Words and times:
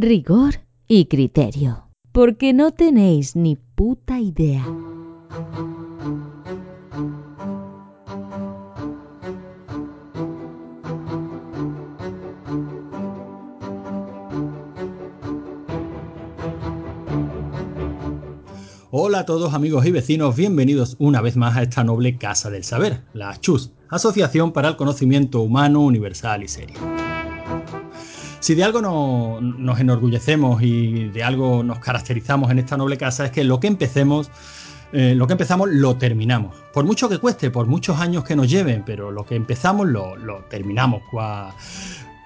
rigor 0.00 0.60
y 0.86 1.06
criterio, 1.06 1.88
porque 2.12 2.52
no 2.52 2.70
tenéis 2.70 3.34
ni 3.34 3.56
puta 3.56 4.20
idea. 4.20 4.64
Hola 18.92 19.18
a 19.18 19.26
todos 19.26 19.52
amigos 19.52 19.84
y 19.84 19.90
vecinos, 19.90 20.36
bienvenidos 20.36 20.94
una 21.00 21.20
vez 21.20 21.36
más 21.36 21.56
a 21.56 21.62
esta 21.62 21.82
noble 21.82 22.18
Casa 22.18 22.50
del 22.50 22.62
Saber, 22.62 23.02
la 23.14 23.36
CHUS, 23.40 23.72
Asociación 23.90 24.52
para 24.52 24.68
el 24.68 24.76
Conocimiento 24.76 25.40
Humano, 25.40 25.80
Universal 25.80 26.44
y 26.44 26.48
Serio. 26.48 26.97
Si 28.40 28.54
de 28.54 28.64
algo 28.64 28.80
nos 28.80 29.80
enorgullecemos 29.80 30.62
y 30.62 31.08
de 31.08 31.22
algo 31.22 31.62
nos 31.62 31.80
caracterizamos 31.80 32.50
en 32.50 32.58
esta 32.58 32.76
noble 32.76 32.96
casa 32.96 33.26
es 33.26 33.32
que 33.32 33.42
lo 33.42 33.58
que 33.58 33.66
empecemos, 33.66 34.30
eh, 34.92 35.14
lo 35.16 35.26
que 35.26 35.32
empezamos 35.32 35.68
lo 35.70 35.96
terminamos. 35.96 36.56
Por 36.72 36.84
mucho 36.84 37.08
que 37.08 37.18
cueste, 37.18 37.50
por 37.50 37.66
muchos 37.66 37.98
años 37.98 38.24
que 38.24 38.36
nos 38.36 38.48
lleven, 38.48 38.84
pero 38.86 39.10
lo 39.10 39.24
que 39.26 39.34
empezamos 39.34 39.88
lo, 39.88 40.44
terminamos. 40.48 41.02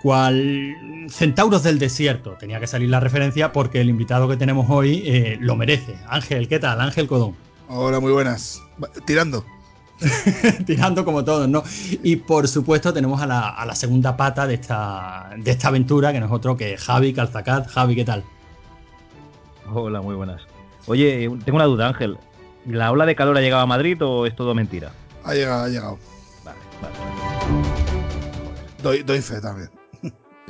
Cual, 0.03 0.77
centauros 1.09 1.63
del 1.63 1.79
desierto. 1.79 2.33
Tenía 2.33 2.61
que 2.61 2.67
salir 2.67 2.91
la 2.91 3.01
referencia 3.01 3.53
porque 3.53 3.81
el 3.81 3.89
invitado 3.89 4.29
que 4.29 4.37
tenemos 4.37 4.67
hoy 4.69 5.03
eh, 5.07 5.39
lo 5.41 5.57
merece. 5.57 5.97
Ángel, 6.09 6.49
¿qué 6.49 6.59
tal? 6.59 6.81
Ángel 6.81 7.07
Codón. 7.07 7.35
Hola, 7.69 8.01
muy 8.01 8.13
buenas. 8.13 8.61
Tirando. 9.07 9.45
tirando 10.67 11.05
como 11.05 11.25
todos, 11.25 11.49
¿no? 11.49 11.63
Y 12.03 12.17
por 12.17 12.49
supuesto 12.49 12.93
tenemos 12.93 13.21
a 13.23 13.27
la, 13.27 13.75
segunda 13.75 14.17
pata 14.17 14.47
de 14.47 14.55
esta, 14.55 15.31
de 15.37 15.51
esta 15.51 15.69
aventura, 15.69 16.13
que 16.13 16.21
no 16.21 16.27
es 16.27 16.33
otro 16.33 16.57
que 16.57 16.77
Javi 16.77 17.13
Calzacat. 17.13 17.69
Javi, 17.69 17.95
¿qué 17.95 18.05
tal? 18.05 18.25
Hola, 19.73 20.01
muy 20.01 20.15
buenas. 20.15 20.43
Oye, 20.87 21.31
tengo 21.45 21.57
una 21.57 21.65
duda, 21.65 21.89
Ángel. 21.89 22.19
¿La 22.67 22.93
ola 22.93 23.07
de 23.07 23.17
calor 23.17 23.37
ha 23.37 23.41
llegado 23.41 23.63
a 23.63 23.67
Madrid 23.67 24.01
o 24.03 24.27
es 24.27 24.37
todo 24.37 24.55
mentira? 24.55 24.93
Ha 25.25 25.35
llegado, 25.35 25.65
ha 25.65 25.69
llegado. 25.69 25.99
Vale, 26.45 26.59
vale. 26.81 26.95
Doy, 28.83 29.03
doy 29.03 29.21
fe 29.21 29.41
también. 29.41 29.82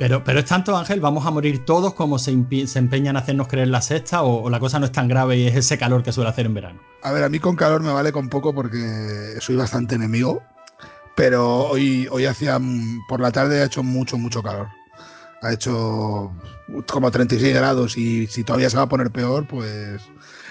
Pero, 0.03 0.21
pero 0.21 0.39
es 0.39 0.45
tanto, 0.45 0.75
Ángel, 0.75 0.99
¿vamos 0.99 1.25
a 1.25 1.31
morir 1.31 1.63
todos 1.63 1.93
como 1.93 2.19
se, 2.19 2.31
empeñan 2.31 3.15
a 3.15 3.19
hacernos 3.19 3.47
creer 3.47 3.69
la 3.69 3.81
sexta 3.81 4.23
o, 4.23 4.49
la 4.49 4.59
cosa 4.59 4.77
no 4.77 4.85
es 4.85 4.91
tan 4.91 5.07
grave 5.07 5.37
y 5.37 5.47
es 5.47 5.55
ese 5.55 5.77
calor 5.77 6.03
que 6.03 6.11
suele 6.11 6.29
hacer 6.29 6.45
en 6.45 6.53
verano? 6.53 6.81
A 7.03 7.13
ver, 7.13 7.23
a 7.23 7.29
mí 7.29 7.39
con 7.39 7.55
calor 7.55 7.81
me 7.81 7.93
vale 7.93 8.11
con 8.11 8.27
poco 8.27 8.53
porque 8.53 9.37
soy 9.39 9.55
bastante 9.55 9.95
enemigo, 9.95 10.43
pero 11.15 11.69
hoy, 11.69 12.09
hoy 12.11 12.25
hacía, 12.25 12.59
por 13.07 13.21
la 13.21 13.31
tarde 13.31 13.61
ha 13.61 13.65
hecho 13.65 13.81
mucho, 13.81 14.17
mucho 14.17 14.43
calor. 14.43 14.67
Ha 15.41 15.53
hecho 15.53 16.33
como 16.85 17.09
36 17.09 17.55
grados 17.55 17.97
y 17.97 18.27
si 18.27 18.43
todavía 18.43 18.69
se 18.69 18.75
va 18.75 18.83
a 18.83 18.89
poner 18.89 19.09
peor, 19.09 19.47
pues 19.47 20.01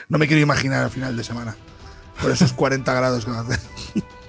no 0.08 0.17
me 0.17 0.28
quiero 0.28 0.41
imaginar 0.41 0.84
al 0.84 0.91
final 0.91 1.14
de 1.14 1.25
semana. 1.25 1.55
Por 2.23 2.30
esos 2.30 2.55
40 2.55 2.91
grados 2.95 3.27
que 3.27 3.30
va 3.30 3.41
a 3.41 3.42
hacer. 3.42 3.61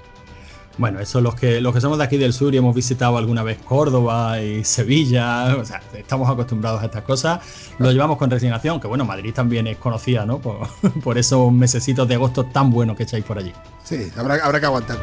Bueno, 0.78 1.00
eso 1.00 1.22
los 1.22 1.36
que, 1.36 1.62
los 1.62 1.74
que 1.74 1.82
somos 1.82 2.00
de 2.00 2.04
aquí 2.04 2.18
del 2.18 2.34
sur 2.34 2.54
y 2.54 2.58
hemos 2.58 2.74
visitado 2.74 3.18
alguna 3.18 3.44
vez 3.44 3.60
Córdoba 3.60 4.42
y 4.42 4.64
Sevilla, 4.64 5.56
o 5.56 5.64
sea, 5.64 5.82
estamos 5.94 6.28
acostumbrados 6.28 6.82
a 6.82 6.86
estas 6.86 7.04
cosas, 7.04 7.42
lo 7.78 7.92
llevamos 7.92 8.18
con 8.18 8.32
resignación, 8.32 8.80
que 8.80 8.88
bueno, 8.88 9.06
Madrid 9.06 9.34
también 9.34 9.68
es 9.68 9.78
conocida, 9.78 10.26
¿no? 10.26 10.40
Por, 10.40 11.18
esos 11.18 11.52
mesecitos 11.52 12.08
de 12.08 12.16
agosto 12.16 12.46
tan 12.46 12.72
buenos 12.72 12.98
que 12.98 13.04
echáis 13.04 13.24
por 13.24 13.38
allí. 13.38 13.54
Sí, 13.84 14.12
habrá, 14.18 14.36
habrá 14.44 14.60
que 14.60 14.66
aguantar. 14.66 14.98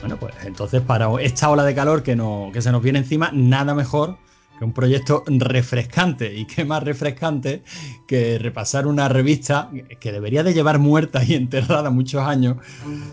Bueno, 0.00 0.16
pues 0.16 0.34
entonces 0.44 0.80
para 0.80 1.08
esta 1.20 1.50
ola 1.50 1.64
de 1.64 1.74
calor 1.74 2.02
que, 2.02 2.16
no, 2.16 2.50
que 2.52 2.62
se 2.62 2.72
nos 2.72 2.82
viene 2.82 3.00
encima, 3.00 3.30
nada 3.34 3.74
mejor 3.74 4.16
que 4.58 4.64
un 4.64 4.72
proyecto 4.72 5.24
refrescante 5.26 6.34
y 6.34 6.46
qué 6.46 6.64
más 6.64 6.82
refrescante 6.82 7.62
que 8.06 8.38
repasar 8.38 8.86
una 8.86 9.08
revista 9.08 9.70
que 10.00 10.12
debería 10.12 10.42
de 10.42 10.54
llevar 10.54 10.78
muerta 10.78 11.22
y 11.24 11.34
enterrada 11.34 11.90
muchos 11.90 12.22
años 12.22 12.56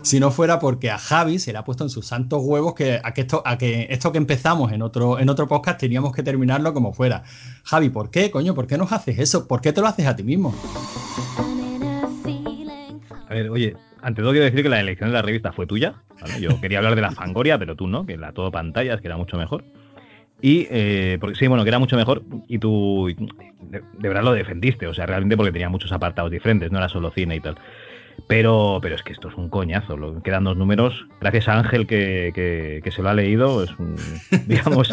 si 0.02 0.20
no 0.20 0.30
fuera 0.30 0.58
porque 0.58 0.90
a 0.90 0.98
Javi 0.98 1.38
se 1.38 1.52
le 1.52 1.58
ha 1.58 1.64
puesto 1.64 1.84
en 1.84 1.90
sus 1.90 2.06
santos 2.06 2.40
huevos 2.42 2.74
que 2.74 3.00
a 3.02 3.14
que 3.14 3.22
esto, 3.22 3.42
a 3.44 3.58
que, 3.58 3.86
esto 3.90 4.12
que 4.12 4.18
empezamos 4.18 4.72
en 4.72 4.82
otro, 4.82 5.18
en 5.18 5.28
otro 5.28 5.48
podcast 5.48 5.80
teníamos 5.80 6.14
que 6.14 6.22
terminarlo 6.22 6.72
como 6.72 6.92
fuera. 6.92 7.22
Javi, 7.64 7.90
¿por 7.90 8.10
qué, 8.10 8.30
coño? 8.30 8.54
¿Por 8.54 8.66
qué 8.66 8.78
nos 8.78 8.92
haces 8.92 9.18
eso? 9.18 9.46
¿Por 9.46 9.60
qué 9.60 9.72
te 9.72 9.80
lo 9.80 9.86
haces 9.86 10.06
a 10.06 10.16
ti 10.16 10.22
mismo? 10.22 10.54
A 13.28 13.34
ver, 13.34 13.50
oye, 13.50 13.76
ante 14.02 14.22
todo 14.22 14.32
quiero 14.32 14.44
decir 14.44 14.62
que 14.62 14.68
la 14.68 14.80
elección 14.80 15.10
de 15.10 15.14
la 15.14 15.22
revista 15.22 15.52
fue 15.52 15.66
tuya. 15.66 15.94
Yo 16.40 16.60
quería 16.60 16.78
hablar 16.78 16.94
de 16.94 17.02
la 17.02 17.10
Fangoria, 17.10 17.58
pero 17.58 17.74
tú 17.74 17.86
no, 17.86 18.06
que 18.06 18.16
la 18.16 18.32
todo 18.32 18.50
pantallas, 18.50 19.00
que 19.00 19.08
era 19.08 19.16
mucho 19.16 19.36
mejor. 19.36 19.64
Y, 20.44 20.66
eh, 20.70 21.16
porque 21.22 21.36
sí, 21.36 21.46
bueno, 21.46 21.64
que 21.64 21.70
era 21.70 21.78
mucho 21.78 21.96
mejor 21.96 22.22
y 22.48 22.58
tú 22.58 23.08
de, 23.62 23.82
verdad 23.98 24.22
lo 24.22 24.34
defendiste, 24.34 24.86
o 24.86 24.92
sea, 24.92 25.06
realmente 25.06 25.38
porque 25.38 25.52
tenía 25.52 25.70
muchos 25.70 25.90
apartados 25.90 26.30
diferentes, 26.30 26.70
no 26.70 26.76
era 26.76 26.90
solo 26.90 27.10
cine 27.12 27.36
y 27.36 27.40
tal. 27.40 27.56
Pero, 28.26 28.78
pero 28.82 28.94
es 28.94 29.02
que 29.02 29.14
esto 29.14 29.28
es 29.28 29.34
un 29.36 29.48
coñazo. 29.48 29.96
Lo, 29.96 30.22
quedan 30.22 30.44
dos 30.44 30.58
números. 30.58 31.06
Gracias 31.18 31.48
a 31.48 31.58
Ángel 31.58 31.86
que, 31.86 32.82
se 32.94 33.02
lo 33.02 33.08
ha 33.08 33.14
leído. 33.14 33.64
Es 33.64 33.70
digamos, 34.46 34.92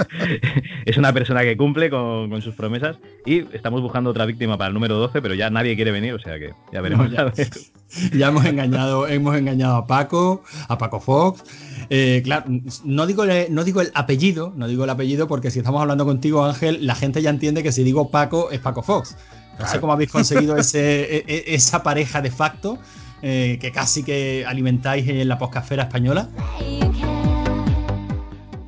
es 0.86 0.98
una 0.98 1.12
persona 1.12 1.42
que 1.42 1.58
cumple 1.58 1.90
con, 1.90 2.42
sus 2.42 2.56
promesas. 2.56 2.98
Y 3.26 3.40
estamos 3.54 3.82
buscando 3.82 4.10
otra 4.10 4.26
víctima 4.26 4.58
para 4.58 4.70
el 4.70 4.74
número 4.74 4.96
12, 4.96 5.22
pero 5.22 5.34
ya 5.34 5.50
nadie 5.50 5.76
quiere 5.76 5.92
venir, 5.92 6.14
o 6.14 6.20
sea 6.20 6.40
que 6.40 6.54
ya 6.72 6.80
veremos. 6.80 7.12
ya, 8.14 8.30
hemos 8.30 8.46
engañado, 8.46 9.06
hemos 9.06 9.36
engañado 9.36 9.76
a 9.76 9.86
Paco, 9.86 10.44
a 10.70 10.78
Paco 10.78 11.02
Fox. 11.02 11.44
Eh, 11.94 12.22
claro, 12.24 12.46
no 12.86 13.06
digo, 13.06 13.26
no 13.50 13.64
digo 13.66 13.82
el 13.82 13.92
apellido, 13.94 14.54
no 14.56 14.66
digo 14.70 14.86
el 14.86 14.90
apellido 14.90 15.28
porque 15.28 15.52
si 15.52 15.60
estamos 15.60 15.82
hablando 15.82 16.06
contigo, 16.06 16.46
Ángel, 16.46 16.88
la 16.88 16.96
gente 16.96 17.22
ya 17.22 17.30
entiende 17.30 17.64
que 17.64 17.74
si 17.74 17.84
digo 17.84 18.10
Paco 18.10 18.50
es 18.50 18.62
Paco 18.62 18.82
Fox. 18.82 19.18
No 19.60 19.68
sé 19.68 19.82
cómo 19.82 19.92
habéis 19.92 20.10
conseguido 20.10 20.56
ese, 20.58 21.18
e, 21.18 21.26
e, 21.28 21.54
esa 21.54 21.84
pareja 21.84 22.22
de 22.22 22.32
facto 22.32 22.80
eh, 23.22 23.58
que 23.60 23.74
casi 23.74 24.04
que 24.04 24.46
alimentáis 24.48 25.06
en 25.08 25.28
la 25.28 25.38
poscafera 25.38 25.84
española? 25.84 26.30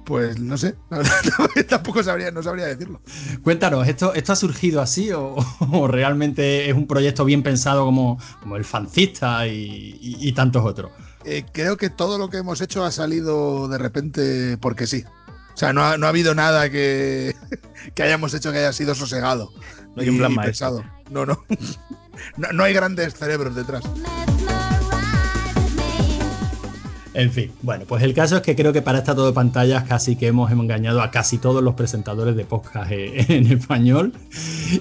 Pues 0.05 0.37
no 0.37 0.57
sé, 0.57 0.75
tampoco 1.69 2.03
sabría, 2.03 2.29
no 2.29 2.43
sabría 2.43 2.65
decirlo. 2.65 3.01
Cuéntanos, 3.41 3.87
¿esto, 3.87 4.13
esto 4.13 4.33
ha 4.33 4.35
surgido 4.35 4.81
así 4.81 5.11
o, 5.11 5.37
realmente 5.87 6.69
es 6.69 6.75
un 6.75 6.87
proyecto 6.87 7.23
bien 7.25 7.41
pensado 7.41 7.85
como, 7.85 8.19
como 8.41 8.57
el 8.57 8.65
fancista 8.65 9.47
y, 9.47 10.31
tantos 10.35 10.65
otros? 10.65 10.91
Eh, 11.25 11.45
creo 11.51 11.77
que 11.77 11.89
todo 11.89 12.17
lo 12.17 12.29
que 12.29 12.37
hemos 12.37 12.61
hecho 12.61 12.83
ha 12.83 12.91
salido 12.91 13.67
de 13.67 13.77
repente 13.77 14.57
porque 14.57 14.87
sí. 14.87 15.03
O 15.53 15.57
sea, 15.57 15.71
no 15.71 15.83
ha, 15.83 15.97
no 15.97 16.07
ha 16.07 16.09
habido 16.09 16.33
nada 16.35 16.69
que, 16.69 17.35
que, 17.95 18.03
hayamos 18.03 18.33
hecho 18.33 18.51
que 18.51 18.59
haya 18.59 18.73
sido 18.73 18.95
sosegado. 18.95 19.51
No 19.95 20.01
hay 20.01 20.09
un 20.09 20.17
plan 20.17 20.35
pensado. 20.35 20.83
No, 21.09 21.25
no, 21.25 21.43
no. 22.37 22.51
No 22.51 22.63
hay 22.63 22.73
grandes 22.73 23.13
cerebros 23.13 23.55
detrás. 23.55 23.83
En 27.13 27.31
fin, 27.31 27.51
bueno, 27.61 27.85
pues 27.87 28.01
el 28.01 28.13
caso 28.13 28.37
es 28.37 28.41
que 28.41 28.55
creo 28.55 28.73
que 28.73 28.81
para 28.81 28.97
esta 28.97 29.13
todo 29.13 29.27
de 29.27 29.33
pantallas 29.33 29.83
casi 29.83 30.15
que 30.15 30.27
hemos 30.27 30.51
engañado 30.51 31.01
a 31.01 31.11
casi 31.11 31.37
todos 31.37 31.63
los 31.63 31.75
presentadores 31.75 32.35
de 32.35 32.43
podcast 32.43 32.91
eh, 32.91 33.25
en 33.29 33.51
español. 33.51 34.13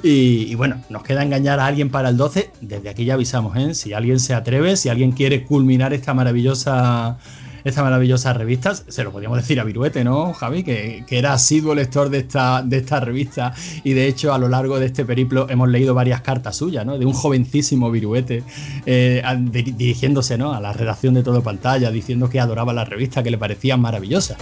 Y, 0.03 0.55
bueno, 0.55 0.83
nos 0.89 1.03
queda 1.03 1.23
engañar 1.23 1.61
a 1.61 1.67
alguien 1.67 1.91
para 1.91 2.09
el 2.09 2.17
12. 2.17 2.51
Desde 2.63 2.89
aquí 2.89 3.05
ya 3.05 3.15
avisamos, 3.15 3.57
¿eh? 3.57 3.75
Si 3.75 3.93
alguien 3.93 4.19
se 4.19 4.33
atreve, 4.33 4.77
si 4.77 4.89
alguien 4.89 5.13
quiere 5.13 5.45
culminar 5.45 5.93
esta 5.93 6.15
maravillosa 6.15 7.19
esta 7.65 7.83
maravillosa 7.83 8.33
revista. 8.33 8.75
Se 8.75 9.05
lo 9.05 9.13
podíamos 9.13 9.39
decir 9.39 9.61
a 9.61 9.65
Viruete, 9.65 10.05
¿no, 10.05 10.33
Javi? 10.33 10.63
Que, 10.63 11.05
era 11.13 11.35
asiduo 11.35 11.75
lector 11.75 12.09
de 12.09 12.19
esta, 12.19 12.63
de 12.63 12.79
esta 12.79 12.99
revista 13.01 13.55
y 13.85 13.93
de 13.93 14.07
hecho 14.07 14.33
a 14.33 14.39
lo 14.39 14.49
largo 14.49 14.81
de 14.81 14.87
este 14.87 15.05
periplo 15.05 15.47
hemos 15.51 15.69
leído 15.69 15.95
varias 15.95 16.23
cartas 16.23 16.57
suyas, 16.57 16.87
¿no? 16.87 16.99
De 16.99 17.05
un 17.05 17.13
jovencísimo 17.13 17.91
Viruete 17.91 18.43
eh, 18.87 19.23
dirigiéndose, 19.51 20.39
¿no? 20.39 20.53
A 20.53 20.61
la 20.61 20.73
redacción 20.73 21.15
de 21.15 21.23
Todo 21.23 21.43
Pantalla, 21.43 21.91
diciendo 21.91 22.31
que 22.31 22.41
adoraba 22.41 22.73
la 22.73 22.85
revista, 22.85 23.23
que 23.23 23.31
le 23.31 23.39
parecía 23.39 23.77
maravillosa. 23.77 24.37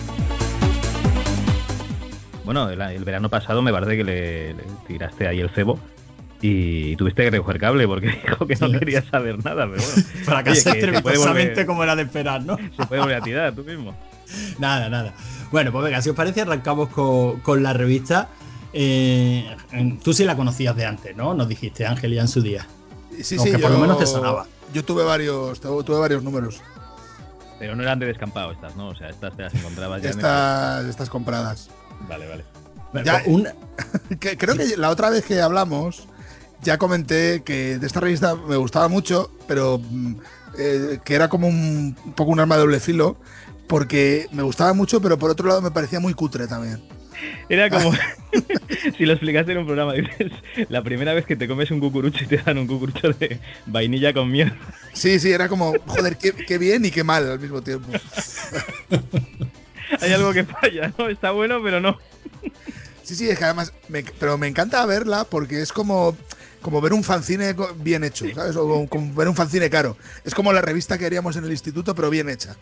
Bueno, 2.44 2.68
el, 2.68 3.04
verano 3.04 3.28
pasado 3.28 3.62
me 3.62 3.70
parece 3.70 3.96
que 3.96 4.04
le 4.04 4.54
tiraste 4.88 5.28
ahí 5.28 5.38
el 5.38 5.50
cebo 5.50 5.78
y 6.42 6.96
tuviste 6.96 7.24
que 7.24 7.30
recoger 7.30 7.58
cable 7.58 7.86
porque 7.86 8.08
dijo 8.26 8.46
que 8.46 8.56
no 8.56 8.70
quería 8.78 9.02
saber 9.08 9.44
nada, 9.44 9.68
pero 9.70 9.82
bueno. 9.82 10.08
Fracasaste 10.24 11.66
como 11.66 11.82
era 11.82 11.96
de 11.96 12.02
esperar, 12.02 12.42
¿no? 12.42 12.56
Se 12.56 12.86
puede 12.86 13.00
volver 13.00 13.16
a 13.16 13.20
tirar 13.20 13.54
tú 13.54 13.64
mismo. 13.64 13.94
nada, 14.58 14.88
nada. 14.88 15.12
Bueno, 15.50 15.72
pues 15.72 15.84
venga, 15.84 16.00
si 16.02 16.10
os 16.10 16.16
parece, 16.16 16.42
arrancamos 16.42 16.88
con, 16.88 17.62
la 17.62 17.72
revista. 17.72 18.28
Eh, 18.72 19.56
tú 20.02 20.12
sí 20.12 20.24
la 20.24 20.36
conocías 20.36 20.76
de 20.76 20.86
antes, 20.86 21.16
¿no? 21.16 21.34
Nos 21.34 21.48
dijiste, 21.48 21.86
Ángel, 21.86 22.14
ya 22.14 22.22
en 22.22 22.28
su 22.28 22.40
día. 22.40 22.66
Sí, 23.20 23.38
sí, 23.38 23.52
por 23.58 23.70
lo 23.70 23.78
menos 23.78 23.98
te 23.98 24.06
sonaba. 24.06 24.46
Yo 24.72 24.84
tuve 24.84 25.02
varios, 25.02 25.60
tuve 25.60 25.98
varios 25.98 26.22
números. 26.22 26.62
Pero 27.58 27.74
no 27.76 27.82
eran 27.82 27.98
de 27.98 28.06
descampado 28.06 28.52
estas, 28.52 28.76
¿no? 28.76 28.88
O 28.88 28.94
sea, 28.94 29.10
estas 29.10 29.36
te 29.36 29.42
las 29.42 29.54
encontrabas 29.54 30.00
ya. 30.00 30.10
Estas, 30.10 30.86
estas 30.86 31.10
compradas. 31.10 31.68
Vale, 32.08 32.26
vale. 32.28 32.44
creo 34.38 34.54
que 34.54 34.76
la 34.76 34.88
otra 34.88 35.10
vez 35.10 35.24
que 35.26 35.42
hablamos 35.42 36.08
ya 36.62 36.78
comenté 36.78 37.42
que 37.44 37.78
de 37.78 37.86
esta 37.86 38.00
revista 38.00 38.34
me 38.34 38.56
gustaba 38.56 38.88
mucho, 38.88 39.30
pero 39.46 39.80
mm, 39.82 40.14
eh, 40.58 40.98
que 41.04 41.14
era 41.14 41.28
como 41.28 41.48
un, 41.48 41.96
poco 42.16 42.30
un 42.32 42.40
arma 42.40 42.56
de 42.56 42.62
doble 42.62 42.80
filo, 42.80 43.16
porque 43.66 44.26
me 44.32 44.42
gustaba 44.42 44.72
mucho, 44.74 45.00
pero 45.00 45.18
por 45.18 45.30
otro 45.30 45.48
lado 45.48 45.62
me 45.62 45.70
parecía 45.70 46.00
muy 46.00 46.14
cutre 46.14 46.46
también. 46.46 46.80
Era 47.48 47.70
como, 47.70 47.92
si 48.98 49.06
lo 49.06 49.12
explicaste 49.12 49.52
en 49.52 49.58
un 49.58 49.66
programa, 49.66 49.94
dices, 49.94 50.32
la 50.68 50.82
primera 50.82 51.14
vez 51.14 51.24
que 51.26 51.36
te 51.36 51.48
comes 51.48 51.70
un 51.70 51.80
cucurucho 51.80 52.24
y 52.24 52.26
te 52.26 52.38
dan 52.38 52.58
un 52.58 52.66
cucurucho 52.66 53.10
de 53.12 53.40
vainilla 53.66 54.12
con 54.12 54.30
miel. 54.30 54.52
Sí, 54.92 55.18
sí, 55.18 55.32
era 55.32 55.48
como, 55.48 55.76
joder, 55.86 56.16
qué, 56.16 56.32
qué 56.32 56.58
bien 56.58 56.84
y 56.84 56.90
qué 56.90 57.04
mal 57.04 57.30
al 57.30 57.40
mismo 57.40 57.62
tiempo. 57.62 57.90
Hay 60.00 60.12
algo 60.12 60.32
que 60.32 60.44
falla, 60.44 60.92
¿no? 60.96 61.08
Está 61.08 61.32
bueno, 61.32 61.60
pero 61.62 61.80
no. 61.80 61.98
Sí, 63.02 63.16
sí, 63.16 63.28
es 63.28 63.38
que 63.38 63.44
además, 63.44 63.72
me- 63.88 64.04
pero 64.18 64.38
me 64.38 64.46
encanta 64.46 64.84
verla 64.86 65.24
porque 65.24 65.60
es 65.62 65.72
como, 65.72 66.16
como 66.60 66.80
ver 66.80 66.92
un 66.92 67.04
fanzine 67.04 67.54
bien 67.76 68.04
hecho, 68.04 68.26
¿sabes? 68.34 68.56
O 68.56 68.68
como, 68.68 68.88
como 68.88 69.14
ver 69.14 69.28
un 69.28 69.34
fanzine 69.34 69.70
caro. 69.70 69.96
Es 70.24 70.34
como 70.34 70.52
la 70.52 70.60
revista 70.60 70.98
que 70.98 71.06
haríamos 71.06 71.36
en 71.36 71.44
el 71.44 71.50
instituto, 71.50 71.94
pero 71.94 72.10
bien 72.10 72.28
hecha. 72.28 72.56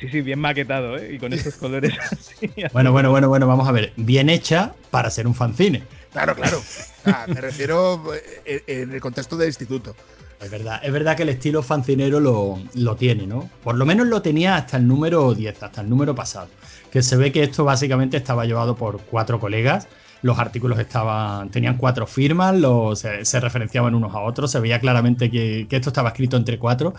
Sí, 0.00 0.08
sí, 0.10 0.20
bien 0.20 0.38
maquetado, 0.38 0.98
¿eh? 0.98 1.14
Y 1.14 1.18
con 1.18 1.32
estos 1.32 1.54
colores 1.54 1.94
así. 2.12 2.52
Bueno, 2.72 2.92
bueno, 2.92 3.10
bueno, 3.10 3.28
bueno, 3.28 3.46
vamos 3.46 3.66
a 3.66 3.72
ver. 3.72 3.92
Bien 3.96 4.28
hecha 4.28 4.74
para 4.90 5.10
ser 5.10 5.26
un 5.26 5.34
fanzine. 5.34 5.82
Claro, 6.12 6.34
claro. 6.34 6.60
Ah, 7.08 7.24
me 7.28 7.40
refiero 7.40 8.02
eh, 8.44 8.64
en 8.66 8.92
el 8.92 9.00
contexto 9.00 9.36
del 9.36 9.46
instituto. 9.46 9.94
Es 10.40 10.50
verdad, 10.50 10.80
es 10.82 10.92
verdad 10.92 11.16
que 11.16 11.22
el 11.22 11.28
estilo 11.28 11.62
fancinero 11.62 12.18
lo, 12.18 12.58
lo 12.74 12.96
tiene, 12.96 13.28
¿no? 13.28 13.48
Por 13.62 13.76
lo 13.76 13.86
menos 13.86 14.08
lo 14.08 14.22
tenía 14.22 14.56
hasta 14.56 14.76
el 14.76 14.88
número 14.88 15.32
10, 15.32 15.62
hasta 15.62 15.82
el 15.82 15.88
número 15.88 16.16
pasado. 16.16 16.48
Que 16.90 17.00
se 17.00 17.14
ve 17.14 17.30
que 17.30 17.44
esto 17.44 17.64
básicamente 17.64 18.16
estaba 18.16 18.44
llevado 18.44 18.74
por 18.74 19.00
cuatro 19.02 19.38
colegas. 19.38 19.86
Los 20.22 20.38
artículos 20.38 20.78
estaban, 20.78 21.50
tenían 21.50 21.76
cuatro 21.76 22.06
firmas, 22.06 22.54
los, 22.54 23.00
se, 23.00 23.24
se 23.24 23.40
referenciaban 23.40 23.94
unos 23.94 24.14
a 24.14 24.20
otros, 24.20 24.50
se 24.50 24.60
veía 24.60 24.80
claramente 24.80 25.30
que, 25.30 25.66
que 25.68 25.76
esto 25.76 25.90
estaba 25.90 26.08
escrito 26.10 26.36
entre 26.36 26.58
cuatro. 26.58 26.94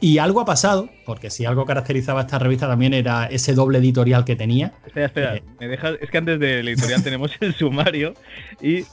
Y 0.00 0.18
algo 0.18 0.40
ha 0.40 0.44
pasado, 0.44 0.88
porque 1.04 1.30
si 1.30 1.44
algo 1.44 1.66
caracterizaba 1.66 2.20
a 2.20 2.24
esta 2.24 2.38
revista 2.38 2.68
también 2.68 2.94
era 2.94 3.26
ese 3.26 3.54
doble 3.54 3.78
editorial 3.78 4.24
que 4.24 4.36
tenía. 4.36 4.72
Espera, 4.86 5.06
espera. 5.06 5.36
Eh. 5.36 5.42
Me 5.60 5.68
dejas, 5.68 5.96
es 6.00 6.10
que 6.10 6.18
antes 6.18 6.38
del 6.40 6.68
editorial 6.68 7.02
tenemos 7.04 7.32
el 7.40 7.54
sumario 7.54 8.14
y 8.60 8.84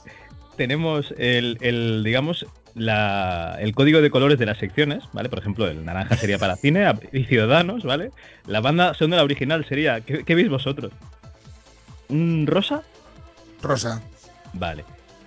tenemos 0.56 1.14
el, 1.16 1.56
el, 1.60 2.02
digamos, 2.04 2.46
la, 2.74 3.56
el 3.60 3.74
código 3.74 4.00
de 4.00 4.10
colores 4.10 4.38
de 4.38 4.46
las 4.46 4.58
secciones, 4.58 5.04
¿vale? 5.12 5.28
Por 5.28 5.38
ejemplo, 5.38 5.66
el 5.66 5.84
naranja 5.84 6.16
sería 6.16 6.38
para 6.38 6.56
cine 6.56 6.92
y 7.12 7.24
ciudadanos, 7.24 7.84
¿vale? 7.84 8.10
La 8.46 8.60
banda 8.60 8.94
sonora 8.94 9.22
original 9.22 9.64
sería, 9.64 10.00
¿qué, 10.00 10.24
qué 10.24 10.34
veis 10.34 10.48
vosotros? 10.48 10.92
¿Un 12.08 12.46
rosa? 12.46 12.82
Rosa. 13.62 14.02
Vale. 14.54 14.84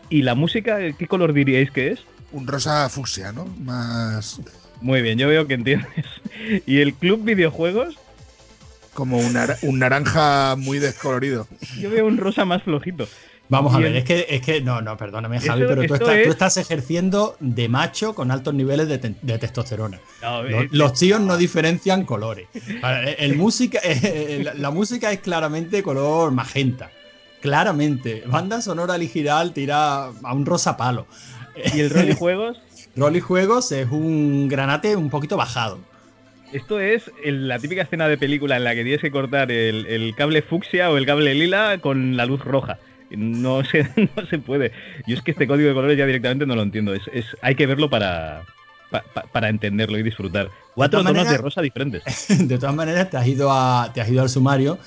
¿Y 0.09 0.21
la 0.21 0.35
música, 0.35 0.77
qué 0.97 1.07
color 1.07 1.33
diríais 1.33 1.71
que 1.71 1.89
es? 1.89 1.99
Un 2.31 2.47
rosa 2.47 2.89
fucsia, 2.89 3.31
¿no? 3.31 3.45
Más 3.63 4.39
Muy 4.81 5.01
bien, 5.01 5.17
yo 5.17 5.27
veo 5.27 5.47
que 5.47 5.53
entiendes. 5.53 6.05
¿Y 6.65 6.79
el 6.79 6.93
club 6.93 7.23
videojuegos? 7.23 7.97
como 8.93 9.17
un, 9.17 9.33
nar- 9.33 9.57
un 9.63 9.79
naranja 9.79 10.55
muy 10.55 10.77
descolorido. 10.77 11.47
Yo 11.79 11.89
veo 11.89 12.05
un 12.05 12.17
rosa 12.17 12.45
más 12.45 12.61
flojito. 12.61 13.07
Vamos 13.49 13.73
a 13.73 13.79
ver, 13.79 13.95
es 13.95 14.03
que, 14.03 14.27
es 14.29 14.41
que 14.41 14.61
no, 14.61 14.81
no, 14.81 14.95
perdóname, 14.97 15.39
Javi, 15.39 15.63
Esto- 15.63 15.73
pero 15.75 15.87
tú 15.87 15.93
estás, 15.95 16.09
tú 16.09 16.13
es- 16.13 16.27
estás 16.27 16.57
ejerciendo 16.57 17.35
de 17.39 17.67
macho 17.69 18.13
con 18.13 18.29
altos 18.29 18.53
niveles 18.53 18.87
de, 18.87 18.99
te- 18.99 19.15
de 19.19 19.37
testosterona. 19.39 19.99
No, 20.21 20.43
Los, 20.43 20.63
eh, 20.65 20.69
los 20.71 20.93
tíos 20.93 21.19
no 21.21 21.37
diferencian 21.37 22.05
colores. 22.05 22.47
Ahora, 22.83 23.09
El, 23.09 23.31
el 23.31 23.35
música, 23.37 23.79
eh, 23.83 24.41
la, 24.43 24.53
la 24.53 24.69
música 24.69 25.11
es 25.11 25.21
claramente 25.21 25.81
color 25.81 26.31
magenta. 26.31 26.91
Claramente. 27.43 28.23
Banda 28.25 28.61
sonora 28.61 28.93
original 28.93 29.53
tira 29.53 30.05
a 30.05 30.33
un 30.33 30.45
rosa 30.45 30.77
palo. 30.77 31.05
¿Y 31.75 31.81
el 31.81 31.89
rol 31.89 32.09
y 32.09 32.15
juegos? 32.15 32.57
Roll 32.95 33.15
y 33.15 33.19
Juegos 33.19 33.71
es 33.71 33.87
un 33.91 34.47
granate 34.47 34.95
un 34.95 35.09
poquito 35.09 35.35
bajado. 35.35 35.79
Esto 36.53 36.79
es 36.79 37.11
el- 37.23 37.47
la 37.47 37.59
típica 37.59 37.81
escena 37.81 38.07
de 38.07 38.17
película 38.17 38.55
en 38.55 38.63
la 38.63 38.75
que 38.75 38.83
tienes 38.83 39.01
que 39.01 39.09
cortar 39.11 39.51
el, 39.51 39.85
el 39.87 40.13
cable 40.15 40.41
fucsia 40.43 40.89
o 40.91 40.97
el 40.97 41.05
cable 41.05 41.33
lila 41.33 41.79
con 41.81 42.15
la 42.15 42.25
luz 42.25 42.39
roja. 42.45 42.77
No 43.09 43.63
se, 43.71 43.83
no 44.15 44.25
se 44.29 44.39
puede. 44.39 44.71
Yo 45.05 45.15
es 45.17 45.21
que 45.21 45.31
este 45.31 45.47
código 45.47 45.67
de 45.67 45.73
colores 45.75 45.97
ya 45.97 46.05
directamente 46.05 46.45
no 46.45 46.55
lo 46.55 46.61
entiendo. 46.61 46.93
Es, 46.93 47.01
es- 47.11 47.35
hay 47.41 47.55
que 47.55 47.65
verlo 47.65 47.89
para, 47.89 48.43
pa- 48.89 49.03
pa- 49.13 49.23
para 49.31 49.49
entenderlo 49.49 49.97
y 49.97 50.03
disfrutar. 50.03 50.49
Cuatro 50.75 51.03
tonos 51.03 51.27
de 51.29 51.37
rosa 51.37 51.61
diferentes. 51.61 52.03
De 52.47 52.57
todas 52.57 52.73
maneras, 52.75 53.09
te 53.09 53.17
has 53.17 53.27
ido, 53.27 53.51
a, 53.51 53.91
te 53.93 53.99
has 54.01 54.09
ido 54.09 54.21
al 54.21 54.29
sumario 54.29 54.77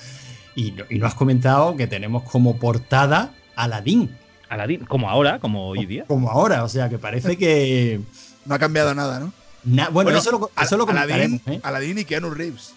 y, 0.57 0.71
no- 0.71 0.83
y 0.89 0.97
no 0.99 1.07
has 1.07 1.13
comentado 1.15 1.77
que 1.77 1.87
tenemos 1.87 2.23
como 2.23 2.57
portada 2.57 3.31
Aladdin. 3.55 4.09
Aladín, 4.49 4.85
como 4.85 5.09
ahora, 5.09 5.39
como 5.39 5.67
hoy 5.67 5.85
día. 5.85 6.05
Como 6.07 6.29
ahora, 6.29 6.63
o 6.63 6.69
sea 6.69 6.89
que 6.89 6.97
parece 6.97 7.37
que. 7.37 8.01
No 8.45 8.55
ha 8.55 8.59
cambiado 8.59 8.93
nada, 8.95 9.19
¿no? 9.19 9.33
na- 9.65 9.89
bueno, 9.89 10.09
eso 10.11 10.31
lo, 10.31 10.49
Al- 10.55 10.65
eso 10.65 10.77
lo 10.77 10.87
Aladdin, 10.87 11.41
¿eh? 11.47 11.59
Aladdin 11.63 11.97
y 11.99 12.05
Keanu 12.05 12.29
Reeves. 12.31 12.73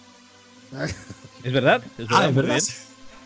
Es 1.43 1.53
verdad. 1.53 1.83
Es 1.97 2.07
verdad, 2.09 2.23
Ah, 2.23 2.29
es 2.29 2.35
verdad. 2.35 2.59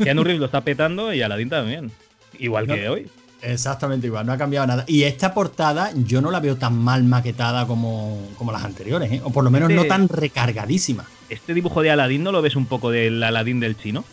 Keanu 0.03 0.23
Reeves 0.25 0.41
lo 0.41 0.47
está 0.47 0.61
petando 0.61 1.13
y 1.13 1.23
Aladín 1.23 1.49
también. 1.49 1.91
Igual 2.39 2.67
que 2.67 2.85
No. 2.85 2.93
hoy. 2.93 3.11
Exactamente 3.43 4.07
igual, 4.07 4.25
no 4.25 4.33
ha 4.33 4.39
cambiado 4.39 4.67
nada. 4.67 4.85
Y 4.87 5.03
esta 5.03 5.35
portada 5.35 5.91
yo 5.95 6.21
no 6.23 6.31
la 6.31 6.41
veo 6.41 6.57
tan 6.57 6.79
mal 6.79 7.05
maquetada 7.05 7.67
como, 7.67 8.27
como 8.39 8.53
las 8.53 8.65
anteriores, 8.65 9.13
¿eh? 9.13 9.21
o 9.23 9.31
por 9.31 9.45
lo 9.45 9.51
menos 9.51 9.69
no 9.71 9.77
Este- 9.83 9.89
tan 9.89 10.09
recargadísima. 10.09 11.05
¿Este 11.29 11.53
dibujo 11.55 11.83
de 11.83 11.91
Aladín 11.91 12.23
no 12.23 12.33
lo 12.33 12.41
ves 12.41 12.57
un 12.57 12.67
poco 12.67 12.91
del 12.91 13.23
Aladín 13.23 13.61
del 13.61 13.77
chino? 13.77 14.05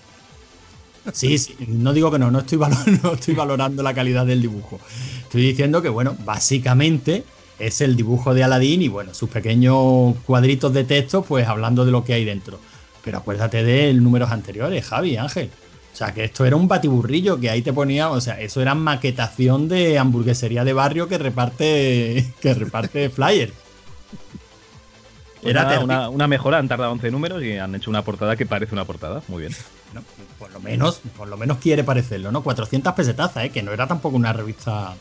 Sí, 1.13 1.37
sí, 1.37 1.55
no 1.67 1.93
digo 1.93 2.11
que 2.11 2.19
no, 2.19 2.31
no 2.31 2.39
estoy, 2.39 2.57
valorando 3.35 3.83
la 3.83 3.93
calidad 3.93 4.25
del 4.25 4.41
dibujo. 4.41 4.79
Estoy 5.23 5.41
diciendo 5.41 5.81
que, 5.81 5.89
bueno, 5.89 6.15
básicamente 6.23 7.23
es 7.59 7.81
el 7.81 7.95
dibujo 7.95 8.33
de 8.33 8.43
Aladdin 8.43 8.81
y, 8.81 8.87
bueno, 8.87 9.13
sus 9.13 9.29
pequeños 9.29 10.15
cuadritos 10.25 10.73
de 10.73 10.83
texto, 10.83 11.23
pues 11.23 11.47
hablando 11.47 11.85
de 11.85 11.91
lo 11.91 12.03
que 12.03 12.13
hay 12.13 12.25
dentro. 12.25 12.59
Pero 13.03 13.17
acuérdate 13.17 13.63
de 13.63 13.93
números 13.93 14.31
anteriores, 14.31 14.85
Javi, 14.85 15.17
Ángel. 15.17 15.49
O 15.91 15.95
sea, 15.95 16.13
que 16.13 16.23
esto 16.23 16.45
era 16.45 16.55
un 16.55 16.67
batiburrillo 16.67 17.39
que 17.39 17.49
ahí 17.49 17.61
te 17.61 17.73
ponía, 17.73 18.09
o 18.09 18.21
sea, 18.21 18.39
eso 18.39 18.61
era 18.61 18.75
maquetación 18.75 19.67
de 19.67 19.99
hamburguesería 19.99 20.63
de 20.63 20.73
barrio 20.73 21.07
que 21.07 21.17
reparte, 21.17 22.33
que 22.41 22.53
reparte 22.53 23.09
flyers. 23.09 23.53
Era 25.43 25.79
una, 25.79 26.09
una 26.09 26.27
mejora, 26.27 26.57
han 26.57 26.67
tardado 26.67 26.91
11 26.91 27.11
números 27.11 27.43
y 27.43 27.57
han 27.57 27.73
hecho 27.75 27.89
una 27.89 28.03
portada 28.03 28.35
que 28.35 28.45
parece 28.45 28.75
una 28.75 28.85
portada. 28.85 29.21
Muy 29.27 29.41
bien. 29.41 29.55
¿no? 29.93 30.03
Por 30.37 30.51
lo 30.51 30.59
menos, 30.59 31.01
por 31.17 31.27
lo 31.27 31.37
menos 31.37 31.57
quiere 31.57 31.83
parecerlo, 31.83 32.31
¿no? 32.31 32.43
400 32.43 32.93
pesetazas, 32.93 33.45
¿eh? 33.45 33.49
Que 33.49 33.63
no 33.63 33.71
era 33.71 33.87
tampoco 33.87 34.15
una 34.15 34.33
revista 34.33 34.93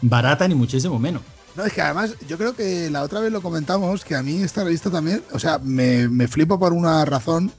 barata 0.00 0.48
ni 0.48 0.54
muchísimo 0.54 0.98
menos. 0.98 1.22
No, 1.54 1.64
es 1.64 1.72
que 1.72 1.82
además, 1.82 2.16
yo 2.26 2.38
creo 2.38 2.54
que 2.54 2.88
la 2.90 3.02
otra 3.02 3.20
vez 3.20 3.30
lo 3.30 3.42
comentamos, 3.42 4.04
que 4.04 4.14
a 4.14 4.22
mí 4.22 4.42
esta 4.42 4.64
revista 4.64 4.90
también, 4.90 5.22
o 5.32 5.38
sea, 5.38 5.58
me, 5.58 6.08
me 6.08 6.26
flipo 6.26 6.58
por 6.58 6.72
una 6.72 7.04
razón, 7.04 7.52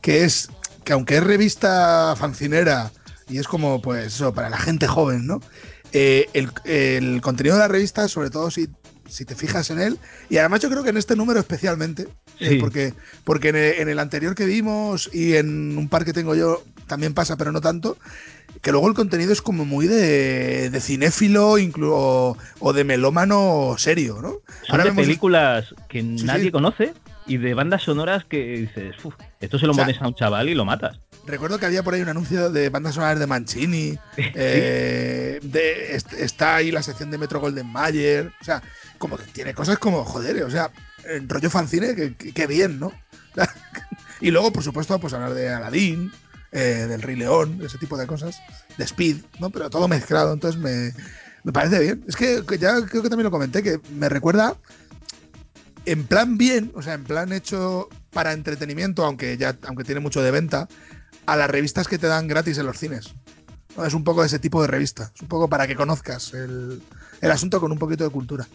que 0.00 0.24
es 0.24 0.50
que 0.84 0.92
aunque 0.92 1.16
es 1.16 1.24
revista 1.24 2.14
fancinera 2.16 2.90
y 3.28 3.38
es 3.38 3.46
como, 3.46 3.80
pues 3.80 4.06
eso, 4.06 4.34
para 4.34 4.50
la 4.50 4.58
gente 4.58 4.86
joven, 4.86 5.26
¿no? 5.26 5.40
Eh, 5.92 6.28
el, 6.32 6.50
el 6.64 7.20
contenido 7.22 7.56
de 7.56 7.60
la 7.60 7.68
revista, 7.68 8.08
sobre 8.08 8.30
todo 8.30 8.50
si, 8.50 8.68
si 9.08 9.24
te 9.24 9.34
fijas 9.34 9.70
en 9.70 9.80
él, 9.80 9.98
y 10.28 10.36
además 10.38 10.60
yo 10.60 10.68
creo 10.70 10.82
que 10.82 10.90
en 10.90 10.96
este 10.96 11.16
número 11.16 11.40
especialmente, 11.40 12.08
eh, 12.40 12.58
porque, 12.60 12.94
porque 13.24 13.48
en 13.50 13.56
el, 13.56 13.72
en 13.80 13.88
el 13.88 13.98
anterior 13.98 14.34
que 14.34 14.44
vimos 14.46 15.08
y 15.12 15.34
en 15.36 15.76
un 15.78 15.88
par 15.88 16.04
que 16.04 16.12
tengo 16.12 16.34
yo 16.34 16.62
también 16.86 17.14
pasa, 17.14 17.36
pero 17.36 17.52
no 17.52 17.60
tanto, 17.60 17.96
que 18.62 18.70
luego 18.72 18.88
el 18.88 18.94
contenido 18.94 19.32
es 19.32 19.42
como 19.42 19.64
muy 19.64 19.86
de, 19.86 20.70
de 20.70 20.80
cinéfilo 20.80 21.58
incluso, 21.58 22.36
o 22.60 22.72
de 22.72 22.84
melómano 22.84 23.74
serio, 23.78 24.18
¿no? 24.22 24.34
Son 24.66 24.78
de 24.78 24.84
vemos- 24.84 25.04
películas 25.04 25.74
que 25.88 26.02
nadie 26.02 26.44
sí. 26.44 26.50
conoce 26.50 26.94
y 27.26 27.38
de 27.38 27.54
bandas 27.54 27.82
sonoras 27.82 28.24
que 28.24 28.38
dices, 28.58 28.94
"Uf, 29.04 29.14
esto 29.40 29.58
se 29.58 29.66
lo 29.66 29.72
O 29.72 29.74
sea, 29.74 29.84
pones 29.84 30.00
a 30.00 30.06
un 30.06 30.14
chaval 30.14 30.48
y 30.48 30.54
lo 30.54 30.64
matas. 30.64 31.00
Recuerdo 31.26 31.58
que 31.58 31.66
había 31.66 31.82
por 31.82 31.92
ahí 31.94 32.00
un 32.02 32.08
anuncio 32.08 32.50
de 32.50 32.68
bandas 32.70 32.94
sonoras 32.94 33.18
de 33.18 33.26
Mancini. 33.26 33.98
eh, 34.16 35.40
de, 35.42 35.96
est- 35.96 36.12
está 36.12 36.56
ahí 36.56 36.70
la 36.70 36.82
sección 36.84 37.10
de 37.10 37.18
Metro 37.18 37.40
Golden 37.40 37.66
Mayer. 37.66 38.30
O 38.40 38.44
sea, 38.44 38.62
como 38.98 39.16
que 39.16 39.24
tiene 39.24 39.54
cosas 39.54 39.78
como, 39.78 40.04
joder, 40.04 40.42
o 40.44 40.50
sea, 40.50 40.70
en 41.04 41.28
rollo 41.28 41.50
fanzine, 41.50 41.94
que, 41.94 42.14
que- 42.14 42.46
bien, 42.46 42.78
¿no? 42.78 42.92
y 44.20 44.30
luego, 44.30 44.52
por 44.52 44.62
supuesto, 44.62 44.98
pues 44.98 45.12
hablar 45.12 45.34
de 45.34 45.48
Aladdin, 45.48 46.12
eh, 46.52 46.86
del 46.88 47.02
Rey 47.02 47.16
León, 47.16 47.60
ese 47.62 47.78
tipo 47.78 47.96
de 47.96 48.06
cosas. 48.06 48.40
De 48.78 48.84
Speed, 48.84 49.16
¿no? 49.40 49.50
Pero 49.50 49.70
todo 49.70 49.88
mezclado, 49.88 50.32
entonces 50.32 50.60
me, 50.60 50.92
me 51.44 51.52
parece 51.52 51.80
bien. 51.80 52.04
Es 52.08 52.16
que, 52.16 52.42
ya 52.58 52.84
creo 52.86 53.02
que 53.02 53.08
también 53.08 53.24
lo 53.24 53.30
comenté, 53.30 53.62
que 53.62 53.80
me 53.94 54.08
recuerda 54.08 54.56
en 55.84 56.04
plan 56.04 56.36
bien, 56.36 56.72
o 56.74 56.82
sea, 56.82 56.94
en 56.94 57.04
plan 57.04 57.32
hecho 57.32 57.88
para 58.10 58.32
entretenimiento, 58.32 59.04
aunque 59.04 59.36
ya 59.36 59.56
aunque 59.66 59.84
tiene 59.84 60.00
mucho 60.00 60.20
de 60.22 60.30
venta, 60.30 60.68
a 61.26 61.36
las 61.36 61.48
revistas 61.50 61.86
que 61.88 61.98
te 61.98 62.06
dan 62.06 62.26
gratis 62.28 62.58
en 62.58 62.66
los 62.66 62.78
cines. 62.78 63.14
Es 63.84 63.94
un 63.94 64.04
poco 64.04 64.22
de 64.22 64.28
ese 64.28 64.38
tipo 64.38 64.60
de 64.62 64.68
revista. 64.68 65.12
Es 65.14 65.20
un 65.20 65.28
poco 65.28 65.48
para 65.48 65.66
que 65.66 65.76
conozcas 65.76 66.32
el, 66.34 66.82
el 67.20 67.30
asunto 67.30 67.60
con 67.60 67.70
un 67.72 67.78
poquito 67.78 68.04
de 68.04 68.10
cultura. 68.10 68.48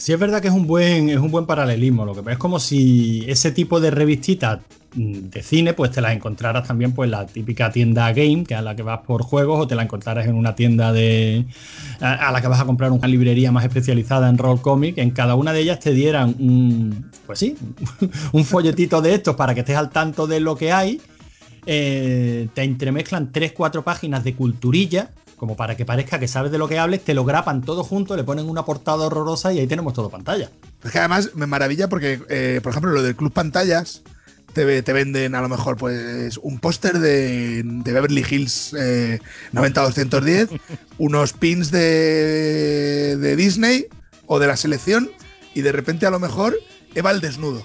Sí 0.00 0.12
es 0.12 0.18
verdad 0.20 0.40
que 0.40 0.46
es 0.46 0.54
un 0.54 0.68
buen, 0.68 1.10
es 1.10 1.18
un 1.18 1.32
buen 1.32 1.44
paralelismo. 1.44 2.04
Lo 2.04 2.14
que 2.14 2.30
es 2.30 2.38
como 2.38 2.60
si 2.60 3.24
ese 3.26 3.50
tipo 3.50 3.80
de 3.80 3.90
revistitas 3.90 4.60
mm, 4.94 5.12
de 5.30 5.42
cine, 5.42 5.74
pues 5.74 5.90
te 5.90 6.00
las 6.00 6.12
encontraras 6.14 6.68
también 6.68 6.92
pues 6.92 7.10
la 7.10 7.26
típica 7.26 7.72
tienda 7.72 8.12
game, 8.12 8.44
que 8.44 8.54
a 8.54 8.62
la 8.62 8.76
que 8.76 8.82
vas 8.84 9.00
por 9.00 9.22
juegos, 9.24 9.60
o 9.60 9.66
te 9.66 9.74
la 9.74 9.82
encontraras 9.82 10.26
en 10.28 10.36
una 10.36 10.54
tienda 10.54 10.92
de. 10.92 11.46
a, 12.00 12.28
a 12.28 12.32
la 12.32 12.40
que 12.40 12.46
vas 12.46 12.60
a 12.60 12.64
comprar 12.64 12.92
una 12.92 13.08
librería 13.08 13.50
más 13.50 13.64
especializada 13.64 14.28
en 14.28 14.38
roll 14.38 14.60
comic. 14.60 14.98
En 14.98 15.10
cada 15.10 15.34
una 15.34 15.52
de 15.52 15.60
ellas 15.62 15.80
te 15.80 15.90
dieran 15.92 16.36
un. 16.38 17.10
Pues 17.26 17.40
sí, 17.40 17.56
un 18.32 18.44
folletito 18.44 19.02
de 19.02 19.14
estos 19.14 19.34
para 19.34 19.52
que 19.52 19.60
estés 19.60 19.76
al 19.76 19.90
tanto 19.90 20.28
de 20.28 20.38
lo 20.40 20.56
que 20.56 20.72
hay. 20.72 21.00
eh, 21.66 22.48
te 22.54 22.62
entremezclan 22.62 23.32
3-4 23.32 23.82
páginas 23.84 24.24
de 24.24 24.34
culturilla, 24.34 25.10
como 25.38 25.56
para 25.56 25.76
que 25.76 25.86
parezca 25.86 26.18
que 26.18 26.28
sabes 26.28 26.52
de 26.52 26.58
lo 26.58 26.68
que 26.68 26.78
hables, 26.78 27.04
te 27.04 27.14
lo 27.14 27.24
grapan 27.24 27.62
todo 27.62 27.84
junto, 27.84 28.16
le 28.16 28.24
ponen 28.24 28.48
una 28.48 28.64
portada 28.64 29.06
horrorosa 29.06 29.52
y 29.52 29.60
ahí 29.60 29.66
tenemos 29.66 29.94
todo 29.94 30.10
pantalla. 30.10 30.50
Es 30.84 30.90
que 30.90 30.98
además 30.98 31.30
me 31.34 31.46
maravilla 31.46 31.88
porque, 31.88 32.20
eh, 32.28 32.60
por 32.62 32.70
ejemplo, 32.70 32.90
lo 32.90 33.02
del 33.02 33.16
Club 33.16 33.32
Pantallas, 33.32 34.02
te, 34.52 34.82
te 34.82 34.92
venden 34.92 35.34
a 35.34 35.40
lo 35.40 35.48
mejor 35.48 35.76
pues 35.76 36.38
un 36.38 36.58
póster 36.58 36.98
de, 36.98 37.62
de 37.64 37.92
Beverly 37.92 38.24
Hills 38.28 38.74
eh, 38.78 39.20
90210, 39.52 40.60
unos 40.98 41.32
pins 41.32 41.70
de, 41.70 43.16
de 43.16 43.36
Disney 43.36 43.86
o 44.26 44.38
de 44.38 44.48
la 44.48 44.56
selección 44.56 45.10
y 45.54 45.62
de 45.62 45.72
repente 45.72 46.06
a 46.06 46.10
lo 46.10 46.18
mejor 46.18 46.58
Eva 46.94 47.10
el 47.12 47.20
desnudo. 47.20 47.64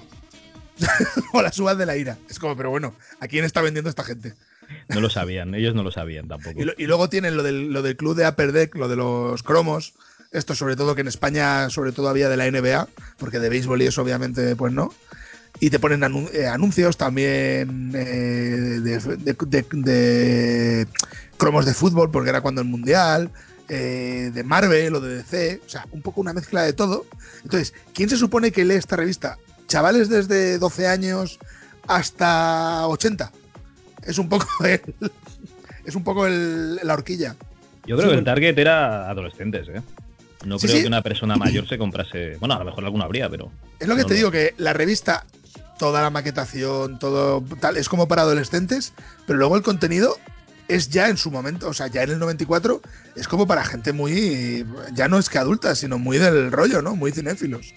o 1.33 1.41
las 1.41 1.57
uvas 1.59 1.77
de 1.77 1.85
la 1.85 1.97
ira. 1.97 2.17
Es 2.29 2.39
como, 2.39 2.55
pero 2.55 2.69
bueno, 2.69 2.95
¿a 3.19 3.27
quién 3.27 3.45
está 3.45 3.61
vendiendo 3.61 3.89
esta 3.89 4.03
gente? 4.03 4.33
No 4.89 5.01
lo 5.01 5.09
sabían, 5.09 5.53
ellos 5.55 5.75
no 5.75 5.83
lo 5.83 5.91
sabían 5.91 6.27
tampoco. 6.27 6.59
Y, 6.59 6.85
luego 6.85 7.09
tienen 7.09 7.37
lo 7.37 7.43
del, 7.43 7.71
lo 7.71 7.81
del 7.81 7.95
club 7.95 8.15
de 8.15 8.27
Upper 8.27 8.51
Deck, 8.51 8.75
lo 8.75 8.87
de 8.87 8.95
los 8.95 9.43
cromos. 9.43 9.93
Esto 10.31 10.55
sobre 10.55 10.75
todo 10.75 10.95
que 10.95 11.01
en 11.01 11.07
España 11.07 11.69
sobre 11.69 11.91
todo 11.91 12.09
había 12.09 12.29
de 12.29 12.37
la 12.37 12.49
NBA, 12.49 12.87
porque 13.17 13.39
de 13.39 13.49
béisbol 13.49 13.81
y 13.81 13.85
eso 13.85 14.01
obviamente 14.01 14.55
pues 14.55 14.73
no. 14.73 14.91
Y 15.59 15.69
te 15.69 15.79
ponen 15.79 16.03
eh, 16.33 16.47
anuncios 16.47 16.97
también 16.97 17.91
eh, 17.93 18.79
de 18.81 20.87
cromos 21.37 21.65
de 21.65 21.73
fútbol, 21.73 22.09
porque 22.09 22.29
era 22.29 22.41
cuando 22.41 22.61
el 22.61 22.67
Mundial, 22.67 23.29
eh, 23.69 24.31
de 24.33 24.43
Marvel 24.43 24.95
o 24.95 24.99
de 24.99 25.17
DC, 25.17 25.61
o 25.65 25.69
sea, 25.69 25.85
un 25.91 26.01
poco 26.01 26.21
una 26.21 26.33
mezcla 26.33 26.63
de 26.63 26.73
todo. 26.73 27.05
Entonces, 27.43 27.73
¿quién 27.93 28.09
se 28.09 28.17
supone 28.17 28.51
que 28.51 28.65
lee 28.65 28.75
esta 28.75 28.97
revista? 28.97 29.37
¿Chavales 29.67 30.09
desde 30.09 30.57
12 30.57 30.87
años 30.87 31.39
hasta 31.87 32.87
80? 32.87 33.31
Es 34.05 34.17
un 34.17 34.29
poco 34.29 34.47
el, 34.65 34.81
es 35.85 35.95
un 35.95 36.03
poco 36.03 36.25
el- 36.27 36.75
la 36.83 36.93
horquilla. 36.93 37.35
Yo 37.85 37.97
creo 37.97 38.09
Sí, 38.09 38.13
que 38.13 38.19
el 38.19 38.25
target 38.25 38.57
era 38.57 39.09
adolescentes, 39.09 39.67
¿eh? 39.69 39.81
No 40.45 40.57
Sí, 40.59 40.67
creo 40.67 40.77
sí. 40.77 40.81
que 40.83 40.87
una 40.87 41.01
persona 41.01 41.35
mayor 41.35 41.67
se 41.67 41.77
comprase. 41.77 42.37
Bueno, 42.37 42.55
a 42.55 42.59
lo 42.59 42.65
mejor 42.65 42.83
alguno 42.85 43.03
habría, 43.03 43.29
pero. 43.29 43.51
Es 43.79 43.87
lo 43.87 43.95
que 43.95 44.01
no 44.01 44.07
te 44.07 44.13
digo, 44.13 44.31
que 44.31 44.53
la 44.57 44.73
revista, 44.73 45.25
toda 45.79 46.01
la 46.01 46.09
maquetación, 46.09 46.99
todo 46.99 47.43
tal, 47.59 47.77
es 47.77 47.87
como 47.89 48.07
para 48.07 48.21
adolescentes, 48.23 48.93
pero 49.25 49.39
luego 49.39 49.55
el 49.57 49.63
contenido 49.63 50.17
es 50.69 50.89
ya 50.89 51.09
en 51.09 51.17
su 51.17 51.29
momento, 51.31 51.67
o 51.69 51.73
sea, 51.73 51.87
ya 51.87 52.03
en 52.03 52.11
el 52.11 52.19
94, 52.19 52.81
es 53.15 53.27
como 53.27 53.45
para 53.47 53.63
gente 53.65 53.91
muy, 53.93 54.65
ya 54.93 55.07
no 55.09 55.17
es 55.19 55.29
que 55.29 55.37
adulta, 55.37 55.75
sino 55.75 55.97
muy 55.99 56.17
del 56.17 56.51
rollo, 56.51 56.81
¿no? 56.81 56.95
Muy 56.95 57.11
cinéfilos. 57.11 57.73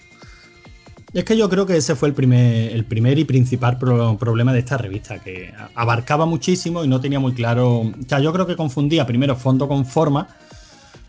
Es 1.13 1.23
que 1.23 1.37
yo 1.37 1.49
creo 1.49 1.65
que 1.65 1.77
ese 1.77 1.95
fue 1.95 2.09
el 2.09 2.13
primer, 2.13 2.71
el 2.73 2.85
primer 2.85 3.17
y 3.17 3.23
principal 3.25 3.77
pro- 3.79 4.17
problema 4.17 4.53
de 4.53 4.59
esta 4.59 4.77
revista, 4.77 5.19
que 5.19 5.53
abarcaba 5.73 6.25
muchísimo 6.25 6.83
y 6.83 6.87
no 6.87 6.99
tenía 6.99 7.19
muy 7.19 7.33
claro. 7.33 7.79
O 7.79 7.93
sea, 8.07 8.19
yo 8.19 8.33
creo 8.33 8.45
que 8.45 8.55
confundía 8.55 9.05
primero 9.07 9.35
fondo 9.35 9.67
con 9.67 9.85
forma, 9.85 10.27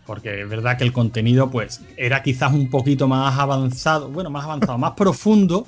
porque 0.05 0.41
es 0.41 0.49
verdad 0.49 0.77
que 0.77 0.83
el 0.85 0.93
contenido, 0.93 1.51
pues, 1.51 1.81
era 1.97 2.23
quizás 2.23 2.53
un 2.53 2.69
poquito 2.69 3.07
más 3.07 3.37
avanzado, 3.37 4.09
bueno, 4.09 4.29
más 4.29 4.45
avanzado, 4.45 4.77
más 4.77 4.91
profundo 4.93 5.67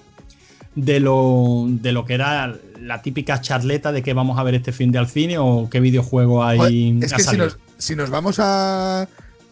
de 0.75 1.01
lo, 1.01 1.65
de 1.67 1.91
lo 1.91 2.05
que 2.05 2.13
era 2.13 2.55
la 2.79 3.01
típica 3.01 3.41
charleta 3.41 3.91
de 3.91 4.01
que 4.01 4.13
vamos 4.13 4.39
a 4.39 4.43
ver 4.43 4.55
este 4.55 4.71
fin 4.71 4.91
de 4.91 4.97
al 4.97 5.07
cine 5.09 5.37
o 5.37 5.67
qué 5.69 5.81
videojuego 5.81 6.43
hay. 6.43 6.57
Joder, 6.57 6.71
es 7.03 7.11
que 7.13 7.23
si 7.23 7.37
nos, 7.37 7.57
si 7.77 7.95
nos 7.97 8.09
vamos 8.09 8.39
a, 8.39 9.01
a 9.01 9.07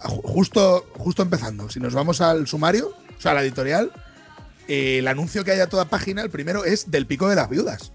ju- 0.08 0.22
justo, 0.24 0.86
justo 0.98 1.22
empezando, 1.22 1.70
si 1.70 1.80
nos 1.82 1.94
vamos 1.94 2.22
al 2.22 2.48
sumario, 2.48 2.88
o 3.18 3.22
sea, 3.22 3.32
a 3.32 3.36
la 3.36 3.44
editorial, 3.44 3.92
el 4.70 5.08
anuncio 5.08 5.44
que 5.44 5.52
hay 5.52 5.60
a 5.60 5.68
toda 5.68 5.86
página, 5.86 6.22
el 6.22 6.30
primero 6.30 6.64
es 6.64 6.92
del 6.92 7.06
pico 7.06 7.28
de 7.28 7.36
las 7.36 7.50
viudas. 7.50 7.92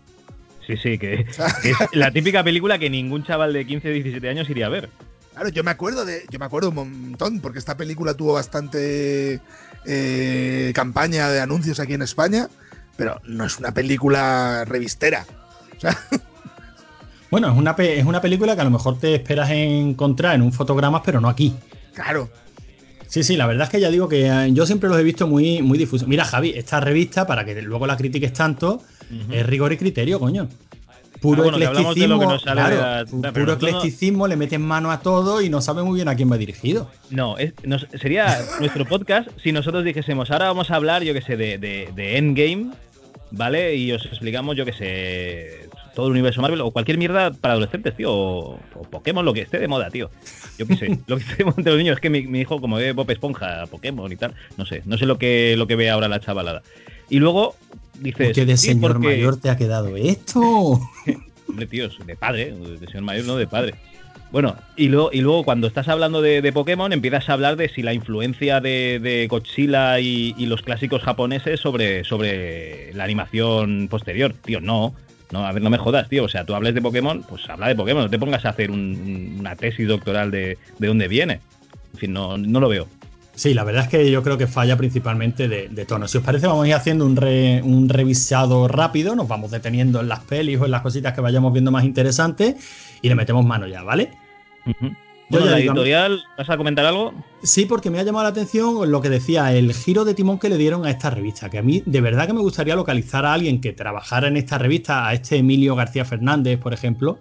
Sí, 0.66 0.76
sí, 0.76 0.98
que, 0.98 1.14
es 1.28 1.38
la 1.92 2.10
típica 2.10 2.42
película 2.42 2.78
que 2.78 2.90
ningún 2.90 3.24
chaval 3.24 3.52
de 3.52 3.66
15 3.66 3.90
17 3.90 4.28
años 4.28 4.50
iría 4.50 4.66
a 4.66 4.70
ver. 4.70 4.90
Claro, 5.32 5.48
yo 5.48 5.64
me 5.64 5.70
acuerdo 5.70 6.04
de, 6.04 6.24
yo 6.30 6.38
me 6.38 6.44
acuerdo 6.44 6.68
un 6.68 6.74
montón, 6.74 7.40
porque 7.40 7.58
esta 7.58 7.76
película 7.76 8.14
tuvo 8.14 8.34
bastante 8.34 9.40
eh, 9.84 10.72
campaña 10.74 11.28
de 11.28 11.40
anuncios 11.40 11.80
aquí 11.80 11.94
en 11.94 12.02
España, 12.02 12.48
pero 12.96 13.20
no 13.24 13.44
es 13.44 13.58
una 13.58 13.72
película 13.74 14.64
revistera. 14.64 15.26
O 15.76 15.80
sea, 15.80 15.98
Bueno, 17.30 17.50
es 17.50 17.58
una, 17.58 17.72
es 17.72 18.04
una 18.04 18.20
película 18.20 18.54
que 18.54 18.60
a 18.60 18.64
lo 18.64 18.70
mejor 18.70 19.00
te 19.00 19.16
esperas 19.16 19.50
encontrar 19.50 20.36
en 20.36 20.42
un 20.42 20.52
fotogramas, 20.52 21.02
pero 21.04 21.20
no 21.20 21.28
aquí. 21.28 21.54
claro. 21.92 22.30
Sí, 23.14 23.22
sí, 23.22 23.36
la 23.36 23.46
verdad 23.46 23.62
es 23.66 23.70
que 23.70 23.78
ya 23.78 23.90
digo 23.90 24.08
que 24.08 24.26
eh, 24.26 24.48
yo 24.52 24.66
siempre 24.66 24.88
los 24.88 24.98
he 24.98 25.04
visto 25.04 25.28
muy, 25.28 25.62
muy 25.62 25.78
difusos. 25.78 26.08
Mira, 26.08 26.24
Javi, 26.24 26.50
esta 26.56 26.80
revista, 26.80 27.28
para 27.28 27.44
que 27.44 27.62
luego 27.62 27.86
la 27.86 27.96
critiques 27.96 28.32
tanto, 28.32 28.82
es 29.30 29.46
rigor 29.46 29.72
y 29.72 29.76
criterio, 29.76 30.18
coño. 30.18 30.48
Puro 31.20 31.42
Ah, 31.42 31.44
bueno, 31.44 31.58
claro, 32.42 32.76
la- 32.76 33.04
pero 33.06 33.32
puro 33.32 33.46
no- 33.46 33.52
eclecticismo, 33.52 34.26
le 34.26 34.34
meten 34.34 34.62
mano 34.62 34.90
a 34.90 34.98
todo 35.00 35.40
y 35.42 35.48
no 35.48 35.60
sabe 35.60 35.84
muy 35.84 35.94
bien 35.94 36.08
a 36.08 36.16
quién 36.16 36.28
va 36.28 36.36
dirigido. 36.38 36.90
No, 37.10 37.38
es- 37.38 37.52
nos- 37.64 37.86
sería 38.00 38.44
nuestro 38.58 38.84
podcast 38.84 39.28
si 39.40 39.52
nosotros 39.52 39.84
dijésemos, 39.84 40.32
ahora 40.32 40.46
vamos 40.46 40.72
a 40.72 40.74
hablar, 40.74 41.04
yo 41.04 41.14
que 41.14 41.22
sé, 41.22 41.36
de, 41.36 41.56
de- 41.58 41.90
de 41.94 42.16
Endgame, 42.18 42.72
¿vale? 43.30 43.76
Y 43.76 43.92
os 43.92 44.04
explicamos, 44.06 44.56
yo 44.56 44.64
que 44.64 44.72
sé, 44.72 45.63
todo 45.94 46.06
el 46.06 46.12
universo 46.12 46.42
Marvel 46.42 46.60
o 46.60 46.70
cualquier 46.70 46.98
mierda 46.98 47.30
para 47.32 47.52
adolescentes, 47.52 47.96
tío, 47.96 48.12
o, 48.12 48.60
o 48.74 48.82
Pokémon, 48.90 49.24
lo 49.24 49.32
que 49.32 49.40
esté 49.42 49.58
de 49.58 49.68
moda, 49.68 49.90
tío. 49.90 50.10
Yo 50.58 50.66
qué 50.66 50.76
sé, 50.76 50.98
lo 51.06 51.16
que 51.16 51.22
esté 51.22 51.36
de 51.36 51.44
moda 51.44 51.54
entre 51.58 51.72
los 51.72 51.78
niños, 51.78 51.94
es 51.96 52.00
que 52.00 52.10
mi, 52.10 52.22
mi 52.26 52.40
hijo, 52.40 52.60
como 52.60 52.76
ve 52.76 52.92
Bob 52.92 53.10
Esponja, 53.10 53.66
Pokémon 53.66 54.10
y 54.10 54.16
tal, 54.16 54.34
no 54.56 54.66
sé, 54.66 54.82
no 54.84 54.98
sé 54.98 55.06
lo 55.06 55.18
que, 55.18 55.54
lo 55.56 55.66
que 55.66 55.76
ve 55.76 55.90
ahora 55.90 56.08
la 56.08 56.20
chavalada. 56.20 56.62
Y 57.10 57.18
luego 57.18 57.54
dices, 58.00 58.32
¿Qué 58.34 58.44
de 58.46 58.56
señor 58.56 58.92
porque- 58.92 59.08
mayor 59.08 59.36
te 59.38 59.50
ha 59.50 59.56
quedado 59.56 59.96
esto? 59.96 60.40
Hombre, 61.48 61.66
tío, 61.66 61.88
de 62.06 62.16
padre, 62.16 62.52
de 62.54 62.86
señor 62.86 63.02
mayor, 63.02 63.24
no 63.26 63.36
de 63.36 63.46
padre. 63.46 63.74
Bueno, 64.32 64.56
y 64.76 64.88
luego, 64.88 65.10
y 65.12 65.20
luego 65.20 65.44
cuando 65.44 65.68
estás 65.68 65.86
hablando 65.86 66.20
de, 66.20 66.42
de 66.42 66.52
Pokémon, 66.52 66.92
empiezas 66.92 67.28
a 67.28 67.34
hablar 67.34 67.54
de 67.56 67.68
si 67.68 67.82
la 67.82 67.94
influencia 67.94 68.60
de, 68.60 68.98
de 69.00 69.28
Godzilla 69.28 70.00
y, 70.00 70.34
y 70.36 70.46
los 70.46 70.62
clásicos 70.62 71.02
japoneses 71.02 71.60
sobre, 71.60 72.02
sobre 72.02 72.92
la 72.94 73.04
animación 73.04 73.86
posterior. 73.88 74.32
Tío, 74.44 74.60
no. 74.60 74.92
No, 75.32 75.44
a 75.46 75.52
ver, 75.52 75.62
no 75.62 75.70
me 75.70 75.78
jodas, 75.78 76.08
tío. 76.08 76.24
O 76.24 76.28
sea, 76.28 76.44
tú 76.44 76.54
hables 76.54 76.74
de 76.74 76.82
Pokémon, 76.82 77.22
pues 77.28 77.48
habla 77.48 77.68
de 77.68 77.74
Pokémon. 77.74 78.04
No 78.04 78.10
te 78.10 78.18
pongas 78.18 78.44
a 78.44 78.50
hacer 78.50 78.70
un- 78.70 79.36
una 79.40 79.56
tesis 79.56 79.86
doctoral 79.88 80.30
de, 80.30 80.58
de 80.78 80.86
dónde 80.86 81.08
viene. 81.08 81.40
En 81.94 81.98
fin, 81.98 82.12
no, 82.12 82.36
no 82.38 82.60
lo 82.60 82.68
veo. 82.68 82.86
Sí, 83.34 83.52
la 83.52 83.64
verdad 83.64 83.82
es 83.84 83.88
que 83.88 84.10
yo 84.12 84.22
creo 84.22 84.38
que 84.38 84.46
falla 84.46 84.76
principalmente 84.76 85.48
de, 85.48 85.68
de 85.68 85.84
tono. 85.86 86.06
Si 86.06 86.18
os 86.18 86.24
parece, 86.24 86.46
vamos 86.46 86.64
a 86.64 86.68
ir 86.68 86.74
haciendo 86.74 87.04
un, 87.04 87.16
re- 87.16 87.60
un 87.64 87.88
revisado 87.88 88.68
rápido, 88.68 89.16
nos 89.16 89.26
vamos 89.26 89.50
deteniendo 89.50 90.00
en 90.00 90.08
las 90.08 90.20
pelis 90.20 90.60
o 90.60 90.66
en 90.66 90.70
las 90.70 90.82
cositas 90.82 91.14
que 91.14 91.20
vayamos 91.20 91.52
viendo 91.52 91.72
más 91.72 91.82
interesantes 91.84 92.54
y 93.02 93.08
le 93.08 93.16
metemos 93.16 93.44
mano 93.44 93.66
ya, 93.66 93.82
¿vale? 93.82 94.10
Bueno, 95.30 95.46
ya 95.46 95.52
la 95.52 95.56
digo, 95.58 95.72
editorial, 95.72 96.22
¿vas 96.36 96.50
a 96.50 96.56
comentar 96.56 96.84
algo? 96.84 97.14
Sí, 97.42 97.64
porque 97.64 97.90
me 97.90 97.98
ha 97.98 98.02
llamado 98.02 98.24
la 98.24 98.30
atención 98.30 98.90
lo 98.90 99.00
que 99.00 99.08
decía, 99.08 99.52
el 99.52 99.72
giro 99.72 100.04
de 100.04 100.14
timón 100.14 100.38
que 100.38 100.48
le 100.48 100.58
dieron 100.58 100.84
a 100.84 100.90
esta 100.90 101.10
revista, 101.10 101.48
que 101.48 101.58
a 101.58 101.62
mí 101.62 101.82
de 101.86 102.00
verdad 102.00 102.26
que 102.26 102.34
me 102.34 102.40
gustaría 102.40 102.76
localizar 102.76 103.24
a 103.24 103.32
alguien 103.32 103.60
que 103.60 103.72
trabajara 103.72 104.28
en 104.28 104.36
esta 104.36 104.58
revista, 104.58 105.08
a 105.08 105.14
este 105.14 105.36
Emilio 105.36 105.74
García 105.76 106.04
Fernández, 106.04 106.58
por 106.58 106.74
ejemplo, 106.74 107.18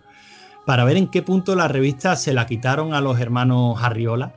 para 0.66 0.84
ver 0.84 0.98
en 0.98 1.08
qué 1.08 1.22
punto 1.22 1.56
la 1.56 1.68
revista 1.68 2.16
se 2.16 2.34
la 2.34 2.46
quitaron 2.46 2.94
a 2.94 3.02
los 3.02 3.20
hermanos 3.20 3.82
Arriola, 3.82 4.36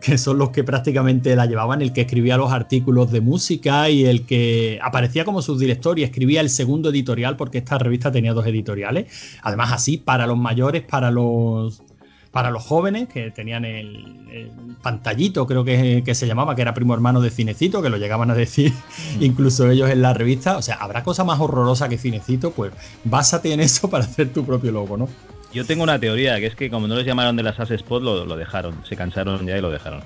que 0.00 0.16
son 0.16 0.38
los 0.38 0.50
que 0.50 0.62
prácticamente 0.62 1.34
la 1.34 1.46
llevaban, 1.46 1.82
el 1.82 1.92
que 1.92 2.02
escribía 2.02 2.36
los 2.36 2.52
artículos 2.52 3.10
de 3.10 3.20
música 3.20 3.90
y 3.90 4.04
el 4.04 4.26
que 4.26 4.78
aparecía 4.82 5.24
como 5.24 5.42
subdirector 5.42 5.98
y 5.98 6.04
escribía 6.04 6.40
el 6.40 6.50
segundo 6.50 6.90
editorial, 6.90 7.36
porque 7.36 7.58
esta 7.58 7.78
revista 7.78 8.12
tenía 8.12 8.32
dos 8.32 8.46
editoriales, 8.46 9.38
además 9.42 9.72
así, 9.72 9.98
para 9.98 10.26
los 10.26 10.38
mayores, 10.38 10.82
para 10.82 11.10
los 11.10 11.82
para 12.30 12.50
los 12.50 12.62
jóvenes 12.64 13.08
que 13.08 13.30
tenían 13.30 13.64
el, 13.64 14.26
el 14.30 14.50
pantallito, 14.82 15.46
creo 15.46 15.64
que, 15.64 16.02
que 16.04 16.14
se 16.14 16.26
llamaba, 16.26 16.54
que 16.54 16.62
era 16.62 16.74
primo 16.74 16.94
hermano 16.94 17.20
de 17.20 17.30
Cinecito, 17.30 17.80
que 17.82 17.88
lo 17.88 17.96
llegaban 17.96 18.30
a 18.30 18.34
decir 18.34 18.72
incluso 19.20 19.70
ellos 19.70 19.90
en 19.90 20.02
la 20.02 20.12
revista. 20.14 20.56
O 20.56 20.62
sea, 20.62 20.76
habrá 20.76 21.02
cosa 21.02 21.24
más 21.24 21.40
horrorosa 21.40 21.88
que 21.88 21.98
Cinecito, 21.98 22.50
pues 22.50 22.72
básate 23.04 23.52
en 23.52 23.60
eso 23.60 23.88
para 23.90 24.04
hacer 24.04 24.32
tu 24.32 24.44
propio 24.44 24.72
logo, 24.72 24.96
¿no? 24.96 25.08
Yo 25.52 25.64
tengo 25.64 25.82
una 25.82 25.98
teoría, 25.98 26.38
que 26.38 26.46
es 26.46 26.54
que 26.54 26.68
como 26.68 26.86
no 26.86 26.94
les 26.94 27.06
llamaron 27.06 27.34
de 27.34 27.42
las 27.42 27.58
As 27.58 27.70
Spot, 27.70 28.02
lo, 28.02 28.26
lo 28.26 28.36
dejaron. 28.36 28.74
Se 28.86 28.96
cansaron 28.96 29.46
ya 29.46 29.56
y 29.56 29.62
lo 29.62 29.70
dejaron. 29.70 30.02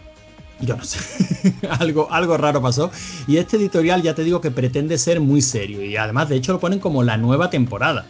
Yo 0.61 0.77
no 0.77 0.85
sé. 0.85 1.53
algo, 1.81 2.07
algo 2.13 2.37
raro 2.37 2.63
pasó. 2.63 2.93
Y 3.27 3.39
este 3.39 3.57
editorial 3.57 4.03
ya 4.03 4.15
te 4.15 4.23
digo 4.23 4.41
que 4.41 4.53
pretende 4.53 4.97
ser 4.99 5.19
muy 5.19 5.43
serio. 5.43 5.83
Y 5.85 5.97
además, 5.97 6.29
de 6.29 6.37
hecho, 6.37 6.53
lo 6.53 6.61
ponen 6.61 6.79
como 6.79 7.03
la 7.03 7.17
nueva 7.17 7.51
temporada. 7.51 8.07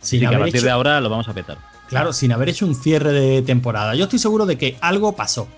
Sin 0.00 0.20
que 0.20 0.26
a 0.26 0.30
partir 0.30 0.56
hecho- 0.58 0.64
de 0.66 0.70
ahora 0.70 1.00
lo 1.00 1.10
vamos 1.10 1.28
a 1.28 1.34
petar. 1.34 1.58
Claro, 1.90 2.12
sin 2.12 2.30
haber 2.30 2.48
hecho 2.48 2.66
un 2.66 2.76
cierre 2.76 3.10
de 3.10 3.42
temporada. 3.42 3.96
Yo 3.96 4.04
estoy 4.04 4.20
seguro 4.20 4.46
de 4.46 4.56
que 4.56 4.76
algo 4.80 5.16
pasó. 5.16 5.48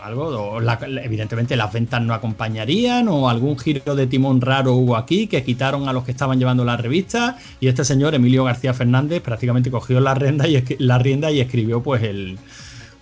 Algo, 0.00 0.60
evidentemente 1.02 1.56
las 1.56 1.72
ventas 1.72 2.00
no 2.00 2.14
acompañarían, 2.14 3.08
o 3.08 3.28
algún 3.28 3.58
giro 3.58 3.96
de 3.96 4.06
timón 4.06 4.40
raro 4.40 4.74
hubo 4.74 4.96
aquí, 4.96 5.26
que 5.26 5.42
quitaron 5.42 5.88
a 5.88 5.92
los 5.92 6.04
que 6.04 6.12
estaban 6.12 6.38
llevando 6.38 6.64
la 6.64 6.76
revista, 6.76 7.36
y 7.60 7.66
este 7.66 7.84
señor, 7.84 8.14
Emilio 8.14 8.44
García 8.44 8.74
Fernández, 8.74 9.22
prácticamente 9.22 9.72
cogió 9.72 10.00
la 10.00 10.14
rienda 10.14 10.46
y, 10.48 11.40
escribió 11.40 11.82
pues 11.82 12.02
el 12.04 12.38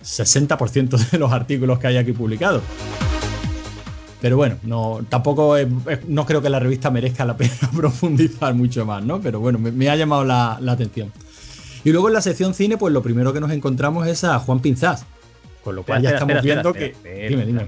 60% 0.03 1.11
de 1.11 1.17
los 1.19 1.31
artículos 1.31 1.77
que 1.77 1.87
hay 1.87 1.97
aquí 1.97 2.13
publicados. 2.13 2.63
Pero 4.21 4.37
bueno, 4.37 4.57
no, 4.63 5.01
tampoco 5.07 5.55
no 6.07 6.25
creo 6.25 6.41
que 6.41 6.49
la 6.49 6.59
revista 6.59 6.89
merezca 6.89 7.25
la 7.25 7.37
pena 7.37 7.53
profundizar 7.75 8.55
mucho 8.55 8.85
más, 8.87 9.03
¿no? 9.03 9.21
Pero 9.21 9.39
bueno, 9.39 9.59
me, 9.59 9.89
ha 9.89 9.95
llamado 9.95 10.23
la, 10.23 10.57
la 10.61 10.71
atención. 10.71 11.11
Y 11.83 11.91
luego 11.91 12.07
en 12.07 12.13
la 12.13 12.21
sección 12.21 12.53
cine, 12.53 12.77
pues 12.77 12.93
lo 12.93 13.01
primero 13.01 13.33
que 13.33 13.39
nos 13.39 13.51
encontramos 13.51 14.07
es 14.07 14.23
a 14.23 14.37
Juan 14.39 14.59
Pinzás. 14.59 15.05
Con 15.63 15.75
lo 15.75 15.83
cual 15.83 16.01
ya 16.01 16.09
estamos 16.11 16.35
espera, 16.35 16.53
viendo 16.55 16.69
espera, 16.69 16.93
que. 17.03 17.29
dime, 17.29 17.45
dime. 17.45 17.67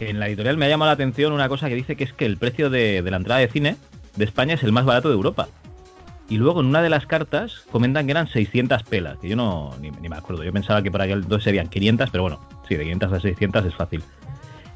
En 0.00 0.18
la 0.20 0.28
editorial 0.28 0.56
me 0.56 0.66
ha 0.66 0.68
llamado 0.68 0.88
la 0.90 0.94
atención 0.94 1.32
una 1.32 1.48
cosa 1.48 1.68
que 1.68 1.74
dice 1.74 1.96
que 1.96 2.04
es 2.04 2.12
que 2.12 2.26
el 2.26 2.36
precio 2.36 2.68
de, 2.68 3.00
de 3.02 3.10
la 3.10 3.16
entrada 3.16 3.40
de 3.40 3.48
cine 3.48 3.76
de 4.16 4.24
España 4.24 4.54
es 4.54 4.62
el 4.62 4.72
más 4.72 4.84
barato 4.84 5.08
de 5.08 5.14
Europa. 5.14 5.48
Y 6.28 6.36
luego 6.38 6.60
en 6.60 6.66
una 6.66 6.80
de 6.82 6.88
las 6.90 7.06
cartas 7.06 7.64
comentan 7.70 8.06
que 8.06 8.12
eran 8.12 8.28
600 8.28 8.82
pelas, 8.84 9.18
que 9.18 9.28
yo 9.28 9.36
no 9.36 9.74
ni, 9.80 9.90
ni 9.90 10.08
me 10.08 10.16
acuerdo. 10.16 10.42
Yo 10.42 10.52
pensaba 10.52 10.82
que 10.82 10.90
para 10.90 11.04
aquel 11.04 11.18
entonces 11.18 11.44
serían 11.44 11.68
500, 11.68 12.10
pero 12.10 12.22
bueno, 12.22 12.40
sí, 12.68 12.74
de 12.76 12.82
500 12.84 13.12
a 13.12 13.20
600 13.20 13.66
es 13.66 13.74
fácil. 13.74 14.02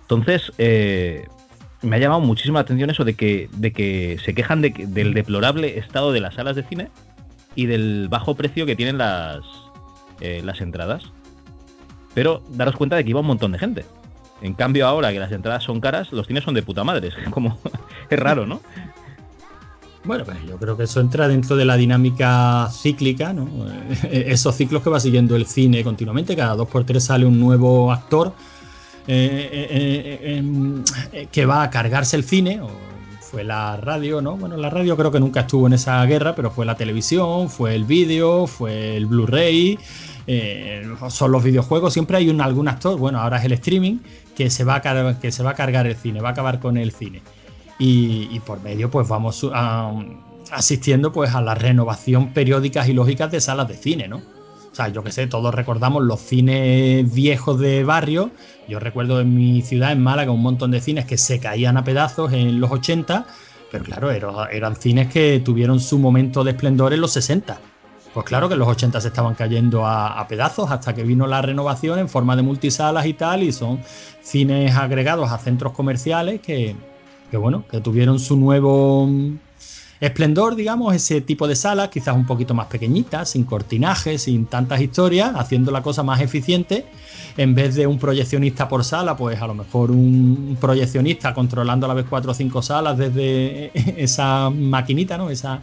Entonces, 0.02 0.52
eh, 0.58 1.26
me 1.82 1.96
ha 1.96 1.98
llamado 1.98 2.20
muchísimo 2.20 2.54
la 2.54 2.60
atención 2.62 2.90
eso 2.90 3.04
de 3.04 3.14
que, 3.14 3.48
de 3.56 3.72
que 3.72 4.18
se 4.24 4.34
quejan 4.34 4.60
de 4.62 4.72
que- 4.72 4.86
del 4.86 5.14
deplorable 5.14 5.78
estado 5.78 6.12
de 6.12 6.20
las 6.20 6.34
salas 6.34 6.54
de 6.56 6.62
cine 6.64 6.88
y 7.58 7.66
del 7.66 8.06
bajo 8.08 8.36
precio 8.36 8.66
que 8.66 8.76
tienen 8.76 8.98
las, 8.98 9.40
eh, 10.20 10.42
las 10.44 10.60
entradas. 10.60 11.02
Pero 12.14 12.40
daros 12.50 12.76
cuenta 12.76 12.94
de 12.94 13.02
que 13.02 13.10
iba 13.10 13.18
un 13.18 13.26
montón 13.26 13.50
de 13.50 13.58
gente. 13.58 13.84
En 14.42 14.54
cambio, 14.54 14.86
ahora 14.86 15.12
que 15.12 15.18
las 15.18 15.32
entradas 15.32 15.64
son 15.64 15.80
caras, 15.80 16.12
los 16.12 16.28
cines 16.28 16.44
son 16.44 16.54
de 16.54 16.62
puta 16.62 16.84
madre. 16.84 17.08
Es 17.26 17.28
como. 17.30 17.58
es 18.08 18.16
raro, 18.16 18.46
¿no? 18.46 18.60
Bueno, 20.04 20.24
pues 20.24 20.38
yo 20.48 20.56
creo 20.56 20.76
que 20.76 20.84
eso 20.84 21.00
entra 21.00 21.26
dentro 21.26 21.56
de 21.56 21.64
la 21.64 21.76
dinámica 21.76 22.68
cíclica, 22.70 23.32
¿no? 23.32 23.48
Eh, 24.04 24.26
Esos 24.28 24.54
ciclos 24.54 24.80
que 24.84 24.90
va 24.90 25.00
siguiendo 25.00 25.34
el 25.34 25.44
cine 25.44 25.82
continuamente, 25.82 26.36
cada 26.36 26.54
dos 26.54 26.68
por 26.68 26.84
tres 26.84 27.06
sale 27.06 27.26
un 27.26 27.40
nuevo 27.40 27.90
actor 27.90 28.34
eh, 29.08 30.36
em, 30.36 30.84
que 31.32 31.44
va 31.44 31.64
a 31.64 31.70
cargarse 31.70 32.14
el 32.14 32.22
cine, 32.22 32.60
fue 33.30 33.44
la 33.44 33.76
radio, 33.76 34.22
¿no? 34.22 34.36
Bueno, 34.36 34.56
la 34.56 34.70
radio 34.70 34.96
creo 34.96 35.10
que 35.12 35.20
nunca 35.20 35.40
estuvo 35.40 35.66
en 35.66 35.74
esa 35.74 36.04
guerra, 36.06 36.34
pero 36.34 36.50
fue 36.50 36.64
la 36.64 36.76
televisión, 36.76 37.50
fue 37.50 37.74
el 37.74 37.84
vídeo, 37.84 38.46
fue 38.46 38.96
el 38.96 39.06
Blu-ray, 39.06 39.78
eh, 40.26 40.88
son 41.10 41.32
los 41.32 41.44
videojuegos, 41.44 41.92
siempre 41.92 42.16
hay 42.16 42.30
un, 42.30 42.40
algún 42.40 42.68
actor, 42.68 42.98
bueno, 42.98 43.20
ahora 43.20 43.38
es 43.38 43.44
el 43.44 43.52
streaming, 43.52 43.98
que 44.34 44.48
se, 44.50 44.64
va 44.64 44.76
a 44.76 45.18
que 45.20 45.30
se 45.30 45.42
va 45.42 45.50
a 45.50 45.54
cargar 45.54 45.86
el 45.86 45.96
cine, 45.96 46.20
va 46.20 46.30
a 46.30 46.32
acabar 46.32 46.58
con 46.58 46.76
el 46.78 46.92
cine 46.92 47.22
y, 47.78 48.40
por 48.40 48.62
medio 48.62 48.90
pues 48.90 49.06
vamos 49.08 49.46
a- 49.52 49.92
asistiendo 50.50 51.12
pues 51.12 51.34
a 51.34 51.42
la 51.42 51.54
renovación 51.54 52.32
periódicas 52.32 52.88
y 52.88 52.92
lógicas 52.94 53.30
de 53.30 53.40
salas 53.40 53.68
de 53.68 53.76
cine, 53.76 54.08
¿no? 54.08 54.22
Sea, 54.78 54.86
yo 54.90 55.02
que 55.02 55.10
sé, 55.10 55.26
todos 55.26 55.52
recordamos 55.52 56.04
los 56.04 56.20
cines 56.20 57.12
viejos 57.12 57.58
de 57.58 57.82
barrio. 57.82 58.30
Yo 58.68 58.78
recuerdo 58.78 59.20
en 59.20 59.34
mi 59.34 59.60
ciudad, 59.62 59.90
en 59.90 60.00
Málaga, 60.00 60.30
un 60.30 60.40
montón 60.40 60.70
de 60.70 60.80
cines 60.80 61.04
que 61.04 61.18
se 61.18 61.40
caían 61.40 61.76
a 61.76 61.82
pedazos 61.82 62.32
en 62.32 62.60
los 62.60 62.70
80, 62.70 63.26
pero 63.72 63.82
claro, 63.82 64.12
era- 64.12 64.46
eran 64.52 64.76
cines 64.76 65.12
que 65.12 65.40
tuvieron 65.44 65.80
su 65.80 65.98
momento 65.98 66.44
de 66.44 66.52
esplendor 66.52 66.92
en 66.92 67.00
los 67.00 67.10
60. 67.10 67.60
Pues 68.12 68.24
claro 68.24 68.46
que 68.46 68.54
en 68.54 68.60
los 68.60 68.68
80 68.68 69.00
se 69.00 69.08
estaban 69.08 69.34
cayendo 69.34 69.84
a, 69.84 70.20
a 70.20 70.28
pedazos 70.28 70.70
hasta 70.70 70.94
que 70.94 71.02
vino 71.02 71.26
la 71.26 71.42
renovación 71.42 71.98
en 71.98 72.08
forma 72.08 72.36
de 72.36 72.42
multisalas 72.42 73.04
y 73.06 73.14
tal, 73.14 73.42
y 73.42 73.50
son 73.50 73.80
cines 74.20 74.76
agregados 74.76 75.32
a 75.32 75.38
centros 75.38 75.72
comerciales 75.72 76.40
que, 76.40 76.76
que 77.28 77.36
bueno, 77.36 77.66
que 77.66 77.80
tuvieron 77.80 78.20
su 78.20 78.36
nuevo 78.36 79.08
esplendor, 80.00 80.54
digamos, 80.54 80.94
ese 80.94 81.20
tipo 81.20 81.48
de 81.48 81.56
salas, 81.56 81.88
quizás 81.88 82.14
un 82.14 82.26
poquito 82.26 82.54
más 82.54 82.66
pequeñitas, 82.66 83.30
sin 83.30 83.44
cortinajes, 83.44 84.22
sin 84.22 84.46
tantas 84.46 84.80
historias, 84.80 85.32
haciendo 85.36 85.70
la 85.72 85.82
cosa 85.82 86.02
más 86.02 86.20
eficiente. 86.20 86.86
En 87.36 87.54
vez 87.54 87.74
de 87.76 87.86
un 87.86 87.98
proyeccionista 87.98 88.68
por 88.68 88.84
sala, 88.84 89.16
pues 89.16 89.40
a 89.40 89.46
lo 89.46 89.54
mejor 89.54 89.90
un 89.90 90.56
proyeccionista 90.60 91.34
controlando 91.34 91.86
a 91.86 91.88
la 91.88 91.94
vez 91.94 92.06
cuatro 92.08 92.32
o 92.32 92.34
cinco 92.34 92.62
salas 92.62 92.98
desde 92.98 93.70
esa 94.02 94.50
maquinita, 94.50 95.16
¿no? 95.16 95.30
Esa, 95.30 95.60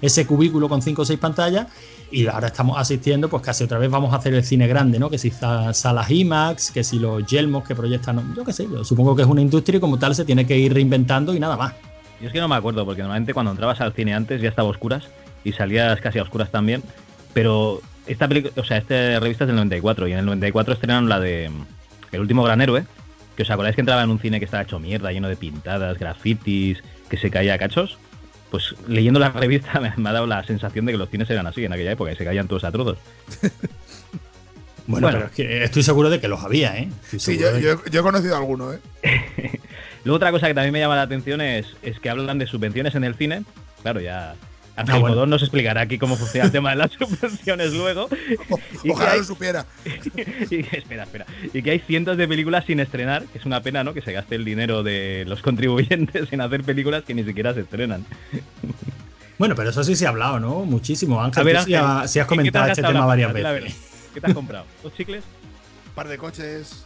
ese 0.00 0.26
cubículo 0.26 0.68
con 0.68 0.80
cinco 0.80 1.02
o 1.02 1.04
seis 1.04 1.18
pantallas. 1.18 1.66
Y 2.10 2.26
ahora 2.26 2.46
estamos 2.46 2.78
asistiendo, 2.78 3.28
pues 3.28 3.42
casi 3.42 3.64
otra 3.64 3.76
vez 3.78 3.90
vamos 3.90 4.14
a 4.14 4.16
hacer 4.16 4.32
el 4.32 4.42
cine 4.42 4.66
grande, 4.66 4.98
¿no? 4.98 5.10
Que 5.10 5.18
si 5.18 5.30
sa- 5.30 5.74
salas 5.74 6.10
IMAX, 6.10 6.70
que 6.70 6.82
si 6.82 6.98
los 6.98 7.26
yelmos 7.26 7.64
que 7.68 7.74
proyectan, 7.74 8.34
yo 8.34 8.44
qué 8.44 8.52
sé, 8.54 8.66
yo 8.70 8.82
supongo 8.82 9.14
que 9.14 9.22
es 9.22 9.28
una 9.28 9.42
industria 9.42 9.76
y 9.76 9.80
como 9.80 9.98
tal 9.98 10.14
se 10.14 10.24
tiene 10.24 10.46
que 10.46 10.56
ir 10.58 10.72
reinventando 10.72 11.34
y 11.34 11.40
nada 11.40 11.58
más. 11.58 11.74
Yo 12.20 12.26
es 12.28 12.32
que 12.32 12.40
no 12.40 12.48
me 12.48 12.56
acuerdo, 12.56 12.84
porque 12.84 13.02
normalmente 13.02 13.32
cuando 13.34 13.52
entrabas 13.52 13.80
al 13.80 13.92
cine 13.92 14.14
antes 14.14 14.40
ya 14.40 14.48
estaba 14.48 14.68
a 14.68 14.70
oscuras 14.72 15.08
y 15.44 15.52
salías 15.52 16.00
casi 16.00 16.18
a 16.18 16.22
oscuras 16.22 16.50
también. 16.50 16.82
Pero 17.32 17.80
esta 18.06 18.26
película, 18.26 18.52
o 18.56 18.64
sea, 18.64 18.78
esta 18.78 19.20
revista 19.20 19.44
es 19.44 19.48
del 19.48 19.56
94 19.56 20.08
y 20.08 20.12
en 20.12 20.18
el 20.18 20.26
94 20.26 20.74
estrenaron 20.74 21.08
la 21.08 21.20
de 21.20 21.48
mm, 21.50 22.14
El 22.14 22.20
último 22.20 22.42
gran 22.42 22.60
héroe. 22.60 22.84
Que 23.36 23.42
os 23.44 23.50
acordáis 23.50 23.76
que 23.76 23.82
entraba 23.82 24.02
en 24.02 24.10
un 24.10 24.18
cine 24.18 24.40
que 24.40 24.46
estaba 24.46 24.64
hecho 24.64 24.80
mierda, 24.80 25.12
lleno 25.12 25.28
de 25.28 25.36
pintadas, 25.36 25.96
grafitis, 25.98 26.82
que 27.08 27.16
se 27.16 27.30
caía 27.30 27.54
a 27.54 27.58
cachos. 27.58 27.96
Pues 28.50 28.74
leyendo 28.88 29.20
la 29.20 29.28
revista 29.30 29.78
me, 29.78 29.92
me 29.96 30.08
ha 30.08 30.12
dado 30.12 30.26
la 30.26 30.42
sensación 30.42 30.86
de 30.86 30.92
que 30.92 30.98
los 30.98 31.08
cines 31.08 31.30
eran 31.30 31.46
así 31.46 31.64
en 31.64 31.72
aquella 31.72 31.92
época 31.92 32.10
y 32.10 32.16
se 32.16 32.24
caían 32.24 32.48
todos 32.48 32.64
a 32.64 32.72
trozos. 32.72 32.98
Bueno, 34.86 35.06
Bueno. 35.06 35.18
pero 35.18 35.26
es 35.28 35.32
que 35.34 35.64
estoy 35.64 35.82
seguro 35.82 36.08
de 36.08 36.18
que 36.18 36.28
los 36.28 36.42
había, 36.42 36.78
¿eh? 36.78 36.88
Estoy 37.12 37.20
Sí, 37.20 37.38
yo, 37.38 37.58
yo- 37.58 37.84
yo 37.90 38.00
he 38.00 38.02
conocido 38.02 38.34
alguno, 38.38 38.72
¿eh? 38.72 38.78
Luego 40.04 40.16
otra 40.16 40.30
cosa 40.30 40.46
que 40.46 40.54
también 40.54 40.72
me 40.72 40.80
llama 40.80 40.96
la 40.96 41.02
atención 41.02 41.40
es, 41.40 41.66
es 41.82 41.98
que 42.00 42.10
hablan 42.10 42.38
de 42.38 42.46
subvenciones 42.46 42.94
en 42.94 43.04
el 43.04 43.14
cine. 43.14 43.42
Claro, 43.82 44.00
ya 44.00 44.34
Ángel 44.76 44.94
Ah, 44.94 44.98
bueno. 44.98 45.16
Codón 45.16 45.30
nos 45.30 45.42
explicará 45.42 45.80
aquí 45.80 45.98
cómo 45.98 46.16
funciona 46.16 46.46
el 46.46 46.52
tema 46.52 46.70
de 46.70 46.76
las 46.76 46.92
subvenciones 46.98 47.72
luego. 47.74 48.08
Y 48.84 48.90
Ojalá 48.90 49.12
hay- 49.12 49.18
lo 49.18 49.24
supiera. 49.24 49.66
y 50.50 50.60
espera, 50.76 51.02
espera. 51.02 51.26
Y 51.52 51.62
que 51.62 51.72
hay 51.72 51.80
cientos 51.80 52.16
de 52.16 52.28
películas 52.28 52.64
sin 52.64 52.78
estrenar, 52.80 53.24
que 53.26 53.38
es 53.38 53.44
una 53.44 53.60
pena, 53.62 53.82
¿no? 53.82 53.92
Que 53.92 54.02
se 54.02 54.12
gaste 54.12 54.36
el 54.36 54.44
dinero 54.44 54.82
de 54.84 55.24
los 55.26 55.42
contribuyentes 55.42 56.32
en 56.32 56.40
hacer 56.40 56.62
películas 56.62 57.02
que 57.04 57.14
ni 57.14 57.24
siquiera 57.24 57.54
se 57.54 57.60
estrenan. 57.60 58.04
Bueno, 59.38 59.54
pero 59.54 59.70
eso 59.70 59.84
sí 59.84 59.94
se 59.94 60.06
ha 60.06 60.10
hablado, 60.10 60.40
¿no? 60.40 60.64
Muchísimo. 60.64 61.22
Ángel, 61.22 61.40
A 61.40 61.44
ver, 61.44 61.56
Ángel, 61.58 61.74
ha- 61.76 62.08
sí 62.08 62.18
has 62.20 62.26
¿qué- 62.26 62.30
qué 62.36 62.36
te 62.36 62.36
comentado 62.36 62.64
has 62.64 62.70
este 62.70 62.82
tema 62.82 63.06
varias 63.06 63.32
veces. 63.32 63.52
ver, 63.52 63.72
¿Qué 64.14 64.20
te 64.20 64.26
has 64.26 64.34
comprado? 64.34 64.64
¿Dos 64.82 64.94
chicles? 64.94 65.24
Un 65.88 65.92
par 65.94 66.08
de 66.08 66.18
coches, 66.18 66.84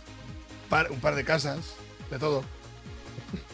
par- 0.69 0.91
un 0.91 1.01
par 1.01 1.15
de 1.15 1.25
casas, 1.25 1.75
de 2.11 2.19
todo. 2.19 2.43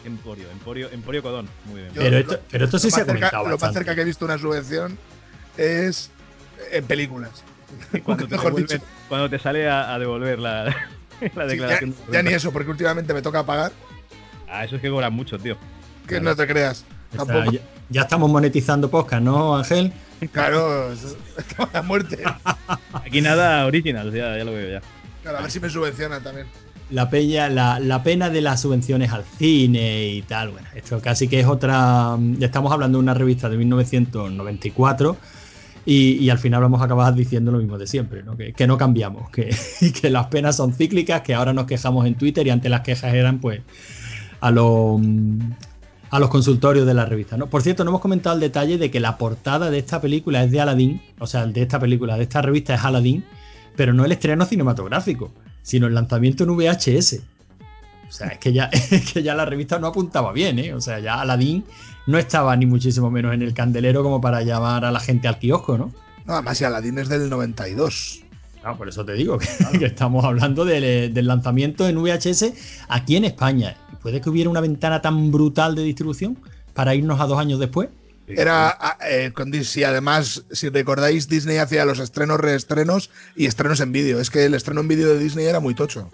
Emporio, 0.05 0.49
Emporio, 0.51 0.89
Emporio 0.91 1.21
Codón. 1.23 1.47
Muy 1.65 1.81
bien. 1.81 1.93
Yo- 1.93 2.01
Pero 2.01 2.17
esto, 2.17 2.39
pero 2.51 2.65
esto 2.65 2.79
sí 2.79 2.89
se 2.91 3.01
ha 3.01 3.05
cerca- 3.05 3.13
comentado 3.29 3.49
Lo 3.49 3.57
más 3.57 3.73
cerca 3.73 3.95
que 3.95 4.01
he 4.01 4.05
visto 4.05 4.25
una 4.25 4.37
subvención 4.37 4.97
es 5.57 6.11
en 6.71 6.85
películas. 6.85 7.43
cuando, 8.03 8.25
te 8.27 8.35
mejor 8.35 8.53
devuelven- 8.53 8.67
dicho. 8.79 8.83
cuando 9.07 9.29
te 9.29 9.39
sale 9.39 9.69
a, 9.69 9.93
a 9.93 9.99
devolver 9.99 10.39
la, 10.39 10.63
la 10.65 10.73
Sí, 11.21 11.29
ya, 11.35 11.45
declaración. 11.45 11.91
de 12.07 12.13
ya 12.13 12.23
ni 12.23 12.33
eso, 12.33 12.51
porque 12.51 12.69
últimamente 12.71 13.13
me 13.13 13.21
toca 13.21 13.45
pagar. 13.45 13.71
Ah, 14.49 14.65
eso 14.65 14.75
es 14.77 14.81
que 14.81 14.89
cobran 14.89 15.13
mucho, 15.13 15.37
tío. 15.37 15.57
Que 16.07 16.19
no 16.19 16.35
te 16.35 16.47
creas. 16.47 16.85
Está- 17.11 17.45
ya, 17.51 17.59
ya 17.89 18.01
estamos 18.01 18.29
monetizando 18.29 18.89
podcast, 18.89 19.21
¿no, 19.23 19.55
Ángel? 19.57 19.93
Claro, 20.31 20.91
es- 20.91 21.03
es 21.37 21.73
la 21.73 21.81
muerte. 21.81 22.23
Aquí 22.93 23.21
nada 23.21 23.65
original, 23.65 24.11
ya, 24.11 24.37
ya 24.37 24.43
lo 24.43 24.51
veo 24.53 24.69
ya. 24.71 24.81
A 25.37 25.41
ver 25.41 25.51
si 25.51 25.59
me 25.59 25.69
subvencionan 25.69 26.23
también. 26.23 26.47
La, 26.91 27.09
la, 27.49 27.79
la 27.79 28.03
pena 28.03 28.29
de 28.29 28.41
las 28.41 28.61
subvenciones 28.61 29.11
al 29.11 29.23
cine 29.37 30.07
y 30.07 30.21
tal. 30.23 30.49
Bueno, 30.49 30.67
esto 30.75 30.99
casi 31.01 31.27
que 31.27 31.39
es 31.39 31.45
otra. 31.45 32.17
Estamos 32.39 32.71
hablando 32.71 32.97
de 32.97 33.03
una 33.03 33.13
revista 33.13 33.47
de 33.47 33.57
1994 33.57 35.17
y, 35.85 36.13
y 36.13 36.29
al 36.29 36.39
final 36.39 36.61
vamos 36.61 36.81
a 36.81 36.85
acabar 36.85 37.13
diciendo 37.13 37.51
lo 37.51 37.59
mismo 37.59 37.77
de 37.77 37.85
siempre, 37.87 38.23
¿no? 38.23 38.35
Que, 38.35 38.53
que 38.53 38.67
no 38.67 38.77
cambiamos, 38.77 39.29
que, 39.29 39.55
que 40.01 40.09
las 40.09 40.27
penas 40.27 40.55
son 40.55 40.73
cíclicas, 40.73 41.21
que 41.21 41.33
ahora 41.33 41.53
nos 41.53 41.65
quejamos 41.65 42.07
en 42.07 42.15
Twitter 42.15 42.47
y 42.47 42.49
antes 42.49 42.71
las 42.71 42.81
quejas 42.81 43.13
eran 43.13 43.39
pues 43.39 43.61
a 44.41 44.51
los 44.51 44.99
a 46.11 46.19
los 46.19 46.29
consultorios 46.29 46.87
de 46.87 46.93
la 46.93 47.05
revista. 47.05 47.37
¿no? 47.37 47.47
Por 47.47 47.61
cierto, 47.61 47.83
no 47.83 47.91
hemos 47.91 48.01
comentado 48.01 48.35
el 48.35 48.41
detalle 48.41 48.77
de 48.77 48.89
que 48.89 48.99
la 48.99 49.17
portada 49.17 49.69
de 49.69 49.77
esta 49.77 50.01
película 50.01 50.43
es 50.43 50.51
de 50.51 50.59
Aladdin, 50.59 51.01
o 51.19 51.27
sea, 51.27 51.45
de 51.45 51.61
esta 51.61 51.79
película, 51.79 52.17
de 52.17 52.23
esta 52.23 52.41
revista 52.41 52.73
es 52.75 52.83
Aladdin, 52.83 53.23
pero 53.79 53.93
no 53.93 54.03
el 54.03 54.11
estreno 54.11 54.45
cinematográfico, 54.45 55.31
sino 55.61 55.87
el 55.87 55.95
lanzamiento 55.95 56.43
en 56.43 56.53
VHS. 56.53 57.21
O 58.09 58.11
sea, 58.11 58.27
es 58.27 58.37
que 58.37 58.51
ya, 58.51 58.65
es 58.73 59.13
que 59.13 59.23
ya 59.23 59.33
la 59.35 59.45
revista 59.45 59.79
no 59.79 59.87
apuntaba 59.87 60.33
bien, 60.33 60.59
¿eh? 60.59 60.73
O 60.73 60.81
sea, 60.81 60.99
ya 60.99 61.21
Aladdin 61.21 61.63
no 62.05 62.17
estaba 62.17 62.53
ni 62.57 62.65
muchísimo 62.65 63.09
menos 63.09 63.33
en 63.33 63.41
el 63.41 63.53
candelero 63.53 64.03
como 64.03 64.19
para 64.19 64.41
llamar 64.41 64.83
a 64.83 64.91
la 64.91 64.99
gente 64.99 65.29
al 65.29 65.39
kiosco, 65.39 65.77
¿no? 65.77 65.93
No, 66.25 66.33
además, 66.33 66.57
si 66.57 66.65
Aladdin 66.65 66.99
es 66.99 67.07
del 67.07 67.29
92. 67.29 68.25
No, 68.65 68.77
por 68.77 68.89
eso 68.89 69.05
te 69.05 69.13
digo 69.13 69.37
que, 69.37 69.47
que 69.79 69.85
estamos 69.85 70.25
hablando 70.25 70.65
del, 70.65 71.13
del 71.13 71.27
lanzamiento 71.27 71.87
en 71.87 72.03
VHS 72.03 72.51
aquí 72.89 73.15
en 73.15 73.23
España. 73.23 73.77
¿Puede 74.01 74.19
que 74.19 74.29
hubiera 74.29 74.49
una 74.49 74.59
ventana 74.59 75.01
tan 75.01 75.31
brutal 75.31 75.75
de 75.75 75.83
distribución 75.83 76.37
para 76.73 76.95
irnos 76.95 77.21
a 77.21 77.27
dos 77.27 77.39
años 77.39 77.61
después? 77.61 77.87
Era 78.29 78.69
ah, 78.79 78.97
eh, 79.07 79.31
con 79.33 79.51
además, 79.85 80.45
si 80.51 80.69
recordáis, 80.69 81.27
Disney 81.27 81.57
hacía 81.57 81.85
los 81.85 81.99
estrenos, 81.99 82.39
reestrenos 82.39 83.09
y 83.35 83.45
estrenos 83.45 83.79
en 83.79 83.91
vídeo. 83.91 84.19
Es 84.19 84.29
que 84.29 84.45
el 84.45 84.53
estreno 84.53 84.81
en 84.81 84.87
vídeo 84.87 85.07
de 85.09 85.19
Disney 85.19 85.45
era 85.45 85.59
muy 85.59 85.73
tocho. 85.73 86.09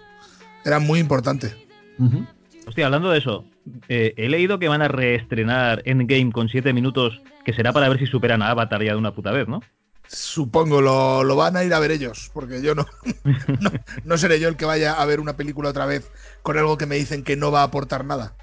Era 0.63 0.79
muy 0.79 0.99
importante. 0.99 1.53
Ujú. 1.99 2.25
Hostia, 2.67 2.85
hablando 2.85 3.11
de 3.11 3.19
eso, 3.19 3.45
eh, 3.89 4.13
he 4.17 4.29
leído 4.29 4.59
que 4.59 4.67
van 4.67 4.81
a 4.81 4.87
reestrenar 4.87 5.81
Endgame 5.85 6.31
con 6.31 6.49
7 6.49 6.73
minutos, 6.73 7.21
que 7.43 7.53
será 7.53 7.73
para 7.73 7.89
ver 7.89 7.99
si 7.99 8.07
superan 8.07 8.41
a 8.41 8.49
Avatar 8.49 8.83
ya 8.83 8.93
de 8.93 8.97
una 8.97 9.13
puta 9.13 9.31
vez, 9.31 9.47
¿no? 9.47 9.61
Supongo 10.07 10.81
lo, 10.81 11.23
lo 11.23 11.35
van 11.35 11.57
a 11.57 11.63
ir 11.63 11.73
a 11.73 11.79
ver 11.79 11.91
ellos, 11.91 12.29
porque 12.33 12.61
yo 12.61 12.75
no, 12.75 12.85
no, 13.59 13.71
no 14.03 14.17
seré 14.17 14.39
yo 14.39 14.47
el 14.47 14.55
que 14.55 14.65
vaya 14.65 14.93
a 14.93 15.05
ver 15.05 15.19
una 15.19 15.35
película 15.35 15.69
otra 15.69 15.85
vez 15.85 16.11
con 16.43 16.57
algo 16.57 16.77
que 16.77 16.85
me 16.85 16.95
dicen 16.95 17.23
que 17.23 17.35
no 17.35 17.51
va 17.51 17.61
a 17.61 17.65
aportar 17.65 18.05
nada. 18.05 18.35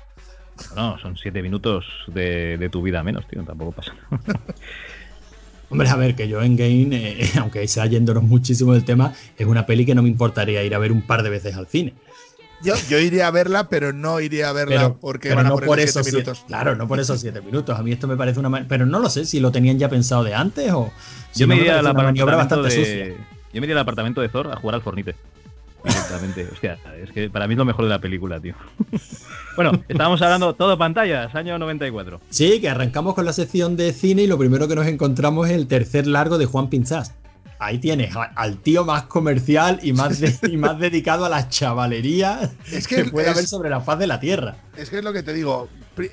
No, 0.77 0.99
son 0.99 1.17
7 1.17 1.43
minutos 1.43 1.85
de, 2.07 2.57
de 2.59 2.69
tu 2.69 2.83
vida 2.83 3.03
menos, 3.03 3.27
tío, 3.27 3.43
tampoco 3.45 3.73
pasa 3.73 3.95
nada. 4.11 4.41
Hombre, 5.71 5.89
a 5.89 5.97
ver, 5.97 6.15
que 6.15 6.29
yo 6.29 6.43
en 6.43 6.57
Game, 6.57 6.89
eh, 6.93 7.31
aunque 7.41 7.67
sea 7.67 7.87
yéndonos 7.87 8.23
muchísimo 8.23 8.75
del 8.75 8.85
tema, 8.85 9.13
es 9.39 9.47
una 9.47 9.65
peli 9.67 9.87
que 9.87 9.95
no 9.95 10.03
me 10.03 10.09
importaría 10.11 10.63
ir 10.63 10.75
a 10.75 10.79
ver 10.79 10.93
un 10.93 11.03
par 11.03 11.23
de 11.23 11.31
veces 11.31 11.57
al 11.57 11.67
cine. 11.67 11.95
Yo, 12.63 12.75
yo 12.89 12.99
iría 13.01 13.27
a 13.27 13.31
verla, 13.33 13.69
pero 13.69 13.93
no 13.93 14.21
iría 14.21 14.49
a 14.51 14.53
verla 14.53 14.77
Pero, 14.83 14.99
porque 15.01 15.31
pero 15.31 15.37
van 15.37 15.47
a 15.47 15.49
no 15.49 15.55
poner 15.57 15.67
por 15.69 15.79
siete 15.79 15.91
esos 15.91 16.05
siete- 16.05 16.17
minutos. 16.19 16.45
Claro, 16.47 16.77
no 16.77 16.87
por 16.87 17.01
esos 17.01 17.21
siete 17.21 17.41
minutos. 17.41 17.77
A 17.77 17.83
mí 17.83 17.91
esto 17.91 18.07
me 18.07 18.17
parece 18.17 18.39
una. 18.39 18.69
Pero 18.69 18.87
no 18.87 19.01
lo 19.01 19.11
sé 19.11 19.25
si 19.25 19.41
lo 19.41 19.51
tenían 19.51 19.79
ya 19.81 19.89
pensado 19.89 20.23
de 20.23 20.35
antes 20.35 20.71
o. 20.73 20.93
si 21.33 21.41
Yo 21.41 21.47
no 21.49 21.55
me 21.55 21.61
iría 21.61 21.79
al 21.81 21.87
parece 21.87 21.91
una 21.97 22.03
maniobra 22.05 22.35
apartamento 22.35 22.63
bastante 22.63 22.81
de. 22.81 23.11
sucia. 23.17 23.27
Yo 23.53 23.61
me 23.61 23.67
iría 23.67 23.75
al 23.75 23.81
apartamento 23.83 24.21
de 24.21 24.29
Thor 24.29 24.53
a 24.53 24.57
jugar 24.57 24.77
al 24.77 24.83
Fornite. 24.83 25.17
Directamente. 25.85 26.49
Hostia, 26.53 26.79
es 27.03 27.11
que 27.11 27.29
para 27.31 27.47
mí 27.47 27.55
es 27.55 27.59
lo 27.59 27.65
mejor 27.65 27.85
de 27.85 27.91
la 27.91 27.99
película, 27.99 28.39
tío. 28.41 28.55
bueno, 29.57 29.73
estábamos 29.89 30.23
hablando 30.23 30.55
todo 30.55 30.79
pantallas, 30.79 31.35
año 31.35 31.59
94. 31.59 32.21
Sí, 32.31 32.61
que 32.61 32.69
arrancamos 32.69 33.15
con 33.15 33.25
la 33.25 33.33
sección 33.33 33.77
de 33.77 33.93
cine 33.93 34.23
y 34.23 34.27
lo 34.27 34.39
primero 34.39 34.69
que 34.69 34.75
nos 34.75 34.87
encontramos 34.87 35.49
es 35.49 35.55
el 35.55 35.67
tercer 35.67 36.07
largo 36.07 36.39
de 36.39 36.47
Juan 36.47 36.69
Pinzás. 36.69 37.15
Ahí 37.59 37.79
tienes 37.79 38.13
al 38.35 38.59
tío 38.59 38.85
más 38.85 39.05
comercial 39.05 39.79
y 39.85 39.93
más, 39.93 40.19
de- 40.19 40.37
y 40.51 40.57
más 40.57 40.81
dedicado 40.81 41.25
a 41.25 41.29
la 41.29 41.49
chavalería 41.49 42.51
Es 42.73 42.89
que, 42.89 43.05
que 43.05 43.11
puede 43.11 43.29
es- 43.29 43.33
haber 43.37 43.47
sobre 43.47 43.71
la 43.71 43.81
faz 43.81 43.99
de 44.01 44.09
la 44.09 44.19
tierra. 44.19 44.57
Es 44.77 44.91
que 44.91 44.99
es 44.99 45.05
lo 45.05 45.13
que 45.13 45.23
te 45.23 45.33
digo. 45.33 45.69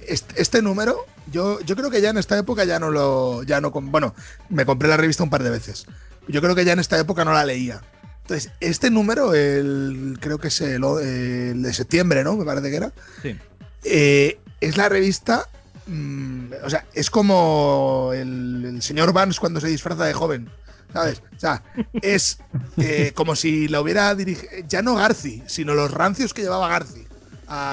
Este, 0.08 0.42
este 0.42 0.62
número, 0.62 1.06
yo, 1.32 1.60
yo 1.62 1.76
creo 1.76 1.90
que 1.90 2.02
ya 2.02 2.10
en 2.10 2.18
esta 2.18 2.38
época 2.38 2.66
ya 2.66 2.80
no 2.80 2.92
lo. 2.92 3.42
Ya 3.44 3.62
no, 3.62 3.72
bueno, 3.72 4.14
me 4.50 4.66
compré 4.66 4.90
la 4.90 4.98
revista 4.98 5.24
un 5.24 5.30
par 5.30 5.42
de 5.42 5.50
veces. 5.50 5.88
Yo 6.28 6.42
creo 6.42 6.54
que 6.54 6.66
ya 6.66 6.74
en 6.74 6.80
esta 6.80 7.00
época 7.00 7.24
no 7.26 7.32
la 7.34 7.46
leía. 7.46 7.82
Entonces, 8.30 8.52
este 8.60 8.92
número, 8.92 9.34
el, 9.34 10.18
creo 10.20 10.38
que 10.38 10.50
es 10.50 10.62
el, 10.62 10.84
el 10.84 11.64
de 11.64 11.74
septiembre, 11.74 12.24
¿no? 12.24 12.36
Me 12.38 12.46
parece 12.46 12.70
que 12.70 12.76
era. 12.76 12.92
Sí. 13.24 13.36
Eh, 13.84 14.40
es 14.62 14.78
la 14.78 14.88
revista. 14.88 15.48
mm, 15.88 16.52
o 16.64 16.70
sea, 16.70 16.86
es 16.94 17.10
como 17.10 18.12
el, 18.14 18.66
el 18.76 18.82
señor 18.84 19.14
Vance 19.14 19.40
cuando 19.40 19.60
se 19.60 19.68
disfraza 19.68 20.06
de 20.06 20.14
joven. 20.14 20.48
¿Sabes? 20.94 21.24
O 21.36 21.40
sea, 21.40 21.64
es 22.04 22.38
eh, 22.78 23.14
como 23.16 23.36
si 23.36 23.68
la 23.68 23.82
hubiera 23.82 24.14
dirigido. 24.14 24.52
Ya 24.68 24.84
no 24.84 24.94
Garci, 24.96 25.42
sino 25.48 25.74
los 25.74 25.90
rancios 25.92 26.34
que 26.34 26.44
llevaba 26.44 26.68
Garci. 26.70 27.08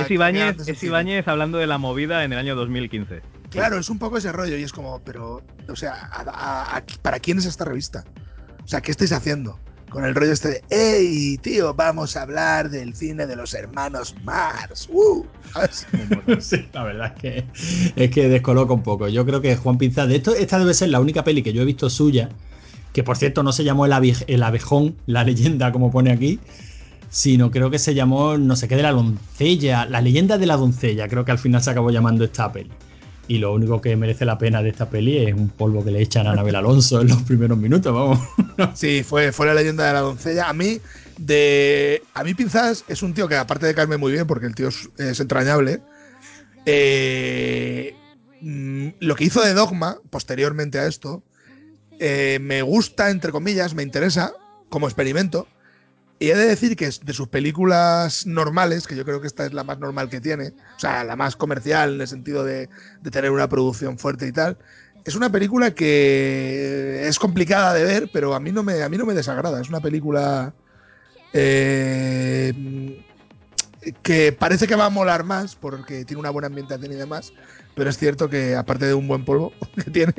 Es 0.00 0.10
Ibáñez, 0.10 0.56
es. 0.66 0.82
Ibáñez 0.82 1.28
hablando 1.28 1.58
de 1.58 1.66
la 1.66 1.76
movida 1.76 2.24
en 2.24 2.32
el 2.32 2.38
año 2.38 2.54
2015. 2.56 3.20
Claro, 3.50 3.78
es 3.78 3.90
un 3.90 3.98
poco 3.98 4.16
ese 4.16 4.32
rollo 4.32 4.56
y 4.56 4.62
es 4.62 4.72
como, 4.72 5.02
pero, 5.04 5.42
o 5.68 5.76
sea, 5.76 5.92
a- 6.10 6.22
a- 6.22 6.76
a- 6.78 6.82
¿para 7.02 7.18
quién 7.20 7.36
es 7.38 7.44
esta 7.44 7.64
revista? 7.66 8.04
O 8.64 8.68
sea, 8.68 8.80
¿qué 8.80 8.90
estáis 8.90 9.12
haciendo? 9.12 9.60
Con 9.90 10.04
el 10.04 10.14
rollo 10.14 10.32
este 10.32 10.48
de, 10.48 10.64
hey, 10.68 11.38
tío, 11.40 11.72
vamos 11.72 12.16
a 12.16 12.22
hablar 12.22 12.70
del 12.70 12.94
cine 12.94 13.26
de 13.26 13.36
los 13.36 13.54
hermanos 13.54 14.14
Mars. 14.24 14.88
¡Uh! 14.90 15.24
Sí, 16.40 16.66
la 16.72 16.82
verdad 16.82 17.12
es 17.14 17.20
que, 17.20 17.46
es 17.96 18.10
que 18.10 18.28
descoloca 18.28 18.74
un 18.74 18.82
poco. 18.82 19.08
Yo 19.08 19.24
creo 19.24 19.40
que 19.40 19.56
Juan 19.56 19.78
Pinzás, 19.78 20.08
de 20.08 20.16
esto, 20.16 20.34
esta 20.34 20.58
debe 20.58 20.74
ser 20.74 20.88
la 20.90 21.00
única 21.00 21.24
peli 21.24 21.42
que 21.42 21.52
yo 21.52 21.62
he 21.62 21.64
visto 21.64 21.88
suya, 21.88 22.28
que 22.92 23.04
por 23.04 23.16
cierto 23.16 23.42
no 23.42 23.52
se 23.52 23.64
llamó 23.64 23.86
El, 23.86 23.92
el 24.26 24.42
Abejón, 24.42 24.96
la 25.06 25.24
leyenda, 25.24 25.72
como 25.72 25.90
pone 25.90 26.10
aquí, 26.10 26.40
sino 27.08 27.50
creo 27.50 27.70
que 27.70 27.78
se 27.78 27.94
llamó 27.94 28.36
no 28.36 28.56
sé 28.56 28.68
qué 28.68 28.76
de 28.76 28.82
la 28.82 28.92
doncella, 28.92 29.86
la 29.86 30.00
leyenda 30.00 30.36
de 30.36 30.46
la 30.46 30.56
doncella, 30.56 31.08
creo 31.08 31.24
que 31.24 31.32
al 31.32 31.38
final 31.38 31.62
se 31.62 31.70
acabó 31.70 31.90
llamando 31.90 32.24
esta 32.24 32.52
peli. 32.52 32.70
Y 33.28 33.38
lo 33.38 33.52
único 33.52 33.80
que 33.80 33.96
merece 33.96 34.24
la 34.24 34.38
pena 34.38 34.62
de 34.62 34.68
esta 34.68 34.88
peli 34.88 35.18
es 35.18 35.34
un 35.34 35.48
polvo 35.48 35.84
que 35.84 35.90
le 35.90 36.00
echan 36.00 36.26
a 36.26 36.32
Anabel 36.32 36.54
Alonso 36.54 37.00
en 37.00 37.08
los 37.08 37.22
primeros 37.22 37.58
minutos, 37.58 37.92
vamos. 37.92 38.20
Sí, 38.74 39.02
fue, 39.02 39.32
fue 39.32 39.46
la 39.46 39.54
leyenda 39.54 39.86
de 39.86 39.92
la 39.92 40.00
doncella. 40.00 40.48
A 40.48 40.52
mí, 40.52 40.80
de. 41.18 42.02
A 42.14 42.24
mí, 42.24 42.34
Pinzas 42.34 42.84
es 42.88 43.02
un 43.02 43.14
tío 43.14 43.28
que, 43.28 43.36
aparte 43.36 43.66
de 43.66 43.74
caerme 43.74 43.96
muy 43.96 44.12
bien, 44.12 44.26
porque 44.26 44.46
el 44.46 44.54
tío 44.54 44.68
es, 44.68 45.20
entrañable. 45.20 45.80
eh, 46.66 47.94
mm, 48.40 48.88
lo 49.00 49.14
que 49.16 49.24
hizo 49.24 49.42
de 49.42 49.54
Dogma, 49.54 49.98
posteriormente 50.10 50.78
a 50.78 50.86
esto, 50.86 51.22
eh, 51.98 52.38
me 52.40 52.62
gusta, 52.62 53.10
entre 53.10 53.32
comillas, 53.32 53.74
me 53.74 53.82
interesa 53.82 54.32
como 54.68 54.86
experimento. 54.86 55.48
Y 56.18 56.30
he 56.30 56.34
de 56.34 56.46
decir 56.46 56.76
que 56.76 56.86
de 56.86 57.12
sus 57.12 57.28
películas 57.28 58.26
normales, 58.26 58.86
que 58.86 58.96
yo 58.96 59.04
creo 59.04 59.20
que 59.20 59.26
esta 59.26 59.44
es 59.44 59.52
la 59.52 59.64
más 59.64 59.78
normal 59.78 60.08
que 60.08 60.20
tiene, 60.20 60.54
o 60.76 60.78
sea, 60.78 61.04
la 61.04 61.14
más 61.14 61.36
comercial 61.36 61.96
en 61.96 62.00
el 62.00 62.08
sentido 62.08 62.42
de, 62.42 62.70
de 63.02 63.10
tener 63.10 63.30
una 63.30 63.48
producción 63.48 63.98
fuerte 63.98 64.26
y 64.26 64.32
tal, 64.32 64.56
es 65.06 65.14
una 65.14 65.30
película 65.30 65.72
que 65.72 67.06
es 67.06 67.18
complicada 67.18 67.72
de 67.74 67.84
ver, 67.84 68.10
pero 68.12 68.34
a 68.34 68.40
mí 68.40 68.50
no 68.50 68.64
me, 68.64 68.82
a 68.82 68.88
mí 68.88 68.96
no 68.96 69.06
me 69.06 69.14
desagrada. 69.14 69.60
Es 69.60 69.68
una 69.68 69.80
película 69.80 70.52
eh, 71.32 72.52
que 74.02 74.32
parece 74.32 74.66
que 74.66 74.74
va 74.74 74.86
a 74.86 74.90
molar 74.90 75.22
más 75.22 75.54
porque 75.54 76.04
tiene 76.04 76.20
una 76.20 76.30
buena 76.30 76.48
ambientación 76.48 76.92
y 76.92 76.96
demás, 76.96 77.32
pero 77.76 77.88
es 77.88 77.98
cierto 77.98 78.28
que 78.28 78.56
aparte 78.56 78.86
de 78.86 78.94
un 78.94 79.06
buen 79.06 79.24
polvo 79.24 79.52
que 79.84 79.90
tiene, 79.90 80.14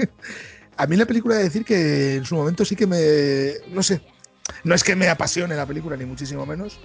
a 0.78 0.88
mí 0.88 0.96
la 0.96 1.06
película 1.06 1.36
de 1.36 1.44
decir 1.44 1.66
que 1.66 2.16
en 2.16 2.26
su 2.26 2.36
momento 2.36 2.64
sí 2.64 2.76
que 2.76 2.88
me, 2.88 3.56
no 3.74 3.84
sé, 3.84 4.02
no 4.64 4.76
es 4.76 4.84
que 4.84 4.96
me 4.96 5.10
apasione 5.10 5.56
la 5.56 5.66
película 5.66 5.98
ni 5.98 6.06
muchísimo 6.06 6.46
menos, 6.46 6.80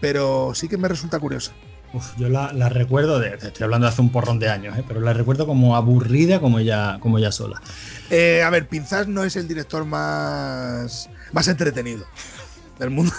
pero 0.00 0.52
sí 0.54 0.68
que 0.68 0.76
me 0.76 0.88
resulta 0.88 1.18
curiosa. 1.18 1.52
Uf, 1.94 2.16
yo 2.16 2.28
la, 2.28 2.52
la 2.52 2.68
recuerdo, 2.70 3.18
de, 3.20 3.34
estoy 3.34 3.64
hablando 3.64 3.86
de 3.86 3.92
hace 3.92 4.00
un 4.00 4.10
porrón 4.10 4.38
de 4.38 4.48
años, 4.48 4.78
¿eh? 4.78 4.84
pero 4.86 5.00
la 5.00 5.12
recuerdo 5.12 5.46
como 5.46 5.76
aburrida 5.76 6.40
como 6.40 6.58
ella, 6.58 6.98
como 7.00 7.18
ella 7.18 7.30
sola. 7.32 7.60
Eh, 8.10 8.42
a 8.42 8.48
ver, 8.50 8.66
Pinzas 8.66 9.08
no 9.08 9.24
es 9.24 9.36
el 9.36 9.46
director 9.46 9.84
más, 9.84 11.10
más 11.32 11.48
entretenido 11.48 12.06
del 12.78 12.90
mundo. 12.90 13.12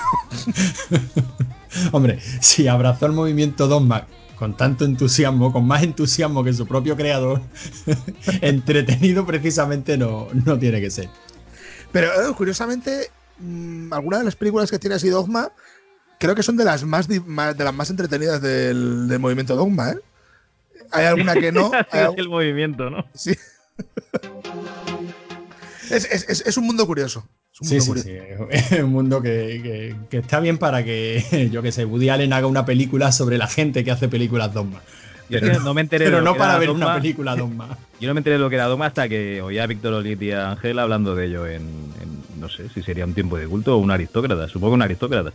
Hombre, 1.92 2.20
si 2.42 2.68
abrazó 2.68 3.06
el 3.06 3.12
movimiento 3.12 3.68
Dogma 3.68 4.08
con 4.38 4.58
tanto 4.58 4.84
entusiasmo, 4.84 5.54
con 5.54 5.66
más 5.66 5.84
entusiasmo 5.84 6.44
que 6.44 6.52
su 6.52 6.68
propio 6.68 6.98
creador, 6.98 7.42
entretenido 8.42 9.26
precisamente 9.26 9.98
no, 9.98 10.28
no 10.34 10.58
tiene 10.58 10.82
que 10.82 10.90
ser. 10.90 11.10
Pero 11.92 12.08
eh, 12.08 12.34
curiosamente, 12.36 13.12
mm, 13.44 13.94
algunas 13.94 14.20
de 14.22 14.26
las 14.26 14.36
películas 14.36 14.72
que 14.72 14.80
tiene 14.80 14.96
así 14.96 15.10
Dogma, 15.10 15.52
creo 16.20 16.36
que 16.36 16.44
son 16.44 16.58
de 16.58 16.64
las 16.66 16.84
más, 16.84 17.08
de 17.08 17.22
las 17.64 17.74
más 17.74 17.90
entretenidas 17.90 18.42
del, 18.42 19.08
del 19.08 19.20
movimiento 19.20 19.56
Dogma, 19.56 19.92
¿eh? 19.92 19.98
Hay 20.92 21.06
alguna 21.06 21.34
que 21.36 21.52
no. 21.52 21.72
hay 21.92 22.08
el 22.18 22.30
movimiento, 22.30 22.90
¿no? 22.90 23.06
sí. 23.14 23.36
es, 25.90 26.06
es- 26.06 26.30
es- 26.30 26.44
es 26.46 26.58
un 26.58 26.66
mundo 26.66 26.86
curioso. 26.88 27.28
Es 27.54 27.62
un 27.62 27.68
Sí, 27.68 27.76
mundo 27.80 27.84
sí, 28.02 28.10
curioso. 28.10 28.48
sí. 28.52 28.76
Es 28.76 28.84
un 28.84 28.92
mundo 28.92 29.22
que, 29.22 29.60
que- 29.62 29.96
que 30.10 30.18
está 30.18 30.40
bien 30.40 30.58
para 30.58 30.84
que, 30.84 31.50
yo 31.52 31.62
que 31.62 31.72
sé, 31.72 31.86
Woody 31.86 32.10
Allen 32.10 32.34
haga 32.34 32.48
una 32.48 32.66
película 32.66 33.12
sobre 33.12 33.38
la 33.38 33.48
gente 33.48 33.84
que 33.84 33.92
hace 33.92 34.08
películas 34.08 34.54
Dogma. 34.54 34.82
Pero, 35.30 35.60
no 35.62 35.74
me 35.74 35.82
enteré 35.82 36.06
pero 36.06 36.18
de 36.18 36.22
lo 36.24 36.30
no 36.30 36.34
que 36.34 36.40
para 36.40 36.52
era 36.54 36.60
ver 36.60 36.68
Dogma. 36.70 36.86
una 36.86 36.96
película 36.96 37.36
Dogma. 37.36 37.78
Yo 38.00 38.08
no 38.08 38.14
me 38.14 38.20
enteré 38.20 38.36
de 38.36 38.40
lo 38.42 38.50
que 38.50 38.56
era 38.56 38.66
Dogma 38.66 38.88
hasta 38.88 39.08
que 39.10 39.42
oía 39.42 39.64
a 39.64 39.68
Víctor 39.68 39.94
Olit 39.94 40.22
y 40.22 40.32
a 40.32 40.52
Ángel 40.52 40.78
hablando 40.80 41.16
de 41.16 41.26
ello 41.26 41.48
en, 41.48 41.62
en- 42.02 42.03
no 42.44 42.50
sé 42.50 42.70
si 42.70 42.84
sería 42.84 43.06
un 43.06 43.14
tiempo 43.14 43.38
de 43.38 43.48
culto 43.48 43.76
o 43.76 43.78
un 43.80 43.90
aristócrata, 43.90 44.48
supongo 44.50 44.74
un 44.76 44.82
aristócrata. 44.82 45.32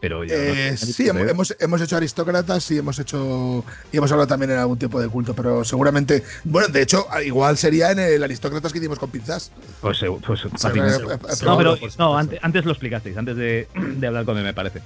Pero 0.00 0.22
yo 0.24 0.34
no 0.36 0.40
Eh, 0.42 0.76
sé, 0.76 0.92
sí, 0.92 1.08
hemos, 1.08 1.30
hemos- 1.30 1.56
hemos 1.60 1.80
hecho 1.80 1.96
aristócratas 1.96 2.70
y 2.72 2.76
hemos 2.78 2.98
hecho. 2.98 3.64
Y 3.90 3.96
hemos 3.96 4.10
hablado 4.12 4.26
también 4.26 4.50
en 4.50 4.58
algún 4.58 4.76
tiempo 4.78 5.00
de 5.00 5.08
culto, 5.08 5.32
pero 5.34 5.64
seguramente. 5.64 6.22
Bueno, 6.44 6.68
de 6.68 6.82
hecho, 6.82 7.06
igual 7.24 7.56
sería 7.56 7.90
en 7.92 8.00
el 8.00 8.22
aristócratas 8.22 8.70
que 8.72 8.78
hicimos 8.80 8.98
con 8.98 9.10
pinzas. 9.10 9.50
Pues, 9.80 10.02
eh, 10.02 10.08
pues 10.26 10.44
eh, 10.44 10.48
eh, 10.54 11.18
No, 11.44 11.56
pero 11.56 11.76
no, 11.98 12.18
antes, 12.18 12.38
antes 12.42 12.64
lo 12.66 12.72
explicasteis, 12.72 13.16
antes 13.16 13.36
de, 13.36 13.66
de 13.96 14.06
hablar 14.06 14.26
con 14.26 14.36
él, 14.36 14.44
me 14.44 14.52
parece. 14.52 14.82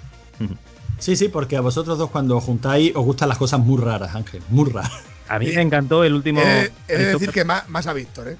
Sí, 1.00 1.16
sí, 1.16 1.28
porque 1.28 1.56
a 1.56 1.62
vosotros 1.62 1.98
dos 1.98 2.10
cuando 2.10 2.36
os 2.36 2.44
juntáis 2.44 2.92
os 2.94 3.04
gustan 3.04 3.28
las 3.28 3.38
cosas 3.38 3.58
muy 3.58 3.80
raras, 3.82 4.14
Ángel, 4.14 4.42
muy 4.50 4.70
raras. 4.70 4.92
A 5.28 5.38
mí 5.38 5.46
me 5.54 5.60
encantó 5.60 6.04
el 6.04 6.14
último. 6.14 6.40
He, 6.40 6.70
he 6.88 6.96
de 6.96 7.12
decir 7.12 7.30
que 7.30 7.44
más, 7.44 7.68
más 7.68 7.86
a 7.88 7.92
Víctor, 7.92 8.28
¿eh? 8.28 8.36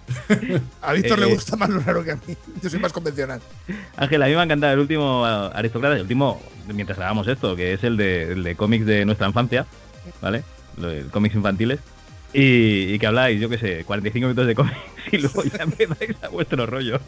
A 0.80 0.92
Víctor 0.92 1.18
Eh, 1.18 1.26
le 1.26 1.34
gusta 1.34 1.56
más 1.56 1.68
lo 1.68 1.80
raro 1.80 2.02
que 2.02 2.12
a 2.12 2.16
mí. 2.16 2.36
Yo 2.62 2.70
soy 2.70 2.78
más 2.78 2.92
convencional. 2.92 3.40
Ángel, 3.96 4.22
a 4.22 4.26
mí 4.26 4.32
me 4.32 4.40
ha 4.40 4.44
encantado 4.44 4.72
el 4.72 4.80
último 4.80 5.24
ah, 5.24 5.48
aristócrata, 5.54 5.96
el 5.96 6.02
último, 6.02 6.40
mientras 6.72 6.98
hagamos 6.98 7.28
esto, 7.28 7.54
que 7.56 7.74
es 7.74 7.84
el 7.84 7.96
de, 7.96 8.32
el 8.32 8.42
de 8.42 8.56
cómics 8.56 8.86
de 8.86 9.04
nuestra 9.04 9.26
infancia, 9.26 9.66
¿vale? 10.22 10.44
Lo 10.76 10.88
de 10.88 11.02
cómics 11.04 11.34
infantiles. 11.34 11.80
Y, 12.32 12.92
y 12.94 12.98
que 12.98 13.06
habláis, 13.06 13.40
yo 13.40 13.48
qué 13.48 13.58
sé, 13.58 13.84
45 13.84 14.26
minutos 14.26 14.46
de 14.46 14.54
cómics 14.54 14.76
y 15.12 15.18
luego 15.18 15.42
ya 15.44 15.62
empezáis 15.62 16.22
a 16.22 16.28
vuestro 16.28 16.66
rollo. 16.66 17.00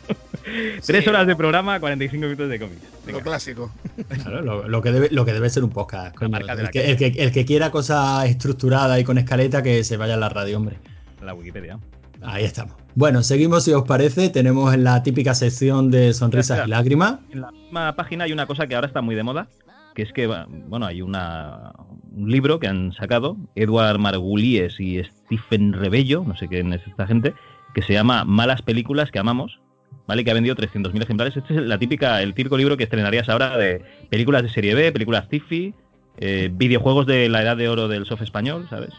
Tres 0.85 1.07
horas 1.07 1.27
de 1.27 1.37
programa, 1.37 1.79
45 1.79 2.23
minutos 2.25 2.49
de 2.49 2.59
cómics. 2.59 2.83
Lo 3.07 3.21
clásico. 3.21 3.71
Claro, 4.09 4.43
lo, 4.43 4.69
lo 4.69 4.83
que 4.83 4.93
debe, 4.93 5.09
lo 5.11 5.25
que 5.25 5.33
debe 5.33 5.51
ser 5.51 5.65
un 5.65 5.71
podcast. 5.71 6.17
coño. 6.17 6.39
El 6.39 6.71
que, 6.71 6.91
el, 6.91 6.97
que, 6.97 7.07
el 7.07 7.33
que 7.33 7.45
quiera 7.45 7.71
cosas 7.71 8.27
estructuradas 8.29 8.99
y 8.99 9.05
con 9.05 9.19
escaleta, 9.19 9.63
que 9.63 9.85
se 9.85 9.97
vaya 9.97 10.15
a 10.15 10.17
la 10.17 10.29
radio, 10.29 10.57
hombre. 10.57 10.79
La 11.23 11.35
Wikipedia. 11.35 11.79
Ahí 12.23 12.45
estamos. 12.45 12.75
Bueno, 12.95 13.23
seguimos 13.23 13.65
si 13.65 13.73
os 13.73 13.85
parece. 13.85 14.29
Tenemos 14.31 14.77
la 14.77 15.03
típica 15.03 15.35
sección 15.35 15.91
de 15.91 16.13
sonrisas 16.13 16.67
y 16.67 16.71
lágrimas. 16.71 17.19
En 17.31 17.43
la 17.43 17.51
misma 17.51 17.95
página 17.95 18.25
hay 18.25 18.33
una 18.33 18.47
cosa 18.47 18.67
que 18.67 18.75
ahora 18.75 18.87
está 18.87 19.01
muy 19.01 19.15
de 19.15 19.23
moda, 19.23 19.49
que 19.95 20.03
es 20.03 20.13
que, 20.13 20.27
bueno, 20.27 20.87
hay 20.87 21.03
una, 21.03 21.73
un 22.21 22.31
libro 22.31 22.61
que 22.61 22.69
han 22.69 22.93
sacado, 22.93 23.37
Edward 23.55 23.99
Margulies 23.99 24.79
y 24.79 25.03
Stephen 25.03 25.73
Rebello, 25.73 26.23
no 26.27 26.37
sé 26.37 26.49
quién 26.49 26.73
es 26.73 26.87
esta 26.87 27.07
gente, 27.07 27.35
que 27.75 27.83
se 27.83 27.93
llama 27.93 28.25
Malas 28.25 28.63
películas 28.63 29.11
que 29.11 29.19
amamos, 29.19 29.61
¿vale? 30.07 30.25
Que 30.25 30.31
ha 30.31 30.35
vendido 30.35 30.55
300.000 30.55 31.03
ejemplares. 31.03 31.37
Este 31.37 31.55
es 31.55 31.63
la 31.63 31.79
típica, 31.79 32.23
el 32.23 32.35
típico 32.35 32.57
libro 32.57 32.77
que 32.77 32.85
estrenarías 32.85 33.29
ahora 33.29 33.57
de 33.57 33.83
películas 34.11 34.43
de 34.43 34.51
serie 34.51 34.75
B, 34.75 34.93
películas 34.93 35.29
Tiffy, 35.29 35.75
eh, 36.19 36.51
videojuegos 36.53 37.07
de 37.07 37.29
la 37.29 37.43
edad 37.43 37.57
de 37.57 37.69
oro 37.69 37.89
del 37.89 38.07
soft 38.07 38.23
español, 38.23 38.67
¿sabes? 38.69 38.91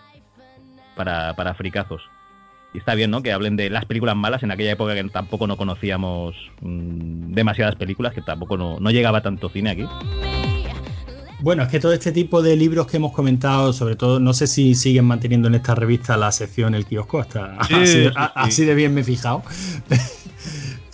Para, 0.95 1.35
para 1.35 1.53
fricazos. 1.53 2.01
y 2.73 2.79
está 2.79 2.95
bien, 2.95 3.11
¿no? 3.11 3.21
Que 3.21 3.33
hablen 3.33 3.55
de 3.55 3.69
las 3.69 3.85
películas 3.85 4.15
malas 4.15 4.43
en 4.43 4.51
aquella 4.51 4.71
época 4.71 4.95
que 4.95 5.03
tampoco 5.05 5.45
no 5.45 5.57
conocíamos 5.57 6.35
mm, 6.61 7.33
demasiadas 7.33 7.75
películas, 7.75 8.13
que 8.13 8.21
tampoco 8.21 8.57
no, 8.57 8.79
no 8.79 8.89
llegaba 8.89 9.21
tanto 9.21 9.49
cine 9.49 9.69
aquí. 9.71 9.85
Bueno, 11.41 11.63
es 11.63 11.69
que 11.69 11.79
todo 11.79 11.91
este 11.91 12.11
tipo 12.11 12.41
de 12.41 12.55
libros 12.55 12.87
que 12.87 12.97
hemos 12.97 13.13
comentado, 13.13 13.73
sobre 13.73 13.95
todo, 13.95 14.19
no 14.19 14.33
sé 14.33 14.45
si 14.47 14.75
siguen 14.75 15.05
manteniendo 15.05 15.47
en 15.47 15.55
esta 15.55 15.73
revista 15.73 16.15
la 16.15 16.31
sección 16.31 16.75
El 16.75 16.85
kiosco, 16.85 17.19
hasta 17.19 17.57
Sí, 17.67 18.07
así, 18.15 18.51
sí. 18.51 18.65
de 18.65 18.75
bien 18.75 18.93
me 18.93 19.01
he 19.01 19.03
fijado. 19.03 19.43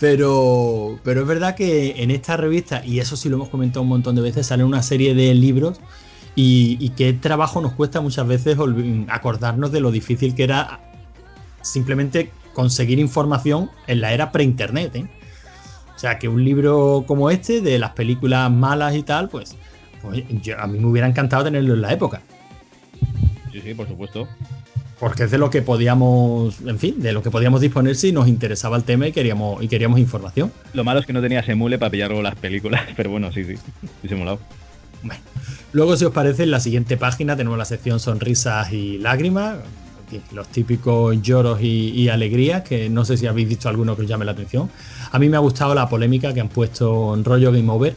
Pero, 0.00 1.00
pero 1.02 1.22
es 1.22 1.26
verdad 1.26 1.56
que 1.56 2.04
en 2.04 2.12
esta 2.12 2.36
revista, 2.36 2.86
y 2.86 3.00
eso 3.00 3.16
sí 3.16 3.28
lo 3.28 3.34
hemos 3.34 3.48
comentado 3.48 3.82
un 3.82 3.88
montón 3.88 4.14
de 4.14 4.22
veces, 4.22 4.46
salen 4.46 4.64
una 4.64 4.80
serie 4.80 5.12
de 5.12 5.34
libros 5.34 5.80
y, 6.36 6.76
y 6.78 6.90
qué 6.90 7.12
trabajo 7.14 7.60
nos 7.60 7.72
cuesta 7.72 8.00
muchas 8.00 8.28
veces 8.28 8.56
acordarnos 9.08 9.72
de 9.72 9.80
lo 9.80 9.90
difícil 9.90 10.36
que 10.36 10.44
era 10.44 10.78
simplemente 11.62 12.30
conseguir 12.52 13.00
información 13.00 13.70
en 13.88 14.00
la 14.00 14.12
era 14.12 14.30
pre-internet. 14.30 14.94
¿eh? 14.94 15.08
O 15.96 15.98
sea, 15.98 16.18
que 16.18 16.28
un 16.28 16.44
libro 16.44 17.04
como 17.06 17.30
este, 17.30 17.60
de 17.60 17.78
las 17.78 17.90
películas 17.90 18.50
malas 18.52 18.94
y 18.94 19.02
tal, 19.02 19.28
pues, 19.28 19.56
yo- 20.14 20.58
a 20.58 20.66
mí 20.66 20.78
me 20.78 20.86
hubiera 20.86 21.06
encantado 21.08 21.44
tenerlo 21.44 21.74
en 21.74 21.82
la 21.82 21.92
época. 21.92 22.22
Sí, 23.52 23.60
sí, 23.62 23.74
por 23.74 23.88
supuesto. 23.88 24.28
Porque 25.00 25.24
es 25.24 25.30
de 25.30 25.38
lo 25.38 25.48
que 25.48 25.62
podíamos, 25.62 26.60
en 26.66 26.78
fin, 26.78 27.00
de 27.00 27.12
lo 27.12 27.22
que 27.22 27.30
podíamos 27.30 27.60
disponer 27.60 27.94
si 27.94 28.10
nos 28.10 28.26
interesaba 28.26 28.76
el 28.76 28.82
tema 28.82 29.06
y 29.06 29.12
queríamos, 29.12 29.62
y 29.62 29.68
queríamos 29.68 30.00
información. 30.00 30.52
Lo 30.74 30.82
malo 30.82 30.98
es 31.00 31.06
que 31.06 31.12
no 31.12 31.20
tenías 31.20 31.48
emule 31.48 31.78
para 31.78 31.90
pillarlo 31.90 32.20
las 32.20 32.34
películas, 32.34 32.82
pero 32.96 33.10
bueno, 33.10 33.30
sí, 33.32 33.44
sí. 33.44 33.54
Sí, 34.02 34.08
simulado. 34.08 34.40
Bueno, 35.02 35.20
luego, 35.72 35.96
si 35.96 36.04
os 36.04 36.12
parece, 36.12 36.42
en 36.42 36.50
la 36.50 36.58
siguiente 36.58 36.96
página 36.96 37.36
tenemos 37.36 37.56
la 37.56 37.64
sección 37.64 38.00
sonrisas 38.00 38.72
y 38.72 38.98
lágrimas, 38.98 39.58
los 40.32 40.48
típicos 40.48 41.20
lloros 41.22 41.60
y, 41.62 41.90
y 41.90 42.08
alegrías, 42.08 42.62
que 42.62 42.88
no 42.88 43.04
sé 43.04 43.16
si 43.16 43.26
habéis 43.28 43.48
visto 43.48 43.68
alguno 43.68 43.94
que 43.94 44.02
os 44.02 44.08
llame 44.08 44.24
la 44.24 44.32
atención. 44.32 44.68
A 45.12 45.18
mí 45.20 45.28
me 45.28 45.36
ha 45.36 45.40
gustado 45.40 45.74
la 45.76 45.88
polémica 45.88 46.34
que 46.34 46.40
han 46.40 46.48
puesto 46.48 47.14
en 47.14 47.24
rollo 47.24 47.52
Game 47.52 47.70
Over. 47.70 47.94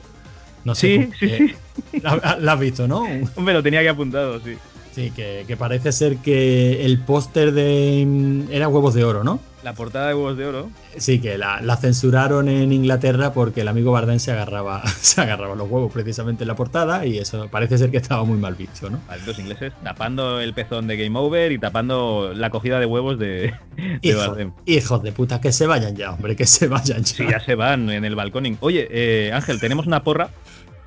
No 0.63 0.75
sé, 0.75 1.09
Sí, 1.19 1.27
sí, 1.27 1.33
eh, 1.33 1.55
sí. 1.91 1.99
La, 2.01 2.37
la 2.39 2.53
has 2.53 2.59
visto, 2.59 2.87
¿no? 2.87 3.03
Hombre, 3.35 3.53
lo 3.53 3.63
tenía 3.63 3.81
que 3.81 3.89
apuntado, 3.89 4.39
sí. 4.39 4.55
Sí, 4.93 5.09
que, 5.11 5.45
que 5.47 5.55
parece 5.55 5.93
ser 5.93 6.17
que 6.17 6.83
el 6.85 6.99
póster 6.99 7.53
de. 7.53 8.03
mm, 8.05 8.51
Era 8.51 8.67
huevos 8.67 8.93
de 8.93 9.05
oro, 9.05 9.23
¿no? 9.23 9.39
La 9.63 9.73
portada 9.73 10.07
de 10.09 10.15
huevos 10.15 10.35
de 10.37 10.45
oro. 10.45 10.69
Sí, 10.97 11.21
que 11.21 11.37
la, 11.37 11.61
la 11.61 11.77
censuraron 11.77 12.49
en 12.49 12.73
Inglaterra 12.73 13.31
porque 13.31 13.61
el 13.61 13.67
amigo 13.69 13.91
Bardem 13.93 14.19
se 14.19 14.31
agarraba, 14.31 14.85
se 15.01 15.21
agarraba 15.21 15.55
los 15.55 15.69
huevos 15.69 15.93
precisamente 15.93 16.43
en 16.43 16.49
la 16.49 16.55
portada 16.55 17.05
y 17.05 17.19
eso 17.19 17.47
parece 17.49 17.77
ser 17.77 17.89
que 17.91 17.97
estaba 17.97 18.25
muy 18.25 18.37
mal 18.37 18.55
visto, 18.55 18.89
¿no? 18.89 18.99
Malditos 19.07 19.39
ingleses, 19.39 19.71
tapando 19.83 20.41
el 20.41 20.53
pezón 20.53 20.87
de 20.87 20.97
Game 20.97 21.17
Over 21.17 21.51
y 21.53 21.59
tapando 21.59 22.33
la 22.35 22.49
cogida 22.49 22.79
de 22.79 22.85
huevos 22.87 23.17
de, 23.17 23.53
de 23.77 23.99
Hijo- 24.01 24.17
Bardem. 24.17 24.51
hijos 24.65 25.03
de 25.03 25.11
puta, 25.13 25.39
que 25.39 25.51
se 25.53 25.67
vayan 25.67 25.95
ya, 25.95 26.11
hombre, 26.11 26.35
que 26.35 26.45
se 26.47 26.67
vayan 26.67 27.03
ya. 27.03 27.15
Sí, 27.15 27.23
ya 27.29 27.39
se 27.39 27.55
van 27.55 27.89
en 27.91 28.03
el 28.03 28.15
balconing. 28.15 28.57
Oye, 28.59 28.87
eh, 28.91 29.31
Ángel, 29.31 29.61
tenemos 29.61 29.85
una 29.87 30.03
porra. 30.03 30.31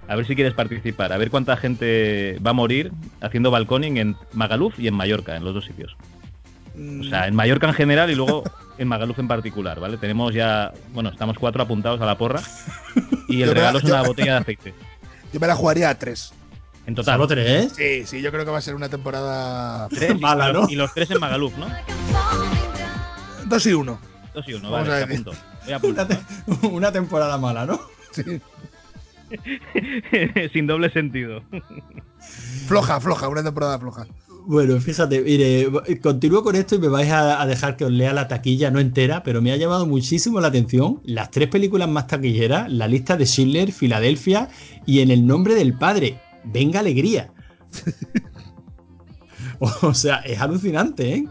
A 0.09 0.17
ver 0.17 0.27
si 0.27 0.35
quieres 0.35 0.53
participar. 0.55 1.13
A 1.13 1.17
ver 1.19 1.31
cuánta 1.31 1.57
gente 1.57 2.39
va 2.45 2.51
a 2.51 2.55
morir 2.55 2.93
haciendo 3.21 3.51
balconing 3.51 3.97
en 3.97 4.17
Magaluf 4.33 4.79
y 4.79 4.89
en 4.89 4.95
Mallorca, 4.95 5.37
en 5.37 5.45
los 5.45 5.55
dos 5.55 5.65
sitios. 5.65 5.97
O 7.01 7.05
sea, 7.05 7.27
en 7.29 7.35
Mallorca 7.35 7.69
en 7.69 7.75
general 7.75 8.11
y 8.11 8.15
luego 8.15 8.43
en 8.79 8.89
Magaluf 8.89 9.19
en 9.19 9.29
particular, 9.29 9.79
¿vale? 9.81 9.97
Tenemos 9.97 10.35
ya, 10.35 10.73
bueno, 10.93 11.09
estamos 11.09 11.39
cuatro 11.39 11.63
apuntados 11.63 12.01
a 12.01 12.05
la 12.07 12.19
porra 12.19 12.41
y 13.29 13.43
el 13.43 13.49
Yo 13.49 13.55
regalo 13.55 13.79
es 13.79 13.85
yo- 13.85 13.95
una 13.95 14.03
botella 14.03 14.33
de 14.35 14.39
aceite. 14.41 14.75
Yo 15.33 15.41
me 15.41 15.47
la 15.49 15.57
jugaría 15.57 15.89
a 15.91 15.99
tres. 15.99 16.33
En 16.87 16.95
total. 16.95 17.15
Solo 17.15 17.27
tres, 17.27 17.73
Sí, 17.75 18.05
sí, 18.07 18.21
yo 18.23 18.31
creo 18.31 18.45
que 18.45 18.51
va 18.53 18.59
a 18.59 18.61
ser 18.61 18.75
una 18.75 18.89
temporada 18.91 19.89
Tres, 19.89 20.21
Mala, 20.21 20.51
y, 20.51 20.53
¿no? 20.53 20.61
los, 20.61 20.71
y 20.71 20.77
los 20.77 20.93
tres 20.95 21.11
en 21.11 21.19
Magaluf, 21.19 21.57
¿no? 21.57 21.67
dos 23.47 23.67
y 23.67 23.73
uno. 23.73 23.99
Dos 24.35 24.47
y 24.49 24.55
uno, 24.55 24.71
Vamos 24.71 24.89
vale, 24.89 25.03
a 25.03 25.07
te 25.07 25.13
decir. 25.13 25.27
apunto. 25.29 25.47
Voy 25.65 25.73
a 25.73 25.79
Una, 25.79 26.07
te- 26.07 26.67
una 26.69 26.93
temporada 26.93 27.39
mala, 27.39 27.67
¿no? 27.67 27.81
Sí. 28.13 28.41
Sin 30.53 30.67
doble 30.67 30.91
sentido. 30.91 31.43
Floja, 32.67 33.01
floja, 33.01 33.29
una 33.29 33.43
temporada 33.43 33.79
floja. 33.79 34.07
Bueno, 34.47 34.79
fíjate, 34.79 35.23
mire, 35.23 35.69
continúo 36.03 36.43
con 36.43 36.55
esto 36.55 36.75
y 36.75 36.79
me 36.79 36.89
vais 36.89 37.11
a, 37.11 37.41
a 37.41 37.47
dejar 37.47 37.77
que 37.77 37.87
os 37.87 37.91
lea 37.91 38.13
la 38.13 38.29
taquilla, 38.29 38.71
no 38.71 38.79
entera, 38.79 39.23
pero 39.23 39.41
me 39.41 39.53
ha 39.53 39.57
llamado 39.57 39.87
muchísimo 39.87 40.39
la 40.41 40.49
atención 40.49 41.01
las 41.05 41.31
tres 41.31 41.49
películas 41.49 41.89
más 41.89 42.07
taquilleras, 42.09 42.71
la 42.71 42.87
lista 42.87 43.17
de 43.17 43.25
Schindler, 43.25 43.73
Filadelfia 43.73 44.49
y 44.85 45.01
En 45.01 45.11
el 45.11 45.27
nombre 45.27 45.55
del 45.55 45.79
padre. 45.79 46.21
Venga 46.45 46.81
alegría. 46.81 47.33
o 49.59 49.95
sea, 49.95 50.17
es 50.19 50.39
alucinante, 50.41 51.15
¿eh? 51.15 51.25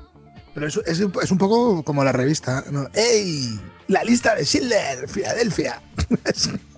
Pero 0.55 0.67
es, 0.67 0.79
es, 0.85 0.99
un- 1.01 1.13
es 1.21 1.31
un 1.31 1.37
poco 1.37 1.83
como 1.83 2.03
la 2.03 2.11
revista. 2.11 2.63
¿no? 2.71 2.87
¡Ey! 2.93 3.59
La 3.87 4.03
lista 4.03 4.33
de 4.35 4.43
Schindler, 4.45 5.07
Filadelfia. 5.07 5.81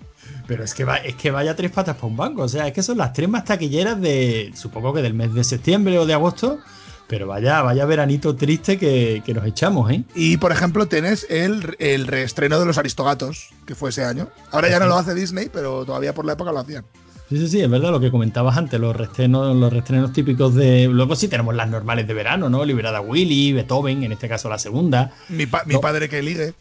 Pero 0.47 0.63
es 0.63 0.73
que, 0.73 0.83
va- 0.83 0.97
es 0.97 1.15
que 1.15 1.31
vaya 1.31 1.55
tres 1.55 1.71
patas 1.71 1.95
para 1.95 2.07
un 2.07 2.17
banco. 2.17 2.43
O 2.43 2.47
sea, 2.49 2.67
es 2.67 2.73
que 2.73 2.83
son 2.83 2.97
las 2.97 3.13
tres 3.13 3.27
más 3.29 3.45
taquilleras 3.45 3.99
de, 3.99 4.51
supongo 4.55 4.93
que 4.93 5.01
del 5.01 5.13
mes 5.13 5.33
de 5.33 5.43
septiembre 5.43 5.97
o 5.99 6.05
de 6.05 6.13
agosto. 6.13 6.59
Pero 7.07 7.27
vaya, 7.27 7.61
vaya 7.61 7.85
veranito 7.85 8.35
triste 8.35 8.79
que, 8.79 9.21
que 9.23 9.33
nos 9.35 9.45
echamos, 9.45 9.91
¿eh? 9.91 10.03
y 10.15 10.37
por 10.37 10.51
ejemplo, 10.51 10.87
tienes 10.87 11.27
el, 11.29 11.75
el 11.77 12.07
reestreno 12.07 12.59
de 12.59 12.65
Los 12.65 12.79
Aristogatos, 12.79 13.49
que 13.67 13.75
fue 13.75 13.91
ese 13.91 14.03
año. 14.03 14.27
Ahora 14.51 14.69
ya 14.69 14.79
no 14.79 14.87
lo 14.87 14.95
hace 14.95 15.13
Disney, 15.13 15.51
pero 15.53 15.85
todavía 15.85 16.15
por 16.15 16.25
la 16.25 16.33
época 16.33 16.51
lo 16.51 16.57
hacían. 16.61 16.83
Sí, 17.29 17.37
sí, 17.37 17.47
sí, 17.47 17.61
es 17.61 17.69
verdad 17.69 17.91
lo 17.91 17.99
que 17.99 18.09
comentabas 18.09 18.57
antes, 18.57 18.79
los 18.79 18.95
restrenos, 18.95 19.55
los 19.55 19.71
restrenos 19.71 20.13
típicos 20.13 20.55
de. 20.55 20.87
Luego 20.91 21.15
sí 21.15 21.27
tenemos 21.27 21.53
las 21.53 21.69
normales 21.69 22.07
de 22.07 22.13
verano, 22.15 22.49
¿no? 22.49 22.65
Liberada 22.65 23.01
Willy, 23.01 23.53
Beethoven, 23.53 24.03
en 24.03 24.11
este 24.11 24.27
caso 24.27 24.49
la 24.49 24.57
segunda. 24.57 25.11
Mi, 25.29 25.45
pa- 25.45 25.63
mi 25.65 25.75
No. 25.75 25.81
padre 25.81 26.09
que 26.09 26.23
ligue. 26.23 26.55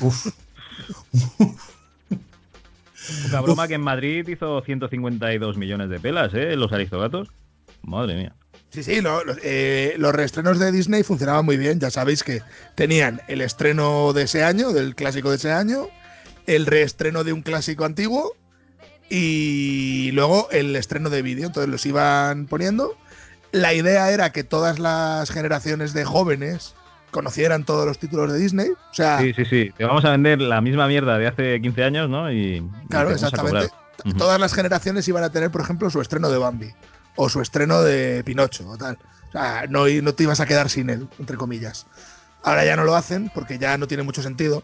Uf, 0.00 0.28
Poca 3.24 3.40
broma 3.40 3.68
que 3.68 3.74
en 3.74 3.80
Madrid 3.80 4.26
hizo 4.28 4.60
152 4.62 5.56
millones 5.56 5.90
de 5.90 6.00
pelas, 6.00 6.32
¿eh? 6.34 6.56
Los 6.56 6.72
aristogatos. 6.72 7.28
Madre 7.82 8.16
mía. 8.16 8.34
Sí, 8.70 8.84
sí, 8.84 9.00
eh, 9.42 9.94
los 9.98 10.14
reestrenos 10.14 10.60
de 10.60 10.70
Disney 10.70 11.02
funcionaban 11.02 11.44
muy 11.44 11.56
bien. 11.56 11.80
Ya 11.80 11.90
sabéis 11.90 12.22
que 12.22 12.42
tenían 12.76 13.20
el 13.26 13.40
estreno 13.40 14.12
de 14.12 14.22
ese 14.22 14.44
año, 14.44 14.72
del 14.72 14.94
clásico 14.94 15.30
de 15.30 15.36
ese 15.36 15.50
año, 15.50 15.88
el 16.46 16.66
reestreno 16.66 17.24
de 17.24 17.32
un 17.32 17.42
clásico 17.42 17.84
antiguo 17.84 18.36
y 19.08 20.12
luego 20.12 20.48
el 20.52 20.76
estreno 20.76 21.10
de 21.10 21.22
vídeo. 21.22 21.48
Entonces 21.48 21.68
los 21.68 21.84
iban 21.84 22.46
poniendo. 22.46 22.96
La 23.50 23.74
idea 23.74 24.12
era 24.12 24.30
que 24.30 24.44
todas 24.44 24.78
las 24.78 25.30
generaciones 25.30 25.92
de 25.92 26.04
jóvenes 26.04 26.76
conocieran 27.10 27.64
todos 27.64 27.86
los 27.86 27.98
títulos 27.98 28.32
de 28.32 28.38
Disney. 28.38 28.70
O 28.70 28.94
sea, 28.94 29.20
Sí, 29.20 29.32
sí, 29.34 29.44
sí. 29.44 29.70
Te 29.76 29.84
vamos 29.84 30.04
a 30.04 30.10
vender 30.10 30.40
la 30.40 30.60
misma 30.60 30.86
mierda 30.86 31.18
de 31.18 31.26
hace 31.26 31.60
15 31.60 31.84
años, 31.84 32.10
¿no? 32.10 32.30
Y, 32.32 32.66
Claro, 32.88 33.10
exactamente. 33.10 33.70
Todas 34.16 34.40
las 34.40 34.54
generaciones 34.54 35.06
iban 35.08 35.24
a 35.24 35.30
tener, 35.30 35.50
por 35.50 35.60
ejemplo, 35.60 35.90
su 35.90 36.00
estreno 36.00 36.30
de 36.30 36.38
Bambi 36.38 36.72
o 37.16 37.28
su 37.28 37.40
estreno 37.40 37.82
de 37.82 38.22
Pinocho 38.24 38.68
o 38.68 38.78
tal. 38.78 38.98
O 39.28 39.32
sea, 39.32 39.66
no, 39.68 39.86
no 39.86 40.14
te 40.14 40.22
ibas 40.22 40.40
a 40.40 40.46
quedar 40.46 40.70
sin 40.70 40.90
él, 40.90 41.08
entre 41.18 41.36
comillas. 41.36 41.86
Ahora 42.42 42.64
ya 42.64 42.76
no 42.76 42.84
lo 42.84 42.96
hacen 42.96 43.30
porque 43.34 43.58
ya 43.58 43.76
no 43.76 43.86
tiene 43.86 44.02
mucho 44.02 44.22
sentido, 44.22 44.62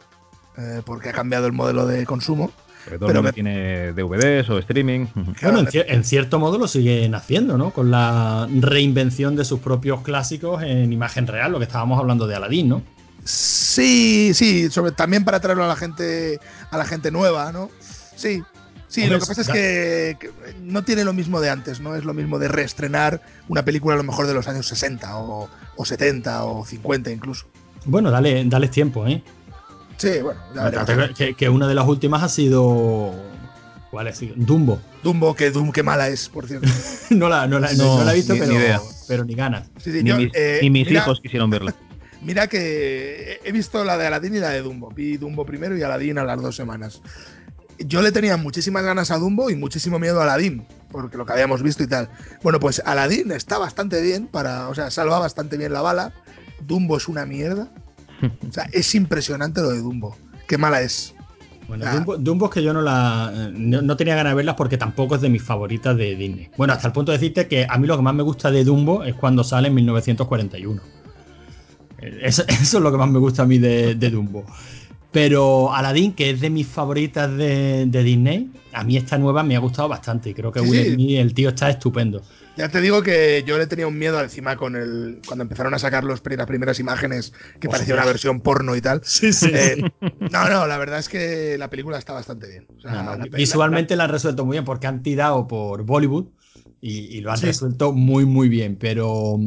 eh, 0.56 0.80
porque 0.84 1.10
ha 1.10 1.12
cambiado 1.12 1.46
el 1.46 1.52
modelo 1.52 1.86
de 1.86 2.06
consumo. 2.06 2.50
Porque 2.86 2.98
todo 2.98 3.08
Pero 3.08 3.18
el 3.20 3.24
mundo 3.24 3.28
me- 3.28 3.32
tiene 3.32 3.92
DVDs 3.92 4.48
o 4.48 4.58
streaming. 4.58 5.06
Bueno, 5.42 5.58
en, 5.60 5.66
cier- 5.66 5.84
en 5.88 6.04
cierto 6.04 6.38
modo 6.38 6.56
lo 6.56 6.68
siguen 6.68 7.14
haciendo, 7.14 7.58
¿no? 7.58 7.70
Con 7.72 7.90
la 7.90 8.48
reinvención 8.60 9.34
de 9.36 9.44
sus 9.44 9.60
propios 9.60 10.02
clásicos 10.02 10.62
en 10.62 10.92
imagen 10.92 11.26
real, 11.26 11.50
lo 11.52 11.58
que 11.58 11.64
estábamos 11.64 11.98
hablando 11.98 12.26
de 12.26 12.36
Aladdin, 12.36 12.68
¿no? 12.68 12.82
Sí, 13.24 14.32
sí, 14.34 14.70
sobre, 14.70 14.92
también 14.92 15.24
para 15.24 15.40
traerlo 15.40 15.64
a 15.64 15.68
la 15.68 15.76
gente, 15.76 16.38
a 16.70 16.78
la 16.78 16.84
gente 16.84 17.10
nueva, 17.10 17.50
¿no? 17.52 17.70
Sí. 18.14 18.42
Sí, 18.88 19.02
Hombre, 19.02 19.16
lo 19.18 19.20
que 19.24 19.26
pasa 19.26 19.40
es 19.40 19.48
que, 19.48 20.16
que 20.20 20.30
no 20.62 20.84
tiene 20.84 21.02
lo 21.04 21.12
mismo 21.12 21.40
de 21.40 21.50
antes, 21.50 21.80
¿no? 21.80 21.96
Es 21.96 22.04
lo 22.04 22.14
mismo 22.14 22.38
de 22.38 22.46
reestrenar 22.46 23.20
una 23.48 23.64
película 23.64 23.94
a 23.94 23.96
lo 23.98 24.04
mejor 24.04 24.28
de 24.28 24.34
los 24.34 24.46
años 24.46 24.68
60 24.68 25.16
o, 25.18 25.48
o 25.74 25.84
70 25.84 26.44
o 26.44 26.64
50 26.64 27.10
incluso. 27.10 27.46
Bueno, 27.84 28.12
dale, 28.12 28.44
dales 28.44 28.70
tiempo, 28.70 29.04
¿eh? 29.08 29.22
Sí, 29.96 30.20
bueno. 30.22 30.40
Que, 31.16 31.34
que 31.34 31.48
una 31.48 31.66
de 31.68 31.74
las 31.74 31.86
últimas 31.86 32.22
ha 32.22 32.28
sido. 32.28 33.14
¿Cuál 33.90 34.08
es? 34.08 34.20
Dumbo. 34.36 34.80
Dumbo, 35.02 35.34
que 35.34 35.50
Dumbo, 35.50 35.72
qué 35.72 35.82
mala 35.82 36.08
es, 36.08 36.28
por 36.28 36.46
cierto. 36.46 36.68
No 37.10 37.28
la, 37.28 37.46
no 37.46 37.58
la- 37.60 37.72
no- 37.72 37.84
No, 37.84 37.98
no 37.98 38.04
la 38.04 38.12
he 38.12 38.16
visto, 38.16 38.34
ni- 38.34 38.40
pero, 38.40 38.52
ni 38.52 38.58
idea. 38.58 38.80
pero 39.08 39.24
ni 39.24 39.34
ganas. 39.34 39.68
Sí, 39.78 39.92
sí, 39.92 40.02
Ni, 40.02 40.10
yo, 40.10 40.16
mis, 40.18 40.30
eh, 40.34 40.58
ni 40.62 40.70
mis 40.70 40.88
mira- 40.88 41.00
hijos 41.02 41.20
quisieron 41.20 41.48
verla. 41.50 41.74
Mira 42.22 42.48
que 42.48 43.38
he 43.44 43.52
visto 43.52 43.84
la 43.84 43.96
de 43.96 44.06
Aladdin 44.08 44.34
y 44.34 44.38
la 44.40 44.48
de 44.50 44.60
Dumbo. 44.62 44.88
Vi 44.90 45.16
Dumbo 45.16 45.46
primero 45.46 45.76
y 45.76 45.82
Aladdin 45.82 46.18
a 46.18 46.24
las 46.24 46.42
dos 46.42 46.56
semanas. 46.56 47.00
Yo 47.78 48.02
le 48.02 48.10
tenía 48.10 48.36
muchísimas 48.36 48.82
ganas 48.82 49.10
a 49.10 49.18
Dumbo 49.18 49.48
y 49.50 49.54
muchísimo 49.54 49.98
miedo 49.98 50.20
a 50.20 50.24
Aladdin, 50.24 50.66
porque 50.90 51.16
lo 51.18 51.24
que 51.26 51.34
habíamos 51.34 51.62
visto 51.62 51.82
y 51.82 51.86
tal. 51.86 52.08
Bueno, 52.42 52.58
pues 52.58 52.82
Aladdin 52.84 53.30
está 53.32 53.58
bastante 53.58 54.00
bien, 54.02 54.26
para, 54.26 54.68
o 54.68 54.74
sea, 54.74 54.90
salva 54.90 55.18
bastante 55.20 55.56
bien 55.56 55.72
la 55.72 55.82
bala. 55.82 56.12
Dumbo 56.66 56.96
es 56.96 57.06
una 57.06 57.26
mierda. 57.26 57.68
O 58.48 58.52
sea, 58.52 58.64
es 58.72 58.94
impresionante 58.94 59.60
lo 59.60 59.70
de 59.70 59.80
Dumbo. 59.80 60.16
Qué 60.48 60.56
mala 60.58 60.80
es. 60.82 61.14
Bueno, 61.68 61.84
Ah. 61.86 61.94
Dumbo, 61.96 62.16
Dumbo 62.16 62.46
es 62.46 62.52
que 62.52 62.62
yo 62.62 62.72
no 62.72 62.80
la. 62.82 63.50
No, 63.52 63.82
no 63.82 63.96
tenía 63.96 64.14
ganas 64.14 64.32
de 64.32 64.36
verlas 64.36 64.54
porque 64.54 64.78
tampoco 64.78 65.16
es 65.16 65.20
de 65.20 65.28
mis 65.28 65.42
favoritas 65.42 65.96
de 65.96 66.14
Disney. 66.16 66.48
Bueno, 66.56 66.72
hasta 66.72 66.86
el 66.88 66.92
punto 66.92 67.12
de 67.12 67.18
decirte 67.18 67.48
que 67.48 67.66
a 67.68 67.76
mí 67.78 67.86
lo 67.86 67.96
que 67.96 68.02
más 68.02 68.14
me 68.14 68.22
gusta 68.22 68.50
de 68.50 68.64
Dumbo 68.64 69.02
es 69.04 69.14
cuando 69.14 69.42
sale 69.44 69.68
en 69.68 69.74
1941. 69.74 70.80
Eso, 72.22 72.44
eso 72.48 72.76
es 72.78 72.82
lo 72.82 72.92
que 72.92 72.98
más 72.98 73.10
me 73.10 73.18
gusta 73.18 73.42
a 73.42 73.46
mí 73.46 73.58
de, 73.58 73.94
de 73.94 74.10
Dumbo. 74.10 74.44
Pero 75.12 75.72
Aladdin, 75.72 76.12
que 76.12 76.30
es 76.30 76.40
de 76.40 76.50
mis 76.50 76.66
favoritas 76.66 77.34
de, 77.36 77.86
de 77.86 78.02
Disney, 78.02 78.50
a 78.72 78.84
mí 78.84 78.96
esta 78.96 79.16
nueva 79.18 79.42
me 79.42 79.56
ha 79.56 79.60
gustado 79.60 79.88
bastante. 79.88 80.30
Y 80.30 80.34
creo 80.34 80.52
que 80.52 80.60
Sí, 80.60 80.68
Will 80.68 80.96
sí. 80.96 81.16
El 81.16 81.32
tío 81.34 81.48
está 81.48 81.70
estupendo. 81.70 82.22
Ya 82.56 82.68
te 82.70 82.80
digo 82.80 83.02
que 83.02 83.44
yo 83.46 83.58
le 83.58 83.66
tenía 83.66 83.86
un 83.86 83.98
miedo 83.98 84.20
encima 84.20 84.56
con 84.56 84.76
el. 84.76 85.20
Cuando 85.26 85.42
empezaron 85.42 85.74
a 85.74 85.78
sacar 85.78 86.04
los, 86.04 86.22
las 86.24 86.46
primeras 86.46 86.80
imágenes, 86.80 87.32
que 87.60 87.68
parecía 87.68 87.94
una 87.94 88.04
versión 88.06 88.40
porno 88.40 88.74
y 88.76 88.80
tal. 88.80 89.00
Sí, 89.04 89.32
sí. 89.32 89.50
Eh, 89.52 89.90
no, 90.20 90.48
no, 90.48 90.66
la 90.66 90.78
verdad 90.78 90.98
es 90.98 91.08
que 91.08 91.56
la 91.58 91.68
película 91.68 91.98
está 91.98 92.12
bastante 92.12 92.48
bien. 92.48 92.66
O 92.78 92.80
sea, 92.80 92.92
No, 92.92 93.02
no, 93.02 93.16
la- 93.16 93.24
visualmente 93.26 93.94
la 93.96 94.04
han 94.04 94.10
resuelto 94.10 94.44
muy 94.44 94.54
bien 94.54 94.64
porque 94.64 94.86
han 94.86 95.02
tirado 95.02 95.46
por 95.46 95.82
Bollywood 95.84 96.26
y, 96.80 97.16
y 97.16 97.20
lo 97.20 97.30
han 97.30 97.38
Sí. 97.38 97.46
resuelto 97.46 97.92
muy, 97.92 98.24
muy 98.24 98.48
bien. 98.48 98.76
Pero 98.76 99.38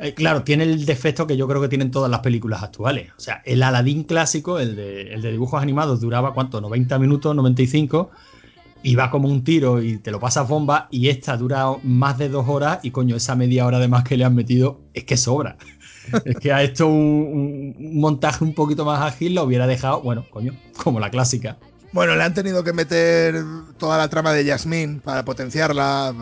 eh, 0.00 0.14
claro, 0.14 0.42
tiene 0.42 0.64
el 0.64 0.84
defecto 0.86 1.26
que 1.26 1.36
yo 1.36 1.46
creo 1.46 1.60
que 1.60 1.68
tienen 1.68 1.90
todas 1.90 2.10
las 2.10 2.20
películas 2.20 2.62
actuales. 2.62 3.12
O 3.16 3.20
sea, 3.20 3.42
el 3.44 3.62
Aladdin 3.62 4.04
clásico, 4.04 4.58
el 4.58 4.74
de, 4.76 5.14
el 5.14 5.22
de 5.22 5.30
dibujos 5.30 5.62
animados, 5.62 6.00
duraba 6.00 6.34
¿cuánto? 6.34 6.60
90 6.60 6.98
minutos, 6.98 7.34
95. 7.34 8.10
Y 8.84 8.94
va 8.94 9.10
como 9.10 9.28
un 9.28 9.42
tiro 9.42 9.82
y 9.82 9.98
te 9.98 10.12
lo 10.12 10.20
pasas 10.20 10.46
bomba. 10.46 10.86
Y 10.92 11.08
esta 11.08 11.36
dura 11.36 11.66
más 11.82 12.18
de 12.18 12.28
dos 12.28 12.46
horas. 12.48 12.78
Y 12.82 12.92
coño, 12.92 13.16
esa 13.16 13.34
media 13.34 13.66
hora 13.66 13.80
de 13.80 13.88
más 13.88 14.04
que 14.04 14.16
le 14.16 14.24
han 14.24 14.36
metido 14.36 14.80
es 14.94 15.02
que 15.02 15.16
sobra. 15.16 15.56
es 16.24 16.36
que 16.36 16.52
a 16.52 16.62
esto 16.62 16.86
un, 16.86 17.74
un 17.76 18.00
montaje 18.00 18.44
un 18.44 18.54
poquito 18.54 18.84
más 18.84 19.00
ágil 19.00 19.34
lo 19.34 19.42
hubiera 19.42 19.66
dejado, 19.66 20.02
bueno, 20.02 20.26
coño, 20.30 20.54
como 20.76 21.00
la 21.00 21.10
clásica. 21.10 21.56
Bueno, 21.94 22.16
le 22.16 22.24
han 22.24 22.34
tenido 22.34 22.64
que 22.64 22.72
meter 22.72 23.36
toda 23.78 23.96
la 23.98 24.08
trama 24.08 24.32
de 24.32 24.44
Yasmín 24.44 24.98
para 24.98 25.24
potenciarla. 25.24 26.12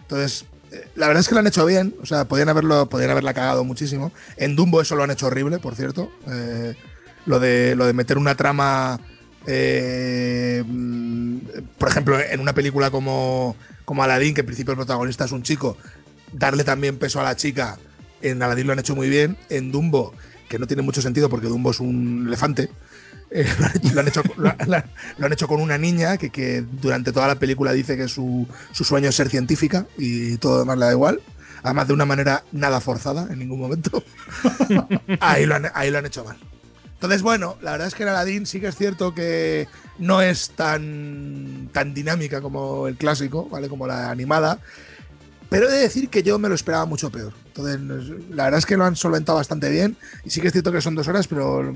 Entonces, 0.00 0.46
eh, 0.72 0.88
la 0.94 1.06
verdad 1.06 1.20
es 1.20 1.28
que 1.28 1.34
lo 1.34 1.40
han 1.40 1.46
hecho 1.46 1.66
bien. 1.66 1.94
O 2.00 2.06
sea, 2.06 2.24
podían, 2.24 2.48
haberlo, 2.48 2.88
podían 2.88 3.10
haberla 3.10 3.34
cagado 3.34 3.62
muchísimo. 3.62 4.10
En 4.38 4.56
Dumbo 4.56 4.80
eso 4.80 4.96
lo 4.96 5.02
han 5.02 5.10
hecho 5.10 5.26
horrible, 5.26 5.58
por 5.58 5.74
cierto. 5.74 6.10
Eh, 6.26 6.74
lo, 7.26 7.38
de, 7.38 7.74
lo 7.76 7.84
de 7.84 7.92
meter 7.92 8.16
una 8.16 8.36
trama. 8.36 8.98
Eh, 9.46 10.62
mm, 10.66 11.36
por 11.78 11.88
ejemplo, 11.88 12.18
en 12.20 12.40
una 12.40 12.52
película 12.54 12.90
como, 12.90 13.56
como 13.84 14.02
Aladdin, 14.02 14.34
que 14.34 14.40
en 14.40 14.46
principio 14.46 14.72
el 14.72 14.76
protagonista 14.78 15.24
es 15.24 15.32
un 15.32 15.42
chico, 15.42 15.76
darle 16.32 16.64
también 16.64 16.98
peso 16.98 17.20
a 17.20 17.24
la 17.24 17.36
chica. 17.36 17.78
En 18.22 18.42
Aladdin 18.42 18.66
lo 18.66 18.72
han 18.72 18.78
hecho 18.78 18.96
muy 18.96 19.08
bien. 19.08 19.36
En 19.48 19.70
Dumbo, 19.72 20.14
que 20.48 20.58
no 20.58 20.66
tiene 20.66 20.82
mucho 20.82 21.02
sentido 21.02 21.28
porque 21.28 21.46
Dumbo 21.48 21.70
es 21.70 21.80
un 21.80 22.24
elefante. 22.26 22.70
eh, 23.30 23.46
lo, 23.94 24.00
han 24.00 24.08
hecho, 24.08 24.22
lo 24.36 24.48
han 24.50 24.56
hecho- 24.60 24.66
lo 24.70 24.76
han- 24.76 24.84
lo 25.18 25.26
han 25.26 25.32
hecho 25.32 25.48
con 25.48 25.60
una 25.60 25.78
niña 25.78 26.16
que, 26.16 26.30
que 26.30 26.62
durante 26.80 27.12
toda 27.12 27.26
la 27.28 27.34
película 27.38 27.72
dice 27.72 27.96
que 27.96 28.08
su, 28.08 28.46
su 28.72 28.84
sueño 28.84 29.08
es 29.10 29.14
ser 29.16 29.28
científica 29.28 29.86
y 29.98 30.36
todo 30.38 30.54
lo 30.54 30.58
demás 30.60 30.78
le 30.78 30.84
da 30.86 30.92
igual. 30.92 31.20
Además, 31.62 31.88
de 31.88 31.94
una 31.94 32.04
manera 32.04 32.44
nada 32.52 32.80
forzada 32.80 33.26
en 33.30 33.38
ningún 33.40 33.58
momento. 33.60 34.02
ahí, 35.20 35.46
lo 35.46 35.56
han, 35.56 35.66
ahí 35.74 35.90
lo 35.90 35.98
han 35.98 36.06
hecho 36.06 36.24
mal. 36.24 36.36
Entonces, 37.06 37.22
bueno, 37.22 37.56
la 37.62 37.70
verdad 37.72 37.86
es 37.86 37.94
que 37.94 38.02
en 38.02 38.08
Aladdin 38.08 38.46
sí 38.46 38.58
que 38.60 38.66
es 38.66 38.74
cierto 38.76 39.14
que 39.14 39.68
no 39.98 40.20
es 40.20 40.50
tan, 40.50 41.68
tan 41.72 41.94
dinámica 41.94 42.40
como 42.40 42.88
el 42.88 42.96
clásico, 42.96 43.48
¿vale? 43.48 43.68
Como 43.68 43.86
la 43.86 44.10
animada. 44.10 44.58
Pero 45.48 45.68
he 45.68 45.72
de 45.72 45.78
decir 45.82 46.08
que 46.10 46.24
yo 46.24 46.36
me 46.40 46.48
lo 46.48 46.56
esperaba 46.56 46.84
mucho 46.84 47.10
peor. 47.12 47.32
Entonces, 47.46 47.80
la 48.30 48.44
verdad 48.44 48.58
es 48.58 48.66
que 48.66 48.76
lo 48.76 48.84
han 48.84 48.96
solventado 48.96 49.38
bastante 49.38 49.70
bien. 49.70 49.96
Y 50.24 50.30
sí 50.30 50.40
que 50.40 50.48
es 50.48 50.52
cierto 50.52 50.72
que 50.72 50.80
son 50.80 50.96
dos 50.96 51.06
horas, 51.06 51.28
pero 51.28 51.72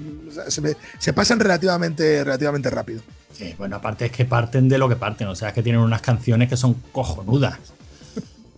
se, 0.49 0.61
me- 0.61 0.75
se 0.99 1.13
pasan 1.13 1.39
relativamente, 1.39 2.25
relativamente 2.25 2.69
rápido. 2.69 3.01
Sí, 3.33 3.55
bueno, 3.57 3.77
aparte 3.77 4.07
es 4.07 4.11
que 4.13 4.25
parten 4.25 4.69
de 4.69 4.79
lo 4.79 4.89
que 4.89 4.97
parten, 4.97 5.29
o 5.29 5.37
sea, 5.37 5.49
es 5.51 5.55
que 5.55 5.63
tienen 5.63 5.81
unas 5.81 6.03
canciones 6.03 6.49
que 6.49 6.57
son 6.57 6.75
cojonudas. 6.91 7.57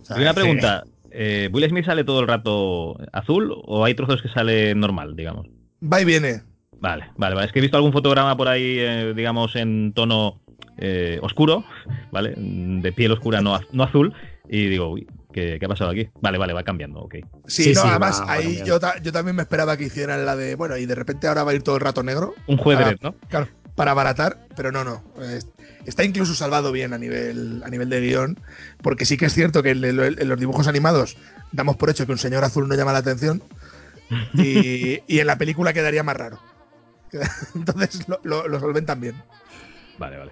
O 0.01 0.05
sea, 0.05 0.15
que- 0.17 0.33
pregunta. 0.33 0.83
eh, 1.11 1.49
¿Will 1.53 1.69
Smith 1.69 1.85
sale 1.85 2.03
todo 2.03 2.19
el 2.21 2.27
rato 2.27 2.97
azul 3.13 3.53
o 3.63 3.85
hay 3.85 3.93
trozos 3.93 4.23
que 4.23 4.29
sale 4.29 4.73
normal, 4.73 5.15
digamos? 5.15 5.45
Va 5.83 6.01
y 6.01 6.05
viene. 6.05 6.41
Vale, 6.83 7.05
vale, 7.15 7.33
vale. 7.35 7.47
Es 7.47 7.53
que 7.53 7.59
he 7.59 7.61
visto 7.61 7.77
algún 7.77 7.93
fotograma 7.93 8.35
por 8.35 8.49
ahí, 8.49 8.75
eh, 8.77 9.13
digamos, 9.15 9.55
en 9.55 9.93
tono 9.93 10.41
eh, 10.77 11.17
oscuro, 11.21 11.63
¿vale? 12.11 12.33
De 12.37 12.91
piel 12.91 13.13
oscura, 13.13 13.39
no, 13.39 13.55
az- 13.55 13.65
no 13.71 13.83
azul. 13.83 14.13
Y 14.49 14.67
digo, 14.67 14.89
uy, 14.89 15.07
¿qué, 15.31 15.55
qué 15.59 15.65
ha 15.65 15.69
pasado 15.69 15.91
aquí? 15.91 16.09
Vale, 16.19 16.37
vale, 16.37 16.51
va 16.51 16.63
cambiando, 16.63 16.99
ok. 16.99 17.15
Sí, 17.47 17.63
Sí, 17.63 17.73
no, 17.73 17.83
sí, 17.83 17.87
además 17.87 18.21
va- 18.21 18.33
ahí 18.33 18.61
yo, 18.65 18.81
ta- 18.81 19.01
yo 19.01 19.13
también 19.13 19.37
me 19.37 19.43
esperaba 19.43 19.77
que 19.77 19.85
hicieran 19.85 20.25
la 20.25 20.35
de, 20.35 20.55
bueno, 20.55 20.75
y 20.75 20.85
de 20.85 20.93
repente 20.93 21.25
ahora 21.27 21.45
va 21.45 21.51
a 21.51 21.55
ir 21.55 21.63
todo 21.63 21.75
el 21.75 21.81
rato 21.81 22.03
negro. 22.03 22.35
Un 22.47 22.57
jueves, 22.57 22.97
¿no? 23.01 23.15
Claro, 23.29 23.47
para 23.75 23.91
abaratar, 23.91 24.37
pero 24.57 24.73
no, 24.73 24.83
no. 24.83 25.01
eh, 25.21 25.39
Está 25.85 26.03
incluso 26.03 26.35
salvado 26.35 26.73
bien 26.73 26.91
a 26.91 26.97
nivel, 26.97 27.61
a 27.65 27.69
nivel 27.69 27.87
de 27.87 28.01
guion, 28.01 28.37
porque 28.81 29.05
sí 29.05 29.15
que 29.15 29.27
es 29.27 29.33
cierto 29.33 29.63
que 29.63 29.71
en 29.71 30.27
los 30.27 30.39
dibujos 30.39 30.67
animados 30.67 31.15
damos 31.53 31.77
por 31.77 31.89
hecho 31.89 32.05
que 32.05 32.11
un 32.11 32.17
señor 32.17 32.43
azul 32.43 32.67
no 32.67 32.75
llama 32.75 32.91
la 32.91 32.99
atención 32.99 33.41
y, 34.35 34.99
y 35.07 35.19
en 35.19 35.27
la 35.27 35.37
película 35.37 35.71
quedaría 35.73 36.03
más 36.03 36.17
raro. 36.17 36.39
Entonces 37.55 38.07
lo, 38.07 38.19
lo- 38.23 38.47
lo 38.47 38.59
solventan 38.59 38.99
bien. 39.01 39.15
Vale, 39.97 40.17
vale. 40.17 40.31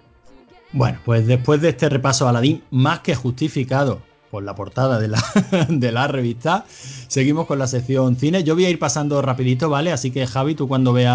Bueno, 0.73 0.99
pues 1.03 1.27
después 1.27 1.61
de 1.61 1.69
este 1.69 1.89
repaso 1.89 2.25
a 2.25 2.29
Aladdin, 2.29 2.63
más 2.71 2.99
que 2.99 3.13
justificado 3.15 4.01
por 4.31 4.43
la 4.43 4.55
portada 4.55 4.97
de 4.99 5.09
la, 5.09 5.21
de 5.67 5.91
la 5.91 6.07
revista, 6.07 6.63
seguimos 6.69 7.45
con 7.45 7.59
la 7.59 7.67
sección 7.67 8.15
cine. 8.15 8.45
Yo 8.45 8.55
voy 8.55 8.63
a 8.65 8.69
ir 8.69 8.79
pasando 8.79 9.21
rapidito, 9.21 9.69
¿vale? 9.69 9.91
Así 9.91 10.11
que 10.11 10.25
Javi, 10.25 10.55
tú 10.55 10.69
cuando 10.69 10.93
veas 10.93 11.13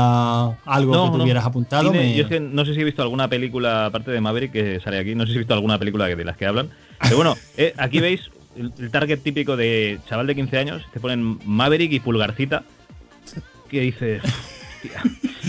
algo 0.67 0.93
No, 0.95 1.05
que 1.11 1.17
no. 1.17 1.23
tuvieras 1.23 1.47
apuntado, 1.47 1.85
Cine, 1.91 1.99
me- 1.99 2.15
Yo 2.15 2.25
es 2.25 2.29
que 2.29 2.41
no 2.41 2.67
sé 2.67 2.75
si 2.75 2.81
he 2.81 2.85
visto 2.85 3.01
alguna 3.03 3.29
película, 3.29 3.87
aparte 3.87 4.11
de 4.11 4.21
Maverick, 4.21 4.53
que 4.53 4.81
sale 4.81 4.99
aquí, 4.99 5.15
no 5.15 5.25
sé 5.25 5.31
si 5.31 5.37
he 5.37 5.39
visto 5.39 5.55
alguna 5.55 5.79
película 5.79 6.05
de 6.07 6.25
las 6.25 6.37
que 6.37 6.45
hablan. 6.45 6.69
Pero 7.01 7.17
bueno, 7.17 7.35
eh, 7.57 7.73
aquí 7.79 8.01
veis 8.01 8.21
el, 8.55 8.71
el 8.79 8.91
target 8.91 9.21
típico 9.23 9.57
de 9.57 9.99
chaval 10.07 10.27
de 10.27 10.35
15 10.35 10.59
años, 10.59 10.83
te 10.93 11.01
ponen 11.01 11.39
Maverick 11.47 11.93
y 11.93 12.01
Pulgarcita, 12.01 12.65
que 13.71 13.81
dices, 13.81 14.23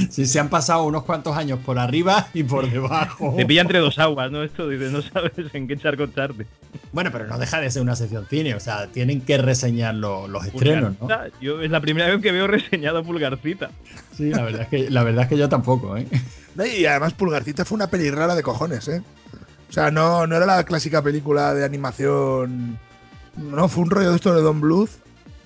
si 0.10 0.26
se 0.28 0.40
han 0.40 0.50
pasado 0.50 0.84
unos 0.86 1.04
cuantos 1.04 1.36
años 1.38 1.60
por 1.66 1.80
arriba 1.80 2.28
y 2.34 2.44
por 2.44 2.70
debajo. 2.70 3.34
te 3.38 3.46
pilla 3.46 3.62
entre 3.62 3.80
dos 3.80 3.98
aguas, 4.00 4.32
¿no? 4.32 4.44
Esto 4.44 4.68
dices, 4.70 4.92
no 4.92 5.02
sabes 5.02 5.32
en 5.54 5.68
qué 5.68 5.78
charco 5.78 6.04
echarte. 6.04 6.46
Bueno, 6.92 7.10
pero 7.12 7.28
no 7.28 7.38
deja 7.38 7.60
de 7.60 7.70
ser 7.72 7.82
una 7.82 7.96
sección 7.96 8.26
cine, 8.30 8.56
o 8.56 8.60
sea, 8.60 8.88
tienen 8.88 9.22
que 9.22 9.38
reseñar 9.38 9.96
lo- 9.96 10.28
los 10.28 10.46
estrenos, 10.46 10.94
¿no? 11.02 11.08
Yo 11.42 11.62
es 11.62 11.72
la 11.72 11.82
primera 11.82 12.08
vez 12.08 12.22
que 12.22 12.32
veo 12.32 12.48
reseñado 12.48 13.04
Pulgarcita. 13.04 13.70
Sí, 14.16 14.30
la 14.32 14.44
verdad 14.44 14.62
es 14.64 14.68
que, 14.68 14.90
la 14.90 15.04
verdad 15.04 15.24
es 15.24 15.30
que 15.30 15.38
yo 15.38 15.50
tampoco, 15.50 15.98
¿eh? 15.98 16.08
Y 16.76 16.86
además 16.86 17.14
Pulgarcita 17.14 17.66
fue 17.66 17.76
una 17.76 17.88
peli 17.88 18.10
rara 18.10 18.36
de 18.36 18.42
cojones, 18.44 18.88
¿eh? 18.88 19.02
O 19.70 19.74
sea, 19.74 19.92
no, 19.92 20.26
no 20.26 20.36
era 20.38 20.46
la 20.46 20.64
clásica 20.64 21.02
película 21.04 21.54
de 21.54 21.66
animación. 21.66 22.80
No, 23.36 23.68
fue 23.68 23.84
un 23.84 23.90
rollo 23.92 24.10
de 24.12 24.16
esto 24.16 24.34
de 24.34 24.42
Don 24.42 24.60
Bluth, 24.62 24.90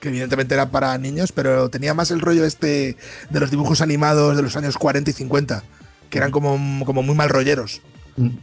que 0.01 0.09
evidentemente 0.09 0.53
era 0.53 0.69
para 0.71 0.97
niños, 0.97 1.31
pero 1.31 1.69
tenía 1.69 1.93
más 1.93 2.11
el 2.11 2.19
rollo 2.19 2.43
este 2.43 2.97
de 3.29 3.39
los 3.39 3.49
dibujos 3.51 3.79
animados 3.81 4.35
de 4.35 4.43
los 4.43 4.57
años 4.57 4.77
40 4.77 5.09
y 5.11 5.13
50, 5.13 5.63
que 6.09 6.17
eran 6.17 6.31
como, 6.31 6.83
como 6.85 7.03
muy 7.03 7.15
mal 7.15 7.29
rolleros. 7.29 7.81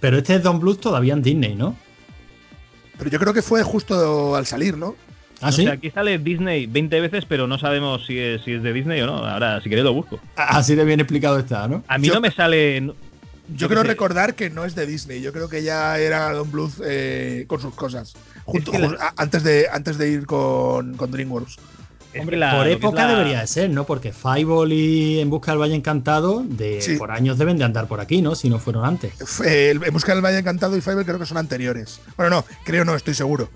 Pero 0.01 0.17
este 0.19 0.37
es 0.37 0.43
Don 0.43 0.61
Bluth 0.61 0.81
todavía 0.81 1.13
en 1.13 1.21
Disney, 1.23 1.55
¿no? 1.55 1.77
Pero 2.97 3.11
yo 3.11 3.19
creo 3.19 3.35
que 3.35 3.43
fue 3.43 3.63
justo 3.63 4.35
al 4.35 4.47
salir, 4.47 4.77
¿no? 4.77 4.97
¿Ah, 5.41 5.51
O 5.51 5.53
sí? 5.53 5.65
sea, 5.65 5.75
aquí 5.75 5.91
sale 5.91 6.19
Disney 6.19 6.67
20 6.67 7.01
veces, 7.01 7.25
pero 7.29 7.47
no 7.47 7.59
sabemos 7.59 8.05
si 8.07 8.19
es, 8.19 8.43
si 8.43 8.53
es 8.55 8.63
de 8.63 8.73
Disney 8.73 9.01
o 9.03 9.07
no. 9.07 9.19
Ahora, 9.25 9.61
si 9.63 9.69
queréis, 9.69 9.85
lo 9.85 9.93
busco. 9.95 10.19
Así 10.37 10.75
de 10.75 10.85
bien 10.85 10.99
explicado 11.01 11.39
está, 11.39 11.69
¿no? 11.69 11.85
A 11.87 11.99
mí 11.99 12.09
Yo- 12.09 12.15
no 12.15 12.21
me 12.21 12.31
sale. 12.33 12.81
Yo 12.81 12.95
Yo 13.57 13.69
creo 13.69 13.83
recordar 13.83 14.35
que 14.35 14.51
no 14.51 14.65
es 14.65 14.75
de 14.75 14.85
Disney. 14.85 15.23
Yo 15.23 15.33
creo 15.33 15.49
que 15.49 15.63
ya 15.63 15.99
era 15.99 16.33
Don 16.33 16.51
Bluth 16.51 16.81
eh, 16.85 17.45
con 17.47 17.61
sus 17.61 17.73
cosas. 17.75 18.15
Junto- 18.53 18.73
que 18.73 18.79
la- 18.79 18.89
ju- 18.89 18.97
a- 19.01 19.15
antes, 19.17 19.43
de, 19.43 19.67
antes 19.71 19.99
de 19.99 20.09
ir 20.11 20.27
con, 20.27 20.95
con 20.97 21.11
DreamWorks. 21.11 21.57
Hombre, 22.19 22.37
la- 22.39 22.57
por 22.57 22.67
época 22.67 23.05
la- 23.05 23.11
debería 23.13 23.41
de 23.41 23.47
ser, 23.47 23.69
¿no? 23.71 23.85
Porque 23.85 24.13
Fireball 24.13 24.73
y 24.73 25.21
En 25.21 25.29
Busca 25.31 25.53
del 25.53 25.61
Valle 25.61 25.75
Encantado 25.75 26.43
de, 26.45 26.81
Sí. 26.81 26.97
por 26.97 27.11
años 27.11 27.37
deben 27.39 27.59
de 27.59 27.65
andar 27.65 27.87
por 27.87 28.01
aquí, 28.01 28.23
¿no? 28.23 28.35
Si 28.35 28.49
no 28.49 28.59
fueron 28.59 28.85
antes. 28.87 29.13
El- 29.41 29.85
En 29.85 29.93
Busca 29.93 30.15
del 30.15 30.25
Valle 30.25 30.39
Encantado 30.39 30.77
y 30.77 30.81
Fiverr 30.81 31.05
creo 31.05 31.19
que 31.19 31.27
son 31.27 31.37
anteriores. 31.37 32.01
Bueno, 32.17 32.37
no, 32.37 32.45
creo 32.65 32.85
no, 32.85 32.95
estoy 32.97 33.15
seguro. 33.15 33.51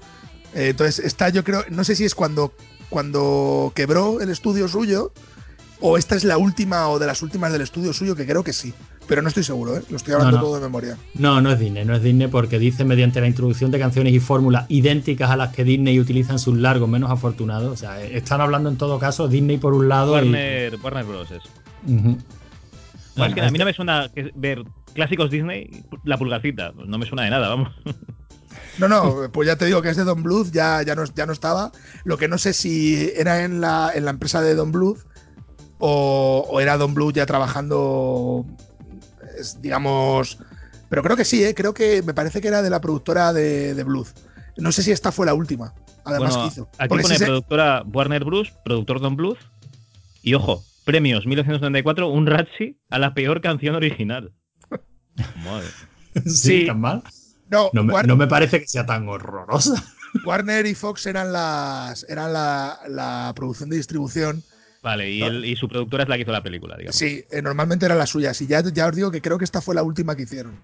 Eh, 0.55 0.69
entonces, 0.69 0.99
está 1.05 1.31
yo 1.31 1.43
creo, 1.45 1.65
no 1.71 1.83
sé 1.83 1.97
si 1.97 2.05
es 2.05 2.15
cuando, 2.15 2.53
cuando 2.91 3.73
quebró 3.75 4.21
el 4.21 4.29
estudio 4.29 4.69
suyo 4.69 5.13
o 5.81 5.97
esta 5.97 6.15
es 6.15 6.25
la 6.25 6.37
última 6.37 6.89
o 6.89 6.99
de 6.99 7.07
las 7.07 7.23
últimas 7.23 7.53
del 7.53 7.63
estudio 7.63 7.93
suyo, 7.95 8.15
que 8.15 8.27
creo 8.27 8.45
que 8.45 8.53
sí. 8.53 8.75
Pero 9.09 9.21
no 9.21 9.29
estoy 9.29 9.43
seguro, 9.43 9.77
¿eh? 9.77 9.83
lo 9.91 9.97
estoy 9.97 10.15
hablando 10.15 10.37
No, 10.37 10.43
no. 10.43 10.45
todo 10.47 10.55
de 10.57 10.61
memoria. 10.63 10.97
No, 11.15 11.41
no 11.41 11.51
es 11.53 11.59
Disney, 11.59 11.85
no 11.85 11.95
es 11.95 12.03
Disney 12.03 12.29
porque 12.29 12.59
dice 12.59 12.85
mediante 12.85 13.21
la 13.21 13.27
introducción 13.27 13.71
de 13.71 13.79
canciones 13.79 14.13
y 14.15 14.21
fórmulas 14.21 14.65
idénticas 14.69 15.31
a 15.31 15.37
las 15.37 15.53
que 15.53 15.65
Disney 15.65 15.99
utiliza 16.01 16.33
en 16.33 16.39
sus 16.39 16.57
largos 16.57 16.89
menos 16.89 17.11
afortunados. 17.11 17.73
O 17.73 17.77
sea, 17.77 18.01
eh, 18.03 18.17
están 18.17 18.41
hablando 18.41 18.69
en 18.69 18.77
todo 18.77 18.99
caso 18.99 19.29
Disney 19.29 19.59
por 19.59 19.75
un 19.75 19.89
lado 19.89 20.13
y- 20.13 20.15
Warner, 20.15 20.79
Warner 20.83 21.05
Bros. 21.05 21.31
es. 21.33 21.43
Bueno, 21.85 23.29
es 23.29 23.35
que 23.35 23.41
a 23.43 23.51
mí 23.51 23.59
no 23.59 23.65
me 23.65 23.75
suena 23.75 24.11
ver 24.35 24.63
clásicos 24.95 25.31
Disney, 25.31 25.85
la 26.05 26.17
pulgarcita. 26.17 26.73
pues 26.73 26.89
No 26.89 26.97
me 26.99 27.05
suena 27.07 27.25
de 27.25 27.31
nada, 27.31 27.49
vamos. 27.49 27.69
No, 28.79 28.89
no, 28.89 29.31
pues 29.33 29.47
ya 29.47 29.57
te 29.57 29.67
digo 29.67 29.83
que 29.83 29.91
es 29.91 29.97
de 29.99 30.05
Don 30.05 30.23
Bluth, 30.23 30.51
ya, 30.51 30.83
ya, 30.83 30.95
no, 30.95 31.05
ya 31.05 31.27
no 31.27 31.33
estaba. 31.35 31.73
Lo 32.05 32.17
que 32.17 32.27
no 32.27 32.39
sé 32.39 32.55
si 32.55 33.11
era 33.15 33.45
en 33.45 33.61
la, 33.61 33.91
en 33.95 34.07
la 34.07 34.11
empresa 34.13 34.41
de 34.41 34.55
Don 34.55 34.73
Bluth 34.73 34.99
o, 35.79 36.47
o 36.51 36.59
era 36.61 36.79
Don 36.79 36.95
Bluth 36.95 37.15
ya 37.15 37.27
trabajando, 37.27 38.47
es, 39.43 39.61
digamos. 39.61 40.39
Pero 40.89 41.03
creo 41.03 41.17
que 41.17 41.25
sí, 41.25 41.43
¿eh? 41.45 41.55
creo 41.55 41.75
que 41.75 42.03
me 42.03 42.15
parece 42.15 42.41
que 42.41 42.49
era 42.49 42.63
de 42.63 42.71
la 42.71 42.81
productora 42.81 43.33
de, 43.33 43.75
de 43.75 43.85
Bluth. 43.85 44.09
No 44.57 44.73
sé 44.73 44.83
si 44.83 44.91
esta 44.93 45.11
fue 45.13 45.25
la 45.27 45.35
última, 45.35 45.75
además 46.05 46.35
Bueno, 46.35 46.43
que 46.43 46.49
hizo. 46.53 46.69
aquí 46.79 46.89
Porque 46.89 47.03
pone 47.05 47.19
productora 47.19 47.83
Warner 47.93 48.25
Bros., 48.25 48.53
productor 48.65 49.01
Don 49.01 49.17
Bluth. 49.17 49.39
Y 50.23 50.35
ojo, 50.35 50.63
premios 50.85 51.27
1994, 51.27 52.09
un 52.09 52.27
Ratchi 52.27 52.79
a 52.91 52.99
la 52.99 53.15
peor 53.15 53.41
canción 53.41 53.75
original. 53.75 54.33
Madre. 55.45 55.67
¿Sí? 56.27 56.31
Sí. 56.61 56.67
¿Tan 56.67 56.81
mal? 56.81 57.03
No, 57.51 57.71
No 57.73 57.85
me, 57.85 57.93
War- 57.95 58.07
no 58.07 58.17
me 58.17 58.27
parece 58.27 58.61
que 58.61 58.69
sea 58.69 58.85
tan 58.87 59.09
horrorosa. 59.09 59.83
Warner 60.27 60.67
y 60.67 60.75
Fox 60.75 61.07
eran 61.07 61.33
las 61.33 62.05
eran 62.09 62.33
la, 62.35 62.79
la 62.89 63.33
producción 63.35 63.71
de 63.71 63.77
distribución. 63.77 64.43
Vale, 64.83 65.11
y, 65.11 65.23
él, 65.23 65.45
y 65.45 65.55
su 65.55 65.69
productora 65.69 66.03
es 66.03 66.09
la 66.09 66.17
que 66.17 66.23
hizo 66.23 66.33
la 66.33 66.43
película, 66.43 66.77
digamos. 66.77 66.97
Sí, 66.97 67.25
eh, 67.31 67.41
normalmente 67.41 67.87
eran 67.87 67.99
las 67.99 68.11
suyas. 68.11 68.41
Y 68.43 68.47
ya, 68.49 68.63
ya 68.63 68.89
os 68.89 68.97
digo 68.97 69.11
que 69.11 69.23
creo 69.23 69.39
que 69.39 69.45
esta 69.45 69.61
fue 69.61 69.75
la 69.75 69.83
última 69.83 70.17
que 70.17 70.23
hicieron. 70.23 70.59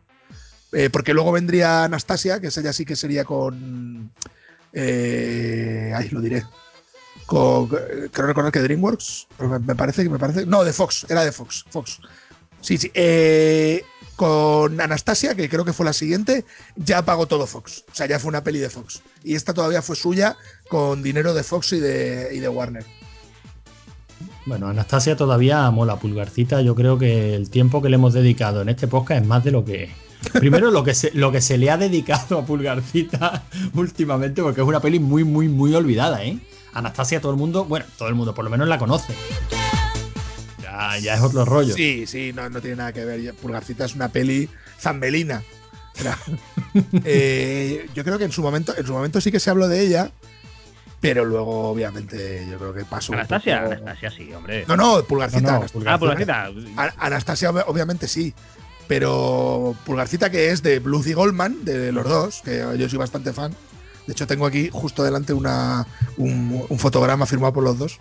Eh, 0.72 0.90
porque 0.90 1.14
luego 1.14 1.32
vendría 1.32 1.84
Anastasia, 1.84 2.40
que 2.40 2.48
esa 2.48 2.60
ya 2.60 2.72
sí 2.72 2.84
que 2.84 2.96
sería 2.96 3.24
con. 3.24 4.10
Eh, 4.72 5.92
ay, 5.94 6.08
lo 6.10 6.20
diré. 6.20 6.44
Con, 7.26 7.68
creo 7.68 8.26
recordar 8.26 8.52
que 8.52 8.60
DreamWorks. 8.60 9.28
me 9.64 9.74
parece 9.74 10.02
que 10.02 10.10
me 10.10 10.18
parece. 10.18 10.46
No, 10.46 10.64
de 10.64 10.72
Fox, 10.72 11.06
era 11.08 11.24
de 11.24 11.32
Fox. 11.32 11.64
Fox. 11.70 12.00
Sí, 12.60 12.76
sí. 12.76 12.90
eh, 12.94 13.84
con 14.16 14.80
Anastasia, 14.80 15.36
que 15.36 15.48
creo 15.48 15.64
que 15.64 15.72
fue 15.72 15.86
la 15.86 15.92
siguiente, 15.92 16.44
ya 16.74 17.02
pagó 17.04 17.26
todo 17.26 17.46
Fox. 17.46 17.84
O 17.90 17.94
sea, 17.94 18.06
ya 18.06 18.18
fue 18.18 18.30
una 18.30 18.42
peli 18.42 18.58
de 18.58 18.68
Fox. 18.68 19.00
Y 19.22 19.36
esta 19.36 19.54
todavía 19.54 19.80
fue 19.80 19.94
suya 19.94 20.36
con 20.68 21.04
dinero 21.04 21.34
de 21.34 21.44
Fox 21.44 21.72
y 21.72 21.78
de, 21.78 22.30
y 22.32 22.40
de 22.40 22.48
Warner. 22.48 22.84
Bueno, 24.46 24.68
Anastasia 24.68 25.16
todavía 25.16 25.70
mola 25.70 25.98
pulgarcita. 25.98 26.62
Yo 26.62 26.74
creo 26.74 26.98
que 26.98 27.34
el 27.34 27.50
tiempo 27.50 27.82
que 27.82 27.88
le 27.88 27.96
hemos 27.96 28.14
dedicado 28.14 28.62
en 28.62 28.68
este 28.68 28.88
podcast 28.88 29.22
es 29.22 29.28
más 29.28 29.44
de 29.44 29.50
lo 29.50 29.64
que. 29.64 29.90
Primero, 30.32 30.70
lo 30.70 30.82
que 30.82 30.94
se, 30.94 31.12
lo 31.12 31.30
que 31.30 31.40
se 31.40 31.58
le 31.58 31.70
ha 31.70 31.76
dedicado 31.76 32.38
a 32.38 32.44
Pulgarcita 32.44 33.44
últimamente, 33.74 34.42
porque 34.42 34.60
es 34.60 34.66
una 34.66 34.80
peli 34.80 34.98
muy, 34.98 35.22
muy, 35.22 35.48
muy 35.48 35.72
olvidada, 35.74 36.24
¿eh? 36.24 36.38
Anastasia, 36.74 37.20
todo 37.20 37.30
el 37.30 37.38
mundo, 37.38 37.64
bueno, 37.64 37.86
todo 37.96 38.08
el 38.08 38.16
mundo 38.16 38.34
por 38.34 38.44
lo 38.44 38.50
menos 38.50 38.66
la 38.66 38.78
conoce. 38.78 39.14
Ya, 40.60 40.98
ya 40.98 41.14
es 41.14 41.20
otro 41.20 41.44
rollo. 41.44 41.72
Sí, 41.74 42.04
sí, 42.06 42.32
no, 42.34 42.50
no 42.50 42.60
tiene 42.60 42.76
nada 42.76 42.92
que 42.92 43.04
ver. 43.04 43.32
Pulgarcita 43.34 43.84
es 43.84 43.94
una 43.94 44.08
peli 44.08 44.48
zambelina. 44.78 45.42
Eh, 47.04 47.88
yo 47.94 48.04
creo 48.04 48.18
que 48.18 48.24
en 48.24 48.32
su 48.32 48.42
momento, 48.42 48.76
en 48.76 48.86
su 48.86 48.92
momento 48.92 49.20
sí 49.20 49.32
que 49.32 49.40
se 49.40 49.50
habló 49.50 49.66
de 49.66 49.80
ella, 49.80 50.12
pero 51.00 51.24
luego, 51.24 51.70
obviamente, 51.70 52.46
yo 52.50 52.58
creo 52.58 52.74
que 52.74 52.84
pasó. 52.84 53.12
un 53.12 53.18
Anastasia, 53.18 53.60
poco- 53.62 53.72
Anastasia 53.74 54.10
sí, 54.10 54.32
hombre. 54.32 54.64
No, 54.66 54.76
no, 54.76 55.02
Pulgarcita. 55.04 55.40
No, 55.42 55.48
no, 55.50 55.56
Anastasia. 55.58 55.92
ah, 55.94 55.98
Pulgarcita. 55.98 56.50
Anastasia, 56.98 57.50
ob- 57.52 57.64
obviamente 57.66 58.08
sí. 58.08 58.34
Pero 58.86 59.76
Pulgarcita, 59.84 60.30
que 60.30 60.50
es 60.50 60.62
de 60.62 60.78
Blues 60.78 61.06
y 61.06 61.12
Goldman, 61.12 61.64
de 61.64 61.92
los 61.92 62.04
dos, 62.08 62.40
que 62.42 62.64
yo 62.78 62.88
soy 62.88 62.98
bastante 62.98 63.32
fan. 63.32 63.54
De 64.06 64.12
hecho, 64.12 64.26
tengo 64.26 64.46
aquí 64.46 64.70
justo 64.72 65.04
delante 65.04 65.34
una, 65.34 65.86
un, 66.16 66.64
un 66.68 66.78
fotograma 66.78 67.26
firmado 67.26 67.52
por 67.52 67.62
los 67.64 67.78
dos. 67.78 67.98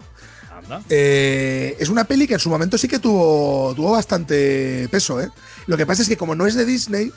Anda. 0.58 0.82
Eh, 0.90 1.76
es 1.80 1.90
una 1.90 2.06
peli 2.06 2.26
que 2.26 2.36
en 2.36 2.40
su 2.40 2.50
momento 2.50 2.78
sí 2.78 2.88
que 2.88 3.00
tuvo, 3.00 3.74
tuvo 3.76 3.92
bastante 3.92 4.88
peso, 4.90 5.22
¿eh? 5.22 5.30
Lo 5.68 5.76
que 5.76 5.86
pasa 5.86 6.02
es 6.02 6.08
que 6.08 6.16
como 6.18 6.34
no 6.34 6.48
es 6.48 6.56
de 6.56 6.66
Disney, 6.66 7.12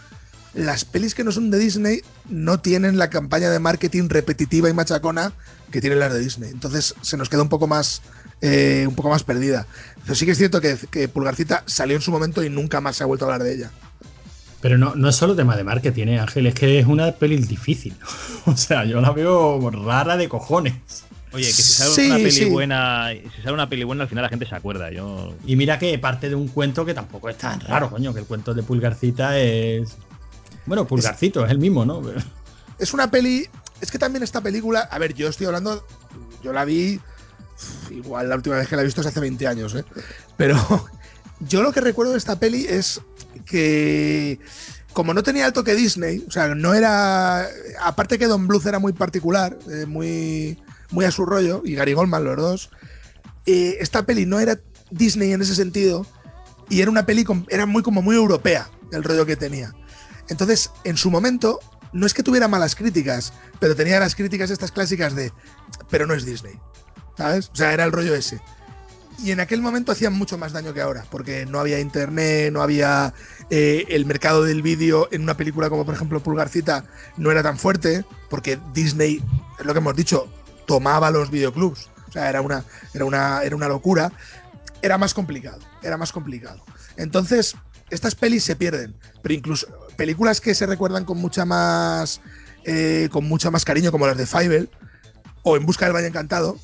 las 0.54 0.84
pelis 0.84 1.14
que 1.14 1.24
no 1.24 1.32
son 1.32 1.50
de 1.50 1.58
Disney 1.58 2.00
no 2.28 2.60
tienen 2.60 2.98
la 2.98 3.10
campaña 3.10 3.50
de 3.50 3.58
marketing 3.58 4.08
repetitiva 4.08 4.68
y 4.68 4.72
machacona 4.72 5.32
que 5.70 5.80
tienen 5.80 6.00
las 6.00 6.12
de 6.12 6.18
Disney. 6.20 6.50
Entonces 6.50 6.94
se 7.02 7.16
nos 7.16 7.28
queda 7.28 7.42
un 7.42 7.48
poco 7.48 7.66
más, 7.66 8.02
eh, 8.40 8.84
un 8.88 8.94
poco 8.94 9.10
más 9.10 9.22
perdida. 9.22 9.66
Pero 10.02 10.14
sí 10.14 10.26
que 10.26 10.32
es 10.32 10.38
cierto 10.38 10.60
que, 10.60 10.76
que 10.90 11.08
Pulgarcita 11.08 11.62
salió 11.66 11.94
en 11.96 12.02
su 12.02 12.10
momento 12.10 12.42
y 12.42 12.50
nunca 12.50 12.80
más 12.80 12.96
se 12.96 13.04
ha 13.04 13.06
vuelto 13.06 13.24
a 13.26 13.28
hablar 13.32 13.44
de 13.46 13.54
ella. 13.54 13.70
Pero 14.60 14.76
no, 14.76 14.94
no 14.94 15.08
es 15.08 15.16
solo 15.16 15.34
tema 15.34 15.56
de 15.56 15.64
marketing, 15.64 16.08
¿eh, 16.08 16.18
Ángel, 16.20 16.46
es 16.46 16.54
que 16.54 16.78
es 16.78 16.86
una 16.86 17.12
peli 17.12 17.36
difícil. 17.38 17.94
o 18.46 18.56
sea, 18.56 18.84
yo 18.84 19.00
la 19.00 19.12
veo 19.12 19.70
rara 19.70 20.16
de 20.16 20.28
cojones. 20.28 20.74
Oye, 21.32 21.46
que 21.46 21.52
si 21.52 21.62
sale 21.62 21.90
Sí, 21.92 22.06
una 22.06 22.16
peli 22.16 22.30
sí. 22.32 22.44
buena, 22.46 23.10
si 23.12 23.42
sale 23.42 23.52
una 23.54 23.68
peli 23.68 23.84
buena, 23.84 24.02
al 24.02 24.08
final 24.08 24.22
la 24.22 24.28
gente 24.28 24.46
se 24.46 24.54
acuerda. 24.54 24.90
Yo. 24.90 25.32
Y 25.46 25.54
mira 25.54 25.78
que 25.78 25.96
parte 25.98 26.28
de 26.28 26.34
un 26.34 26.48
cuento 26.48 26.84
que 26.84 26.92
tampoco 26.92 27.28
es 27.28 27.38
tan 27.38 27.60
raro, 27.60 27.88
coño, 27.88 28.12
que 28.12 28.18
el 28.20 28.26
cuento 28.26 28.52
de 28.52 28.64
Pulgarcita 28.64 29.38
es. 29.38 29.96
Bueno, 30.70 30.86
Pulgarcito, 30.86 31.44
es 31.44 31.50
el 31.50 31.58
mismo, 31.58 31.84
¿no? 31.84 32.00
Es 32.78 32.94
una 32.94 33.10
peli. 33.10 33.48
Es 33.80 33.90
que 33.90 33.98
también 33.98 34.22
esta 34.22 34.40
película. 34.40 34.82
A 34.82 35.00
ver, 35.00 35.14
yo 35.14 35.26
estoy 35.26 35.48
hablando. 35.48 35.84
Yo 36.44 36.52
la 36.52 36.64
vi. 36.64 37.00
Igual 37.90 38.28
la 38.28 38.36
última 38.36 38.54
vez 38.54 38.68
que 38.68 38.76
la 38.76 38.82
he 38.82 38.84
visto 38.84 39.00
es 39.00 39.08
hace 39.08 39.18
20 39.18 39.48
años, 39.48 39.74
¿eh? 39.74 39.84
Pero 40.36 40.56
yo 41.40 41.64
lo 41.64 41.72
que 41.72 41.80
recuerdo 41.80 42.12
de 42.12 42.18
esta 42.18 42.38
peli 42.38 42.66
es 42.68 43.00
que. 43.46 44.38
Como 44.92 45.12
no 45.12 45.24
tenía 45.24 45.46
el 45.46 45.52
toque 45.52 45.74
Disney, 45.74 46.24
o 46.28 46.30
sea, 46.30 46.54
no 46.54 46.72
era. 46.72 47.48
Aparte 47.82 48.16
que 48.16 48.28
Don 48.28 48.46
Bluth 48.46 48.66
era 48.66 48.78
muy 48.78 48.92
particular, 48.92 49.58
eh, 49.68 49.86
muy, 49.86 50.56
muy 50.92 51.04
a 51.04 51.10
su 51.10 51.26
rollo, 51.26 51.62
y 51.64 51.74
Gary 51.74 51.94
Goldman, 51.94 52.22
los 52.22 52.36
dos. 52.36 52.70
eh, 53.44 53.76
esta 53.80 54.06
peli 54.06 54.24
no 54.24 54.38
era 54.38 54.60
Disney 54.92 55.32
en 55.32 55.42
ese 55.42 55.56
sentido, 55.56 56.06
y 56.68 56.80
era 56.80 56.92
una 56.92 57.06
peli. 57.06 57.24
Era 57.48 57.66
muy, 57.66 57.82
como 57.82 58.02
muy 58.02 58.14
europea 58.14 58.70
el 58.92 59.02
rollo 59.02 59.26
que 59.26 59.34
tenía. 59.34 59.74
Entonces, 60.30 60.70
en 60.84 60.96
su 60.96 61.10
momento, 61.10 61.60
no 61.92 62.06
es 62.06 62.14
que 62.14 62.22
tuviera 62.22 62.48
malas 62.48 62.74
críticas, 62.74 63.32
pero 63.58 63.76
tenía 63.76 64.00
las 64.00 64.14
críticas 64.14 64.50
estas 64.50 64.72
clásicas 64.72 65.14
de, 65.14 65.32
pero 65.90 66.06
no 66.06 66.14
es 66.14 66.24
Disney, 66.24 66.54
¿sabes? 67.18 67.50
O 67.52 67.56
sea, 67.56 67.72
era 67.72 67.84
el 67.84 67.92
rollo 67.92 68.14
ese. 68.14 68.40
Y 69.22 69.32
en 69.32 69.40
aquel 69.40 69.60
momento 69.60 69.92
hacían 69.92 70.14
mucho 70.14 70.38
más 70.38 70.52
daño 70.52 70.72
que 70.72 70.80
ahora, 70.80 71.04
porque 71.10 71.44
no 71.44 71.58
había 71.58 71.78
internet, 71.78 72.52
no 72.52 72.62
había 72.62 73.12
eh, 73.50 73.84
el 73.88 74.06
mercado 74.06 74.44
del 74.44 74.62
vídeo 74.62 75.08
en 75.10 75.22
una 75.22 75.36
película 75.36 75.68
como 75.68 75.84
por 75.84 75.94
ejemplo 75.94 76.22
Pulgarcita, 76.22 76.84
no 77.18 77.30
era 77.30 77.42
tan 77.42 77.58
fuerte, 77.58 78.04
porque 78.30 78.58
Disney, 78.72 79.22
es 79.58 79.66
lo 79.66 79.74
que 79.74 79.80
hemos 79.80 79.96
dicho, 79.96 80.32
tomaba 80.66 81.10
los 81.10 81.30
videoclubs. 81.30 81.90
O 82.08 82.12
sea, 82.12 82.30
era 82.30 82.40
una, 82.40 82.64
era 82.94 83.04
una, 83.04 83.42
era 83.42 83.54
una 83.54 83.68
locura. 83.68 84.10
Era 84.82 84.96
más 84.96 85.12
complicado, 85.12 85.58
era 85.82 85.98
más 85.98 86.10
complicado. 86.10 86.64
Entonces, 86.96 87.54
estas 87.90 88.14
pelis 88.14 88.44
se 88.44 88.56
pierden, 88.56 88.96
pero 89.22 89.34
incluso 89.34 89.66
películas 90.00 90.40
que 90.40 90.54
se 90.54 90.64
recuerdan 90.64 91.04
con 91.04 91.18
mucha 91.18 91.44
más 91.44 92.22
eh, 92.64 93.10
con 93.12 93.28
mucha 93.28 93.50
más 93.50 93.66
cariño, 93.66 93.92
como 93.92 94.06
las 94.06 94.16
de 94.16 94.24
Fievel 94.24 94.70
o 95.42 95.58
En 95.58 95.66
Busca 95.66 95.84
del 95.84 95.94
Valle 95.94 96.06
Encantado, 96.06 96.58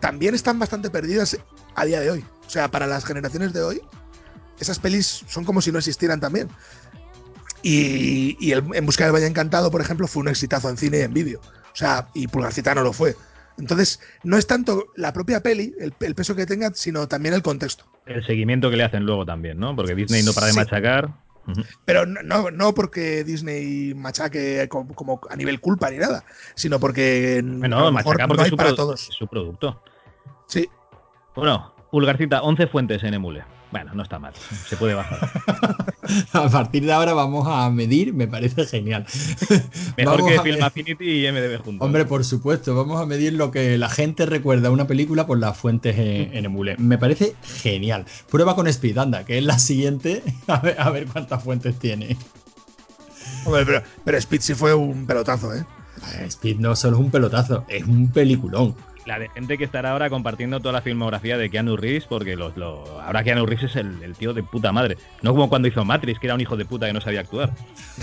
también 0.00 0.34
están 0.34 0.58
bastante 0.58 0.90
perdidas 0.90 1.38
a 1.74 1.84
día 1.86 1.98
de 2.00 2.10
hoy. 2.10 2.24
O 2.46 2.50
sea, 2.50 2.70
para 2.70 2.86
las 2.86 3.06
generaciones 3.06 3.54
de 3.54 3.62
hoy, 3.62 3.80
esas 4.60 4.78
pelis 4.78 5.24
son 5.28 5.44
como 5.46 5.62
si 5.62 5.72
no 5.72 5.78
existieran 5.78 6.20
también. 6.20 6.48
Y, 7.62 8.36
y 8.38 8.52
el 8.52 8.62
En 8.74 8.84
Busca 8.84 9.04
del 9.04 9.14
Valle 9.14 9.26
Encantado, 9.26 9.70
por 9.70 9.80
ejemplo, 9.80 10.06
fue 10.06 10.20
un 10.20 10.28
exitazo 10.28 10.68
en 10.68 10.76
cine 10.76 10.98
y 10.98 11.02
en 11.02 11.14
vídeo. 11.14 11.40
O 11.72 11.76
sea, 11.76 12.08
y 12.12 12.28
Pulgarcita 12.28 12.74
no 12.74 12.82
lo 12.82 12.92
fue. 12.92 13.16
Entonces, 13.58 13.98
no 14.24 14.36
es 14.36 14.46
tanto 14.46 14.88
la 14.94 15.14
propia 15.14 15.42
peli, 15.42 15.74
el, 15.80 15.94
el 16.00 16.14
peso 16.14 16.36
que 16.36 16.44
tenga, 16.44 16.70
sino 16.74 17.08
también 17.08 17.34
el 17.34 17.42
contexto. 17.42 17.84
El 18.06 18.24
seguimiento 18.26 18.70
que 18.70 18.76
le 18.76 18.84
hacen 18.84 19.04
luego 19.04 19.24
también, 19.24 19.58
¿no? 19.58 19.74
Porque 19.74 19.94
Disney 19.94 20.22
no 20.22 20.32
para 20.34 20.46
de 20.48 20.52
Sí. 20.52 20.58
machacar. 20.58 21.10
Pero 21.84 22.06
no, 22.06 22.50
no, 22.50 22.74
porque 22.74 23.24
Disney 23.24 23.94
machaque 23.94 24.68
como, 24.68 24.94
como 24.94 25.20
a 25.30 25.36
nivel 25.36 25.60
culpa 25.60 25.90
ni 25.90 25.98
nada, 25.98 26.24
sino 26.54 26.78
porque 26.78 27.40
Bueno, 27.44 27.92
porque 28.04 28.26
no 28.26 28.34
es 28.34 28.40
hay 28.40 28.50
su, 28.50 28.56
para 28.56 28.74
todos. 28.74 29.00
su 29.00 29.26
producto. 29.26 29.82
Sí, 30.46 30.68
Bueno, 31.34 31.72
Pulgarcita, 31.90 32.42
11 32.42 32.66
fuentes 32.66 33.02
en 33.02 33.14
Emule. 33.14 33.44
Bueno, 33.70 33.92
no 33.94 34.02
está 34.02 34.18
mal. 34.18 34.32
Se 34.66 34.76
puede 34.76 34.94
bajar. 34.94 35.30
A 36.32 36.48
partir 36.48 36.84
de 36.84 36.92
ahora 36.92 37.12
vamos 37.12 37.46
a 37.46 37.68
medir, 37.70 38.14
me 38.14 38.26
parece 38.26 38.64
genial. 38.64 39.04
Mejor 39.96 40.22
Vamos 40.22 40.32
que 40.32 40.40
Film 40.40 40.62
Affinity 40.62 41.26
y 41.26 41.30
MDB 41.30 41.62
juntos. 41.62 41.84
Hombre, 41.84 42.06
por 42.06 42.24
supuesto, 42.24 42.74
vamos 42.74 43.00
a 43.00 43.04
medir 43.04 43.34
lo 43.34 43.50
que 43.50 43.76
la 43.76 43.90
gente 43.90 44.24
recuerda 44.24 44.68
a 44.68 44.70
una 44.70 44.86
película 44.86 45.26
por 45.26 45.38
las 45.38 45.56
fuentes 45.56 45.98
en, 45.98 46.34
en 46.34 46.44
Emule. 46.46 46.76
Me 46.78 46.96
parece 46.96 47.34
genial. 47.42 48.06
Prueba 48.30 48.56
con 48.56 48.66
Speed, 48.68 48.96
anda, 48.96 49.24
que 49.24 49.36
es 49.38 49.44
la 49.44 49.58
siguiente. 49.58 50.22
A 50.46 50.60
ver, 50.60 50.80
a 50.80 50.88
ver 50.90 51.06
cuántas 51.06 51.42
fuentes 51.42 51.78
tiene. 51.78 52.16
Hombre, 53.44 53.66
pero, 53.66 53.82
pero 54.04 54.18
Speed 54.18 54.40
sí 54.40 54.54
fue 54.54 54.74
un 54.74 55.06
pelotazo, 55.06 55.54
¿eh? 55.54 55.64
Speed 56.26 56.58
no 56.58 56.74
solo 56.76 56.96
es 56.96 57.02
un 57.02 57.10
pelotazo, 57.10 57.64
es 57.68 57.84
un 57.84 58.10
peliculón. 58.10 58.74
La 59.08 59.18
de 59.18 59.30
gente 59.30 59.56
que 59.56 59.64
estará 59.64 59.92
ahora 59.92 60.10
compartiendo 60.10 60.60
toda 60.60 60.74
la 60.74 60.82
filmografía 60.82 61.38
de 61.38 61.48
Keanu 61.48 61.78
Reeves, 61.78 62.04
porque 62.04 62.36
los, 62.36 62.54
lo- 62.58 63.00
ahora 63.00 63.24
Keanu 63.24 63.46
Reeves 63.46 63.70
es 63.70 63.76
el, 63.76 64.02
el 64.02 64.14
tío 64.14 64.34
de 64.34 64.42
puta 64.42 64.70
madre. 64.70 64.98
No 65.22 65.32
como 65.32 65.48
cuando 65.48 65.66
hizo 65.66 65.82
Matrix, 65.82 66.18
que 66.20 66.26
era 66.26 66.34
un 66.34 66.42
hijo 66.42 66.58
de 66.58 66.66
puta 66.66 66.86
que 66.86 66.92
no 66.92 67.00
sabía 67.00 67.20
actuar. 67.20 67.50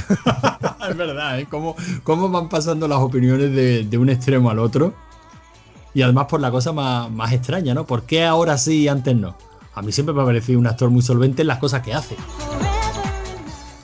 es 0.90 0.98
verdad, 0.98 1.40
¿eh? 1.40 1.46
¿Cómo, 1.48 1.76
cómo 2.04 2.28
van 2.30 2.50
pasando 2.50 2.88
las 2.88 2.98
opiniones 2.98 3.52
de, 3.56 3.84
de 3.84 3.98
un 4.00 4.10
extremo 4.10 4.50
al 4.50 4.58
otro? 4.58 4.96
Y 5.94 6.02
además 6.02 6.26
por 6.26 6.42
la 6.42 6.50
cosa 6.50 6.74
más, 6.74 7.12
más 7.12 7.32
extraña, 7.34 7.76
¿no? 7.76 7.86
¿Por 7.86 8.04
qué 8.08 8.26
ahora 8.26 8.58
sí 8.58 8.82
y 8.82 8.88
antes 8.88 9.16
no? 9.16 9.38
A 9.76 9.84
mí 9.84 9.92
siempre 9.92 10.16
me 10.16 10.24
ha 10.24 10.26
parecido 10.26 10.58
un 10.58 10.66
actor 10.66 10.90
muy 10.90 11.04
solvente 11.04 11.44
en 11.44 11.50
las 11.50 11.60
cosas 11.60 11.84
que 11.84 11.94
hace. 11.94 12.16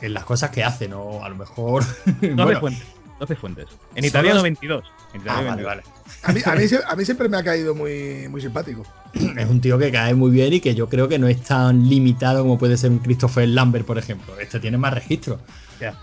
En 0.02 0.16
las 0.16 0.26
cosas 0.26 0.50
que 0.50 0.64
hace, 0.64 0.88
¿no? 0.88 1.24
A 1.24 1.30
lo 1.30 1.36
mejor. 1.36 1.84
12 2.22 2.36
bueno. 2.36 2.78
12 3.22 3.36
fuentes. 3.36 3.68
En 3.96 4.04
italiano 4.04 4.38
es- 4.38 4.44
22. 4.44 4.84
En 5.14 5.22
ah, 5.22 5.24
italiano 5.24 5.50
vale, 5.50 5.64
22. 5.64 5.66
vale. 5.66 5.84
A 6.24 6.32
mí, 6.34 6.42
a 6.44 6.56
mí 6.56 6.68
sie- 6.68 6.82
a 6.88 6.96
mí 6.96 7.06
siempre 7.06 7.30
me 7.30 7.38
ha 7.38 7.44
caído 7.44 7.76
muy, 7.76 8.28
muy 8.30 8.42
simpático. 8.42 8.84
Es 9.14 9.48
un 9.50 9.62
tío 9.62 9.78
que 9.78 9.92
cae 9.92 10.14
muy 10.16 10.32
bien 10.32 10.52
y 10.54 10.60
que 10.60 10.74
yo 10.74 10.90
creo 10.90 11.08
que 11.08 11.20
no 11.20 11.28
es 11.28 11.42
tan 11.44 11.88
limitado 11.88 12.42
como 12.42 12.58
puede 12.58 12.78
ser 12.78 12.90
un 12.92 12.98
Christopher 13.00 13.48
Lambert, 13.48 13.86
por 13.86 13.98
ejemplo. 14.00 14.38
Este 14.40 14.60
tiene 14.60 14.78
más 14.78 14.94
registros. 14.94 15.40
Ya. 15.80 15.94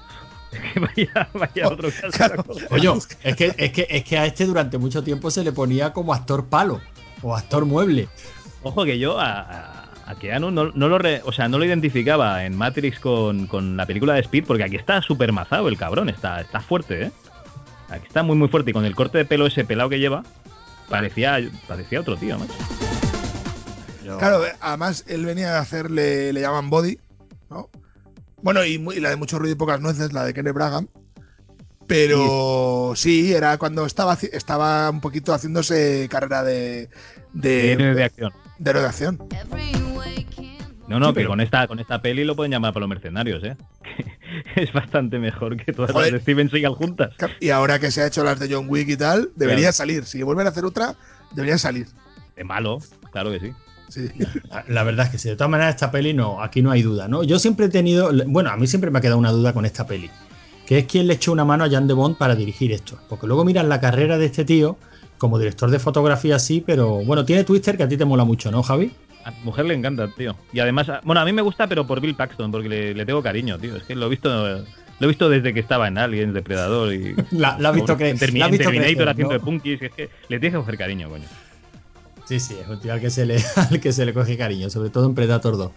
Es 0.53 0.61
que 0.73 0.81
vaya, 0.81 1.29
vaya 1.35 1.69
Oh, 1.69 1.73
otro 1.73 1.91
caso. 1.91 2.09
claro. 2.11 2.45
Oye, 2.71 2.89
es 3.25 3.37
que, 3.37 3.53
es, 3.57 3.73
que, 3.73 3.87
es 3.91 4.05
que 4.05 4.17
a 4.19 4.27
este 4.27 4.47
durante 4.47 4.79
mucho 4.79 5.03
tiempo 5.03 5.31
se 5.31 5.43
le 5.43 5.53
ponía 5.53 5.93
como 5.93 6.15
actor 6.15 6.47
palo 6.47 6.81
o 7.23 7.35
actor 7.37 7.65
mueble. 7.67 8.09
Ojo 8.63 8.85
que 8.85 8.99
yo 8.99 9.19
a, 9.19 9.78
a, 10.09 10.15
Keanu 10.15 10.51
no, 10.51 10.71
no 10.73 10.89
lo 10.89 10.99
re- 10.99 11.23
o 11.25 11.33
sea, 11.33 11.49
no 11.49 11.59
lo 11.59 11.65
identificaba 11.65 12.45
en 12.45 12.57
Matrix 12.57 12.99
con, 12.99 13.47
con 13.47 13.77
la 13.77 13.87
película 13.87 14.15
de 14.15 14.21
Speed, 14.21 14.45
porque 14.47 14.65
aquí 14.65 14.77
está 14.77 15.03
súper 15.03 15.33
mazado 15.33 15.69
el 15.69 15.77
cabrón, 15.77 16.09
está, 16.09 16.41
está 16.41 16.61
fuerte, 16.61 17.05
¿eh? 17.05 17.13
Aquí 17.89 18.07
está 18.07 18.23
muy 18.23 18.37
muy 18.37 18.49
fuerte 18.49 18.71
y 18.71 18.75
con 18.75 18.85
el 18.85 18.95
corte 18.95 19.19
de 19.19 19.25
pelo 19.25 19.47
ese 19.47 19.65
pelado 19.65 19.89
que 19.89 19.99
lleva, 19.99 20.23
parecía, 20.89 21.39
parecía 21.67 22.01
otro 22.01 22.17
tío, 22.17 22.39
macho. 22.39 22.53
Claro, 24.19 24.43
además 24.61 25.05
él 25.07 25.27
venía 25.27 25.59
a 25.59 25.61
hacer, 25.61 25.91
le, 25.91 26.33
llaman 26.33 26.71
Body, 26.71 26.99
¿no? 27.51 27.69
Bueno, 28.41 28.65
y, 28.65 28.79
la 29.01 29.11
de 29.11 29.17
mucho 29.17 29.39
ruido 29.39 29.55
y 29.55 29.59
pocas 29.59 29.81
nueces, 29.81 30.13
la 30.13 30.25
de 30.25 30.33
Kenneth 30.33 30.55
Braghan. 30.55 30.89
Pero 31.87 32.93
sí, 32.95 33.33
era 33.33 33.57
cuando 33.57 33.87
estaba, 33.87 34.17
estaba 34.33 34.91
un 34.91 35.01
poquito 35.01 35.33
haciéndose 35.33 36.07
carrera 36.11 36.43
de, 36.43 36.91
de, 37.33 37.73
Héroe 37.73 37.95
de 37.95 38.05
acción. 38.05 38.33
de 38.59 38.71
héroe 38.71 38.83
de 38.83 38.89
acción. 38.89 39.19
No, 40.89 40.99
no, 40.99 41.07
Sí, 41.09 41.13
que 41.13 41.15
pero- 41.17 41.29
con 41.29 41.41
esta, 41.41 41.67
con 41.69 41.79
esta 41.81 42.01
peli 42.01 42.25
lo 42.25 42.35
pueden 42.35 42.51
llamar 42.53 42.73
para 42.73 42.81
los 42.81 42.89
mercenarios, 42.89 43.45
¿eh? 43.45 43.57
Es 44.57 44.73
bastante 44.73 45.19
mejor 45.19 45.57
que 45.57 45.73
todas 45.73 45.91
Joder. 45.93 46.13
las 46.13 46.21
de 46.21 46.21
Steven 46.23 46.51
Seagal 46.51 46.75
juntas. 46.75 47.11
Y 47.41 47.51
ahora 47.51 47.79
que 47.79 47.91
se 47.91 48.03
ha 48.03 48.07
hecho 48.07 48.25
las 48.25 48.39
de 48.39 48.53
John 48.55 48.67
Wick 48.69 48.89
y 48.89 48.97
tal, 48.97 49.31
debería 49.37 49.65
Claro. 49.65 49.73
salir. 49.75 50.05
Si 50.05 50.23
vuelven 50.23 50.47
a 50.47 50.51
hacer 50.51 50.65
otra, 50.65 50.95
deberían 51.33 51.59
salir. 51.59 51.87
De 52.37 52.45
malo, 52.45 52.79
claro 53.13 53.31
que 53.31 53.41
sí. 53.41 53.53
Sí. 53.89 54.09
La- 54.49 54.65
La 54.69 54.83
verdad 54.83 55.07
es 55.07 55.13
que 55.13 55.19
sí, 55.19 55.29
de 55.29 55.37
todas 55.37 55.51
maneras 55.51 55.75
esta 55.75 55.91
peli 55.91 56.15
no, 56.15 56.43
aquí 56.43 56.63
no 56.63 56.71
hay 56.71 56.83
duda, 56.83 57.09
¿no? 57.09 57.23
Yo 57.23 57.39
siempre 57.39 57.67
he 57.67 57.69
tenido, 57.69 58.11
bueno, 58.27 58.51
a 58.51 58.57
mí 58.57 58.67
siempre 58.67 58.91
me 58.91 58.99
ha 58.99 59.03
quedado 59.03 59.19
una 59.19 59.31
duda 59.33 59.53
con 59.53 59.65
esta 59.67 59.87
peli, 59.87 60.11
que 60.67 60.79
es 60.79 60.85
quién 60.87 61.07
le 61.07 61.15
echó 61.15 61.33
una 61.33 61.45
mano 61.45 61.65
a 61.65 61.71
Jan 61.71 61.87
de 61.89 61.95
Bond 61.95 62.17
para 62.17 62.35
dirigir 62.35 62.73
esto, 62.73 62.99
porque 63.09 63.27
luego 63.27 63.45
miras 63.45 63.65
la 63.67 63.81
carrera 63.81 64.17
de 64.19 64.27
este 64.27 64.45
tío 64.45 64.79
como 65.19 65.39
director 65.39 65.71
de 65.71 65.79
fotografía 65.79 66.39
sí, 66.39 66.63
pero 66.65 67.05
bueno, 67.05 67.25
tiene 67.25 67.45
Twister 67.45 67.77
que 67.77 67.83
a 67.83 67.89
ti 67.89 67.97
te 67.97 68.05
mola 68.05 68.25
mucho, 68.25 68.51
¿no, 68.51 68.63
Javi? 68.63 68.91
A 69.25 69.31
mi 69.33 69.41
mujer 69.45 69.67
le 69.67 69.75
encanta, 69.75 70.09
tío. 70.17 70.37
Y 70.53 70.61
además, 70.61 70.89
a- 70.89 71.01
bueno, 71.05 71.21
a 71.21 71.25
mí 71.25 71.33
me 71.33 71.43
gusta, 71.43 71.67
pero 71.69 71.87
por 71.87 72.01
Bill 72.01 72.15
Paxton, 72.15 72.51
porque 72.51 72.69
le, 72.69 72.95
le 72.95 73.05
tengo 73.05 73.23
cariño, 73.23 73.59
tío. 73.59 73.77
Es 73.77 73.83
que 73.83 73.95
lo 73.95 74.07
he 74.07 74.09
visto, 74.09 74.29
lo 74.31 74.65
he 75.01 75.07
visto 75.07 75.29
desde 75.29 75.53
que 75.53 75.61
estaba 75.61 75.89
en 75.89 75.99
Aliens, 75.99 76.33
Depredador 76.33 76.95
y. 76.95 77.15
La, 77.33 77.59
la 77.59 77.69
has 77.71 77.75
visto 77.75 77.97
que 77.97 78.09
en, 78.09 78.19
Termi- 78.19 78.39
la 78.39 78.45
has 78.47 78.53
en 78.53 78.59
visto 78.59 78.71
Terminator 78.71 79.09
haciendo 79.09 79.35
¿no? 79.35 79.39
de 79.39 79.45
Punkies, 79.45 79.83
es 79.83 79.93
que 79.93 80.09
le 80.29 80.39
tienes 80.41 80.53
que 80.57 80.61
coger 80.61 80.79
cariño, 80.79 81.09
coño. 81.11 81.25
Sí, 82.25 82.39
sí, 82.41 82.57
es 82.63 82.69
un 82.69 82.79
tío 82.79 82.93
al 82.93 83.01
que 83.01 83.11
se 83.11 83.27
le, 83.27 83.37
al 83.57 83.81
que 83.81 83.93
se 83.93 84.07
le 84.07 84.15
coge 84.15 84.37
cariño, 84.39 84.71
sobre 84.71 84.91
todo 84.91 85.07
en 85.07 85.15
Predator 85.15 85.57
2. 85.57 85.73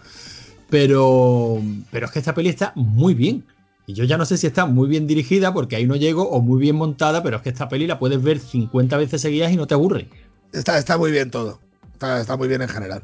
Pero, 0.70 1.60
pero 1.90 2.06
es 2.06 2.12
que 2.12 2.18
esta 2.20 2.34
peli 2.34 2.48
está 2.48 2.72
muy 2.76 3.14
bien. 3.14 3.44
Y 3.86 3.94
yo 3.94 4.04
ya 4.04 4.16
no 4.16 4.24
sé 4.24 4.36
si 4.38 4.46
está 4.46 4.64
muy 4.66 4.88
bien 4.88 5.06
dirigida, 5.06 5.52
porque 5.52 5.76
ahí 5.76 5.86
no 5.86 5.96
llego, 5.96 6.28
o 6.30 6.40
muy 6.40 6.60
bien 6.60 6.76
montada, 6.76 7.22
pero 7.22 7.36
es 7.36 7.42
que 7.42 7.48
esta 7.48 7.68
peli 7.68 7.86
la 7.86 7.98
puedes 7.98 8.22
ver 8.22 8.38
50 8.38 8.96
veces 8.96 9.20
seguidas 9.20 9.50
y 9.52 9.56
no 9.56 9.66
te 9.66 9.74
aburre. 9.74 10.08
Está, 10.52 10.78
está 10.78 10.96
muy 10.98 11.10
bien 11.10 11.30
todo. 11.30 11.60
Está, 11.92 12.20
está 12.20 12.36
muy 12.36 12.46
bien 12.48 12.62
en 12.62 12.68
general. 12.68 13.02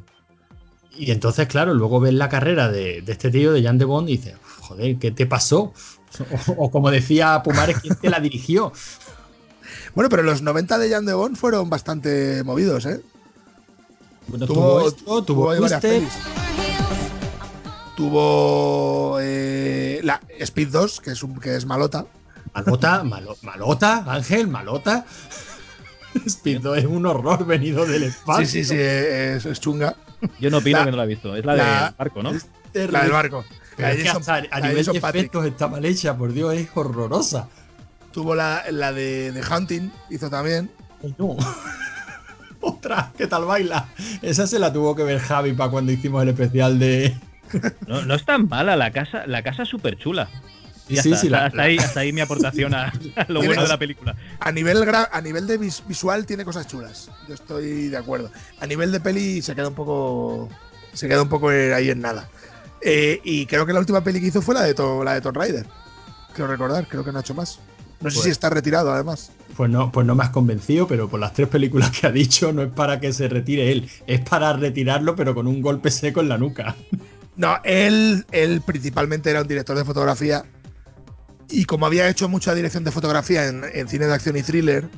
Y 0.97 1.11
entonces, 1.11 1.47
claro, 1.49 1.74
luego 1.74 2.01
ves 2.01 2.14
la 2.14 2.29
carrera 2.29 2.70
de, 2.70 3.03
de 3.03 3.12
este 3.12 3.31
tío, 3.31 3.53
de 3.53 3.62
Jan 3.62 3.79
de 3.79 3.85
Bond, 3.85 4.09
y 4.09 4.16
dices, 4.18 4.35
joder, 4.61 4.97
¿qué 4.99 5.11
te 5.11 5.26
pasó? 5.26 5.72
O, 6.49 6.53
o 6.66 6.70
como 6.70 6.91
decía 6.91 7.41
Pumares, 7.43 7.79
¿quién 7.81 7.95
te 7.97 8.09
la 8.11 8.20
dirigió? 8.20 8.72
Bueno, 9.95 10.09
pero 10.09 10.22
los 10.22 10.43
90 10.43 10.79
de 10.79 10.91
Jan 10.91 11.07
de 11.07 11.14
Bond 11.14 11.37
fueron 11.37 11.68
bastante 11.70 12.43
movidos, 12.45 12.87
¿eh? 12.87 13.01
Bueno, 14.29 14.47
Tuvo- 14.47 14.55
tuvo, 14.55 14.89
esto, 14.89 15.05
tuvo 15.05 15.22
tuvo 15.22 15.53
Tuvo 17.99 19.18
eh, 19.20 19.99
la 20.05 20.20
Speed 20.38 20.68
2, 20.68 21.01
que 21.01 21.11
es, 21.11 21.22
un, 21.24 21.40
que 21.40 21.57
es 21.57 21.66
malota. 21.66 22.07
Malota, 22.55 23.03
malo- 23.03 23.36
malota, 23.42 24.05
Ángel, 24.07 24.46
malota. 24.46 25.05
Speed 26.26 26.61
2 26.61 26.78
es 26.78 26.84
un 26.84 27.05
horror 27.07 27.44
venido 27.44 27.84
del 27.86 28.05
espacio. 28.05 28.46
Sí, 28.46 28.62
sí, 28.62 28.76
sí, 28.76 28.76
es, 28.80 29.44
es 29.44 29.61
chunga. 29.61 29.96
Yo 30.38 30.49
no 30.49 30.59
opino 30.59 30.78
La- 30.78 30.84
que 30.84 30.90
no 30.92 30.96
la 30.96 31.03
he 31.03 31.07
visto. 31.09 31.34
Es 31.34 31.44
la, 31.44 31.57
la- 31.57 31.84
del 31.86 31.94
barco, 31.99 32.22
¿no? 32.22 32.32
La 32.72 33.03
del 33.03 33.11
barco. 33.11 33.44
Pero 33.76 33.88
La 33.88 33.90
es 33.90 33.96
de 33.96 34.03
que 34.05 34.09
Jason- 34.11 34.20
hasta 34.20 34.34
a 34.36 34.61
la 34.61 34.68
nivel 34.68 34.84
de 34.86 34.99
efectos 34.99 35.44
está 35.44 35.66
mal 35.66 35.84
hecha, 35.84 36.16
por 36.16 36.32
Dios, 36.32 36.55
es 36.55 36.68
horrorosa. 36.76 37.49
Tuvo 38.12 38.36
la, 38.36 38.62
la 38.70 38.92
de, 38.92 39.32
de 39.32 39.42
Hunting, 39.44 39.90
hizo 40.09 40.30
también. 40.30 40.70
Ay, 41.03 41.16
no. 41.18 41.36
Otra, 42.61 43.12
¿qué 43.18 43.26
tal 43.26 43.44
baila? 43.44 43.88
Esa 44.22 44.46
se 44.46 44.61
la 44.61 44.72
tuvo 44.72 44.94
que 44.94 45.03
ver 45.03 45.18
Javi 45.18 45.53
para 45.53 45.72
cuando 45.72 45.90
hicimos 45.90 46.22
el 46.22 46.28
especial 46.28 46.78
de. 46.78 47.16
No, 47.86 48.03
no 48.05 48.14
es 48.14 48.24
tan 48.24 48.49
mala 48.49 48.76
la 48.76 48.90
casa, 48.90 49.26
la 49.26 49.42
casa 49.42 49.62
es 49.62 49.68
súper 49.68 49.96
chula. 49.99 50.28
Sí, 50.88 50.94
Ya 50.94 51.03
sí, 51.03 51.09
está, 51.11 51.20
sí, 51.20 51.28
la- 51.28 51.44
hasta, 51.46 51.57
la- 51.59 51.62
ahí, 51.64 51.76
hasta 51.78 52.01
ahí 52.01 52.12
mi 52.12 52.20
aportación 52.22 52.74
a, 52.74 52.92
a 53.16 53.26
lo 53.28 53.42
bueno 53.42 53.62
de 53.62 53.68
la 53.68 53.78
película. 53.78 54.14
A 54.40 54.51
nivel, 54.53 54.78
gra- 54.78 55.09
a 55.12 55.20
nivel 55.20 55.46
de 55.46 55.59
vis- 55.59 55.82
visual 55.86 56.24
tiene 56.24 56.44
cosas 56.44 56.66
chulas. 56.66 57.11
Yo 57.28 57.34
estoy 57.34 57.88
de 57.88 57.96
acuerdo. 57.96 58.30
A 58.61 58.66
nivel 58.66 58.90
de 58.90 59.01
peli 59.01 59.42
se 59.42 59.55
queda 59.55 59.68
un 59.68 59.74
poco. 59.74 60.49
Se 60.94 61.07
queda 61.07 61.22
un 61.22 61.28
poco 61.28 61.51
ahí 61.51 61.90
en 61.90 62.01
nada. 62.01 62.28
Eh, 62.80 63.20
y 63.24 63.44
creo 63.46 63.66
que 63.66 63.72
la 63.74 63.80
última 63.80 64.03
peli 64.03 64.20
que 64.20 64.28
hizo 64.28 64.40
fue 64.40 64.55
la 64.55 64.62
de, 64.62 64.72
To- 64.74 65.05
la 65.05 65.14
de 65.14 65.20
Tomb 65.20 65.36
Raider. 65.36 65.66
Quiero 66.34 66.51
recordar, 66.51 66.86
creo 66.88 67.05
que 67.05 67.12
no 67.12 67.18
ha 67.18 67.20
hecho 67.20 67.34
más. 67.34 67.59
No 68.01 68.09
sé 68.11 68.14
Pues- 68.16 68.24
si 68.24 68.30
está 68.30 68.49
retirado, 68.49 68.92
además. 68.92 69.32
Pues 69.57 69.68
no, 69.70 69.90
pues 69.92 70.07
no 70.07 70.14
me 70.14 70.22
has 70.22 70.30
convencido, 70.30 70.86
pero 70.86 71.09
por 71.09 71.18
las 71.18 71.32
tres 71.34 71.49
películas 71.49 71.90
que 71.90 72.07
ha 72.07 72.12
dicho, 72.12 72.53
no 72.53 72.62
es 72.62 72.70
para 72.70 73.01
que 73.01 73.12
se 73.12 73.28
retire 73.28 73.72
él, 73.72 73.90
es 74.07 74.20
para 74.20 74.53
retirarlo, 74.53 75.16
pero 75.16 75.34
con 75.34 75.49
un 75.49 75.61
golpe 75.61 75.90
seco 75.90 76.20
en 76.20 76.28
la 76.28 76.38
nuca. 76.38 76.76
No, 77.39 77.57
él, 77.62 78.26
él 78.32 78.61
principalmente 78.66 79.30
era 79.30 79.43
un 79.43 79.49
director 79.49 79.76
de 79.76 79.84
fotografía. 79.84 80.45
Y 81.49 81.64
como 81.64 81.86
había 81.86 82.09
hecho 82.09 82.28
mucha 82.28 82.53
dirección 82.53 82.82
de 82.84 82.91
fotografía 82.91 83.47
en, 83.47 83.64
en 83.72 83.89
cine 83.89 84.07
de 84.07 84.12
acción 84.12 84.36
y 84.36 84.43
thriller, 84.43 84.91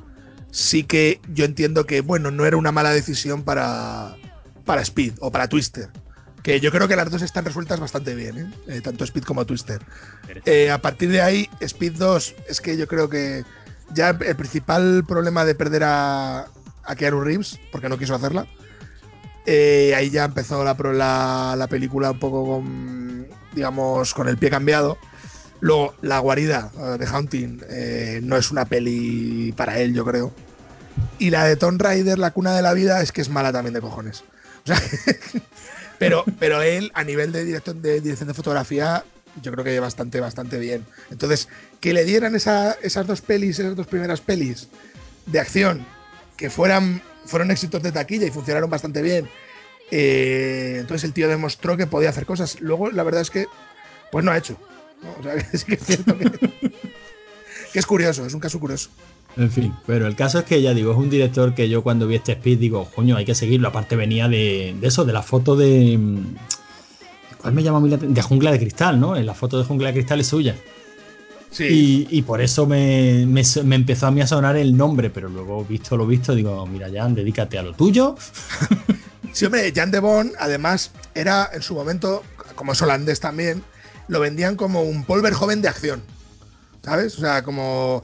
sí 0.51 0.82
que 0.82 1.20
yo 1.28 1.45
entiendo 1.45 1.86
que, 1.86 2.01
bueno, 2.01 2.30
no 2.30 2.47
era 2.47 2.57
una 2.57 2.72
mala 2.72 2.91
decisión 2.91 3.45
para, 3.45 4.16
para 4.64 4.80
Speed 4.80 5.12
o 5.20 5.30
para 5.30 5.49
Twister. 5.49 5.91
Que 6.43 6.61
yo 6.61 6.70
creo 6.70 6.88
que 6.88 6.97
las 6.97 7.11
dos 7.11 7.20
están 7.20 7.45
resueltas 7.45 7.78
bastante 7.78 8.14
bien, 8.14 8.38
¿eh? 8.38 8.51
Eh, 8.68 8.80
tanto 8.80 9.05
Speed 9.05 9.24
como 9.24 9.45
Twister. 9.45 9.82
Eh, 10.47 10.70
a 10.70 10.78
partir 10.78 11.11
de 11.11 11.20
ahí, 11.20 11.47
Speed 11.61 11.99
2, 11.99 12.34
es 12.49 12.62
que 12.62 12.78
yo 12.78 12.88
creo 12.88 13.11
que 13.11 13.45
ya 13.93 14.11
el 14.11 14.36
principal 14.36 15.05
problema 15.07 15.45
de 15.45 15.55
perder 15.55 15.84
a, 15.84 16.47
a 16.84 16.97
Keanu 16.97 17.20
Reeves, 17.20 17.61
porque 17.70 17.91
no 17.91 17.99
quiso 17.99 18.14
hacerla, 18.14 18.47
eh, 19.47 19.95
ahí 19.97 20.11
ya 20.11 20.24
empezó 20.24 20.64
la, 20.64 20.74
la, 20.74 21.55
la 21.57 21.66
película 21.68 22.11
un 22.12 22.18
poco 22.18 22.45
con, 22.47 23.26
digamos, 23.55 24.14
con 24.14 24.28
el 24.28 24.36
pie 24.38 24.51
cambiado. 24.51 24.99
Luego, 25.61 25.95
La 26.03 26.18
guarida 26.20 26.70
eh, 26.78 26.97
de 26.99 27.07
Hunting 27.11 27.61
eh, 27.68 28.20
no 28.22 28.36
es 28.36 28.51
una 28.51 28.64
peli 28.64 29.53
para 29.57 29.78
él, 29.78 29.95
yo 29.95 30.05
creo. 30.05 30.32
Y 31.18 31.30
la 31.30 31.45
de 31.45 31.57
Tomb 31.57 31.80
Raider, 31.80 32.18
La 32.18 32.30
cuna 32.30 32.55
de 32.55 32.62
la 32.62 32.72
vida, 32.72 33.03
es 33.03 33.12
que 33.12 33.20
es 33.20 33.28
mala 33.28 33.53
también 33.53 33.74
de 33.74 33.80
cojones. 33.80 34.24
O 34.64 34.66
sea, 34.66 34.80
pero, 35.99 36.24
pero 36.38 36.62
él, 36.62 36.91
a 36.95 37.05
nivel 37.05 37.32
de 37.32 37.45
dirección 37.45 37.82
de, 37.82 38.01
dirección 38.01 38.28
de 38.28 38.34
fotografía, 38.34 39.05
yo 39.43 39.53
creo 39.53 39.64
que 39.64 39.78
bastante, 39.80 40.20
bastante 40.20 40.59
bien. 40.59 40.84
Entonces, 41.11 41.49
que 41.80 41.93
le 41.93 42.05
dieran 42.05 42.34
esa- 42.34 42.72
esas 42.82 43.07
dos 43.07 43.20
pelis, 43.20 43.59
esas 43.59 43.76
dos 43.76 43.86
primeras 43.86 44.20
pelis 44.20 44.68
de 45.26 45.41
acción, 45.41 45.84
que 46.36 46.49
fueran, 46.51 47.03
fueron 47.26 47.50
éxitos 47.50 47.82
de 47.82 47.92
taquilla 47.92 48.26
y 48.26 48.30
funcionaron 48.30 48.70
bastante 48.70 49.02
bien. 49.02 49.28
eh, 49.90 50.76
entonces 50.80 51.04
el 51.04 51.12
tío 51.12 51.28
demostró 51.28 51.76
que 51.76 51.86
podía 51.86 52.10
hacer 52.10 52.26
cosas. 52.26 52.60
Luego, 52.60 52.90
la 52.90 53.02
verdad 53.02 53.22
es 53.22 53.30
que, 53.30 53.46
pues 54.12 54.24
no 54.24 54.30
ha 54.30 54.38
hecho. 54.38 54.56
O 55.18 55.22
sea, 55.22 55.34
que 55.36 55.66
que 55.66 55.74
es 55.74 55.84
cierto 55.84 56.16
que, 56.16 56.28
es 57.74 57.86
curioso, 57.86 58.26
es 58.26 58.34
un 58.34 58.40
caso 58.40 58.60
curioso. 58.60 58.90
En 59.36 59.50
fin, 59.50 59.72
pero 59.86 60.06
el 60.06 60.16
caso 60.16 60.40
es 60.40 60.44
que 60.44 60.60
ya 60.60 60.74
digo, 60.74 60.90
es 60.92 60.98
un 60.98 61.08
director 61.08 61.54
que 61.54 61.68
yo 61.68 61.82
cuando 61.82 62.06
vi 62.08 62.16
este 62.16 62.32
speed 62.32 62.58
digo, 62.58 62.88
coño, 62.94 63.16
hay 63.16 63.24
que 63.24 63.34
seguirlo. 63.34 63.68
Aparte 63.68 63.94
venía 63.94 64.28
de, 64.28 64.74
de 64.80 64.88
eso, 64.88 65.04
de 65.04 65.12
la 65.12 65.22
foto 65.22 65.56
de. 65.56 65.98
¿Cuál 67.40 67.54
me 67.54 67.62
llama 67.62 67.78
atención? 67.78 68.12
De 68.12 68.22
Jungla 68.22 68.50
de 68.52 68.58
Cristal, 68.58 69.00
¿no? 69.00 69.16
En 69.16 69.24
la 69.24 69.34
foto 69.34 69.58
de 69.58 69.64
Jungla 69.64 69.88
de 69.88 69.94
Cristal 69.94 70.20
es 70.20 70.26
suya. 70.26 70.56
Sí. 71.51 72.07
Y, 72.11 72.18
y 72.18 72.22
por 72.22 72.40
eso 72.40 72.66
me, 72.66 73.24
me- 73.26 73.42
me 73.64 73.76
empezó 73.76 74.07
a 74.07 74.11
mí 74.11 74.20
a 74.20 74.26
sonar 74.26 74.57
el 74.57 74.76
nombre, 74.76 75.11
pero 75.11 75.28
luego, 75.28 75.64
visto 75.64 75.96
lo 75.96 76.07
visto, 76.07 76.34
digo, 76.34 76.66
mira, 76.66 76.88
Jan, 76.92 77.14
dedícate 77.14 77.59
a 77.59 77.62
lo 77.62 77.72
tuyo. 77.74 78.16
Sí, 79.32 79.44
hombre, 79.44 79.72
Jan 79.72 79.92
de 79.92 80.01
Bond, 80.01 80.32
además, 80.40 80.90
era 81.14 81.48
en 81.53 81.62
su 81.62 81.74
momento, 81.74 82.24
como 82.57 82.72
es 82.72 82.82
holandés 82.82 83.20
también, 83.20 83.62
lo 84.09 84.18
vendían 84.18 84.57
como 84.57 84.82
un 84.82 85.05
Polver 85.05 85.34
joven 85.34 85.62
de 85.62 85.68
acción. 85.68 86.03
¿Sabes? 86.82 87.16
O 87.16 87.20
sea, 87.20 87.42
como. 87.44 88.03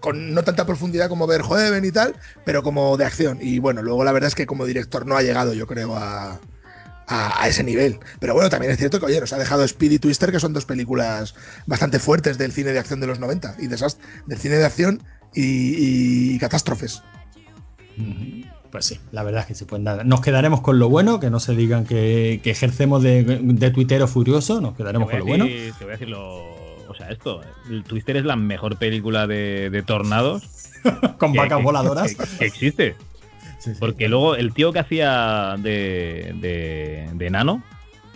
con 0.00 0.32
no 0.32 0.42
tanta 0.42 0.64
profundidad 0.64 1.08
como 1.10 1.26
Verhoeven 1.26 1.84
y 1.84 1.90
tal, 1.90 2.14
pero 2.46 2.62
como 2.62 2.96
de 2.96 3.04
acción. 3.04 3.38
Y 3.42 3.58
bueno, 3.58 3.82
luego 3.82 4.04
la 4.04 4.12
verdad 4.12 4.28
es 4.28 4.34
que 4.34 4.46
como 4.46 4.64
director 4.64 5.04
no 5.04 5.16
ha 5.16 5.22
llegado, 5.22 5.52
yo 5.52 5.66
creo, 5.66 5.96
a, 5.96 6.40
a, 7.06 7.42
a 7.42 7.48
ese 7.48 7.62
nivel. 7.64 7.98
Pero 8.20 8.34
bueno, 8.34 8.48
también 8.50 8.72
es 8.72 8.78
cierto 8.78 8.98
que, 9.00 9.06
oye, 9.06 9.20
nos 9.20 9.32
ha 9.32 9.38
dejado 9.38 9.64
Speed 9.64 9.92
y 9.92 9.98
Twister, 9.98 10.30
que 10.32 10.40
son 10.40 10.52
dos 10.52 10.64
películas 10.64 11.34
bastante 11.66 11.98
fuertes 11.98 12.38
del 12.38 12.52
cine 12.52 12.72
de 12.72 12.78
acción 12.78 13.00
de 13.00 13.06
los 13.06 13.18
90 13.20 13.56
y 13.58 13.66
desast- 13.66 13.98
del 14.26 14.38
cine 14.38 14.56
de 14.56 14.64
acción 14.66 15.02
y, 15.34 16.34
y 16.34 16.38
catástrofes. 16.38 17.02
Pues 18.70 18.86
sí, 18.86 18.98
la 19.12 19.22
verdad 19.22 19.42
es 19.42 19.46
que 19.46 19.54
sí. 19.54 19.64
Pues 19.64 19.80
nada, 19.80 20.02
nos 20.02 20.20
quedaremos 20.20 20.60
con 20.60 20.78
lo 20.78 20.88
bueno, 20.88 21.20
que 21.20 21.30
no 21.30 21.38
se 21.38 21.54
digan 21.54 21.84
que, 21.84 22.40
que 22.42 22.50
ejercemos 22.50 23.02
de, 23.02 23.22
de 23.22 23.70
tuitero 23.70 24.08
furioso, 24.08 24.60
nos 24.60 24.76
quedaremos 24.76 25.08
con 25.08 25.18
lo 25.20 25.24
bueno. 25.26 25.44
Te 25.46 25.72
voy 25.80 25.88
a 25.88 25.92
decir 25.92 26.08
lo. 26.08 26.54
O 26.88 26.94
sea, 26.96 27.08
esto. 27.10 27.40
El 27.70 27.84
Twister 27.84 28.16
es 28.16 28.24
la 28.24 28.36
mejor 28.36 28.76
película 28.78 29.26
de, 29.26 29.70
de 29.70 29.82
tornados 29.82 30.42
Con 31.18 31.32
que- 31.32 31.38
vacas 31.38 31.58
que- 31.58 31.64
voladoras. 31.64 32.14
que- 32.14 32.24
que 32.38 32.44
existe. 32.46 32.96
Sí, 33.64 33.72
sí. 33.72 33.76
Porque 33.80 34.08
luego 34.08 34.36
el 34.36 34.52
tío 34.52 34.72
que 34.72 34.80
hacía 34.80 35.56
de, 35.58 36.34
de, 36.38 37.08
de 37.14 37.30
Nano 37.30 37.62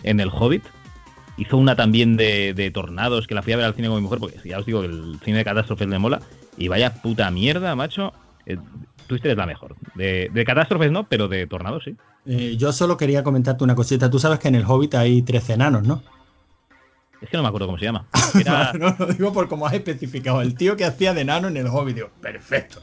en 0.03 0.19
el 0.19 0.29
Hobbit 0.29 0.63
hizo 1.37 1.57
una 1.57 1.75
también 1.75 2.17
de, 2.17 2.53
de 2.53 2.69
tornados 2.69 3.25
que 3.25 3.33
la 3.33 3.41
fui 3.41 3.53
a 3.53 3.57
ver 3.57 3.65
al 3.65 3.73
cine 3.73 3.87
con 3.87 3.97
mi 3.97 4.03
mujer, 4.03 4.19
porque 4.19 4.37
ya 4.45 4.59
os 4.59 4.65
digo 4.65 4.81
que 4.81 4.87
el 4.87 5.19
cine 5.23 5.39
de 5.39 5.45
catástrofes 5.45 5.87
le 5.87 5.97
mola. 5.97 6.21
Y 6.55 6.67
vaya 6.67 6.93
puta 7.01 7.31
mierda, 7.31 7.75
macho. 7.75 8.13
Eh, 8.45 8.57
Twister 9.07 9.31
es 9.31 9.37
la 9.37 9.47
mejor. 9.47 9.75
De, 9.95 10.29
de 10.31 10.45
catástrofes 10.45 10.91
no, 10.91 11.07
pero 11.07 11.27
de 11.27 11.47
tornados 11.47 11.83
sí. 11.83 11.95
Eh, 12.27 12.57
yo 12.57 12.71
solo 12.71 12.95
quería 12.95 13.23
comentarte 13.23 13.63
una 13.63 13.73
cosita. 13.73 14.09
Tú 14.09 14.19
sabes 14.19 14.37
que 14.37 14.49
en 14.49 14.55
el 14.55 14.65
Hobbit 14.65 14.93
hay 14.93 15.23
tres 15.23 15.49
enanos, 15.49 15.81
¿no? 15.83 16.03
Es 17.21 17.29
que 17.29 17.37
no 17.37 17.43
me 17.43 17.49
acuerdo 17.49 17.67
cómo 17.67 17.79
se 17.79 17.85
llama. 17.85 18.05
Era, 18.39 18.71
no, 18.73 18.95
lo 18.99 19.07
digo 19.07 19.33
por 19.33 19.47
como 19.47 19.65
has 19.65 19.73
especificado. 19.73 20.41
El 20.41 20.55
tío 20.55 20.77
que 20.77 20.85
hacía 20.85 21.13
de 21.13 21.21
enano 21.21 21.47
en 21.47 21.57
el 21.57 21.67
Hobbit. 21.67 21.95
Digo, 21.95 22.09
perfecto. 22.21 22.81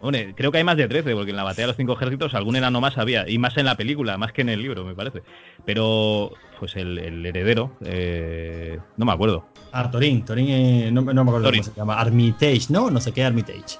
Hombre, 0.00 0.34
creo 0.36 0.50
que 0.52 0.58
hay 0.58 0.64
más 0.64 0.76
de 0.76 0.88
13, 0.88 1.14
porque 1.14 1.30
en 1.30 1.36
la 1.36 1.44
batalla 1.44 1.64
de 1.64 1.68
los 1.68 1.76
cinco 1.76 1.94
ejércitos 1.94 2.34
algún 2.34 2.56
enano 2.56 2.80
más 2.80 2.98
había. 2.98 3.28
Y 3.28 3.38
más 3.38 3.56
en 3.56 3.66
la 3.66 3.76
película, 3.76 4.16
más 4.18 4.32
que 4.32 4.42
en 4.42 4.48
el 4.50 4.62
libro, 4.62 4.84
me 4.84 4.94
parece. 4.94 5.22
Pero, 5.64 6.32
pues 6.60 6.76
el, 6.76 6.98
el 6.98 7.24
heredero, 7.26 7.72
eh, 7.84 8.78
no 8.96 9.04
me 9.06 9.12
acuerdo. 9.12 9.46
Ah, 9.72 9.90
Torín. 9.90 10.24
Eh, 10.36 10.90
no, 10.92 11.02
no 11.02 11.24
me 11.24 11.30
acuerdo 11.30 11.50
cómo 11.50 11.62
se 11.62 11.72
llama. 11.76 11.98
Armitage, 12.00 12.66
¿no? 12.70 12.90
No 12.90 13.00
sé 13.00 13.12
qué 13.12 13.24
Armitage. 13.24 13.78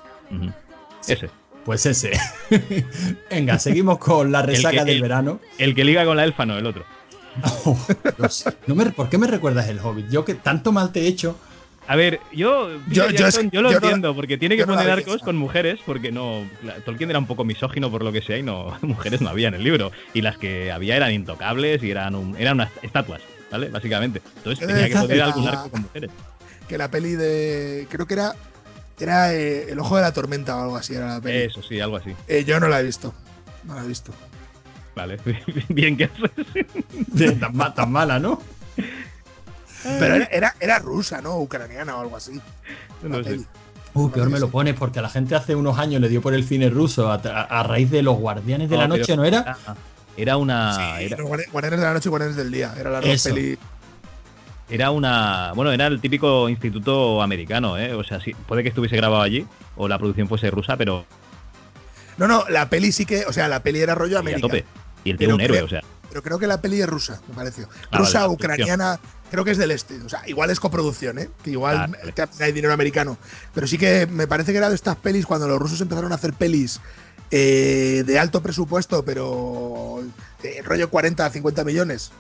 Ese. 1.09 1.31
Pues 1.65 1.85
ese. 1.87 2.13
Venga, 3.31 3.59
seguimos 3.59 3.99
con 3.99 4.31
la 4.31 4.43
resaca 4.43 4.79
que- 4.79 4.85
del 4.85 4.97
el- 4.97 5.03
verano. 5.03 5.41
El 5.59 5.75
que 5.75 5.85
liga 5.85 6.05
con 6.05 6.17
la 6.17 6.25
elfa, 6.25 6.47
no, 6.47 6.57
el 6.59 6.67
otro. 6.67 6.85
Oh. 7.67 7.77
No 8.67 8.75
me- 8.75 8.87
¿Por 8.91 9.09
qué 9.11 9.19
me 9.19 9.27
recuerdas 9.27 9.69
el 9.69 9.79
Hobbit? 9.81 10.09
Yo 10.11 10.25
que 10.25 10.35
tanto 10.35 10.73
mal 10.73 10.91
te 10.93 11.03
he 11.03 11.07
hecho. 11.07 11.37
A 11.89 11.95
ver, 11.97 12.21
yo, 12.33 12.71
Yo- 12.71 12.79
yo 12.89 13.11
Jackson, 13.11 13.47
es- 13.47 13.53
yo 13.53 13.63
lo 13.63 13.71
yo 13.71 13.79
no- 13.81 13.87
entiendo, 13.87 14.15
porque 14.15 14.37
tiene 14.39 14.57
que 14.57 14.67
no 14.67 14.75
poner 14.75 14.91
arcos 14.91 15.23
con 15.23 15.37
mujeres, 15.37 15.79
porque 15.87 16.11
no. 16.11 16.45
Tolkien 16.85 17.11
era 17.11 17.19
un 17.19 17.27
poco 17.27 17.45
misógino 17.45 17.91
por 17.91 18.03
lo 18.03 18.11
que 18.13 18.23
sea, 18.23 18.37
y 18.39 18.43
no 18.43 18.77
mujeres 18.83 19.21
no 19.21 19.29
había 19.31 19.49
en 19.49 19.55
el 19.55 19.63
libro. 19.65 19.93
Y 20.13 20.23
las 20.23 20.37
que 20.39 20.73
había 20.73 20.97
eran 20.97 21.13
intocables 21.13 21.83
y 21.83 21.91
eran, 21.91 22.15
un- 22.15 22.37
eran 22.37 22.55
unas 22.55 22.71
estatuas, 22.83 23.23
¿vale? 23.51 23.69
Básicamente. 23.69 24.21
Entonces 24.39 24.61
Yo 24.61 24.67
tenía 24.67 24.89
que 24.89 24.97
poner 24.97 25.23
algún 25.23 25.47
arco 25.49 25.71
con 25.71 25.83
mujeres. 25.83 26.11
Que 26.69 26.77
la 26.79 26.91
peli 26.91 27.13
de. 27.13 27.87
Creo 27.91 28.07
que 28.07 28.15
era. 28.15 28.35
Era 28.99 29.35
eh, 29.35 29.71
El 29.71 29.79
Ojo 29.79 29.97
de 29.97 30.03
la 30.03 30.13
Tormenta 30.13 30.57
o 30.57 30.63
algo 30.63 30.77
así, 30.77 30.95
era 30.95 31.07
la 31.07 31.21
peli. 31.21 31.45
Eso 31.45 31.63
sí, 31.63 31.79
algo 31.81 31.97
así. 31.97 32.13
Eh, 32.29 32.45
yo 32.47 32.59
no 32.59 32.67
la 32.69 32.81
he 32.81 32.83
visto. 32.83 33.15
No 33.65 33.75
la 33.75 33.85
he 33.85 33.87
visto. 33.87 34.11
Vale, 34.97 35.19
bien 35.69 35.97
que 35.99 36.05
haces. 36.05 37.39
Tan, 37.39 37.75
tan 37.75 37.93
mala, 37.93 38.19
¿no? 38.19 38.41
Pero 39.83 40.15
era, 40.17 40.25
era, 40.27 40.55
era 40.61 40.79
rusa, 40.79 41.21
¿no? 41.21 41.37
Ucraniana 41.39 41.97
o 41.97 42.01
algo 42.01 42.17
así. 42.17 42.41
No 43.03 43.19
sé. 43.19 43.25
peli. 43.25 43.47
Uh, 43.95 44.11
peor 44.11 44.29
me 44.29 44.39
lo 44.39 44.51
pones 44.51 44.75
porque 44.75 44.99
a 44.99 45.03
la 45.03 45.09
gente 45.09 45.35
hace 45.35 45.55
unos 45.55 45.79
años 45.79 46.03
le 46.03 46.09
dio 46.11 46.21
por 46.21 46.35
el 46.35 46.45
cine 46.45 46.69
ruso 46.69 47.11
a, 47.11 47.15
a- 47.15 47.43
a 47.61 47.63
raíz 47.63 47.91
de 47.91 48.03
los 48.03 48.17
Guardianes 48.19 48.69
de 48.69 48.77
No, 48.77 48.83
la 48.83 48.89
pero- 48.89 48.99
Noche, 48.99 49.17
¿no 49.17 49.25
era? 49.25 49.57
Ah, 49.67 49.75
Era 50.19 50.37
una. 50.37 50.75
Sí, 50.99 51.05
Era, 51.05 51.17
los 51.19 51.29
Guardi- 51.31 51.51
Guardianes 51.51 51.81
de 51.81 51.87
la 51.87 51.93
Noche 51.95 52.09
y 52.09 52.11
Guardianes 52.11 52.37
del 52.37 52.51
Día. 52.53 52.75
Era 52.79 52.91
la 52.91 53.01
peli. 53.01 53.59
era 54.69 54.91
una. 54.91 55.53
Bueno, 55.55 55.73
era 55.73 55.87
el 55.87 56.01
típico 56.01 56.49
instituto 56.49 57.23
americano, 57.23 57.79
¿eh? 57.79 57.95
O 57.95 58.03
sea, 58.05 58.21
sí, 58.21 58.35
puede 58.47 58.63
que 58.63 58.69
estuviese 58.71 58.97
grabado 58.97 59.23
allí, 59.23 59.47
o 59.77 59.89
la 59.89 59.99
producción 59.99 60.29
fuese 60.29 60.51
rusa, 60.51 60.77
pero 60.77 61.07
No, 62.19 62.27
no, 62.27 62.45
la 62.49 62.69
peli 62.69 62.93
sí 62.93 63.07
que. 63.07 63.25
O 63.27 63.33
sea, 63.33 63.49
la 63.49 63.61
peli 63.63 63.81
era 63.81 63.95
rollo 63.95 64.15
y 64.15 64.17
a 64.17 64.19
América. 64.21 64.41
tope. 64.43 64.65
Y 65.05 65.11
el 65.11 65.19
tío 65.19 65.35
un 65.35 65.41
héroe, 65.41 65.59
creo- 65.59 65.67
o 65.67 65.69
sea. 65.69 65.83
Pero 66.17 66.23
creo 66.23 66.39
que 66.39 66.47
la 66.47 66.63
peli 66.63 66.81
es 66.81 66.89
rusa, 66.89 67.21
me 67.29 67.35
pareció. 67.35 67.69
Ah, 67.91 67.99
rusa, 67.99 68.21
vale, 68.23 68.33
ucraniana, 68.33 68.99
creo 69.31 69.45
que 69.45 69.51
es 69.51 69.59
del 69.59 69.71
este. 69.71 70.01
O 70.01 70.09
sea, 70.09 70.27
igual 70.27 70.49
es 70.49 70.59
coproducción, 70.59 71.19
¿eh? 71.19 71.29
Que 71.45 71.51
igual 71.51 71.77
Ah, 71.77 71.87
vale. 71.89 72.31
hay 72.41 72.53
dinero 72.53 72.73
americano. 72.73 73.19
Pero 73.53 73.67
sí 73.67 73.77
que 73.77 74.07
me 74.07 74.27
parece 74.27 74.53
que 74.53 74.57
era 74.57 74.71
de 74.71 74.75
estas 74.75 74.97
pelis 74.97 75.27
cuando 75.27 75.47
los 75.47 75.59
rusos 75.59 75.79
empezaron 75.83 76.13
a 76.13 76.15
hacer 76.15 76.33
pelis 76.33 76.81
eh, 77.31 78.03
de 78.07 78.19
alto 78.19 78.43
presupuesto, 78.43 79.05
pero 79.05 80.03
de 80.43 80.63
rollo 80.63 80.89
40, 80.89 81.29
50 81.29 81.65
millones. 81.65 82.13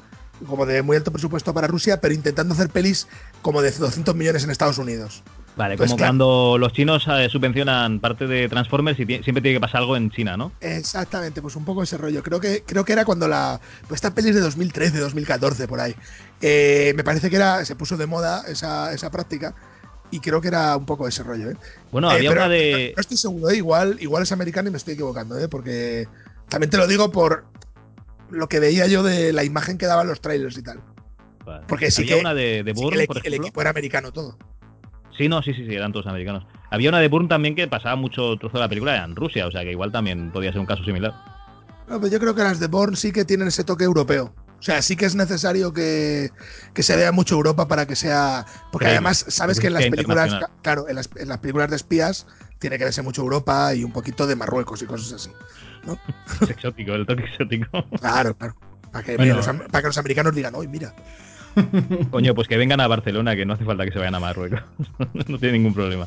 Como 0.47 0.67
de 0.67 0.83
muy 0.83 0.99
alto 0.99 1.11
presupuesto 1.11 1.55
para 1.55 1.67
Rusia, 1.67 1.99
pero 2.03 2.13
intentando 2.13 2.53
hacer 2.53 2.69
pelis 2.69 3.09
como 3.41 3.63
de 3.63 3.71
200 3.71 4.15
millones 4.15 4.45
en 4.45 4.51
Estados 4.51 4.77
Unidos. 4.77 5.23
Vale, 5.57 5.77
Pues 5.79 5.89
como 5.89 5.97
claro. 5.97 6.11
cuando 6.11 6.59
los 6.59 6.73
chinos 6.75 7.07
eh, 7.09 7.29
subvencionan 7.31 7.99
parte 7.99 8.27
de 8.27 8.47
Transformers 8.49 9.01
y 9.01 9.07
siempre 9.07 9.41
tiene 9.41 9.55
que 9.55 9.61
pasar 9.61 9.81
algo 9.81 9.97
en 9.97 10.11
China, 10.11 10.37
¿no? 10.37 10.53
Exactamente, 10.61 11.41
pues 11.41 11.57
un 11.57 11.65
poco 11.65 11.83
ese 11.83 11.97
rollo. 11.97 12.23
Creo 12.23 12.39
que, 12.41 12.63
creo 12.67 12.85
que 12.85 12.93
era 12.93 13.07
cuando 13.07 13.27
la. 13.27 13.59
Pues 13.89 13.97
esta 13.99 14.15
peli 14.15 14.29
es 14.29 14.35
de 14.35 14.43
2013, 14.43 14.99
2014, 14.99 15.67
por 15.67 15.81
ahí. 15.81 15.95
Eh, 16.43 16.93
me 16.95 17.03
parece 17.05 17.31
que 17.31 17.37
era. 17.37 17.65
Se 17.65 17.75
puso 17.75 17.97
de 17.97 18.07
moda 18.07 18.43
esa, 18.49 18.93
esa 18.93 19.11
práctica. 19.11 19.55
Y 20.11 20.21
creo 20.21 20.41
que 20.43 20.49
era 20.49 20.77
un 20.77 20.85
poco 20.87 21.09
ese 21.09 21.23
rollo, 21.23 21.51
¿eh? 21.51 21.57
Bueno, 21.91 22.11
Eh, 22.11 22.17
había 22.17 22.31
pero 22.31 22.43
una 22.43 22.49
de. 22.51 22.93
No 22.95 23.01
estoy 23.01 23.17
seguro, 23.17 23.49
¿eh? 23.51 23.57
igual, 23.57 23.97
igual 24.01 24.23
es 24.25 24.33
americano 24.33 24.69
y 24.69 24.73
me 24.73 24.77
estoy 24.79 24.93
equivocando, 24.95 25.39
¿eh? 25.39 25.49
Porque 25.49 26.07
también 26.51 26.69
te 26.71 26.77
lo 26.77 26.87
digo 26.87 27.11
por 27.11 27.47
lo 28.31 28.47
que 28.49 28.61
veía 28.61 28.87
yo 28.89 29.03
de 29.03 29.33
la 29.33 29.43
imagen 29.43 29.79
que 29.79 29.87
daban 29.87 30.07
los 30.07 30.21
trailers 30.21 30.59
y 30.59 30.63
tal. 30.63 30.81
Vale. 31.47 31.65
porque 31.69 31.91
sí 31.93 32.03
había 32.03 32.15
que- 32.17 32.21
una 32.21 32.35
de, 32.35 32.63
de 32.65 32.75
Sí, 32.75 32.89
el, 32.93 33.07
por 33.07 33.19
equipo 33.25 33.61
era 33.61 33.71
americano 33.71 34.13
todo. 34.13 34.37
Sí, 35.17 35.29
no, 35.29 35.43
sí, 35.43 35.55
sí, 35.55 35.65
sí, 35.67 35.75
eran 35.75 35.93
todos 35.93 36.07
americanos. 36.07 36.45
Había 36.71 36.91
una 36.91 36.99
de 36.99 37.09
Bourne 37.09 37.29
también 37.29 37.55
que 37.55 37.67
pasaba 37.69 37.97
mucho 37.97 38.37
trozo 38.37 38.59
de 38.59 38.63
la 38.65 38.69
película 38.69 39.03
en 39.05 39.17
Rusia, 39.17 39.47
o 39.47 39.51
sea 39.51 39.63
que 39.63 39.71
igual 39.71 39.93
también 39.93 40.31
podía 40.31 40.51
ser 40.53 40.61
un 40.61 40.67
caso 40.67 40.85
similar. 40.85 41.15
No, 41.89 42.01
pero 42.01 42.09
yo 42.13 42.19
creo 42.19 42.35
que 42.35 42.43
las 42.43 42.59
de 42.61 42.67
Bourne 42.67 42.97
sí 42.97 43.13
que 43.13 43.25
tienen 43.25 43.49
ese 43.49 43.65
toque 43.65 43.85
europeo. 43.85 44.35
O 44.59 44.63
sea, 44.63 44.83
sí 44.83 44.97
que 44.97 45.05
es 45.05 45.15
necesario 45.15 45.73
que, 45.73 46.31
que 46.75 46.83
se 46.83 46.97
vea 46.97 47.13
mucho 47.13 47.35
Europa 47.37 47.69
para 47.69 47.87
que 47.87 47.95
sea. 47.95 48.45
Porque 48.73 48.87
Creíble, 48.87 48.97
además, 48.97 49.25
sabes 49.29 49.61
que 49.61 49.69
en 49.69 49.75
las 49.75 49.87
películas. 49.87 50.35
Claro, 50.63 50.89
en 50.89 50.97
las, 50.97 51.09
en 51.17 51.29
las 51.29 51.39
películas 51.39 51.71
de 51.71 51.77
espías 51.77 52.27
tiene 52.59 52.79
que 52.79 52.85
verse 52.85 53.03
mucho 53.03 53.21
Europa 53.23 53.75
y 53.75 53.85
un 53.85 53.93
poquito 53.93 54.27
de 54.27 54.35
Marruecos 54.35 54.83
y 54.83 54.87
cosas 54.87 55.13
así. 55.13 55.31
Es 56.43 56.51
exótico, 56.51 56.95
el 56.95 57.07
toque 57.07 57.25
exótico. 57.25 57.69
Claro, 58.01 58.35
claro. 58.37 58.57
Para 58.91 59.05
que, 59.05 59.17
Bueno. 59.17 59.37
los 59.37 59.47
am- 59.47 59.59
para 59.71 59.83
que 59.83 59.89
los 59.89 59.99
americanos 59.99 60.35
digan, 60.35 60.55
uy, 60.57 60.67
mira. 60.69 60.95
Coño, 62.11 62.35
pues 62.35 62.49
que 62.49 62.57
vengan 62.57 62.81
a 62.81 62.87
Barcelona, 62.89 63.35
que 63.37 63.47
no 63.47 63.55
hace 63.55 63.65
falta 63.65 63.85
que 63.85 63.93
se 63.93 63.99
vayan 63.99 64.15
a 64.15 64.21
Marruecos. 64.21 64.61
no 65.29 65.39
tiene 65.39 65.59
ningún 65.59 65.75
problema. 65.75 66.07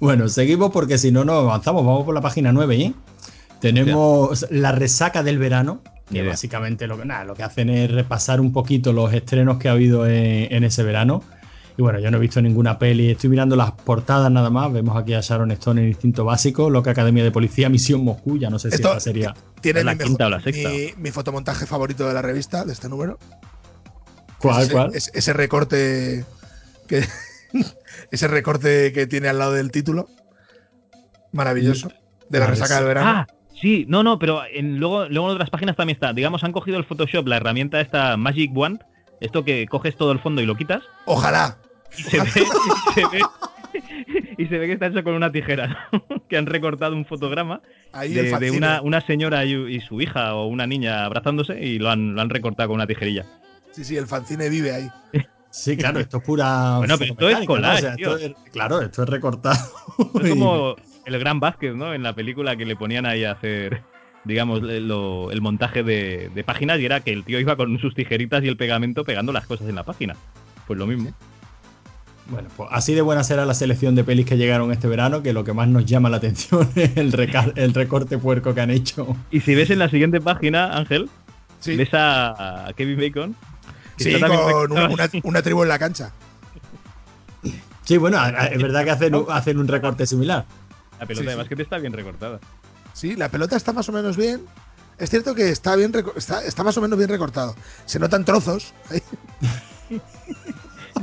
Bueno, 0.00 0.28
seguimos 0.28 0.70
porque 0.72 0.98
si 0.98 1.10
no, 1.12 1.24
no 1.24 1.32
avanzamos. 1.34 1.84
Vamos 1.84 2.04
por 2.04 2.14
la 2.14 2.20
página 2.20 2.52
9, 2.52 2.76
¿eh? 2.76 2.92
Tenemos 3.60 4.46
la 4.50 4.72
resaca 4.72 5.22
del 5.22 5.38
verano, 5.38 5.80
que 6.10 6.18
idea. 6.18 6.30
básicamente 6.30 6.86
lo 6.86 6.98
que, 6.98 7.06
nada, 7.06 7.24
lo 7.24 7.34
que 7.34 7.42
hacen 7.44 7.70
es 7.70 7.90
repasar 7.90 8.40
un 8.40 8.52
poquito 8.52 8.92
los 8.92 9.12
estrenos 9.14 9.56
que 9.58 9.68
ha 9.68 9.72
habido 9.72 10.06
en, 10.06 10.52
en 10.52 10.64
ese 10.64 10.82
verano. 10.82 11.22
Y 11.76 11.82
bueno, 11.82 11.98
yo 11.98 12.10
no 12.10 12.18
he 12.18 12.20
visto 12.20 12.40
ninguna 12.42 12.78
peli, 12.78 13.10
estoy 13.10 13.30
mirando 13.30 13.56
las 13.56 13.72
portadas 13.72 14.30
nada 14.30 14.48
más. 14.50 14.72
Vemos 14.72 14.96
aquí 14.96 15.14
a 15.14 15.20
Sharon 15.20 15.50
Stone 15.52 15.82
en 15.82 15.88
Instinto 15.88 16.24
Básico, 16.24 16.68
Loca 16.70 16.90
Academia 16.92 17.24
de 17.24 17.30
Policía, 17.32 17.68
Misión 17.68 18.04
Moscú. 18.04 18.38
Ya 18.38 18.50
no 18.50 18.58
sé 18.58 18.68
si 18.70 18.76
esta 18.76 19.00
sería. 19.00 19.34
Tiene 19.60 19.80
¿Es 19.80 19.84
la 19.86 19.92
mi, 19.92 19.98
mejor- 19.98 20.08
quinta 20.10 20.26
o 20.26 20.30
la 20.30 20.40
sexta? 20.40 20.68
mi, 20.68 20.88
mi 20.98 21.10
fotomontaje 21.10 21.66
favorito 21.66 22.06
de 22.06 22.14
la 22.14 22.22
revista, 22.22 22.64
de 22.64 22.72
este 22.74 22.88
número. 22.88 23.18
¿Cuál, 24.48 24.62
ese, 24.62 24.72
cuál? 24.72 24.90
es- 24.94 25.10
ese 25.14 25.32
recorte 25.32 26.24
que 26.88 27.04
ese 28.10 28.28
recorte 28.28 28.92
que 28.92 29.06
tiene 29.06 29.28
al 29.28 29.38
lado 29.38 29.52
del 29.52 29.70
título. 29.70 30.08
Maravilloso. 31.32 31.90
De 32.28 32.38
la 32.38 32.46
resaca 32.46 32.74
es- 32.74 32.78
del 32.80 32.88
verano. 32.88 33.10
Ah, 33.10 33.26
sí, 33.60 33.84
no, 33.88 34.02
no, 34.02 34.18
pero 34.18 34.42
en, 34.50 34.78
luego, 34.78 35.06
luego 35.08 35.28
en 35.28 35.34
otras 35.34 35.50
páginas 35.50 35.76
también 35.76 35.96
está. 35.96 36.12
Digamos, 36.12 36.44
han 36.44 36.52
cogido 36.52 36.78
el 36.78 36.84
Photoshop, 36.84 37.26
la 37.26 37.36
herramienta 37.36 37.80
esta 37.80 38.16
Magic 38.16 38.50
Wand, 38.54 38.80
esto 39.20 39.44
que 39.44 39.66
coges 39.66 39.96
todo 39.96 40.12
el 40.12 40.20
fondo 40.20 40.40
y 40.42 40.46
lo 40.46 40.56
quitas, 40.56 40.82
Ojalá. 41.06 41.58
y 41.96 42.02
se 42.02 42.20
ve, 42.20 42.28
y 42.28 42.92
se 42.94 43.06
ve, 43.06 43.20
y 44.38 44.46
se 44.46 44.58
ve 44.58 44.66
que 44.66 44.72
está 44.74 44.86
hecho 44.86 45.02
con 45.04 45.14
una 45.14 45.30
tijera, 45.32 45.88
que 46.28 46.36
han 46.36 46.46
recortado 46.46 46.94
un 46.94 47.04
fotograma 47.04 47.60
Ahí 47.92 48.12
de, 48.14 48.50
una, 48.50 48.80
una 48.82 49.00
señora 49.00 49.44
y, 49.44 49.54
y 49.54 49.80
su 49.80 50.00
hija 50.00 50.34
o 50.34 50.46
una 50.46 50.66
niña 50.66 51.04
abrazándose 51.04 51.60
y 51.60 51.78
lo 51.78 51.90
han, 51.90 52.14
lo 52.14 52.20
han 52.22 52.30
recortado 52.30 52.68
con 52.68 52.76
una 52.76 52.86
tijerilla. 52.86 53.24
Sí, 53.74 53.84
sí, 53.84 53.96
el 53.96 54.06
fanzine 54.06 54.48
vive 54.48 54.72
ahí. 54.72 54.88
Sí, 55.50 55.76
claro, 55.76 56.00
esto 56.00 56.18
es 56.18 56.22
pura. 56.22 56.78
Bueno, 56.78 56.96
pero 56.98 57.12
esto 57.12 57.28
es 57.28 57.46
collage, 57.46 57.78
O 57.78 57.80
sea, 57.80 57.94
esto 57.94 58.16
es- 58.16 58.34
claro, 58.52 58.80
esto 58.80 59.02
es 59.02 59.08
recortado. 59.08 59.58
Es 60.22 60.30
como 60.30 60.76
el 61.04 61.18
gran 61.18 61.40
Vázquez, 61.40 61.74
¿no? 61.74 61.94
En 61.94 62.02
la 62.02 62.12
película 62.12 62.56
que 62.56 62.64
le 62.64 62.76
ponían 62.76 63.06
ahí 63.06 63.24
a 63.24 63.32
hacer, 63.32 63.82
digamos, 64.24 64.62
lo- 64.62 65.30
el 65.30 65.40
montaje 65.40 65.82
de, 65.82 66.30
de 66.34 66.44
páginas 66.44 66.80
y 66.80 66.84
era 66.86 67.00
que 67.00 67.12
el 67.12 67.24
tío 67.24 67.40
iba 67.40 67.56
con 67.56 67.78
sus 67.78 67.94
tijeritas 67.94 68.42
y 68.44 68.48
el 68.48 68.56
pegamento 68.56 69.04
pegando 69.04 69.32
las 69.32 69.46
cosas 69.46 69.68
en 69.68 69.74
la 69.74 69.82
página. 69.84 70.16
Pues 70.66 70.78
lo 70.78 70.86
mismo. 70.86 71.12
Bueno, 72.26 72.48
pues 72.56 72.68
así 72.72 72.94
de 72.94 73.02
buena 73.02 73.22
será 73.22 73.44
la 73.44 73.54
selección 73.54 73.94
de 73.94 74.02
pelis 74.02 74.24
que 74.24 74.36
llegaron 74.36 74.72
este 74.72 74.88
verano, 74.88 75.22
que 75.22 75.32
lo 75.32 75.44
que 75.44 75.52
más 75.52 75.68
nos 75.68 75.84
llama 75.84 76.08
la 76.08 76.16
atención 76.16 76.68
es 76.76 76.96
el, 76.96 77.12
recorte 77.74 78.18
puerco 78.18 78.54
que 78.54 78.60
han 78.60 78.70
hecho. 78.70 79.16
Y 79.30 79.40
si 79.40 79.54
ves 79.54 79.70
en 79.70 79.80
la 79.80 79.88
siguiente 79.88 80.20
página, 80.20 80.76
Ángel, 80.76 81.10
Sí, 81.60 81.76
ves 81.76 81.90
a 81.92 82.70
Kevin 82.76 82.98
Bacon. 82.98 83.36
Sí 83.96 84.12
con 84.12 84.22
una, 84.24 84.28
recortado. 84.36 84.88
una- 84.94 85.10
una 85.24 85.42
tribu 85.42 85.62
en 85.62 85.68
la 85.68 85.78
cancha. 85.78 86.12
Sí, 87.84 87.96
bueno, 87.98 88.18
es 88.26 88.62
verdad 88.62 88.84
que 88.84 88.90
hacen, 88.90 89.14
un- 89.14 89.26
hacen 89.30 89.58
un 89.58 89.68
recorte 89.68 90.06
similar. 90.06 90.46
La 90.98 91.06
pelota 91.06 91.20
Sí, 91.22 91.26
de 91.26 91.32
sí. 91.32 91.38
básquet 91.38 91.60
está 91.60 91.78
bien 91.78 91.92
recortada. 91.92 92.40
Sí, 92.94 93.16
la 93.16 93.28
pelota 93.28 93.56
está 93.56 93.72
más 93.72 93.88
o 93.88 93.92
menos 93.92 94.16
bien. 94.16 94.42
Es 94.96 95.10
cierto 95.10 95.34
que 95.34 95.50
está 95.50 95.74
bien 95.76 95.92
está, 96.16 96.42
está 96.44 96.62
más 96.62 96.76
o 96.78 96.80
menos 96.80 96.96
bien 96.96 97.10
recortado. 97.10 97.54
Se 97.84 97.98
notan 97.98 98.24
trozos. 98.24 98.72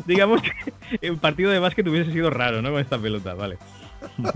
Digamos 0.05 0.41
que 0.99 1.11
un 1.11 1.19
partido 1.19 1.51
de 1.51 1.59
básquet 1.59 1.87
hubiese 1.87 2.11
sido 2.11 2.29
raro, 2.29 2.61
¿no? 2.61 2.71
Con 2.71 2.81
esta 2.81 2.97
pelota, 2.97 3.33
vale. 3.33 3.57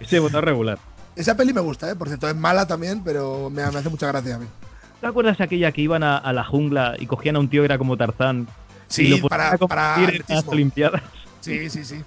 Ese 0.00 0.18
botón 0.20 0.42
regular. 0.42 0.78
Esa 1.16 1.36
peli 1.36 1.52
me 1.52 1.60
gusta, 1.60 1.90
¿eh? 1.90 1.96
Por 1.96 2.08
cierto, 2.08 2.28
es 2.28 2.36
mala 2.36 2.66
también, 2.66 3.02
pero 3.02 3.50
me, 3.50 3.68
me 3.70 3.78
hace 3.78 3.88
mucha 3.88 4.06
gracia 4.06 4.36
a 4.36 4.38
mí. 4.38 4.46
¿Te 5.00 5.06
acuerdas 5.06 5.40
aquella 5.40 5.72
que 5.72 5.80
iban 5.82 6.02
a, 6.02 6.16
a 6.18 6.32
la 6.32 6.44
jungla 6.44 6.96
y 6.98 7.06
cogían 7.06 7.36
a 7.36 7.38
un 7.38 7.48
tío 7.48 7.62
que 7.62 7.66
era 7.66 7.78
como 7.78 7.96
Tarzán? 7.96 8.48
y 8.88 8.92
Sí, 8.92 9.08
lo 9.08 9.18
ponían 9.20 9.56
para, 9.58 9.58
para 9.58 9.98
las. 10.28 10.46
Olimpiadas. 10.46 11.02
Sí, 11.40 11.70
sí, 11.70 11.84
sí. 11.84 12.02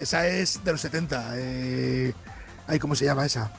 Esa 0.00 0.26
es 0.26 0.62
de 0.64 0.72
los 0.72 0.80
70. 0.80 1.32
Eh... 1.36 2.12
Ay, 2.66 2.78
¿cómo 2.78 2.94
se 2.96 3.04
llama 3.04 3.24
esa? 3.26 3.52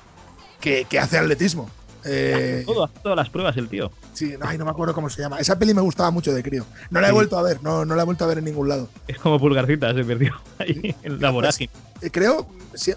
Que, 0.60 0.86
que 0.86 1.00
hace 1.00 1.18
atletismo. 1.18 1.70
Eh, 2.08 2.64
Todo, 2.68 2.84
hace 2.84 2.94
todas 3.02 3.16
las 3.16 3.30
pruebas 3.30 3.56
el 3.58 3.68
tío. 3.68 3.92
sí, 4.14 4.36
no, 4.40 4.46
ay, 4.48 4.58
no 4.60 4.66
me 4.66 4.72
acuerdo 4.72 4.94
cómo 4.94 5.10
se 5.10 5.22
llama. 5.22 5.40
Esa 5.40 5.58
peli 5.58 5.74
me 5.74 5.82
gustaba 5.82 6.12
mucho 6.12 6.34
de 6.34 6.44
crío. 6.44 6.66
No 6.92 7.02
la 7.02 7.08
he 7.08 7.10
Sí. 7.12 7.16
vuelto 7.16 7.38
a 7.38 7.42
ver, 7.44 7.64
no, 7.64 7.84
no 7.86 7.96
la 7.96 8.02
he 8.04 8.06
vuelto 8.06 8.26
a 8.26 8.28
ver 8.28 8.38
en 8.40 8.46
ningún 8.46 8.68
lado. 8.70 8.90
Es 9.08 9.18
como 9.18 9.40
pulgarcita, 9.40 9.94
se 9.94 10.04
perdió 10.04 10.36
ahí 10.60 10.94
en 11.04 11.20
la 11.22 11.30
vorágine. 11.32 11.72
Eh, 12.02 12.10
creo, 12.12 12.48
sí, 12.76 12.94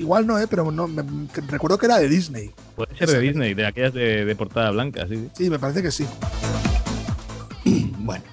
igual 0.00 0.26
no, 0.26 0.38
eh, 0.38 0.46
pero 0.48 0.70
no, 0.72 0.88
me- 0.88 1.02
que- 1.32 1.40
recuerdo 1.42 1.78
que 1.78 1.86
era 1.86 1.98
de 1.98 2.08
Disney. 2.08 2.50
Puede 2.76 2.96
ser 2.96 3.08
de 3.10 3.20
Disney, 3.20 3.54
de 3.54 3.66
aquellas 3.66 3.92
de, 3.94 4.24
de 4.24 4.34
portada 4.36 4.70
blanca, 4.70 5.06
sí. 5.08 5.16
sí. 5.16 5.28
Sí, 5.44 5.50
me 5.50 5.58
parece 5.58 5.82
que 5.82 5.90
sí. 5.90 6.04
Bueno, 7.98 8.24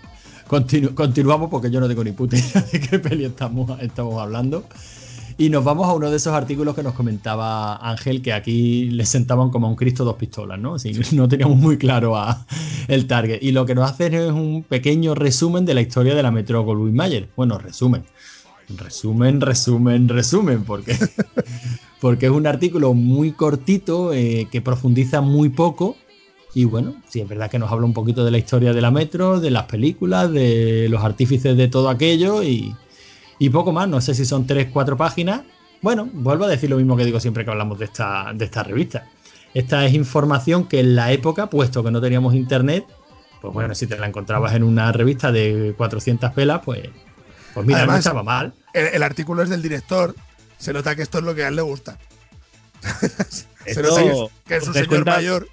continu- 0.47 0.93
continuamos 0.93 1.49
porque 1.49 1.69
yo 1.69 1.79
no 1.79 1.87
tengo 1.87 2.03
ni 2.03 2.11
puta 2.11 2.37
idea 2.37 2.61
de 2.71 2.79
qué 2.79 2.99
peli 2.99 3.25
estamos, 3.25 3.79
estamos 3.81 4.19
hablando. 4.21 4.63
Y 5.39 5.51
nos 5.51 5.63
vamos 5.63 5.87
a 5.87 5.93
uno 5.93 6.09
de 6.09 6.17
esos 6.17 6.33
artículos 6.33 6.73
que 6.73 6.81
nos 6.81 6.95
comentaba 6.95 7.75
Ángel, 7.75 8.23
que 8.23 8.33
aquí 8.33 8.89
le 8.89 9.05
sentaban 9.05 9.51
como 9.51 9.67
a 9.67 9.69
un 9.69 9.75
Cristo 9.75 10.03
dos 10.03 10.15
pistolas, 10.15 10.57
¿no? 10.59 10.75
Así, 10.75 10.93
no 11.13 11.27
teníamos 11.27 11.57
muy 11.59 11.77
claro 11.77 12.15
a 12.17 12.43
el 12.87 13.05
target. 13.05 13.37
Y 13.43 13.51
lo 13.51 13.63
que 13.67 13.75
nos 13.75 13.91
hacen 13.91 14.15
es 14.15 14.31
un 14.31 14.63
pequeño 14.67 15.13
resumen 15.13 15.63
de 15.65 15.75
la 15.75 15.81
historia 15.81 16.15
de 16.15 16.23
la 16.23 16.31
Metro 16.31 16.63
Goldwyn 16.63 16.95
Mayer. 16.95 17.29
Bueno, 17.35 17.59
resumen. 17.59 18.03
Resumen, 18.69 19.39
resumen, 19.39 20.09
resumen, 20.09 20.63
porque, 20.63 20.97
porque 22.01 22.25
es 22.25 22.31
un 22.31 22.47
artículo 22.47 22.93
muy 22.93 23.31
cortito 23.31 24.13
eh, 24.13 24.47
que 24.51 24.61
profundiza 24.61 25.21
muy 25.21 25.49
poco 25.49 25.95
y 26.57 26.65
bueno, 26.65 26.95
sí, 27.07 27.21
es 27.21 27.29
verdad 27.29 27.51
que 27.51 27.59
nos 27.59 27.71
habla 27.71 27.85
un 27.85 27.93
poquito 27.93 28.25
de 28.25 28.31
la 28.31 28.39
historia 28.39 28.73
de 28.73 28.81
la 28.81 28.89
metro, 28.89 29.39
de 29.39 29.51
las 29.51 29.65
películas, 29.65 30.31
de 30.31 30.87
los 30.89 31.03
artífices 31.03 31.55
de 31.55 31.67
todo 31.67 31.87
aquello 31.87 32.41
y, 32.41 32.75
poco 33.51 33.71
más. 33.71 33.87
No 33.87 34.01
sé 34.01 34.15
si 34.15 34.25
son 34.25 34.47
tres, 34.47 34.69
cuatro 34.73 34.97
páginas. 34.97 35.41
Bueno, 35.83 36.09
vuelvo 36.11 36.45
a 36.45 36.47
decir 36.47 36.71
lo 36.71 36.77
mismo 36.77 36.97
que 36.97 37.05
digo 37.05 37.19
siempre 37.19 37.45
que 37.45 37.51
hablamos 37.51 37.77
de 37.77 37.85
esta, 37.85 38.31
de 38.33 38.45
esta 38.45 38.63
revista. 38.63 39.07
Esta 39.53 39.85
es 39.85 39.93
información 39.93 40.67
que 40.67 40.79
en 40.79 40.95
la 40.95 41.11
época, 41.11 41.47
puesto 41.47 41.83
que 41.83 41.91
no 41.91 42.01
teníamos 42.01 42.33
internet, 42.33 42.87
pues 43.39 43.53
bueno, 43.53 43.75
si 43.75 43.85
te 43.85 43.95
la 43.95 44.07
encontrabas 44.07 44.55
en 44.55 44.63
una 44.63 44.91
revista 44.91 45.31
de 45.31 45.75
400 45.77 46.31
pelas, 46.31 46.61
pues, 46.65 46.89
pues 47.53 47.65
mira, 47.65 47.79
no 47.79 47.83
Además, 47.85 47.99
estaba 47.99 48.23
mal. 48.23 48.53
El, 48.73 48.87
el 48.87 49.03
artículo 49.03 49.43
es 49.43 49.49
del 49.49 49.61
director. 49.61 50.15
Se 50.57 50.73
nota 50.73 50.95
que 50.95 51.01
esto 51.03 51.19
es 51.19 51.23
lo 51.23 51.35
que 51.35 51.43
a 51.43 51.47
él 51.49 51.55
le 51.55 51.61
gusta. 51.61 51.97
Se 53.65 53.81
nota 53.81 54.01
que 54.01 54.09
es, 54.09 54.29
que 54.47 54.55
es 54.57 54.61
¿os 54.63 54.67
un 54.69 54.73
señor 54.73 54.87
cuenta? 54.87 55.11
mayor. 55.15 55.47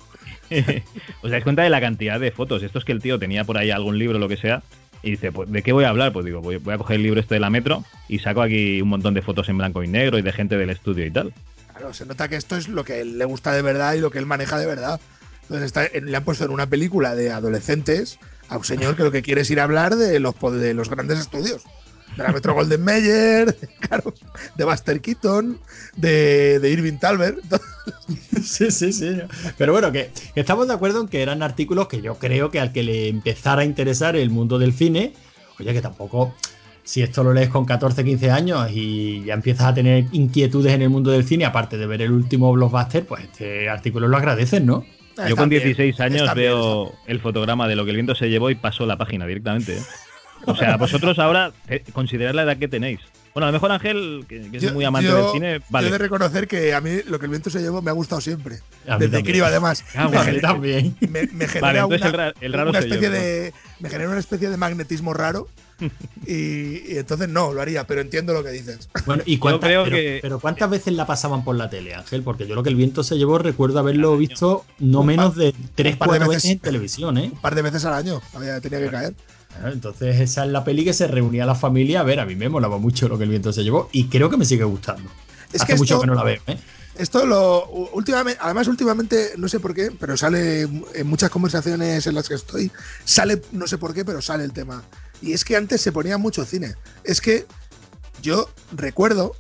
¿Os 1.23 1.31
dais 1.31 1.43
cuenta 1.43 1.63
de 1.63 1.71
la 1.71 1.81
cantidad 1.81 2.21
de 2.21 2.31
fotos? 2.31 2.63
Esto 2.63 2.79
es 2.79 2.85
que 2.85 2.93
el 2.93 3.01
tío 3.01 3.19
tenía 3.19 3.45
por 3.45 3.59
ahí 3.59 3.71
algún 3.71 3.99
libro 3.99 4.17
o 4.17 4.21
lo 4.21 4.29
que 4.29 4.37
sea. 4.37 4.63
Y 5.03 5.11
dice, 5.13 5.33
pues, 5.33 5.51
¿de 5.51 5.63
qué 5.63 5.73
voy 5.73 5.85
a 5.85 5.89
hablar? 5.91 6.13
Pues 6.13 6.25
digo, 6.25 6.41
voy, 6.41 6.57
voy 6.57 6.75
a 6.75 6.79
coger 6.79 6.97
el 6.97 7.03
libro 7.03 7.21
este 7.21 7.35
de 7.35 7.41
la 7.41 7.51
metro 7.51 7.85
y 8.09 8.21
saco 8.21 8.41
aquí 8.43 8.81
un 8.81 8.89
montón 8.89 9.15
de 9.15 9.21
fotos 9.23 9.49
en 9.49 9.59
blanco 9.59 9.83
y 9.83 9.89
negro 9.89 10.19
y 10.19 10.23
de 10.23 10.33
gente 10.33 10.57
del 10.57 10.71
estudio 10.71 11.05
y 11.05 11.11
tal. 11.11 11.35
Claro, 11.73 11.93
se 11.93 12.07
nota 12.07 12.29
que 12.29 12.37
esto 12.37 12.57
es 12.57 12.69
lo 12.69 12.85
que 12.85 13.01
él 13.01 13.19
le 13.19 13.25
gusta 13.25 13.53
de 13.53 13.63
verdad 13.63 13.95
y 13.95 14.01
lo 14.01 14.11
que 14.11 14.19
él 14.19 14.27
maneja 14.27 14.57
de 14.59 14.67
verdad. 14.67 15.01
Entonces 15.43 15.67
está- 15.67 15.89
le 15.93 16.17
han 16.17 16.25
puesto 16.25 16.45
en 16.45 16.51
una 16.53 16.67
película 16.69 17.15
de 17.15 17.33
adolescentes 17.33 18.19
a 18.49 18.57
un 18.57 18.65
señor 18.65 18.97
que 18.97 19.03
lo 19.03 19.11
que 19.11 19.23
quiere 19.23 19.41
es 19.43 19.51
ir 19.51 19.61
a 19.61 19.65
hablar 19.65 19.97
de 19.97 20.21
los, 20.21 20.35
de 20.41 20.73
los 20.73 20.89
grandes 20.89 21.19
estudios. 21.19 21.63
De 22.17 22.23
la 22.23 22.33
Metro 22.33 22.55
Golden 22.55 22.83
Mayer, 22.83 23.57
claro, 23.81 24.15
de 24.57 24.65
Buster 24.65 25.01
Keaton, 25.01 25.59
de, 25.97 26.59
de 26.61 26.71
Irving 26.71 26.99
Talbert. 26.99 27.39
Sí, 28.43 28.71
sí, 28.71 28.93
sí. 28.93 29.19
Pero 29.59 29.73
bueno, 29.73 29.93
que, 29.93 30.11
que 30.35 30.41
estamos 30.41 30.67
de 30.69 30.75
acuerdo 30.75 31.03
en 31.03 31.09
que 31.09 31.23
eran 31.23 31.43
artículos 31.43 31.87
que 31.87 32.01
yo 32.01 32.19
creo 32.19 32.51
que 32.51 32.61
al 32.61 32.73
que 32.73 32.83
le 32.83 33.09
empezara 33.09 33.63
a 33.63 33.65
interesar 33.65 34.17
el 34.17 34.31
mundo 34.31 34.59
del 34.59 34.73
cine, 34.73 35.13
oye, 35.59 35.73
que 35.73 35.81
tampoco, 35.81 36.35
si 36.83 37.03
esto 37.03 37.23
lo 37.25 37.33
lees 37.33 37.49
con 37.49 37.65
14, 37.65 38.05
15 38.05 38.31
años 38.31 38.71
y 38.71 39.25
ya 39.25 39.35
empiezas 39.35 39.67
a 39.67 39.75
tener 39.75 40.07
inquietudes 40.13 40.73
en 40.73 40.83
el 40.83 40.91
mundo 40.91 41.11
del 41.11 41.25
cine, 41.25 41.45
aparte 41.45 41.77
de 41.77 41.87
ver 41.87 42.03
el 42.03 42.13
último 42.13 42.53
blockbuster, 42.53 43.07
pues 43.07 43.25
este 43.25 43.69
artículo 43.69 44.09
lo 44.09 44.17
agradeces, 44.17 44.63
¿no? 44.63 44.85
Yo 45.17 45.37
con 45.37 45.45
también, 45.45 45.63
16 45.63 46.01
años 46.01 46.35
bien, 46.35 46.35
veo 46.35 46.93
el 47.07 47.21
fotograma 47.21 47.69
de 47.69 47.77
lo 47.77 47.85
que 47.85 47.91
el 47.91 47.97
viento 47.97 48.15
se 48.15 48.29
llevó 48.29 48.51
y 48.51 48.57
paso 48.57 48.85
la 48.85 48.99
página 48.99 49.27
directamente. 49.27 49.77
¿eh? 49.77 49.83
O 50.47 50.57
sea, 50.57 50.77
vosotros 50.77 51.19
ahora 51.19 51.53
considerad 51.93 52.35
la 52.35 52.43
edad 52.43 52.57
que 52.59 52.69
tenéis. 52.69 53.01
Bueno, 53.33 53.47
a 53.47 53.51
lo 53.51 53.55
mejor 53.55 53.73
Ángel, 53.73 54.25
que, 54.29 54.49
que 54.49 54.59
es 54.59 54.73
muy 54.73 54.85
amante 54.85 55.09
yo- 55.09 55.17
del 55.17 55.33
cine, 55.33 55.47
Yo 55.49 55.55
he 55.57 55.59
de 55.59 55.65
vale. 55.69 55.99
reconocer 55.99 56.47
que 56.47 56.73
a 56.73 56.81
mí 56.81 56.99
lo 57.09 57.19
que 57.19 57.27
el 57.27 57.31
viento 57.31 57.51
se 57.51 57.61
llevó 57.61 57.83
me 57.83 57.91
ha 57.91 57.95
gustado 57.95 58.21
siempre. 58.21 58.61
A 58.87 58.95
mí 58.95 59.01
Desde 59.01 59.17
también. 59.17 59.25
crío, 59.25 59.45
además. 59.47 59.85
Ah, 59.97 60.05
A 60.05 60.09
mí 60.09 60.17
genera, 60.19 60.49
también. 60.51 60.97
me- 61.01 61.27
me 61.27 61.49
genera 61.49 61.61
Vale, 61.85 61.85
una, 61.85 62.07
el 62.07 62.13
ra- 62.13 62.33
el 62.41 62.53
raro 62.53 62.71
una 62.71 62.81
soy 62.81 62.91
yo, 62.91 62.95
especie 62.95 63.11
de. 63.21 63.53
Me 63.81 63.91
genera 63.91 64.11
una 64.11 64.21
especie 64.21 64.51
de 64.51 64.57
magnetismo 64.57 65.15
raro. 65.15 65.49
y, 66.29 66.93
y 66.93 66.99
entonces 66.99 67.29
no, 67.29 67.53
lo 67.53 67.61
haría, 67.61 67.85
pero 67.89 68.01
entiendo 68.01 68.33
lo 68.33 68.45
que 68.45 68.51
dices. 68.51 68.89
Bueno, 69.07 69.25
¿y 69.27 69.39
cuántas, 69.39 69.69
creo 69.69 69.83
pero, 69.83 69.97
que- 69.97 70.19
pero 70.23 70.39
¿cuántas 70.39 70.71
veces 70.71 70.95
la 70.95 71.05
pasaban 71.05 71.43
por 71.43 71.57
la 71.57 71.69
tele, 71.69 71.93
Ángel? 71.95 72.23
Porque 72.23 72.47
yo 72.47 72.55
lo 72.55 72.63
que 72.63 72.71
el 72.71 72.77
viento 72.77 73.03
se 73.03 73.17
llevó 73.17 73.39
recuerdo 73.39 73.81
haberlo 73.81 74.17
visto 74.17 74.65
no 74.79 75.03
menos 75.03 75.35
de 75.35 75.53
3, 75.75 75.95
un 75.95 75.99
par 75.99 76.09
de 76.11 76.19
4 76.19 76.29
veces. 76.29 76.43
veces 76.45 76.51
en 76.53 76.59
televisión, 76.61 77.19
¿eh? 77.19 77.31
Un 77.33 77.41
par 77.41 77.57
de 77.57 77.63
veces 77.63 77.85
al 77.85 77.95
año 77.95 78.21
había, 78.33 78.61
tenía 78.61 78.79
que 78.79 78.91
caer. 78.91 79.15
Entonces 79.65 80.21
esa 80.21 80.45
es 80.45 80.51
la 80.51 80.65
peli 80.65 80.85
que 80.85 80.93
se 80.93 81.07
reunía 81.07 81.47
la 81.47 81.55
familia 81.55 82.01
a 82.01 82.03
ver. 82.03 82.21
A 82.21 82.27
mí 82.27 82.35
me 82.37 82.49
molaba 82.49 82.79
mucho 82.79 83.09
lo 83.09 83.17
que 83.19 83.25
el 83.25 83.31
viento 83.31 83.53
se 83.53 83.63
llevó 83.65 83.89
y 83.93 84.09
creo 84.09 84.29
que 84.31 84.37
me 84.37 84.45
sigue 84.45 84.65
gustando. 84.65 85.11
Es 85.53 85.63
Hace 85.63 85.73
que 85.73 85.79
mucho 85.79 85.95
esto- 85.95 86.01
que 86.03 86.07
no 86.09 86.15
la 86.15 86.25
veo, 86.25 86.41
¿eh? 86.47 86.59
Esto 86.97 87.27
lo. 87.27 87.67
Últimamente, 87.93 88.39
además, 88.41 88.69
últimamente, 88.69 89.33
no 89.37 89.49
sé 89.49 89.59
por 89.59 89.75
qué, 89.75 89.91
pero 89.99 90.17
sale 90.17 90.63
en 90.63 91.07
muchas 91.07 91.29
conversaciones 91.29 92.07
en 92.07 92.15
las 92.15 92.29
que 92.29 92.35
estoy, 92.35 92.71
sale, 93.05 93.43
no 93.51 93.67
sé 93.67 93.79
por 93.79 93.93
qué, 93.95 94.05
pero 94.05 94.23
sale 94.23 94.45
el 94.45 94.53
tema. 94.53 94.85
Y 95.21 95.33
es 95.33 95.45
que 95.45 95.57
antes 95.57 95.81
se 95.81 95.91
ponía 95.91 96.19
mucho 96.19 96.45
cine. 96.45 96.75
Es 97.03 97.21
que 97.21 97.47
yo 98.23 98.49
recuerdo 98.77 99.35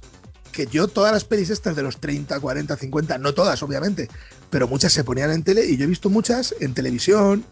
que 0.50 0.66
yo 0.66 0.88
todas 0.88 1.12
las 1.12 1.24
pelis 1.24 1.50
estas 1.50 1.76
de 1.76 1.82
los 1.82 1.98
30, 2.00 2.40
40, 2.40 2.76
50, 2.76 3.18
no 3.18 3.34
todas, 3.34 3.62
obviamente, 3.62 4.08
pero 4.50 4.66
muchas 4.66 4.92
se 4.92 5.04
ponían 5.04 5.30
en 5.30 5.42
tele 5.44 5.64
y 5.64 5.76
yo 5.76 5.84
he 5.84 5.88
visto 5.88 6.10
muchas 6.10 6.54
en 6.60 6.74
televisión. 6.74 7.44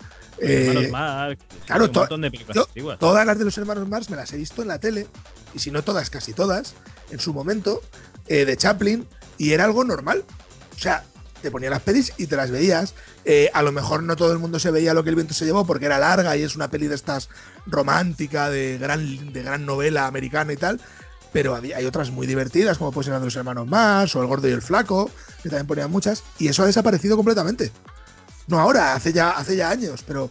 Eh, 0.43 0.66
Hermanos 0.68 0.90
Marx, 0.90 1.45
claro, 1.66 1.84
un 1.84 1.93
to- 1.93 2.01
montón 2.01 2.20
de 2.22 2.30
películas 2.30 2.55
yo- 2.57 2.64
antiguas. 2.66 2.99
todas 2.99 3.26
las 3.26 3.38
de 3.38 3.45
los 3.45 3.57
hermanos 3.59 3.88
Marx 3.88 4.11
me 4.11 4.16
las 4.16 4.32
he 4.32 4.36
visto 4.36 4.62
en 4.62 4.68
la 4.68 4.78
tele, 4.78 5.07
y 5.55 5.59
si 5.59 5.70
no 5.70 5.82
todas, 5.82 6.11
casi 6.11 6.32
todas, 6.32 6.74
en 7.11 7.18
su 7.20 7.32
momento, 7.32 7.80
eh, 8.28 8.45
de 8.45 8.57
Chaplin, 8.57 9.07
y 9.38 9.53
era 9.53 9.64
algo 9.64 9.84
normal. 9.84 10.24
O 10.74 10.78
sea, 10.78 11.05
te 11.43 11.51
ponía 11.51 11.70
las 11.70 11.82
pelis 11.82 12.12
y 12.18 12.26
te 12.26 12.36
las 12.36 12.51
veías. 12.51 12.95
Eh, 13.24 13.51
a 13.53 13.62
lo 13.62 13.72
mejor 13.72 14.03
no 14.03 14.14
todo 14.16 14.32
el 14.32 14.38
mundo 14.38 14.59
se 14.61 14.70
veía 14.70 14.95
lo 14.95 15.03
que 15.05 15.11
el 15.11 15.16
viento 15.16 15.34
se 15.34 15.45
llevó 15.45 15.66
porque 15.66 15.86
era 15.86 15.99
larga 15.99 16.36
y 16.36 16.43
es 16.43 16.55
una 16.57 16.70
peli 16.70 16.86
de 16.86 16.95
estas 16.95 17.28
romántica, 17.66 18.49
de 18.51 18.78
gran, 18.78 19.32
de 19.32 19.43
gran 19.43 19.66
novela 19.66 20.07
americana 20.07 20.53
y 20.53 20.57
tal. 20.57 20.80
Pero 21.32 21.55
había, 21.57 21.78
hay 21.78 21.86
otras 21.86 22.11
muy 22.11 22.26
divertidas, 22.26 22.76
como 22.78 22.93
puede 22.93 23.07
ser 23.07 23.14
la 23.14 23.18
de 23.20 23.24
los 23.24 23.36
hermanos 23.36 23.66
Marx 23.66 24.14
o 24.16 24.20
El 24.20 24.26
Gordo 24.28 24.49
y 24.49 24.53
el 24.53 24.61
Flaco, 24.62 25.11
que 25.43 25.49
también 25.49 25.66
ponían 25.66 25.90
muchas, 25.90 26.22
y 26.38 26.49
eso 26.49 26.62
ha 26.62 26.66
desaparecido 26.66 27.16
completamente. 27.16 27.72
No 28.47 28.59
ahora, 28.59 28.95
hace 28.95 29.12
ya, 29.12 29.30
hace 29.30 29.57
ya 29.57 29.70
años, 29.70 30.03
pero 30.07 30.30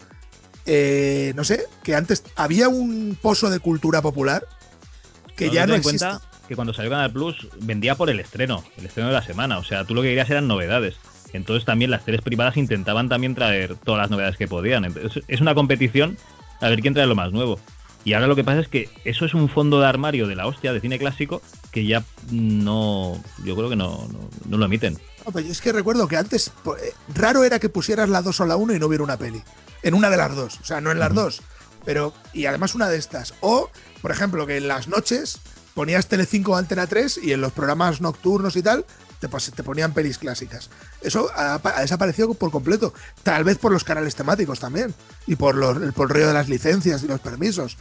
eh, 0.66 1.34
no 1.36 1.43
sé, 1.43 1.66
que 1.84 1.95
antes 1.95 2.24
había 2.36 2.70
un 2.70 3.18
pozo 3.22 3.49
de 3.49 3.59
cultura 3.59 4.01
popular 4.01 4.45
que 5.36 5.45
Pero 5.45 5.53
ya 5.53 5.68
no 5.68 5.76
existe. 5.76 6.05
cuenta 6.05 6.22
que 6.47 6.55
cuando 6.55 6.74
salió 6.74 6.91
Canal 6.91 7.12
Plus 7.12 7.47
vendía 7.62 7.95
por 7.95 8.09
el 8.09 8.20
estreno, 8.20 8.64
el 8.78 8.86
estreno 8.86 9.07
de 9.09 9.16
la 9.16 9.24
semana. 9.24 9.57
O 9.57 9.64
sea, 9.64 9.86
tú 9.86 9.95
lo 9.95 10.01
que 10.01 10.09
querías 10.09 10.30
eran 10.30 10.47
novedades. 10.47 10.95
Entonces 11.34 11.66
también 11.66 11.91
las 11.91 12.03
teles 12.03 12.22
privadas 12.22 12.57
intentaban 12.57 13.07
también 13.07 13.36
traer 13.36 13.76
todas 13.76 14.01
las 14.01 14.12
novedades 14.12 14.38
que 14.38 14.47
podían. 14.47 14.84
Entonces 14.84 15.24
es 15.28 15.41
una 15.41 15.55
competición 15.55 16.18
a 16.59 16.70
ver 16.70 16.82
quién 16.82 16.93
trae 16.93 17.07
lo 17.07 17.16
más 17.16 17.32
nuevo. 17.32 17.59
Y 18.04 18.14
ahora 18.14 18.28
lo 18.28 18.36
que 18.36 18.43
pasa 18.43 18.60
es 18.60 18.68
que 18.68 18.89
eso 19.06 19.26
es 19.26 19.34
un 19.34 19.47
fondo 19.47 19.80
de 19.80 19.86
armario 19.86 20.28
de 20.28 20.36
la 20.36 20.47
hostia 20.47 20.74
de 20.74 20.82
cine 20.82 20.97
clásico 20.97 21.41
que 21.72 21.86
ya 21.86 22.04
no, 22.32 23.22
yo 23.43 23.56
creo 23.56 23.70
que 23.70 23.76
no, 23.76 24.08
no, 24.12 24.30
no 24.47 24.58
lo 24.58 24.66
emiten. 24.66 24.97
No, 25.26 25.39
es 25.39 25.62
que 25.62 25.72
recuerdo 25.72 26.08
que 26.08 26.18
antes 26.18 26.52
eh, 26.82 26.93
raro 27.14 27.43
era 27.43 27.60
que 27.60 27.70
pusieras 27.70 28.10
la 28.10 28.22
2 28.22 28.39
o 28.39 28.45
la 28.45 28.56
1 28.56 28.76
y 28.76 28.80
no 28.80 28.88
hubiera 28.88 29.04
una 29.04 29.18
peli. 29.18 29.41
En 29.84 29.93
una 29.93 30.10
de 30.10 30.18
las 30.18 30.36
dos. 30.36 30.60
O 30.60 30.64
sea, 30.64 30.82
no 30.82 30.91
en 30.91 30.99
las 30.99 31.14
dos. 31.14 31.41
Pero, 31.86 32.14
y 32.34 32.45
además 32.45 32.76
una 32.76 32.88
de 32.88 32.97
estas. 32.97 33.34
O, 33.41 33.70
por 34.02 34.12
ejemplo, 34.12 34.45
que 34.45 34.58
en 34.58 34.68
las 34.68 34.88
noches 34.88 35.39
ponías 35.74 36.08
Telecinco 36.08 36.56
Antena 36.56 36.88
3 36.88 37.20
y 37.24 37.34
en 37.34 37.41
los 37.41 37.52
programas 37.52 38.02
nocturnos 38.02 38.56
y 38.56 38.62
tal, 38.62 38.86
te, 39.28 39.63
ponían 39.63 39.93
pelis 39.93 40.17
clásicas. 40.17 40.69
Eso 41.01 41.30
ha, 41.36 41.59
pa- 41.59 41.78
ha 41.78 41.82
desaparecido 41.82 42.34
por 42.34 42.51
completo. 42.51 42.93
Tal 43.24 43.43
vez 43.43 43.57
por 43.57 43.72
los 43.72 43.84
canales 43.84 44.15
temáticos 44.15 44.59
también. 44.59 44.93
Y 45.28 45.36
por, 45.36 45.55
los, 45.55 45.78
el- 45.82 45.93
por 45.93 46.07
el 46.09 46.13
rollo 46.15 46.28
de 46.28 46.34
las 46.34 46.49
licencias 46.49 47.03
y 47.03 47.07
los 47.07 47.19
permisos. 47.19 47.78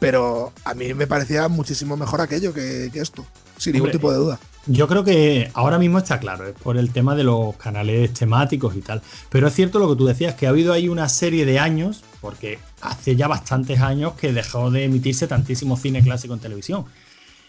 Pero 0.00 0.52
a 0.64 0.74
mí 0.74 0.94
me 0.94 1.06
parecía 1.06 1.46
muchísimo 1.48 1.96
mejor 1.96 2.20
aquello 2.20 2.52
que, 2.52 2.90
que 2.92 3.00
esto. 3.00 3.24
Sin 3.56 3.74
ningún 3.74 3.88
Hombre, 3.88 3.98
tipo 3.98 4.10
de 4.10 4.18
duda. 4.18 4.40
Yo 4.66 4.88
creo 4.88 5.04
que 5.04 5.50
ahora 5.54 5.78
mismo 5.78 5.98
está 5.98 6.18
claro, 6.18 6.46
es 6.46 6.54
por 6.54 6.76
el 6.76 6.92
tema 6.92 7.14
de 7.14 7.22
los 7.24 7.54
canales 7.56 8.12
temáticos 8.12 8.74
y 8.76 8.80
tal. 8.80 9.00
Pero 9.28 9.46
es 9.46 9.54
cierto 9.54 9.78
lo 9.78 9.88
que 9.88 9.96
tú 9.96 10.06
decías, 10.06 10.34
que 10.34 10.46
ha 10.46 10.50
habido 10.50 10.72
ahí 10.72 10.88
una 10.88 11.08
serie 11.08 11.46
de 11.46 11.60
años, 11.60 12.02
porque 12.20 12.58
hace 12.80 13.14
ya 13.14 13.28
bastantes 13.28 13.80
años 13.80 14.14
que 14.14 14.32
dejó 14.32 14.70
de 14.72 14.84
emitirse 14.84 15.28
tantísimo 15.28 15.76
cine 15.76 16.02
clásico 16.02 16.34
en 16.34 16.40
televisión. 16.40 16.84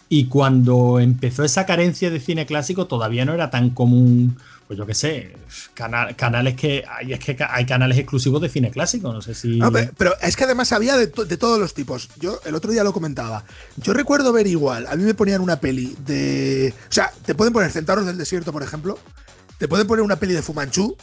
Y 0.10 0.26
cuando 0.26 1.00
empezó 1.00 1.44
esa 1.44 1.66
carencia 1.66 2.12
de 2.12 2.20
cine 2.20 2.46
clásico, 2.46 2.88
todavía 2.88 3.26
no 3.26 3.34
era 3.34 3.50
tan 3.50 3.72
común, 3.72 4.38
pues 4.68 4.78
yo 4.78 4.86
qué 4.86 4.94
sé, 4.94 5.36
canales 5.74 6.56
que 6.56 6.84
hay, 6.88 7.14
es 7.14 7.20
que 7.20 7.38
hay 7.48 7.66
canales 7.66 7.98
exclusivos 7.98 8.42
de 8.42 8.50
cine 8.50 8.72
clásico, 8.72 9.12
no 9.12 9.22
sé 9.22 9.34
si. 9.34 9.60
pero, 9.98 10.14
es 10.22 10.36
que 10.36 10.44
además 10.44 10.72
había 10.72 10.98
de, 10.98 11.08
todos 11.08 11.60
los 11.60 11.74
tipos. 11.74 12.10
Yo 12.20 12.40
el 12.46 12.56
otro 12.56 12.72
día 12.72 12.84
lo 12.84 12.94
comentaba. 12.94 13.44
Yo 13.78 13.94
recuerdo 13.94 14.32
ver 14.32 14.48
igual, 14.48 14.88
a 14.88 14.96
mí 14.96 15.04
me 15.04 15.14
ponían 15.14 15.42
una 15.42 15.60
peli 15.60 15.96
de. 16.06 16.74
O 16.90 16.94
sea, 16.94 17.12
te 17.26 17.36
pueden 17.36 17.54
poner 17.54 17.72
Centauros 17.72 18.06
del 18.06 18.18
Desierto, 18.18 18.52
por 18.52 18.64
ejemplo. 18.64 18.98
Te 19.58 19.68
pueden 19.68 19.88
poner 19.88 20.04
una 20.04 20.18
peli 20.18 20.34
de 20.34 20.42
Fumanchu. 20.42 20.96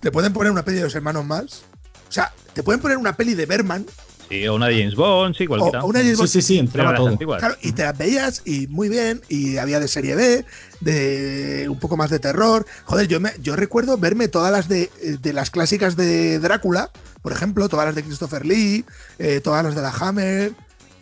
Te 0.00 0.10
pueden 0.10 0.32
poner 0.32 0.50
una 0.50 0.64
peli 0.64 0.78
de 0.78 0.84
los 0.84 0.94
hermanos 0.94 1.24
Mars. 1.24 1.62
O 2.08 2.12
sea, 2.12 2.32
te 2.52 2.62
pueden 2.62 2.80
poner 2.80 2.98
una 2.98 3.16
peli 3.16 3.34
de 3.34 3.46
Berman 3.46 3.86
Sí, 4.32 4.48
o 4.48 4.54
una 4.54 4.68
de 4.68 4.78
James 4.78 4.94
Bond, 4.94 5.36
sí, 5.36 5.46
cualquiera. 5.46 5.84
O, 5.84 5.88
una 5.88 5.98
de 5.98 6.06
James 6.06 6.18
Bond. 6.18 6.30
Sí, 6.30 6.40
sí, 6.40 6.54
sí, 6.54 6.58
entraba 6.58 6.94
todo. 6.94 7.18
Claro, 7.18 7.54
y 7.60 7.72
te 7.72 7.82
las 7.82 7.98
veías 7.98 8.40
y 8.46 8.66
muy 8.68 8.88
bien, 8.88 9.20
y 9.28 9.58
había 9.58 9.78
de 9.78 9.88
serie 9.88 10.14
B, 10.14 10.46
de 10.80 11.66
un 11.68 11.78
poco 11.78 11.98
más 11.98 12.08
de 12.08 12.18
terror. 12.18 12.64
Joder, 12.86 13.08
yo, 13.08 13.20
me, 13.20 13.32
yo 13.42 13.56
recuerdo 13.56 13.98
verme 13.98 14.28
todas 14.28 14.50
las 14.50 14.68
de, 14.68 14.88
de 15.20 15.32
las 15.34 15.50
clásicas 15.50 15.96
de 15.96 16.38
Drácula, 16.38 16.90
por 17.20 17.32
ejemplo, 17.32 17.68
todas 17.68 17.84
las 17.84 17.94
de 17.94 18.04
Christopher 18.04 18.46
Lee, 18.46 18.86
eh, 19.18 19.42
todas 19.44 19.62
las 19.64 19.74
de 19.74 19.82
la 19.82 19.90
Hammer, 19.90 20.52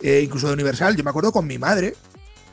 eh, 0.01 0.21
incluso 0.25 0.47
de 0.47 0.53
Universal. 0.53 0.97
Yo 0.97 1.03
me 1.05 1.11
acuerdo 1.11 1.31
con 1.31 1.47
mi 1.47 1.57
madre, 1.57 1.95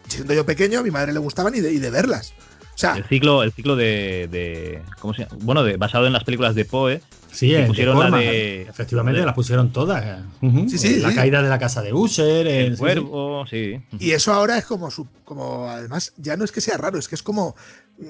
siendo 0.07 0.33
yo 0.33 0.47
pequeño, 0.47 0.79
a 0.79 0.83
mi 0.85 0.93
madre 0.93 1.13
le 1.13 1.19
gustaban 1.19 1.57
y 1.57 1.61
de, 1.61 1.73
y 1.73 1.79
de 1.81 1.91
verlas. 1.91 2.35
O 2.75 2.79
sea, 2.79 2.95
el 2.95 3.05
ciclo, 3.05 3.43
el 3.43 3.51
ciclo 3.51 3.75
de, 3.75 4.29
de 4.31 4.81
¿cómo 5.01 5.13
se 5.13 5.25
llama? 5.25 5.37
Bueno, 5.41 5.65
de, 5.65 5.77
basado 5.77 6.07
en 6.07 6.13
las 6.13 6.23
películas 6.23 6.55
de 6.55 6.65
Poe, 6.65 7.03
Sí, 7.39 7.55
pusieron 7.69 8.01
la 8.01 8.19
de, 8.19 8.63
efectivamente 8.63 9.25
las 9.25 9.33
pusieron 9.33 9.71
todas. 9.73 10.25
sí, 10.41 10.77
sí, 10.77 10.99
la 10.99 11.15
caída 11.15 11.41
de 11.41 11.49
la 11.49 11.61
casa 11.61 11.83
de 11.83 11.93
Usher, 11.93 12.49
el, 12.49 12.77
cuervo, 12.77 13.47
sí, 13.47 13.81
Y 14.01 14.11
eso 14.11 14.33
ahora 14.33 14.59
es 14.59 14.65
como, 14.65 14.89
como, 15.23 15.69
además, 15.69 16.13
ya 16.17 16.37
no 16.37 16.45
es 16.45 16.51
que 16.51 16.61
sea 16.61 16.77
raro, 16.77 16.99
es 16.99 17.07
que 17.07 17.15
es 17.15 17.23
como. 17.23 17.55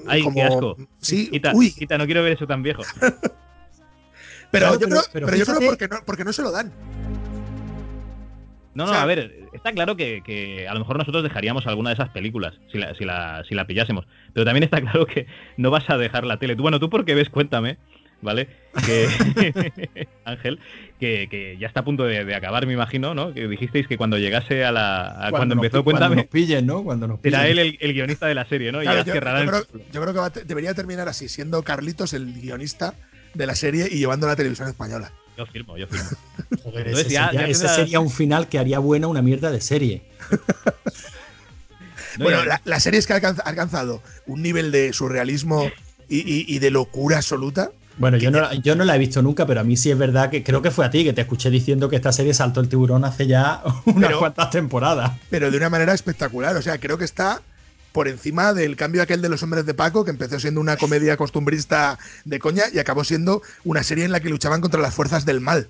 Ay, 0.07 0.23
como, 0.23 0.33
qué 0.33 0.41
asco. 0.41 0.77
Sí, 0.97 1.29
quita, 1.29 1.51
uy. 1.53 1.71
quita, 1.71 1.99
no 1.99 2.07
quiero 2.07 2.23
ver 2.23 2.33
eso 2.33 2.47
tan 2.47 2.63
viejo. 2.63 2.81
pero, 4.51 4.79
yo 4.79 4.87
creo, 4.89 5.01
pero, 5.13 5.35
yo 5.35 5.45
creo 5.45 5.59
porque 5.59 5.87
no, 5.87 5.97
porque 6.07 6.25
no 6.25 6.33
se 6.33 6.41
lo 6.41 6.49
dan. 6.49 6.73
No, 8.73 8.87
no, 8.87 8.93
a 8.93 9.05
ver, 9.05 9.47
está 9.53 9.73
claro 9.73 9.95
que, 9.95 10.23
que, 10.25 10.67
a 10.67 10.73
lo 10.73 10.79
mejor 10.79 10.97
nosotros 10.97 11.21
dejaríamos 11.21 11.67
alguna 11.67 11.91
de 11.91 11.95
esas 11.95 12.09
películas 12.09 12.55
si 12.71 12.79
la, 12.79 12.95
si, 12.95 13.05
la, 13.05 13.43
si 13.47 13.53
la 13.53 13.67
pillásemos. 13.67 14.07
Pero 14.33 14.43
también 14.43 14.63
está 14.63 14.81
claro 14.81 15.05
que 15.05 15.27
no 15.57 15.69
vas 15.69 15.87
a 15.87 15.97
dejar 15.97 16.25
la 16.25 16.39
tele. 16.39 16.55
Tú, 16.55 16.63
bueno, 16.63 16.79
tú 16.79 16.89
porque 16.89 17.13
ves, 17.13 17.29
cuéntame 17.29 17.77
¿vale? 18.21 18.47
Que, 18.85 20.07
Ángel, 20.25 20.59
que, 20.99 21.57
ya 21.59 21.67
está 21.67 21.81
a 21.81 21.83
punto 21.83 22.03
de, 22.03 22.35
acabar, 22.35 22.65
me 22.67 22.73
imagino, 22.73 23.13
¿no? 23.13 23.33
Que 23.33 23.47
dijisteis 23.47 23.87
que 23.87 23.97
cuando 23.97 24.17
llegase 24.17 24.63
a 24.63 24.71
la. 24.71 25.27
cuando, 25.31 25.55
empezó, 25.55 25.83
cuéntame. 25.83 26.15
Cuando 26.15 26.23
nos 26.23 26.31
pillen, 26.31 26.65
¿no? 26.65 26.83
Cuando 26.83 27.07
nos 27.07 27.19
Será 27.21 27.47
él 27.47 27.77
el, 27.79 27.93
guionista 27.93 28.27
de 28.27 28.35
la 28.35 28.45
serie, 28.45 28.71
¿no? 28.71 28.81
y 28.81 28.85
ya 28.85 29.03
yo, 29.03 29.13
creo, 29.13 29.65
yo, 29.91 30.01
creo, 30.01 30.31
que 30.31 30.43
debería 30.45 30.73
terminar 30.73 31.07
así, 31.07 31.29
siendo 31.29 31.63
Carlitos 31.63 32.13
el 32.13 32.33
guionista 32.33 32.93
de 33.33 33.45
la 33.45 33.55
serie 33.55 33.87
y 33.89 33.97
llevando 33.97 34.27
la 34.27 34.35
televisión 34.35 34.67
española. 34.67 35.11
Yo 35.37 35.45
firmo, 35.45 35.77
yo 35.77 35.87
firmo. 35.87 36.09
Joder, 36.63 36.87
ese, 36.89 37.03
sería, 37.03 37.53
sería 37.53 37.99
un 37.99 38.09
final 38.09 38.47
que 38.49 38.59
haría 38.59 38.79
buena 38.79 39.07
una 39.07 39.21
mierda 39.21 39.51
de 39.51 39.61
serie. 39.61 40.01
bueno, 42.19 42.39
la, 42.65 42.79
serie 42.79 42.99
es 42.99 43.07
que 43.07 43.13
ha 43.13 43.15
alcanzado 43.15 44.03
un 44.27 44.41
nivel 44.41 44.71
de 44.71 44.91
surrealismo 44.91 45.71
y, 46.09 46.53
y 46.53 46.59
de 46.59 46.71
locura 46.71 47.17
absoluta 47.17 47.71
bueno, 47.99 48.17
yo 48.17 48.31
no, 48.31 48.51
yo 48.53 48.75
no 48.75 48.85
la 48.85 48.95
he 48.95 48.99
visto 48.99 49.21
nunca, 49.21 49.45
pero 49.45 49.59
a 49.59 49.63
mí 49.63 49.75
sí 49.75 49.91
es 49.91 49.97
verdad 49.97 50.29
que 50.29 50.41
creo 50.41 50.61
que 50.61 50.71
fue 50.71 50.85
a 50.85 50.89
ti 50.89 51.03
que 51.03 51.11
te 51.11 51.21
escuché 51.21 51.49
diciendo 51.49 51.89
que 51.89 51.97
esta 51.97 52.13
serie 52.13 52.33
saltó 52.33 52.61
el 52.61 52.69
tiburón 52.69 53.03
hace 53.03 53.27
ya 53.27 53.61
unas 53.85 54.15
cuantas 54.15 54.49
temporadas. 54.49 55.11
Pero 55.29 55.51
de 55.51 55.57
una 55.57 55.69
manera 55.69 55.93
espectacular. 55.93 56.55
O 56.55 56.61
sea, 56.61 56.79
creo 56.79 56.97
que 56.97 57.03
está 57.03 57.41
por 57.91 58.07
encima 58.07 58.53
del 58.53 58.77
cambio 58.77 59.01
aquel 59.01 59.21
de 59.21 59.27
los 59.27 59.43
hombres 59.43 59.65
de 59.65 59.73
Paco, 59.73 60.05
que 60.05 60.11
empezó 60.11 60.39
siendo 60.39 60.61
una 60.61 60.77
comedia 60.77 61.17
costumbrista 61.17 61.99
de 62.23 62.39
coña 62.39 62.63
y 62.71 62.79
acabó 62.79 63.03
siendo 63.03 63.41
una 63.65 63.83
serie 63.83 64.05
en 64.05 64.13
la 64.13 64.21
que 64.21 64.29
luchaban 64.29 64.61
contra 64.61 64.79
las 64.79 64.93
fuerzas 64.93 65.25
del 65.25 65.41
mal. 65.41 65.67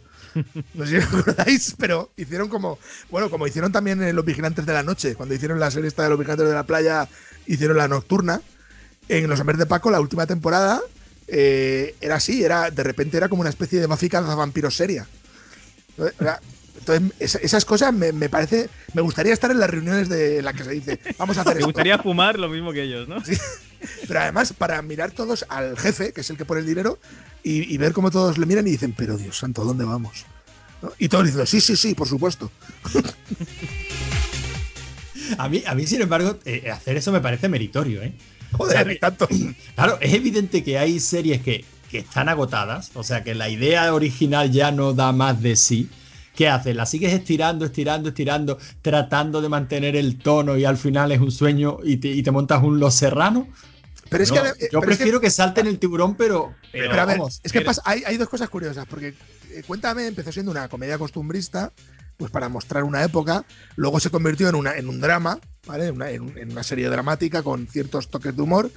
No 0.76 0.86
sé 0.86 0.92
si 0.92 0.98
os 0.98 1.06
acordáis, 1.06 1.76
pero 1.80 2.12
hicieron 2.16 2.48
como. 2.48 2.78
Bueno, 3.10 3.32
como 3.32 3.48
hicieron 3.48 3.72
también 3.72 4.04
en 4.04 4.16
Los 4.16 4.26
Vigilantes 4.26 4.68
de 4.68 4.74
la 4.74 4.84
Noche. 4.84 5.16
Cuando 5.16 5.34
hicieron 5.34 5.60
la 5.60 5.72
serie 5.72 5.88
esta 5.88 6.04
de 6.04 6.10
Los 6.10 6.20
Vigilantes 6.20 6.48
de 6.48 6.54
la 6.54 6.64
Playa, 6.64 7.08
hicieron 7.48 7.78
la 7.78 7.88
nocturna. 7.88 8.40
En 9.08 9.28
Los 9.28 9.40
Hombres 9.40 9.58
de 9.58 9.66
Paco, 9.66 9.90
la 9.90 10.00
última 10.00 10.28
temporada, 10.28 10.80
eh, 11.32 11.96
era 12.02 12.16
así, 12.16 12.44
era, 12.44 12.72
de 12.72 12.84
repente 12.84 13.18
era 13.18 13.30
como 13.30 13.42
una 13.42 13.50
especie 13.50 13.80
de 13.80 13.88
de 13.88 14.36
vampiros 14.36 14.76
seria. 14.76 15.08
Entonces, 16.80 17.36
esas 17.44 17.66
cosas 17.66 17.94
me, 17.94 18.30
parece. 18.30 18.70
Me 18.94 19.02
gustaría 19.02 19.34
estar 19.34 19.52
en 19.52 19.60
las 19.60 19.70
reuniones 19.70 20.10
de 20.10 20.42
las 20.42 20.56
que 20.56 20.64
se 20.64 20.72
dice, 20.72 21.00
vamos 21.18 21.38
a 21.38 21.42
hacer 21.42 21.58
Me 21.58 21.64
gustaría 21.64 22.00
fumar 22.00 22.40
lo 22.40 22.50
mismo 22.50 22.72
que 22.72 22.84
ellos, 22.84 23.08
¿no? 23.08 23.18
Pero 24.08 24.20
además, 24.20 24.54
para 24.54 24.82
mirar 24.82 25.12
todos 25.12 25.46
al 25.50 25.78
jefe, 25.78 26.14
que 26.14 26.22
es 26.22 26.30
el 26.30 26.38
que 26.38 26.46
pone 26.46 26.62
el 26.62 26.68
dinero, 26.68 27.00
y, 27.44 27.78
ver 27.78 27.94
cómo 27.94 28.12
todos 28.12 28.38
le 28.38 28.46
miran 28.46 28.68
y 28.68 28.72
dicen, 28.72 28.94
pero 28.96 29.18
Dios 29.18 29.38
santo, 29.38 29.64
¿dónde 29.64 29.86
vamos? 29.86 30.26
Y 30.98 31.10
todos 31.10 31.26
dicen, 31.26 31.48
sí, 31.48 31.62
sí, 31.62 31.76
sí, 31.76 31.96
por 31.96 32.08
supuesto. 32.08 32.52
a, 35.38 35.50
mí, 35.50 35.64
a 35.66 35.76
mí, 35.76 35.86
sin 35.86 36.02
embargo, 36.02 36.38
eh, 36.46 36.70
hacer 36.72 36.98
eso 36.98 37.12
me 37.12 37.22
parece 37.22 37.50
meritorio, 37.50 38.02
¿eh? 38.02 38.14
Joder, 38.54 38.98
tanto. 39.00 39.28
Claro, 39.76 39.98
es 40.02 40.14
evidente 40.14 40.64
que 40.64 40.78
hay 40.78 41.00
series 41.00 41.42
que, 41.42 41.66
están 41.92 42.30
agotadas, 42.30 42.92
o 42.94 43.04
sea 43.04 43.24
que 43.24 43.34
la 43.34 43.50
idea 43.50 43.92
original 43.96 44.52
ya 44.52 44.72
no 44.72 44.94
da 44.94 45.12
más 45.12 45.42
de 45.42 45.56
sí. 45.56 45.90
¿Qué 46.36 46.48
haces? 46.48 46.76
La 46.76 46.86
sigues 46.86 47.12
estirando, 47.12 47.66
estirando, 47.66 48.10
estirando, 48.10 48.60
tratando 48.82 49.42
de 49.42 49.50
mantener 49.50 49.96
el 49.96 50.20
tono 50.20 50.56
y 50.56 50.66
al 50.66 50.78
final 50.78 51.12
es 51.12 51.20
un 51.20 51.32
sueño 51.32 51.80
y 51.84 51.98
te, 51.98 52.32
montas 52.32 52.62
un 52.64 52.80
Los 52.80 52.94
Serrano. 52.94 53.48
Pero 54.10 54.24
es 54.24 54.32
que, 54.32 54.70
yo 54.72 54.82
prefiero 54.82 55.20
que, 55.20 55.30
salten 55.30 55.68
el 55.68 55.80
tiburón, 55.80 56.16
pero. 56.16 56.54
Pero, 56.72 56.94
a 56.94 57.06
ver, 57.06 57.20
es 57.44 57.52
que 57.52 57.62
pasa, 57.62 57.82
hay, 57.86 58.04
hay, 58.06 58.18
dos 58.18 58.30
cosas 58.30 58.50
curiosas, 58.50 58.86
porque 58.88 59.16
eh, 59.52 59.64
Cuéntame 59.66 60.08
empezó 60.08 60.32
siendo 60.32 60.52
una 60.52 60.68
comedia 60.70 60.98
costumbrista, 60.98 61.72
pues 62.20 62.32
para 62.32 62.50
mostrar 62.50 62.84
una 62.84 63.02
época, 63.02 63.46
luego 63.78 64.02
se 64.02 64.10
convirtió 64.10 64.50
en, 64.50 64.56
una, 64.56 64.76
en 64.76 64.90
un 64.90 65.00
drama, 65.00 65.40
en, 65.74 66.52
una 66.52 66.64
serie 66.64 66.90
dramática 66.90 67.44
con 67.44 67.66
ciertos 67.66 68.10
toques 68.10 68.36
de 68.36 68.42
humor. 68.42 68.70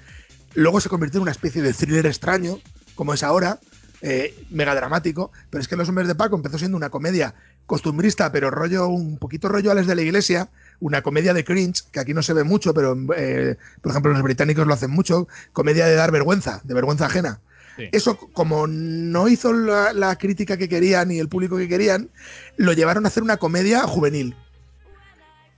Luego 0.54 0.80
se 0.80 0.88
convirtió 0.88 1.18
en 1.18 1.22
una 1.22 1.32
especie 1.32 1.60
de 1.60 1.72
thriller 1.72 2.06
extraño, 2.06 2.60
como 2.94 3.12
es 3.14 3.24
ahora, 3.24 3.58
eh, 4.00 4.32
mega 4.50 4.76
dramático. 4.76 5.32
Pero 5.50 5.60
es 5.60 5.66
que 5.66 5.74
Los 5.74 5.88
Hombres 5.88 6.06
de 6.06 6.14
Paco 6.14 6.36
empezó 6.36 6.56
siendo 6.56 6.76
una 6.76 6.90
comedia 6.90 7.34
costumbrista, 7.66 8.30
pero 8.30 8.48
rollo, 8.52 8.86
un 8.86 9.18
poquito 9.18 9.48
rollo 9.48 9.72
a 9.72 9.74
de 9.74 9.94
la 9.96 10.02
iglesia, 10.02 10.48
una 10.78 11.02
comedia 11.02 11.34
de 11.34 11.42
cringe, 11.42 11.82
que 11.90 11.98
aquí 11.98 12.14
no 12.14 12.22
se 12.22 12.34
ve 12.34 12.44
mucho, 12.44 12.72
pero 12.72 12.96
eh, 13.16 13.56
por 13.80 13.90
ejemplo 13.90 14.12
los 14.12 14.22
británicos 14.22 14.68
lo 14.68 14.74
hacen 14.74 14.90
mucho, 14.90 15.26
comedia 15.52 15.86
de 15.86 15.96
dar 15.96 16.12
vergüenza, 16.12 16.60
de 16.62 16.74
vergüenza 16.74 17.06
ajena. 17.06 17.40
Eso, 17.90 18.18
como 18.32 18.66
no 18.66 19.28
hizo 19.28 19.52
la, 19.52 19.92
la, 19.92 20.16
crítica 20.16 20.56
que 20.58 20.68
querían 20.68 21.10
y 21.10 21.18
el 21.18 21.28
público 21.28 21.56
que 21.56 21.68
querían, 21.68 22.10
lo 22.56 22.72
llevaron 22.72 23.04
a 23.04 23.08
hacer 23.08 23.22
una 23.22 23.36
comedia 23.36 23.82
juvenil. 23.82 24.36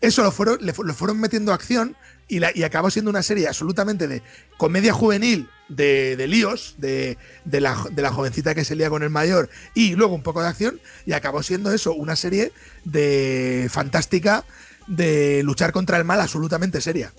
Eso 0.01 0.23
lo 0.23 0.31
fueron, 0.31 0.59
le, 0.61 0.73
fueron 0.73 1.19
metiendo 1.19 1.53
acción 1.53 1.97
y, 2.29 2.39
la, 2.39 2.51
y, 2.55 2.63
acabó 2.63 2.91
siendo 2.91 3.11
una 3.11 3.23
serie 3.23 3.49
absolutamente 3.49 4.07
de 4.07 4.23
comedia 4.59 4.93
juvenil 4.93 5.49
de, 5.69 6.23
líos, 6.29 6.75
de, 6.77 7.17
la, 7.45 7.77
de, 7.91 8.03
la, 8.03 8.13
jovencita 8.13 8.55
que 8.55 8.65
se 8.65 8.77
lía 8.77 8.91
con 8.91 9.03
el 9.03 9.11
mayor 9.11 9.49
y 9.75 9.95
luego 9.95 10.15
un 10.15 10.23
poco 10.23 10.43
de 10.43 10.49
acción 10.49 10.81
y 11.07 11.13
acabó 11.13 11.43
siendo 11.43 11.73
eso, 11.73 11.95
una 11.95 12.17
serie 12.17 12.53
de 12.85 13.69
fantástica 13.71 14.45
de 14.87 15.43
luchar 15.43 15.73
contra 15.73 15.97
el 15.97 16.05
mal 16.05 16.21
absolutamente 16.21 16.81
seria. 16.81 17.13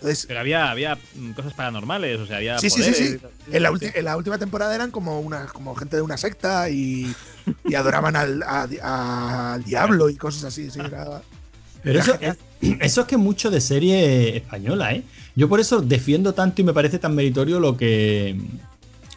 Pero 0.00 0.40
había, 0.40 0.70
había 0.70 0.98
cosas 1.34 1.52
paranormales, 1.54 2.20
o 2.20 2.26
sea, 2.26 2.38
había. 2.38 2.58
Sí, 2.58 2.70
sí, 2.70 2.82
sí, 2.82 2.94
sí. 2.94 3.18
En 3.52 3.62
la, 3.62 3.72
en 3.80 4.04
la, 4.04 4.16
última 4.16 4.38
temporada 4.38 4.74
eran 4.74 4.90
como 4.90 5.20
una 5.20 5.46
como 5.46 5.74
gente 5.74 5.96
de 5.96 6.02
una 6.02 6.16
secta 6.16 6.70
y, 6.70 7.14
y 7.64 7.74
adoraban 7.74 8.16
al, 8.16 8.42
al, 8.42 9.62
diablo 9.64 10.08
y 10.08 10.16
cosas 10.16 10.44
así. 10.44 10.70
Sí, 10.70 10.80
era, 10.80 11.22
pero 11.82 11.98
eso, 11.98 12.18
eso 12.60 13.00
es 13.00 13.06
que 13.06 13.16
mucho 13.16 13.50
de 13.50 13.60
serie 13.60 14.36
española, 14.36 14.94
¿eh? 14.94 15.04
Yo 15.34 15.48
por 15.48 15.60
eso 15.60 15.80
defiendo 15.80 16.34
tanto 16.34 16.60
y 16.60 16.64
me 16.64 16.74
parece 16.74 16.98
tan 16.98 17.14
meritorio 17.14 17.60
lo 17.60 17.76
que. 17.76 18.38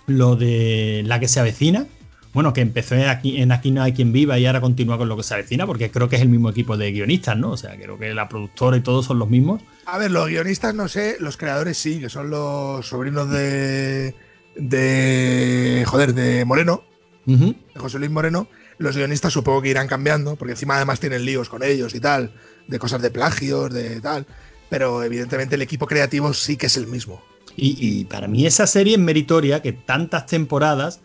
Lo 0.06 0.36
de 0.36 1.04
la 1.06 1.20
que 1.20 1.28
se 1.28 1.40
avecina. 1.40 1.88
Bueno, 2.34 2.52
que 2.52 2.62
empezó 2.62 2.96
en 2.96 3.08
aquí, 3.08 3.42
en 3.42 3.52
aquí 3.52 3.72
no 3.72 3.84
hay 3.84 3.94
quien 3.94 4.12
viva 4.12 4.40
y 4.40 4.46
ahora 4.46 4.60
continúa 4.60 4.98
con 4.98 5.08
lo 5.08 5.16
que 5.16 5.24
se 5.24 5.36
avecina, 5.36 5.66
porque 5.68 5.92
creo 5.92 6.10
que 6.10 6.16
es 6.16 6.22
el 6.22 6.30
mismo 6.30 6.50
equipo 6.50 6.78
de 6.78 6.92
guionistas, 6.92 7.38
¿no? 7.38 7.52
O 7.52 7.58
sea, 7.58 7.78
creo 7.78 7.98
que 7.98 8.14
la 8.14 8.28
productora 8.28 8.78
y 8.78 8.82
todos 8.82 9.06
son 9.06 9.20
los 9.20 9.30
mismos. 9.30 9.62
A 9.86 9.98
ver, 9.98 10.12
los 10.12 10.28
guionistas 10.28 10.74
no 10.74 10.88
sé, 10.88 11.18
los 11.20 11.38
creadores 11.38 11.78
sí, 11.78 12.00
que 12.00 12.10
son 12.10 12.30
los 12.30 12.88
sobrinos 12.88 13.30
de. 13.30 14.16
de. 14.56 15.84
joder, 15.86 16.14
de 16.14 16.44
Moreno. 16.46 16.84
De 17.26 17.56
José 17.78 18.00
Luis 18.00 18.12
Moreno. 18.12 18.48
Los 18.80 18.98
guionistas 18.98 19.32
supongo 19.32 19.62
que 19.62 19.70
irán 19.70 19.88
cambiando, 19.88 20.36
porque 20.36 20.54
encima 20.54 20.76
además 20.76 21.00
tienen 21.00 21.24
líos 21.24 21.48
con 21.48 21.64
ellos 21.64 21.96
y 21.96 22.00
tal 22.00 22.34
de 22.68 22.80
cosas 22.80 23.02
de 23.02 23.12
plagios, 23.12 23.74
de 23.74 24.02
tal. 24.02 24.26
Pero 24.70 25.04
evidentemente 25.04 25.56
el 25.56 25.62
equipo 25.62 25.88
creativo 25.88 26.34
sí 26.34 26.58
que 26.58 26.68
es 26.68 26.78
el 26.78 26.88
mismo. 26.88 27.22
Y, 27.56 28.06
para 28.06 28.28
mí 28.28 28.48
esa 28.48 28.66
serie 28.66 28.96
es 28.96 29.00
meritoria 29.00 29.62
que 29.62 29.74
tantas 29.74 30.26
temporadas 30.26 31.02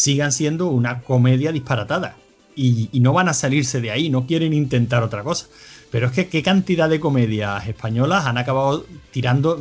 sigan 0.00 0.32
siendo 0.32 0.66
una 0.68 1.02
comedia 1.02 1.52
disparatada. 1.52 2.16
y, 2.56 2.88
no 3.00 3.12
van 3.12 3.28
a 3.28 3.34
salirse 3.34 3.80
de 3.80 3.90
ahí, 3.92 4.10
no 4.10 4.26
quieren 4.26 4.52
intentar 4.52 5.02
otra 5.02 5.22
cosa. 5.22 5.46
Pero 5.90 6.06
es 6.08 6.12
que 6.12 6.28
qué 6.28 6.42
cantidad 6.42 6.88
de 6.88 7.00
comedias 7.00 7.66
españolas 7.68 8.26
han 8.26 8.36
acabado 8.36 8.84
tirando, 9.12 9.58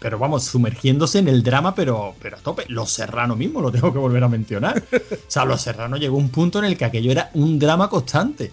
pero 0.00 0.18
vamos, 0.18 0.44
sumergiéndose 0.44 1.18
en 1.20 1.28
el 1.28 1.42
drama, 1.42 1.74
pero, 1.74 2.16
pero 2.20 2.38
a 2.38 2.40
tope. 2.40 2.64
Los 2.68 2.90
Serrano 2.92 3.36
mismo, 3.36 3.60
lo 3.60 3.70
tengo 3.70 3.92
que 3.92 3.98
volver 3.98 4.24
a 4.24 4.28
mencionar. 4.28 4.82
O 4.92 5.16
sea, 5.28 5.44
Los 5.44 5.60
Serrano 5.62 5.96
llegó 5.96 6.16
a 6.16 6.20
un 6.20 6.30
punto 6.30 6.58
en 6.58 6.64
el 6.64 6.76
que 6.78 6.86
aquello 6.86 7.12
era 7.12 7.30
un 7.34 7.58
drama 7.58 7.88
constante. 7.90 8.52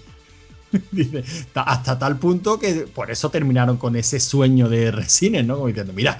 Dice, 0.91 1.23
ta- 1.53 1.63
hasta 1.63 1.97
tal 1.97 2.17
punto 2.19 2.59
que 2.59 2.87
por 2.93 3.09
eso 3.11 3.29
terminaron 3.29 3.77
con 3.77 3.95
ese 3.95 4.19
sueño 4.19 4.67
de 4.69 4.91
resines, 4.91 5.45
¿no? 5.45 5.55
Como 5.55 5.67
diciendo, 5.67 5.93
mira, 5.93 6.19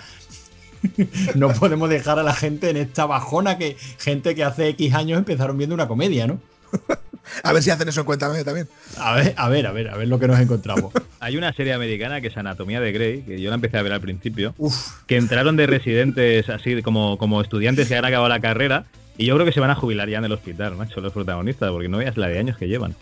no 1.36 1.50
podemos 1.50 1.90
dejar 1.90 2.20
a 2.20 2.24
la 2.24 2.34
gente 2.34 2.70
en 2.70 2.78
esta 2.78 3.06
bajona 3.06 3.58
que 3.58 3.78
gente 4.00 4.36
que 4.36 4.44
hace 4.44 4.70
X 4.70 4.94
años 4.94 5.18
empezaron 5.18 5.58
viendo 5.58 5.74
una 5.74 5.88
comedia, 5.88 6.28
¿no? 6.28 6.40
A 7.44 7.54
ver 7.54 7.62
si 7.62 7.70
hacen 7.70 7.88
eso 7.90 8.02
en 8.02 8.06
Cuéntame 8.06 8.44
también. 8.44 8.68
A 8.98 9.16
ver, 9.16 9.34
a 9.36 9.50
ver, 9.50 9.68
a 9.68 9.72
ver, 9.72 9.90
a 9.90 9.98
ver 9.98 10.08
lo 10.08 10.20
que 10.20 10.28
nos 10.28 10.40
encontramos. 10.40 10.94
Hay 11.20 11.38
una 11.38 11.52
serie 11.54 11.74
americana 11.74 12.22
que 12.22 12.28
es 12.28 12.38
Anatomía 12.38 12.80
de 12.80 12.92
Grey, 12.92 13.22
que 13.24 13.42
yo 13.42 13.50
la 13.50 13.56
empecé 13.56 13.78
a 13.78 13.82
ver 13.82 13.92
al 13.92 14.02
principio, 14.02 14.54
Uf, 14.58 15.04
que 15.08 15.18
entraron 15.18 15.58
de 15.58 15.68
residentes 15.68 16.50
así 16.50 16.82
como, 16.82 17.18
como 17.18 17.42
estudiantes 17.42 17.88
que 17.88 17.96
han 17.96 18.06
acabado 18.06 18.30
la 18.30 18.40
carrera. 18.40 18.86
Y 19.18 19.26
yo 19.26 19.36
creo 19.36 19.46
que 19.46 19.52
se 19.52 19.60
van 19.60 19.72
a 19.72 19.76
jubilar 19.76 20.08
ya 20.10 20.20
en 20.20 20.26
el 20.26 20.32
hospital, 20.32 20.76
macho, 20.76 21.02
los 21.02 21.12
protagonistas, 21.12 21.72
porque 21.72 21.90
no 21.90 21.98
veas 21.98 22.18
la 22.18 22.28
de 22.28 22.38
años 22.38 22.58
que 22.58 22.68
llevan. 22.68 22.96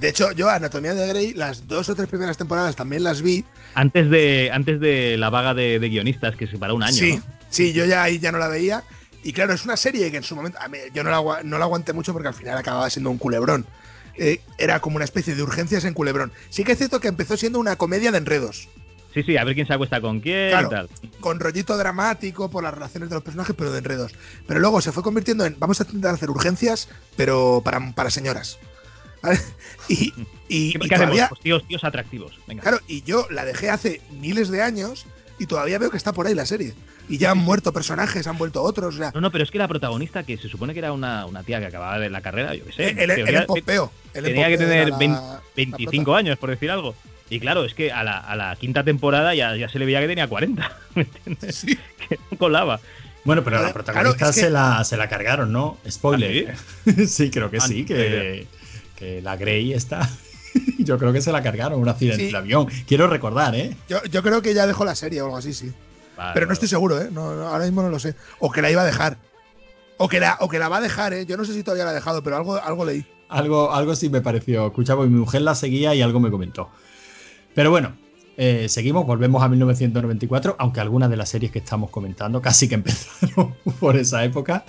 De 0.00 0.08
hecho, 0.08 0.32
yo 0.32 0.50
Anatomía 0.50 0.92
de 0.94 1.06
Grey, 1.08 1.34
las 1.34 1.66
dos 1.68 1.88
o 1.88 1.94
tres 1.94 2.08
primeras 2.08 2.36
temporadas 2.36 2.74
también 2.76 3.04
las 3.04 3.22
vi. 3.22 3.44
Antes 3.74 4.10
de, 4.10 4.50
antes 4.52 4.80
de 4.80 5.16
la 5.16 5.30
vaga 5.30 5.54
de, 5.54 5.78
de 5.78 5.88
guionistas, 5.88 6.34
que 6.36 6.46
se 6.46 6.58
paró 6.58 6.74
un 6.74 6.82
año. 6.82 6.92
sí, 6.96 7.16
¿no? 7.16 7.22
sí, 7.50 7.72
yo 7.72 7.84
ya 7.84 8.02
ahí 8.02 8.18
ya 8.18 8.32
no 8.32 8.38
la 8.38 8.48
veía. 8.48 8.82
Y 9.22 9.32
claro, 9.32 9.54
es 9.54 9.64
una 9.64 9.76
serie 9.76 10.10
que 10.10 10.16
en 10.18 10.22
su 10.22 10.34
momento. 10.36 10.58
a 10.60 10.68
mí- 10.68 10.78
yo 10.92 11.02
no 11.04 11.10
la, 11.10 11.42
no 11.42 11.58
la 11.58 11.64
aguanté 11.64 11.92
mucho 11.92 12.12
porque 12.12 12.28
al 12.28 12.34
final 12.34 12.58
acababa 12.58 12.90
siendo 12.90 13.10
un 13.10 13.18
culebrón. 13.18 13.66
Eh, 14.16 14.40
era 14.58 14.80
como 14.80 14.96
una 14.96 15.04
especie 15.04 15.34
de 15.34 15.42
urgencias 15.42 15.84
en 15.84 15.94
culebrón. 15.94 16.32
Sí 16.50 16.62
que 16.64 16.72
es 16.72 16.78
cierto 16.78 17.00
que 17.00 17.08
empezó 17.08 17.36
siendo 17.36 17.58
una 17.58 17.76
comedia 17.76 18.12
de 18.12 18.18
enredos. 18.18 18.68
Sí, 19.14 19.22
sí, 19.22 19.36
a 19.36 19.44
ver 19.44 19.54
quién 19.54 19.66
se 19.66 19.72
acuesta 19.72 20.00
con 20.00 20.18
quién 20.20 20.50
Claro. 20.50 20.66
y 20.66 20.70
tal. 20.70 20.88
Con 21.20 21.38
rollito 21.40 21.76
dramático 21.76 22.50
por 22.50 22.64
las 22.64 22.74
relaciones 22.74 23.08
de 23.08 23.14
los 23.14 23.22
personajes, 23.24 23.54
pero 23.56 23.70
de 23.72 23.78
enredos. 23.78 24.12
Pero 24.46 24.58
luego 24.60 24.80
se 24.80 24.90
fue 24.92 25.02
convirtiendo 25.04 25.46
en. 25.46 25.56
Vamos 25.58 25.80
a 25.80 25.84
intentar 25.84 26.14
hacer 26.14 26.30
urgencias, 26.30 26.88
pero 27.16 27.62
para, 27.64 27.92
para 27.92 28.10
señoras. 28.10 28.58
¿Vale? 29.24 29.38
Y, 29.88 30.14
y, 30.48 30.72
¿Qué, 30.72 30.78
y 30.78 30.88
qué 30.88 30.94
hacemos? 30.94 30.98
todavía. 30.98 31.28
Pues 31.28 31.40
tíos, 31.42 31.66
tíos 31.68 31.84
atractivos. 31.84 32.32
Venga. 32.46 32.62
Claro, 32.62 32.78
y 32.88 33.02
yo 33.02 33.26
la 33.30 33.44
dejé 33.44 33.68
hace 33.68 34.00
miles 34.12 34.48
de 34.48 34.62
años 34.62 35.04
y 35.38 35.44
todavía 35.44 35.78
veo 35.78 35.90
que 35.90 35.98
está 35.98 36.14
por 36.14 36.26
ahí 36.26 36.34
la 36.34 36.46
serie. 36.46 36.72
Y 37.06 37.18
ya 37.18 37.32
han 37.32 37.38
muerto 37.50 37.70
personajes, 37.72 38.26
han 38.26 38.38
vuelto 38.38 38.62
otros. 38.62 38.94
O 38.94 38.98
sea, 38.98 39.10
No, 39.14 39.20
no, 39.20 39.30
pero 39.30 39.44
es 39.44 39.50
que 39.50 39.58
la 39.58 39.68
protagonista, 39.68 40.22
que 40.22 40.38
se 40.38 40.48
supone 40.48 40.72
que 40.72 40.78
era 40.78 40.92
una, 40.92 41.26
una 41.26 41.42
tía 41.42 41.60
que 41.60 41.66
acababa 41.66 41.98
de 41.98 42.08
la 42.08 42.22
carrera, 42.22 42.54
yo 42.54 42.64
qué 42.64 42.72
sé. 42.72 42.88
el, 42.90 43.10
el, 43.10 43.10
el 43.10 44.24
tenía 44.24 44.48
que 44.48 44.56
tener 44.56 44.88
era 44.88 44.96
20 44.96 45.20
la- 45.20 45.42
25 45.54 46.12
la 46.12 46.18
años, 46.18 46.38
por 46.38 46.48
decir 46.48 46.70
algo. 46.70 46.94
Y 47.28 47.38
claro, 47.40 47.64
es 47.66 47.74
que 47.74 47.92
a 47.92 48.02
la, 48.04 48.16
a 48.18 48.36
la 48.36 48.56
quinta 48.56 48.84
temporada 48.84 49.34
ya, 49.34 49.54
ya 49.56 49.68
se 49.68 49.78
le 49.78 49.84
veía 49.84 50.00
que 50.00 50.06
tenía 50.08 50.28
40. 50.28 50.78
¿Me 50.94 51.02
entiendes? 51.02 51.56
Sí. 51.56 51.78
Que 52.08 52.18
no 52.30 52.38
colaba. 52.38 52.80
Bueno, 53.24 53.42
pero 53.44 53.56
Claro, 53.56 53.66
la 53.68 53.72
protagonista 53.74 54.16
claro, 54.16 54.30
es 54.30 54.36
que- 54.36 54.40
se, 54.42 54.50
la, 54.50 54.82
se 54.84 54.96
la 54.96 55.08
cargaron, 55.10 55.52
¿no? 55.52 55.76
Spoiler. 55.90 56.54
sí? 57.06 57.30
creo 57.30 57.50
que 57.50 57.58
Ah, 57.58 57.66
sí, 57.66 57.84
que, 57.84 58.46
que 58.96 59.20
la 59.22 59.36
Grey 59.36 59.72
está. 59.72 60.08
Yo 60.78 60.98
creo 60.98 61.12
que 61.12 61.20
se 61.20 61.32
la 61.32 61.42
cargaron, 61.42 61.80
un 61.80 61.88
accidente 61.88 62.26
Sí. 62.26 62.30
de 62.32 62.36
avión. 62.38 62.66
Quiero 62.86 63.06
recordar, 63.08 63.54
¿eh? 63.54 63.76
Yo, 63.88 64.02
yo 64.04 64.22
creo 64.22 64.40
que 64.40 64.54
ya 64.54 64.66
dejó 64.66 64.84
la 64.84 64.94
serie 64.94 65.20
o 65.20 65.24
algo 65.26 65.36
así, 65.38 65.52
sí. 65.52 65.72
Vale, 66.16 66.30
Pero 66.34 66.46
no 66.46 66.52
estoy 66.52 66.68
seguro, 66.68 67.00
¿eh? 67.02 67.08
No, 67.10 67.34
no, 67.34 67.48
ahora 67.48 67.64
mismo 67.64 67.82
no 67.82 67.88
lo 67.88 67.98
sé. 67.98 68.14
O 68.38 68.52
que 68.52 68.62
la 68.62 68.70
iba 68.70 68.82
a 68.82 68.86
dejar. 68.86 69.16
O 69.96 70.08
que 70.08 70.20
la, 70.20 70.36
o 70.40 70.48
que 70.48 70.58
la 70.60 70.68
va 70.68 70.76
a 70.76 70.80
dejar, 70.80 71.12
¿eh? 71.12 71.26
Yo 71.26 71.36
no 71.36 71.44
sé 71.44 71.52
si 71.54 71.62
todavía 71.64 71.84
la 71.84 71.90
ha 71.90 71.94
dejado, 71.94 72.22
pero 72.22 72.36
algo, 72.36 72.54
algo 72.54 72.84
leí. 72.84 73.04
Algo, 73.28 73.72
algo 73.72 73.96
sí 73.96 74.08
me 74.10 74.20
pareció. 74.20 74.66
Escuchaba, 74.66 75.04
mi 75.06 75.10
mujer 75.18 75.42
la 75.42 75.54
seguía 75.56 75.92
y 75.94 76.02
algo 76.02 76.20
me 76.20 76.30
comentó. 76.30 76.70
Pero 77.54 77.70
bueno, 77.70 77.96
eh, 78.36 78.68
seguimos, 78.68 79.06
volvemos 79.06 79.42
a 79.42 79.48
1994, 79.48 80.56
aunque 80.58 80.80
algunas 80.80 81.08
de 81.10 81.16
las 81.16 81.28
series 81.28 81.52
que 81.52 81.60
estamos 81.60 81.90
comentando 81.90 82.42
casi 82.42 82.68
que 82.68 82.74
empezaron 82.76 83.54
por 83.80 83.96
esa 83.96 84.24
época. 84.24 84.64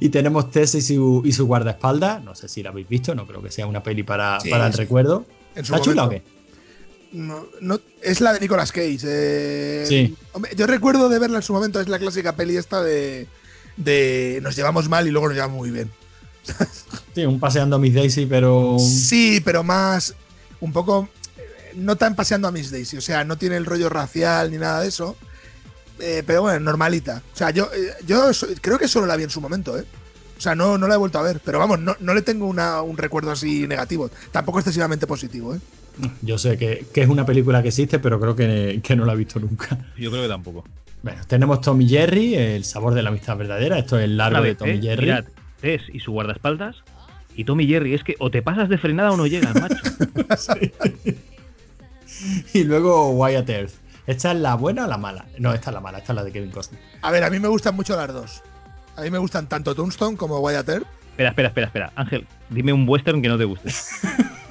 Y 0.00 0.10
tenemos 0.10 0.50
Tess 0.50 0.74
y 0.74 0.82
su, 0.82 1.22
y 1.24 1.32
su 1.32 1.46
guardaespaldas. 1.46 2.22
No 2.22 2.34
sé 2.34 2.48
si 2.48 2.62
la 2.62 2.70
habéis 2.70 2.88
visto, 2.88 3.14
no 3.14 3.26
creo 3.26 3.42
que 3.42 3.50
sea 3.50 3.66
una 3.66 3.82
peli 3.82 4.02
para, 4.02 4.38
Sí, 4.40 4.50
para 4.50 4.66
el 4.66 4.72
sí. 4.72 4.78
recuerdo. 4.78 5.24
¿Está 5.54 5.80
chula 5.80 6.04
o 6.04 6.08
qué? 6.10 6.22
No, 7.12 7.46
no- 7.62 7.80
es 8.02 8.20
la 8.20 8.34
de 8.34 8.40
Nicolas 8.40 8.70
Cage. 8.70 8.98
eh, 9.04 9.84
Sí. 9.88 10.14
hombre, 10.32 10.52
yo 10.56 10.66
recuerdo 10.66 11.08
de 11.08 11.18
verla 11.18 11.38
en 11.38 11.42
su 11.42 11.52
momento, 11.54 11.80
es 11.80 11.88
la 11.88 11.98
clásica 11.98 12.36
peli 12.36 12.56
esta 12.58 12.82
de, 12.82 13.26
de 13.78 14.40
nos 14.42 14.54
llevamos 14.56 14.88
mal 14.90 15.08
y 15.08 15.10
luego 15.10 15.28
nos 15.28 15.34
llevamos 15.36 15.56
muy 15.56 15.70
bien. 15.70 15.90
Sí, 17.14 17.24
un 17.24 17.40
paseando 17.40 17.76
a 17.76 17.78
Miss 17.80 17.94
Daisy, 17.94 18.26
pero. 18.26 18.76
Sí, 18.78 19.40
pero 19.44 19.64
más 19.64 20.14
un 20.60 20.72
poco 20.72 21.08
no 21.74 21.96
tan 21.96 22.14
paseando 22.14 22.48
a 22.48 22.52
Miss 22.52 22.70
Daisy, 22.70 22.96
o 22.96 23.00
sea, 23.00 23.24
no 23.24 23.36
tiene 23.38 23.56
el 23.56 23.66
rollo 23.66 23.88
racial 23.88 24.50
ni 24.50 24.58
nada 24.58 24.80
de 24.82 24.88
eso. 24.88 25.16
eh, 26.00 26.22
pero 26.26 26.42
bueno, 26.42 26.60
normalita. 26.60 27.22
O 27.34 27.36
sea, 27.36 27.50
yo, 27.50 27.68
eh, 27.74 27.90
yo 28.06 28.30
creo 28.60 28.78
que 28.78 28.86
solo 28.88 29.06
la 29.06 29.16
vi 29.16 29.24
en 29.24 29.30
su 29.30 29.40
momento, 29.40 29.76
¿eh? 29.78 29.84
O 30.36 30.40
sea, 30.40 30.54
no, 30.54 30.78
no 30.78 30.86
la 30.86 30.94
he 30.94 30.98
vuelto 30.98 31.18
a 31.18 31.22
ver. 31.22 31.40
Pero 31.44 31.58
vamos, 31.58 31.80
no, 31.80 31.96
no 31.98 32.14
le 32.14 32.22
tengo 32.22 32.46
una- 32.46 32.80
un 32.82 32.96
recuerdo 32.96 33.32
así 33.32 33.66
negativo. 33.66 34.08
Tampoco 34.30 34.60
excesivamente 34.60 35.06
positivo, 35.08 35.56
¿eh? 35.56 35.58
Yo 36.22 36.38
sé 36.38 36.56
que, 36.56 36.86
que 36.94 37.02
es 37.02 37.08
una 37.08 37.26
película 37.26 37.60
que 37.62 37.68
existe, 37.70 37.98
pero 37.98 38.20
creo 38.20 38.36
que, 38.36 38.78
que 38.84 38.94
no 38.94 39.04
la 39.04 39.14
he 39.14 39.16
visto 39.16 39.40
nunca. 39.40 39.76
Yo 39.96 40.10
creo 40.12 40.22
que 40.22 40.28
tampoco. 40.28 40.64
Bueno, 41.02 41.20
tenemos 41.26 41.60
Tommy 41.60 41.88
Jerry, 41.88 42.36
el 42.36 42.64
sabor 42.64 42.94
de 42.94 43.02
la 43.02 43.08
amistad 43.08 43.36
verdadera. 43.36 43.78
Esto 43.80 43.98
es 43.98 44.04
el 44.04 44.16
largo 44.16 44.40
de 44.42 44.54
Tommy 44.54 44.70
¿eh? 44.72 44.80
Jerry. 44.80 45.06
Mirad, 45.06 45.24
Tess 45.60 45.82
y 45.92 45.98
su 45.98 46.12
guardaespaldas. 46.12 46.76
Y 47.34 47.42
Tommy 47.44 47.66
Jerry, 47.66 47.94
es 47.94 48.04
que 48.04 48.14
o 48.20 48.30
te 48.30 48.40
pasas 48.42 48.68
de 48.68 48.78
frenada 48.78 49.10
o 49.10 49.16
no 49.16 49.26
llegas, 49.26 49.54
macho. 49.56 49.74
Y 52.52 52.64
luego 52.64 53.10
Wyatt 53.10 53.48
Earth. 53.48 53.72
¿Esta 54.06 54.32
es 54.32 54.38
la 54.38 54.54
buena 54.54 54.86
o 54.86 54.88
la 54.88 54.96
mala? 54.96 55.26
No, 55.38 55.52
esta 55.52 55.70
es 55.70 55.74
la 55.74 55.80
mala, 55.80 55.98
esta 55.98 56.12
es 56.12 56.16
la 56.16 56.24
de 56.24 56.32
Kevin 56.32 56.50
Costner. 56.50 56.80
A 57.02 57.10
ver, 57.10 57.24
a 57.24 57.30
mí 57.30 57.38
me 57.38 57.48
gustan 57.48 57.76
mucho 57.76 57.94
las 57.94 58.12
dos. 58.12 58.42
A 58.96 59.02
mí 59.02 59.10
me 59.10 59.18
gustan 59.18 59.48
tanto 59.48 59.74
Tombstone 59.74 60.16
como 60.16 60.40
Wyatt 60.40 60.68
Earp. 60.68 60.86
espera, 61.10 61.28
espera, 61.30 61.48
espera, 61.48 61.66
espera. 61.66 61.92
Ángel, 61.94 62.26
dime 62.48 62.72
un 62.72 62.88
western 62.88 63.20
que 63.20 63.28
no 63.28 63.38
te 63.38 63.44
guste. 63.44 63.70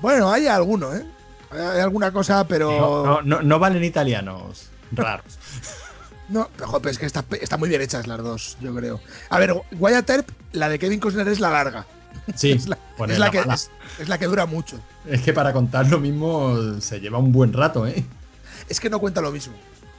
Bueno, 0.00 0.30
hay 0.30 0.46
alguno, 0.46 0.94
¿eh? 0.94 1.04
Hay, 1.50 1.80
alguna 1.80 2.12
cosa, 2.12 2.46
pero. 2.46 2.70
No, 2.70 3.04
no, 3.04 3.22
no, 3.22 3.42
no 3.42 3.58
valen 3.58 3.82
italianos 3.84 4.70
raros. 4.92 5.38
No, 6.28 6.46
pero, 6.54 6.68
joder, 6.68 6.90
es 6.90 6.98
que 6.98 7.06
está, 7.06 7.24
están 7.40 7.58
muy 7.58 7.70
bien 7.70 7.80
hechas 7.80 8.06
las 8.06 8.18
dos, 8.18 8.58
yo 8.60 8.74
creo. 8.74 9.00
A 9.30 9.38
ver, 9.38 9.54
Wyatt 9.78 10.10
Earp, 10.10 10.28
la 10.52 10.68
de 10.68 10.78
Kevin 10.78 11.00
Costner 11.00 11.26
es 11.26 11.40
la 11.40 11.48
larga. 11.48 11.86
Sí, 12.34 12.52
Es 12.58 12.68
la, 12.68 12.78
es 13.26 13.30
que, 13.30 13.38
es, 13.38 13.70
es 14.00 14.08
la 14.08 14.18
que 14.18 14.26
dura 14.26 14.44
mucho. 14.46 14.80
Es 15.06 15.22
que 15.22 15.32
para 15.32 15.52
contar 15.52 15.88
lo 15.88 16.00
mismo 16.00 16.80
se 16.80 17.00
lleva 17.00 17.18
un 17.18 17.30
buen 17.30 17.52
rato, 17.52 17.86
¿eh? 17.86 18.04
Es 18.68 18.80
que 18.80 18.90
no 18.90 18.98
cuenta 18.98 19.20
lo 19.20 19.30
mismo. 19.30 19.54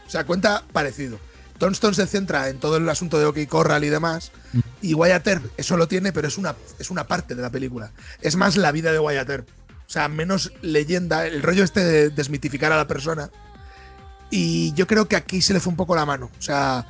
O 0.06 0.10
sea, 0.10 0.26
cuenta 0.26 0.64
parecido. 0.74 1.18
Tombstone 1.60 1.94
se 1.94 2.08
centra 2.08 2.50
en 2.50 2.60
todo 2.60 2.78
el 2.78 2.88
asunto 2.90 3.20
de 3.20 3.26
OK 3.26 3.38
Corral 3.48 3.84
y 3.84 3.90
demás. 3.90 4.32
Y 4.82 4.94
Wyatt 4.94 5.28
Earp 5.28 5.46
eso 5.58 5.78
lo 5.78 5.88
tiene, 5.88 6.12
pero 6.12 6.28
es 6.28 6.38
una, 6.38 6.56
es 6.78 6.90
una 6.90 7.08
parte 7.08 7.36
de 7.36 7.42
la 7.42 7.50
película. 7.50 7.92
Es 8.22 8.36
más 8.36 8.58
la 8.58 8.72
vida 8.72 8.92
de 8.92 9.00
Wyatt 9.00 9.30
Earp. 9.30 9.50
O 9.50 9.92
sea, 9.92 10.08
menos 10.08 10.52
leyenda, 10.62 11.26
el 11.26 11.42
rollo 11.42 11.64
este 11.64 11.84
de 11.84 12.10
desmitificar 12.10 12.72
a 12.72 12.78
la 12.78 12.88
persona. 12.88 13.30
Y 14.30 14.74
yo 14.74 14.88
creo 14.88 15.08
que 15.08 15.16
aquí 15.16 15.42
se 15.42 15.54
le 15.54 15.60
fue 15.60 15.72
un 15.72 15.78
poco 15.78 15.96
la 15.96 16.06
mano. 16.06 16.30
O 16.38 16.42
sea, 16.42 16.86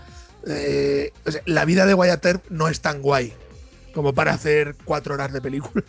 eh, 0.48 1.14
o 1.26 1.32
sea, 1.32 1.42
la 1.46 1.66
vida 1.66 1.86
de 1.86 1.94
Wyatt 1.94 2.26
Earp 2.26 2.50
no 2.50 2.68
es 2.68 2.82
tan 2.82 3.02
guay 3.02 3.34
como 3.94 4.14
para 4.14 4.34
hacer 4.34 4.76
cuatro 4.86 5.14
horas 5.14 5.32
de 5.34 5.42
película. 5.42 5.84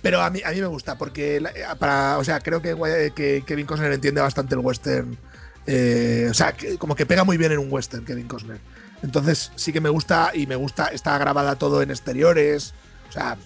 Pero 0.00 0.20
a 0.20 0.30
mí, 0.30 0.40
a 0.44 0.50
mí 0.50 0.60
me 0.60 0.66
gusta, 0.66 0.98
porque 0.98 1.40
la- 1.40 1.52
para, 1.78 2.18
o 2.18 2.24
sea, 2.24 2.40
creo 2.40 2.60
que, 2.60 3.42
Kevin 3.46 3.66
Costner 3.66 3.92
entiende 3.92 4.20
bastante 4.20 4.54
el 4.54 4.60
western. 4.60 5.16
eh, 5.64 6.26
o 6.28 6.34
sea, 6.34 6.54
que- 6.54 6.76
como 6.76 6.96
que 6.96 7.06
pega 7.06 7.22
muy 7.22 7.36
bien 7.36 7.52
en 7.52 7.58
un 7.60 7.68
western, 7.72 8.04
Kevin 8.04 8.26
Costner. 8.26 8.58
Entonces 9.04 9.52
sí 9.54 9.72
que 9.72 9.80
me 9.80 9.90
gusta 9.90 10.32
y 10.34 10.48
me 10.48 10.56
gusta, 10.56 10.86
está 10.88 11.16
grabada 11.18 11.54
todo 11.54 11.82
en 11.82 11.90
exteriores. 11.92 12.74
O 13.08 13.12
sea, 13.12 13.36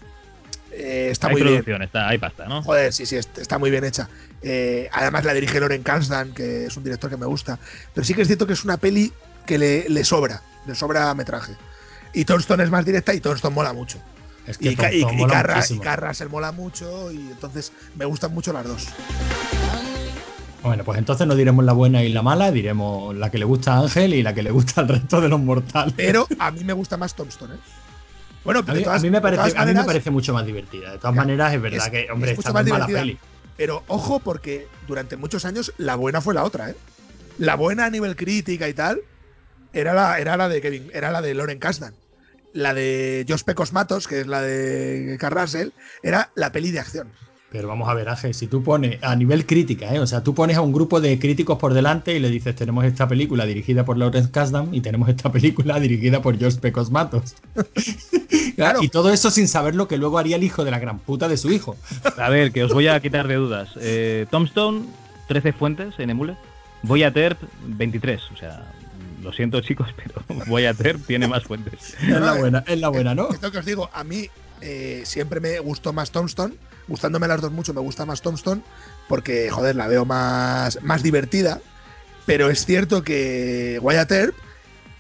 eh, 0.73 1.09
está 1.11 1.27
hay 1.27 1.33
muy 1.35 1.43
bien. 1.43 1.55
producción, 1.57 1.83
está, 1.83 2.09
hay 2.09 2.17
pasta, 2.17 2.47
¿no? 2.47 2.63
Joder, 2.63 2.91
sí, 2.95 3.05
sí, 3.05 3.17
est- 3.17 3.37
está 3.37 3.59
muy 3.59 3.71
bien 3.71 3.85
hecha. 3.85 4.09
Eh, 4.41 4.89
además 4.93 5.27
la 5.27 5.35
dirige 5.35 5.61
Loren 5.61 5.83
Kansdan, 5.83 6.33
que 6.33 6.65
es 6.65 6.77
un 6.79 6.85
director 6.85 7.11
que 7.11 7.19
me 7.19 7.27
gusta. 7.27 7.59
Pero 7.93 8.07
sí 8.07 8.15
que 8.15 8.23
es 8.23 8.29
cierto 8.29 8.47
que 8.47 8.55
es 8.55 8.65
una 8.65 8.79
peli 8.79 9.13
que 9.45 9.59
le, 9.59 9.87
le 9.91 10.03
sobra, 10.05 10.41
le 10.67 10.75
sobra 10.75 11.13
metraje. 11.15 11.53
Y 12.17 12.25
Tombstone 12.25 12.65
es 12.65 12.71
más 12.71 12.83
directa 12.85 13.13
y 13.13 13.21
Tombstone 13.21 13.55
mola 13.55 13.75
mucho. 13.75 13.99
Es 14.47 14.57
que 14.57 14.71
Y, 14.73 14.77
Tom 14.77 14.87
Tom 15.03 15.13
y 15.13 15.17
mola 15.19 15.33
Carra, 15.35 15.63
y. 15.69 15.79
Carrasel 15.79 16.31
mola 16.31 16.51
mucho 16.51 17.13
y 17.13 17.17
entonces 17.19 17.73
me 17.95 18.07
gustan 18.07 18.33
mucho 18.33 18.55
las 18.55 18.65
dos. 18.67 18.87
Bueno, 20.63 20.83
pues 20.83 20.99
entonces 20.99 21.27
no 21.27 21.35
diremos 21.35 21.63
la 21.67 21.75
buena 21.75 22.03
y 22.03 22.09
la 22.09 22.23
mala, 22.23 22.51
diremos 22.51 23.15
la 23.15 23.31
que 23.31 23.37
le 23.39 23.45
gusta 23.45 23.75
a 23.75 23.81
Ángel 23.81 24.15
y 24.15 24.23
la 24.23 24.33
que 24.33 24.43
le 24.43 24.51
gusta 24.51 24.81
al 24.81 24.89
resto 24.89 25.21
de 25.21 25.29
los 25.29 25.39
mortales. 25.39 25.93
Pero 25.95 26.27
a 26.39 26.51
mí 26.51 26.65
me 26.65 26.73
gusta 26.73 26.97
más 26.97 27.15
Tombstone, 27.15 27.55
¿eh? 27.55 27.59
Bueno, 28.45 28.61
A 28.67 28.73
mí, 28.73 28.83
todas- 28.83 28.99
a 29.01 29.03
mí 29.03 29.11
me 29.11 29.21
parece, 29.21 29.41
todas 29.43 29.53
a 29.53 29.55
mí 29.57 29.61
me 29.61 29.67
maneras, 29.67 29.87
parece 29.87 30.11
mucho 30.11 30.33
más 30.33 30.47
divertida. 30.47 30.93
De 30.93 30.99
todas 30.99 31.15
maneras, 31.15 31.53
es 31.53 31.61
verdad 31.61 31.87
es- 31.87 31.91
que, 31.91 32.11
hombre, 32.11 32.31
es 32.31 32.37
mucho 32.39 32.49
esta 32.49 32.51
no 32.51 32.55
más 32.55 32.67
es 32.67 32.73
mala 32.73 32.87
peli. 32.87 33.19
Pero 33.59 33.83
ojo, 33.89 34.21
porque 34.21 34.69
durante 34.89 35.17
muchos 35.19 35.45
años 35.45 35.73
la 35.77 35.97
buena 35.97 36.21
fue 36.23 36.33
la 36.33 36.45
otra, 36.45 36.71
¿eh? 36.71 36.77
La 37.39 37.57
buena 37.57 37.85
a 37.85 37.91
nivel 37.91 38.17
crítica 38.17 38.69
y 38.69 38.73
tal 38.75 39.01
era 39.73 39.93
la, 39.93 40.19
era 40.19 40.37
la 40.39 40.49
de 40.49 40.61
Kevin, 40.63 40.91
era 40.95 41.11
la 41.11 41.21
de 41.21 41.35
Loren 41.35 41.59
Kasdan. 41.59 41.93
La 42.57 42.75
de 42.75 43.25
Jos 43.29 43.45
Pecos 43.45 43.73
Matos, 43.73 44.09
que 44.09 44.21
es 44.21 44.27
la 44.27 44.43
de 44.43 45.17
Carrasel, 45.21 45.73
era 46.03 46.31
la 46.35 46.51
peli 46.53 46.71
de 46.71 46.81
acción. 46.81 47.09
Pero 47.53 47.69
vamos 47.69 47.89
a 47.89 47.95
ver, 47.95 48.09
Ángel, 48.09 48.35
si 48.35 48.49
tú 48.49 48.63
pones 48.63 49.03
a 49.03 49.15
nivel 49.15 49.47
crítica, 49.47 49.95
¿eh? 49.95 50.01
o 50.01 50.07
sea, 50.07 50.23
tú 50.23 50.35
pones 50.35 50.57
a 50.57 50.63
un 50.63 50.73
grupo 50.73 51.01
de 51.01 51.19
críticos 51.19 51.59
por 51.59 51.75
delante 51.75 52.15
y 52.15 52.19
le 52.19 52.29
dices, 52.29 52.57
tenemos 52.57 52.85
esta 52.85 53.07
película 53.07 53.47
dirigida 53.47 53.85
por 53.85 53.97
Lawrence 53.97 54.31
Kasdan 54.31 54.75
y 54.75 54.81
tenemos 54.81 55.09
esta 55.09 55.31
película 55.31 55.79
dirigida 55.81 56.21
por 56.21 56.37
George 56.39 56.59
Pecos 56.59 56.91
Matos. 56.91 57.37
claro. 58.57 58.83
Y 58.83 58.89
todo 58.89 59.13
eso 59.13 59.31
sin 59.31 59.47
saber 59.47 59.75
lo 59.75 59.87
que 59.87 59.97
luego 59.97 60.19
haría 60.19 60.37
el 60.37 60.43
hijo 60.43 60.65
de 60.65 60.73
la 60.73 60.81
gran 60.81 60.99
puta 60.99 61.29
de 61.29 61.37
su 61.37 61.53
hijo. 61.53 61.77
A 62.19 62.29
ver, 62.29 62.53
que 62.53 62.65
os 62.65 62.73
voy 62.73 62.89
a 62.89 63.01
quitar 63.01 63.29
de 63.29 63.37
dudas. 63.37 63.71
Eh, 63.81 64.27
Tombstone, 64.31 64.85
13 65.29 65.53
fuentes 65.53 65.95
en 65.99 66.11
Emule. 66.11 66.37
Voy 66.83 67.05
a 67.05 67.13
Terp, 67.13 67.41
23. 67.67 68.21
O 68.33 68.37
sea, 68.37 68.67
lo 69.23 69.33
siento 69.33 69.61
chicos, 69.61 69.89
pero 69.97 70.45
voy 70.47 70.67
a 70.67 70.75
Terp 70.75 71.05
tiene 71.07 71.29
más 71.29 71.45
fuentes. 71.45 71.95
Es 72.01 72.09
la 72.09 72.35
buena, 72.35 72.65
es 72.67 72.81
la 72.81 72.89
buena, 72.89 73.15
¿no? 73.15 73.31
Esto 73.31 73.51
que 73.51 73.59
os 73.59 73.67
digo, 73.67 73.91
a 73.93 74.05
mí 74.05 74.29
eh, 74.61 75.03
siempre 75.05 75.41
me 75.41 75.59
gustó 75.61 75.93
más 75.93 76.11
Tombstone 76.11 76.55
gustándome 76.89 77.29
las 77.29 77.41
dos 77.41 77.53
mucho, 77.53 77.75
me 77.75 77.81
gusta 77.81 78.07
más 78.07 78.23
Tombstone 78.23 78.63
porque, 79.09 79.51
joder, 79.51 79.77
la 79.77 79.87
veo 79.87 80.05
más, 80.05 80.83
más 80.83 81.03
divertida. 81.03 81.61
Pero 82.27 82.51
es 82.51 82.65
cierto 82.65 83.03
que 83.05 83.79
Wyatt 83.81 84.11
Earp 84.11 84.35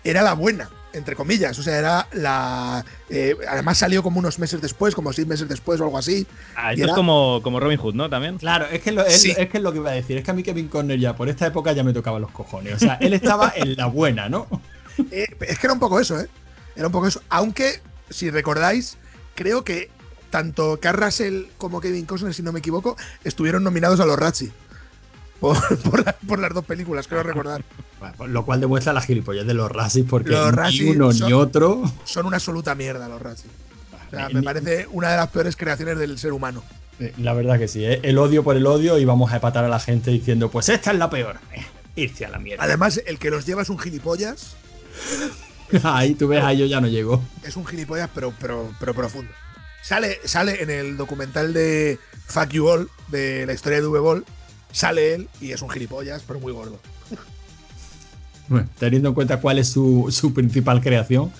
era 0.04 0.22
la 0.22 0.34
buena, 0.34 0.70
entre 0.97 1.14
comillas. 1.14 1.59
O 1.59 1.62
sea, 1.62 1.78
era 1.78 2.09
la. 2.12 2.84
Eh, 3.09 3.36
además 3.49 3.78
salió 3.78 4.03
como 4.03 4.18
unos 4.18 4.38
meses 4.38 4.61
después, 4.61 4.94
como 4.94 5.12
seis 5.12 5.26
meses 5.26 5.49
después 5.49 5.80
o 5.80 5.84
algo 5.84 5.99
así. 5.99 6.26
Ah, 6.57 6.72
esto 6.72 6.86
es 6.86 6.92
como, 6.92 7.40
como 7.42 7.61
Robin 7.61 7.78
Hood, 7.78 7.94
¿no? 7.94 8.09
También. 8.09 8.38
Claro, 8.38 8.66
es 8.70 8.80
que, 8.82 8.92
lo, 8.92 9.05
es, 9.05 9.24
es, 9.24 9.49
que 9.49 9.59
es 9.59 9.62
lo 9.62 9.72
que 9.72 9.78
iba 9.78 9.90
a 9.90 9.94
decir. 9.94 10.16
Es 10.16 10.24
que 10.24 10.30
a 10.30 10.34
mí 10.34 10.42
Kevin 10.42 10.68
Conner 10.68 10.99
ya 10.99 11.14
por 11.14 11.28
esta 11.28 11.47
época 11.47 11.72
ya 11.72 11.84
me 11.84 11.92
tocaba 11.92 12.18
los 12.18 12.30
cojones. 12.30 12.74
O 12.74 12.78
sea, 12.78 12.94
él 13.01 13.12
estaba 13.12 13.53
en 13.55 13.76
la 13.76 13.86
buena, 13.86 14.28
¿no? 14.28 14.47
Eh, 15.11 15.26
es 15.40 15.59
que 15.59 15.66
era 15.66 15.74
un 15.74 15.78
poco 15.78 16.01
eso, 16.01 16.18
¿eh? 16.18 16.26
Era 16.74 16.86
un 16.86 16.92
poco 16.92 17.07
eso. 17.07 17.20
Aunque, 17.28 17.82
si 18.09 18.30
recordáis, 18.30 18.97
creo 19.34 19.62
que 19.62 19.90
tanto 20.30 20.78
Carl 20.80 20.99
Russell 20.99 21.44
como 21.59 21.82
Kevin 21.82 22.07
Costner, 22.07 22.32
si 22.32 22.42
no 22.42 22.51
me 22.51 22.61
equivoco, 22.61 22.97
estuvieron 23.22 23.62
nominados 23.62 24.01
a 24.01 24.07
los 24.07 24.18
Razzie. 24.18 24.53
Por, 25.41 25.57
por, 26.28 26.39
las 26.39 26.55
dos 26.55 26.64
películas, 26.64 27.07
creo 27.07 27.22
recordar. 27.22 27.62
Bueno, 27.99 28.26
lo 28.28 28.45
cual 28.45 28.61
demuestra 28.61 28.93
la 28.93 29.01
gilipollas 29.01 29.47
de 29.47 29.55
los 29.55 29.70
Razzie, 29.70 30.05
porque 30.05 30.30
los 30.30 30.53
ni 30.72 30.91
uno 30.91 31.12
son, 31.12 31.26
ni 31.26 31.32
otro. 31.32 31.82
Son 32.05 32.26
una 32.26 32.37
absoluta 32.37 32.74
mierda 32.74 33.09
los 33.09 33.20
Razzie. 33.20 33.51
O 34.07 34.11
sea, 34.11 34.28
me 34.28 34.43
parece 34.43 34.87
una 34.93 35.11
de 35.11 35.16
las 35.16 35.28
peores 35.28 35.57
creaciones 35.57 35.99
del 35.99 36.18
ser 36.18 36.32
humano. 36.32 36.62
La 37.18 37.34
verdad 37.34 37.59
que 37.59 37.68
sí, 37.68 37.84
¿eh? 37.84 38.01
el 38.05 38.16
odio 38.16 38.43
por 38.43 38.57
el 38.57 38.66
odio 38.66 38.99
y 38.99 39.05
vamos 39.05 39.32
a 39.32 39.37
epatar 39.37 39.64
a 39.64 39.68
la 39.68 39.78
gente 39.78 40.11
diciendo, 40.11 40.51
pues 40.51 40.68
esta 40.68 40.93
es 40.93 40.99
la 40.99 41.11
peor. 41.11 41.37
Eh, 41.53 41.62
irse 41.97 42.24
a 42.24 42.30
la 42.30 42.39
mierda. 42.39 42.64
Además, 42.64 43.03
el 43.07 43.18
que 43.18 43.30
los 43.30 43.45
lleva 43.45 43.62
es 43.62 43.68
un 43.68 43.78
gilipollas. 43.78 44.57
Ahí 45.82 46.14
tú 46.14 46.28
ves, 46.28 46.45
ahí 46.45 46.59
yo 46.59 46.66
ya 46.66 46.80
no 46.80 46.87
llego. 46.87 47.20
Es 47.43 47.57
un 47.57 47.66
gilipollas, 47.66 48.09
pero, 48.14 48.32
pero, 48.41 48.72
pero 48.78 48.95
profundo. 48.95 49.32
Sale, 49.82 50.20
sale 50.24 50.62
en 50.62 50.70
el 50.70 50.97
documental 50.97 51.53
de 51.53 51.99
Fuck 52.26 52.51
You 52.51 52.68
All, 52.68 52.91
de 53.09 53.47
la 53.47 53.53
historia 53.53 53.80
de 53.80 53.87
V-Ball, 53.89 54.24
sale 54.72 55.14
él 55.14 55.28
y 55.40 55.52
es 55.52 55.62
un 55.62 55.70
gilipollas, 55.70 56.22
pero 56.26 56.40
muy 56.40 56.52
gordo. 56.52 56.78
Bueno, 58.48 58.68
teniendo 58.78 59.08
en 59.08 59.14
cuenta 59.14 59.40
cuál 59.40 59.58
es 59.58 59.68
su, 59.68 60.06
su 60.10 60.32
principal 60.32 60.80
creación, 60.80 61.32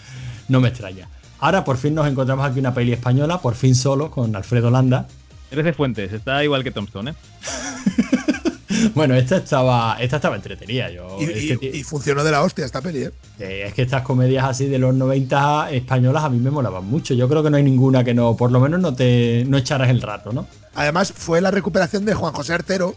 no 0.49 0.61
me 0.61 0.69
extraña. 0.69 1.09
Ahora 1.39 1.65
por 1.65 1.77
fin 1.77 1.95
nos 1.95 2.09
encontramos 2.09 2.45
aquí 2.45 2.59
una 2.59 2.75
peli 2.75 2.93
española, 2.93 3.41
por 3.41 3.55
fin 3.55 3.75
solo, 3.75 4.11
con 4.11 4.35
Alfredo 4.35 4.71
Landa. 4.71 5.07
Eres 5.51 5.65
de 5.65 5.73
Fuentes, 5.73 6.13
está 6.13 6.43
igual 6.43 6.65
que 6.65 6.71
Tombstone, 6.71 7.13
¿eh? 7.13 7.15
Bueno, 8.95 9.15
esta 9.15 9.39
estaba, 9.39 9.97
esta 10.01 10.17
estaba 10.17 10.37
entretenida. 10.37 10.91
Yo, 10.91 11.19
y, 11.21 11.25
y, 11.25 11.79
y, 11.79 11.83
funcionó 11.83 12.25
de 12.25 12.31
la 12.31 12.43
hostia 12.43 12.65
esta 12.65 12.81
peli, 12.81 13.05
¿eh? 13.05 13.11
¿eh? 13.39 13.65
Es 13.67 13.75
que 13.75 13.83
estas 13.83 14.03
comedias 14.03 14.45
así 14.45 14.67
de 14.67 14.79
los 14.79 14.95
90 14.95 15.71
españolas 15.71 16.25
a 16.25 16.29
mí 16.29 16.39
me 16.39 16.51
molaban 16.51 16.85
mucho. 16.85 17.15
Yo 17.15 17.29
creo 17.29 17.43
que 17.43 17.51
no 17.51 17.57
hay 17.57 17.63
ninguna 17.63 18.05
que 18.05 18.13
no, 18.13 18.37
por 18.37 18.53
lo 18.53 18.61
menos 18.61 18.81
no 18.81 18.95
te 18.95 19.45
no 19.49 19.57
echaras 19.57 19.89
el 19.89 20.03
rato, 20.03 20.33
¿no? 20.33 20.47
Además, 20.75 21.13
fue 21.13 21.41
la 21.41 21.51
recuperación 21.51 22.05
de 22.05 22.15
Juan 22.15 22.33
José 22.35 22.55
Artero, 22.55 22.95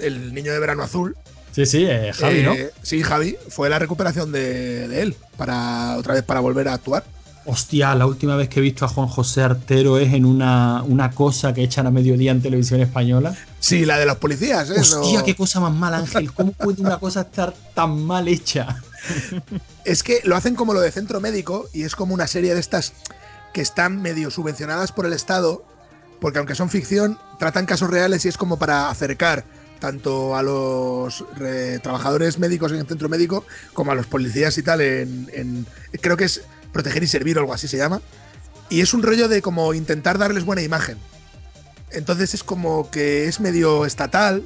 el 0.00 0.34
niño 0.34 0.52
de 0.52 0.58
verano 0.58 0.82
azul. 0.82 1.16
Sí, 1.52 1.66
sí, 1.66 1.86
eh, 1.88 2.12
Javi, 2.12 2.38
Eh, 2.38 2.42
¿no? 2.42 2.54
Sí, 2.82 3.02
Javi. 3.02 3.36
Fue 3.48 3.68
la 3.68 3.78
recuperación 3.78 4.30
de, 4.32 4.86
de 4.88 5.02
él, 5.02 5.16
para 5.36 5.96
otra 5.96 6.14
vez 6.14 6.22
para 6.22 6.40
volver 6.40 6.68
a 6.68 6.74
actuar. 6.74 7.04
Hostia, 7.46 7.94
la 7.94 8.04
última 8.04 8.36
vez 8.36 8.50
que 8.50 8.60
he 8.60 8.62
visto 8.62 8.84
a 8.84 8.88
Juan 8.88 9.08
José 9.08 9.42
Artero 9.42 9.98
es 9.98 10.12
en 10.12 10.26
una, 10.26 10.82
una 10.82 11.10
cosa 11.10 11.54
que 11.54 11.62
echan 11.62 11.86
a 11.86 11.90
mediodía 11.90 12.30
en 12.30 12.42
televisión 12.42 12.80
española. 12.82 13.34
Sí, 13.58 13.86
la 13.86 13.98
de 13.98 14.04
los 14.04 14.18
policías, 14.18 14.68
¿eh? 14.68 14.74
Hostia, 14.78 15.22
qué 15.24 15.34
cosa 15.34 15.58
más 15.58 15.72
mala, 15.72 15.96
Ángel. 15.96 16.30
¿Cómo 16.34 16.52
puede 16.52 16.82
una 16.82 16.98
cosa 16.98 17.22
estar 17.22 17.54
tan 17.74 18.04
mal 18.04 18.28
hecha? 18.28 18.82
Es 19.86 20.02
que 20.02 20.20
lo 20.24 20.36
hacen 20.36 20.56
como 20.56 20.74
lo 20.74 20.80
de 20.80 20.92
centro 20.92 21.20
médico 21.20 21.68
y 21.72 21.84
es 21.84 21.96
como 21.96 22.12
una 22.12 22.26
serie 22.26 22.52
de 22.52 22.60
estas 22.60 22.92
que 23.54 23.62
están 23.62 24.02
medio 24.02 24.30
subvencionadas 24.30 24.92
por 24.92 25.06
el 25.06 25.14
Estado, 25.14 25.64
porque 26.20 26.38
aunque 26.38 26.54
son 26.54 26.68
ficción, 26.68 27.18
tratan 27.38 27.64
casos 27.64 27.88
reales 27.88 28.26
y 28.26 28.28
es 28.28 28.36
como 28.36 28.58
para 28.58 28.90
acercar 28.90 29.44
tanto 29.78 30.36
a 30.36 30.42
los 30.42 31.24
trabajadores 31.82 32.38
médicos 32.38 32.72
en 32.72 32.78
el 32.78 32.86
centro 32.86 33.08
médico 33.08 33.44
como 33.74 33.92
a 33.92 33.94
los 33.94 34.06
policías 34.06 34.56
y 34.58 34.62
tal 34.62 34.80
en, 34.80 35.28
en- 35.32 35.66
creo 36.00 36.16
que 36.16 36.24
es 36.24 36.42
proteger 36.72 37.02
y 37.02 37.06
servir 37.06 37.36
o 37.38 37.40
algo 37.40 37.54
así 37.54 37.68
se 37.68 37.76
llama 37.76 38.00
y 38.70 38.80
es 38.80 38.92
un 38.94 39.02
rollo 39.02 39.28
de 39.28 39.40
como 39.42 39.72
intentar 39.74 40.18
darles 40.18 40.44
buena 40.44 40.62
imagen 40.62 40.98
entonces 41.90 42.34
es 42.34 42.42
como 42.44 42.90
que 42.90 43.26
es 43.26 43.40
medio 43.40 43.84
estatal 43.86 44.42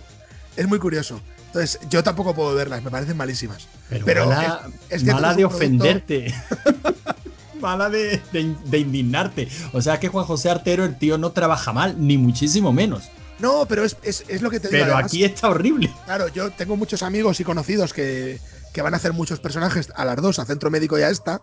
es 0.56 0.68
muy 0.68 0.78
curioso 0.78 1.20
entonces 1.46 1.78
yo 1.90 2.02
tampoco 2.02 2.34
puedo 2.34 2.54
verlas 2.54 2.82
me 2.82 2.90
parecen 2.90 3.16
malísimas 3.16 3.66
Pero, 3.90 4.04
Pero 4.04 4.26
mala, 4.26 4.62
es- 4.88 5.02
es 5.02 5.04
mala 5.12 5.34
de 5.34 5.44
ofenderte. 5.44 6.34
mala 7.60 7.88
de, 7.90 8.20
de- 8.32 8.56
de 8.64 8.78
indignarte. 8.78 9.48
O 9.72 9.80
sea 9.80 10.00
que 10.00 10.08
Juan 10.08 10.24
José 10.24 10.50
Artero, 10.50 10.84
el 10.84 10.98
tío, 10.98 11.16
no 11.18 11.30
trabaja 11.30 11.72
mal, 11.72 11.94
ni 11.98 12.18
muchísimo 12.18 12.72
menos. 12.72 13.04
No, 13.43 13.66
pero 13.66 13.84
es, 13.84 13.97
es- 14.03 14.24
es 14.28 14.40
lo 14.40 14.49
que 14.51 14.61
te 14.61 14.68
digo. 14.68 14.84
Pero 14.84 14.97
aquí 14.97 15.24
está 15.24 15.49
horrible. 15.51 15.93
Claro, 16.07 16.28
yo 16.28 16.51
tengo 16.53 16.76
muchos 16.76 17.03
amigos 17.03 17.40
y 17.40 17.45
conocidos 17.45 17.93
que, 17.93 18.38
que 18.72 18.80
van 18.82 18.95
a 18.95 18.97
hacer 18.97 19.12
muchos 19.12 19.40
personajes 19.40 19.93
a 19.95 20.05
las 20.05 20.16
dos, 20.16 20.38
a 20.38 20.45
Centro 20.47 20.70
Médico 20.70 20.99
y 20.99 21.03
a 21.03 21.11
esta, 21.11 21.43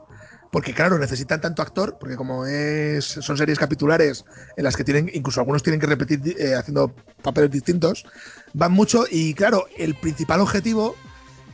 porque 0.52 0.74
claro, 0.74 0.98
necesitan 0.98 1.42
tanto 1.42 1.62
actor, 1.62 1.98
porque 2.00 2.16
como 2.16 2.46
es, 2.46 3.06
son 3.06 3.38
series 3.38 3.60
capitulares 3.60 4.26
en 4.58 4.64
las 4.64 4.76
que 4.76 4.84
tienen, 4.84 5.12
incluso 5.14 5.42
algunos 5.42 5.62
tienen 5.62 5.80
que 5.80 5.86
repetir 5.88 6.36
eh, 6.40 6.56
haciendo 6.56 6.96
papeles 7.22 7.52
distintos, 7.52 8.06
van 8.54 8.72
mucho 8.72 9.06
y 9.12 9.34
claro, 9.36 9.68
el 9.78 9.94
principal 9.96 10.40
objetivo 10.40 10.96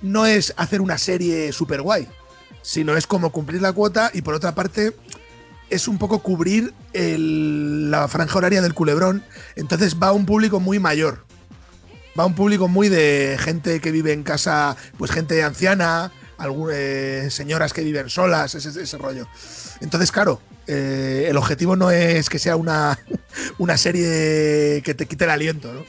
no 0.02 0.26
es 0.26 0.54
hacer 0.58 0.80
una 0.80 0.98
serie 0.98 1.52
super 1.52 1.82
guay, 1.82 2.08
sino 2.62 2.96
es 2.96 3.06
como 3.08 3.32
cumplir 3.32 3.62
la 3.62 3.74
cuota 3.74 4.12
y 4.14 4.22
por 4.22 4.34
otra 4.36 4.56
parte 4.56 4.96
es 5.70 5.88
un 5.88 5.97
poco 5.97 6.20
cubrir 6.20 6.74
la 6.93 8.07
franja 8.07 8.38
horaria 8.38 8.61
del 8.61 8.74
culebrón, 8.74 9.24
entonces 9.55 9.97
va 10.01 10.07
a 10.07 10.11
un 10.11 10.26
público 10.26 10.59
muy 10.59 10.80
mayor 10.80 11.26
va 12.18 12.24
a 12.24 12.28
un 12.28 12.36
público 12.36 12.68
muy 12.68 12.89
de 12.89 13.38
gente 13.39 13.80
que 13.80 13.91
vive 13.91 14.13
en 14.13 14.24
casa, 14.24 14.76
pues 14.97 15.11
gente 15.11 15.43
anciana, 15.43 16.11
algunas 16.37 17.33
señoras 17.33 17.74
que 17.74 17.82
viven 17.82 18.09
solas, 18.09 18.55
ese, 18.55 18.82
ese 18.82 18.97
rollo. 18.97 19.28
Entonces, 19.82 20.12
claro, 20.12 20.42
eh, 20.67 21.25
el 21.29 21.37
objetivo 21.37 21.75
no 21.75 21.92
es 21.92 22.29
que 22.29 22.39
sea 22.39 22.55
una, 22.55 22.97
una 23.58 23.78
serie 23.78 24.82
que 24.83 24.93
te 24.96 25.05
quite 25.05 25.25
el 25.25 25.32
aliento, 25.32 25.74
¿no? 25.74 25.83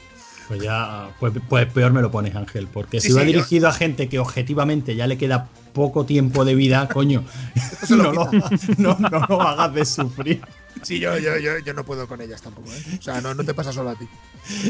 Pues 0.47 0.61
ya, 0.61 1.09
pues, 1.19 1.33
pues 1.49 1.65
peor 1.73 1.91
me 1.91 2.01
lo 2.01 2.09
pones, 2.09 2.35
Ángel. 2.35 2.67
Porque 2.71 3.01
Sí, 3.01 3.07
si 3.09 3.13
va 3.13 3.21
sí, 3.21 3.27
yo- 3.27 3.33
dirigido 3.33 3.67
a 3.67 3.73
gente 3.73 4.07
que 4.07 4.19
objetivamente 4.19 4.95
ya 4.95 5.05
le 5.07 5.17
queda 5.17 5.49
poco 5.73 6.05
tiempo 6.05 6.45
de 6.45 6.55
vida, 6.55 6.87
coño, 6.93 7.23
no, 7.89 8.11
lo, 8.13 8.31
no, 8.77 8.97
no 8.99 9.25
lo 9.27 9.41
hagas 9.41 9.73
de 9.73 9.85
sufrir. 9.85 10.41
Sí, 10.83 10.99
yo, 10.99 11.17
yo, 11.17 11.37
yo, 11.39 11.57
yo 11.59 11.73
no 11.73 11.83
puedo 11.83 12.07
con 12.07 12.21
ellas 12.21 12.41
tampoco, 12.41 12.69
¿eh? 12.71 12.97
O 12.99 13.01
sea, 13.01 13.19
no, 13.19 13.33
no 13.33 13.43
te 13.43 13.53
pasa 13.55 13.73
solo 13.73 13.89
a 13.89 13.95
ti. 13.95 14.07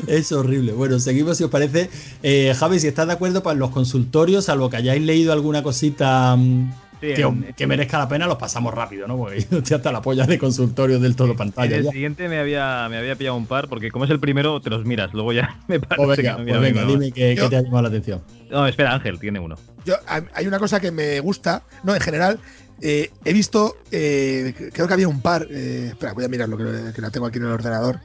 Es 0.08 0.32
horrible. 0.32 0.72
Bueno, 0.72 1.00
seguimos 1.00 1.38
si 1.38 1.44
os 1.44 1.52
parece. 1.52 1.90
Eh, 2.24 2.56
Javi, 2.58 2.80
si 2.80 2.88
estás 2.88 3.08
de 3.08 3.14
acuerdo, 3.14 3.44
pues 3.44 3.58
los 3.58 3.72
consultorios, 3.72 4.46
salvo 4.46 4.70
que 4.70 4.78
hayáis 4.78 5.02
leído 5.04 5.34
alguna 5.34 5.62
cosita 5.64 6.36
mm, 6.38 6.72
Sí, 7.00 7.14
que, 7.14 7.22
en- 7.22 7.54
que 7.56 7.68
merezca 7.68 8.00
la 8.00 8.08
pena, 8.10 8.26
los 8.26 8.38
pasamos 8.38 8.74
rápido, 8.74 9.08
¿no? 9.08 9.18
Porque 9.18 9.40
yo 9.52 9.58
estoy 9.60 9.76
hasta 9.78 9.92
la 9.92 10.02
polla 10.02 10.26
de 10.26 10.38
consultorios 10.40 11.02
del 11.02 11.16
todo 11.16 11.32
En 11.32 11.38
pantalla. 11.38 11.76
el 11.78 11.84
ya. 11.84 11.92
siguiente 11.92 12.28
me 12.28 12.40
había, 12.40 12.88
me 12.90 12.98
había 12.98 13.16
pillado 13.16 13.36
un 13.38 13.46
par, 13.48 13.68
porque 13.70 13.92
como 13.92 14.06
es 14.06 14.12
el 14.12 14.20
primero, 14.20 14.60
te 14.62 14.70
los 14.70 14.84
miras, 14.86 15.14
luego 15.14 15.32
ya 15.34 15.60
me 15.68 15.80
parece 15.80 16.06
Pues 16.06 16.20
que 16.20 16.24
no 16.30 16.38
pues 16.46 16.62
venga, 16.62 16.86
dime 16.86 17.12
qué, 17.12 17.36
qué 17.36 17.36
Yo- 17.36 17.50
te 17.50 17.58
ha 17.58 17.62
llamado 17.62 17.84
la 17.84 17.90
atención. 17.90 18.22
No, 18.50 18.66
espera, 18.66 18.94
Ángel, 18.94 19.20
tiene 19.20 19.40
uno. 19.40 19.56
Yo, 19.86 19.96
hay 20.08 20.24
hay 20.34 20.48
una 20.48 20.58
cosa 20.60 20.80
que 20.80 20.92
me 20.92 21.20
gusta, 21.20 21.64
no, 21.84 21.94
en 21.94 22.02
general, 22.02 22.40
eh, 22.82 23.12
he 23.26 23.34
visto, 23.34 23.78
eh, 23.92 24.54
creo 24.74 24.88
que 24.88 24.94
había 24.94 25.08
un 25.08 25.22
par, 25.22 25.48
eh, 25.50 25.88
espera, 25.90 26.14
voy 26.14 26.26
a 26.26 26.28
mirarlo, 26.30 26.58
que, 26.58 26.94
que 26.94 27.02
la 27.02 27.10
tengo 27.12 27.26
aquí 27.28 27.38
en 27.38 27.46
el 27.46 27.52
ordenador, 27.52 28.00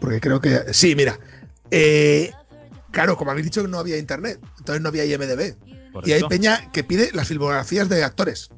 porque 0.00 0.20
creo 0.20 0.40
que, 0.40 0.60
sí, 0.72 0.94
mira, 0.94 1.18
eh, 1.70 2.30
claro, 2.90 3.16
como 3.16 3.30
habéis 3.30 3.46
dicho, 3.46 3.66
no 3.66 3.78
había 3.78 3.98
internet, 3.98 4.38
entonces 4.58 4.80
no 4.82 4.88
había 4.88 5.04
IMDB, 5.04 5.54
y 6.04 6.12
hay 6.12 6.22
peña 6.24 6.70
que 6.72 6.84
pide 6.84 7.10
las 7.12 7.28
filmografías 7.28 7.88
de 7.88 8.04
actores. 8.04 8.50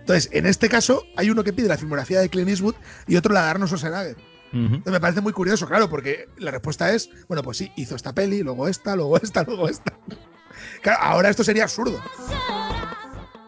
Entonces, 0.00 0.30
en 0.32 0.46
este 0.46 0.68
caso, 0.68 1.04
hay 1.16 1.30
uno 1.30 1.44
que 1.44 1.52
pide 1.52 1.68
la 1.68 1.78
filmografía 1.78 2.20
de 2.20 2.28
Clint 2.28 2.48
Eastwood 2.48 2.74
y 3.06 3.16
otro 3.16 3.32
la 3.32 3.44
de 3.44 3.50
Arnold 3.50 3.68
Schwarzenegger. 3.68 4.16
Entonces, 4.52 4.92
me 4.92 5.00
parece 5.00 5.20
muy 5.22 5.32
curioso, 5.32 5.66
claro, 5.66 5.88
porque 5.88 6.28
la 6.36 6.50
respuesta 6.50 6.92
es, 6.92 7.08
bueno, 7.28 7.42
pues 7.42 7.56
sí, 7.56 7.70
hizo 7.76 7.96
esta 7.96 8.12
peli, 8.12 8.42
luego 8.42 8.68
esta, 8.68 8.94
luego 8.96 9.16
esta, 9.16 9.44
luego 9.44 9.68
esta. 9.68 9.94
Claro, 10.82 10.98
ahora 11.02 11.30
esto 11.30 11.42
sería 11.42 11.62
absurdo. 11.62 11.98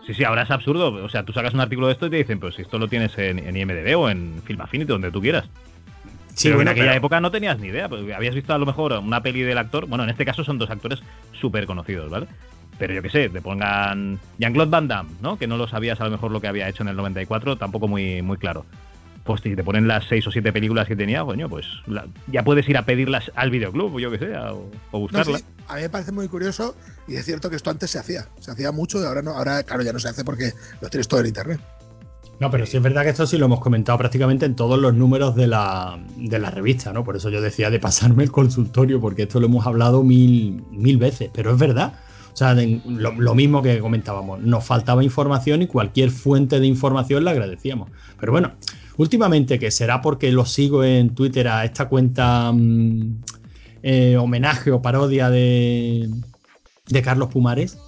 Sí, 0.07 0.15
sí, 0.15 0.25
ahora 0.25 0.43
es 0.43 0.51
absurdo. 0.51 0.93
O 1.05 1.09
sea, 1.09 1.25
tú 1.25 1.33
sacas 1.33 1.55
un 1.55 1.61
artículo 1.61 1.89
de 1.89 1.95
esto 1.95 2.07
y 2.07 2.11
te 2.11 2.17
dicen, 2.17 2.39
pues 2.39 2.55
si 2.55 2.63
esto 2.63 2.79
lo 2.79 2.89
tienes 2.89 3.17
en, 3.19 3.39
en 3.39 3.57
IMDB 3.57 3.99
o 3.99 4.09
en 4.09 4.43
Film 4.45 4.61
Affinity, 4.61 4.89
donde 4.89 5.11
tú 5.11 5.21
quieras. 5.21 5.45
Sí, 6.35 6.49
pero 6.49 6.57
bueno, 6.57 6.71
en 6.71 6.75
aquella 6.77 6.91
pero- 6.93 6.99
época 6.99 7.21
no 7.21 7.31
tenías 7.31 7.59
ni 7.59 7.69
idea, 7.69 7.85
habías 7.87 8.35
visto 8.35 8.53
a 8.55 8.59
lo 8.59 8.67
mejor 8.67 8.93
una 8.93 9.23
peli 9.23 9.43
del 9.43 9.59
actor. 9.59 9.87
Bueno, 9.87 10.05
en 10.05 10.11
este 10.11 10.25
caso 10.25 10.45
son 10.45 10.59
dos 10.59 10.71
actores 10.71 11.01
súper 11.41 11.67
conocidos, 11.67 12.11
¿vale? 12.11 12.27
Pero 12.79 12.93
yo 12.95 13.03
qué 13.03 13.11
sé, 13.11 13.29
te 13.29 13.41
pongan 13.41 14.19
Jean-Claude 14.39 14.71
Van 14.71 14.89
Damme, 14.89 15.11
¿no? 15.23 15.39
Que 15.39 15.47
no 15.47 15.57
lo 15.57 15.69
sabías 15.69 16.01
a 16.01 16.05
lo 16.05 16.11
mejor 16.11 16.31
lo 16.33 16.41
que 16.41 16.49
había 16.49 16.69
hecho 16.69 16.83
en 16.83 16.89
el 16.89 16.97
94, 16.97 17.57
tampoco 17.57 17.87
muy, 17.89 18.21
muy 18.23 18.37
claro. 18.37 18.67
Pues 19.23 19.41
si 19.41 19.57
te 19.57 19.65
ponen 19.65 19.89
las 19.89 20.05
seis 20.07 20.27
o 20.27 20.31
siete 20.31 20.53
películas 20.53 20.87
que 20.87 20.97
tenía, 20.97 21.25
coño, 21.25 21.49
pues 21.49 21.67
la- 21.87 22.05
ya 22.27 22.43
puedes 22.43 22.69
ir 22.69 22.77
a 22.77 22.85
pedirlas 22.85 23.33
al 23.37 23.51
videoclub, 23.51 23.95
o 23.95 23.99
yo 24.01 24.11
qué 24.11 24.19
sé, 24.19 24.35
a- 24.35 24.53
o, 24.53 24.59
o 24.91 24.93
No, 24.93 24.99
buscarlas. 25.01 25.41
sí, 25.41 25.47
a 25.69 25.77
mí 25.77 25.83
me 25.83 25.89
parece 25.89 26.13
muy 26.13 26.29
curioso 26.29 26.77
y 27.09 27.15
es 27.15 27.25
cierto 27.25 27.49
que 27.49 27.57
esto 27.57 27.71
antes 27.71 27.91
se 27.91 27.99
hacía. 27.99 28.27
Se 28.41 28.51
hacía 28.51 28.71
mucho 28.71 29.01
y 29.01 29.05
ahora 29.07 29.23
no. 29.23 29.31
Ahora, 29.31 29.63
claro, 29.63 29.83
ya 29.83 29.93
no 29.95 29.99
se 29.99 30.09
hace 30.09 30.25
porque 30.25 30.53
lo 30.83 30.89
tienes 30.91 31.09
todo 31.09 31.21
en 31.21 31.27
internet. 31.27 31.61
No, 32.41 32.51
pero 32.51 32.67
sí 32.67 32.77
es 32.77 32.83
verdad 32.83 33.05
que 33.05 33.11
esto 33.11 33.27
sí 33.27 33.39
lo 33.39 33.47
hemos 33.47 33.61
comentado 33.61 33.97
prácticamente 33.97 34.45
en 34.45 34.57
todos 34.57 34.79
los 34.79 34.93
números 34.93 35.37
de 35.37 35.47
la, 35.47 35.99
de 36.17 36.39
la 36.41 36.51
revista, 36.51 36.93
¿no? 36.93 37.05
Por 37.05 37.17
eso 37.17 37.31
yo 37.31 37.41
decía 37.41 37.71
de 37.71 37.79
pasarme 37.79 38.25
el 38.25 38.33
consultorio, 38.33 39.01
porque 39.01 39.23
esto 39.23 39.39
lo 39.41 39.47
hemos 39.47 39.65
hablado 39.67 40.03
mil, 40.03 40.65
mil 40.71 40.99
veces, 40.99 41.31
pero 41.33 41.53
es 41.53 41.59
verdad. 41.59 41.95
O 42.35 42.37
sea, 42.37 42.55
de- 42.57 42.81
lo, 42.85 43.13
lo 43.13 43.35
mismo 43.35 43.63
que 43.63 43.79
comentábamos, 43.79 44.41
nos 44.41 44.65
faltaba 44.65 45.05
información 45.05 45.63
y 45.63 45.69
cualquier 45.69 46.11
fuente 46.11 46.59
de 46.59 46.67
información 46.67 47.25
la 47.25 47.31
agradecíamos. 47.31 47.91
Pero 48.19 48.33
bueno, 48.33 48.53
últimamente, 48.97 49.59
que 49.61 49.71
será 49.71 50.03
porque 50.03 50.33
lo 50.33 50.45
sigo 50.45 50.83
en 50.83 51.15
Twitter 51.15 51.47
a 51.47 51.65
esta 51.65 51.89
cuenta 51.89 52.51
mm, 52.53 53.23
eh, 53.85 54.17
homenaje 54.17 54.73
o 54.73 54.83
parodia 54.83 55.31
de, 55.31 56.11
de 56.89 57.03
Carlos 57.03 57.29
Pumares, 57.31 57.79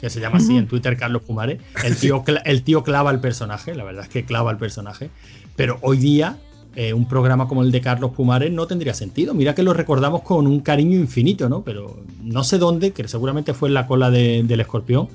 que 0.00 0.08
se 0.08 0.20
llama 0.20 0.36
así 0.36 0.56
en 0.56 0.68
Twitter 0.68 0.96
Carlos 0.96 1.22
Pumares. 1.22 1.60
El 1.84 1.96
tío, 2.00 2.22
el 2.44 2.62
tío 2.62 2.84
clava 2.84 3.10
el 3.10 3.18
personaje, 3.18 3.74
la 3.74 3.82
verdad 3.82 4.04
es 4.04 4.08
que 4.08 4.24
clava 4.24 4.52
el 4.52 4.56
personaje. 4.58 5.10
Pero 5.56 5.78
hoy 5.80 5.96
día, 5.96 6.36
eh, 6.76 6.92
un 6.92 7.08
programa 7.08 7.48
como 7.48 7.62
el 7.62 7.72
de 7.72 7.80
Carlos 7.80 8.12
Pumares 8.12 8.52
no 8.52 8.66
tendría 8.66 8.94
sentido. 8.94 9.34
Mira 9.34 9.54
que 9.54 9.62
lo 9.62 9.72
recordamos 9.72 10.22
con 10.22 10.46
un 10.46 10.60
cariño 10.60 10.98
infinito, 10.98 11.48
¿no? 11.48 11.62
Pero 11.62 11.96
no 12.22 12.44
sé 12.44 12.58
dónde, 12.58 12.92
que 12.92 13.08
seguramente 13.08 13.54
fue 13.54 13.68
en 13.68 13.74
la 13.74 13.86
cola 13.86 14.10
de- 14.10 14.42
del 14.44 14.60
escorpión. 14.60 15.08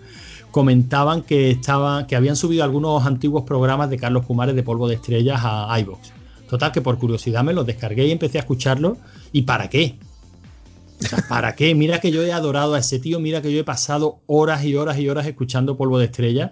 Comentaban 0.51 1.21
que, 1.21 1.51
estaba, 1.51 2.07
que 2.07 2.15
habían 2.17 2.35
subido 2.35 2.63
algunos 2.63 3.05
antiguos 3.05 3.43
programas 3.43 3.89
de 3.89 3.97
Carlos 3.97 4.25
Pumares 4.25 4.55
de 4.55 4.63
Polvo 4.63 4.87
de 4.89 4.95
Estrellas 4.95 5.39
a 5.43 5.79
iVoox. 5.79 6.09
Total, 6.49 6.71
que 6.73 6.81
por 6.81 6.97
curiosidad 6.97 7.43
me 7.45 7.53
los 7.53 7.65
descargué 7.65 8.07
y 8.07 8.11
empecé 8.11 8.37
a 8.37 8.41
escucharlos. 8.41 8.97
¿Y 9.31 9.43
para 9.43 9.69
qué? 9.69 9.95
¿para 11.29 11.55
qué? 11.55 11.73
Mira 11.73 11.99
que 11.99 12.11
yo 12.11 12.23
he 12.23 12.31
adorado 12.31 12.73
a 12.75 12.79
ese 12.79 12.99
tío, 12.99 13.19
mira 13.19 13.41
que 13.41 13.51
yo 13.51 13.59
he 13.59 13.63
pasado 13.63 14.19
horas 14.27 14.63
y 14.65 14.75
horas 14.75 14.99
y 14.99 15.09
horas 15.09 15.25
escuchando 15.25 15.77
Polvo 15.77 15.97
de 15.97 16.05
Estrella, 16.05 16.51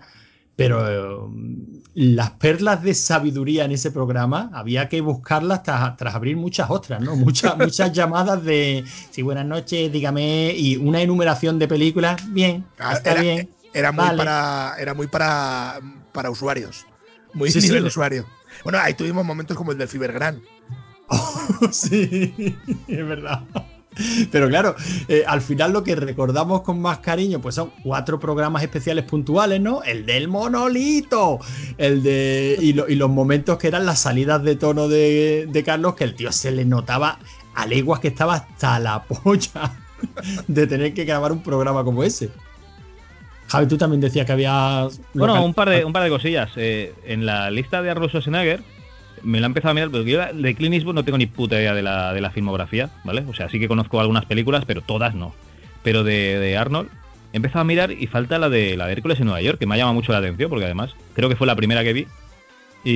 pero 0.56 0.88
eh, 0.88 1.79
las 1.96 2.32
perlas 2.32 2.84
de 2.84 2.94
sabiduría 2.94 3.66
en 3.66 3.72
ese 3.72 3.92
programa 3.92 4.50
había 4.54 4.88
que 4.90 5.02
buscarlas 5.02 5.64
tras, 5.64 5.98
tras 5.98 6.16
abrir 6.16 6.38
muchas 6.38 6.70
otras, 6.70 7.02
¿no? 7.02 7.16
Muchas, 7.16 7.58
muchas 7.58 7.92
llamadas 7.92 8.44
de, 8.44 8.84
sí, 9.12 9.22
buenas 9.22 9.46
noches, 9.46 9.92
dígame, 9.92 10.54
y 10.56 10.78
una 10.78 11.02
enumeración 11.02 11.60
de 11.60 11.68
películas, 11.68 12.22
bien, 12.32 12.66
Ah, 12.78 12.94
está 12.94 13.12
era, 13.12 13.22
bien. 13.22 13.50
era 13.74 13.92
muy 13.92 14.06
vale. 14.06 14.18
para. 14.18 14.76
Era 14.80 14.94
muy 14.94 15.08
para. 15.08 15.80
para 16.12 16.30
usuarios. 16.30 16.86
Muy 17.34 17.52
Sí, 17.52 17.60
nivel 17.62 17.86
usuario. 17.86 18.26
Bueno, 18.64 18.80
ahí 18.80 18.94
tuvimos 18.94 19.26
momentos 19.26 19.58
como 19.58 19.72
el 19.72 19.78
del 19.78 19.88
Fibergran. 19.88 20.42
sí, 21.72 22.56
es 22.88 23.08
verdad. 23.08 23.42
Pero 24.32 24.48
claro, 24.50 24.76
eh, 25.08 25.24
al 25.28 25.42
final 25.42 25.74
lo 25.74 25.84
que 25.84 25.96
recordamos 25.96 26.62
con 26.62 26.82
más 26.82 27.00
cariño, 27.00 27.40
pues 27.42 27.56
son 27.56 27.72
cuatro 27.84 28.20
programas 28.20 28.64
especiales 28.64 29.06
puntuales, 29.06 29.60
¿no? 29.62 29.84
El 29.84 30.06
del 30.06 30.28
monolito, 30.28 31.40
el 31.78 32.02
de. 32.04 32.58
Y, 32.62 32.74
lo- 32.74 32.88
y 32.90 32.96
los 32.96 33.10
momentos 33.10 33.58
que 33.58 33.68
eran 33.68 33.86
las 33.86 34.00
salidas 34.00 34.44
de 34.44 34.56
tono 34.56 34.88
de, 34.88 35.48
de 35.50 35.64
Carlos, 35.64 35.96
que 35.96 36.04
el 36.04 36.16
tío 36.16 36.32
se 36.32 36.52
le 36.52 36.66
notaba 36.66 37.20
a 37.56 37.66
leguas 37.66 38.00
que 38.00 38.08
estaba 38.10 38.36
hasta 38.36 38.80
la 38.80 39.04
polla 39.04 39.74
de 40.48 40.68
tener 40.68 40.94
que 40.94 41.04
grabar 41.06 41.32
un 41.32 41.44
programa 41.44 41.84
como 41.84 42.04
ese. 42.04 42.30
Javi, 43.48 43.68
tú 43.68 43.78
también 43.78 44.00
decías 44.00 44.26
que 44.26 44.32
había. 44.32 44.88
Bueno, 45.14 45.44
un 45.44 45.54
par 45.54 45.70
de, 45.70 45.84
un 45.84 45.92
par 45.92 46.04
de 46.04 46.10
cosillas. 46.10 46.52
Eh, 46.56 46.94
en 47.06 47.26
la 47.26 47.50
lista 47.50 47.82
de 47.82 47.90
Arnold 47.90 48.10
Schwarzenegger 48.12 48.62
me 49.24 49.40
la 49.40 49.46
he 49.46 49.50
empezado 49.50 49.72
a 49.72 49.74
mirar, 49.74 49.90
porque 49.92 50.12
yo 50.12 50.20
de 50.34 50.56
Clint 50.56 50.76
Eastwood 50.76 50.96
no 50.96 51.04
tengo 51.06 51.18
ni 51.18 51.26
puta 51.28 51.56
idea 51.60 51.74
de 51.74 51.82
la, 51.82 52.14
de 52.14 52.22
la 52.22 52.32
filmografía, 52.32 52.90
¿vale? 53.04 53.24
O 53.28 53.34
sea, 53.34 53.50
sí 53.50 53.60
que 53.60 53.68
conozco 53.68 54.00
algunas 54.00 54.26
películas, 54.26 54.64
pero 54.66 54.82
todas 54.82 55.16
no. 55.16 55.34
Pero 55.84 56.04
de, 56.04 56.40
de 56.40 56.58
Arnold 56.58 56.90
he 57.34 57.38
empezado 57.38 57.62
a 57.62 57.64
mirar 57.66 57.92
y 57.92 58.08
falta 58.08 58.38
la 58.40 58.50
de 58.50 58.76
la 58.76 58.88
de 58.88 58.94
Hércules 58.94 59.20
en 59.20 59.26
Nueva 59.26 59.42
York, 59.42 59.60
que 59.60 59.66
me 59.66 59.76
ha 59.76 59.78
llamado 59.78 59.94
mucho 59.94 60.12
la 60.12 60.18
atención, 60.20 60.50
porque 60.50 60.66
además 60.66 60.92
creo 61.14 61.30
que 61.30 61.36
fue 61.36 61.48
la 61.48 61.56
primera 61.56 61.84
que 61.84 61.94
vi 61.94 62.08
y, 62.84 62.92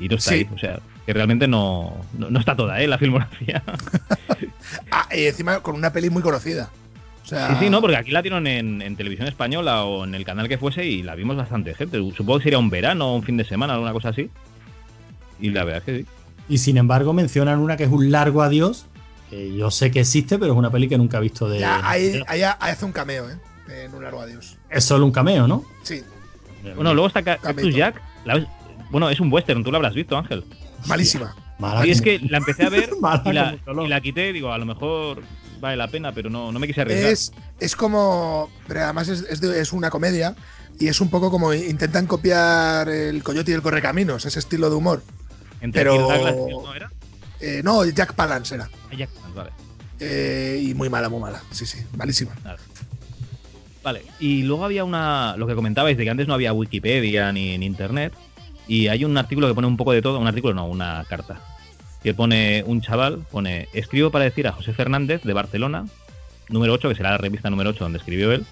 y- 0.00 0.08
no 0.08 0.16
está 0.16 0.30
Sí. 0.30 0.36
ahí. 0.36 0.48
O 0.54 0.58
sea, 0.58 0.78
que 1.06 1.12
realmente 1.14 1.48
no, 1.48 1.96
no, 2.16 2.30
no 2.30 2.38
está 2.38 2.54
toda, 2.54 2.80
¿eh? 2.82 2.86
La 2.88 2.98
filmografía. 2.98 3.62
Ah, 4.90 5.08
y 5.14 5.24
encima 5.26 5.60
con 5.60 5.74
una 5.76 5.92
peli 5.92 6.10
muy 6.10 6.22
conocida. 6.22 6.68
O 7.22 7.26
sea, 7.26 7.48
Sí, 7.48 7.54
sí, 7.64 7.70
no, 7.70 7.80
porque 7.80 7.96
aquí 7.96 8.10
la 8.10 8.20
dieron 8.22 8.46
en, 8.46 8.82
en 8.82 8.96
televisión 8.96 9.26
española 9.28 9.84
o 9.84 10.04
en 10.04 10.14
el 10.14 10.24
canal 10.24 10.48
que 10.48 10.58
fuese 10.58 10.84
y 10.84 11.02
la 11.02 11.14
vimos 11.14 11.36
bastante 11.36 11.74
gente. 11.74 11.98
Supongo 12.14 12.38
que 12.38 12.44
sería 12.44 12.58
un 12.58 12.68
verano 12.70 13.12
o 13.12 13.16
un 13.16 13.22
fin 13.22 13.36
de 13.38 13.44
semana, 13.44 13.74
alguna 13.74 13.92
cosa 13.92 14.10
así. 14.10 14.30
Y 15.40 15.50
la 15.50 15.64
verdad 15.64 15.78
es 15.78 15.84
que 15.84 16.02
sí. 16.02 16.06
Y 16.48 16.58
sin 16.58 16.76
embargo, 16.78 17.12
mencionan 17.12 17.58
una 17.58 17.76
que 17.76 17.84
es 17.84 17.90
un 17.90 18.10
largo 18.10 18.42
adiós. 18.42 18.86
que 19.30 19.54
yo 19.54 19.70
sé 19.70 19.90
que 19.90 20.00
existe, 20.00 20.38
pero 20.38 20.52
es 20.52 20.58
una 20.58 20.70
peli 20.70 20.88
que 20.88 20.96
nunca 20.96 21.18
he 21.18 21.20
visto 21.20 21.48
de. 21.48 21.60
ya, 21.60 21.86
ahí, 21.88 22.22
ahí- 22.26 22.42
ahí 22.42 22.54
hace 22.72 22.84
un 22.86 22.92
cameo, 22.92 23.28
¿eh? 23.28 23.36
En 23.84 23.94
un 23.94 24.02
largo 24.02 24.22
adiós. 24.22 24.56
Es 24.70 24.84
solo 24.84 25.04
un 25.04 25.12
cameo, 25.12 25.46
¿no? 25.46 25.64
Sí, 25.82 26.02
Bueno, 26.74 26.94
luego 26.94 27.08
está. 27.08 27.22
Cactus 27.22 27.74
Jack. 27.74 28.00
la 28.24 28.46
bueno, 28.90 29.10
es 29.10 29.20
un 29.20 29.30
western, 29.30 29.62
tú 29.62 29.70
lo 29.70 29.76
habrás 29.76 29.92
visto, 29.94 30.16
Ángel. 30.16 30.44
malísima. 30.86 31.34
Mala 31.58 31.84
Y 31.86 31.90
es 31.90 32.00
que 32.00 32.20
la 32.20 32.38
empecé 32.38 32.64
a 32.64 32.70
ver 32.70 32.88
y 33.26 33.32
la, 33.32 33.58
y 33.84 33.88
la 33.88 34.00
quité, 34.00 34.32
digo, 34.32 34.50
a 34.52 34.56
lo 34.58 34.64
mejor 34.64 35.22
vale 35.60 35.76
la 35.76 35.88
pena, 35.88 36.12
pero 36.12 36.30
no, 36.30 36.50
no 36.52 36.58
me 36.58 36.66
quise 36.66 36.80
arriesgar. 36.80 37.12
Es, 37.12 37.32
es 37.60 37.76
como. 37.76 38.48
Pero 38.66 38.84
además 38.84 39.08
es, 39.08 39.20
es 39.28 39.40
de- 39.42 39.60
es 39.60 39.72
una 39.74 39.90
comedia 39.90 40.34
y 40.80 40.86
es 40.88 41.00
un 41.02 41.10
poco 41.10 41.30
como 41.30 41.52
intentan 41.52 42.06
copiar 42.06 42.88
el 42.88 43.22
Coyote 43.22 43.50
y 43.50 43.54
el 43.54 43.60
Correcaminos, 43.62 44.24
ese 44.24 44.38
estilo 44.38 44.70
de 44.70 44.76
humor. 44.76 45.02
Entre 45.60 45.82
pero- 45.82 45.92
Kirk 45.96 46.08
Douglas 46.08 46.34
y- 46.34 46.50
¿no 46.52 46.74
era? 46.74 46.90
Eh, 47.40 47.60
no, 47.64 47.84
Jack 47.84 48.14
Palance 48.14 48.54
era. 48.54 48.68
Ah, 48.90 48.94
Jack 48.96 49.10
Palance, 49.10 49.36
vale. 49.36 49.50
Eh, 50.00 50.60
y 50.62 50.74
muy 50.74 50.88
mala, 50.88 51.08
muy 51.08 51.20
mala. 51.20 51.42
Sí, 51.50 51.66
sí, 51.66 51.78
malísima. 51.96 52.32
Vale, 53.82 54.02
y 54.20 54.42
luego 54.42 54.64
había 54.64 54.84
una. 54.84 55.34
Lo 55.36 55.46
que 55.46 55.54
comentabais 55.54 55.96
de 55.96 56.04
que 56.04 56.10
antes 56.10 56.26
no 56.28 56.34
había 56.34 56.52
Wikipedia 56.52 57.32
ni, 57.32 57.56
ni 57.58 57.66
internet. 57.66 58.12
Y 58.66 58.88
hay 58.88 59.04
un 59.04 59.16
artículo 59.16 59.48
que 59.48 59.54
pone 59.54 59.66
un 59.66 59.76
poco 59.76 59.92
de 59.92 60.02
todo. 60.02 60.18
Un 60.18 60.26
artículo, 60.26 60.52
no, 60.54 60.66
una 60.66 61.04
carta. 61.08 61.40
Que 62.02 62.12
pone 62.12 62.62
un 62.66 62.80
chaval, 62.80 63.24
pone. 63.30 63.68
Escribo 63.72 64.10
para 64.10 64.24
decir 64.24 64.46
a 64.46 64.52
José 64.52 64.72
Fernández 64.72 65.22
de 65.22 65.32
Barcelona, 65.32 65.86
número 66.48 66.74
8, 66.74 66.88
que 66.88 66.94
será 66.94 67.10
la 67.12 67.18
revista 67.18 67.50
número 67.50 67.70
8 67.70 67.84
donde 67.84 67.98
escribió 67.98 68.32
él, 68.32 68.44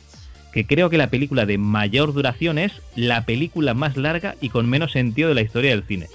que 0.53 0.67
creo 0.67 0.91
que 0.91 0.97
la 0.99 1.11
película 1.11 1.45
de 1.45 1.59
mayor 1.59 2.13
duración 2.15 2.59
es 2.59 2.73
la 2.95 3.25
película 3.27 3.75
más 3.75 3.97
larga 3.97 4.37
y 4.41 4.49
con 4.49 4.69
menos 4.69 4.93
sentido 4.93 5.29
de 5.29 5.35
la 5.35 5.43
historia 5.43 5.71
del 5.71 5.85
cine. 5.85 6.09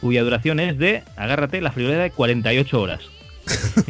Cuya 0.00 0.22
duración 0.22 0.60
es 0.60 0.78
de, 0.78 1.02
agárrate, 1.16 1.60
la 1.60 1.72
friolera 1.72 2.02
de 2.04 2.10
48 2.12 2.80
horas. 2.80 3.00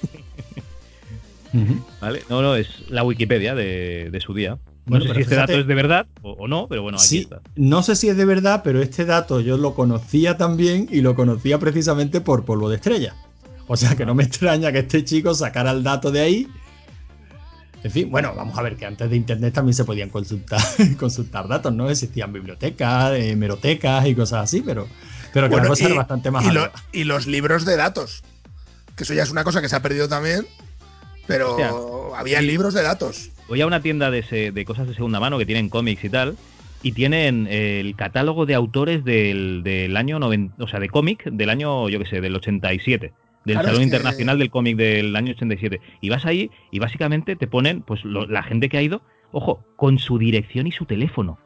¿Vale? 2.01 2.23
No, 2.29 2.43
no, 2.43 2.55
es 2.55 2.69
la 2.89 3.03
Wikipedia 3.03 3.55
de, 3.55 4.11
de 4.11 4.21
su 4.21 4.35
día. 4.35 4.53
No 4.87 4.99
Bueno, 4.99 5.07
sé 5.07 5.15
si 5.15 5.21
este 5.21 5.35
fíjate- 5.35 5.53
dato 5.53 5.61
es 5.63 5.67
de 5.67 5.75
verdad 5.75 6.07
o, 6.23 6.33
o 6.33 6.49
no, 6.49 6.67
pero 6.69 6.83
bueno, 6.83 6.99
aquí 6.99 7.07
Sí, 7.07 7.19
está. 7.21 7.41
no 7.57 7.83
sé 7.83 7.97
si 7.97 8.09
es 8.09 8.17
de 8.17 8.25
verdad, 8.25 8.61
pero 8.65 8.81
este 8.81 9.05
dato 9.05 9.41
yo 9.41 9.57
lo 9.59 9.75
conocía 9.75 10.37
también 10.37 10.89
y 10.91 11.01
lo 11.01 11.15
conocía 11.15 11.59
precisamente 11.59 12.21
por 12.21 12.45
polvo 12.45 12.69
de 12.71 12.77
estrella. 12.77 13.15
O 13.67 13.77
sea 13.77 13.97
que 13.97 14.07
no 14.07 14.15
me 14.15 14.25
extraña 14.25 14.73
que 14.73 14.79
este 14.79 15.05
chico 15.05 15.35
sacara 15.35 15.73
el 15.73 15.83
dato 15.83 16.11
de 16.11 16.21
ahí. 16.21 16.49
En 17.85 17.91
fin, 17.91 18.11
bueno, 18.11 18.33
vamos 18.35 18.59
a 18.59 18.63
ver 18.63 18.77
que 18.77 18.87
antes 18.87 19.09
de 19.11 19.17
internet 19.17 19.55
también 19.55 19.75
se 19.75 19.85
podían 19.85 20.09
consultar, 20.11 20.61
consultar 20.99 21.49
datos, 21.49 21.73
¿no? 21.73 21.89
Existían 21.91 22.33
bibliotecas, 22.33 23.13
eh, 23.19 23.37
merotecas 23.37 24.07
y 24.07 24.15
cosas 24.15 24.45
así, 24.45 24.63
pero, 24.63 24.87
pero 25.33 25.49
que 25.49 25.57
Bueno, 25.57 25.75
y, 25.79 25.85
era 25.85 25.95
bastante 25.95 26.31
más 26.31 26.45
y 26.45 26.51
lo- 26.53 26.65
ardua. 26.65 26.83
y 26.93 27.05
los 27.05 27.27
libros 27.27 27.65
de 27.65 27.77
datos. 27.77 28.23
Que 28.97 29.05
eso 29.05 29.15
ya 29.15 29.23
es 29.23 29.31
una 29.31 29.45
cosa 29.45 29.61
que 29.61 29.69
se 29.69 29.77
ha 29.77 29.83
perdido 29.83 30.09
también. 30.09 30.47
Pero 31.27 32.15
había 32.17 32.41
libros 32.41 32.75
de 32.75 32.83
datos. 32.83 33.31
Voy 33.49 33.61
a 33.61 33.67
una 33.67 33.83
tienda 33.83 34.11
de, 34.11 34.23
se- 34.23 34.51
de 34.53 34.65
cosas 34.65 34.89
de 34.89 34.95
segunda 34.95 35.21
mano 35.21 35.39
que 35.39 35.47
tienen 35.47 35.69
cómics 35.69 36.03
y 36.05 36.09
tal, 36.09 36.37
y 36.83 36.93
tienen 36.93 37.47
el 37.51 37.95
catálogo 37.97 38.47
de 38.47 38.55
autores 38.55 39.05
del, 39.05 39.63
del 39.63 39.97
año 39.97 40.19
90, 40.19 40.63
o 40.63 40.69
sea, 40.69 40.81
de 40.81 40.89
cómic 40.89 41.25
del 41.25 41.51
año, 41.51 41.89
yo 41.89 41.99
qué 41.99 42.07
sé, 42.07 42.21
del 42.21 42.35
87, 42.37 43.13
del 43.45 43.55
Claro, 43.55 43.69
Salón 43.69 43.83
es 43.83 43.91
que- 43.91 43.97
Internacional 43.97 44.39
del 44.39 44.51
Cómic 44.51 44.77
del 44.77 45.15
año 45.17 45.33
87. 45.33 45.81
Y 46.01 46.09
vas 46.09 46.25
ahí 46.25 46.51
y 46.71 46.79
básicamente 46.79 47.37
te 47.37 47.47
ponen, 47.47 47.83
pues 47.83 48.05
lo- 48.05 48.27
la 48.27 48.43
gente 48.43 48.69
que 48.71 48.79
ha 48.79 48.83
ido, 48.83 49.03
ojo, 49.33 49.63
con 49.77 49.99
su 49.99 50.19
dirección 50.19 50.67
y 50.67 50.73
su 50.73 50.87
teléfono 50.87 51.39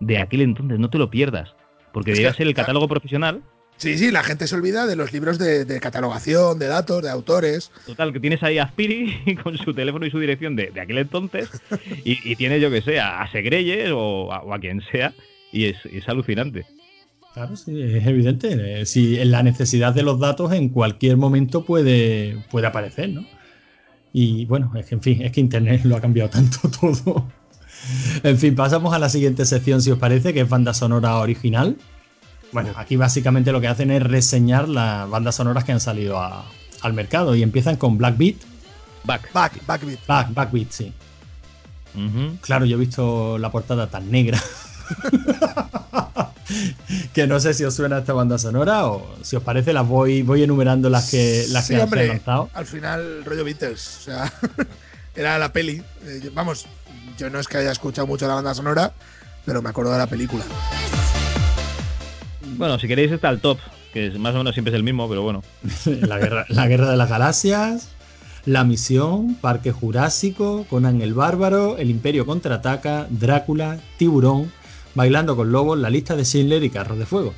de 0.00 0.18
aquel 0.18 0.42
entonces, 0.42 0.78
no 0.78 0.90
te 0.90 0.98
lo 0.98 1.10
pierdas, 1.10 1.54
porque 1.94 2.12
Es 2.12 2.18
debe 2.18 2.30
que- 2.32 2.36
ser 2.36 2.46
el 2.48 2.54
catálogo 2.54 2.86
profesional 2.88 3.40
Sí, 3.76 3.98
sí, 3.98 4.12
la 4.12 4.22
gente 4.22 4.46
se 4.46 4.54
olvida 4.54 4.86
de 4.86 4.94
los 4.94 5.12
libros 5.12 5.36
de, 5.36 5.64
de 5.64 5.80
catalogación, 5.80 6.60
de 6.60 6.68
datos, 6.68 7.02
de 7.02 7.10
autores. 7.10 7.72
Total, 7.84 8.12
que 8.12 8.20
tienes 8.20 8.40
ahí 8.44 8.58
a 8.58 8.68
Spiri 8.68 9.34
con 9.42 9.58
su 9.58 9.74
teléfono 9.74 10.06
y 10.06 10.12
su 10.12 10.20
dirección 10.20 10.54
de, 10.54 10.70
de 10.70 10.80
aquel 10.80 10.98
entonces, 10.98 11.48
y, 12.04 12.18
y 12.30 12.36
tienes, 12.36 12.62
yo 12.62 12.70
que 12.70 12.82
sé, 12.82 13.00
a 13.00 13.26
Segreyes 13.32 13.90
o 13.92 14.32
a, 14.32 14.42
o 14.44 14.54
a 14.54 14.60
quien 14.60 14.80
sea, 14.92 15.12
y 15.50 15.64
es, 15.64 15.76
es 15.92 16.08
alucinante. 16.08 16.64
Claro, 17.34 17.56
sí, 17.56 17.82
es 17.82 18.06
evidente. 18.06 18.86
Si 18.86 19.16
la 19.24 19.42
necesidad 19.42 19.92
de 19.92 20.04
los 20.04 20.20
datos 20.20 20.52
en 20.52 20.68
cualquier 20.68 21.16
momento 21.16 21.64
puede, 21.64 22.38
puede 22.52 22.68
aparecer, 22.68 23.08
¿no? 23.08 23.26
Y 24.12 24.44
bueno, 24.46 24.70
es 24.76 24.86
que 24.86 24.94
en 24.94 25.02
fin, 25.02 25.20
es 25.22 25.32
que 25.32 25.40
Internet 25.40 25.82
lo 25.84 25.96
ha 25.96 26.00
cambiado 26.00 26.30
tanto 26.30 26.70
todo. 26.80 27.28
En 28.22 28.38
fin, 28.38 28.54
pasamos 28.54 28.94
a 28.94 28.98
la 28.98 29.08
siguiente 29.08 29.44
sección, 29.44 29.82
si 29.82 29.90
os 29.90 29.98
parece, 29.98 30.32
que 30.32 30.40
es 30.40 30.48
banda 30.48 30.72
sonora 30.74 31.16
original. 31.16 31.76
Bueno, 32.52 32.70
aquí 32.76 32.96
básicamente 32.96 33.52
lo 33.52 33.60
que 33.60 33.68
hacen 33.68 33.90
es 33.90 34.02
reseñar 34.02 34.68
las 34.68 35.08
bandas 35.10 35.34
sonoras 35.34 35.64
que 35.64 35.72
han 35.72 35.80
salido 35.80 36.20
a- 36.20 36.44
al 36.82 36.92
mercado 36.92 37.34
y 37.34 37.42
empiezan 37.42 37.76
con 37.76 37.98
Black 37.98 38.16
Beat. 38.16 38.36
Back. 39.04 39.32
Back, 39.32 39.66
Backbeat. 39.66 40.06
Back, 40.06 40.34
Backbeat, 40.34 40.70
sí. 40.70 40.92
Claro, 42.40 42.64
yo 42.64 42.76
he 42.76 42.80
visto 42.80 43.38
la 43.38 43.50
portada 43.52 43.88
tan 43.88 44.10
negra. 44.10 44.40
que 47.12 47.26
no 47.26 47.40
sé 47.40 47.54
si 47.54 47.64
os 47.64 47.74
suena 47.74 47.98
esta 47.98 48.12
banda 48.12 48.38
sonora 48.38 48.86
o 48.86 49.16
si 49.22 49.36
os 49.36 49.42
parece, 49.42 49.72
las 49.72 49.86
voy, 49.86 50.22
voy 50.22 50.42
enumerando 50.42 50.90
las 50.90 51.10
que, 51.10 51.46
las 51.50 51.66
Sí, 51.66 51.74
que 51.74 51.82
hombre, 51.82 52.02
han 52.02 52.08
lanzado. 52.08 52.50
al 52.54 52.66
final 52.66 53.24
rollo 53.24 53.44
Beatles, 53.44 53.98
o 53.98 54.00
sea, 54.02 54.32
era 55.14 55.38
la 55.38 55.52
peli. 55.52 55.82
Eh, 56.04 56.30
vamos, 56.34 56.66
yo 57.18 57.30
no 57.30 57.38
es 57.38 57.48
que 57.48 57.58
haya 57.58 57.72
escuchado 57.72 58.06
mucho 58.06 58.26
la 58.26 58.34
banda 58.34 58.54
sonora, 58.54 58.92
pero 59.44 59.62
me 59.62 59.68
acuerdo 59.68 59.92
de 59.92 59.98
la 59.98 60.06
película. 60.06 60.44
Bueno, 62.56 62.78
si 62.78 62.86
queréis 62.86 63.10
está 63.12 63.30
el 63.30 63.40
top, 63.40 63.58
que 63.92 64.08
es, 64.08 64.18
más 64.18 64.34
o 64.34 64.38
menos 64.38 64.54
siempre 64.54 64.72
es 64.72 64.76
el 64.76 64.82
mismo, 64.82 65.08
pero 65.08 65.22
bueno. 65.22 65.42
la, 65.86 66.18
guerra, 66.18 66.46
la 66.48 66.66
guerra 66.68 66.90
de 66.90 66.96
las 66.96 67.08
galaxias, 67.08 67.88
La 68.44 68.64
Misión, 68.64 69.36
Parque 69.36 69.72
Jurásico, 69.72 70.66
Conan 70.68 71.00
el 71.02 71.14
Bárbaro, 71.14 71.78
El 71.78 71.90
Imperio 71.90 72.26
contraataca, 72.26 73.06
Drácula, 73.10 73.78
Tiburón, 73.98 74.52
Bailando 74.94 75.36
con 75.36 75.50
Lobos, 75.50 75.78
La 75.78 75.90
lista 75.90 76.14
de 76.14 76.24
Schindler 76.24 76.62
y 76.62 76.70
Carros 76.70 76.98
de 76.98 77.06
Fuego. 77.06 77.34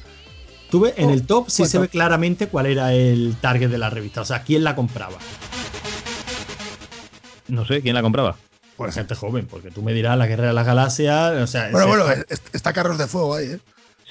Tuve 0.70 0.94
en 0.96 1.10
Oh, 1.10 1.12
el 1.12 1.24
top 1.24 1.48
sí 1.48 1.64
se 1.64 1.78
ve 1.78 1.88
claramente 1.88 2.48
cuál 2.48 2.66
era 2.66 2.92
el 2.92 3.36
target 3.40 3.70
de 3.70 3.78
la 3.78 3.88
revista, 3.88 4.22
o 4.22 4.24
sea, 4.24 4.42
quién 4.42 4.64
la 4.64 4.74
compraba. 4.74 5.16
No 7.48 7.64
sé, 7.66 7.82
¿quién 7.82 7.94
la 7.94 8.02
compraba? 8.02 8.36
Pues 8.76 8.94
gente 8.94 9.14
joven, 9.14 9.46
porque 9.46 9.70
tú 9.70 9.82
me 9.82 9.94
dirás 9.94 10.18
la 10.18 10.26
guerra 10.26 10.48
de 10.48 10.52
las 10.52 10.66
galaxias, 10.66 11.32
o 11.40 11.46
sea, 11.46 11.70
Bueno, 11.70 11.86
bueno, 11.88 12.10
es- 12.10 12.42
está 12.52 12.72
Carros 12.72 12.98
de 12.98 13.06
Fuego 13.06 13.34
ahí, 13.36 13.46
¿eh? 13.52 13.58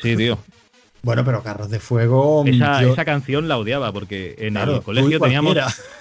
Sí, 0.02 0.16
tío. 0.16 0.40
bueno, 1.04 1.24
pero 1.24 1.44
Carros 1.44 1.70
de 1.70 1.80
Fuego. 1.80 2.44
Esa, 2.48 2.82
yo- 2.82 2.94
esa 2.94 3.06
canción 3.06 3.48
la 3.48 3.58
odiaba 3.58 3.92
porque 3.92 4.36
en 4.40 4.54
claro, 4.56 4.78
el 4.78 4.82
colegio 4.82 5.20
teníamos, 5.20 5.56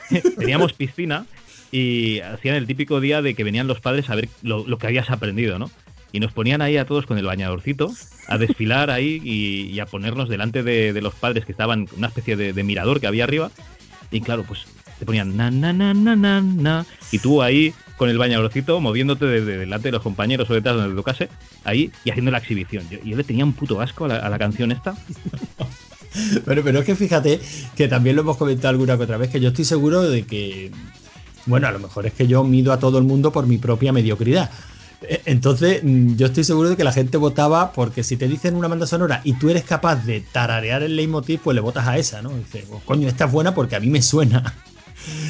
teníamos 0.39 0.73
piscina 0.75 1.27
y 1.71 2.21
hacían 2.21 2.55
el 2.55 2.67
típico 2.67 3.01
día 3.01 3.21
de 3.21 3.35
que 3.35 3.45
venían 3.45 3.67
los 3.67 3.81
padres 3.81 4.09
a 4.09 4.15
ver 4.15 4.29
lo, 4.43 4.67
lo 4.67 4.79
que 4.79 4.87
habías 4.87 5.11
aprendido, 5.11 5.59
¿no? 5.59 5.71
Y 6.13 6.21
nos 6.21 6.33
ponían 6.33 6.63
ahí 6.63 6.77
a 6.77 6.87
todos 6.87 7.07
con 7.07 7.19
el 7.19 7.27
bañadorcito 7.27 7.93
a 8.29 8.39
desfilar 8.39 8.89
ahí 8.91 9.21
y, 9.25 9.67
y 9.73 9.81
a 9.81 9.87
ponernos 9.87 10.29
delante 10.29 10.63
de, 10.63 10.93
de 10.93 11.03
los 11.03 11.15
padres 11.15 11.45
que 11.45 11.51
estaban 11.53 11.81
en 11.81 11.89
una 11.99 12.07
especie 12.07 12.37
de, 12.37 12.53
de 12.53 12.63
mirador 12.63 13.01
que 13.01 13.09
había 13.09 13.25
arriba. 13.25 13.51
Y 14.13 14.21
claro, 14.21 14.45
pues 14.45 14.61
ponían 15.05 15.37
na 15.37 15.51
na 15.51 15.73
na 15.73 15.95
na 15.95 16.17
na 16.17 16.41
na 16.41 16.87
y 17.13 17.19
tú 17.19 17.43
ahí 17.43 17.75
con 17.97 18.09
el 18.09 18.19
bañadorcito 18.19 18.81
moviéndote 18.81 19.27
desde 19.27 19.59
delante 19.59 19.89
de 19.89 19.93
los 19.93 20.03
compañeros 20.03 20.49
o 20.51 20.55
detrás 20.55 20.75
donde 20.75 20.91
te 20.91 20.97
tocase 20.97 21.29
ahí 21.65 21.93
y 22.05 22.11
haciendo 22.11 22.31
la 22.31 22.39
exhibición. 22.39 22.89
Yo, 22.91 22.99
yo 23.05 23.17
le 23.17 23.25
tenía 23.25 23.45
un 23.45 23.53
puto 23.53 23.81
asco 23.81 24.07
a 24.07 24.29
la, 24.29 24.39
canción 24.39 24.73
esta. 24.73 24.95
Pero, 26.45 26.63
pero 26.63 26.79
es 26.79 26.85
que 26.85 26.95
fíjate 26.95 27.41
que 27.75 27.89
también 27.89 28.15
lo 28.15 28.23
hemos 28.23 28.37
comentado 28.37 28.69
alguna 28.69 28.97
que 28.97 29.03
otra 29.03 29.17
vez, 29.17 29.31
que 29.31 29.41
yo 29.41 29.49
estoy 29.49 29.65
seguro 29.65 30.01
de 30.03 30.23
que, 30.23 30.71
bueno, 31.47 31.67
a 31.67 31.73
lo 31.73 31.81
mejor 31.81 32.07
es 32.07 32.13
que 32.13 32.29
yo 32.29 32.45
mido 32.45 32.73
a 32.73 32.79
todo 32.79 32.99
el 32.99 33.05
mundo 33.05 33.33
por 33.33 33.49
mi 33.49 33.59
propia 33.59 33.93
mediocridad. 33.93 34.49
Eh, 35.03 35.23
Entonces, 35.25 35.83
mm, 35.83 36.15
yo 36.15 36.27
estoy 36.27 36.45
seguro 36.45 36.69
de 36.71 36.77
que 36.77 36.85
la 36.85 36.93
gente 36.93 37.17
votaba 37.17 37.73
porque 37.73 38.05
si 38.05 38.17
te 38.17 38.29
dicen 38.29 38.55
una 38.55 38.69
banda 38.69 38.87
sonora 38.87 39.23
y 39.25 39.33
tú 39.33 39.51
eres 39.51 39.65
capaz 39.65 40.05
de 40.05 40.21
tararear 40.21 40.85
el 40.85 40.95
leitmotiv, 40.95 41.41
pues 41.41 41.55
le 41.57 41.61
votas 41.61 41.89
a 41.89 41.99
esa, 41.99 42.23
¿no? 42.23 42.31
Dices, 42.31 42.65
"Oh, 42.71 42.81
coño, 42.85 43.09
esta 43.09 43.25
es 43.25 43.33
buena 43.33 43.53
porque 43.53 43.75
a 43.75 43.81
mí 43.81 43.89
me 43.89 44.01
suena. 44.01 44.55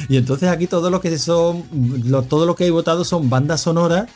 Y 0.09 0.17
entonces 0.17 0.49
aquí 0.49 0.67
todo 0.67 0.89
lo 0.89 1.01
que 1.01 1.17
son, 1.17 1.63
lo- 2.05 2.23
todo 2.23 2.45
lo 2.45 2.55
que 2.55 2.65
he 2.65 2.71
votado 2.71 3.03
son 3.05 3.29
bandas 3.29 3.61
sonoras 3.61 4.07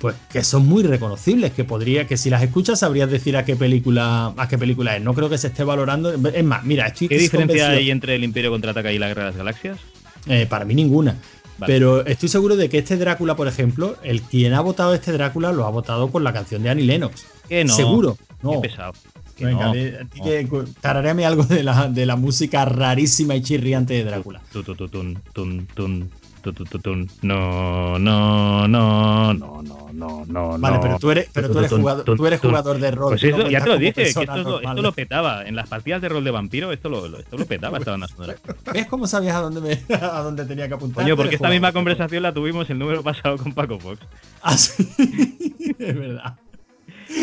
pues 0.00 0.16
que 0.32 0.42
son 0.42 0.66
muy 0.66 0.82
reconocibles, 0.82 1.52
que 1.52 1.62
podría, 1.64 2.06
que 2.06 2.16
si 2.16 2.30
las 2.30 2.42
escuchas 2.42 2.78
sabrías 2.78 3.10
decir 3.10 3.36
a 3.36 3.44
qué 3.44 3.54
película, 3.54 4.32
a 4.34 4.48
qué 4.48 4.56
película 4.56 4.96
es. 4.96 5.02
No 5.02 5.12
creo 5.12 5.28
que 5.28 5.36
se 5.36 5.48
esté 5.48 5.62
valorando. 5.62 6.10
Es 6.14 6.42
más, 6.44 6.64
mira, 6.64 6.86
estoy 6.86 7.08
¿Qué 7.08 7.18
diferencia 7.18 7.68
hay 7.68 7.90
entre 7.90 8.14
el 8.14 8.24
Imperio 8.24 8.50
contraataca 8.50 8.90
y 8.92 8.98
la 8.98 9.08
Guerra 9.08 9.24
de 9.24 9.28
las 9.28 9.36
Galaxias? 9.36 9.78
Eh, 10.26 10.46
para 10.48 10.64
mí 10.64 10.74
ninguna. 10.74 11.16
Vale. 11.58 11.74
Pero 11.74 12.06
estoy 12.06 12.30
seguro 12.30 12.56
de 12.56 12.70
que 12.70 12.78
este 12.78 12.96
Drácula, 12.96 13.36
por 13.36 13.46
ejemplo, 13.46 13.96
el 14.02 14.22
quien 14.22 14.54
ha 14.54 14.62
votado 14.62 14.94
este 14.94 15.12
Drácula 15.12 15.52
lo 15.52 15.66
ha 15.66 15.70
votado 15.70 16.08
por 16.08 16.22
la 16.22 16.32
canción 16.32 16.62
de 16.62 16.70
Annie 16.70 16.86
Lennox. 16.86 17.26
Que 17.46 17.62
no. 17.66 17.74
Seguro. 17.76 18.16
Qué 18.16 18.24
No. 18.42 18.60
pesado. 18.62 18.92
Que 19.40 19.46
Venga, 19.46 19.66
no. 19.68 19.72
de- 19.72 20.06
que- 20.22 20.64
tararéame 20.82 21.24
algo 21.24 21.44
de 21.44 21.62
la, 21.62 21.88
de 21.88 22.04
la 22.04 22.16
música 22.16 22.66
rarísima 22.66 23.34
y 23.36 23.40
chirriante 23.42 23.94
de 23.94 24.04
Drácula. 24.04 24.42
No, 27.22 27.98
no, 27.98 28.68
no, 28.68 29.32
no, 29.32 29.62
no, 29.62 29.92
no, 29.92 30.24
no. 30.26 30.58
Vale, 30.58 30.78
pero 30.82 30.98
tú 30.98 31.10
eres, 31.10 31.28
pero 31.32 31.50
tú 31.50 31.58
eres, 31.58 31.70
Tun, 31.70 31.80
jugador, 31.80 32.04
tú 32.04 32.26
eres 32.26 32.40
jugador 32.40 32.78
de 32.78 32.90
rol. 32.90 33.10
Pues 33.12 33.22
eso, 33.24 33.48
ya 33.48 33.62
te 33.62 33.68
lo 33.68 33.78
dije, 33.78 33.92
que 33.94 34.02
esto, 34.08 34.20
es 34.22 34.26
lo- 34.28 34.36
normal. 34.36 34.64
esto 34.64 34.82
lo 34.82 34.92
petaba. 34.92 35.44
En 35.46 35.56
las 35.56 35.68
partidas 35.70 36.02
de 36.02 36.08
rol 36.10 36.22
de 36.24 36.30
vampiro, 36.30 36.72
esto 36.72 36.88
lo, 36.90 37.06
esto 37.18 37.36
lo 37.38 37.46
petaba 37.46 37.78
esta 37.78 37.92
banda 37.92 38.08
sonora. 38.08 38.36
¿Ves 38.74 38.86
cómo 38.88 39.06
sabías 39.06 39.36
a 39.36 39.40
dónde, 39.40 39.60
me, 39.62 39.94
a 39.96 40.20
dónde 40.22 40.44
tenía 40.44 40.68
que 40.68 40.74
apuntar? 40.74 41.02
Coño, 41.04 41.16
porque 41.16 41.36
esta 41.36 41.48
misma 41.48 41.72
conversación 41.72 42.22
la 42.22 42.34
tuvimos 42.34 42.68
el 42.68 42.78
número 42.78 43.02
pasado 43.02 43.38
con 43.38 43.54
Paco 43.54 43.78
Fox. 43.78 44.00
Ah, 44.42 44.56
sí. 44.58 44.86
es 45.78 45.98
verdad. 45.98 46.34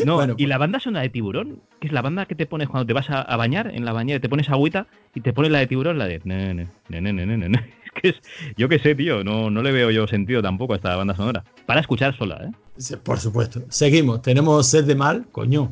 No, 0.06 0.16
Bueno, 0.16 0.34
y 0.34 0.44
pues- 0.44 0.50
la 0.50 0.58
banda 0.58 0.80
sonora 0.80 1.02
de 1.04 1.10
tiburón, 1.10 1.62
que 1.80 1.88
es 1.88 1.94
la 1.94 2.02
banda 2.02 2.26
que 2.26 2.36
te 2.36 2.46
pones 2.46 2.68
cuando 2.70 2.86
te 2.86 2.94
vas 2.94 3.10
a, 3.10 3.22
a 3.22 3.36
bañar 3.38 3.72
en 3.74 3.86
la 3.86 3.94
bañera, 3.94 4.20
te 4.20 4.28
pones 4.30 4.50
agüita 4.50 4.88
y 5.16 5.22
te 5.22 5.34
pones 5.34 5.52
la 5.52 5.60
de 5.60 5.68
tiburón, 5.68 5.98
la 5.98 6.06
de. 6.08 6.22
ne, 6.26 6.54
ne, 6.54 6.66
ne. 6.68 7.66
Es 7.88 8.02
que 8.02 8.10
es, 8.10 8.16
yo 8.58 8.70
qué 8.70 8.78
sé, 8.80 8.94
tío, 8.96 9.24
no, 9.24 9.50
no 9.50 9.64
le 9.64 9.72
veo 9.72 9.90
yo 9.90 10.06
sentido 10.08 10.42
tampoco 10.42 10.74
a 10.74 10.76
esta 10.76 10.96
banda 10.96 11.16
sonora. 11.16 11.44
Para 11.66 11.80
escuchar 11.80 12.16
sola, 12.16 12.40
¿eh? 12.44 12.52
Sí, 12.78 12.96
Por 12.98 13.20
supuesto. 13.20 13.62
Seguimos. 13.70 14.22
Tenemos 14.22 14.68
Sed 14.68 14.84
de 14.86 14.94
Mal, 14.94 15.26
coño. 15.32 15.72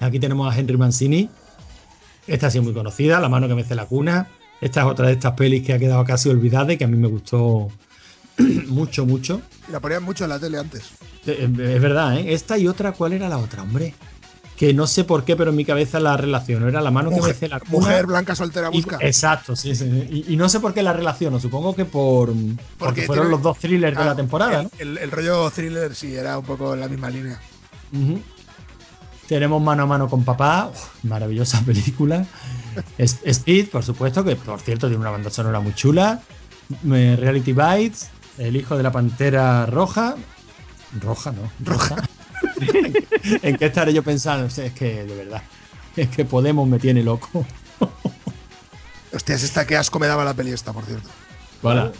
Aquí 0.00 0.20
tenemos 0.20 0.52
a 0.54 0.56
Henry 0.56 0.76
Mancini. 0.76 1.28
Esta 2.28 2.46
ha 2.46 2.50
sido 2.50 2.62
muy 2.64 2.72
conocida, 2.72 3.20
La 3.20 3.28
mano 3.28 3.48
que 3.48 3.54
mece 3.56 3.74
la 3.74 3.86
cuna. 3.86 4.28
Esta 4.60 4.82
es 4.82 4.86
otra 4.86 5.06
de 5.08 5.14
estas 5.14 5.32
pelis 5.32 5.62
que 5.66 5.72
ha 5.72 5.78
quedado 5.78 6.04
casi 6.04 6.28
olvidada 6.28 6.72
y 6.72 6.76
que 6.76 6.84
a 6.84 6.88
mí 6.88 6.96
me 6.96 7.08
gustó 7.08 7.68
mucho, 8.68 9.06
mucho. 9.06 9.40
Y 9.68 9.72
la 9.72 9.80
ponían 9.80 10.02
mucho 10.02 10.24
en 10.24 10.30
la 10.30 10.38
tele 10.38 10.58
antes. 10.58 10.82
Eh, 11.26 11.48
Es 11.74 11.80
verdad, 11.82 12.16
¿eh? 12.18 12.32
Esta 12.34 12.58
y 12.58 12.68
otra, 12.68 12.92
¿cuál 12.92 13.12
era 13.12 13.28
la 13.28 13.38
otra, 13.38 13.62
hombre? 13.62 13.94
Que 14.56 14.72
no 14.72 14.86
sé 14.86 15.02
por 15.02 15.24
qué, 15.24 15.34
pero 15.34 15.50
en 15.50 15.56
mi 15.56 15.64
cabeza 15.64 15.98
la 15.98 16.16
relación 16.16 16.68
era 16.68 16.80
la 16.80 16.92
mano 16.92 17.10
que 17.10 17.16
Mujer, 17.16 17.34
mece 17.34 17.48
la 17.48 17.58
cuna. 17.58 17.72
mujer 17.72 18.06
blanca 18.06 18.36
soltera 18.36 18.68
y- 18.72 18.76
busca. 18.76 18.98
exacto, 19.00 19.56
sí, 19.56 19.74
sí. 19.74 19.84
Y, 20.10 20.32
y 20.32 20.36
no 20.36 20.48
sé 20.48 20.60
por 20.60 20.72
qué 20.72 20.80
la 20.82 20.92
relaciono. 20.92 21.40
Supongo 21.40 21.74
que 21.74 21.84
por 21.84 22.28
porque, 22.28 22.56
Porque 22.78 23.02
fueron 23.02 23.24
tiene- 23.24 23.30
los 23.36 23.42
dos 23.42 23.58
thrillers 23.58 23.96
de 23.96 24.02
Ah, 24.02 24.06
la 24.06 24.14
temporada, 24.16 24.62
¿no? 24.62 24.70
el, 24.78 24.90
el- 24.90 24.98
el 24.98 25.10
rollo 25.10 25.50
thriller 25.50 25.94
sí 25.96 26.14
era 26.14 26.38
un 26.38 26.44
poco 26.44 26.74
en 26.74 26.80
la 26.80 26.88
misma 26.88 27.10
línea. 27.10 27.40
Tenemos 29.28 29.60
Mano 29.62 29.84
a 29.84 29.86
Mano 29.86 30.08
con 30.08 30.22
Papá, 30.24 30.70
uf, 30.72 31.04
maravillosa 31.04 31.60
película. 31.64 32.26
Speed, 32.98 33.70
por 33.70 33.82
supuesto, 33.82 34.22
que 34.22 34.36
por 34.36 34.60
cierto 34.60 34.86
tiene 34.88 35.00
una 35.00 35.10
banda 35.10 35.30
sonora 35.30 35.60
muy 35.60 35.74
chula. 35.74 36.20
Me- 36.82 37.16
Reality 37.16 37.52
Bites, 37.52 38.08
El 38.38 38.56
hijo 38.56 38.76
de 38.76 38.82
la 38.82 38.92
pantera 38.92 39.66
roja. 39.66 40.16
Roja, 41.00 41.32
¿no? 41.32 41.50
Roja. 41.60 41.96
¿En 43.42 43.56
qué 43.56 43.66
estaré 43.66 43.92
yo 43.92 44.02
pensando? 44.02 44.46
Es 44.46 44.72
que, 44.72 45.04
de 45.04 45.14
verdad, 45.16 45.42
es 45.96 46.08
que 46.08 46.24
Podemos 46.24 46.68
me 46.68 46.78
tiene 46.78 47.02
loco. 47.02 47.44
Hostias, 49.12 49.42
esta 49.42 49.66
que 49.66 49.76
asco 49.76 49.98
me 49.98 50.06
daba 50.06 50.24
la 50.24 50.34
peli 50.34 50.52
esta, 50.52 50.72
por 50.72 50.84
cierto. 50.84 51.08
Voilà. 51.62 51.92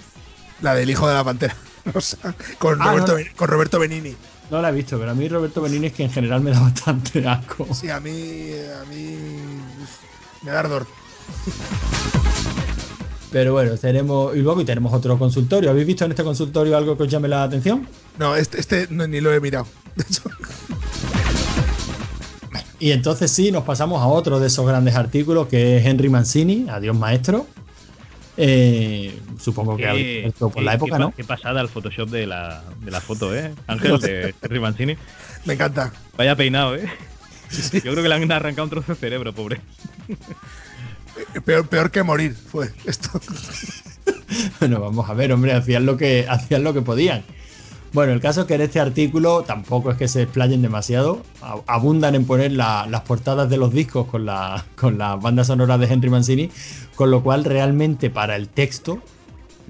La 0.62 0.74
del 0.74 0.90
hijo 0.90 1.08
de 1.08 1.14
la 1.14 1.24
pantera. 1.24 1.54
O 1.94 2.00
sea, 2.00 2.34
con, 2.58 2.80
Ah, 2.80 2.86
Roberto, 2.92 3.12
no. 3.12 3.16
Ben- 3.18 3.28
con 3.36 3.46
Roberto 3.48 3.78
Benini. 3.78 4.16
No 4.50 4.62
la 4.62 4.70
he 4.70 4.72
visto, 4.72 4.98
pero 4.98 5.10
a 5.10 5.14
mí 5.14 5.28
Roberto 5.28 5.60
Benini 5.60 5.88
es 5.88 5.92
que 5.92 6.02
en 6.04 6.10
general 6.10 6.40
me 6.40 6.50
da 6.50 6.60
bastante 6.60 7.26
asco. 7.28 7.66
Sí, 7.74 7.90
a 7.90 8.00
mí. 8.00 8.52
A 8.80 8.84
mí. 8.86 9.18
Me 10.42 10.50
da 10.50 10.60
ardor. 10.60 10.86
Pero 13.34 13.52
bueno, 13.52 13.76
tenemos. 13.76 14.36
Y 14.36 14.38
luego 14.42 14.60
y 14.60 14.64
tenemos 14.64 14.92
otro 14.92 15.18
consultorio. 15.18 15.68
¿Habéis 15.68 15.88
visto 15.88 16.04
en 16.04 16.12
este 16.12 16.22
consultorio 16.22 16.76
algo 16.76 16.96
que 16.96 17.02
os 17.02 17.08
llame 17.08 17.26
la 17.26 17.42
atención? 17.42 17.84
No, 18.16 18.36
este, 18.36 18.60
este 18.60 18.86
no- 18.90 19.08
ni 19.08 19.20
lo 19.20 19.34
he 19.34 19.40
mirado. 19.40 19.66
De 19.96 20.04
hecho, 20.08 20.22
Y 22.78 22.92
entonces 22.92 23.32
sí, 23.32 23.50
nos 23.50 23.64
pasamos 23.64 24.00
a 24.00 24.06
otro 24.06 24.38
de 24.38 24.46
esos 24.46 24.64
grandes 24.64 24.94
artículos 24.94 25.48
que 25.48 25.78
es 25.78 25.84
Henry 25.84 26.08
Mancini, 26.08 26.66
Adiós 26.70 26.96
Maestro. 26.96 27.48
Eh, 28.36 29.18
supongo 29.40 29.76
que 29.76 29.88
habéis 29.88 30.24
visto 30.26 30.50
por 30.50 30.62
eh, 30.62 30.66
la 30.66 30.70
qué 30.72 30.76
época, 30.76 30.90
pa- 30.92 30.98
¿no? 30.98 31.12
Qué 31.16 31.24
pasada 31.24 31.60
el 31.60 31.68
Photoshop 31.68 32.10
de 32.10 32.26
la, 32.28 32.62
de 32.84 32.90
la 32.92 33.00
foto, 33.00 33.34
¿eh? 33.34 33.52
Ángel 33.66 33.98
de 33.98 34.32
Henry 34.42 34.60
Mancini. 34.60 34.96
me 35.44 35.54
encanta. 35.54 35.92
Vaya 36.16 36.36
peinado, 36.36 36.76
¿eh? 36.76 36.88
Yo 37.72 37.80
creo 37.80 37.96
que 38.02 38.08
le 38.08 38.14
han 38.14 38.30
arrancado 38.30 38.62
un 38.64 38.70
trozo 38.70 38.92
de 38.94 38.98
cerebro, 38.98 39.32
pobre. 39.32 39.60
Peor, 41.44 41.66
peor 41.68 41.90
que 41.90 42.02
morir 42.02 42.34
fue 42.34 42.70
esto. 42.84 43.08
Bueno, 44.58 44.80
vamos 44.80 45.08
a 45.08 45.14
ver, 45.14 45.32
hombre, 45.32 45.52
hacían 45.52 45.86
lo 45.86 45.96
que, 45.96 46.26
hacían 46.28 46.64
lo 46.64 46.74
que 46.74 46.82
podían. 46.82 47.22
Bueno, 47.92 48.12
el 48.12 48.20
caso 48.20 48.42
es 48.42 48.46
que 48.46 48.54
en 48.54 48.62
este 48.62 48.80
artículo 48.80 49.42
tampoco 49.44 49.90
es 49.92 49.96
que 49.96 50.08
se 50.08 50.22
explayen 50.22 50.60
demasiado. 50.60 51.22
Abundan 51.66 52.14
en 52.14 52.24
poner 52.26 52.52
la- 52.52 52.86
las 52.90 53.02
portadas 53.02 53.48
de 53.48 53.56
los 53.56 53.72
discos 53.72 54.06
con 54.08 54.26
la, 54.26 54.64
con 54.76 54.98
la 54.98 55.14
banda 55.16 55.44
sonora 55.44 55.78
de 55.78 55.86
Henry 55.86 56.10
Mancini, 56.10 56.50
con 56.96 57.10
lo 57.10 57.22
cual 57.22 57.44
realmente 57.44 58.10
para 58.10 58.34
el 58.36 58.48
texto 58.48 58.98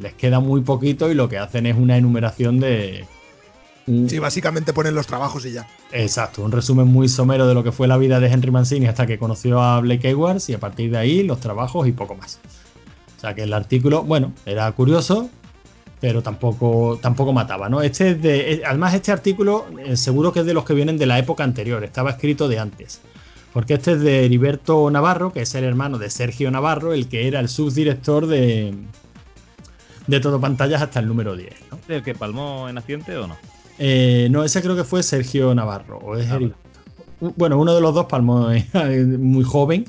les 0.00 0.14
queda 0.14 0.40
muy 0.40 0.62
poquito 0.62 1.10
y 1.10 1.14
lo 1.14 1.28
que 1.28 1.38
hacen 1.38 1.66
es 1.66 1.76
una 1.76 1.96
enumeración 1.96 2.58
de. 2.60 3.04
Un- 3.86 4.08
Sí, 4.08 4.18
básicamente 4.18 4.72
ponen 4.72 4.94
los 4.94 5.06
trabajos 5.06 5.44
y 5.46 5.52
ya. 5.52 5.66
Exacto, 5.92 6.42
un 6.42 6.52
resumen 6.52 6.86
muy 6.86 7.08
somero 7.08 7.46
de 7.46 7.54
lo 7.54 7.62
que 7.62 7.72
fue 7.72 7.86
la 7.88 7.96
vida 7.96 8.20
de 8.20 8.28
Henry 8.28 8.50
Mancini 8.50 8.86
hasta 8.86 9.06
que 9.06 9.18
conoció 9.18 9.62
a 9.62 9.80
Blake 9.80 10.08
Edwards 10.10 10.48
y 10.48 10.54
a 10.54 10.60
partir 10.60 10.90
de 10.90 10.98
ahí 10.98 11.22
los 11.22 11.40
trabajos 11.40 11.86
y 11.86 11.92
poco 11.92 12.14
más. 12.14 12.38
O 13.16 13.20
sea 13.20 13.34
que 13.34 13.42
el 13.42 13.52
artículo, 13.52 14.02
bueno, 14.02 14.32
era 14.46 14.70
curioso, 14.72 15.28
pero 16.00 16.22
tampoco, 16.22 16.98
tampoco 17.00 17.32
mataba, 17.32 17.68
¿no? 17.68 17.80
Este 17.80 18.10
es 18.10 18.22
de, 18.22 18.62
además 18.66 18.92
este 18.94 19.12
artículo 19.12 19.66
eh, 19.82 19.96
seguro 19.96 20.32
que 20.32 20.40
es 20.40 20.46
de 20.46 20.52
los 20.54 20.64
que 20.64 20.74
vienen 20.74 20.98
de 20.98 21.06
la 21.06 21.18
época 21.18 21.44
anterior, 21.44 21.82
estaba 21.84 22.10
escrito 22.10 22.48
de 22.48 22.58
antes. 22.58 23.00
Porque 23.54 23.74
este 23.74 23.92
es 23.92 24.00
de 24.00 24.24
Heriberto 24.24 24.90
Navarro, 24.90 25.32
que 25.32 25.42
es 25.42 25.54
el 25.54 25.62
hermano 25.64 25.96
de 25.98 26.10
Sergio 26.10 26.50
Navarro, 26.50 26.92
el 26.92 27.08
que 27.08 27.28
era 27.28 27.38
el 27.40 27.48
subdirector 27.48 28.26
de, 28.26 28.74
de 30.08 30.20
Todo 30.20 30.40
Pantallas 30.40 30.82
hasta 30.82 30.98
el 31.00 31.06
número 31.06 31.36
10, 31.36 31.54
¿no? 31.70 31.78
¿El 31.88 32.02
que 32.02 32.14
palmó 32.14 32.68
en 32.68 32.76
Accidente 32.78 33.16
o 33.16 33.26
no? 33.28 33.36
Eh, 33.78 34.28
no, 34.30 34.44
ese 34.44 34.62
creo 34.62 34.76
que 34.76 34.84
fue 34.84 35.02
Sergio 35.02 35.54
Navarro. 35.54 35.98
O 35.98 36.16
es 36.16 36.30
Ah, 36.30 36.36
Heriberto. 36.36 36.58
Bueno, 37.36 37.58
uno 37.58 37.74
de 37.74 37.80
los 37.80 37.94
dos 37.94 38.06
palmó 38.06 38.50
eh, 38.52 38.64
muy 39.18 39.44
joven, 39.44 39.84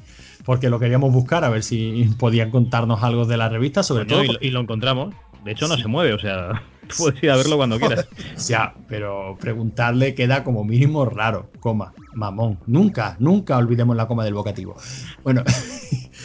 porque 0.46 0.70
lo 0.70 0.80
queríamos 0.80 1.12
buscar 1.14 1.44
a 1.44 1.50
ver 1.50 1.64
si 1.64 2.10
podían 2.18 2.52
contarnos 2.52 3.04
algo 3.04 3.26
de 3.26 3.38
la 3.38 3.50
revista, 3.50 3.84
sobre 3.84 4.06
Coño, 4.06 4.16
todo. 4.18 4.24
y, 4.24 4.28
lo, 4.28 4.40
y 4.42 4.50
lo 4.52 4.62
encontramos. 4.62 5.14
De 5.44 5.52
hecho, 5.52 5.68
no 5.68 5.78
se 5.78 5.88
mueve, 5.88 6.14
o 6.14 6.20
sea, 6.20 6.64
tú 6.88 6.96
puedes 6.98 7.22
ir 7.24 7.30
a 7.30 7.36
verlo 7.36 7.58
cuando 7.58 7.78
quieras. 7.80 8.08
Ya, 8.48 8.74
pero 8.88 9.38
preguntarle 9.40 10.16
queda 10.16 10.44
como 10.44 10.64
mínimo 10.64 11.06
raro, 11.06 11.50
coma, 11.60 11.94
mamón. 12.14 12.58
Nunca, 12.66 13.16
nunca 13.20 13.58
olvidemos 13.58 13.96
la 13.96 14.08
coma 14.08 14.24
del 14.24 14.34
vocativo. 14.34 14.76
Bueno, 15.24 15.44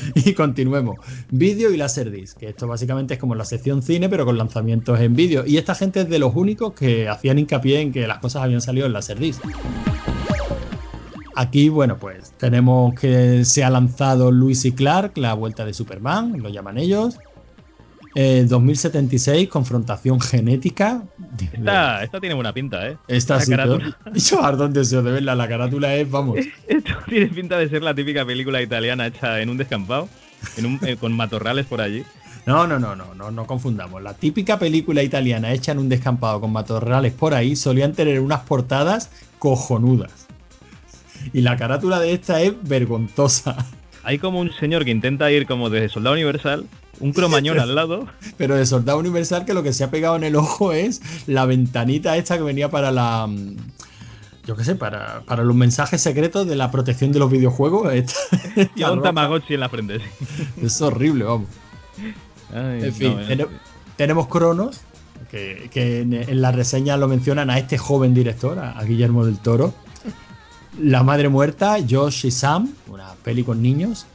y 0.15 0.33
continuemos. 0.35 0.97
Vídeo 1.31 1.71
y 1.71 1.77
Laserdisc, 1.77 2.39
que 2.39 2.49
esto 2.49 2.67
básicamente 2.67 3.15
es 3.15 3.21
como 3.21 3.35
la 3.35 3.45
sección 3.45 3.83
cine, 3.83 4.09
pero 4.09 4.25
con 4.25 4.39
lanzamientos 4.39 5.01
en 5.01 5.15
vídeo. 5.15 5.45
Y 5.47 5.57
esta 5.57 5.75
gente 5.75 6.01
es 6.01 6.09
de 6.09 6.19
los 6.19 6.35
únicos 6.35 6.73
que 6.75 7.09
hacían 7.09 7.39
hincapié 7.39 7.81
en 7.81 7.93
que 7.93 8.07
las 8.07 8.19
cosas 8.19 8.43
habían 8.43 8.61
salido 8.61 8.87
en 8.87 8.93
Laserdisc. 8.93 9.43
Aquí, 11.37 11.69
bueno, 11.69 11.97
pues 11.97 12.33
tenemos 12.39 12.95
que 12.95 13.45
se 13.45 13.65
ha 13.65 13.71
lanzado 13.71 14.31
Luis 14.31 14.65
y 14.65 14.73
Clark, 14.73 15.17
la 15.17 15.33
vuelta 15.35 15.65
de 15.65 15.73
Superman, 15.73 16.43
lo 16.43 16.49
llaman 16.49 16.77
ellos. 16.77 17.19
Eh, 18.15 18.45
2076, 18.49 19.49
confrontación 19.49 20.21
genética. 20.21 21.03
Esta, 21.53 22.03
esta 22.03 22.21
tiene 22.21 22.35
buena 22.35 22.53
pinta, 22.53 22.89
¿eh? 22.89 22.97
Esta 23.07 23.37
La 23.37 23.41
sí, 23.41 23.51
carátula. 23.53 23.97
Yo 24.15 24.69
deseo 24.69 25.03
de 25.03 25.13
verla. 25.13 25.35
La 25.37 25.49
carátula 25.49 25.95
es, 25.95 26.11
vamos. 26.11 26.39
Esto 26.69 26.93
tiene 27.09 27.27
pinta 27.29 27.57
de 27.59 27.69
ser 27.69 27.83
la 27.83 27.95
típica 27.95 28.25
película 28.27 28.61
italiana 28.61 29.07
hecha 29.07 29.41
en 29.41 29.49
un 29.49 29.57
descampado, 29.57 30.09
en 30.57 30.67
un- 30.67 30.81
eh, 30.83 30.97
con 30.97 31.13
matorrales 31.13 31.67
por 31.67 31.81
allí. 31.81 32.03
No, 32.47 32.67
no, 32.67 32.79
no, 32.81 32.97
no, 32.97 33.15
no, 33.15 33.31
no 33.31 33.47
confundamos. 33.47 34.03
La 34.03 34.15
típica 34.15 34.59
película 34.59 35.03
italiana 35.03 35.53
hecha 35.53 35.73
en 35.73 35.79
un 35.79 35.89
descampado 35.89 36.41
con 36.41 36.53
matorrales 36.53 37.13
por 37.13 37.35
ahí 37.35 37.55
solían 37.55 37.93
tener 37.93 38.19
unas 38.21 38.41
portadas 38.41 39.11
cojonudas. 39.39 40.27
Y 41.33 41.43
la 41.43 41.57
carátula 41.57 42.01
de 42.01 42.13
esta 42.15 42.41
es 42.41 42.55
vergonzosa. 42.63 43.57
Hay 44.03 44.19
como 44.19 44.41
un 44.41 44.51
señor 44.53 44.85
que 44.85 44.91
intenta 44.91 45.31
ir 45.31 45.47
como 45.47 45.69
desde 45.69 45.91
Soldado 45.91 46.15
Universal, 46.15 46.65
un 47.01 47.13
cromañón 47.13 47.59
al 47.59 47.75
lado. 47.75 48.07
Pero 48.37 48.55
de 48.57 48.65
Soldado 48.67 48.99
Universal 48.99 49.45
que 49.45 49.55
lo 49.55 49.63
que 49.63 49.73
se 49.73 49.85
ha 49.85 49.91
pegado 49.91 50.17
en 50.17 50.25
el 50.25 50.37
ojo 50.37 50.73
es 50.73 51.01
la 51.27 51.47
ventanita 51.47 52.17
esta 52.17 52.37
que 52.37 52.43
venía 52.45 52.71
para 52.71 52.91
la... 52.93 53.27
mm, 53.27 53.57
Yo 54.47 54.57
qué 54.57 54.65
sé, 54.65 54.75
para, 54.77 55.21
para 55.27 55.43
los 55.45 55.55
mensajes 55.57 56.01
secretos 56.01 56.47
de 56.47 56.57
la 56.57 56.71
protección 56.71 57.13
de 57.13 57.19
los 57.19 57.31
videojuegos. 57.31 57.93
Esta- 57.95 58.13
esta 58.57 58.75
Lleva 58.75 58.93
un. 58.93 59.03
Tamagotchi 59.03 59.55
en 59.55 59.61
la 59.61 59.69
frente. 59.69 60.01
Es 60.63 60.81
horrible, 60.81 61.25
vamos. 61.25 61.49
Ay, 62.53 62.85
En 62.85 62.95
fin, 62.95 63.15
no, 63.17 63.21
eh. 63.23 63.27
tene- 63.27 63.47
tenemos 63.97 64.27
Cronos, 64.29 64.81
que, 65.31 65.69
que 65.73 66.01
en, 66.01 66.13
en 66.15 66.41
la 66.43 66.51
reseña 66.53 66.97
lo 66.97 67.07
mencionan 67.07 67.51
a 67.51 67.59
este 67.59 67.79
joven 67.79 68.15
director, 68.15 68.59
a, 68.59 68.73
a 68.73 68.85
Guillermo 68.85 69.25
del 69.27 69.39
Toro. 69.39 69.73
La 70.81 71.03
madre 71.03 71.29
muerta, 71.29 71.77
Josh 71.89 72.27
y 72.27 72.31
Sam, 72.31 72.73
una 72.89 73.13
peli 73.23 73.43
con 73.45 73.61
niños. 73.61 74.07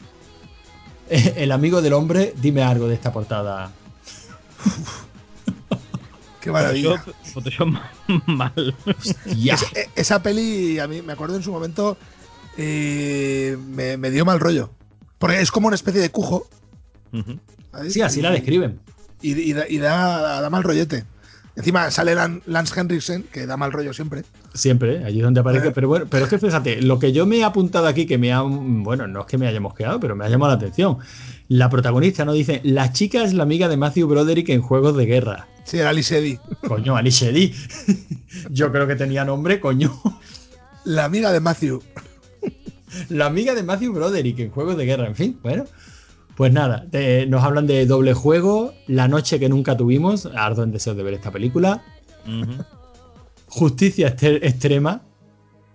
El 1.36 1.52
amigo 1.52 1.82
del 1.82 1.94
hombre, 1.94 2.34
dime 2.41 2.64
algo 2.64 2.88
de 2.88 2.95
esta 2.95 3.11
portada. 3.14 3.72
Qué 6.41 6.52
maravilla. 6.52 6.98
Photoshop, 6.99 7.26
Photoshop 7.34 7.68
mal. 8.27 8.76
Ya. 9.36 9.56
E- 9.76 9.90
Esa 9.95 10.22
peli, 10.22 10.80
a 10.80 10.88
mí 10.88 11.02
me 11.02 11.14
acuerdo 11.14 11.36
en 11.36 11.44
su 11.44 11.52
momento, 11.52 11.98
eh, 12.57 13.57
me, 13.68 13.98
me 13.98 14.11
dio 14.11 14.26
mal 14.26 14.40
rollo. 14.40 14.69
Porque 15.18 15.41
es 15.41 15.49
como 15.52 15.68
una 15.68 15.76
especie 15.76 16.02
de 16.02 16.11
cujo. 16.11 16.48
Sí, 17.90 18.02
así 18.02 18.19
Y- 18.19 18.22
la 18.22 18.32
describen. 18.32 18.80
Y, 19.22 19.32
y 19.40 19.53
da, 19.53 19.68
y 19.68 19.77
da- 19.80 20.41
da 20.41 20.49
mal 20.52 20.61
rollete. 20.64 21.06
Encima 21.56 21.90
sale 21.90 22.14
Lan- 22.15 22.41
Lance 22.48 22.77
Henriksen, 22.77 23.23
que 23.32 23.45
da 23.45 23.56
mal 23.56 23.72
rollo 23.72 23.94
siempre. 23.94 24.23
Siempre, 24.53 25.06
allí 25.06 25.22
donde 25.22 25.40
aparece. 25.40 25.69
Eh. 25.69 25.72
Pero 25.73 25.88
bueno, 25.88 26.06
pero 26.10 26.26
es 26.26 26.30
que 26.30 26.38
fíjate, 26.38 26.82
lo 26.82 26.99
que 26.99 27.14
yo 27.14 27.26
me 27.26 27.38
he 27.38 27.44
apuntado 27.45 27.88
aquí, 27.88 28.06
que 28.06 28.18
me 28.18 28.34
ha. 28.34 28.41
Bueno, 28.41 29.07
no 29.07 29.22
es 29.22 29.26
que 29.26 29.38
me 29.38 29.48
haya 29.48 29.61
mosqueado, 29.61 29.99
pero 29.99 30.15
me 30.15 30.26
ha 30.26 30.30
llamado 30.30 30.52
la 30.52 30.57
atención. 30.57 30.98
La 31.48 31.69
protagonista 31.69 32.26
no 32.26 32.34
dice: 32.34 32.60
La 32.64 32.91
chica 32.91 33.23
es 33.23 33.34
la 33.34 33.44
amiga 33.44 33.69
de 33.69 33.77
Matthew 33.77 34.07
Broderick 34.07 34.49
en 34.49 34.61
juegos 34.61 34.98
de 34.98 35.06
guerra. 35.06 35.48
Sí, 35.64 35.77
era 35.80 35.90
Alice 35.91 36.15
Eddy. 36.18 36.38
Coño, 36.68 36.95
Alice 36.98 37.27
Eddy. 37.30 37.53
Yo 38.49 38.72
creo 38.72 38.86
que 38.86 38.95
tenía 38.95 39.23
nombre, 39.23 39.60
coño. 39.61 39.98
La 40.84 41.06
amiga 41.06 41.32
de 41.32 41.40
Matthew. 41.40 41.82
La 43.10 43.26
amiga 43.27 43.56
de 43.56 43.64
Matthew 43.64 43.94
Broderick 43.94 44.40
en 44.40 44.52
juegos 44.52 44.77
de 44.77 44.86
guerra. 44.86 45.07
En 45.07 45.15
fin, 45.15 45.40
bueno. 45.41 45.65
Pues 46.36 46.52
nada, 46.52 46.86
te- 46.91 47.26
nos 47.28 47.44
hablan 47.44 47.66
de 47.68 47.86
doble 47.86 48.14
juego, 48.14 48.74
La 48.88 49.07
noche 49.07 49.40
que 49.40 49.48
nunca 49.49 49.78
tuvimos. 49.78 50.26
Ardo 50.36 50.64
en 50.64 50.72
deseo 50.72 50.94
de 50.95 51.03
ver 51.03 51.14
esta 51.14 51.32
película. 51.32 51.84
Justicia 53.48 54.16
Extre- 54.16 54.40
Extrema, 54.41 55.02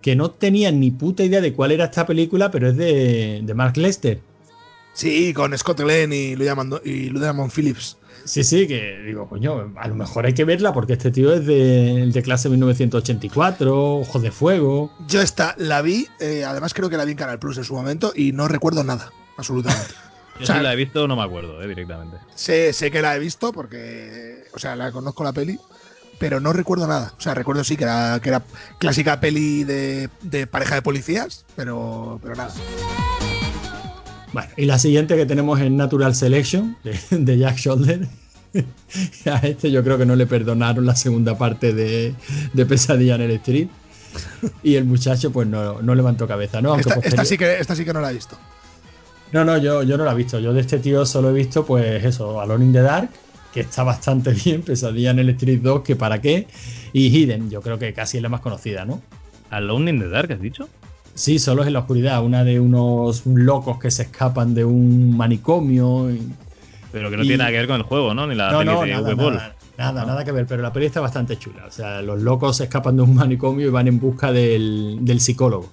que 0.01 0.15
no 0.15 0.31
tenía 0.31 0.71
ni 0.71 0.91
puta 0.91 1.23
idea 1.23 1.41
de 1.41 1.53
cuál 1.53 1.71
era 1.71 1.85
esta 1.85 2.05
película, 2.05 2.51
pero 2.51 2.69
es 2.69 2.77
de, 2.77 3.41
de 3.43 3.53
Mark 3.53 3.77
Lester. 3.77 4.19
Sí, 4.93 5.33
con 5.33 5.57
Scott 5.57 5.79
Glenn 5.79 6.11
y 6.13 6.35
Ludamon 6.35 7.49
Phillips. 7.49 7.97
Sí, 8.25 8.43
sí, 8.43 8.67
que 8.67 8.99
digo, 9.03 9.27
coño, 9.27 9.73
a 9.77 9.87
lo 9.87 9.95
mejor 9.95 10.27
hay 10.27 10.33
que 10.33 10.45
verla 10.45 10.73
porque 10.73 10.93
este 10.93 11.09
tío 11.09 11.33
es 11.33 11.45
de, 11.47 12.07
de 12.13 12.21
clase 12.21 12.49
1984, 12.49 13.95
Ojos 13.99 14.21
de 14.21 14.29
Fuego. 14.31 14.91
Yo 15.07 15.21
esta 15.21 15.55
la 15.57 15.81
vi, 15.81 16.07
eh, 16.19 16.43
además 16.45 16.75
creo 16.75 16.87
que 16.89 16.97
la 16.97 17.05
vi 17.05 17.11
en 17.13 17.17
Canal 17.17 17.39
Plus 17.39 17.57
en 17.57 17.63
su 17.63 17.73
momento 17.73 18.13
y 18.15 18.31
no 18.31 18.47
recuerdo 18.47 18.83
nada, 18.83 19.11
absolutamente. 19.37 19.93
Yo 20.41 20.45
O 20.45 20.47
sea, 20.47 20.57
si 20.57 20.63
la 20.63 20.73
he 20.73 20.75
visto, 20.75 21.07
no 21.07 21.15
me 21.15 21.23
acuerdo, 21.23 21.61
eh, 21.61 21.67
directamente. 21.67 22.17
sé, 22.35 22.73
sé 22.73 22.89
que 22.91 23.01
la 23.01 23.15
he 23.15 23.19
visto 23.19 23.51
porque, 23.53 24.43
o 24.53 24.59
sea, 24.59 24.75
la 24.75 24.91
conozco 24.91 25.23
la 25.23 25.33
peli, 25.33 25.59
pero 26.19 26.39
no 26.39 26.51
recuerdo 26.53 26.87
nada. 26.87 27.13
O 27.17 27.21
sea, 27.21 27.33
recuerdo 27.33 27.63
sí 27.63 27.77
que 27.77 27.83
era, 27.83 28.19
que 28.21 28.29
era 28.29 28.41
clásica 28.79 29.19
peli 29.19 29.63
de, 29.63 30.09
de 30.21 30.47
pareja 30.47 30.75
de 30.75 30.81
policías, 30.81 31.45
pero, 31.55 32.19
pero 32.21 32.35
nada. 32.35 32.53
Bueno, 34.33 34.49
y 34.55 34.65
la 34.65 34.79
siguiente 34.79 35.15
que 35.17 35.25
tenemos 35.25 35.59
es 35.59 35.69
Natural 35.69 36.15
Selection, 36.15 36.77
de, 36.83 36.97
de 37.17 37.37
Jack 37.37 37.57
Shoulder. 37.57 38.07
A 39.31 39.37
este 39.47 39.71
yo 39.71 39.83
creo 39.83 39.97
que 39.97 40.05
no 40.05 40.15
le 40.15 40.25
perdonaron 40.25 40.85
la 40.85 40.95
segunda 40.95 41.37
parte 41.37 41.73
de, 41.73 42.13
de 42.53 42.65
Pesadilla 42.65 43.15
en 43.15 43.21
el 43.21 43.31
Street. 43.31 43.67
Y 44.63 44.75
el 44.75 44.83
muchacho 44.85 45.31
pues 45.31 45.47
no, 45.47 45.81
no 45.81 45.95
levantó 45.95 46.27
cabeza, 46.27 46.61
¿no? 46.61 46.71
Aunque 46.73 46.81
Esta, 46.89 46.95
esta 46.95 47.09
posterior- 47.09 47.25
sí 47.27 47.37
que, 47.37 47.59
esta 47.59 47.75
sí 47.75 47.85
que 47.85 47.93
no 47.93 48.01
la 48.01 48.11
he 48.11 48.13
visto. 48.13 48.37
No, 49.31 49.45
no, 49.45 49.57
yo, 49.57 49.83
yo 49.83 49.97
no 49.97 50.03
la 50.05 50.11
he 50.11 50.15
visto. 50.15 50.39
Yo 50.39 50.53
de 50.53 50.61
este 50.61 50.79
tío 50.79 51.05
solo 51.05 51.29
he 51.29 51.33
visto, 51.33 51.65
pues 51.65 52.03
eso, 52.03 52.41
Alone 52.41 52.65
in 52.65 52.73
the 52.73 52.81
Dark, 52.81 53.09
que 53.53 53.61
está 53.61 53.83
bastante 53.83 54.31
bien, 54.45 54.61
Pesadilla 54.61 55.11
en 55.11 55.19
el 55.19 55.29
Street 55.29 55.59
2, 55.61 55.81
que 55.81 55.95
para 55.95 56.19
qué, 56.21 56.47
y 56.93 57.07
Hidden, 57.09 57.49
yo 57.49 57.61
creo 57.61 57.79
que 57.79 57.93
casi 57.93 58.17
es 58.17 58.23
la 58.23 58.29
más 58.29 58.41
conocida, 58.41 58.85
¿no? 58.85 59.01
Alone 59.49 59.91
in 59.91 59.99
the 59.99 60.09
Dark, 60.09 60.31
¿has 60.33 60.41
dicho? 60.41 60.67
Sí, 61.13 61.39
solo 61.39 61.61
es 61.61 61.67
en 61.67 61.73
la 61.73 61.79
oscuridad, 61.79 62.23
una 62.23 62.43
de 62.43 62.59
unos 62.59 63.25
locos 63.25 63.77
que 63.79 63.91
se 63.91 64.03
escapan 64.03 64.53
de 64.53 64.63
un 64.65 65.15
manicomio. 65.17 66.09
y- 66.09 66.21
Pero 66.91 67.09
que 67.09 67.17
no 67.17 67.23
Y- 67.23 67.27
tiene 67.27 67.39
nada 67.39 67.51
que 67.51 67.57
ver 67.57 67.67
con 67.67 67.75
el 67.77 67.83
juego, 67.83 68.13
¿no? 68.13 68.27
Ni 68.27 68.35
la 68.35 68.51
no, 68.51 68.59
peli 68.59 68.69
no, 68.71 68.81
de 68.81 68.87
nada, 68.91 69.13
nada, 69.15 69.55
nada, 69.77 70.05
nada 70.05 70.23
que 70.25 70.31
ver, 70.31 70.45
pero 70.45 70.61
la 70.61 70.71
peli 70.71 70.85
está 70.85 70.99
bastante 71.01 71.37
chula. 71.37 71.65
O 71.67 71.71
sea, 71.71 72.01
los 72.01 72.21
locos 72.21 72.57
se 72.57 72.63
escapan 72.63 72.95
de 72.95 73.01
un 73.03 73.13
manicomio 73.15 73.67
y 73.67 73.69
van 73.69 73.87
en 73.89 73.99
busca 73.99 74.31
del, 74.31 74.99
del 75.01 75.19
psicólogo. 75.19 75.69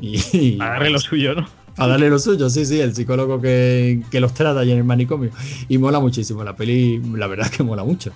Y, 0.00 0.18
y- 0.36 0.58
Agarre 0.60 0.90
lo 0.90 0.98
suyo, 1.00 1.34
¿no? 1.34 1.48
A 1.78 1.86
darle 1.86 2.10
lo 2.10 2.18
suyo, 2.18 2.50
sí, 2.50 2.66
sí, 2.66 2.80
el 2.80 2.94
psicólogo 2.94 3.40
que, 3.40 4.02
que 4.10 4.20
los 4.20 4.34
trata 4.34 4.60
allí 4.60 4.72
en 4.72 4.78
el 4.78 4.84
manicomio. 4.84 5.30
Y 5.68 5.78
mola 5.78 6.00
muchísimo, 6.00 6.42
la 6.42 6.56
peli, 6.56 6.98
la 7.14 7.28
verdad 7.28 7.48
que 7.48 7.62
mola 7.62 7.84
mucho. 7.84 8.10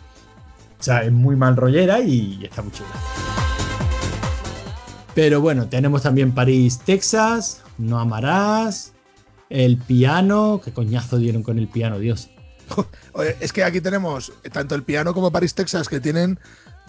O 0.80 0.82
sea, 0.82 1.05
es 1.05 1.12
muy 1.12 1.36
mal 1.36 1.56
rollera 1.56 2.01
y 2.01 2.40
está 2.43 2.60
muy 2.60 2.72
chula. 2.72 2.90
Pero 5.14 5.40
bueno, 5.40 5.68
tenemos 5.68 6.02
también 6.02 6.32
París, 6.32 6.80
Texas, 6.84 7.62
No 7.78 8.01
Amarás, 8.01 8.93
El 9.48 9.76
piano, 9.76 10.60
qué 10.64 10.72
coñazo 10.72 11.18
dieron 11.18 11.44
con 11.44 11.59
el 11.59 11.68
piano, 11.68 11.98
Dios. 11.98 12.30
Es 13.40 13.52
que 13.52 13.62
aquí 13.62 13.80
tenemos 13.80 14.32
tanto 14.51 14.74
el 14.74 14.82
piano 14.82 15.14
como 15.14 15.30
Paris, 15.30 15.55
Texas, 15.55 15.89
que 15.89 16.01
tienen, 16.01 16.39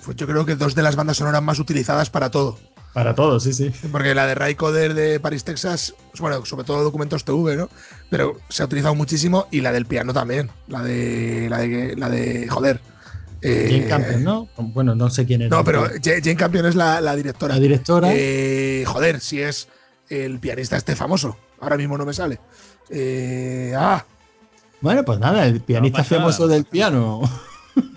pues 0.03 0.17
yo 0.17 0.25
creo 0.25 0.45
que 0.45 0.55
dos 0.55 0.73
de 0.73 0.81
las 0.81 0.95
bandas 0.95 1.17
sonoras 1.17 1.43
más 1.43 1.59
utilizadas 1.59 2.09
para 2.09 2.31
todo. 2.31 2.57
Para 2.93 3.15
todo, 3.15 3.39
sí, 3.39 3.53
sí. 3.53 3.71
Porque 3.91 4.13
la 4.13 4.27
de 4.27 4.35
Ray 4.35 4.53
Coder 4.53 4.93
de 4.93 5.19
Paris, 5.19 5.43
Texas, 5.43 5.95
pues 6.11 6.21
bueno, 6.21 6.45
sobre 6.45 6.63
todo 6.63 6.83
documentos 6.83 7.25
TV, 7.25 7.55
¿no? 7.55 7.69
Pero 8.09 8.37
se 8.49 8.61
ha 8.61 8.65
utilizado 8.67 8.93
muchísimo 8.93 9.47
y 9.49 9.61
la 9.61 9.71
del 9.71 9.87
piano 9.87 10.13
también. 10.13 10.51
La 10.67 10.83
de. 10.83 11.47
La 11.49 11.57
de. 11.57 11.95
La 11.97 12.09
de 12.09 12.47
joder. 12.47 12.79
Eh, 13.41 13.67
Jane 13.69 13.87
Campion, 13.87 14.23
¿no? 14.23 14.47
Bueno, 14.57 14.95
no 14.95 15.09
sé 15.09 15.25
quién 15.25 15.41
es. 15.41 15.49
No, 15.49 15.63
pero 15.63 15.89
Jane 16.01 16.35
Campion 16.35 16.65
es 16.67 16.75
la, 16.75 17.01
la 17.01 17.15
directora. 17.15 17.55
La 17.55 17.59
directora. 17.59 18.09
Eh, 18.13 18.83
joder, 18.85 19.19
si 19.19 19.41
es 19.41 19.67
el 20.09 20.39
pianista 20.39 20.77
este 20.77 20.95
famoso. 20.95 21.35
Ahora 21.59 21.77
mismo 21.77 21.97
no 21.97 22.05
me 22.05 22.13
sale. 22.13 22.39
Eh, 22.89 23.73
ah. 23.75 24.05
Bueno, 24.81 25.03
pues 25.03 25.17
nada, 25.19 25.45
el 25.45 25.61
pianista 25.61 26.03
famoso 26.03 26.47
del 26.47 26.65
piano. 26.65 27.21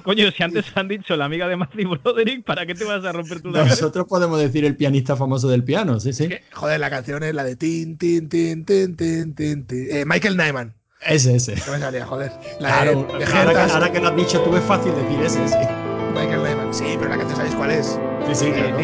Coño, 0.02 0.30
si 0.30 0.42
antes 0.42 0.64
han 0.74 0.88
dicho 0.88 1.16
la 1.16 1.24
amiga 1.24 1.48
de 1.48 1.56
Matthew 1.56 1.98
Broderick, 2.02 2.44
¿para 2.44 2.64
qué 2.66 2.74
te 2.74 2.84
vas 2.84 3.04
a 3.04 3.12
romper 3.12 3.40
tu 3.40 3.50
Nosotros 3.50 4.06
podemos 4.08 4.38
decir 4.38 4.64
el 4.64 4.76
pianista 4.76 5.16
famoso 5.16 5.48
del 5.48 5.64
piano, 5.64 5.98
sí, 6.00 6.12
sí. 6.12 6.28
joder, 6.52 6.80
la 6.80 6.90
canción 6.90 7.22
es 7.22 7.34
la 7.34 7.44
de 7.44 7.56
tin, 7.56 7.98
tin, 7.98 8.28
tin, 8.28 8.64
tin, 8.64 8.96
tin, 8.96 9.34
tin, 9.34 9.66
eh, 9.70 10.04
Michael 10.06 10.36
Nyman. 10.36 10.74
Ese, 11.02 11.36
ese. 11.36 11.56
No 11.66 11.72
me 11.72 11.78
salía, 11.78 12.06
joder. 12.06 12.32
claro, 12.58 13.06
ahora, 13.10 13.18
que, 13.18 13.72
ahora, 13.72 13.92
que, 13.92 14.00
lo 14.00 14.08
has 14.08 14.16
dicho 14.16 14.40
tú 14.42 14.56
es 14.56 14.64
fácil 14.64 14.92
decir 14.94 15.20
ese, 15.20 15.48
sí. 15.48 15.54
Michael 16.14 16.42
Nyman. 16.42 16.72
Sí, 16.72 16.96
pero 16.98 17.10
la 17.10 17.18
canción 17.18 17.36
sabéis 17.36 17.54
cuál 17.54 17.70
es. 17.70 17.98
Sí, 18.28 18.34
sí, 18.34 18.52
claro. 18.52 18.76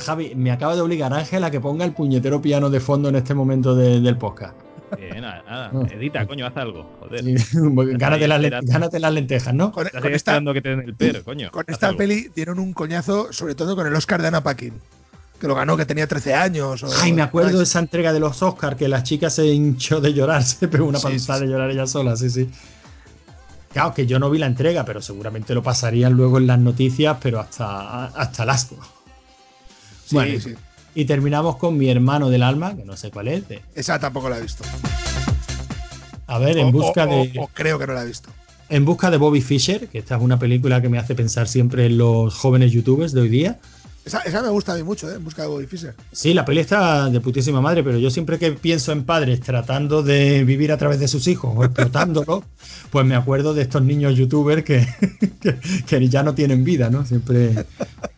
Javi, 0.00 0.34
me 0.34 0.50
acaba 0.50 0.74
de 0.74 0.80
obligar 0.80 1.12
Ángel 1.12 1.44
a 1.44 1.50
que 1.50 1.60
ponga 1.60 1.84
el 1.84 1.92
puñetero 1.92 2.40
piano 2.40 2.70
de 2.70 2.80
fondo 2.80 3.08
en 3.08 3.16
este 3.16 3.34
momento 3.34 3.74
del 3.74 4.16
podcast. 4.16 4.54
Bien, 4.96 5.20
nada, 5.20 5.42
nada. 5.42 5.86
Edita, 5.92 6.26
coño, 6.26 6.46
haz 6.46 6.56
algo. 6.56 6.88
Joder. 7.00 7.24
gánate, 7.98 8.28
las, 8.98 9.12
lentejas, 9.12 9.54
¿no? 9.54 9.72
Con, 9.72 9.88
con 9.88 10.12
esta, 10.12 10.40
que 10.40 10.62
te 10.62 10.68
den 10.70 10.80
el 10.80 10.94
per, 10.94 11.22
coño. 11.24 11.50
Con 11.50 11.64
esta 11.68 11.92
peli 11.94 12.30
dieron 12.34 12.58
un 12.58 12.72
coñazo, 12.72 13.32
sobre 13.32 13.54
todo 13.54 13.76
con 13.76 13.86
el 13.86 13.94
Oscar 13.94 14.22
de 14.22 14.28
Anna 14.28 14.42
Paquin. 14.42 14.74
Que 15.40 15.48
lo 15.48 15.54
ganó, 15.54 15.76
que 15.76 15.84
tenía 15.84 16.06
13 16.06 16.34
años. 16.34 16.84
Ay, 17.02 17.12
me 17.12 17.22
acuerdo 17.22 17.58
de 17.58 17.64
esa 17.64 17.80
entrega 17.80 18.12
de 18.12 18.20
los 18.20 18.42
Oscars, 18.42 18.76
que 18.76 18.88
la 18.88 19.02
chica 19.02 19.28
se 19.28 19.46
hinchó 19.46 20.00
de 20.00 20.14
llorar, 20.14 20.42
se 20.44 20.68
pegó 20.68 20.86
una 20.86 20.98
sí, 20.98 21.08
de 21.08 21.46
llorar 21.46 21.70
ella 21.70 21.86
sola, 21.86 22.16
sí, 22.16 22.30
sí. 22.30 22.48
Claro, 23.72 23.92
que 23.92 24.06
yo 24.06 24.20
no 24.20 24.30
vi 24.30 24.38
la 24.38 24.46
entrega, 24.46 24.84
pero 24.84 25.02
seguramente 25.02 25.52
lo 25.52 25.62
pasarían 25.62 26.12
luego 26.12 26.38
en 26.38 26.46
las 26.46 26.60
noticias, 26.60 27.16
pero 27.20 27.40
hasta, 27.40 28.06
hasta 28.06 28.44
el 28.44 28.50
asco 28.50 28.76
bueno, 30.14 30.56
Y 30.94 31.04
terminamos 31.04 31.56
con 31.56 31.76
mi 31.76 31.88
hermano 31.90 32.30
del 32.30 32.42
alma, 32.42 32.76
que 32.76 32.84
no 32.84 32.96
sé 32.96 33.10
cuál 33.10 33.28
es. 33.28 33.44
Esa 33.74 33.98
tampoco 33.98 34.28
la 34.28 34.38
he 34.38 34.42
visto. 34.42 34.64
A 36.26 36.38
ver, 36.38 36.56
en 36.58 36.72
busca 36.72 37.06
de. 37.06 37.32
O, 37.38 37.48
creo 37.48 37.78
que 37.78 37.86
no 37.86 37.92
la 37.92 38.02
he 38.02 38.06
visto. 38.06 38.30
En 38.70 38.84
busca 38.84 39.10
de 39.10 39.18
Bobby 39.18 39.42
Fischer, 39.42 39.88
que 39.88 39.98
esta 39.98 40.16
es 40.16 40.22
una 40.22 40.38
película 40.38 40.80
que 40.80 40.88
me 40.88 40.98
hace 40.98 41.14
pensar 41.14 41.48
siempre 41.48 41.86
en 41.86 41.98
los 41.98 42.34
jóvenes 42.34 42.72
youtubers 42.72 43.12
de 43.12 43.20
hoy 43.20 43.28
día. 43.28 43.58
Esa, 44.04 44.42
me 44.42 44.48
gusta 44.50 44.72
a 44.72 44.76
mí 44.76 44.82
mucho, 44.82 45.10
¿eh? 45.10 45.14
En 45.14 45.24
busca 45.24 45.42
de 45.42 45.48
Bobby 45.48 45.66
Fischer. 45.66 45.94
Sí, 46.12 46.34
la 46.34 46.44
peli 46.44 46.60
está 46.60 47.08
de 47.08 47.20
putísima 47.20 47.60
madre, 47.62 47.82
pero 47.82 47.98
yo 47.98 48.10
siempre 48.10 48.38
que 48.38 48.52
pienso 48.52 48.92
en 48.92 49.04
padres 49.04 49.40
tratando 49.40 50.02
de 50.02 50.44
vivir 50.44 50.72
a 50.72 50.76
través 50.76 51.00
de 51.00 51.08
sus 51.08 51.26
hijos 51.26 51.52
o 51.56 51.64
explotándolo, 51.64 52.44
pues 52.90 53.06
me 53.06 53.14
acuerdo 53.14 53.54
de 53.54 53.62
estos 53.62 53.82
niños 53.82 54.14
youtubers 54.14 54.62
que, 54.62 54.86
que 55.86 56.08
ya 56.08 56.22
no 56.22 56.34
tienen 56.34 56.64
vida, 56.64 56.90
¿no? 56.90 57.06
Siempre 57.06 57.64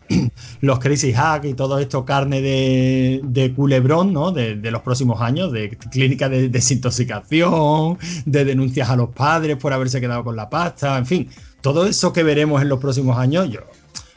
los 0.60 0.78
Crazy 0.78 1.12
Hack 1.12 1.44
y 1.44 1.54
todo 1.54 1.78
esto 1.78 2.04
carne 2.04 2.40
de, 2.40 3.52
culebrón, 3.54 4.12
¿no? 4.12 4.32
De, 4.32 4.56
los 4.56 4.82
próximos 4.82 5.20
años, 5.20 5.52
de 5.52 5.76
clínica 5.90 6.28
de 6.28 6.48
desintoxicación, 6.48 7.98
de 8.24 8.44
denuncias 8.44 8.90
a 8.90 8.96
los 8.96 9.10
padres 9.10 9.56
por 9.56 9.72
haberse 9.72 10.00
quedado 10.00 10.24
con 10.24 10.36
la 10.36 10.50
pasta, 10.50 10.98
en 10.98 11.06
fin, 11.06 11.28
todo 11.60 11.86
eso 11.86 12.12
que 12.12 12.22
veremos 12.22 12.62
en 12.62 12.68
los 12.68 12.78
próximos 12.78 13.18
años, 13.18 13.50
yo, 13.50 13.60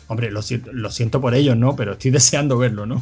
hombre, 0.09 0.31
lo, 0.31 0.41
lo 0.73 0.91
siento 0.91 1.21
por 1.21 1.33
ellos, 1.33 1.55
¿no? 1.55 1.75
Pero 1.77 1.93
estoy 1.93 2.11
deseando 2.19 2.57
verlo, 2.57 2.85
¿no? 2.85 3.01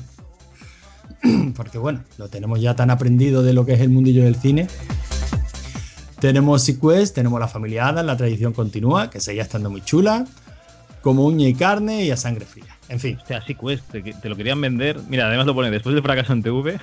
Porque 1.55 1.79
bueno, 1.79 2.03
lo 2.17 2.29
tenemos 2.29 2.61
ya 2.61 2.75
tan 2.75 2.91
aprendido 2.91 3.41
de 3.41 3.53
lo 3.53 3.65
que 3.65 3.73
es 3.73 3.81
el 3.81 3.89
mundillo 3.89 4.23
del 4.23 4.35
cine. 4.35 4.67
Tenemos 6.19 6.63
Sequest, 6.63 7.15
tenemos 7.15 7.39
la 7.39 7.47
familia 7.47 7.87
Adam, 7.87 8.05
la 8.05 8.17
tradición 8.17 8.53
continúa, 8.53 9.09
que 9.09 9.19
seguía 9.19 9.43
estando 9.43 9.69
muy 9.69 9.81
chula, 9.81 10.25
como 11.01 11.25
uña 11.25 11.47
y 11.47 11.53
carne 11.53 12.05
y 12.05 12.11
a 12.11 12.17
sangre 12.17 12.45
fría. 12.45 12.75
En 12.89 12.99
fin. 12.99 13.19
O 13.21 13.27
sea, 13.27 13.41
sí, 13.45 13.55
te, 13.91 14.01
te, 14.01 14.29
lo 14.29 14.35
querían 14.35 14.59
vender. 14.59 14.99
Mira, 15.09 15.27
además 15.27 15.45
lo 15.45 15.53
pone 15.53 15.69
después 15.69 15.93
del 15.93 16.03
fracaso 16.03 16.33
en 16.33 16.41
TV. 16.41 16.79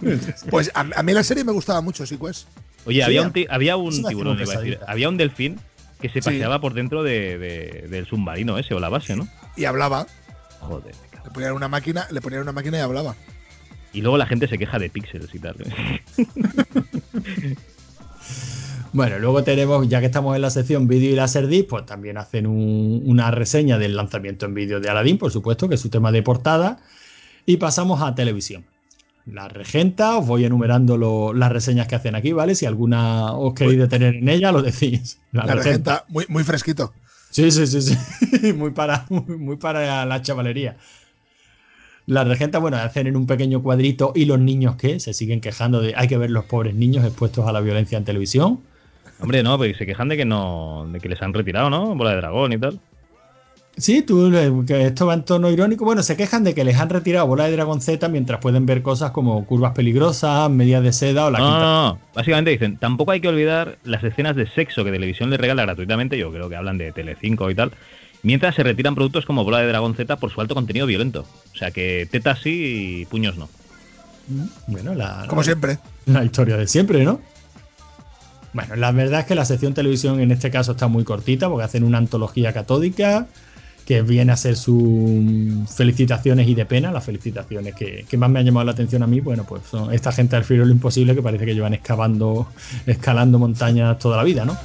pues 0.50 0.70
a, 0.74 1.02
mí 1.02 1.12
la 1.12 1.22
serie 1.22 1.44
me 1.44 1.52
gustaba 1.52 1.80
mucho, 1.80 2.04
sí, 2.04 2.16
pues. 2.16 2.46
Oye, 2.84 3.02
había, 3.02 3.22
un 3.22 3.32
había 3.48 3.76
un 3.76 4.04
tiburón, 4.04 4.38
iba 4.38 4.52
a 4.52 4.58
decir, 4.58 4.78
había 4.86 5.08
un 5.08 5.16
delfín 5.16 5.58
que 6.02 6.10
se 6.10 6.20
paseaba 6.20 6.60
por 6.60 6.74
dentro 6.74 7.02
de, 7.02 7.86
del 7.88 8.06
submarino 8.06 8.58
ese 8.58 8.74
o 8.74 8.80
la 8.80 8.90
base, 8.90 9.16
¿no? 9.16 9.26
Y 9.56 9.64
hablaba. 9.64 10.06
Joder, 10.60 10.94
Le 11.24 11.30
ponían 11.30 11.52
una 11.52 11.68
máquina, 11.68 12.06
le 12.10 12.20
ponían 12.20 12.42
una 12.42 12.52
máquina 12.52 12.78
y 12.78 12.80
hablaba. 12.80 13.14
Y 13.92 14.00
luego 14.00 14.18
la 14.18 14.26
gente 14.26 14.48
se 14.48 14.58
queja 14.58 14.78
de 14.78 14.90
píxeles 14.90 15.34
y 15.34 15.38
tal. 15.38 15.56
¿eh? 15.60 17.56
Bueno, 18.94 19.18
luego 19.18 19.42
tenemos, 19.42 19.88
ya 19.88 19.98
que 19.98 20.06
estamos 20.06 20.36
en 20.36 20.42
la 20.42 20.50
sección 20.50 20.86
vídeo 20.86 21.10
y 21.10 21.16
láser 21.16 21.48
disc, 21.48 21.66
pues 21.68 21.84
también 21.84 22.16
hacen 22.16 22.46
una 22.46 23.32
reseña 23.32 23.76
del 23.76 23.96
lanzamiento 23.96 24.46
en 24.46 24.54
vídeo 24.54 24.78
de 24.78 24.88
Aladdin, 24.88 25.18
por 25.18 25.32
supuesto, 25.32 25.68
que 25.68 25.74
es 25.74 25.80
su 25.80 25.88
tema 25.88 26.12
de 26.12 26.22
portada. 26.22 26.78
Y 27.44 27.56
pasamos 27.56 28.02
a 28.02 28.14
televisión. 28.14 28.64
La 29.26 29.48
regenta, 29.48 30.16
os 30.16 30.24
voy 30.28 30.44
enumerando 30.44 31.32
las 31.32 31.50
reseñas 31.50 31.88
que 31.88 31.96
hacen 31.96 32.14
aquí, 32.14 32.32
¿vale? 32.32 32.54
Si 32.54 32.66
alguna 32.66 33.32
os 33.32 33.54
queréis 33.54 33.80
detener 33.80 34.14
en 34.14 34.28
ella, 34.28 34.52
lo 34.52 34.62
decís. 34.62 35.18
La, 35.32 35.42
regenta, 35.42 36.04
muy, 36.06 36.24
muy 36.28 36.44
fresquito. 36.44 36.92
Sí, 37.34 37.50
sí, 37.50 37.66
sí, 37.66 37.82
sí. 37.82 38.52
muy, 38.52 38.70
para, 38.70 39.06
muy, 39.08 39.56
para 39.56 40.06
la 40.06 40.22
chavalería. 40.22 40.76
La 42.06 42.22
regenta, 42.22 42.60
bueno, 42.60 42.76
hacen 42.76 43.08
en 43.08 43.16
un 43.16 43.26
pequeño 43.26 43.60
cuadrito 43.60 44.12
y 44.14 44.26
los 44.26 44.38
niños 44.38 44.76
que 44.76 45.00
se 45.00 45.12
siguen 45.14 45.40
quejando 45.40 45.80
de 45.80 45.94
hay 45.96 46.06
que 46.06 46.16
ver 46.16 46.30
los 46.30 46.44
pobres 46.44 46.76
niños 46.76 47.04
expuestos 47.04 47.48
a 47.48 47.50
la 47.50 47.60
violencia 47.60 47.98
en 47.98 48.04
televisión. 48.04 48.60
Hombre, 49.18 49.42
no, 49.42 49.58
porque 49.58 49.74
se 49.74 49.84
quejan 49.84 50.08
de 50.10 50.16
que 50.16 50.24
no, 50.24 50.86
de 50.92 51.00
que 51.00 51.08
les 51.08 51.20
han 51.22 51.34
retirado, 51.34 51.70
¿no? 51.70 51.96
Bola 51.96 52.10
de 52.10 52.16
dragón 52.18 52.52
y 52.52 52.58
tal. 52.58 52.78
Sí, 53.76 54.02
tú, 54.02 54.32
que 54.66 54.86
esto 54.86 55.06
va 55.06 55.14
en 55.14 55.24
tono 55.24 55.50
irónico. 55.50 55.84
Bueno, 55.84 56.02
se 56.02 56.16
quejan 56.16 56.44
de 56.44 56.54
que 56.54 56.62
les 56.62 56.78
han 56.78 56.90
retirado 56.90 57.26
bola 57.26 57.44
de 57.44 57.52
dragón 57.52 57.80
Z 57.80 58.08
mientras 58.08 58.40
pueden 58.40 58.66
ver 58.66 58.82
cosas 58.82 59.10
como 59.10 59.44
curvas 59.46 59.72
peligrosas, 59.72 60.48
medias 60.48 60.82
de 60.82 60.92
seda 60.92 61.26
o 61.26 61.30
la 61.30 61.38
no, 61.38 61.44
quinta. 61.44 61.60
No, 61.60 61.88
no, 61.88 61.98
básicamente 62.14 62.50
dicen, 62.52 62.76
tampoco 62.76 63.10
hay 63.10 63.20
que 63.20 63.28
olvidar 63.28 63.78
las 63.82 64.04
escenas 64.04 64.36
de 64.36 64.46
sexo 64.46 64.84
que 64.84 64.92
televisión 64.92 65.30
les 65.30 65.40
regala 65.40 65.62
gratuitamente. 65.62 66.16
Yo 66.16 66.30
creo 66.30 66.48
que 66.48 66.54
hablan 66.54 66.78
de 66.78 66.92
Telecinco 66.92 67.50
y 67.50 67.56
tal. 67.56 67.72
Mientras 68.22 68.54
se 68.54 68.62
retiran 68.62 68.94
productos 68.94 69.26
como 69.26 69.42
bola 69.42 69.58
de 69.58 69.66
dragón 69.66 69.96
Z 69.96 70.16
por 70.16 70.30
su 70.30 70.40
alto 70.40 70.54
contenido 70.54 70.86
violento. 70.86 71.26
O 71.52 71.56
sea 71.56 71.72
que 71.72 72.08
tetas 72.10 72.40
sí 72.40 73.00
y 73.00 73.06
puños 73.06 73.36
no. 73.36 73.48
Bueno, 74.68 74.94
la. 74.94 75.26
Como 75.28 75.42
siempre. 75.42 75.78
La 76.06 76.24
historia 76.24 76.56
de 76.56 76.66
siempre, 76.68 77.04
¿no? 77.04 77.20
Bueno, 78.52 78.76
la 78.76 78.92
verdad 78.92 79.20
es 79.20 79.26
que 79.26 79.34
la 79.34 79.44
sección 79.44 79.74
televisión 79.74 80.20
en 80.20 80.30
este 80.30 80.50
caso 80.50 80.72
está 80.72 80.86
muy 80.86 81.02
cortita 81.02 81.48
porque 81.48 81.64
hacen 81.64 81.82
una 81.82 81.98
antología 81.98 82.52
catódica 82.52 83.26
que 83.86 84.02
viene 84.02 84.32
a 84.32 84.36
ser 84.36 84.56
sus 84.56 85.70
felicitaciones 85.74 86.48
y 86.48 86.54
de 86.54 86.64
pena, 86.64 86.90
las 86.90 87.04
felicitaciones 87.04 87.74
que, 87.74 88.06
más 88.16 88.30
me 88.30 88.40
han 88.40 88.46
llamado 88.46 88.64
la 88.66 88.72
atención 88.72 89.02
a 89.02 89.06
mí, 89.06 89.20
bueno, 89.20 89.44
pues 89.44 89.62
son 89.70 89.92
esta 89.92 90.12
gente 90.12 90.36
al 90.36 90.44
filo 90.44 90.60
de 90.60 90.66
lo 90.66 90.72
imposible 90.72 91.14
que 91.14 91.22
parece 91.22 91.44
que 91.44 91.54
llevan 91.54 91.74
excavando, 91.74 92.48
escalando 92.86 93.38
montañas 93.38 93.98
toda 93.98 94.16
la 94.16 94.24
vida, 94.24 94.44
¿no? 94.44 94.56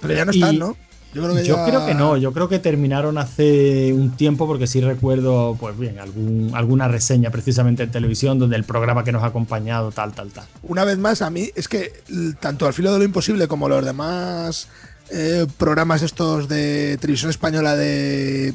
Pero 0.00 0.14
ya 0.14 0.24
no 0.24 0.30
están, 0.30 0.58
¿no? 0.58 0.76
Yo 1.16 1.64
creo 1.64 1.86
que, 1.86 1.94
no, 1.94 2.16
yo 2.18 2.32
creo 2.32 2.48
que 2.48 2.58
terminaron 2.58 3.16
hace 3.16 3.92
un 3.94 4.10
tiempo 4.16 4.46
porque 4.46 4.66
sí 4.66 4.82
recuerdo, 4.82 5.56
pues 5.58 5.78
bien, 5.78 5.98
algún, 5.98 6.50
alguna 6.52 6.88
reseña 6.88 7.30
precisamente 7.30 7.84
en 7.84 7.90
televisión 7.90 8.38
donde 8.38 8.56
el 8.56 8.64
programa 8.64 9.02
que 9.02 9.12
nos 9.12 9.22
ha 9.22 9.26
acompañado, 9.26 9.92
tal, 9.92 10.12
tal, 10.12 10.30
tal. 10.30 10.44
Una 10.62 10.84
vez 10.84 10.98
más, 10.98 11.22
a 11.22 11.30
mí 11.30 11.50
es 11.54 11.68
que 11.68 11.92
tanto 12.38 12.66
al 12.66 12.74
filo 12.74 12.92
de 12.92 12.98
lo 12.98 13.04
imposible 13.04 13.48
como 13.48 13.66
los 13.66 13.82
demás 13.82 14.68
eh, 15.10 15.46
programas 15.58 16.02
estos 16.02 16.48
de 16.48 16.98
televisión 17.00 17.30
española 17.30 17.76
de 17.76 18.54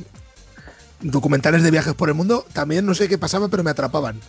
documentales 1.02 1.64
de 1.64 1.72
viajes 1.72 1.94
por 1.94 2.10
el 2.10 2.16
mundo, 2.16 2.46
también 2.54 2.86
no 2.86 2.94
sé 2.94 3.10
qué 3.10 3.18
pasaba, 3.18 3.48
pero 3.48 3.64
me 3.64 3.72
atrapaban. 3.72 4.20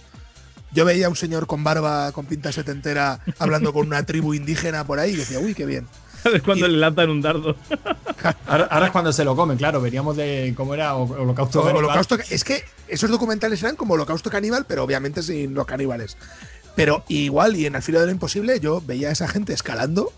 Yo 0.72 0.84
veía 0.84 1.06
a 1.06 1.08
un 1.10 1.16
señor 1.16 1.46
con 1.46 1.64
barba, 1.64 2.12
con 2.12 2.26
pinta 2.26 2.50
setentera, 2.50 3.20
hablando 3.38 3.72
con 3.72 3.86
una 3.86 4.04
tribu 4.04 4.32
indígena 4.34 4.84
por 4.84 4.98
ahí 4.98 5.12
y 5.12 5.16
decía, 5.16 5.38
uy, 5.38 5.54
qué 5.54 5.66
bien. 5.66 5.86
Es 6.32 6.42
cuando 6.42 6.68
le 6.68 6.78
lanzan 6.78 7.10
un 7.10 7.20
dardo. 7.20 7.56
Ahora, 8.46 8.86
es 8.86 8.92
cuando 8.92 9.12
se 9.12 9.24
lo 9.24 9.34
comen, 9.34 9.58
claro. 9.58 9.80
Veníamos 9.80 10.16
de 10.16 10.54
cómo 10.56 10.72
era 10.72 10.94
Holocausto 10.94 11.62
Holocausto 11.62 12.16
Es 12.30 12.44
que 12.44 12.62
esos 12.86 13.10
documentales 13.10 13.60
eran 13.62 13.74
como 13.74 13.94
Holocausto 13.94 14.30
Caníbal, 14.30 14.64
pero 14.66 14.84
obviamente 14.84 15.22
sin 15.22 15.52
los 15.52 15.66
caníbales. 15.66 16.16
Pero 16.76 17.04
igual, 17.08 17.56
y 17.56 17.66
en 17.66 17.74
El 17.74 17.82
filo 17.82 17.98
de 17.98 18.06
lo 18.06 18.12
imposible, 18.12 18.60
yo 18.60 18.80
veía 18.86 19.08
a 19.08 19.12
esa 19.12 19.26
gente 19.26 19.52
escalando 19.52 20.12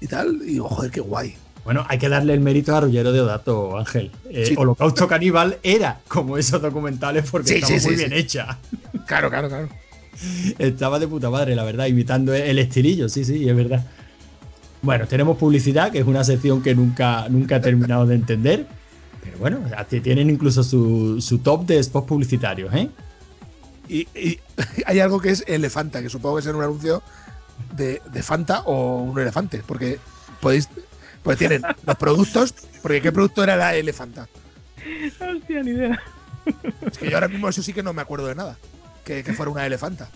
y 0.00 0.06
tal. 0.06 0.40
Y 0.42 0.52
digo, 0.54 0.68
joder, 0.68 0.90
qué 0.90 1.00
guay. 1.00 1.34
Bueno, 1.64 1.84
hay 1.88 1.98
que 1.98 2.08
darle 2.08 2.32
el 2.32 2.40
mérito 2.40 2.76
a 2.76 2.80
Rullero 2.80 3.10
de 3.12 3.20
Odato, 3.20 3.76
Ángel. 3.76 4.12
Eh, 4.30 4.46
Sí. 4.46 4.54
Holocausto 4.56 5.08
Caníbal 5.08 5.58
era 5.64 6.00
como 6.06 6.38
esos 6.38 6.62
documentales 6.62 7.28
porque 7.28 7.48
Sí, 7.48 7.54
estaba 7.56 7.78
sí, 7.80 7.86
muy 7.88 7.96
bien 7.96 8.12
hecha. 8.12 8.58
Claro, 9.06 9.28
claro, 9.30 9.48
claro. 9.48 9.68
Estaba 10.58 10.98
de 10.98 11.08
puta 11.08 11.28
madre, 11.28 11.56
la 11.56 11.64
verdad, 11.64 11.86
imitando 11.86 12.32
el 12.34 12.58
estilillo, 12.58 13.08
sí, 13.08 13.24
sí, 13.24 13.48
es 13.48 13.56
verdad. 13.56 13.84
Bueno, 14.82 15.06
tenemos 15.08 15.36
publicidad, 15.36 15.90
que 15.90 15.98
es 15.98 16.06
una 16.06 16.22
sección 16.22 16.62
que 16.62 16.74
nunca, 16.74 17.28
nunca 17.28 17.56
he 17.56 17.60
terminado 17.60 18.06
de 18.06 18.14
entender. 18.14 18.66
Pero 19.22 19.38
bueno, 19.38 19.58
tienen 20.02 20.30
incluso 20.30 20.62
su, 20.62 21.20
su 21.20 21.38
top 21.38 21.66
de 21.66 21.82
spots 21.82 22.06
publicitarios, 22.06 22.72
¿eh? 22.74 22.88
Y, 23.88 24.06
y 24.16 24.38
hay 24.86 25.00
algo 25.00 25.20
que 25.20 25.30
es 25.30 25.42
elefanta, 25.48 26.00
que 26.00 26.08
supongo 26.08 26.36
que 26.36 26.40
es 26.42 26.46
en 26.46 26.54
un 26.56 26.62
anuncio 26.62 27.02
de, 27.76 28.02
de 28.12 28.22
Fanta 28.22 28.60
o 28.60 29.02
un 29.02 29.18
elefante, 29.18 29.62
porque 29.66 29.98
podéis. 30.40 30.68
Pues 31.22 31.38
tienen 31.38 31.62
los 31.84 31.96
productos, 31.96 32.54
porque 32.82 33.02
¿qué 33.02 33.10
producto 33.10 33.42
era 33.42 33.56
la 33.56 33.74
elefanta? 33.74 34.28
Hostia, 35.20 35.62
ni 35.64 35.72
idea. 35.72 36.00
Es 36.88 36.98
que 36.98 37.10
yo 37.10 37.16
ahora 37.16 37.26
mismo 37.26 37.48
eso 37.48 37.64
sí 37.64 37.72
que 37.72 37.82
no 37.82 37.92
me 37.92 38.02
acuerdo 38.02 38.28
de 38.28 38.36
nada. 38.36 38.56
Que, 39.04 39.24
que 39.24 39.32
fuera 39.32 39.50
una 39.50 39.66
elefanta. 39.66 40.08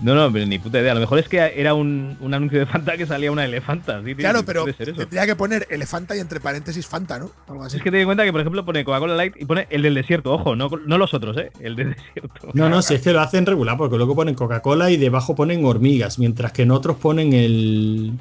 No, 0.00 0.14
no, 0.14 0.30
pero 0.30 0.44
ni 0.44 0.58
puta 0.58 0.78
idea. 0.80 0.92
A 0.92 0.94
lo 0.94 1.00
mejor 1.00 1.18
es 1.18 1.26
que 1.28 1.38
era 1.56 1.72
un, 1.72 2.18
un 2.20 2.34
anuncio 2.34 2.58
de 2.58 2.66
Fanta 2.66 2.98
que 2.98 3.06
salía 3.06 3.32
una 3.32 3.46
elefanta. 3.46 4.00
Sí, 4.00 4.06
tío, 4.14 4.16
Claro, 4.16 4.44
pero 4.44 4.66
tendría 4.66 5.24
que 5.24 5.36
poner 5.36 5.66
elefanta 5.70 6.14
y 6.14 6.20
entre 6.20 6.38
paréntesis 6.38 6.86
Fanta, 6.86 7.18
¿no? 7.18 7.30
Algo 7.48 7.64
así. 7.64 7.78
Es 7.78 7.82
que 7.82 7.90
ten 7.90 8.00
en 8.00 8.06
cuenta 8.06 8.22
que, 8.24 8.30
por 8.32 8.42
ejemplo, 8.42 8.62
pone 8.64 8.84
Coca-Cola 8.84 9.14
Light 9.14 9.34
y 9.38 9.46
pone 9.46 9.66
el 9.70 9.80
del 9.80 9.94
desierto. 9.94 10.32
Ojo, 10.34 10.54
no, 10.54 10.68
no 10.86 10.98
los 10.98 11.14
otros, 11.14 11.36
¿eh? 11.38 11.50
El 11.60 11.76
del 11.76 11.94
desierto. 11.96 12.48
No, 12.52 12.68
no, 12.68 12.82
si 12.82 12.94
es 12.94 13.00
que 13.02 13.12
lo 13.14 13.20
hacen 13.20 13.46
regular, 13.46 13.78
porque 13.78 13.96
luego 13.96 14.14
ponen 14.14 14.34
Coca-Cola 14.34 14.90
y 14.90 14.98
debajo 14.98 15.34
ponen 15.34 15.64
hormigas, 15.64 16.18
mientras 16.18 16.52
que 16.52 16.62
en 16.62 16.72
otros 16.72 16.96
ponen 16.98 17.32
el. 17.32 18.12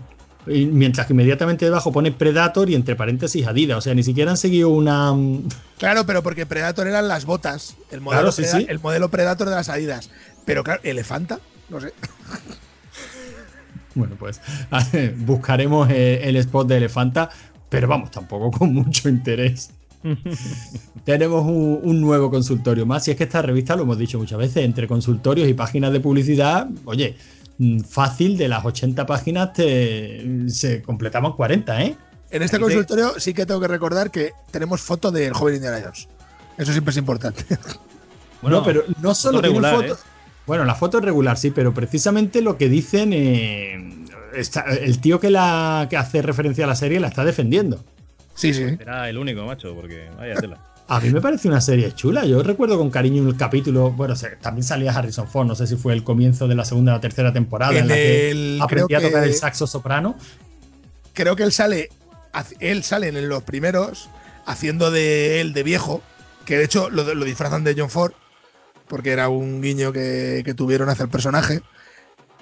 Mientras 0.48 1.08
que 1.08 1.14
inmediatamente 1.14 1.66
debajo 1.66 1.92
pone 1.92 2.12
Predator 2.12 2.70
y 2.70 2.76
entre 2.76 2.96
paréntesis 2.96 3.48
Adidas. 3.48 3.80
O 3.80 3.82
sea, 3.82 3.96
ni 3.96 4.04
siquiera 4.04 4.30
han 4.32 4.38
seguido 4.38 4.70
una. 4.70 5.12
mm, 5.12 5.48
Claro, 5.80 6.06
pero 6.06 6.22
porque 6.22 6.46
Predator 6.46 6.88
eran 6.88 7.08
las 7.08 7.26
botas. 7.26 7.76
El 7.92 8.00
modelo, 8.02 8.22
Claro, 8.22 8.32
sí, 8.32 8.44
Preda- 8.44 8.58
sí. 8.60 8.66
el 8.70 8.80
modelo 8.80 9.10
Predator 9.10 9.50
de 9.50 9.56
las 9.56 9.70
Adidas. 9.70 10.12
Pero 10.46 10.64
claro, 10.64 10.80
elefanta, 10.84 11.40
no 11.70 11.80
sé. 11.80 11.94
Bueno, 13.96 14.16
pues 14.20 14.42
buscaremos 15.18 15.90
eh, 15.90 16.22
el 16.24 16.36
spot 16.38 16.68
de 16.68 16.78
Elefanta, 16.78 17.30
pero 17.70 17.88
vamos, 17.88 18.12
tampoco 18.12 18.52
con 18.58 18.74
mucho 18.74 19.08
interés. 19.10 19.70
Tenemos 21.06 21.44
un, 21.46 21.80
un 21.84 22.02
nuevo 22.02 22.30
consultorio 22.30 22.86
más. 22.86 23.08
Y 23.08 23.12
es 23.12 23.18
que 23.18 23.24
esta 23.24 23.42
revista, 23.42 23.76
lo 23.76 23.84
hemos 23.84 23.98
dicho 23.98 24.18
muchas 24.20 24.38
veces, 24.38 24.58
entre 24.64 24.88
consultorios 24.88 25.48
y 25.48 25.54
páginas 25.54 25.92
de 25.94 26.00
publicidad, 26.00 26.68
oye, 26.86 27.16
mm, 27.58 27.80
fácil 27.82 28.38
de 28.38 28.48
las 28.48 28.66
80 28.66 29.06
páginas 29.06 29.54
te, 29.54 30.50
se 30.50 30.82
completaban 30.82 31.32
40, 31.34 31.82
¿eh? 31.84 31.96
En 32.32 32.42
este 32.44 32.58
te- 32.58 32.64
consultorio 32.64 33.20
sí 33.20 33.34
que 33.34 33.46
tengo 33.46 33.62
que 33.62 33.68
recordar 33.68 34.12
que 34.12 34.34
tenemos 34.52 34.82
foto 34.82 35.12
del 35.12 35.34
joven 35.34 35.56
Indiana 35.56 35.80
Jones. 35.82 36.08
Eso 36.58 36.72
siempre 36.72 36.92
es 36.92 36.98
importante. 36.98 37.46
no, 38.42 38.64
pero 38.64 38.84
no 39.02 39.16
solo 39.16 39.42
regular, 39.42 39.76
foto. 39.76 39.94
¿eh? 39.94 39.98
Bueno, 40.48 40.64
la 40.66 40.76
foto 40.76 41.00
es 41.00 41.04
regular, 41.06 41.38
sí, 41.38 41.52
pero 41.52 41.74
precisamente 41.74 42.42
lo 42.42 42.58
que 42.58 42.70
dicen, 42.70 43.12
eh, 43.14 44.06
está- 44.36 44.62
el 44.62 45.00
tío 45.00 45.20
que, 45.20 45.30
la, 45.30 45.88
que 45.90 45.98
hace 45.98 46.22
referencia 46.22 46.66
a 46.66 46.68
la 46.68 46.76
serie 46.76 47.00
la 47.00 47.08
está 47.08 47.26
defendiendo. 47.26 47.84
Sí, 48.36 48.54
sí. 48.54 48.64
Era 48.80 49.10
el 49.10 49.18
único, 49.18 49.44
macho, 49.46 49.74
porque 49.74 50.10
vaya 50.18 50.36
tela. 50.36 50.60
A 50.88 51.00
mí 51.00 51.10
me 51.10 51.20
parece 51.20 51.48
una 51.48 51.62
serie 51.62 51.92
chula. 51.94 52.26
Yo 52.26 52.44
recuerdo 52.44 52.78
con 52.78 52.92
cariño 52.92 53.28
el 53.28 53.36
capítulo. 53.38 53.90
Bueno, 53.92 54.14
o 54.14 54.18
sea, 54.18 54.38
también 54.40 54.64
salía 54.64 54.92
Harrison 54.92 55.28
Ford. 55.28 55.48
No 55.48 55.56
sé 55.56 55.66
si 55.66 55.78
fue 55.78 55.94
el 55.94 56.04
comienzo 56.04 56.48
de 56.48 56.54
la 56.54 56.64
segunda 56.64 56.94
o 56.96 57.00
tercera 57.00 57.34
temporada 57.34 57.72
en, 57.72 57.80
En 57.80 57.88
la 57.88 57.96
que 57.96 58.30
el- 58.32 58.60
aprendía 58.62 59.00
a 59.00 59.02
tocar 59.02 59.24
que- 59.24 59.30
el 59.30 59.34
saxo 59.36 59.66
soprano. 59.66 60.16
Creo 61.14 61.36
que 61.36 61.42
él 61.42 61.52
sale, 61.52 61.90
él 62.60 62.84
sale 62.84 63.08
en 63.08 63.30
los 63.30 63.42
primeros 63.42 64.10
haciendo 64.46 64.92
de 64.92 65.42
él 65.42 65.54
de 65.54 65.64
viejo, 65.64 66.04
que 66.46 66.58
de 66.60 66.66
hecho 66.66 66.92
lo, 66.92 67.16
lo 67.16 67.26
disfrazan 67.26 67.64
de 67.64 67.74
John 67.76 67.90
Ford, 67.90 68.12
porque 68.88 69.12
era 69.12 69.30
un 69.30 69.62
guiño 69.62 69.92
que, 69.94 70.42
que 70.46 70.54
tuvieron 70.54 70.90
hacia 70.90 71.04
el 71.04 71.10
personaje. 71.10 71.62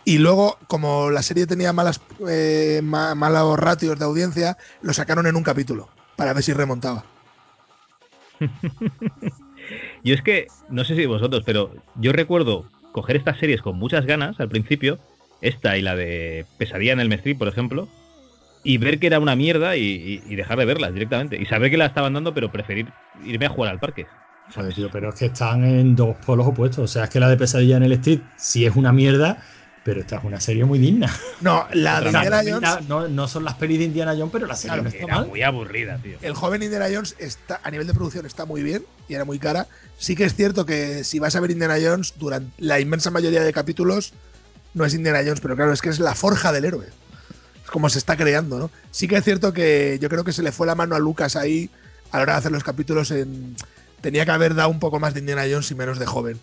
Y 0.05 0.19
luego, 0.19 0.59
como 0.67 1.11
la 1.11 1.23
serie 1.23 1.47
tenía 1.47 1.73
malas, 1.73 2.05
eh, 2.29 2.81
ma- 2.83 3.15
malos 3.15 3.59
ratios 3.59 3.99
de 3.99 4.05
audiencia, 4.05 4.57
lo 4.81 4.93
sacaron 4.93 5.27
en 5.27 5.35
un 5.35 5.43
capítulo 5.43 5.91
para 6.15 6.33
ver 6.33 6.43
si 6.43 6.53
remontaba. 6.53 7.07
Yo 10.03 10.13
es 10.13 10.21
que, 10.21 10.47
no 10.69 10.83
sé 10.83 10.95
si 10.95 11.05
vosotros, 11.05 11.43
pero 11.45 11.71
yo 11.95 12.11
recuerdo 12.11 12.65
coger 12.91 13.15
estas 13.15 13.39
series 13.39 13.61
con 13.61 13.77
muchas 13.77 14.05
ganas 14.05 14.39
al 14.39 14.49
principio, 14.49 14.99
esta 15.41 15.77
y 15.77 15.81
la 15.81 15.95
de 15.95 16.45
Pesadilla 16.57 16.93
en 16.93 16.99
el 16.99 17.09
Mestri, 17.09 17.33
por 17.33 17.47
ejemplo, 17.47 17.89
y 18.63 18.77
ver 18.77 18.99
que 18.99 19.07
era 19.07 19.19
una 19.19 19.35
mierda 19.35 19.77
y- 19.77 20.21
y 20.25 20.35
dejar 20.35 20.59
de 20.59 20.65
verlas 20.65 20.93
directamente. 20.93 21.41
Y 21.41 21.45
saber 21.45 21.71
que 21.71 21.77
la 21.77 21.85
estaban 21.87 22.13
dando, 22.13 22.33
pero 22.33 22.51
preferir 22.51 22.93
irme 23.21 23.45
a 23.47 23.49
jugar 23.49 23.71
al 23.71 23.79
parque. 23.79 24.07
Joder, 24.53 24.73
tío, 24.73 24.89
pero 24.91 25.09
es 25.09 25.15
que 25.15 25.25
están 25.27 25.63
en 25.63 25.95
dos 25.95 26.15
polos 26.25 26.47
opuestos. 26.47 26.83
O 26.83 26.87
sea, 26.87 27.05
es 27.05 27.09
que 27.09 27.19
la 27.19 27.29
de 27.29 27.37
Pesadilla 27.37 27.77
en 27.77 27.83
el 27.83 27.93
Street 27.93 28.21
sí 28.35 28.65
es 28.65 28.75
una 28.75 28.91
mierda, 28.91 29.41
pero 29.83 30.01
esta 30.01 30.17
es 30.17 30.23
una 30.23 30.39
serie 30.39 30.63
muy 30.65 30.79
digna. 30.79 31.11
No, 31.41 31.65
la 31.73 31.99
de 32.01 32.07
Indiana 32.07 32.41
Jones, 32.45 32.87
no, 32.87 33.07
no 33.07 33.27
son 33.27 33.43
las 33.45 33.55
pelis 33.55 33.79
de 33.79 33.85
Indiana 33.85 34.13
Jones, 34.17 34.29
pero 34.31 34.45
la 34.45 34.55
serie 34.55 34.69
Claro, 34.69 34.83
no 34.83 34.89
está 34.89 35.03
Era 35.03 35.15
mal. 35.15 35.27
muy 35.27 35.41
aburrida, 35.41 35.97
tío. 35.97 36.17
el 36.21 36.33
joven 36.33 36.61
Indiana 36.63 36.85
Jones 36.93 37.15
está 37.19 37.59
a 37.63 37.71
nivel 37.71 37.87
de 37.87 37.93
producción 37.93 38.25
está 38.25 38.45
muy 38.45 38.63
bien 38.63 38.85
y 39.09 39.13
era 39.15 39.25
muy 39.25 39.39
cara. 39.39 39.67
Sí 39.97 40.15
que 40.15 40.25
es 40.25 40.35
cierto 40.35 40.65
que 40.65 41.03
si 41.03 41.19
vas 41.19 41.35
a 41.35 41.39
ver 41.39 41.51
Indiana 41.51 41.75
Jones 41.81 42.13
durante 42.17 42.51
la 42.63 42.79
inmensa 42.79 43.11
mayoría 43.11 43.43
de 43.43 43.51
capítulos 43.53 44.13
no 44.73 44.85
es 44.85 44.93
Indiana 44.93 45.19
Jones, 45.23 45.39
pero 45.41 45.55
claro, 45.55 45.71
es 45.73 45.81
que 45.81 45.89
es 45.89 45.99
la 45.99 46.15
forja 46.15 46.51
del 46.51 46.65
héroe. 46.65 46.87
Es 47.63 47.69
como 47.69 47.89
se 47.89 47.97
está 47.99 48.15
creando, 48.17 48.59
¿no? 48.59 48.71
Sí 48.91 49.07
que 49.07 49.17
es 49.17 49.23
cierto 49.23 49.53
que 49.53 49.97
yo 50.01 50.09
creo 50.09 50.23
que 50.23 50.33
se 50.33 50.43
le 50.43 50.51
fue 50.51 50.67
la 50.67 50.75
mano 50.75 50.95
a 50.95 50.99
Lucas 50.99 51.35
ahí 51.35 51.69
a 52.11 52.17
la 52.17 52.23
hora 52.23 52.33
de 52.33 52.39
hacer 52.39 52.51
los 52.51 52.63
capítulos 52.63 53.11
en 53.11 53.55
tenía 54.03 54.25
que 54.25 54.31
haber 54.31 54.53
dado 54.53 54.69
un 54.69 54.79
poco 54.79 54.99
más 54.99 55.15
de 55.15 55.21
Indiana 55.21 55.45
Jones 55.49 55.71
y 55.71 55.75
menos 55.75 55.97
de 55.97 56.05
joven. 56.05 56.39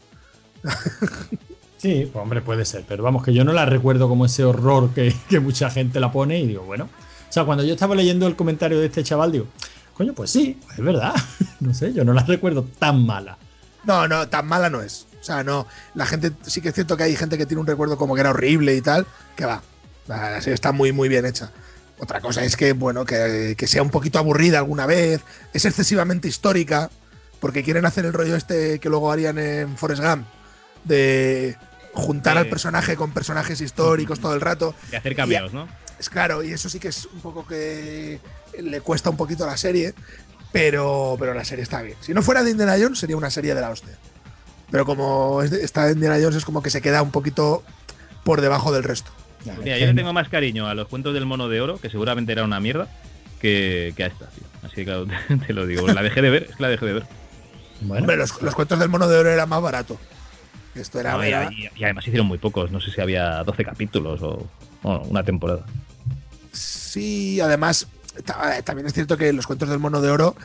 Sí, 1.80 2.10
pues 2.12 2.22
hombre, 2.22 2.42
puede 2.42 2.66
ser, 2.66 2.84
pero 2.86 3.02
vamos, 3.02 3.24
que 3.24 3.32
yo 3.32 3.42
no 3.42 3.54
la 3.54 3.64
recuerdo 3.64 4.06
como 4.06 4.26
ese 4.26 4.44
horror 4.44 4.90
que, 4.90 5.14
que 5.30 5.40
mucha 5.40 5.70
gente 5.70 5.98
la 5.98 6.12
pone 6.12 6.38
y 6.38 6.46
digo, 6.46 6.62
bueno. 6.64 6.84
O 6.84 7.32
sea, 7.32 7.44
cuando 7.44 7.64
yo 7.64 7.72
estaba 7.72 7.94
leyendo 7.94 8.26
el 8.26 8.36
comentario 8.36 8.78
de 8.78 8.84
este 8.84 9.02
chaval, 9.02 9.32
digo, 9.32 9.46
coño, 9.94 10.12
pues 10.12 10.30
sí, 10.30 10.60
es 10.72 10.84
verdad. 10.84 11.14
No 11.60 11.72
sé, 11.72 11.94
yo 11.94 12.04
no 12.04 12.12
la 12.12 12.22
recuerdo 12.22 12.64
tan 12.78 13.06
mala. 13.06 13.38
No, 13.84 14.06
no, 14.08 14.28
tan 14.28 14.46
mala 14.46 14.68
no 14.68 14.82
es. 14.82 15.06
O 15.20 15.24
sea, 15.24 15.42
no. 15.42 15.66
La 15.94 16.04
gente, 16.04 16.32
sí 16.42 16.60
que 16.60 16.68
es 16.68 16.74
cierto 16.74 16.98
que 16.98 17.04
hay 17.04 17.16
gente 17.16 17.38
que 17.38 17.46
tiene 17.46 17.62
un 17.62 17.66
recuerdo 17.66 17.96
como 17.96 18.14
que 18.14 18.20
era 18.20 18.30
horrible 18.30 18.76
y 18.76 18.82
tal, 18.82 19.06
que 19.34 19.46
va. 19.46 19.62
La 20.06 20.30
la 20.30 20.40
serie 20.40 20.54
está 20.54 20.72
muy, 20.72 20.92
muy 20.92 21.08
bien 21.08 21.24
hecha. 21.24 21.50
Otra 21.98 22.20
cosa 22.20 22.44
es 22.44 22.56
que, 22.56 22.74
bueno, 22.74 23.06
que, 23.06 23.54
que 23.56 23.66
sea 23.66 23.82
un 23.82 23.90
poquito 23.90 24.18
aburrida 24.18 24.58
alguna 24.58 24.84
vez, 24.84 25.22
es 25.54 25.64
excesivamente 25.64 26.28
histórica, 26.28 26.90
porque 27.40 27.62
quieren 27.62 27.86
hacer 27.86 28.04
el 28.04 28.12
rollo 28.12 28.36
este 28.36 28.78
que 28.78 28.88
luego 28.88 29.10
harían 29.10 29.38
en 29.38 29.76
Forrest 29.76 30.02
Gump, 30.02 30.26
de 30.84 31.56
juntar 31.92 32.38
al 32.38 32.46
personaje 32.46 32.96
con 32.96 33.12
personajes 33.12 33.60
históricos 33.60 34.20
todo 34.20 34.34
el 34.34 34.40
rato. 34.40 34.74
De 34.90 34.96
hacer 34.96 35.16
cambios, 35.16 35.52
¿no? 35.52 35.68
Es 35.98 36.08
claro, 36.08 36.42
y 36.42 36.52
eso 36.52 36.68
sí 36.68 36.78
que 36.78 36.88
es 36.88 37.06
un 37.06 37.20
poco 37.20 37.46
que 37.46 38.20
le 38.58 38.80
cuesta 38.80 39.10
un 39.10 39.16
poquito 39.16 39.44
a 39.44 39.48
la 39.48 39.56
serie, 39.56 39.94
pero, 40.52 41.16
pero 41.18 41.34
la 41.34 41.44
serie 41.44 41.62
está 41.62 41.82
bien. 41.82 41.96
Si 42.00 42.14
no 42.14 42.22
fuera 42.22 42.42
de 42.42 42.50
Indiana 42.50 42.76
Jones, 42.80 42.98
sería 42.98 43.16
una 43.16 43.30
serie 43.30 43.54
de 43.54 43.60
la 43.60 43.70
hostia. 43.70 43.98
Pero 44.70 44.86
como 44.86 45.42
está 45.42 45.86
de 45.86 45.92
Indiana 45.92 46.16
Jones, 46.20 46.36
es 46.36 46.44
como 46.44 46.62
que 46.62 46.70
se 46.70 46.80
queda 46.80 47.02
un 47.02 47.10
poquito 47.10 47.62
por 48.24 48.40
debajo 48.40 48.72
del 48.72 48.84
resto. 48.84 49.10
Mira, 49.62 49.78
yo 49.78 49.86
le 49.86 49.94
tengo 49.94 50.12
más 50.12 50.28
cariño 50.28 50.66
a 50.66 50.74
los 50.74 50.86
cuentos 50.88 51.14
del 51.14 51.26
mono 51.26 51.48
de 51.48 51.60
oro, 51.60 51.78
que 51.78 51.90
seguramente 51.90 52.32
era 52.32 52.44
una 52.44 52.60
mierda, 52.60 52.88
que, 53.40 53.92
que 53.96 54.04
a 54.04 54.06
esta, 54.06 54.26
tío. 54.26 54.44
Así 54.62 54.76
que 54.76 54.84
claro, 54.84 55.06
te 55.46 55.52
lo 55.52 55.66
digo. 55.66 55.86
La 55.88 56.02
dejé 56.02 56.22
de 56.22 56.30
ver, 56.30 56.46
es 56.50 56.56
que 56.56 56.62
la 56.62 56.68
dejé 56.68 56.86
de 56.86 56.92
ver. 56.94 57.19
Bueno, 57.80 58.02
Hombre, 58.02 58.16
los, 58.16 58.40
los 58.42 58.54
cuentos 58.54 58.78
del 58.78 58.88
mono 58.88 59.08
de 59.08 59.18
oro 59.18 59.30
era 59.30 59.46
más 59.46 59.62
barato. 59.62 59.98
Esto 60.74 61.00
era. 61.00 61.16
No, 61.16 61.24
y, 61.26 61.32
además 61.82 62.06
hicieron 62.06 62.26
muy 62.26 62.38
pocos, 62.38 62.70
no 62.70 62.80
sé 62.80 62.90
si 62.90 63.00
había 63.00 63.42
12 63.42 63.64
capítulos 63.64 64.20
o 64.22 64.46
bueno, 64.82 65.02
una 65.08 65.24
temporada. 65.24 65.64
Sí, 66.52 67.40
además, 67.40 67.86
eh, 68.16 68.62
también 68.62 68.86
es 68.86 68.92
cierto 68.92 69.16
que 69.16 69.32
los 69.32 69.46
cuentos 69.46 69.68
del 69.68 69.78
mono 69.78 70.00
de 70.00 70.10
oro 70.10 70.36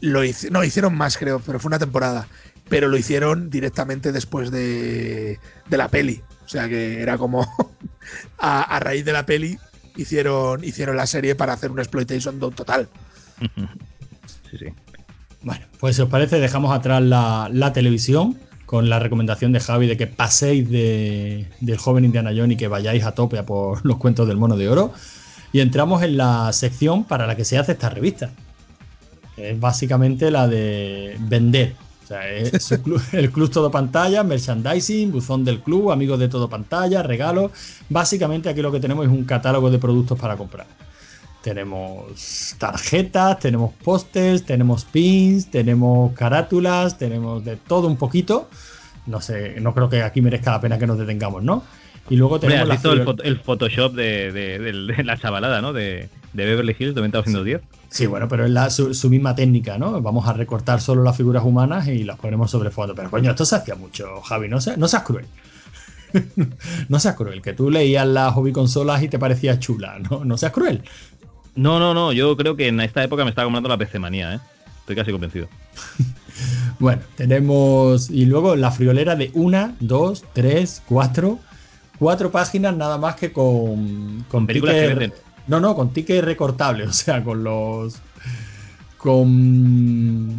lo 0.00 0.24
hici- 0.24 0.50
no, 0.50 0.64
hicieron 0.64 0.96
más, 0.96 1.16
creo, 1.16 1.40
pero 1.40 1.58
fue 1.60 1.68
una 1.68 1.78
temporada. 1.78 2.28
Pero 2.68 2.88
lo 2.88 2.96
hicieron 2.96 3.50
directamente 3.50 4.10
después 4.10 4.50
de, 4.50 5.38
de 5.68 5.76
la 5.76 5.88
peli. 5.88 6.22
O 6.44 6.48
sea 6.48 6.68
que 6.68 7.00
era 7.02 7.18
como 7.18 7.46
a, 8.38 8.62
a 8.62 8.80
raíz 8.80 9.04
de 9.04 9.12
la 9.12 9.26
peli 9.26 9.58
hicieron, 9.96 10.64
hicieron 10.64 10.96
la 10.96 11.06
serie 11.06 11.34
para 11.34 11.52
hacer 11.52 11.70
un 11.70 11.78
exploitation 11.78 12.38
total. 12.40 12.88
Sí, 14.50 14.58
sí. 14.58 14.66
Bueno, 15.44 15.64
pues 15.78 15.96
si 15.96 16.02
os 16.02 16.08
parece, 16.08 16.40
dejamos 16.40 16.74
atrás 16.74 17.02
la, 17.02 17.48
la 17.52 17.72
televisión 17.72 18.36
con 18.66 18.88
la 18.88 18.98
recomendación 18.98 19.52
de 19.52 19.60
Javi 19.60 19.86
de 19.86 19.96
que 19.96 20.06
paséis 20.06 20.68
de- 20.70 21.46
del 21.60 21.76
joven 21.78 22.04
Indiana 22.04 22.30
Jones 22.34 22.52
y 22.54 22.56
que 22.56 22.68
vayáis 22.68 23.04
a 23.04 23.12
tope 23.12 23.38
a 23.38 23.44
por 23.46 23.84
los 23.86 23.98
cuentos 23.98 24.26
del 24.26 24.36
mono 24.38 24.56
de 24.56 24.68
oro. 24.68 24.92
Y 25.52 25.60
entramos 25.60 26.02
en 26.02 26.16
la 26.16 26.52
sección 26.52 27.04
para 27.04 27.26
la 27.26 27.36
que 27.36 27.44
se 27.44 27.58
hace 27.58 27.72
esta 27.72 27.88
revista. 27.90 28.30
que 29.36 29.50
Es 29.52 29.60
básicamente 29.60 30.30
la 30.30 30.48
de 30.48 31.16
vender 31.20 31.74
O 32.02 32.06
sea, 32.06 32.28
es 32.28 32.68
club- 32.82 33.02
el 33.12 33.30
club 33.30 33.50
todo 33.50 33.70
pantalla, 33.70 34.24
merchandising, 34.24 35.12
buzón 35.12 35.44
del 35.44 35.60
club, 35.60 35.92
amigos 35.92 36.18
de 36.18 36.28
todo 36.28 36.48
pantalla, 36.48 37.02
regalos. 37.02 37.52
Básicamente 37.88 38.48
aquí 38.48 38.62
lo 38.62 38.72
que 38.72 38.80
tenemos 38.80 39.04
es 39.06 39.12
un 39.12 39.24
catálogo 39.24 39.70
de 39.70 39.78
productos 39.78 40.18
para 40.18 40.36
comprar. 40.36 40.66
Tenemos 41.44 42.56
tarjetas, 42.58 43.38
tenemos 43.38 43.72
pósters, 43.84 44.44
tenemos 44.44 44.86
pins, 44.86 45.50
tenemos 45.50 46.12
carátulas, 46.14 46.96
tenemos 46.96 47.44
de 47.44 47.56
todo 47.56 47.86
un 47.86 47.98
poquito. 47.98 48.48
No 49.06 49.20
sé, 49.20 49.60
no 49.60 49.74
creo 49.74 49.90
que 49.90 50.02
aquí 50.02 50.22
merezca 50.22 50.52
la 50.52 50.60
pena 50.62 50.78
que 50.78 50.86
nos 50.86 50.98
detengamos, 50.98 51.42
¿no? 51.42 51.62
Y 52.08 52.16
luego 52.16 52.40
tenemos 52.40 52.62
has 52.62 52.68
la 52.68 52.74
visto 52.74 52.92
el, 52.92 53.04
foto- 53.04 53.42
Photoshop 53.44 53.92
de, 53.94 54.32
de- 54.32 54.58
del- 54.58 54.86
de 54.86 55.04
la 55.04 55.18
chavalada, 55.18 55.60
¿no? 55.60 55.74
De, 55.74 56.08
de 56.32 56.44
Beverly 56.46 56.74
Hills 56.78 56.94
90210. 56.94 57.60
Sí, 57.90 58.06
bueno, 58.06 58.26
pero 58.26 58.46
es 58.46 58.50
la, 58.50 58.70
su, 58.70 58.94
su 58.94 59.10
misma 59.10 59.34
técnica, 59.34 59.76
¿no? 59.76 60.00
Vamos 60.00 60.26
a 60.26 60.32
recortar 60.32 60.80
solo 60.80 61.02
las 61.02 61.14
figuras 61.16 61.44
humanas 61.44 61.86
y 61.88 62.04
las 62.04 62.18
ponemos 62.18 62.50
sobre 62.50 62.70
fondo. 62.70 62.94
Pero 62.94 63.10
coño, 63.10 63.30
esto 63.30 63.44
se 63.44 63.56
hacía 63.56 63.74
mucho, 63.74 64.22
Javi, 64.22 64.48
no, 64.48 64.62
se- 64.62 64.78
no 64.78 64.88
seas 64.88 65.02
cruel. 65.02 65.26
no 66.88 67.00
seas 67.00 67.16
cruel, 67.16 67.42
que 67.42 67.52
tú 67.54 67.70
leías 67.70 68.06
las 68.06 68.32
hobby 68.34 68.52
consolas 68.52 69.02
y 69.02 69.08
te 69.08 69.18
parecía 69.18 69.58
chula, 69.58 69.98
¿no? 69.98 70.24
No 70.24 70.36
seas 70.36 70.52
cruel. 70.52 70.82
No, 71.54 71.78
no, 71.78 71.94
no. 71.94 72.12
Yo 72.12 72.36
creo 72.36 72.56
que 72.56 72.68
en 72.68 72.80
esta 72.80 73.02
época 73.02 73.24
me 73.24 73.30
estaba 73.30 73.46
comprando 73.46 73.68
la 73.68 73.78
PC 73.78 73.98
manía, 73.98 74.34
¿eh? 74.34 74.40
Estoy 74.80 74.96
casi 74.96 75.12
convencido. 75.12 75.48
Bueno, 76.80 77.02
tenemos. 77.16 78.10
Y 78.10 78.26
luego 78.26 78.56
la 78.56 78.72
friolera 78.72 79.14
de 79.14 79.30
una, 79.34 79.74
dos, 79.78 80.24
tres, 80.32 80.82
cuatro. 80.86 81.38
Cuatro 81.98 82.32
páginas 82.32 82.76
nada 82.76 82.98
más 82.98 83.14
que 83.14 83.32
con. 83.32 84.24
Con, 84.28 84.46
películas 84.46 84.74
que 84.74 84.80
ticket- 84.82 84.88
venden. 84.98 85.12
No, 85.46 85.60
no, 85.60 85.76
con 85.76 85.92
ticket 85.92 86.24
recortable, 86.24 86.84
o 86.88 86.92
sea, 86.92 87.22
con 87.22 87.44
los. 87.44 88.00
Con. 88.98 90.34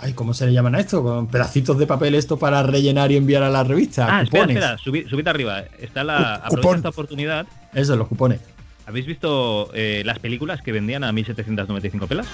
Ay, 0.00 0.12
¿cómo 0.12 0.34
se 0.34 0.46
le 0.46 0.52
llaman 0.52 0.74
a 0.74 0.80
esto? 0.80 1.02
Con 1.02 1.28
pedacitos 1.28 1.78
de 1.78 1.86
papel 1.86 2.14
esto 2.14 2.36
para 2.36 2.62
rellenar 2.62 3.10
y 3.12 3.16
enviar 3.16 3.42
a 3.42 3.50
la 3.50 3.62
revista. 3.64 4.06
Ah, 4.10 4.22
espera, 4.22 4.44
cupones. 4.44 4.56
espera. 4.62 4.78
Subid, 4.78 5.08
subid 5.08 5.28
arriba. 5.28 5.60
Está 5.78 6.02
la. 6.02 6.34
Aprovecha 6.36 6.76
esta 6.76 6.88
oportunidad. 6.88 7.46
Eso, 7.72 7.94
los 7.96 8.08
cupones. 8.08 8.40
¿Habéis 8.88 9.04
visto 9.04 9.70
eh, 9.74 10.00
las 10.06 10.18
películas 10.18 10.62
que 10.62 10.72
vendían 10.72 11.04
a 11.04 11.12
1795 11.12 12.06
pelas? 12.06 12.26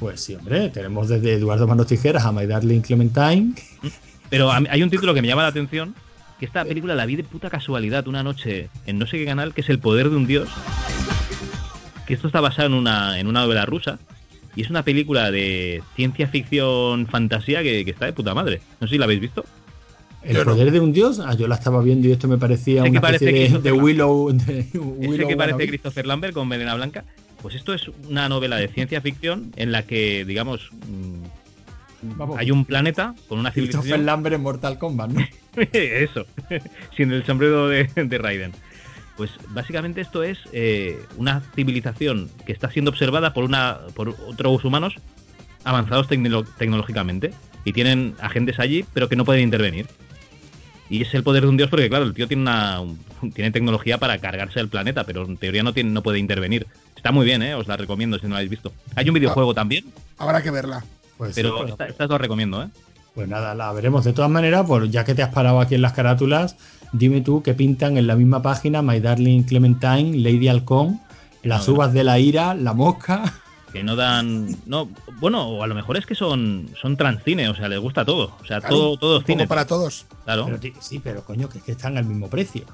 Pues 0.00 0.20
sí, 0.20 0.34
hombre, 0.34 0.68
tenemos 0.70 1.08
desde 1.08 1.34
Eduardo 1.34 1.68
Manos 1.68 1.86
Tijeras 1.86 2.24
a 2.24 2.32
My 2.32 2.44
Darling 2.44 2.80
Clementine. 2.80 3.54
Pero 4.28 4.50
a 4.50 4.58
mí- 4.60 4.66
hay 4.68 4.82
un 4.82 4.90
título 4.90 5.14
que 5.14 5.22
me 5.22 5.28
llama 5.28 5.42
la 5.42 5.48
atención. 5.48 5.94
Que 6.40 6.44
esta 6.44 6.64
película 6.64 6.96
la 6.96 7.06
vi 7.06 7.14
de 7.14 7.22
puta 7.22 7.48
casualidad 7.50 8.08
una 8.08 8.24
noche 8.24 8.68
en 8.84 8.98
no 8.98 9.06
sé 9.06 9.16
qué 9.16 9.24
canal, 9.26 9.54
que 9.54 9.60
es 9.60 9.68
El 9.70 9.78
Poder 9.78 10.10
de 10.10 10.16
un 10.16 10.26
Dios. 10.26 10.48
Que 12.06 12.12
esto 12.14 12.26
está 12.26 12.40
basado 12.40 12.66
en 12.66 12.74
una, 12.74 13.20
en 13.20 13.28
una 13.28 13.42
novela 13.42 13.64
rusa. 13.64 13.98
Y 14.56 14.62
es 14.62 14.70
una 14.70 14.82
película 14.82 15.30
de 15.30 15.82
ciencia 15.94 16.26
ficción 16.26 17.06
fantasía 17.06 17.62
que, 17.62 17.84
que 17.84 17.90
está 17.92 18.06
de 18.06 18.12
puta 18.12 18.34
madre. 18.34 18.60
No 18.80 18.88
sé 18.88 18.94
si 18.94 18.98
la 18.98 19.04
habéis 19.04 19.20
visto. 19.20 19.44
El 20.22 20.36
Yo 20.36 20.44
no. 20.44 20.52
poder 20.52 20.70
de 20.72 20.80
un 20.80 20.92
dios. 20.92 21.20
Ah, 21.20 21.34
yo 21.34 21.46
la 21.46 21.54
estaba 21.54 21.80
viendo 21.82 22.08
y 22.08 22.12
esto 22.12 22.26
me 22.28 22.36
parecía 22.38 22.82
una 22.82 23.00
parece 23.00 23.26
especie 23.26 23.40
de, 23.42 23.48
Christopher 23.48 23.72
de 23.72 23.78
Willow. 23.80 24.32
de 24.32 24.58
Ese 24.60 24.78
Willow 24.78 25.28
que 25.28 25.36
parece 25.36 25.52
wannabe. 25.54 25.68
Christopher 25.68 26.06
Lambert 26.06 26.34
con 26.34 26.48
Melena 26.48 26.74
Blanca. 26.74 27.04
Pues 27.42 27.54
esto 27.54 27.72
es 27.74 27.88
una 28.08 28.28
novela 28.28 28.56
de 28.56 28.68
ciencia 28.68 29.00
ficción 29.00 29.52
en 29.56 29.70
la 29.70 29.82
que, 29.84 30.24
digamos, 30.24 30.70
mm, 30.88 32.16
Vamos. 32.16 32.38
hay 32.38 32.50
un 32.50 32.64
planeta 32.64 33.14
con 33.28 33.38
una 33.38 33.52
Christopher 33.52 33.82
civilización. 33.82 34.06
Lambert 34.06 34.34
en 34.34 34.42
Mortal 34.42 34.78
Kombat, 34.78 35.10
¿no? 35.10 35.20
Eso, 35.72 36.26
sin 36.96 37.12
el 37.12 37.24
sombrero 37.24 37.68
de, 37.68 37.84
de 37.94 38.18
Raiden. 38.18 38.52
Pues 39.16 39.30
básicamente 39.50 40.00
esto 40.02 40.22
es 40.22 40.38
eh, 40.52 40.98
una 41.16 41.40
civilización 41.54 42.28
que 42.44 42.52
está 42.52 42.70
siendo 42.70 42.90
observada 42.90 43.32
por 43.32 43.44
una 43.44 43.78
por 43.94 44.10
otros 44.10 44.64
humanos 44.64 44.94
avanzados 45.64 46.06
tecnológicamente 46.08 47.32
y 47.64 47.72
tienen 47.72 48.14
agentes 48.20 48.58
allí, 48.60 48.84
pero 48.92 49.08
que 49.08 49.16
no 49.16 49.24
pueden 49.24 49.42
intervenir. 49.42 49.86
Y 50.88 51.02
es 51.02 51.12
el 51.14 51.22
poder 51.24 51.42
de 51.42 51.48
un 51.48 51.56
dios 51.56 51.68
porque 51.68 51.88
claro, 51.88 52.04
el 52.04 52.14
tío 52.14 52.28
tiene 52.28 52.42
una 52.42 52.80
un- 52.80 52.98
tiene 53.34 53.50
tecnología 53.50 53.98
para 53.98 54.18
cargarse 54.18 54.60
el 54.60 54.68
planeta, 54.68 55.04
pero 55.04 55.24
en 55.24 55.36
teoría 55.36 55.62
no 55.62 55.72
tiene 55.72 55.90
no 55.90 56.02
puede 56.02 56.18
intervenir. 56.18 56.66
Está 56.96 57.12
muy 57.12 57.24
bien, 57.24 57.42
¿eh? 57.42 57.54
os 57.54 57.66
la 57.68 57.76
recomiendo 57.76 58.18
si 58.18 58.24
no 58.26 58.30
la 58.30 58.36
habéis 58.36 58.50
visto. 58.50 58.72
Hay 58.94 59.08
un 59.08 59.14
videojuego 59.14 59.54
también, 59.54 59.84
Habrá 60.18 60.42
que 60.42 60.50
verla. 60.50 60.84
Pues, 61.18 61.34
sí, 61.34 61.42
pero 61.42 61.66
esta, 61.66 61.86
esta 61.86 62.04
os 62.04 62.10
la 62.10 62.18
recomiendo, 62.18 62.62
¿eh? 62.62 62.68
pues 63.14 63.28
nada, 63.28 63.54
la 63.54 63.72
veremos. 63.72 64.04
De 64.04 64.12
todas 64.12 64.30
maneras, 64.30 64.64
pues 64.68 64.90
ya 64.90 65.04
que 65.04 65.14
te 65.14 65.22
has 65.22 65.32
parado 65.32 65.60
aquí 65.60 65.74
en 65.74 65.82
las 65.82 65.92
carátulas, 65.94 66.56
dime 66.92 67.20
tú 67.22 67.42
qué 67.42 67.54
pintan 67.54 67.96
en 67.96 68.06
la 68.06 68.14
misma 68.16 68.42
página 68.42 68.82
My 68.82 69.00
Darling 69.00 69.42
Clementine, 69.44 70.18
Lady 70.18 70.48
Halcón, 70.48 71.00
las 71.42 71.66
No, 71.66 71.72
no. 71.72 71.78
uvas 71.78 71.92
de 71.94 72.04
la 72.04 72.18
ira, 72.18 72.54
la 72.54 72.74
mosca. 72.74 73.32
Que 73.76 73.84
no 73.84 73.94
dan 73.94 74.56
no 74.64 74.88
bueno 75.20 75.46
o 75.48 75.62
a 75.62 75.66
lo 75.66 75.74
mejor 75.74 75.98
es 75.98 76.06
que 76.06 76.14
son 76.14 76.70
son 76.80 76.96
transcine 76.96 77.46
o 77.50 77.54
sea 77.54 77.68
les 77.68 77.78
gusta 77.78 78.06
todo 78.06 78.34
o 78.40 78.44
sea 78.46 78.60
Claro, 78.60 78.74
todo 78.74 78.96
todo 78.96 79.22
cine 79.22 79.46
para 79.46 79.66
todos. 79.66 80.06
claro 80.24 80.46
Pero, 80.46 80.74
sí, 80.80 80.98
pero 80.98 81.22
coño, 81.24 81.48
que 81.50 81.58
es 81.58 81.64
que 81.64 81.72
están 81.72 81.98
al 81.98 82.06
mismo 82.06 82.30
precio. 82.30 82.64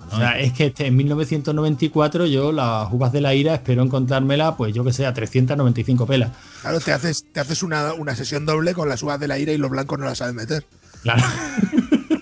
No, 0.00 0.16
O 0.16 0.18
sea, 0.18 0.40
es 0.40 0.52
que 0.52 0.66
este, 0.66 0.86
en 0.86 0.96
1994 0.96 2.26
yo 2.26 2.50
las 2.50 2.92
uvas 2.92 3.12
de 3.12 3.20
la 3.20 3.34
ira 3.34 3.54
espero 3.54 3.84
encontrármela, 3.84 4.56
pues 4.56 4.74
yo 4.74 4.82
que 4.82 4.92
sé, 4.92 5.06
a 5.06 5.14
395 5.14 6.04
pelas. 6.04 6.32
Claro, 6.62 6.80
te 6.80 6.92
haces, 6.92 7.24
te 7.32 7.38
haces 7.38 7.62
una, 7.62 7.94
una 7.94 8.16
sesión 8.16 8.44
doble 8.44 8.74
con 8.74 8.88
las 8.88 9.00
uvas 9.04 9.20
de 9.20 9.28
la 9.28 9.38
ira 9.38 9.52
y 9.52 9.58
los 9.58 9.70
blancos 9.70 10.00
no 10.00 10.06
las 10.06 10.18
saben 10.18 10.34
meter. 10.34 10.66
Claro, 11.02 11.22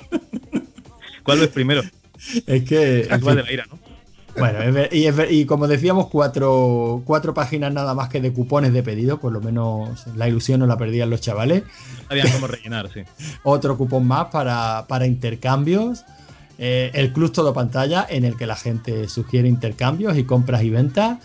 cuál 1.23 1.39
ves 1.39 1.49
primero 1.49 1.83
es 2.47 2.65
que... 2.65 3.09
igual 3.11 3.21
fin. 3.21 3.37
de 3.37 3.43
la 3.43 3.53
ira 3.53 3.65
no 3.71 3.90
Bueno, 4.39 4.61
es 4.63 4.73
ver- 4.73 4.89
y, 4.95 5.07
es 5.07 5.17
ver- 5.17 5.33
y 5.33 5.45
como 5.45 5.67
decíamos, 5.67 6.07
cuatro, 6.09 7.03
cuatro 7.05 7.35
páginas 7.35 7.73
nada 7.73 7.95
más 7.95 8.09
que 8.09 8.21
de 8.21 8.33
cupones 8.33 8.73
de 8.73 8.83
pedido, 8.83 9.19
por 9.19 9.33
lo 9.33 9.41
menos 9.41 10.07
la 10.17 10.29
ilusión 10.29 10.61
no 10.61 10.67
la 10.67 10.77
perdían 10.77 11.11
los 11.11 11.21
chavales. 11.21 11.65
No 11.65 12.09
sabían 12.09 12.33
cómo 12.33 12.47
rellenar 12.47 12.89
sí 12.93 13.01
Otro 13.43 13.77
cupón 13.77 14.07
más 14.07 14.27
para, 14.27 14.87
para 14.89 15.07
intercambios. 15.07 16.05
Eh, 16.59 16.91
el 16.95 17.13
club 17.13 17.33
todo 17.33 17.55
pantalla 17.55 18.07
en 18.09 18.25
el 18.25 18.37
que 18.37 18.47
la 18.47 18.57
gente 18.57 19.09
sugiere 19.09 19.49
intercambios 19.49 20.17
y 20.19 20.25
compras 20.25 20.63
y 20.63 20.71
ventas. 20.71 21.19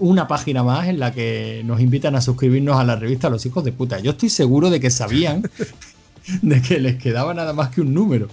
Una 0.00 0.28
página 0.28 0.62
más 0.62 0.88
en 0.88 0.98
la 1.00 1.12
que 1.12 1.62
nos 1.64 1.80
invitan 1.80 2.14
a 2.16 2.20
suscribirnos 2.20 2.76
a 2.76 2.84
la 2.84 2.96
revista 2.96 3.30
Los 3.30 3.46
Hijos 3.46 3.64
de 3.64 3.72
Puta. 3.72 3.98
Yo 4.00 4.10
estoy 4.10 4.28
seguro 4.28 4.68
de 4.68 4.78
que 4.80 4.90
sabían 4.90 5.42
de 6.42 6.60
que 6.60 6.78
les 6.80 6.96
quedaba 6.96 7.32
nada 7.34 7.52
más 7.54 7.70
que 7.70 7.80
un 7.80 7.94
número. 7.94 8.28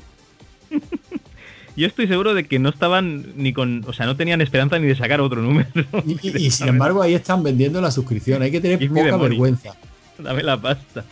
Yo 1.82 1.88
estoy 1.88 2.08
seguro 2.08 2.34
de 2.34 2.46
que 2.48 2.60
no 2.60 2.70
estaban 2.70 3.26
ni 3.36 3.54
con 3.54 3.84
o 3.88 3.94
sea 3.94 4.06
no 4.06 4.16
tenían 4.18 4.42
esperanza 4.42 4.78
ni 4.80 4.88
de 4.88 4.96
sacar 4.96 5.22
otro 5.22 5.42
número 5.42 5.70
Y, 6.06 6.28
y- 6.28 6.38
y 6.48 6.52
sin 6.52 6.68
embargo 6.68 7.02
ahí 7.02 7.14
están 7.14 7.44
vendiendo 7.44 7.80
la 7.82 7.92
suscripción. 7.92 8.42
Hay 8.42 8.52
que 8.52 8.60
tener 8.62 8.80
poca 8.90 9.18
vergüenza. 9.18 9.76
dame 10.20 10.44
la 10.44 10.60
pasta 10.60 11.06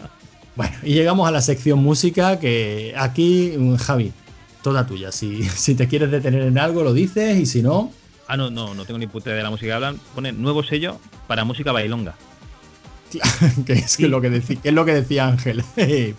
Bueno, 0.55 0.75
y 0.83 0.93
llegamos 0.93 1.27
a 1.27 1.31
la 1.31 1.41
sección 1.41 1.79
música, 1.79 2.39
que 2.39 2.93
aquí, 2.97 3.53
mm, 3.57 3.75
Javi, 3.75 4.11
toda 4.63 4.87
tuya. 4.87 5.11
Si, 5.11 5.43
si 5.55 5.75
te 5.75 5.87
quieres 5.87 6.11
detener 6.11 6.41
en 6.43 6.57
algo, 6.57 6.83
lo 6.83 6.93
dices, 6.93 7.37
y 7.37 7.45
si 7.45 7.61
no, 7.61 7.91
ah 8.27 8.35
no 8.37 8.49
no 8.49 8.73
no 8.73 8.85
tengo 8.85 8.97
ni 8.97 9.05
puta 9.07 9.29
idea 9.29 9.37
de 9.37 9.43
la 9.43 9.49
música 9.51 9.67
que 9.67 9.73
hablan 9.73 9.99
pone 10.15 10.31
nuevo 10.31 10.63
sello 10.63 10.99
para 11.27 11.43
música 11.45 11.71
bailonga 11.71 12.15
que 13.65 13.73
es, 13.73 13.95
que 13.97 14.07
lo, 14.09 14.19
que 14.19 14.29
decí- 14.31 14.59
que 14.59 14.69
es 14.69 14.73
lo 14.73 14.83
que 14.83 14.93
decía 14.93 15.27
Ángel, 15.27 15.63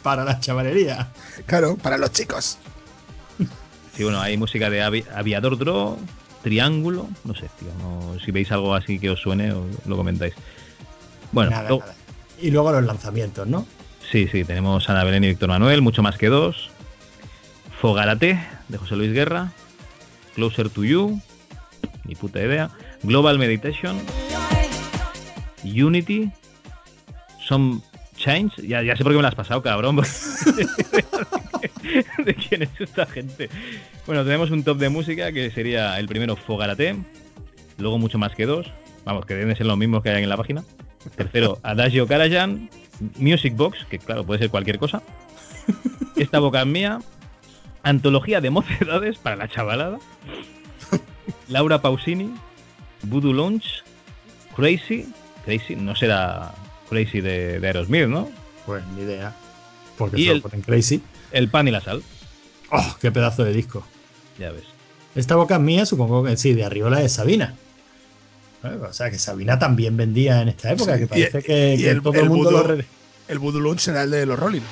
para 0.02 0.24
la 0.24 0.40
chavalería. 0.40 1.08
Claro, 1.44 1.76
para 1.76 1.98
los 1.98 2.10
chicos. 2.12 2.58
Sí 3.96 4.04
bueno 4.04 4.20
hay 4.20 4.36
música 4.36 4.70
de 4.70 4.82
avi- 4.82 5.04
aviador 5.14 5.56
draw 5.58 5.96
triángulo 6.42 7.08
no 7.24 7.34
sé 7.34 7.48
tío 7.58 7.68
no 7.78 8.18
si 8.24 8.30
veis 8.30 8.50
algo 8.52 8.74
así 8.74 8.98
que 8.98 9.10
os 9.10 9.20
suene 9.20 9.52
os 9.52 9.66
lo 9.86 9.96
comentáis 9.96 10.34
bueno 11.32 11.50
Nada, 11.50 11.68
luego- 11.68 11.82
nada. 11.84 11.94
Y 12.40 12.50
luego 12.50 12.70
los 12.70 12.84
lanzamientos, 12.84 13.46
¿no? 13.48 13.66
Sí, 14.12 14.28
sí, 14.30 14.44
tenemos 14.44 14.88
Ana 14.90 15.04
Belén 15.04 15.24
y 15.24 15.28
Víctor 15.28 15.48
Manuel, 15.48 15.80
mucho 15.80 16.02
más 16.02 16.18
que 16.18 16.28
dos. 16.28 16.68
Fogarate, 17.80 18.38
de 18.68 18.76
José 18.78 18.94
Luis 18.94 19.12
Guerra. 19.14 19.52
Closer 20.34 20.68
to 20.68 20.84
You, 20.84 21.18
ni 22.04 22.14
puta 22.14 22.40
idea. 22.42 22.68
Global 23.02 23.38
Meditation. 23.38 23.98
Unity. 25.64 26.30
Some 27.48 27.80
Change. 28.18 28.52
Ya, 28.68 28.82
ya 28.82 28.96
sé 28.96 29.02
por 29.02 29.12
qué 29.12 29.16
me 29.16 29.22
la 29.22 29.28
has 29.28 29.34
pasado, 29.34 29.62
cabrón. 29.62 29.96
¿De 32.24 32.34
quién 32.34 32.62
es 32.62 32.70
esta 32.78 33.06
gente? 33.06 33.48
Bueno, 34.06 34.24
tenemos 34.24 34.50
un 34.50 34.62
top 34.64 34.78
de 34.78 34.88
música 34.88 35.32
que 35.32 35.50
sería 35.50 35.98
el 35.98 36.06
primero 36.06 36.36
Fogarate. 36.36 36.96
Luego 37.78 37.98
mucho 37.98 38.18
más 38.18 38.34
que 38.34 38.46
dos. 38.46 38.70
Vamos, 39.04 39.26
que 39.26 39.34
deben 39.34 39.54
ser 39.56 39.66
los 39.66 39.76
mismos 39.78 40.02
que 40.02 40.10
hay 40.10 40.22
en 40.22 40.28
la 40.28 40.36
página. 40.36 40.64
Tercero, 41.16 41.58
Adagio 41.62 42.06
Karajan. 42.06 42.68
Music 43.18 43.54
Box, 43.54 43.84
que 43.90 43.98
claro, 43.98 44.24
puede 44.24 44.40
ser 44.40 44.50
cualquier 44.50 44.78
cosa. 44.78 45.02
Esta 46.16 46.38
boca 46.38 46.60
es 46.62 46.66
mía. 46.66 47.00
Antología 47.82 48.40
de 48.40 48.50
mocedades 48.50 49.18
para 49.18 49.36
la 49.36 49.48
chavalada. 49.48 49.98
Laura 51.48 51.80
Pausini. 51.80 52.32
Voodoo 53.02 53.32
Launch. 53.32 53.84
Crazy. 54.56 55.06
Crazy, 55.44 55.76
no 55.76 55.94
será 55.94 56.52
Crazy 56.88 57.20
de, 57.20 57.60
de 57.60 57.66
Aerosmith, 57.66 58.06
¿no? 58.08 58.28
Pues 58.64 58.82
ni 58.96 59.02
idea. 59.02 59.34
Porque 59.98 60.20
Y 60.20 60.24
solo 60.24 60.36
el- 60.36 60.42
ponen 60.42 60.62
crazy. 60.62 61.02
El 61.32 61.48
pan 61.48 61.68
y 61.68 61.70
la 61.70 61.80
sal. 61.80 62.02
¡Oh, 62.70 62.96
qué 63.00 63.10
pedazo 63.12 63.44
de 63.44 63.52
disco! 63.52 63.84
Ya 64.38 64.50
ves. 64.52 64.64
Esta 65.14 65.36
boca 65.36 65.56
es 65.56 65.60
mía, 65.60 65.86
supongo 65.86 66.24
que 66.24 66.36
sí, 66.36 66.52
de 66.54 66.64
Arriola 66.64 67.02
es 67.02 67.12
Sabina. 67.12 67.54
O 68.62 68.92
sea, 68.92 69.10
que 69.10 69.18
Sabina 69.18 69.58
también 69.58 69.96
vendía 69.96 70.42
en 70.42 70.48
esta 70.48 70.72
época, 70.72 70.94
Sí, 70.94 70.98
que 70.98 71.04
y- 71.04 71.08
parece 71.08 71.42
que, 71.42 71.74
y 71.74 71.78
que 71.82 71.90
el- 71.90 72.02
todo 72.02 72.14
el 72.14 72.20
el 72.20 72.28
mundo 72.28 72.50
lo 72.50 72.58
Voodoo- 72.64 72.66
re- 72.78 72.84
El 73.28 73.38
Voodoo 73.38 73.60
Lounge 73.60 73.80
será 73.80 74.02
el 74.02 74.10
de 74.10 74.26
los 74.26 74.38
Rolling. 74.38 74.62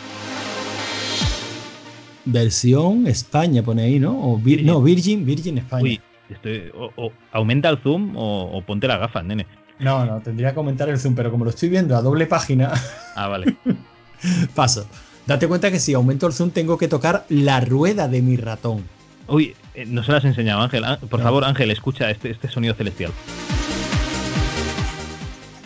Versión 2.27 3.07
España 3.07 3.63
pone 3.63 3.83
ahí, 3.83 3.99
¿no? 4.01 4.13
O 4.19 4.39
Vir- 4.39 4.43
Virgin. 4.45 4.67
No, 4.67 4.83
Virgin, 4.83 5.25
Virgin 5.27 5.59
España. 5.59 5.83
Uy, 5.85 6.01
estoy- 6.31 6.71
o, 6.75 6.91
o 6.97 7.13
aumenta 7.33 7.69
el 7.69 7.79
zoom 7.79 8.17
o, 8.17 8.51
o 8.57 8.63
ponte 8.63 8.87
las 8.89 8.99
gafas, 8.99 9.25
nene. 9.25 9.47
No, 9.79 10.07
no, 10.07 10.21
tendría 10.21 10.51
que 10.51 10.55
comentar 10.55 10.89
el 10.89 10.99
zoom, 10.99 11.15
pero 11.15 11.31
como 11.31 11.45
lo 11.45 11.51
estoy 11.51 11.69
viendo 11.69 11.97
a 11.97 12.03
doble 12.03 12.27
página, 12.27 12.73
Ah, 13.15 13.29
vale. 13.29 13.57
paso. 14.55 14.89
Date 15.27 15.49
cuenta 15.49 15.71
que 15.71 15.81
si 15.81 15.95
aumento 15.95 16.27
el 16.27 16.33
zoom 16.33 16.51
tengo 16.51 16.77
que 16.77 16.89
tocar 16.89 17.25
la 17.29 17.61
rueda 17.61 18.09
de 18.09 18.21
mi 18.23 18.37
ratón. 18.37 18.85
Uy, 19.27 19.55
eh, 19.75 19.87
no 19.87 20.05
se 20.05 20.13
las 20.13 20.19
has 20.25 20.29
enseñado, 20.31 20.61
Ángel. 20.61 20.85
Ah, 20.85 20.99
Por 21.09 21.19
No. 21.21 21.25
favor, 21.25 21.45
Ángel, 21.45 21.71
escucha 21.71 22.11
este, 22.11 22.31
este 22.31 22.49
sonido 22.49 22.75
celestial. 22.75 23.11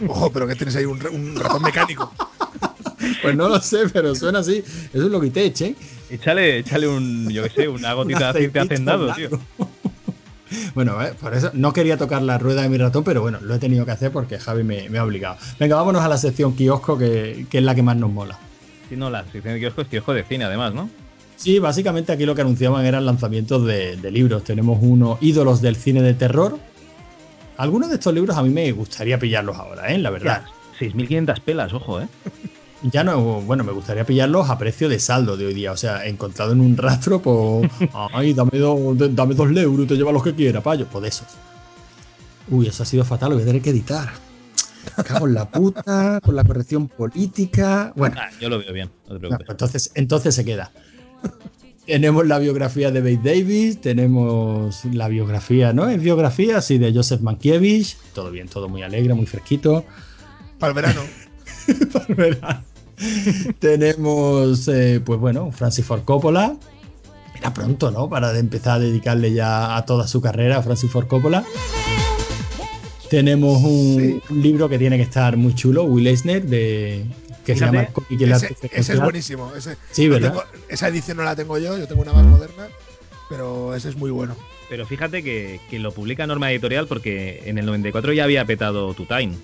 Ojo, 0.06 0.30
pero 0.30 0.46
que 0.46 0.54
tienes 0.54 0.76
ahí 0.76 0.84
un, 0.84 1.04
un 1.08 1.36
ratón 1.36 1.62
mecánico. 1.62 2.12
Pues 3.22 3.36
no 3.36 3.48
lo 3.48 3.60
sé, 3.60 3.88
pero 3.92 4.14
suena 4.14 4.40
así. 4.40 4.58
Eso 4.58 5.04
es 5.06 5.10
lo 5.10 5.20
que 5.20 5.30
te 5.30 5.44
echen. 5.44 5.76
Échale, 6.10 6.58
échale 6.58 6.86
un, 6.88 7.28
yo 7.30 7.44
qué 7.44 7.50
sé, 7.50 7.68
una 7.68 7.92
gotita 7.92 8.18
de 8.18 8.24
aceite 8.26 8.58
hacendado, 8.60 9.12
tío. 9.14 9.30
Bueno, 10.74 11.00
eh, 11.02 11.12
por 11.20 11.34
eso 11.34 11.50
no 11.52 11.72
quería 11.74 11.96
tocar 11.98 12.22
la 12.22 12.38
rueda 12.38 12.62
de 12.62 12.68
mi 12.70 12.78
ratón, 12.78 13.04
pero 13.04 13.20
bueno, 13.20 13.38
lo 13.42 13.54
he 13.54 13.58
tenido 13.58 13.84
que 13.84 13.90
hacer 13.92 14.10
porque 14.10 14.38
Javi 14.38 14.62
me, 14.64 14.88
me 14.88 14.98
ha 14.98 15.04
obligado. 15.04 15.36
Venga, 15.60 15.76
vámonos 15.76 16.02
a 16.02 16.08
la 16.08 16.16
sección 16.16 16.54
kiosco, 16.56 16.96
que, 16.96 17.46
que 17.50 17.58
es 17.58 17.64
la 17.64 17.74
que 17.74 17.82
más 17.82 17.96
nos 17.96 18.10
mola. 18.10 18.38
Sí, 18.88 18.96
no, 18.96 19.10
la 19.10 19.24
sección 19.24 19.54
de 19.54 19.60
kiosco 19.60 19.82
es 19.82 19.88
kiosco 19.88 20.14
de 20.14 20.24
cine, 20.24 20.44
además, 20.44 20.74
¿no? 20.74 20.88
Sí, 21.36 21.58
básicamente 21.58 22.12
aquí 22.12 22.26
lo 22.26 22.34
que 22.34 22.40
anunciaban 22.40 22.84
eran 22.84 23.06
lanzamientos 23.06 23.64
de, 23.64 23.96
de 23.96 24.10
libros. 24.10 24.42
Tenemos 24.44 24.78
uno, 24.80 25.18
ídolos 25.20 25.60
del 25.60 25.76
cine 25.76 26.02
de 26.02 26.14
terror. 26.14 26.58
Algunos 27.56 27.88
de 27.88 27.96
estos 27.96 28.14
libros 28.14 28.36
a 28.36 28.42
mí 28.42 28.50
me 28.50 28.70
gustaría 28.72 29.18
pillarlos 29.18 29.56
ahora, 29.56 29.92
¿eh? 29.92 29.98
La 29.98 30.10
verdad. 30.10 30.44
Ya, 30.80 30.86
6.500 30.86 31.40
pelas, 31.40 31.72
ojo, 31.72 32.00
¿eh? 32.00 32.08
Ya 32.82 33.02
no, 33.02 33.40
bueno, 33.40 33.64
me 33.64 33.72
gustaría 33.72 34.04
pillarlos 34.04 34.48
a 34.50 34.56
precio 34.56 34.88
de 34.88 35.00
saldo 35.00 35.36
de 35.36 35.46
hoy 35.46 35.54
día. 35.54 35.72
O 35.72 35.76
sea, 35.76 36.06
encontrado 36.06 36.52
en 36.52 36.60
un 36.60 36.76
rastro, 36.76 37.20
pues. 37.20 37.68
Ay, 38.12 38.34
dame, 38.34 38.58
dos 38.58 38.96
dame 38.96 39.34
dos 39.34 39.50
euros 39.56 39.84
y 39.84 39.88
te 39.88 39.96
lleva 39.96 40.12
los 40.12 40.22
que 40.22 40.32
quiera, 40.32 40.60
payo. 40.60 40.86
Pues 40.86 41.02
de 41.02 41.08
esos. 41.08 41.26
Uy, 42.48 42.68
eso 42.68 42.84
ha 42.84 42.86
sido 42.86 43.04
fatal, 43.04 43.30
lo 43.30 43.34
voy 43.36 43.42
a 43.42 43.46
tener 43.46 43.62
que 43.62 43.70
editar. 43.70 44.10
Me 44.96 45.04
Cago 45.04 45.26
en 45.26 45.34
la 45.34 45.50
puta, 45.50 46.20
con 46.24 46.34
la 46.36 46.44
corrección 46.44 46.88
política. 46.88 47.92
Bueno, 47.96 48.16
Ah, 48.18 48.28
yo 48.40 48.48
lo 48.48 48.58
veo 48.58 48.72
bien, 48.72 48.90
no 49.08 49.08
te 49.08 49.12
no, 49.14 49.18
preocupes. 49.20 49.46
pues 49.46 49.54
entonces, 49.54 49.90
entonces 49.94 50.34
se 50.34 50.44
queda. 50.44 50.70
tenemos 51.86 52.26
la 52.26 52.38
biografía 52.38 52.90
de 52.90 53.00
Bate 53.00 53.20
Davis, 53.34 53.80
tenemos 53.80 54.84
la 54.86 55.08
biografía, 55.08 55.72
¿no? 55.72 55.88
Es 55.88 56.00
biografía, 56.00 56.60
sí, 56.60 56.78
de 56.78 56.92
Joseph 56.92 57.20
Mankiewicz. 57.20 57.96
Todo 58.14 58.30
bien, 58.30 58.48
todo 58.48 58.68
muy 58.68 58.82
alegre, 58.82 59.14
muy 59.14 59.26
fresquito. 59.26 59.84
Para 60.58 60.70
el 60.70 60.74
verano. 60.74 61.00
para 61.92 62.04
el 62.08 62.14
verano. 62.14 62.64
Tenemos, 63.60 64.66
eh, 64.68 65.00
pues 65.04 65.18
bueno, 65.20 65.50
Francis 65.52 65.84
Ford 65.84 66.02
Coppola. 66.04 66.56
Era 67.38 67.54
pronto, 67.54 67.90
¿no? 67.92 68.08
Para 68.10 68.36
empezar 68.36 68.72
a 68.74 68.78
dedicarle 68.80 69.32
ya 69.32 69.76
a 69.76 69.84
toda 69.86 70.08
su 70.08 70.20
carrera 70.20 70.58
a 70.58 70.62
Francis 70.62 70.90
Ford 70.90 71.06
Coppola. 71.06 71.44
Tenemos 73.10 73.62
un, 73.62 73.96
Sí. 74.00 74.22
un 74.30 74.42
libro 74.42 74.68
que 74.68 74.78
tiene 74.78 74.96
que 74.96 75.02
estar 75.04 75.36
muy 75.36 75.54
chulo, 75.54 75.84
Will 75.84 76.06
Eisner, 76.06 76.42
de, 76.44 77.04
que 77.44 77.54
se 77.54 77.60
Fíjate, 77.66 77.76
llama 77.76 77.88
y 78.10 78.22
el 78.24 78.32
Ese, 78.32 78.46
arte 78.46 78.70
ese 78.72 78.92
es 78.92 79.00
buenísimo. 79.00 79.52
Ese, 79.56 79.76
Sí, 79.90 80.08
¿verdad? 80.08 80.30
tengo- 80.30 80.44
esa 80.68 80.88
edición 80.88 81.16
no 81.16 81.22
la 81.22 81.34
tengo 81.34 81.56
yo, 81.58 81.78
yo 81.78 81.86
tengo 81.88 82.02
una 82.02 82.12
más 82.12 82.26
moderna, 82.26 82.68
pero 83.28 83.74
ese 83.74 83.88
es 83.88 83.96
muy 83.96 84.10
bueno. 84.10 84.36
Pero 84.68 84.84
fíjate 84.86 85.22
que, 85.22 85.60
que 85.70 85.78
lo 85.78 85.92
publica 85.92 86.26
Norma 86.26 86.50
Editorial 86.52 86.86
porque 86.86 87.42
en 87.46 87.56
el 87.56 87.64
94 87.64 88.12
ya 88.12 88.24
había 88.24 88.44
petado 88.44 88.92
Tutain. 88.92 89.34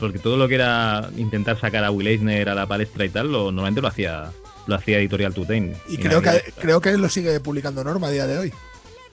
Porque 0.00 0.18
todo 0.18 0.36
lo 0.36 0.48
que 0.48 0.56
era 0.56 1.08
intentar 1.16 1.58
sacar 1.60 1.84
a 1.84 1.90
Will 1.92 2.08
Eisner 2.08 2.48
a 2.48 2.54
la 2.54 2.66
palestra 2.66 3.04
y 3.04 3.08
tal, 3.08 3.30
lo, 3.32 3.44
normalmente 3.52 3.80
lo 3.80 3.88
hacía 3.88 4.30
lo 4.66 4.74
hacía 4.74 4.98
Editorial 4.98 5.32
Tutain. 5.32 5.74
Y 5.88 5.96
creo 5.98 6.20
nadie- 6.20 6.42
que, 6.42 6.52
creo 6.60 6.80
que 6.80 6.96
lo 6.98 7.08
sigue 7.08 7.38
publicando 7.38 7.84
Norma 7.84 8.08
a 8.08 8.10
día 8.10 8.26
de 8.26 8.36
hoy. 8.38 8.52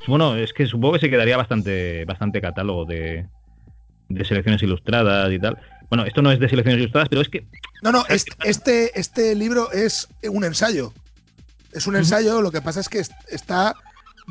Bueno, 0.08 0.36
es 0.36 0.52
que 0.52 0.66
supongo 0.66 0.96
que 0.96 1.00
se 1.02 1.10
quedaría 1.12 1.38
bastante, 1.38 2.04
bastante 2.06 2.42
catálogo 2.42 2.84
de, 2.86 3.28
de 4.14 4.26
selecciones 4.26 4.62
ilustradas 4.64 5.32
y 5.32 5.40
tal. 5.40 5.58
Bueno, 5.90 6.06
esto 6.06 6.22
no 6.22 6.32
es 6.32 6.40
de 6.40 6.50
selecciones 6.50 6.80
ilustradas, 6.80 7.10
pero 7.10 7.22
es 7.22 7.30
que 7.30 7.46
No, 7.82 7.92
no, 7.92 8.02
¿Sabes 8.04 8.26
este, 8.28 8.50
este, 8.50 9.00
este 9.00 9.36
libro 9.36 9.72
es 9.72 10.08
un 10.30 10.44
ensayo. 10.44 10.94
Es 11.74 11.88
un 11.88 11.96
ensayo, 11.96 12.42
lo 12.42 12.52
que 12.52 12.62
pasa 12.62 12.80
es 12.80 12.90
que 12.90 13.00
es- 13.00 13.12
está 13.30 13.76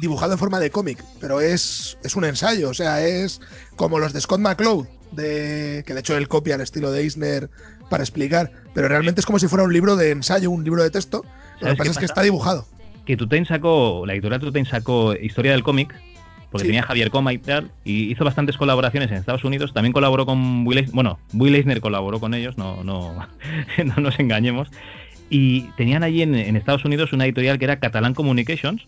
dibujado 0.00 0.32
en 0.32 0.38
forma 0.38 0.58
de 0.60 0.70
cómic, 0.70 1.02
pero 1.20 1.40
es, 1.40 1.98
es 2.02 2.16
un 2.16 2.24
ensayo, 2.24 2.70
o 2.70 2.74
sea, 2.74 3.04
es 3.04 3.40
como 3.76 3.98
los 3.98 4.12
de 4.12 4.20
Scott 4.20 4.40
McCloud, 4.40 4.86
de, 5.10 5.82
que 5.86 5.92
de 5.92 6.00
hecho 6.00 6.16
él 6.16 6.28
copia 6.28 6.54
el 6.54 6.60
estilo 6.62 6.90
de 6.90 7.02
Eisner 7.02 7.50
para 7.90 8.02
explicar, 8.02 8.50
pero 8.74 8.88
realmente 8.88 9.20
es 9.20 9.26
como 9.26 9.38
si 9.38 9.48
fuera 9.48 9.64
un 9.64 9.72
libro 9.72 9.96
de 9.96 10.10
ensayo, 10.12 10.50
un 10.50 10.64
libro 10.64 10.82
de 10.82 10.90
texto. 10.90 11.24
Lo 11.24 11.58
que 11.58 11.64
¿Sabes 11.64 11.78
pasa 11.78 11.90
es 11.90 11.98
que 11.98 12.04
está 12.06 12.22
dibujado. 12.22 12.66
que 13.04 13.16
Tutain 13.16 13.44
sacó, 13.44 14.06
la 14.06 14.14
editorial 14.14 14.40
Tutain 14.40 14.64
sacó 14.64 15.14
Historia 15.14 15.52
del 15.52 15.62
cómic, 15.62 15.92
porque 16.52 16.64
Sí. 16.64 16.68
tenía 16.68 16.82
Javier 16.84 17.10
Coma 17.10 17.32
y 17.32 17.38
tal, 17.38 17.72
y 17.84 18.12
hizo 18.12 18.24
bastantes 18.24 18.56
colaboraciones 18.56 19.10
en 19.10 19.16
Estados 19.16 19.42
Unidos. 19.42 19.72
También 19.72 19.92
colaboró 19.92 20.26
con 20.26 20.64
Will 20.66 20.78
Eisner, 20.78 20.94
bueno, 20.94 21.18
Will 21.32 21.54
Eisner 21.56 21.80
colaboró 21.80 22.20
con 22.20 22.34
ellos, 22.34 22.56
no, 22.58 22.84
no, 22.84 23.16
no 23.84 23.94
nos 23.96 24.20
engañemos. 24.20 24.68
Y 25.30 25.62
tenían 25.78 26.02
allí 26.02 26.22
en, 26.22 26.34
en 26.34 26.56
Estados 26.56 26.84
Unidos 26.84 27.12
una 27.12 27.24
editorial 27.24 27.58
que 27.58 27.64
era 27.64 27.80
Catalan 27.80 28.12
Communications, 28.14 28.86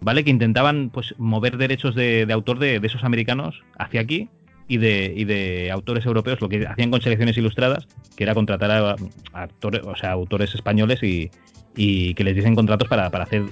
¿vale? 0.00 0.24
Que 0.24 0.30
intentaban 0.30 0.90
pues 0.92 1.14
mover 1.16 1.56
derechos 1.56 1.94
de, 1.94 2.26
de 2.26 2.32
autor 2.32 2.58
de, 2.58 2.80
de 2.80 2.86
esos 2.86 3.04
americanos 3.04 3.62
hacia 3.78 4.00
aquí 4.00 4.28
y 4.68 4.78
de, 4.78 5.14
y 5.16 5.24
de 5.24 5.70
autores 5.70 6.04
europeos, 6.04 6.40
lo 6.40 6.48
que 6.48 6.66
hacían 6.66 6.90
con 6.90 7.00
selecciones 7.00 7.38
ilustradas, 7.38 7.86
que 8.16 8.24
era 8.24 8.34
contratar 8.34 8.70
a, 8.72 8.90
a 9.32 9.42
actores, 9.42 9.82
o 9.84 9.94
sea, 9.94 10.10
autores 10.10 10.52
españoles 10.56 11.00
y, 11.04 11.30
y 11.76 12.14
que 12.14 12.24
les 12.24 12.34
diesen 12.34 12.56
contratos 12.56 12.88
para, 12.88 13.08
para 13.10 13.22
hacer, 13.24 13.42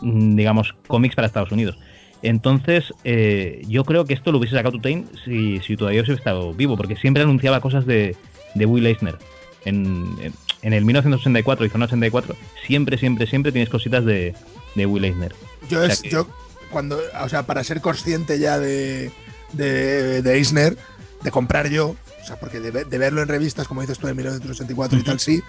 mm, 0.00 0.34
digamos, 0.36 0.74
cómics 0.86 1.14
para 1.14 1.26
Estados 1.26 1.52
Unidos. 1.52 1.76
Entonces, 2.22 2.94
eh, 3.04 3.62
yo 3.68 3.84
creo 3.84 4.04
que 4.04 4.14
esto 4.14 4.30
lo 4.32 4.38
hubiese 4.38 4.54
sacado 4.56 4.72
Tutain 4.76 5.08
si, 5.24 5.60
si 5.60 5.76
todavía 5.76 6.00
hubiese 6.02 6.14
estado 6.18 6.54
vivo, 6.54 6.76
porque 6.76 6.96
siempre 6.96 7.22
anunciaba 7.22 7.60
cosas 7.60 7.84
de, 7.86 8.16
de 8.54 8.66
Will 8.66 8.86
Eisner. 8.86 9.16
En, 9.64 10.16
en, 10.20 10.32
en 10.62 10.72
el 10.72 10.84
1984 10.84 11.66
y 11.66 11.68
Zona 11.70 11.86
84, 11.86 12.36
siempre, 12.66 12.96
siempre, 12.98 13.26
siempre 13.26 13.52
tienes 13.52 13.68
cositas 13.68 14.04
de, 14.04 14.34
de 14.74 14.86
Will 14.86 15.04
Eisner. 15.04 15.34
Yo, 15.68 15.80
O 15.80 15.84
sea 15.84 15.92
es, 15.94 16.02
que- 16.02 16.10
yo 16.10 16.26
cuando, 16.70 17.00
o 17.22 17.28
sea, 17.28 17.42
para 17.44 17.62
ser 17.64 17.80
consciente 17.80 18.38
ya 18.38 18.58
de, 18.58 19.10
de, 19.52 20.22
de 20.22 20.34
Eisner, 20.34 20.76
de 21.22 21.30
comprar 21.30 21.68
yo, 21.68 21.96
o 22.20 22.24
sea, 22.24 22.36
porque 22.36 22.60
de, 22.60 22.84
de 22.84 22.98
verlo 22.98 23.20
en 23.20 23.28
revistas, 23.28 23.66
como 23.68 23.80
dices 23.82 23.98
tú, 23.98 24.08
en 24.08 24.16
1984 24.16 24.98
y 24.98 25.02
tal, 25.02 25.20
sí, 25.20 25.42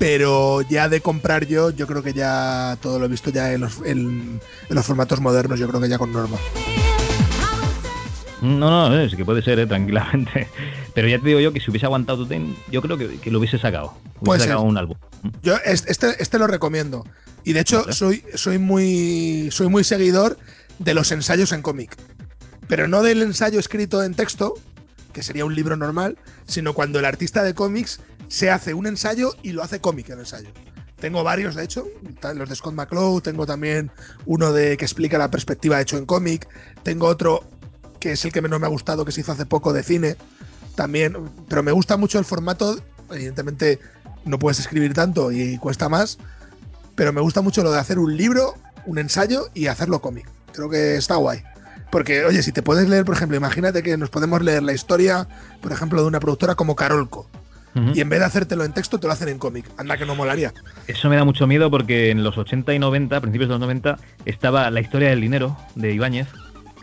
pero 0.00 0.62
ya 0.62 0.88
de 0.88 1.02
comprar 1.02 1.46
yo, 1.46 1.68
yo 1.68 1.86
creo 1.86 2.02
que 2.02 2.14
ya 2.14 2.78
todo 2.80 2.98
lo 2.98 3.04
he 3.04 3.08
visto 3.08 3.28
ya 3.28 3.52
en 3.52 3.60
los, 3.60 3.76
en, 3.84 4.40
en 4.68 4.74
los 4.74 4.86
formatos 4.86 5.20
modernos, 5.20 5.60
yo 5.60 5.68
creo 5.68 5.78
que 5.78 5.90
ya 5.90 5.98
con 5.98 6.10
norma. 6.10 6.38
No, 8.40 8.88
no, 8.88 8.98
es 8.98 9.14
que 9.14 9.26
puede 9.26 9.42
ser, 9.42 9.58
eh, 9.58 9.66
tranquilamente. 9.66 10.48
Pero 10.94 11.06
ya 11.06 11.18
te 11.18 11.26
digo 11.28 11.38
yo 11.40 11.52
que 11.52 11.60
si 11.60 11.70
hubiese 11.70 11.84
aguantado 11.84 12.22
Tutain, 12.22 12.56
yo 12.70 12.80
creo 12.80 12.96
que, 12.96 13.18
que 13.18 13.30
lo 13.30 13.38
hubiese 13.38 13.58
sacado. 13.58 13.88
Hubiese 13.92 14.24
Puede 14.24 14.40
sacado 14.40 14.60
ser. 14.60 14.68
un 14.70 14.78
álbum. 14.78 14.96
Yo 15.42 15.56
es- 15.66 15.84
este, 15.86 16.14
este 16.18 16.38
lo 16.38 16.46
recomiendo. 16.46 17.04
Y 17.44 17.52
de 17.52 17.60
hecho, 17.60 17.80
Vale. 17.82 17.92
soy, 17.92 18.24
soy, 18.34 18.56
muy, 18.56 19.50
soy 19.52 19.68
muy 19.68 19.84
seguidor 19.84 20.38
de 20.78 20.94
los 20.94 21.12
ensayos 21.12 21.52
en 21.52 21.60
cómic. 21.60 21.94
Pero 22.68 22.88
no 22.88 23.02
del 23.02 23.20
ensayo 23.20 23.60
escrito 23.60 24.02
en 24.02 24.14
texto, 24.14 24.54
que 25.12 25.22
sería 25.22 25.44
un 25.44 25.54
libro 25.54 25.76
normal, 25.76 26.16
sino 26.46 26.72
cuando 26.72 26.98
el 26.98 27.04
artista 27.04 27.42
de 27.42 27.52
cómics 27.52 28.00
se 28.30 28.48
hace 28.48 28.72
un 28.74 28.86
ensayo 28.86 29.34
y 29.42 29.52
lo 29.52 29.62
hace 29.62 29.80
cómic 29.80 30.08
el 30.08 30.20
ensayo. 30.20 30.50
Tengo 31.00 31.24
varios, 31.24 31.56
de 31.56 31.64
hecho, 31.64 31.86
los 32.34 32.48
de 32.48 32.54
Scott 32.54 32.74
McCloud, 32.74 33.22
tengo 33.22 33.44
también 33.44 33.90
uno 34.24 34.52
de 34.52 34.76
que 34.76 34.84
explica 34.84 35.18
la 35.18 35.30
perspectiva 35.30 35.80
hecho 35.80 35.98
en 35.98 36.06
cómic, 36.06 36.48
tengo 36.82 37.06
otro 37.06 37.42
que 37.98 38.12
es 38.12 38.24
el 38.24 38.32
que 38.32 38.40
menos 38.40 38.60
me 38.60 38.66
ha 38.66 38.70
gustado, 38.70 39.04
que 39.04 39.12
se 39.12 39.22
hizo 39.22 39.32
hace 39.32 39.46
poco 39.46 39.72
de 39.72 39.82
cine, 39.82 40.16
también, 40.76 41.16
pero 41.48 41.62
me 41.62 41.72
gusta 41.72 41.96
mucho 41.96 42.18
el 42.18 42.24
formato, 42.24 42.80
evidentemente 43.10 43.80
no 44.24 44.38
puedes 44.38 44.60
escribir 44.60 44.94
tanto 44.94 45.32
y 45.32 45.58
cuesta 45.58 45.88
más, 45.88 46.18
pero 46.94 47.12
me 47.12 47.20
gusta 47.20 47.40
mucho 47.40 47.64
lo 47.64 47.72
de 47.72 47.80
hacer 47.80 47.98
un 47.98 48.16
libro, 48.16 48.54
un 48.86 48.98
ensayo 48.98 49.48
y 49.54 49.66
hacerlo 49.66 50.00
cómic. 50.00 50.28
Creo 50.52 50.70
que 50.70 50.96
está 50.96 51.16
guay. 51.16 51.42
Porque, 51.90 52.24
oye, 52.24 52.42
si 52.44 52.52
te 52.52 52.62
puedes 52.62 52.88
leer, 52.88 53.04
por 53.04 53.16
ejemplo, 53.16 53.36
imagínate 53.36 53.82
que 53.82 53.96
nos 53.96 54.10
podemos 54.10 54.40
leer 54.42 54.62
la 54.62 54.72
historia, 54.72 55.26
por 55.60 55.72
ejemplo, 55.72 56.00
de 56.00 56.06
una 56.06 56.20
productora 56.20 56.54
como 56.54 56.76
Carolco. 56.76 57.28
Y 57.94 58.00
en 58.00 58.08
vez 58.08 58.18
de 58.20 58.24
hacértelo 58.26 58.64
en 58.64 58.72
texto, 58.72 58.98
te 58.98 59.06
lo 59.06 59.12
hacen 59.12 59.28
en 59.28 59.38
cómic. 59.38 59.64
Anda 59.78 59.96
que 59.96 60.04
no 60.06 60.14
molaría. 60.14 60.52
Eso 60.88 61.08
me 61.08 61.16
da 61.16 61.24
mucho 61.24 61.46
miedo 61.46 61.70
porque 61.70 62.10
en 62.10 62.24
los 62.24 62.36
80 62.36 62.74
y 62.74 62.78
90, 62.78 63.16
a 63.16 63.20
principios 63.20 63.48
de 63.48 63.52
los 63.54 63.60
90, 63.60 63.96
estaba 64.24 64.70
la 64.70 64.80
historia 64.80 65.10
del 65.10 65.20
dinero 65.20 65.56
de 65.76 65.92
Ibáñez, 65.92 66.26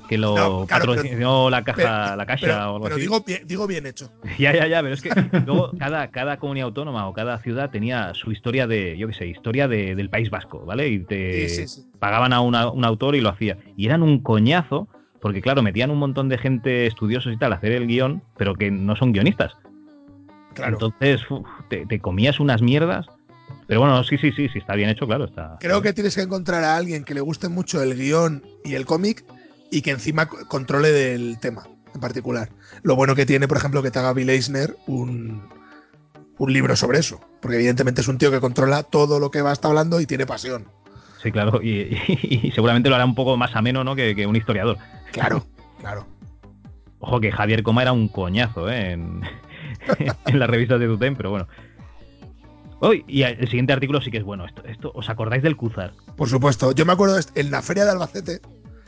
que 0.07 0.17
lo 0.17 0.29
No, 0.37 0.65
claro, 0.65 0.85
patrocinó 0.93 1.49
la 1.49 1.63
caja, 1.65 1.75
pero- 1.75 2.15
la 2.15 2.25
Pero, 2.39 2.53
o 2.53 2.75
algo 2.75 2.83
pero 2.83 2.95
así. 2.95 3.01
digo, 3.01 3.21
bien- 3.27 3.41
digo 3.45 3.67
bien 3.67 3.85
hecho. 3.85 4.09
Ya, 4.39 4.53
ya, 4.53 4.65
ya, 4.67 4.81
pero 4.81 4.93
es 4.93 5.01
que 5.01 5.09
luego 5.45 5.71
cada, 5.77 6.07
cada 6.11 6.37
comunidad 6.37 6.67
autónoma 6.67 7.07
o 7.09 7.13
cada 7.13 7.39
ciudad 7.39 7.69
tenía 7.69 8.13
su 8.13 8.31
historia 8.31 8.67
de, 8.67 8.97
yo 8.97 9.09
qué 9.09 9.13
sé, 9.13 9.27
historia 9.27 9.67
de- 9.67 9.95
del 9.95 10.09
País 10.09 10.29
Vasco, 10.29 10.63
¿vale? 10.65 10.87
Y 10.87 10.99
te 10.99 11.49
Sí, 11.49 11.55
sí, 11.55 11.67
sí. 11.67 11.81
pagaban 11.99 12.31
a 12.31 12.39
una- 12.39 12.69
un 12.71 12.85
autor 12.85 13.17
y 13.17 13.21
lo 13.21 13.27
hacía. 13.29 13.57
Y 13.75 13.87
eran 13.87 14.01
un 14.03 14.19
coñazo 14.23 14.87
porque 15.19 15.41
claro, 15.41 15.61
metían 15.63 15.91
un 15.91 15.97
montón 15.97 16.29
de 16.29 16.37
gente 16.37 16.85
estudiosos 16.85 17.33
y 17.33 17.37
tal 17.37 17.51
a 17.51 17.55
hacer 17.57 17.73
el 17.73 17.87
guion, 17.87 18.23
pero 18.37 18.53
que 18.55 18.71
no 18.71 18.95
son 18.95 19.11
guionistas. 19.11 19.51
Claro. 20.57 20.73
Entonces, 20.73 21.21
uf, 21.31 21.47
te, 21.69 21.85
te 21.85 21.99
comías 21.99 22.39
unas 22.39 22.61
mierdas. 22.61 23.05
Pero 23.67 23.81
bueno, 23.81 24.03
sí, 24.03 24.17
sí, 24.17 24.31
sí, 24.31 24.47
sí, 24.49 24.59
está 24.59 24.75
bien 24.75 24.89
hecho, 24.89 25.05
claro. 25.07 25.25
Está... 25.25 25.57
Creo 25.59 25.81
que 25.81 25.93
tienes 25.93 26.15
que 26.15 26.21
encontrar 26.21 26.63
a 26.63 26.75
alguien 26.77 27.03
que 27.03 27.13
le 27.13 27.21
guste 27.21 27.47
mucho 27.49 27.81
el 27.81 27.95
guion 27.95 28.43
y 28.63 28.75
el 28.75 28.85
cómic 28.85 29.23
y 29.71 29.81
que 29.81 29.91
encima 29.91 30.27
co- 30.27 30.37
controle 30.47 30.91
del 30.91 31.37
tema 31.39 31.63
en 31.93 31.99
particular. 32.01 32.49
Lo 32.83 32.95
bueno 32.95 33.15
que 33.15 33.25
tiene, 33.25 33.47
por 33.47 33.57
ejemplo, 33.57 33.81
que 33.83 33.91
te 33.91 33.99
haga 33.99 34.13
Bill 34.13 34.29
Eisner 34.29 34.75
un, 34.87 35.41
un 36.37 36.53
libro 36.53 36.75
sobre 36.75 36.99
eso. 36.99 37.19
Porque 37.41 37.57
evidentemente 37.57 38.01
es 38.01 38.07
un 38.07 38.17
tío 38.17 38.31
que 38.31 38.39
controla 38.39 38.83
todo 38.83 39.19
lo 39.19 39.31
que 39.31 39.41
va 39.41 39.49
a 39.49 39.53
estar 39.53 39.69
hablando 39.69 39.99
y 40.01 40.05
tiene 40.05 40.25
pasión. 40.25 40.65
Sí, 41.21 41.31
claro, 41.31 41.59
y, 41.61 41.69
y- 42.07 42.39
y 42.47 42.51
seguramente 42.51 42.89
lo 42.89 42.95
hará 42.95 43.05
un 43.05 43.15
poco 43.15 43.35
más 43.37 43.55
ameno, 43.55 43.83
¿no? 43.83 43.95
Que, 43.95 44.15
que 44.15 44.25
un 44.27 44.35
historiador. 44.35 44.77
Claro, 45.11 45.45
claro. 45.79 46.07
Ojo 46.99 47.19
que 47.19 47.31
Javier 47.31 47.63
Coma 47.63 47.81
era 47.83 47.91
un 47.91 48.07
coñazo, 48.07 48.69
¿eh? 48.69 48.93
En, 48.93 49.21
en 50.25 50.39
las 50.39 50.49
revistas 50.49 50.79
de 50.79 50.87
Duten, 50.87 51.15
pero 51.15 51.29
bueno. 51.31 51.47
Hoy, 52.79 53.03
y 53.07 53.23
el 53.23 53.47
siguiente 53.47 53.73
artículo 53.73 54.01
sí 54.01 54.11
que 54.11 54.17
es 54.17 54.23
bueno. 54.23 54.45
Esto, 54.45 54.63
esto, 54.65 54.91
¿Os 54.93 55.09
acordáis 55.09 55.41
del 55.41 55.57
Cuzar? 55.57 55.93
Por 56.15 56.29
supuesto. 56.29 56.71
Yo 56.73 56.85
me 56.85 56.93
acuerdo 56.93 57.17
en 57.35 57.51
la 57.51 57.61
feria 57.61 57.85
de 57.85 57.91
Albacete 57.91 58.39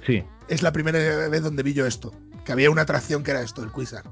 Sí. 0.05 0.23
es 0.47 0.61
la 0.61 0.71
primera 0.71 1.27
vez 1.27 1.41
donde 1.41 1.63
vi 1.63 1.73
yo 1.73 1.85
esto. 1.88 2.13
Que 2.45 2.51
había 2.51 2.69
una 2.69 2.84
atracción 2.84 3.23
que 3.23 3.31
era 3.31 3.41
esto, 3.41 3.63
el 3.63 3.71
Quizar. 3.71 4.03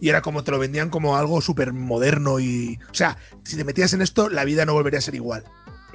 Y 0.00 0.10
era 0.10 0.22
como 0.22 0.44
te 0.44 0.50
lo 0.52 0.58
vendían 0.58 0.90
como 0.90 1.16
algo 1.16 1.40
súper 1.40 1.72
moderno 1.72 2.38
y. 2.38 2.78
O 2.90 2.94
sea, 2.94 3.16
si 3.44 3.56
te 3.56 3.64
metías 3.64 3.94
en 3.94 4.02
esto, 4.02 4.28
la 4.28 4.44
vida 4.44 4.64
no 4.64 4.74
volvería 4.74 4.98
a 4.98 5.02
ser 5.02 5.14
igual. 5.14 5.42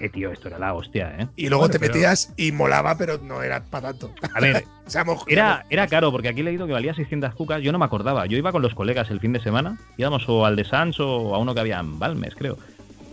Eh, 0.03 0.09
tío, 0.09 0.31
esto 0.34 0.49
era 0.49 0.59
la 0.59 0.73
hostia, 0.73 1.15
¿eh? 1.17 1.27
Y 1.38 1.47
luego 1.47 1.61
Bueno, 1.61 1.71
te 1.71 1.80
pero- 1.80 1.93
metías 1.93 2.34
y 2.35 2.51
molaba, 2.51 2.97
pero 2.97 3.19
no 3.19 3.41
era 3.41 3.63
para 3.63 3.89
tanto. 3.91 4.11
A 4.34 4.39
ver, 4.41 4.65
Seamos- 4.88 5.23
Era, 5.27 5.65
era 5.69 5.88
caro, 5.88 6.11
porque 6.11 6.27
aquí 6.27 6.41
he 6.41 6.43
leído 6.43 6.67
que 6.67 6.73
valía 6.73 6.93
600 6.93 7.34
cucas. 7.35 7.61
Yo 7.61 7.71
no 7.71 7.80
me 7.80 7.85
acordaba. 7.85 8.25
Yo 8.25 8.38
iba 8.38 8.51
con 8.51 8.61
los 8.61 8.75
colegas 8.75 9.09
el 9.11 9.21
fin 9.21 9.31
de 9.31 9.39
semana. 9.41 9.77
Íbamos 9.97 10.27
o 10.27 10.45
al 10.45 10.57
de 10.57 10.65
Sans 10.65 10.99
o 10.99 11.34
a 11.34 11.38
uno 11.38 11.53
que 11.53 11.61
había 11.61 11.80
en 11.80 11.99
Balmes, 11.99 12.35
creo. 12.35 12.57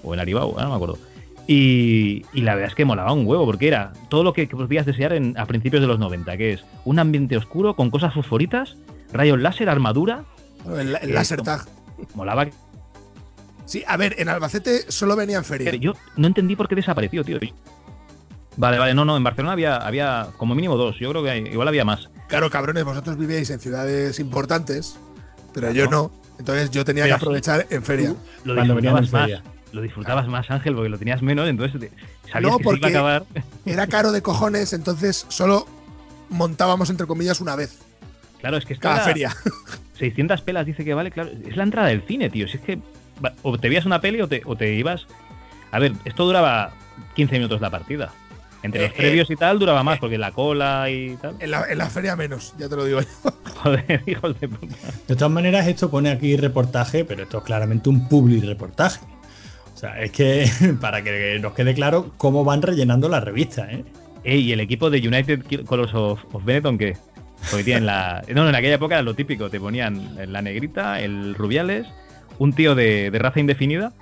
O 0.02 0.12
en 0.14 0.18
Aribau, 0.20 0.56
no 0.58 0.68
me 0.68 0.74
acuerdo. 0.74 0.98
Y, 1.46 2.24
y 2.32 2.40
la 2.42 2.54
verdad 2.54 2.70
es 2.70 2.74
que 2.74 2.84
molaba 2.84 3.12
un 3.12 3.24
huevo, 3.26 3.44
porque 3.46 3.68
era 3.68 3.92
todo 4.08 4.24
lo 4.24 4.32
que, 4.32 4.48
que 4.48 4.56
podías 4.56 4.84
desear 4.86 5.12
en, 5.12 5.38
a 5.38 5.46
principios 5.46 5.80
de 5.80 5.86
los 5.86 5.98
90, 6.00 6.36
que 6.36 6.54
es 6.54 6.64
un 6.84 6.98
ambiente 6.98 7.36
oscuro 7.36 7.74
con 7.76 7.90
cosas 7.90 8.12
fosforitas, 8.14 8.76
rayos 9.12 9.38
láser, 9.38 9.68
armadura. 9.68 10.24
El, 10.76 10.96
el 11.00 11.14
laser 11.14 11.42
tag. 11.42 11.66
Molaba. 12.14 12.46
Sí, 13.70 13.84
a 13.86 13.96
ver, 13.96 14.16
en 14.18 14.28
Albacete 14.28 14.90
solo 14.90 15.14
venía 15.14 15.36
en 15.38 15.44
feria. 15.44 15.70
Pero 15.70 15.80
yo 15.80 15.92
no 16.16 16.26
entendí 16.26 16.56
por 16.56 16.66
qué 16.66 16.74
desapareció, 16.74 17.22
tío. 17.24 17.38
Vale, 18.56 18.78
vale, 18.78 18.94
no, 18.94 19.04
no, 19.04 19.16
en 19.16 19.22
Barcelona 19.22 19.52
había, 19.52 19.76
había 19.76 20.26
como 20.36 20.56
mínimo 20.56 20.76
dos. 20.76 20.98
Yo 20.98 21.08
creo 21.10 21.22
que 21.22 21.30
hay- 21.30 21.46
igual 21.46 21.68
había 21.68 21.84
más. 21.84 22.10
Claro, 22.26 22.50
cabrones, 22.50 22.82
vosotros 22.82 23.16
vivíais 23.16 23.48
en 23.50 23.60
ciudades 23.60 24.18
importantes, 24.18 24.98
pero 25.54 25.70
yo 25.70 25.88
no. 25.88 26.10
Entonces 26.40 26.70
yo 26.72 26.84
tenía 26.84 27.04
que 27.04 27.12
aprovechar 27.12 27.66
en 27.70 27.82
feria. 27.84 28.14
Lo 28.44 28.56
Cuando 28.56 28.74
venían 28.74 28.96
en 28.96 29.02
disfrutabas 29.02 29.28
feria. 29.30 29.42
más. 29.44 29.54
Lo 29.72 29.82
disfrutabas 29.82 30.26
más, 30.26 30.50
Ángel, 30.50 30.74
porque 30.74 30.88
lo 30.88 30.98
tenías 30.98 31.22
menos, 31.22 31.48
entonces 31.48 31.78
te- 31.80 31.92
sabías 32.32 32.50
No, 32.50 32.58
que 32.58 32.64
se 32.64 32.70
iba 32.70 32.76
a 32.76 32.80
porque- 32.80 32.86
acabar. 32.88 33.24
Era 33.66 33.86
caro 33.86 34.10
de 34.10 34.20
cojones, 34.20 34.72
entonces 34.72 35.26
solo 35.28 35.64
montábamos, 36.28 36.90
entre 36.90 37.06
comillas, 37.06 37.40
una 37.40 37.54
vez. 37.54 37.78
Claro, 38.40 38.56
es 38.56 38.64
que 38.66 38.72
esto 38.72 38.88
Cada 38.88 39.02
feria. 39.04 39.36
600 39.96 40.40
pelas 40.42 40.66
dice 40.66 40.84
que 40.84 40.92
vale, 40.92 41.12
claro. 41.12 41.30
Es 41.46 41.56
la 41.56 41.62
entrada 41.62 41.86
del 41.88 42.02
cine, 42.02 42.30
tío. 42.30 42.48
Si 42.48 42.56
es 42.56 42.62
que 42.64 42.80
o 43.42 43.58
te 43.58 43.68
veías 43.68 43.86
una 43.86 44.00
peli 44.00 44.20
o 44.20 44.28
te, 44.28 44.42
o 44.44 44.56
te 44.56 44.74
ibas. 44.74 45.06
A 45.72 45.78
ver, 45.78 45.92
esto 46.04 46.24
duraba 46.24 46.72
15 47.14 47.34
minutos 47.36 47.60
la 47.60 47.70
partida. 47.70 48.12
Entre 48.62 48.82
Eh, 48.82 48.88
los 48.88 48.94
previos 48.94 49.30
y 49.30 49.36
tal 49.36 49.58
duraba 49.58 49.82
más, 49.82 49.98
porque 49.98 50.18
la 50.18 50.32
cola 50.32 50.90
y 50.90 51.16
tal. 51.16 51.34
En 51.40 51.50
la, 51.50 51.64
en 51.70 51.78
la 51.78 51.88
feria 51.88 52.14
menos, 52.16 52.54
ya 52.58 52.68
te 52.68 52.76
lo 52.76 52.84
digo 52.84 53.00
yo. 53.00 53.30
Joder, 53.62 54.02
hijos 54.06 54.38
de 54.38 54.48
puta. 54.48 54.74
De 55.08 55.16
todas 55.16 55.30
maneras, 55.32 55.66
esto 55.66 55.90
pone 55.90 56.10
aquí 56.10 56.36
reportaje, 56.36 57.04
pero 57.04 57.22
esto 57.22 57.38
es 57.38 57.44
claramente 57.44 57.88
un 57.88 58.06
public 58.08 58.44
reportaje. 58.44 59.00
O 59.74 59.78
sea, 59.78 60.00
es 60.02 60.12
que 60.12 60.46
para 60.80 61.02
que 61.02 61.38
nos 61.40 61.54
quede 61.54 61.72
claro 61.74 62.12
cómo 62.18 62.44
van 62.44 62.60
rellenando 62.60 63.08
la 63.08 63.20
revista, 63.20 63.70
¿eh? 63.70 63.84
Ey, 64.24 64.40
¿y 64.40 64.52
el 64.52 64.60
equipo 64.60 64.90
de 64.90 64.98
United 64.98 65.64
Colors 65.64 65.94
of, 65.94 66.22
of 66.34 66.44
Benetton 66.44 66.76
qué? 66.76 66.96
Porque 67.50 67.64
tienen 67.64 67.86
la. 67.86 68.22
No, 68.34 68.46
en 68.46 68.54
aquella 68.54 68.74
época 68.74 68.96
era 68.96 69.02
lo 69.02 69.14
típico. 69.14 69.48
Te 69.48 69.58
ponían 69.58 70.18
la 70.30 70.42
negrita, 70.42 71.00
el 71.00 71.34
rubiales, 71.34 71.86
un 72.40 72.52
tío 72.54 72.74
de, 72.74 73.10
de 73.12 73.18
raza 73.20 73.38
indefinida 73.38 73.92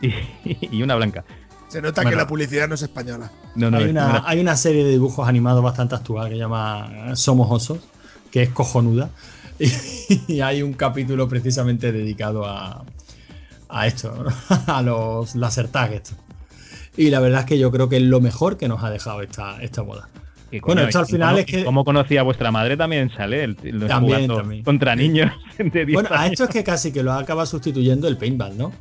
y, 0.00 0.12
y 0.70 0.82
una 0.82 0.94
blanca. 0.94 1.24
Se 1.68 1.82
nota 1.82 2.02
Bueno. 2.02 2.10
que 2.10 2.16
la 2.22 2.26
publicidad 2.28 2.68
no 2.68 2.76
es 2.76 2.82
española. 2.82 3.32
No, 3.56 3.70
no, 3.70 3.78
hay, 3.78 3.84
es- 3.84 3.90
una, 3.90 4.10
era- 4.10 4.22
hay 4.26 4.38
una 4.40 4.56
serie 4.56 4.84
de 4.84 4.90
dibujos 4.92 5.26
animados 5.28 5.62
bastante 5.64 5.94
actual 5.96 6.28
que 6.28 6.34
se 6.34 6.38
llama 6.38 7.16
Somos 7.16 7.48
Osos, 7.50 7.80
que 8.30 8.42
es 8.42 8.48
cojonuda. 8.50 9.10
Y, 10.28 10.40
hay 10.42 10.62
un 10.62 10.74
capítulo 10.74 11.28
precisamente 11.28 11.90
dedicado 11.90 12.44
a, 12.46 12.84
a 13.68 13.86
esto, 13.88 14.26
a 14.68 14.82
los 14.82 15.34
laser 15.34 15.66
tag. 15.68 16.02
Y 16.96 17.10
la 17.10 17.18
verdad 17.20 17.40
es 17.40 17.46
que 17.46 17.58
yo 17.58 17.72
creo 17.72 17.88
que 17.88 17.96
es 17.96 18.02
lo 18.02 18.20
mejor 18.20 18.56
que 18.58 18.68
nos 18.68 18.84
ha 18.84 18.90
dejado 18.90 19.22
esta, 19.22 19.60
esta 19.62 19.82
moda. 19.82 20.08
Que, 20.60 20.66
bueno, 20.66 20.82
esto 20.82 20.98
al 21.00 21.06
final 21.06 21.28
cómo- 21.30 21.38
es 21.38 21.46
que- 21.46 21.64
Como 21.64 21.84
conocía 21.84 22.20
a 22.20 22.22
vuestra 22.24 22.50
madre 22.50 22.76
también 22.76 23.10
sale 23.16 23.44
el, 23.44 23.56
el 23.62 23.80
También, 23.86 24.00
jugando 24.00 24.36
también. 24.38 24.64
contra 24.64 24.94
niños 24.96 25.30
de 25.58 25.84
10 25.86 25.92
Bueno, 25.94 26.08
a 26.12 26.20
años. 26.22 26.32
esto 26.32 26.44
es 26.44 26.50
que 26.50 26.64
casi 26.64 26.92
que 26.92 27.02
lo 27.02 27.12
acaba 27.12 27.46
sustituyendo 27.46 28.08
el 28.08 28.16
paintball, 28.16 28.56
¿no? 28.56 28.72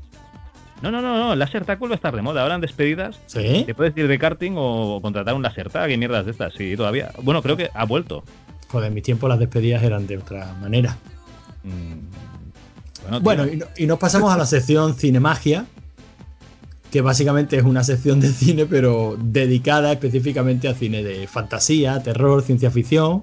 No, 0.82 0.92
no, 0.92 1.02
no, 1.02 1.18
no, 1.18 1.34
el 1.34 1.66
tag 1.66 1.80
vuelve 1.80 1.94
a 1.94 1.98
estar 1.98 2.16
de 2.16 2.22
moda. 2.22 2.42
Ahora 2.44 2.56
en 2.56 2.62
despedidas 2.62 3.18
Sí. 3.28 3.64
te 3.66 3.74
puedes 3.74 3.96
ir 3.98 4.08
de 4.08 4.20
karting 4.20 4.54
o 4.58 5.00
contratar 5.02 5.34
un 5.34 5.42
laser 5.42 5.70
tag 5.70 5.90
y 5.90 5.98
mierdas 5.98 6.26
de 6.26 6.32
estas. 6.32 6.54
Sí, 6.54 6.76
todavía. 6.76 7.12
Bueno, 7.24 7.42
creo 7.42 7.56
que 7.58 7.70
ha 7.74 7.86
vuelto. 7.86 8.24
Joder, 8.70 8.90
en 8.90 8.94
mis 8.94 9.04
tiempos 9.04 9.30
las 9.30 9.40
despedidas 9.40 9.82
eran 9.84 10.06
de 10.06 10.18
otra 10.18 10.54
manera. 10.62 10.98
Mm, 11.64 13.20
Bueno, 13.22 13.46
y, 13.48 13.56
no- 13.58 13.66
y 13.78 13.86
nos 13.88 13.98
pasamos 14.00 14.34
a 14.34 14.38
la 14.38 14.46
sección 14.46 14.96
Cinemagia, 14.96 15.66
que 16.96 17.02
básicamente 17.02 17.58
es 17.58 17.64
una 17.66 17.84
sección 17.84 18.22
de 18.22 18.32
cine, 18.32 18.66
pero 18.66 19.18
dedicada 19.22 19.92
específicamente 19.92 20.70
a 20.70 20.74
cine 20.74 21.04
de 21.04 21.28
fantasía, 21.28 22.02
terror, 22.02 22.42
ciencia 22.42 22.72
ficción. 22.72 23.22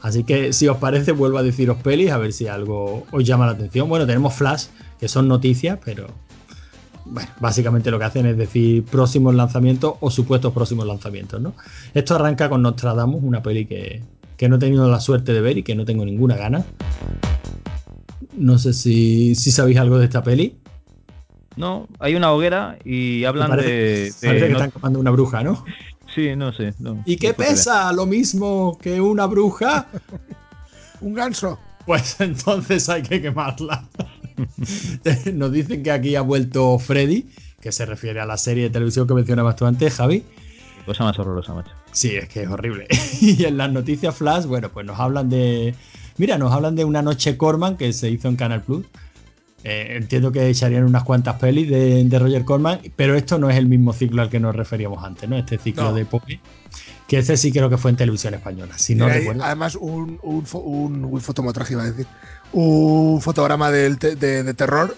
Así 0.00 0.24
que 0.24 0.54
si 0.54 0.66
os 0.66 0.78
parece, 0.78 1.12
vuelvo 1.12 1.36
a 1.36 1.42
deciros 1.42 1.76
pelis, 1.82 2.10
a 2.10 2.16
ver 2.16 2.32
si 2.32 2.48
algo 2.48 3.04
os 3.12 3.22
llama 3.22 3.44
la 3.44 3.52
atención. 3.52 3.86
Bueno, 3.90 4.06
tenemos 4.06 4.32
Flash, 4.32 4.68
que 4.98 5.08
son 5.08 5.28
noticias, 5.28 5.78
pero 5.84 6.06
básicamente 7.38 7.90
lo 7.90 7.98
que 7.98 8.06
hacen 8.06 8.24
es 8.24 8.38
decir 8.38 8.82
próximos 8.84 9.34
lanzamientos 9.34 9.92
o 10.00 10.10
supuestos 10.10 10.54
próximos 10.54 10.86
lanzamientos, 10.86 11.38
¿no? 11.38 11.52
Esto 11.92 12.14
arranca 12.14 12.48
con 12.48 12.62
Nostradamus, 12.62 13.22
una 13.22 13.42
peli 13.42 13.66
que, 13.66 14.02
que 14.38 14.48
no 14.48 14.56
he 14.56 14.58
tenido 14.58 14.90
la 14.90 15.00
suerte 15.00 15.34
de 15.34 15.42
ver 15.42 15.58
y 15.58 15.62
que 15.62 15.74
no 15.74 15.84
tengo 15.84 16.06
ninguna 16.06 16.36
gana. 16.36 16.64
No 18.38 18.58
sé 18.58 18.72
si, 18.72 19.34
si 19.34 19.50
sabéis 19.50 19.76
algo 19.76 19.98
de 19.98 20.06
esta 20.06 20.22
peli. 20.22 20.61
No, 21.56 21.88
hay 21.98 22.14
una 22.14 22.32
hoguera 22.32 22.78
y 22.84 23.24
hablan 23.24 23.50
Parece- 23.50 23.68
de. 23.68 23.76
de- 24.04 24.12
parece 24.22 24.46
que 24.46 24.52
no- 24.52 24.56
están 24.58 24.70
comando 24.70 24.98
una 25.00 25.10
bruja, 25.10 25.42
¿no? 25.42 25.64
Sí, 26.14 26.34
no 26.36 26.52
sé. 26.52 26.74
no- 26.78 27.02
¿Y 27.06 27.16
qué 27.16 27.32
pesa? 27.34 27.92
¿Lo 27.92 28.06
mismo 28.06 28.78
que 28.80 29.00
una 29.00 29.26
bruja? 29.26 29.86
Un 31.00 31.14
ganso. 31.14 31.58
Pues 31.86 32.20
entonces 32.20 32.88
hay 32.88 33.02
que 33.02 33.20
quemarla. 33.20 33.88
Nos 35.34 35.52
dicen 35.52 35.82
que 35.82 35.90
aquí 35.90 36.14
ha 36.16 36.22
vuelto 36.22 36.78
Freddy, 36.78 37.26
que 37.60 37.72
se 37.72 37.86
refiere 37.86 38.20
a 38.20 38.26
la 38.26 38.36
serie 38.36 38.64
de 38.64 38.70
televisión 38.70 39.06
que 39.06 39.14
mencionabas 39.14 39.56
tú 39.56 39.66
antes, 39.66 39.94
Javi. 39.94 40.24
Cosa 40.86 41.04
más 41.04 41.18
horrorosa, 41.18 41.54
macho. 41.54 41.70
Sí, 41.92 42.14
es 42.16 42.28
que 42.28 42.42
es 42.42 42.48
horrible. 42.48 42.86
y 43.20 43.44
en 43.44 43.56
las 43.56 43.70
noticias 43.72 44.14
Flash, 44.16 44.44
bueno, 44.46 44.68
pues 44.70 44.86
nos 44.86 44.98
hablan 44.98 45.28
de. 45.28 45.74
Mira, 46.18 46.38
nos 46.38 46.52
hablan 46.52 46.76
de 46.76 46.84
una 46.84 47.02
noche 47.02 47.36
Corman 47.36 47.76
que 47.76 47.92
se 47.92 48.10
hizo 48.10 48.28
en 48.28 48.36
Canal 48.36 48.62
Plus. 48.62 48.84
Eh, 49.64 49.96
entiendo 49.96 50.32
que 50.32 50.48
echarían 50.48 50.84
unas 50.84 51.04
cuantas 51.04 51.36
pelis 51.36 51.68
de, 51.70 52.02
de 52.04 52.18
Roger 52.18 52.44
Corman, 52.44 52.80
pero 52.96 53.14
esto 53.14 53.38
no 53.38 53.48
es 53.48 53.56
el 53.56 53.66
mismo 53.66 53.92
ciclo 53.92 54.22
al 54.22 54.28
que 54.28 54.40
nos 54.40 54.56
referíamos 54.56 55.04
antes, 55.04 55.28
¿no? 55.28 55.36
Este 55.36 55.56
ciclo 55.58 55.84
No. 55.84 55.94
de 55.94 56.04
Poppy. 56.04 56.40
Que 57.06 57.18
este 57.18 57.36
sí 57.36 57.52
creo 57.52 57.68
que 57.70 57.76
fue 57.76 57.90
en 57.90 57.96
televisión 57.96 58.34
española, 58.34 58.76
si 58.78 58.94
no 58.94 59.08
recuerdo. 59.08 59.44
además, 59.44 59.76
un, 59.76 60.18
un, 60.22 60.44
un, 60.54 61.04
un 61.04 61.20
fotometraje, 61.20 61.74
iba 61.74 61.82
a 61.82 61.90
decir. 61.90 62.06
Un 62.52 63.20
fotograma 63.20 63.70
de, 63.70 63.94
de 63.94 64.54
terror 64.54 64.96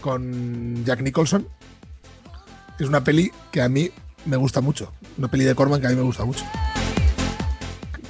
con 0.00 0.84
Jack 0.84 1.02
Nicholson. 1.02 1.46
Es 2.78 2.88
una 2.88 3.04
peli 3.04 3.30
que 3.50 3.60
a 3.62 3.68
mí 3.68 3.90
me 4.24 4.36
gusta 4.36 4.60
mucho. 4.60 4.92
Una 5.18 5.28
peli 5.28 5.44
de 5.44 5.54
Corman 5.54 5.80
que 5.80 5.86
a 5.86 5.90
mí 5.90 5.96
me 5.96 6.02
gusta 6.02 6.24
mucho. 6.24 6.44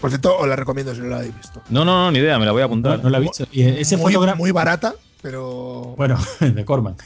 Por 0.02 0.10
cierto, 0.10 0.36
os 0.36 0.46
la 0.48 0.56
recomiendo 0.56 0.94
si 0.94 1.00
no 1.00 1.06
la 1.06 1.18
habéis 1.18 1.34
visto. 1.34 1.62
No, 1.70 1.84
no, 1.84 1.96
no, 2.04 2.10
ni 2.10 2.18
idea, 2.18 2.38
me 2.38 2.44
la 2.44 2.52
voy 2.52 2.60
a 2.60 2.64
No, 2.64 2.72
apuntar. 2.72 3.02
no 3.02 3.08
la 3.08 3.16
he 3.18 3.20
visto. 3.22 3.46
Y 3.52 3.62
ese 3.62 3.96
muy, 3.96 4.12
fotograma. 4.12 4.36
muy 4.36 4.50
barata, 4.50 4.94
pero. 5.22 5.94
Bueno, 5.96 6.18
de 6.40 6.64
Corman. 6.66 6.96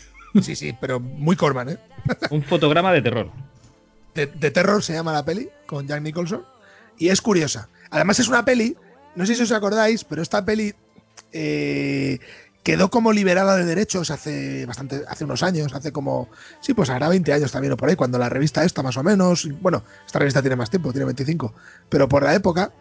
Sí, 0.43 0.57
sí, 0.57 0.75
pero 0.81 0.99
muy 0.99 1.37
Corman, 1.37 1.69
¿eh? 1.69 1.79
Un 2.31 2.43
fotograma 2.43 2.93
de 2.93 3.03
terror. 3.03 3.31
de, 4.15 4.27
de 4.27 4.51
terror 4.51 4.83
se 4.83 4.95
llama 4.95 5.13
la 5.13 5.25
peli, 5.25 5.49
con 5.67 5.87
Jack 5.87 6.01
Nicholson. 6.03 6.43
Y 6.99 7.11
es 7.11 7.21
curiosa. 7.21 7.69
Además, 7.91 8.19
es 8.19 8.29
una 8.29 8.45
peli, 8.45 8.77
no 9.15 9.27
sé 9.27 9.35
si 9.35 9.43
os 9.43 9.53
acordáis, 9.53 10.03
pero 10.03 10.23
esta 10.23 10.45
peli 10.45 10.75
eh, 11.33 12.19
quedó 12.63 12.91
como 12.91 13.13
liberada 13.13 13.57
de 13.57 13.65
derechos 13.65 14.11
hace 14.11 14.65
bastante, 14.67 15.03
hace 15.09 15.25
unos 15.25 15.43
años, 15.43 15.75
hace 15.75 15.93
como. 15.93 16.29
Sí, 16.61 16.73
pues 16.75 16.89
hará 16.91 17.09
20 17.11 17.33
años 17.33 17.53
también 17.53 17.73
o 17.75 17.77
por 17.77 17.89
ahí, 17.91 17.97
cuando 17.97 18.19
la 18.19 18.29
revista 18.31 18.65
esta, 18.65 18.83
más 18.83 18.97
o 18.97 19.03
menos. 19.03 19.47
Bueno, 19.61 19.83
esta 20.07 20.19
revista 20.19 20.41
tiene 20.41 20.57
más 20.57 20.71
tiempo, 20.71 20.93
tiene 20.93 21.05
25. 21.05 21.53
Pero 21.91 22.09
por 22.09 22.23
la 22.23 22.35
época 22.35 22.73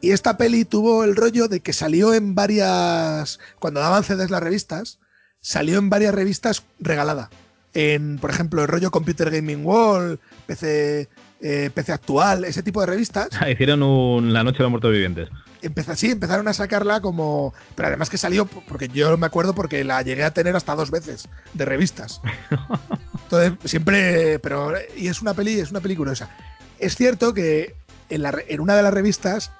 Y 0.00 0.12
esta 0.12 0.36
peli 0.36 0.64
tuvo 0.64 1.04
el 1.04 1.16
rollo 1.16 1.48
de 1.48 1.60
que 1.60 1.72
salió 1.72 2.14
en 2.14 2.34
varias. 2.34 3.40
Cuando 3.58 3.80
daban 3.80 4.04
CDs 4.04 4.30
las 4.30 4.42
revistas, 4.42 4.98
salió 5.40 5.78
en 5.78 5.90
varias 5.90 6.14
revistas 6.14 6.62
regalada. 6.78 7.30
En, 7.74 8.18
por 8.18 8.30
ejemplo, 8.30 8.62
el 8.62 8.68
rollo 8.68 8.90
Computer 8.90 9.30
Gaming 9.30 9.64
World, 9.64 10.18
PC, 10.46 11.08
eh, 11.40 11.70
PC 11.74 11.92
Actual, 11.92 12.44
ese 12.44 12.62
tipo 12.62 12.80
de 12.80 12.86
revistas. 12.86 13.28
Hicieron 13.48 13.82
un 13.82 14.32
La 14.32 14.44
Noche 14.44 14.58
de 14.58 14.64
los 14.64 14.70
Muertos 14.70 14.92
Vivientes. 14.92 15.28
Empezó, 15.62 15.96
sí, 15.96 16.10
empezaron 16.12 16.46
a 16.46 16.52
sacarla 16.52 17.00
como. 17.00 17.52
Pero 17.74 17.88
además 17.88 18.08
que 18.08 18.18
salió, 18.18 18.46
porque 18.46 18.88
yo 18.88 19.16
me 19.18 19.26
acuerdo 19.26 19.54
porque 19.54 19.82
la 19.82 20.02
llegué 20.02 20.22
a 20.22 20.32
tener 20.32 20.54
hasta 20.54 20.76
dos 20.76 20.92
veces 20.92 21.28
de 21.54 21.64
revistas. 21.64 22.20
Entonces, 23.24 23.52
siempre. 23.68 24.38
Pero. 24.38 24.74
Y 24.96 25.08
es 25.08 25.20
una 25.20 25.34
peli, 25.34 25.58
es 25.58 25.72
una 25.72 25.80
peli 25.80 25.96
curiosa. 25.96 26.30
Es 26.78 26.94
cierto 26.94 27.34
que 27.34 27.74
en, 28.08 28.22
la, 28.22 28.32
en 28.46 28.60
una 28.60 28.76
de 28.76 28.82
las 28.82 28.94
revistas 28.94 29.50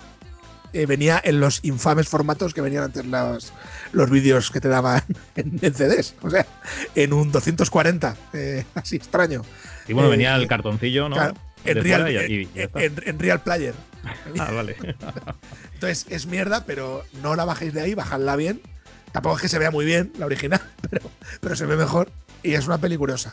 eh, 0.72 0.86
venía 0.86 1.20
en 1.24 1.40
los 1.40 1.60
infames 1.64 2.08
formatos 2.08 2.54
que 2.54 2.60
venían 2.60 2.84
antes 2.84 3.04
los, 3.06 3.52
los 3.92 4.10
vídeos 4.10 4.50
que 4.50 4.60
te 4.60 4.68
daban 4.68 5.02
en, 5.36 5.58
en 5.62 5.74
CDs. 5.74 6.14
O 6.22 6.30
sea, 6.30 6.46
en 6.94 7.12
un 7.12 7.30
240, 7.32 8.16
eh, 8.34 8.64
así 8.74 8.96
extraño. 8.96 9.42
Y 9.86 9.92
bueno, 9.92 10.08
Eh, 10.08 10.12
venía 10.12 10.34
el 10.36 10.46
cartoncillo, 10.48 11.08
¿no? 11.08 11.16
claro, 11.16 11.34
en, 11.64 11.82
real, 11.82 12.10
y- 12.10 12.34
y 12.34 12.42
en- 12.54 12.60
está. 12.64 12.82
en- 12.82 13.02
en 13.04 13.18
Real 13.18 13.42
Player. 13.42 13.74
Ah, 14.38 14.52
vale. 14.52 14.76
Entonces 15.74 16.06
es 16.08 16.26
mierda, 16.26 16.64
pero 16.64 17.04
no 17.22 17.34
la 17.34 17.44
bajéis 17.44 17.74
de 17.74 17.80
ahí, 17.82 17.94
bajadla 17.94 18.36
bien. 18.36 18.60
Tampoco 19.12 19.36
es 19.36 19.42
que 19.42 19.48
se 19.48 19.58
vea 19.58 19.70
muy 19.70 19.84
bien 19.84 20.12
la 20.18 20.26
original, 20.26 20.60
pero, 20.88 21.10
pero 21.40 21.56
se 21.56 21.66
ve 21.66 21.76
mejor. 21.76 22.10
Y 22.42 22.54
es 22.54 22.66
una 22.66 22.78
peli 22.78 22.96
curiosa. 22.96 23.32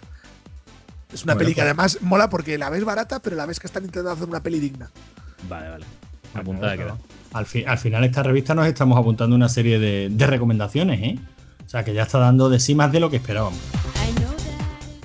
Es 1.13 1.23
una 1.23 1.33
Bueno, 1.33 1.39
peli 1.45 1.51
que 1.53 1.61
pues- 1.61 1.65
además 1.65 1.97
mola 2.01 2.29
porque 2.29 2.57
la 2.57 2.69
ves 2.69 2.83
barata, 2.83 3.19
pero 3.19 3.35
la 3.35 3.45
ves 3.45 3.59
que 3.59 3.67
están 3.67 3.83
intentando 3.83 4.11
hacer 4.11 4.27
una 4.27 4.41
peli 4.41 4.59
digna. 4.59 4.89
Vale, 5.47 5.69
vale. 5.69 5.85
Apuntada 6.33 6.75
queda. 6.75 6.97
Al, 7.35 7.45
fi- 7.45 7.65
al 7.65 7.77
final, 7.77 8.01
esta 8.05 8.23
revista 8.23 8.55
nos 8.55 8.65
estamos 8.65 8.97
apuntando 8.97 9.35
una 9.35 9.49
serie 9.49 9.77
de, 9.77 10.07
de 10.09 10.25
recomendaciones, 10.25 11.01
¿eh? 11.03 11.19
O 11.65 11.69
sea, 11.69 11.83
que 11.83 11.93
ya 11.93 12.03
está 12.03 12.17
dando 12.17 12.49
de 12.49 12.61
sí 12.61 12.75
más 12.75 12.93
de 12.93 13.01
lo 13.01 13.09
que 13.09 13.17
esperábamos. 13.17 13.59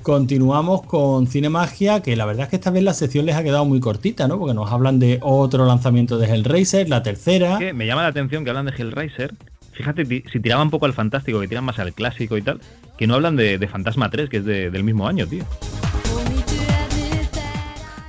Continuamos 0.02 0.82
con 0.82 1.27
Cinemagia, 1.27 2.02
que 2.02 2.15
la 2.15 2.27
verdad 2.27 2.44
es 2.44 2.51
que 2.51 2.57
esta 2.57 2.70
vez 2.70 2.85
la 2.85 2.94
sección 2.94 3.27
les 3.27 3.35
ha 3.35 3.43
quedado 3.43 3.65
muy 3.65 3.81
cortita, 3.81 4.28
¿no? 4.28 4.39
Porque 4.39 4.55
nos 4.55 4.70
hablan 4.70 5.01
de 5.01 5.19
otro 5.23 5.66
lanzamiento 5.66 6.19
de 6.19 6.27
Hellraiser, 6.32 6.89
la 6.89 7.02
tercera. 7.02 7.59
Que 7.59 7.73
me 7.73 7.85
llama 7.86 8.02
la 8.02 8.09
atención 8.09 8.44
que 8.44 8.51
hablan 8.51 8.66
de 8.66 8.73
Hellraiser. 8.78 9.35
Fíjate, 9.73 10.05
si 10.07 10.39
tiraban 10.40 10.69
un 10.69 10.70
poco 10.70 10.86
al 10.86 10.93
fantástico, 10.94 11.40
que 11.40 11.48
tiran 11.48 11.65
más 11.65 11.81
al 11.81 11.93
clásico 11.94 12.36
y 12.36 12.43
tal, 12.43 12.61
que 12.97 13.09
no 13.09 13.15
hablan 13.15 13.35
de, 13.35 13.59
de 13.59 13.66
Fantasma 13.66 14.09
3, 14.09 14.31
que 14.31 14.36
es 14.36 14.44
de- 14.44 14.70
del 14.70 14.85
mismo 14.85 15.09
año, 15.09 15.27
tío. 15.27 15.44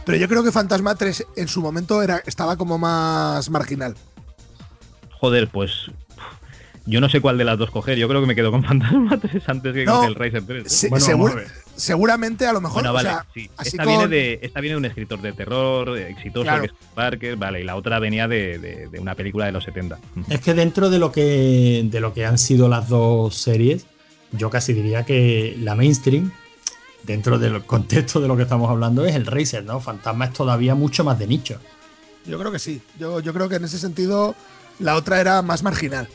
Pero 0.05 0.17
yo 0.17 0.27
creo 0.27 0.43
que 0.43 0.51
Fantasma 0.51 0.93
3 0.95 1.25
en 1.37 1.47
su 1.47 1.61
momento 1.61 2.01
era, 2.03 2.21
estaba 2.25 2.55
como 2.57 2.77
más 2.77 3.49
marginal. 3.49 3.95
Joder, 5.21 5.47
pues. 5.47 5.85
Yo 6.87 6.99
no 6.99 7.07
sé 7.09 7.21
cuál 7.21 7.37
de 7.37 7.43
las 7.43 7.59
dos 7.59 7.69
coger. 7.69 7.95
Yo 7.99 8.07
creo 8.09 8.21
que 8.21 8.27
me 8.27 8.33
quedo 8.35 8.49
con 8.51 8.63
Fantasma 8.65 9.19
3 9.19 9.43
antes 9.47 9.73
que 9.73 9.85
No, 9.85 9.99
con 9.99 10.09
Hellraiser 10.09 10.43
3. 10.45 10.65
¿eh? 10.65 10.69
Se- 10.69 10.89
Bueno, 10.89 11.05
segur- 11.05 11.11
vamos 11.11 11.31
a 11.31 11.35
ver. 11.35 11.47
seguramente 11.75 12.47
a 12.47 12.53
lo 12.53 12.59
mejor. 12.59 12.77
Bueno, 12.81 12.89
o 12.89 12.93
vale, 12.93 13.09
sea, 13.09 13.25
sí. 13.33 13.49
así 13.55 13.69
Esta, 13.69 13.83
con- 13.83 13.93
viene 13.93 14.07
de, 14.07 14.39
esta 14.41 14.61
viene 14.61 14.73
de 14.73 14.77
un 14.79 14.85
escritor 14.85 15.21
de 15.21 15.31
terror 15.33 15.95
eh, 15.97 16.09
exitoso, 16.09 16.43
Claro. 16.43 16.61
que 16.61 16.67
es 16.67 16.73
Parker, 16.95 17.35
vale, 17.37 17.61
y 17.61 17.63
la 17.63 17.75
otra 17.75 17.99
venía 17.99 18.27
de, 18.27 18.57
de- 18.57 18.87
de 18.89 18.99
una 18.99 19.13
película 19.13 19.45
de 19.45 19.51
los 19.51 19.63
70. 19.63 19.99
Es 20.29 20.41
que 20.41 20.55
dentro 20.55 20.89
de 20.89 20.97
lo 20.97 21.11
que, 21.11 21.83
de 21.85 21.99
lo 21.99 22.13
que 22.15 22.25
han 22.25 22.39
sido 22.39 22.67
las 22.67 22.89
dos 22.89 23.35
series, 23.35 23.85
yo 24.31 24.49
casi 24.49 24.73
diría 24.73 25.05
que 25.05 25.55
la 25.59 25.75
mainstream, 25.75 26.31
dentro 27.03 27.37
del 27.37 27.61
contexto 27.63 28.19
de 28.21 28.27
lo 28.27 28.35
que 28.35 28.43
estamos 28.43 28.69
hablando, 28.71 29.05
es 29.05 29.15
el 29.15 29.27
Racer, 29.27 29.63
¿no? 29.63 29.79
Fantasma 29.81 30.25
es 30.25 30.33
todavía 30.33 30.73
mucho 30.73 31.03
más 31.03 31.19
de 31.19 31.27
nicho. 31.27 31.59
Yo 32.25 32.39
creo 32.39 32.51
que 32.51 32.59
sí. 32.59 32.81
Yo, 32.99 33.19
yo 33.19 33.33
creo 33.33 33.47
que 33.49 33.55
en 33.57 33.65
ese 33.65 33.77
sentido 33.77 34.35
la 34.79 34.95
otra 34.95 35.19
era 35.21 35.41
más 35.41 35.63
marginal. 35.63 36.07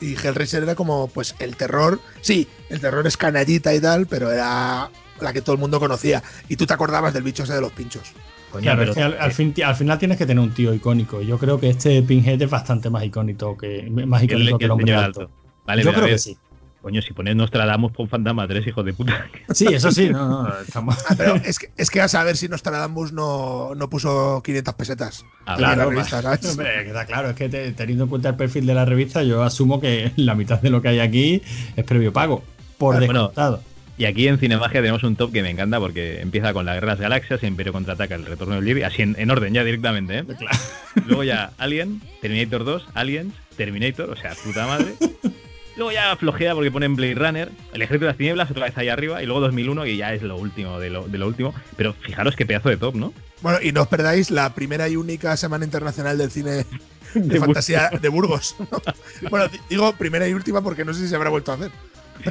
Y 0.00 0.14
Hellraiser 0.14 0.62
era 0.62 0.74
como, 0.74 1.08
pues, 1.08 1.34
el 1.40 1.56
terror. 1.56 2.00
Sí, 2.20 2.46
el 2.70 2.80
terror 2.80 3.06
es 3.06 3.16
canallita 3.16 3.74
y 3.74 3.80
tal, 3.80 4.06
pero 4.06 4.30
era 4.30 4.90
la 5.20 5.32
que 5.32 5.42
todo 5.42 5.54
el 5.54 5.60
mundo 5.60 5.80
conocía. 5.80 6.22
Y 6.48 6.56
tú 6.56 6.66
te 6.66 6.72
acordabas 6.74 7.12
del 7.12 7.24
bicho 7.24 7.42
ese 7.42 7.54
de 7.54 7.60
los 7.60 7.72
pinchos. 7.72 8.12
Coño, 8.52 8.62
Claro, 8.62 8.78
pero- 8.78 8.90
es 8.92 8.96
que 8.96 9.02
al, 9.02 9.18
al 9.20 9.32
fin- 9.32 9.54
al 9.64 9.74
final 9.74 9.98
tienes 9.98 10.16
que 10.16 10.24
tener 10.24 10.42
un 10.42 10.54
tío 10.54 10.72
icónico. 10.72 11.20
Yo 11.20 11.36
creo 11.38 11.58
que 11.60 11.68
este 11.70 12.00
Pinhead 12.02 12.40
es 12.40 12.48
bastante 12.48 12.88
más 12.90 13.04
icónico 13.04 13.56
que, 13.58 13.90
más 14.06 14.22
el- 14.22 14.30
icónico 14.30 14.56
y 14.56 14.58
que 14.58 14.64
el 14.64 14.68
el 14.68 14.70
hombre 14.70 14.94
alto. 14.94 15.20
alto. 15.22 15.32
Vale, 15.66 15.82
yo 15.82 15.92
creo 15.92 16.06
que 16.06 16.18
sí. 16.18 16.38
Coño, 16.80 17.02
si 17.02 17.12
pones 17.12 17.34
Nostradamus, 17.34 17.90
pon 17.92 18.08
Fantasma 18.08 18.46
3, 18.46 18.66
hijo 18.68 18.82
de 18.84 18.92
puta. 18.94 19.26
Sí, 19.52 19.66
eso 19.66 19.90
sí, 19.90 20.10
no, 20.10 20.44
no, 20.44 20.60
estamos. 20.62 20.96
Ah, 21.08 21.14
pero 21.16 21.34
es 21.44 21.58
que, 21.58 21.70
es 21.76 21.90
que 21.90 22.00
a 22.00 22.06
saber 22.08 22.36
si 22.36 22.48
Nostradamus 22.48 23.12
no, 23.12 23.74
no 23.74 23.90
puso 23.90 24.40
500 24.44 24.74
pesetas. 24.74 25.24
Ah, 25.44 25.52
la 25.58 25.74
Claro, 25.74 25.90
revista, 25.90 26.22
¿sabes? 26.22 26.44
Hombre, 26.48 26.68
que 26.84 26.88
está 26.88 27.04
claro, 27.06 27.30
es 27.30 27.36
que 27.36 27.48
te- 27.48 27.72
teniendo 27.72 28.04
en 28.04 28.10
cuenta 28.10 28.28
el 28.28 28.36
perfil 28.36 28.64
de 28.66 28.74
la 28.74 28.84
revista, 28.84 29.22
yo 29.24 29.42
asumo 29.42 29.80
que 29.80 30.12
la 30.16 30.34
mitad 30.36 30.60
de 30.62 30.70
lo 30.70 30.80
que 30.80 30.88
hay 30.88 31.00
aquí 31.00 31.42
es 31.76 31.84
previo 31.84 32.12
pago. 32.12 32.44
Por 32.78 32.94
Bueno, 32.96 33.12
descontado. 33.22 33.62
Y 33.96 34.04
aquí 34.04 34.28
en 34.28 34.38
Cinemagia 34.38 34.80
tenemos 34.80 35.02
un 35.02 35.16
top 35.16 35.32
que 35.32 35.42
me 35.42 35.50
encanta 35.50 35.80
porque 35.80 36.20
empieza 36.20 36.52
con 36.52 36.64
la 36.64 36.74
Guerra 36.74 36.86
de 36.86 36.92
las 36.92 37.00
Galaxias, 37.00 37.42
Imperio 37.42 37.72
contraataca, 37.72 38.14
el 38.14 38.24
retorno 38.24 38.54
del 38.54 38.64
Jedi, 38.64 38.84
así 38.84 39.02
en, 39.02 39.16
en 39.18 39.28
orden 39.32 39.52
ya 39.52 39.64
directamente, 39.64 40.18
¿eh? 40.18 40.24
Claro. 40.24 40.56
Luego 41.04 41.24
ya 41.24 41.50
Alien, 41.58 42.00
Terminator 42.22 42.64
2, 42.64 42.86
Aliens, 42.94 43.34
Terminator, 43.56 44.08
o 44.10 44.14
sea, 44.16 44.34
puta 44.44 44.64
madre. 44.68 44.94
Luego 45.78 45.92
ya 45.92 46.14
flojea 46.16 46.54
porque 46.54 46.70
ponen 46.70 46.96
Blade 46.96 47.14
Runner, 47.14 47.52
El 47.72 47.82
Ejército 47.82 48.04
de 48.06 48.10
las 48.10 48.16
Tinieblas, 48.18 48.50
otra 48.50 48.64
vez 48.66 48.76
ahí 48.76 48.88
arriba, 48.88 49.22
y 49.22 49.26
luego 49.26 49.40
2001, 49.42 49.86
y 49.86 49.96
ya 49.96 50.12
es 50.12 50.22
lo 50.22 50.36
último 50.36 50.78
de 50.80 50.90
lo, 50.90 51.06
de 51.08 51.18
lo 51.18 51.26
último. 51.28 51.54
Pero 51.76 51.94
fijaros 51.94 52.34
qué 52.36 52.44
pedazo 52.44 52.68
de 52.68 52.76
top, 52.76 52.96
¿no? 52.96 53.12
Bueno, 53.42 53.58
y 53.62 53.70
no 53.70 53.82
os 53.82 53.88
perdáis 53.88 54.30
la 54.32 54.52
primera 54.54 54.88
y 54.88 54.96
única 54.96 55.36
Semana 55.36 55.64
Internacional 55.64 56.18
del 56.18 56.30
Cine 56.32 56.50
de, 56.50 56.66
De 57.14 57.38
Fantasía 57.38 57.90
de 58.02 58.08
Burgos. 58.08 58.56
¿no? 58.58 58.66
Bueno, 59.30 59.46
di- 59.48 59.60
digo 59.70 59.92
primera 59.92 60.26
y 60.28 60.34
última 60.34 60.60
porque 60.62 60.84
no 60.84 60.92
sé 60.92 61.02
si 61.02 61.08
se 61.08 61.14
habrá 61.16 61.30
vuelto 61.30 61.52
a 61.52 61.54
hacer. 61.54 61.70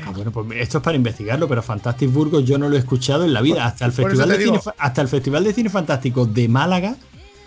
Ah, 0.06 0.12
bueno, 0.14 0.32
pues 0.32 0.46
esto 0.60 0.80
es 0.80 0.84
para 0.84 0.98
investigarlo, 0.98 1.48
pero 1.48 1.64
Fantastic 1.64 2.12
Burgos 2.12 2.44
yo 2.44 2.58
no 2.58 2.68
lo 2.68 2.76
he 2.76 2.80
escuchado 2.80 3.24
en 3.24 3.32
la 3.34 3.40
vida. 3.42 3.66
Hasta 3.66 3.86
el, 3.86 3.94
Festival 3.94 4.28
de 4.28 4.38
digo. 4.38 4.60
Cine, 4.60 4.74
hasta 4.78 5.02
el 5.02 5.08
Festival 5.08 5.44
de 5.46 5.54
Cine 5.54 5.70
Fantástico 5.70 6.26
de 6.26 6.50
Málaga 6.50 6.98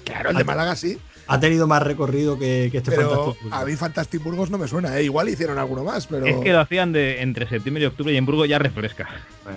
Claro, 0.05 0.31
el 0.31 0.37
de 0.39 0.45
Málaga 0.45 0.75
sí, 0.75 0.99
ha 1.33 1.39
tenido 1.39 1.69
más 1.69 1.81
recorrido 1.81 2.37
que, 2.37 2.71
que 2.73 2.79
este 2.79 2.91
pero 2.91 3.11
Fantastic 3.11 3.43
Burgos. 3.43 3.61
a 3.61 3.65
mí 3.65 3.77
Fantastic 3.77 4.23
Burgos 4.25 4.51
no 4.51 4.59
me 4.59 4.67
suena, 4.67 4.99
¿eh? 4.99 5.05
Igual 5.05 5.29
hicieron 5.29 5.59
alguno 5.59 5.85
más, 5.85 6.09
pero. 6.09 6.27
Es 6.27 6.37
que 6.39 6.51
lo 6.53 6.59
hacían 6.59 6.93
de 6.93 7.23
entre 7.23 7.49
septiembre 7.49 7.85
y 7.85 7.87
octubre 7.87 8.13
y 8.13 8.17
en 8.17 8.27
Burgos 8.27 8.49
ya 8.49 8.59
refresca. 8.59 9.09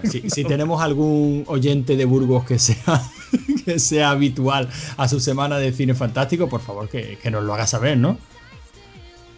Si, 0.04 0.30
si 0.30 0.44
tenemos 0.44 0.84
algún 0.84 1.44
oyente 1.48 1.96
de 1.96 2.06
Burgos 2.06 2.46
que 2.46 2.60
sea, 2.60 3.02
que 3.66 3.80
sea 3.80 4.12
habitual 4.12 4.70
a 4.98 5.08
su 5.08 5.20
semana 5.20 5.58
de 5.58 5.72
cine 5.72 5.96
fantástico, 5.96 6.48
por 6.48 6.62
favor 6.62 6.88
que, 6.90 7.18
que 7.18 7.32
nos 7.32 7.44
lo 7.44 7.56
haga 7.56 7.66
saber, 7.66 7.98
¿no? 7.98 8.20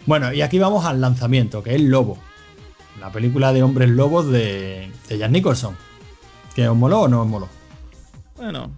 Bueno, 0.04 0.30
y 0.32 0.42
aquí 0.42 0.58
vamos 0.58 0.84
al 0.84 1.00
lanzamiento, 1.00 1.62
que 1.62 1.74
es 1.74 1.80
Lobo. 1.80 2.18
La 3.00 3.10
película 3.10 3.54
de 3.54 3.62
hombres 3.62 3.88
lobos 3.88 4.30
de, 4.30 4.90
de 5.08 5.18
Jack 5.18 5.30
Nicholson. 5.30 5.74
¿Que 6.54 6.68
os 6.68 6.76
moló 6.76 7.02
o 7.02 7.08
no 7.08 7.22
os 7.22 7.28
moló? 7.28 7.48
Bueno, 8.36 8.70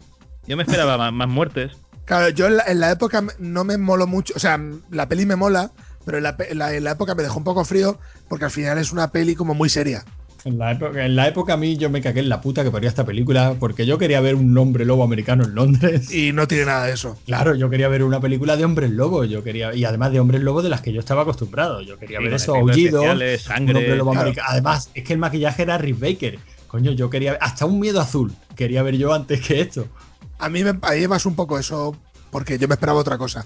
yo 0.47 0.57
me 0.57 0.63
esperaba 0.63 0.97
más, 0.99 1.13
más 1.13 1.29
muertes. 1.29 1.73
Claro, 2.09 2.31
yo 2.31 2.47
en 2.47 2.57
la, 2.57 2.65
en 2.67 2.81
la 2.81 2.91
época 2.91 3.23
no 3.39 3.65
me 3.65 3.77
moló 3.77 4.07
mucho. 4.07 4.33
O 4.37 4.39
sea, 4.39 4.59
la 4.91 5.09
peli 5.09 5.27
me 5.27 5.37
mola, 5.37 5.71
pero 6.05 6.17
en 6.19 6.25
la, 6.25 6.37
en 6.39 6.59
la- 6.59 6.75
en 6.75 6.85
la 6.85 6.93
época 6.93 7.15
me 7.15 7.23
dejó 7.23 7.39
un 7.39 7.45
poco 7.45 7.65
frío 7.65 7.99
porque 8.29 8.47
al 8.47 8.51
final 8.51 8.79
es 8.79 8.93
una 8.93 9.13
peli 9.13 9.35
como 9.35 9.55
muy 9.55 9.69
seria. 9.69 10.05
En 10.45 10.57
la, 10.57 10.73
época, 10.73 11.05
en 11.05 11.17
la 11.17 11.29
época 11.29 11.55
a 11.55 11.57
mí 11.57 11.77
yo 11.77 11.91
me 11.91 12.01
cagué 12.01 12.21
en 12.21 12.29
la 12.29 12.41
puta 12.41 12.63
que 12.65 12.71
parió 12.71 12.89
esta 12.89 13.05
película 13.05 13.57
porque 13.59 13.85
yo 13.85 13.99
quería 13.99 14.21
ver 14.21 14.37
un 14.37 14.57
hombre 14.57 14.85
lobo 14.85 15.03
americano 15.05 15.45
en 15.45 15.55
Londres. 15.55 16.11
Y 16.15 16.33
no 16.33 16.47
tiene 16.49 16.65
nada 16.67 16.87
de 16.87 16.93
eso. 16.93 17.19
Claro, 17.27 17.55
yo 17.57 17.69
quería 17.69 17.89
ver 17.89 18.03
una 18.05 18.21
película 18.21 18.57
de 18.57 18.65
hombres 18.65 18.91
lobos, 18.91 19.29
yo 19.29 19.43
quería 19.43 19.75
y 19.75 19.85
además 19.85 20.13
de 20.13 20.21
hombres 20.21 20.41
lobos 20.43 20.63
de 20.63 20.71
las 20.71 20.81
que 20.81 20.93
yo 20.93 21.01
estaba 21.01 21.23
acostumbrado. 21.23 21.83
Yo 21.83 21.99
quería 21.99 22.19
Sí, 22.19 22.25
ver 22.25 22.33
esos 22.35 22.49
aullidos, 22.57 22.95
especiales, 23.03 23.47
un 23.47 23.53
hombre 23.77 23.83
sangre. 23.83 23.97
lobo 23.97 24.13
Claro. 24.13 24.29
americano. 24.29 24.49
Además, 24.51 24.91
es 24.95 25.05
que 25.05 25.13
el 25.13 25.19
maquillaje 25.19 25.63
era 25.63 25.77
Rick 25.77 25.99
Baker. 26.01 26.39
Coño, 26.69 26.93
yo 26.93 27.11
quería 27.11 27.37
hasta 27.41 27.67
un 27.67 27.81
miedo 27.81 28.01
azul 28.01 28.35
quería 28.55 28.83
ver 28.83 28.97
yo 28.97 29.13
antes 29.13 29.41
que 29.47 29.61
esto. 29.61 29.89
A 30.39 30.49
mí 30.49 30.63
me 30.65 30.71
a 30.71 30.93
mí 30.93 31.01
me 31.01 31.09
pasó 31.09 31.29
un 31.29 31.37
poco 31.37 31.59
eso 31.59 31.97
porque 32.31 32.59
yo 32.59 32.69
me 32.69 32.75
esperaba 32.75 32.99
otra 33.01 33.19
cosa. 33.19 33.45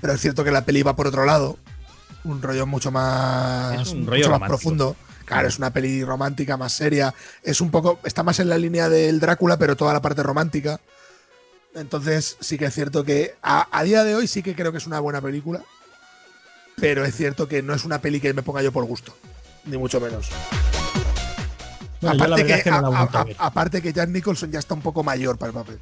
Pero 0.00 0.12
es 0.12 0.20
cierto 0.20 0.44
que 0.44 0.50
la 0.50 0.64
peli 0.64 0.82
va 0.82 0.96
por 0.96 1.06
otro 1.06 1.24
lado. 1.24 1.58
Un 2.24 2.42
rollo 2.42 2.66
mucho 2.66 2.90
más, 2.90 3.80
Es 3.82 3.88
un 3.92 4.00
mucho 4.00 4.10
rollo 4.10 4.30
más 4.38 4.48
profundo. 4.48 4.96
Claro, 5.24 5.48
es 5.48 5.58
una 5.58 5.72
peli 5.72 6.04
romántica, 6.04 6.56
más 6.56 6.72
seria. 6.72 7.12
Es 7.42 7.60
un 7.60 7.70
poco. 7.70 7.98
Está 8.04 8.22
más 8.22 8.38
en 8.40 8.48
la 8.48 8.58
línea 8.58 8.88
del 8.88 9.18
Drácula, 9.20 9.56
pero 9.58 9.76
toda 9.76 9.92
la 9.92 10.00
parte 10.02 10.22
romántica. 10.22 10.80
Entonces, 11.74 12.36
sí 12.40 12.56
que 12.58 12.66
es 12.66 12.74
cierto 12.74 13.04
que 13.04 13.34
a, 13.42 13.66
a 13.76 13.82
día 13.82 14.02
de 14.04 14.14
hoy 14.14 14.26
sí 14.28 14.42
que 14.42 14.54
creo 14.54 14.72
que 14.72 14.78
es 14.78 14.86
una 14.86 15.00
buena 15.00 15.20
película. 15.20 15.62
Pero 16.76 17.04
es 17.04 17.14
cierto 17.16 17.48
que 17.48 17.62
no 17.62 17.74
es 17.74 17.84
una 17.84 18.00
peli 18.00 18.20
que 18.20 18.34
me 18.34 18.42
ponga 18.42 18.62
yo 18.62 18.70
por 18.72 18.84
gusto. 18.84 19.16
Ni 19.64 19.76
mucho 19.78 20.00
menos. 20.00 20.28
Bueno, 22.00 22.22
aparte, 22.24 22.44
que, 22.46 22.54
es 22.54 22.66
no 22.66 22.94
a- 22.94 23.00
a 23.38 23.46
aparte 23.46 23.82
que 23.82 23.92
Jack 23.92 24.10
Nicholson 24.10 24.52
ya 24.52 24.58
está 24.58 24.74
un 24.74 24.82
poco 24.82 25.02
mayor 25.02 25.38
para 25.38 25.48
el 25.50 25.54
papel. 25.54 25.80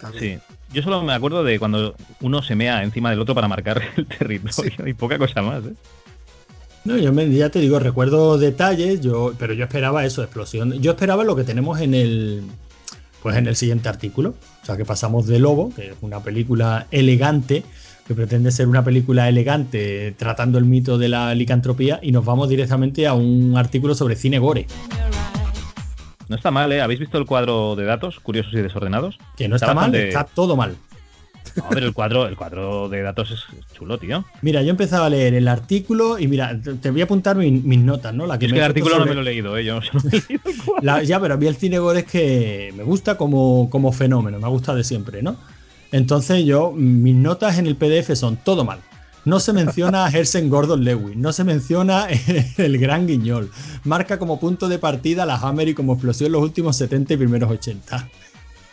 También. 0.00 0.40
Sí. 0.40 0.54
Yo 0.72 0.82
solo 0.82 1.02
me 1.02 1.12
acuerdo 1.12 1.42
de 1.44 1.58
cuando 1.58 1.94
uno 2.20 2.42
se 2.42 2.54
mea 2.54 2.82
encima 2.82 3.10
del 3.10 3.20
otro 3.20 3.34
para 3.34 3.48
marcar 3.48 3.82
el 3.96 4.06
territorio 4.06 4.86
y 4.86 4.94
poca 4.94 5.18
cosa 5.18 5.42
más, 5.42 5.64
¿eh? 5.64 5.74
No, 6.84 6.96
yo 6.96 7.12
me- 7.12 7.28
ya 7.30 7.50
te 7.50 7.58
digo, 7.60 7.78
recuerdo 7.78 8.38
detalles, 8.38 9.00
yo, 9.02 9.34
pero 9.38 9.52
yo 9.52 9.64
esperaba 9.64 10.04
eso, 10.06 10.22
explosión. 10.22 10.72
Yo 10.80 10.92
esperaba 10.92 11.24
lo 11.24 11.36
que 11.36 11.44
tenemos 11.44 11.80
en 11.80 11.94
el 11.94 12.42
pues 13.22 13.36
en 13.36 13.46
el 13.48 13.54
siguiente 13.56 13.88
artículo. 13.90 14.34
O 14.62 14.64
sea 14.66 14.78
que 14.78 14.86
pasamos 14.86 15.26
de 15.26 15.38
Lobo, 15.38 15.74
que 15.76 15.88
es 15.88 15.94
una 16.00 16.20
película 16.20 16.86
elegante, 16.90 17.62
que 18.08 18.14
pretende 18.14 18.50
ser 18.50 18.66
una 18.66 18.82
película 18.82 19.28
elegante 19.28 20.14
tratando 20.16 20.56
el 20.56 20.64
mito 20.64 20.96
de 20.96 21.10
la 21.10 21.34
licantropía 21.34 21.98
y 22.02 22.12
nos 22.12 22.24
vamos 22.24 22.48
directamente 22.48 23.06
a 23.06 23.12
un 23.12 23.58
artículo 23.58 23.94
sobre 23.94 24.16
cine 24.16 24.38
gore. 24.38 24.66
No 26.30 26.36
está 26.36 26.52
mal, 26.52 26.70
¿eh? 26.70 26.80
¿Habéis 26.80 27.00
visto 27.00 27.18
el 27.18 27.26
cuadro 27.26 27.74
de 27.74 27.84
datos, 27.84 28.20
curiosos 28.20 28.52
y 28.54 28.58
desordenados? 28.58 29.18
Que 29.36 29.48
no 29.48 29.56
está, 29.56 29.74
mal, 29.74 29.92
está 29.92 30.22
todo 30.22 30.54
mal. 30.54 30.76
No, 31.56 31.64
pero 31.70 31.86
el 31.86 31.92
cuadro, 31.92 32.28
el 32.28 32.36
cuadro 32.36 32.88
de 32.88 33.02
datos 33.02 33.32
es 33.32 33.40
chulo, 33.74 33.98
tío. 33.98 34.24
Mira, 34.40 34.62
yo 34.62 34.70
empezaba 34.70 35.06
a 35.06 35.10
leer 35.10 35.34
el 35.34 35.48
artículo 35.48 36.20
y 36.20 36.28
mira, 36.28 36.56
te 36.80 36.92
voy 36.92 37.00
a 37.00 37.04
apuntar 37.04 37.34
mis, 37.34 37.80
notas, 37.80 38.14
¿no? 38.14 38.28
La 38.28 38.38
que 38.38 38.46
es 38.46 38.52
que 38.52 38.58
el 38.58 38.64
artículo 38.64 39.00
no 39.00 39.06
me 39.06 39.14
lo 39.16 39.22
he 39.22 39.24
leído, 39.24 39.56
¿eh? 39.56 39.64
Yo 39.64 39.80
no 39.80 40.00
he 40.04 40.22
leído 40.28 40.42
la, 40.82 41.02
ya, 41.02 41.18
pero 41.18 41.34
a 41.34 41.36
mí 41.36 41.48
el 41.48 41.56
cine 41.56 41.80
gore 41.80 42.00
es 42.00 42.06
que 42.06 42.72
me 42.76 42.84
gusta 42.84 43.16
como, 43.16 43.68
como 43.68 43.90
fenómeno, 43.90 44.38
me 44.38 44.46
ha 44.46 44.50
gustado 44.50 44.78
de 44.78 44.84
siempre, 44.84 45.24
¿no? 45.24 45.36
Entonces 45.90 46.44
yo, 46.44 46.70
mis 46.70 47.16
notas 47.16 47.58
en 47.58 47.66
el 47.66 47.74
PDF 47.74 48.14
son 48.14 48.36
todo 48.36 48.64
mal. 48.64 48.78
No 49.24 49.38
se 49.38 49.52
menciona 49.52 50.06
a 50.06 50.10
Hersen 50.10 50.48
Gordon 50.48 50.84
Lewis, 50.84 51.16
no 51.16 51.32
se 51.32 51.44
menciona 51.44 52.08
el 52.56 52.78
gran 52.78 53.06
guiñol. 53.06 53.50
Marca 53.84 54.18
como 54.18 54.40
punto 54.40 54.68
de 54.68 54.78
partida 54.78 55.26
la 55.26 55.36
Hammer 55.36 55.68
y 55.68 55.74
como 55.74 55.92
explosión 55.92 56.26
en 56.26 56.32
los 56.32 56.42
últimos 56.42 56.76
70 56.76 57.14
y 57.14 57.16
primeros 57.16 57.50
80. 57.50 58.08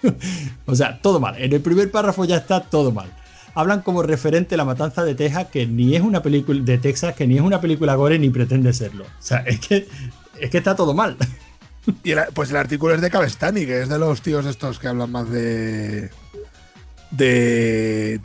o 0.66 0.76
sea, 0.76 1.02
todo 1.02 1.20
mal. 1.20 1.36
En 1.38 1.52
el 1.52 1.62
primer 1.62 1.92
párrafo 1.92 2.24
ya 2.26 2.38
está 2.38 2.62
todo 2.62 2.92
mal. 2.92 3.12
Hablan 3.56 3.82
como 3.82 4.04
referente 4.04 4.56
la 4.56 4.66
matanza 4.66 5.04
de 5.04 5.16
Texas, 5.16 5.48
que 5.52 5.66
ni 5.66 5.96
es 5.96 6.02
una 6.02 6.22
película 6.22 6.62
de 6.64 6.78
Texas, 6.78 7.16
que 7.16 7.26
ni 7.26 7.36
es 7.36 7.42
una 7.42 7.60
película 7.60 7.96
gore 7.96 8.20
ni 8.20 8.30
pretende 8.30 8.72
serlo. 8.72 9.04
O 9.04 9.22
sea, 9.22 9.40
es 9.40 9.60
que, 9.60 9.88
es 10.40 10.50
que 10.50 10.60
está 10.60 10.76
todo 10.76 10.94
mal. 10.94 11.18
Pues 12.34 12.52
el 12.52 12.58
artículo 12.58 12.94
es 12.94 13.02
de 13.02 13.10
Cabestani, 13.10 13.66
que 13.66 13.82
es 13.82 13.90
de 13.90 13.98
los 13.98 14.22
tíos 14.22 14.46
estos 14.46 14.78
que 14.78 14.90
hablan 14.90 15.12
más 15.12 15.30
de, 15.30 16.10
de, 17.12 18.20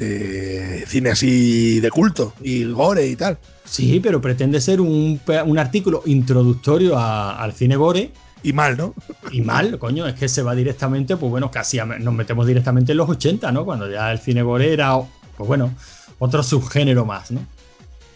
cine 0.87 1.11
así 1.11 1.81
de 1.81 1.91
culto 1.91 2.35
y 2.43 2.65
gore 2.65 3.07
y 3.07 3.17
tal. 3.17 3.39
Sí, 3.65 4.01
pero 4.03 4.21
pretende 4.21 4.61
ser 4.61 4.81
un, 4.81 5.21
artículo 5.59 6.03
introductorio 6.07 6.99
al 6.99 7.53
cine 7.53 7.77
gore. 7.77 8.11
Y 8.45 8.53
mal, 8.53 8.77
¿no? 8.77 8.93
Y 9.31 9.41
mal, 9.41 9.79
coño, 9.79 10.05
es 10.09 10.15
que 10.15 10.29
se 10.29 10.43
va 10.43 10.57
directamente, 10.57 11.17
pues 11.17 11.31
bueno, 11.31 11.49
casi 11.53 11.79
nos 12.01 12.13
metemos 12.13 12.45
directamente 12.45 12.91
en 12.91 12.99
los 12.99 13.09
80, 13.09 13.53
¿no? 13.53 13.65
Cuando 13.65 13.89
ya 13.89 14.11
el 14.11 14.19
cine 14.19 14.43
gore 14.43 14.73
era, 14.73 14.97
pues 15.37 15.47
bueno, 15.47 15.73
otro 16.19 16.43
subgénero 16.43 17.05
más, 17.05 17.31
¿no? 17.31 17.47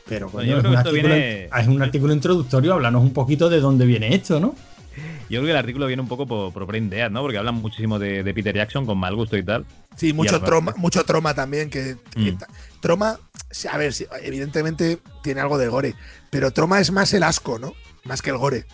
Pero 0.08 0.28
coño, 0.28 0.58
es, 0.58 0.64
un 0.64 0.76
artículo, 0.76 1.14
es 1.14 1.68
un 1.68 1.80
artículo 1.80 2.12
introductorio, 2.12 2.72
háblanos 2.74 3.02
un 3.02 3.12
poquito 3.12 3.48
de 3.48 3.60
dónde 3.60 3.86
viene 3.86 4.14
esto, 4.16 4.40
¿no? 4.40 4.56
Yo 5.28 5.40
creo 5.40 5.44
que 5.44 5.50
el 5.50 5.56
artículo 5.56 5.86
viene 5.86 6.02
un 6.02 6.08
poco 6.08 6.26
por, 6.26 6.52
por 6.52 6.66
Brain 6.66 6.88
Dead, 6.88 7.10
¿no? 7.10 7.22
Porque 7.22 7.38
hablan 7.38 7.56
muchísimo 7.56 7.98
de, 7.98 8.22
Peter 8.34 8.54
Jackson 8.54 8.86
con 8.86 8.98
mal 8.98 9.14
gusto 9.14 9.36
y 9.36 9.42
tal. 9.42 9.64
Sí, 9.96 10.12
mucho 10.12 10.40
troma, 10.40 10.74
mucho 10.76 11.04
troma 11.04 11.34
también. 11.34 11.70
Que, 11.70 11.96
mm. 12.16 12.38
troma, 12.80 13.18
a 13.70 13.78
ver, 13.78 13.94
evidentemente 14.22 14.98
tiene 15.22 15.40
algo 15.40 15.58
de 15.58 15.68
gore, 15.68 15.94
pero 16.30 16.52
troma 16.52 16.80
es 16.80 16.92
más 16.92 17.12
el 17.14 17.22
asco, 17.22 17.58
¿no? 17.58 17.74
Más 18.04 18.22
que 18.22 18.30
el 18.30 18.38
gore. 18.38 18.66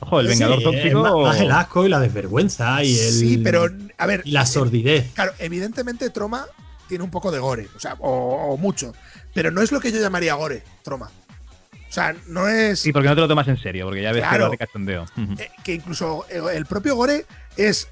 Ojo, 0.00 0.20
el 0.20 0.26
Vengador 0.26 0.62
Tóxico. 0.62 1.22
Más, 1.22 1.40
el 1.40 1.50
asco 1.50 1.86
y 1.86 1.88
la 1.88 2.00
desvergüenza 2.00 2.82
y 2.84 2.98
el. 2.98 3.12
Sí, 3.12 3.38
pero 3.38 3.68
a 3.96 4.06
ver. 4.06 4.22
la 4.26 4.44
sordidez. 4.44 5.12
claro, 5.14 5.32
evidentemente 5.38 6.10
Troma 6.10 6.46
tiene 6.88 7.04
un 7.04 7.10
poco 7.10 7.30
de 7.30 7.38
gore, 7.38 7.68
o 7.74 7.80
sea, 7.80 7.96
o, 8.00 8.56
mucho. 8.58 8.92
Pero 9.32 9.50
no 9.50 9.62
es 9.62 9.72
lo 9.72 9.80
que 9.80 9.90
yo 9.90 10.00
llamaría 10.00 10.34
gore, 10.34 10.62
Troma. 10.82 11.10
O 11.94 12.00
sea, 12.02 12.16
no 12.26 12.48
es. 12.48 12.80
Sí, 12.80 12.92
porque 12.92 13.08
no 13.08 13.14
te 13.14 13.20
lo 13.20 13.28
tomas 13.28 13.46
en 13.46 13.56
serio, 13.56 13.84
porque 13.84 14.02
ya 14.02 14.10
ves 14.10 14.24
que 14.28 14.36
lo 14.36 14.50
de 14.50 14.58
cachondeo. 14.58 15.06
Eh, 15.38 15.48
que 15.62 15.74
incluso 15.74 16.26
el 16.28 16.66
propio 16.66 16.96
Gore 16.96 17.24
es, 17.56 17.86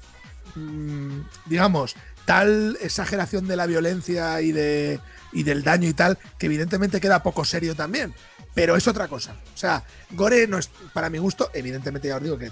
mm, 0.55 1.19
digamos, 1.45 1.95
tal 2.25 2.77
exageración 2.81 3.47
de 3.47 3.55
la 3.55 3.65
violencia 3.65 4.41
y, 4.41 4.51
de, 4.51 4.99
y 5.31 5.43
del 5.43 5.63
daño 5.63 5.87
y 5.87 5.93
tal, 5.93 6.17
que 6.37 6.47
evidentemente 6.47 6.99
queda 6.99 7.23
poco 7.23 7.45
serio 7.45 7.75
también. 7.75 8.13
Pero 8.53 8.75
es 8.75 8.89
otra 8.89 9.07
cosa. 9.07 9.37
O 9.53 9.57
sea, 9.57 9.85
Gore 10.11 10.47
no 10.47 10.57
es, 10.57 10.69
para 10.91 11.09
mi 11.09 11.19
gusto, 11.19 11.49
evidentemente 11.53 12.09
ya 12.09 12.17
os 12.17 12.23
digo 12.23 12.37
que, 12.37 12.51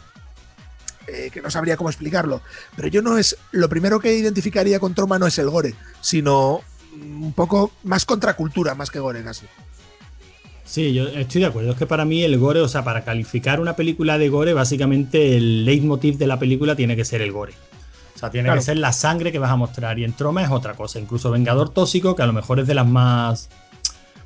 eh, 1.07 1.31
que 1.33 1.41
no 1.41 1.51
sabría 1.51 1.75
cómo 1.75 1.89
explicarlo. 1.89 2.41
Pero 2.77 2.87
yo 2.87 3.01
no 3.01 3.17
es. 3.17 3.35
Lo 3.51 3.67
primero 3.67 3.99
que 3.99 4.15
identificaría 4.15 4.79
con 4.79 4.95
Troma 4.95 5.19
no 5.19 5.27
es 5.27 5.37
el 5.37 5.49
Gore, 5.49 5.75
sino 5.99 6.61
un 6.93 7.33
poco 7.33 7.73
más 7.83 8.05
contracultura, 8.05 8.73
más 8.73 8.89
que 8.89 8.99
Gore 8.99 9.21
casi. 9.21 9.47
Sí, 10.63 10.93
yo 10.93 11.07
estoy 11.07 11.41
de 11.41 11.47
acuerdo. 11.47 11.71
Es 11.71 11.77
que 11.77 11.85
para 11.85 12.05
mí 12.05 12.23
el 12.23 12.37
gore, 12.37 12.61
o 12.61 12.67
sea, 12.67 12.83
para 12.83 13.03
calificar 13.03 13.59
una 13.59 13.75
película 13.75 14.17
de 14.17 14.29
gore, 14.29 14.53
básicamente 14.53 15.35
el 15.35 15.65
leitmotiv 15.65 16.17
de 16.17 16.27
la 16.27 16.39
película 16.39 16.75
tiene 16.75 16.95
que 16.95 17.05
ser 17.05 17.21
el 17.21 17.31
gore. 17.31 17.53
O 18.15 18.19
sea, 18.19 18.29
tiene 18.29 18.53
que 18.53 18.61
ser 18.61 18.77
la 18.77 18.93
sangre 18.93 19.31
que 19.31 19.39
vas 19.39 19.51
a 19.51 19.55
mostrar. 19.55 19.97
Y 19.97 20.03
en 20.03 20.13
Troma 20.13 20.43
es 20.43 20.51
otra 20.51 20.73
cosa. 20.73 20.99
Incluso 20.99 21.31
Vengador 21.31 21.69
Tóxico, 21.69 22.15
que 22.15 22.21
a 22.21 22.27
lo 22.27 22.33
mejor 22.33 22.59
es 22.59 22.67
de 22.67 22.75
las 22.75 22.87
más. 22.87 23.49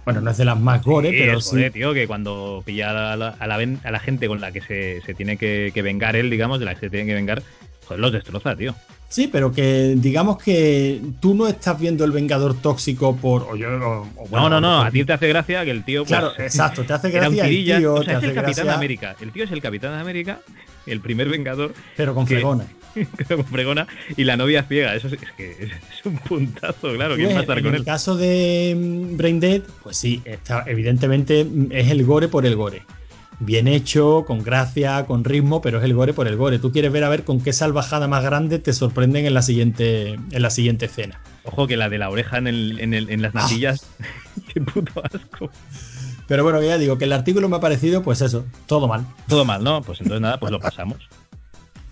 Bueno, 0.03 0.21
no 0.21 0.29
es 0.29 0.37
de 0.37 0.45
las 0.45 0.59
más 0.59 0.83
gore, 0.83 1.11
pero 1.11 1.41
sí. 1.41 1.69
tío, 1.71 1.93
que 1.93 2.05
cuando 2.05 2.61
pilla 2.63 3.13
a 3.13 3.15
la, 3.17 3.99
gente 3.99 4.27
con 4.27 4.39
la 4.39 4.51
que 4.51 4.61
se, 4.61 5.13
tiene 5.15 5.37
que, 5.37 5.71
que, 5.73 5.81
vengar 5.81 6.15
él, 6.15 6.29
digamos, 6.29 6.59
de 6.59 6.65
la 6.65 6.75
que 6.75 6.81
se 6.81 6.89
tiene 6.91 7.07
que 7.07 7.15
vengar, 7.15 7.41
pues 7.87 7.99
los 7.99 8.11
destroza, 8.11 8.55
tío. 8.55 8.75
Sí, 9.07 9.29
pero 9.31 9.51
que 9.51 9.95
digamos 9.97 10.41
que 10.41 11.01
tú 11.19 11.35
no 11.35 11.47
estás 11.47 11.79
viendo 11.79 12.03
el 12.05 12.11
Vengador 12.11 12.55
tóxico 12.55 13.15
por. 13.15 13.57
no, 13.57 14.49
no, 14.49 14.61
no. 14.61 14.81
A 14.81 14.91
ti 14.91 15.05
te 15.05 15.13
hace 15.13 15.27
gracia 15.27 15.63
que 15.63 15.71
el 15.71 15.83
tío. 15.83 16.01
Pues, 16.01 16.09
claro, 16.09 16.31
exacto. 16.37 16.83
Te 16.83 16.93
hace 16.93 17.11
gracia. 17.11 17.45
el 17.45 17.65
tío, 17.65 18.01
es 18.01 18.23
el 18.23 18.33
Capitán 18.33 18.65
de 18.65 18.73
América. 18.73 19.15
El 19.21 19.31
tío 19.31 19.43
es 19.43 19.51
el 19.51 19.61
Capitán 19.61 19.93
de 19.93 20.01
América, 20.01 20.39
el 20.85 20.99
primer 21.01 21.29
Vengador. 21.29 21.73
Pero 21.95 22.13
con 22.13 22.27
fregona. 22.27 22.65
con 23.27 23.45
fregona. 23.45 23.87
Y 24.17 24.23
la 24.23 24.37
novia 24.37 24.63
ciega. 24.63 24.95
Eso 24.95 25.07
es, 25.07 25.17
que 25.37 25.51
es 25.51 26.05
un 26.05 26.17
puntazo, 26.17 26.93
claro. 26.93 27.15
¿Quién 27.15 27.29
va 27.29 27.39
a 27.39 27.41
estar 27.41 27.57
con 27.57 27.67
él? 27.67 27.73
En 27.73 27.75
el 27.75 27.85
caso 27.85 28.17
de 28.17 28.75
mm, 28.75 29.17
Brain 29.17 29.39
Dead, 29.39 29.61
pues 29.83 29.97
sí, 29.97 30.21
está, 30.25 30.63
evidentemente 30.67 31.47
es 31.69 31.91
el 31.91 32.03
gore 32.05 32.27
por 32.27 32.45
el 32.45 32.55
gore 32.55 32.83
bien 33.39 33.67
hecho, 33.67 34.23
con 34.25 34.43
gracia, 34.43 35.05
con 35.05 35.23
ritmo, 35.23 35.61
pero 35.61 35.79
es 35.79 35.83
el 35.83 35.93
gore 35.93 36.13
por 36.13 36.27
el 36.27 36.37
gore. 36.37 36.59
Tú 36.59 36.71
quieres 36.71 36.91
ver 36.91 37.03
a 37.03 37.09
ver 37.09 37.23
con 37.23 37.41
qué 37.41 37.53
salvajada 37.53 38.07
más 38.07 38.23
grande 38.23 38.59
te 38.59 38.73
sorprenden 38.73 39.25
en 39.25 39.33
la 39.33 39.41
siguiente, 39.41 40.13
en 40.13 40.41
la 40.41 40.49
siguiente 40.49 40.85
escena. 40.85 41.19
Ojo 41.43 41.67
que 41.67 41.77
la 41.77 41.89
de 41.89 41.97
la 41.97 42.09
oreja 42.09 42.37
en, 42.37 42.47
el, 42.47 42.79
en, 42.79 42.93
el, 42.93 43.09
en 43.09 43.21
las 43.21 43.35
ah. 43.35 43.41
natillas, 43.41 43.85
qué 44.53 44.61
puto 44.61 45.01
asco. 45.03 45.49
Pero 46.27 46.43
bueno, 46.43 46.61
ya 46.61 46.77
digo 46.77 46.97
que 46.97 47.05
el 47.05 47.13
artículo 47.13 47.49
me 47.49 47.57
ha 47.57 47.59
parecido, 47.59 48.01
pues 48.01 48.21
eso, 48.21 48.45
todo 48.65 48.87
mal. 48.87 49.05
Todo 49.27 49.45
mal, 49.45 49.63
¿no? 49.63 49.81
Pues 49.83 50.01
entonces 50.01 50.21
nada, 50.21 50.39
pues 50.39 50.51
lo 50.51 50.59
pasamos. 50.59 50.97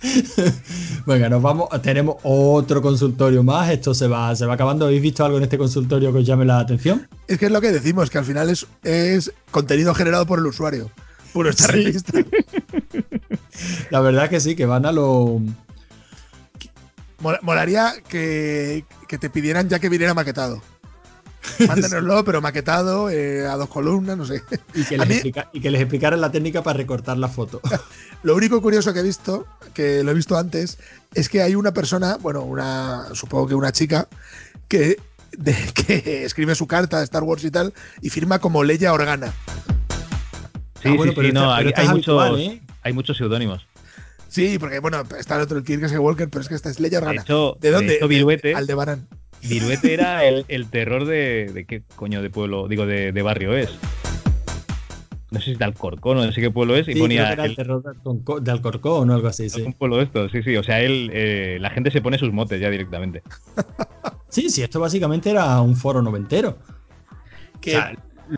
Venga, 1.06 1.30
nos 1.30 1.42
vamos. 1.42 1.70
Tenemos 1.82 2.16
otro 2.24 2.82
consultorio 2.82 3.44
más. 3.44 3.70
Esto 3.70 3.94
se 3.94 4.08
va, 4.08 4.36
se 4.36 4.46
va 4.46 4.56
acabando. 4.56 4.86
¿Habéis 4.86 5.04
visto 5.04 5.24
algo 5.24 5.38
en 5.38 5.44
este 5.44 5.58
consultorio 5.58 6.12
que 6.12 6.20
os 6.20 6.26
llame 6.26 6.46
la 6.46 6.60
atención? 6.60 7.08
Es 7.28 7.38
que 7.38 7.46
es 7.46 7.52
lo 7.52 7.62
que 7.62 7.72
decimos, 7.72 8.10
que 8.10 8.18
al 8.18 8.26
final 8.26 8.50
es, 8.50 8.66
es 8.84 9.32
contenido 9.52 9.94
generado 9.94 10.26
por 10.26 10.40
el 10.40 10.48
usuario 10.48 10.90
puro 11.34 11.50
esta 11.50 11.68
revista. 11.68 12.14
La 13.90 14.00
verdad 14.00 14.30
que 14.30 14.40
sí, 14.40 14.56
que 14.56 14.66
van 14.66 14.86
a 14.86 14.92
lo. 14.92 15.42
Molaría 17.42 17.94
que, 18.08 18.86
te 19.08 19.30
pidieran 19.30 19.70
ya 19.70 19.80
que 19.80 19.90
viniera 19.90 20.14
maquetado. 20.14 20.62
Mándenoslo, 21.68 22.24
pero 22.26 22.42
maquetado, 22.42 23.10
eh, 23.10 23.48
a 23.48 23.56
dos 23.56 23.70
columnas, 23.70 24.18
no 24.18 24.26
sé. 24.26 24.44
Y 24.74 24.84
que, 24.84 24.98
les 24.98 25.26
y 25.26 25.62
que 25.62 25.72
les 25.72 25.82
explicaran 25.82 26.20
la 26.20 26.32
técnica 26.32 26.64
para 26.64 26.78
recortar 26.78 27.18
la 27.18 27.30
foto. 27.30 27.62
Lo 28.24 28.36
único 28.36 28.62
curioso 28.62 28.94
que 28.94 29.00
he 29.00 29.04
visto, 29.04 29.46
que 29.74 30.04
lo 30.04 30.12
he 30.12 30.14
visto 30.14 30.38
antes, 30.38 30.78
es 31.14 31.30
que 31.30 31.42
hay 31.42 31.56
una 31.56 31.74
persona, 31.74 32.18
bueno, 32.18 32.42
una 32.42 33.08
supongo 33.14 33.48
que 33.48 33.56
una 33.56 33.74
chica, 33.74 34.08
que, 34.70 34.98
que 35.74 36.24
escribe 36.24 36.56
su 36.56 36.68
carta 36.68 37.00
de 37.00 37.04
Star 37.04 37.24
Wars 37.24 37.44
y 37.44 37.52
tal, 37.52 37.74
y 38.02 38.10
firma 38.10 38.40
como 38.40 38.64
Leia 38.64 38.94
Organa. 38.94 39.34
Sí, 40.84 40.90
ah, 40.90 41.14
sí, 41.16 41.32
no, 41.32 41.54
hay, 41.54 41.88
muchos, 41.88 42.40
¿eh? 42.40 42.62
hay 42.82 42.92
muchos 42.94 43.16
seudónimos. 43.16 43.66
Sí, 44.28 44.58
porque 44.60 44.80
bueno, 44.80 45.04
está 45.18 45.38
el 45.38 45.44
otro, 45.44 45.58
el 45.58 45.64
Kirk 45.64 45.84
Walker, 45.98 46.28
pero 46.30 46.42
es 46.42 46.50
que 46.50 46.56
esta 46.56 46.70
es 46.70 46.80
Leia 46.80 46.98
Organa. 46.98 47.24
¿De 47.24 47.72
dónde? 47.72 48.00
De 48.00 48.08
Viruete, 48.08 48.54
Aldebarán. 48.54 49.08
Viruete 49.44 49.94
era 49.94 50.26
el, 50.28 50.44
el, 50.50 50.68
terror 50.68 51.06
de, 51.06 51.52
de, 51.54 51.66
qué 51.66 51.84
coño 51.96 52.22
de 52.22 52.30
pueblo, 52.30 52.68
digo, 52.68 52.86
de, 52.86 53.12
de, 53.14 53.22
barrio 53.22 53.56
es. 53.56 53.70
No 55.32 55.40
sé 55.40 55.52
si 55.52 55.56
de 55.56 55.64
Alcorcón 55.66 56.18
o 56.18 56.26
no 56.26 56.32
sé 56.32 56.42
qué 56.42 56.52
pueblo 56.52 56.76
es. 56.76 56.88
Y 56.88 56.96
ponía 56.96 57.32
era 57.32 57.46
el, 57.46 57.56
terror 57.56 57.82
de 57.82 58.52
Alcorcón 58.52 59.10
o 59.10 59.14
algo 59.14 59.28
así. 59.28 59.50
Sí. 59.50 59.62
Un 59.62 59.74
pueblo 59.74 60.02
esto, 60.02 60.28
sí, 60.30 60.44
sí. 60.44 60.58
O 60.58 60.64
sea, 60.64 60.82
él, 60.82 61.10
eh, 61.14 61.58
la 61.62 61.70
gente 61.70 61.92
se 61.92 62.02
pone 62.02 62.18
sus 62.18 62.34
motes 62.34 62.60
ya 62.60 62.70
directamente. 62.70 63.24
sí, 64.30 64.50
sí, 64.50 64.64
esto 64.64 64.80
básicamente 64.80 65.30
era 65.30 65.62
un 65.62 65.76
foro 65.76 66.02
noventero. 66.02 66.58
Que, 67.62 67.80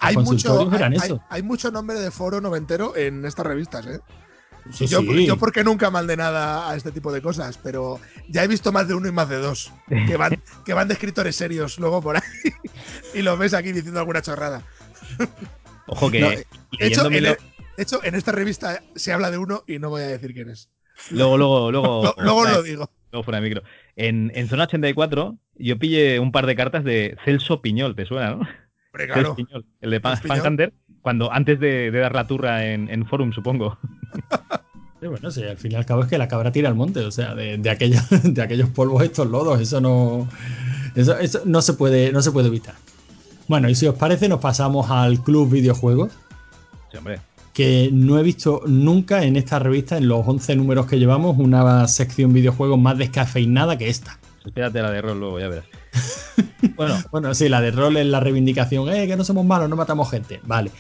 hay 0.02 0.18
mucho, 0.18 0.70
hay, 1.30 1.44
mucho 1.44 1.72
nombre 1.72 2.00
de 2.00 2.12
foro 2.12 2.42
noventero 2.42 2.96
en 2.96 3.26
estas 3.26 3.46
revistas, 3.46 3.86
¿eh? 3.86 4.00
yo, 4.72 5.02
yo, 5.02 5.38
porque 5.38 5.64
nunca 5.64 5.90
de 5.90 6.18
nada 6.18 6.70
a 6.70 6.76
este 6.76 6.92
tipo 6.92 7.12
de 7.12 7.22
cosas, 7.22 7.60
pero 7.62 8.00
ya 8.28 8.44
he 8.44 8.48
visto 8.48 8.72
más 8.72 8.88
de 8.88 8.96
uno 8.96 9.08
y 9.08 9.12
más 9.12 9.30
de 9.30 9.38
dos 9.38 9.72
que 10.08 10.18
van, 10.18 10.42
que 10.66 10.74
van 10.74 10.88
de 10.88 10.96
escritores 10.96 11.36
serios 11.36 11.78
luego 11.78 12.02
por 12.02 12.18
ahí 12.18 12.24
y 13.14 13.22
lo 13.22 13.38
ves 13.38 13.54
aquí 13.54 13.72
diciendo 13.72 14.00
alguna 14.00 14.22
chorrada. 14.22 14.64
Ojo 15.88 16.10
que. 16.10 16.20
de, 16.20 16.46
hecho, 16.80 17.10
en, 17.12 17.38
hecho, 17.78 18.04
en 18.04 18.16
esta 18.16 18.32
revista 18.32 18.82
se 18.96 19.14
habla 19.14 19.30
de 19.30 19.38
uno 19.38 19.64
y 19.68 19.78
no 19.78 19.90
voy 19.90 20.02
a 20.02 20.08
decir 20.08 20.34
quién 20.34 20.50
es. 20.50 20.70
Luego, 21.12 21.38
luego, 21.38 21.72
luego. 21.72 22.16
luego 22.18 22.46
lo 22.46 22.64
digo. 22.64 22.90
luego 23.12 23.24
fuera 23.24 23.40
de 23.40 23.48
micro. 23.48 23.64
En, 23.96 24.32
en 24.34 24.48
Zona 24.48 24.64
84 24.64 25.38
yo 25.56 25.78
pillé 25.78 26.20
un 26.20 26.32
par 26.32 26.48
de 26.48 26.56
cartas 26.56 26.84
de 26.84 27.18
Celso 27.24 27.62
Piñol, 27.62 27.96
¿te 27.96 28.06
suena, 28.06 28.32
no? 28.32 28.48
Claro. 28.96 29.36
Piñol, 29.36 29.66
el 29.82 29.92
de 29.92 30.00
Pan, 30.00 30.20
cuando 31.02 31.32
antes 31.32 31.60
de, 31.60 31.92
de 31.92 32.00
dar 32.00 32.16
la 32.16 32.26
turra 32.26 32.66
en, 32.66 32.90
en 32.90 33.06
Forum, 33.06 33.32
supongo. 33.34 33.78
Sí, 35.02 35.08
bueno, 35.08 35.30
sí, 35.30 35.44
al 35.44 35.58
fin 35.58 35.74
y 35.74 35.76
al 35.76 35.86
cabo 35.86 36.04
es 36.04 36.08
que 36.08 36.18
la 36.18 36.30
cabra 36.30 36.54
tira 36.54 36.70
al 36.70 36.74
monte, 36.76 37.02
o 37.02 37.12
sea, 37.12 37.36
de, 37.36 37.58
de, 37.58 37.70
aquellos, 37.70 38.02
de 38.24 38.42
aquellos 38.42 38.70
polvos 38.70 39.04
estos 39.04 39.30
lodos, 39.30 39.60
eso 39.60 39.82
no. 39.82 40.28
Eso, 40.96 41.18
eso 41.20 41.42
no 41.46 41.62
se 41.62 41.74
puede, 41.74 42.14
no 42.14 42.22
se 42.22 42.32
puede 42.32 42.48
evitar. 42.48 42.76
Bueno, 43.50 43.70
y 43.70 43.76
si 43.76 43.86
os 43.88 43.96
parece, 43.96 44.30
nos 44.30 44.40
pasamos 44.40 44.90
al 44.90 45.22
Club 45.22 45.52
Videojuegos, 45.52 46.14
Sí, 46.92 46.98
hombre. 46.98 47.20
que 47.54 47.90
no 47.92 48.18
he 48.18 48.24
visto 48.24 48.62
nunca 48.66 49.24
en 49.24 49.36
esta 49.36 49.60
revista, 49.60 49.98
en 49.98 50.08
los 50.08 50.26
11 50.26 50.56
números 50.56 50.86
que 50.88 50.98
llevamos, 50.98 51.38
una 51.38 51.88
sección 51.90 52.32
videojuegos 52.32 52.80
más 52.80 52.98
descafeinada 52.98 53.78
que 53.78 53.90
esta. 53.90 54.18
Espérate 54.46 54.82
la 54.82 54.92
de 54.92 55.02
rol 55.02 55.20
luego, 55.20 55.40
ya 55.42 55.50
verás. 55.50 55.66
Bueno, 56.76 56.96
Bueno, 57.12 57.34
sí, 57.34 57.50
la 57.50 57.62
de 57.62 57.72
rol 57.72 57.98
es 57.98 58.06
la 58.06 58.20
reivindicación, 58.20 58.90
eh, 58.90 59.08
que 59.08 59.16
no 59.16 59.24
somos 59.24 59.46
malos, 59.46 59.70
no 59.70 59.76
matamos 59.76 60.10
gente, 60.12 60.40
vale. 60.44 60.72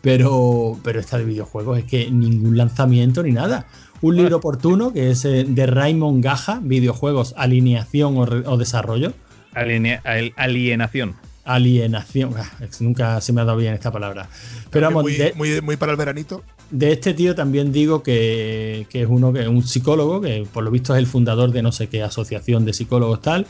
Pero, 0.00 0.78
pero 0.82 1.00
esta 1.00 1.18
de 1.18 1.24
videojuegos 1.24 1.78
es 1.78 1.84
que 1.84 2.10
ningún 2.10 2.56
lanzamiento 2.56 3.22
ni 3.22 3.32
nada. 3.32 3.66
Un 4.02 4.16
libro 4.16 4.36
oportuno 4.36 4.92
que 4.92 5.10
es 5.10 5.24
eh, 5.24 5.44
de 5.48 5.66
Raymond 5.66 6.22
Gaja, 6.22 6.60
videojuegos, 6.62 7.34
alineación 7.36 8.18
o, 8.18 8.26
re- 8.26 8.46
o 8.46 8.56
desarrollo. 8.56 9.12
alienación. 10.36 11.14
Alienación, 11.46 12.32
ah, 12.38 12.50
nunca 12.80 13.20
se 13.20 13.32
me 13.34 13.42
ha 13.42 13.44
dado 13.44 13.58
bien 13.58 13.74
esta 13.74 13.92
palabra. 13.92 14.28
Pero 14.70 14.86
vamos, 14.86 15.02
muy, 15.02 15.12
de, 15.14 15.34
muy, 15.34 15.60
muy 15.60 15.76
para 15.76 15.92
el 15.92 15.98
veranito. 15.98 16.42
de 16.70 16.92
este 16.92 17.12
tío 17.12 17.34
también 17.34 17.70
digo 17.70 18.02
que, 18.02 18.86
que 18.88 19.02
es 19.02 19.08
uno 19.10 19.30
que 19.30 19.42
es 19.42 19.48
un 19.48 19.62
psicólogo, 19.62 20.22
que 20.22 20.46
por 20.50 20.64
lo 20.64 20.70
visto 20.70 20.94
es 20.94 20.98
el 21.00 21.06
fundador 21.06 21.52
de 21.52 21.60
no 21.62 21.70
sé 21.70 21.88
qué 21.88 22.02
asociación 22.02 22.64
de 22.64 22.72
psicólogos 22.72 23.20
tal. 23.20 23.46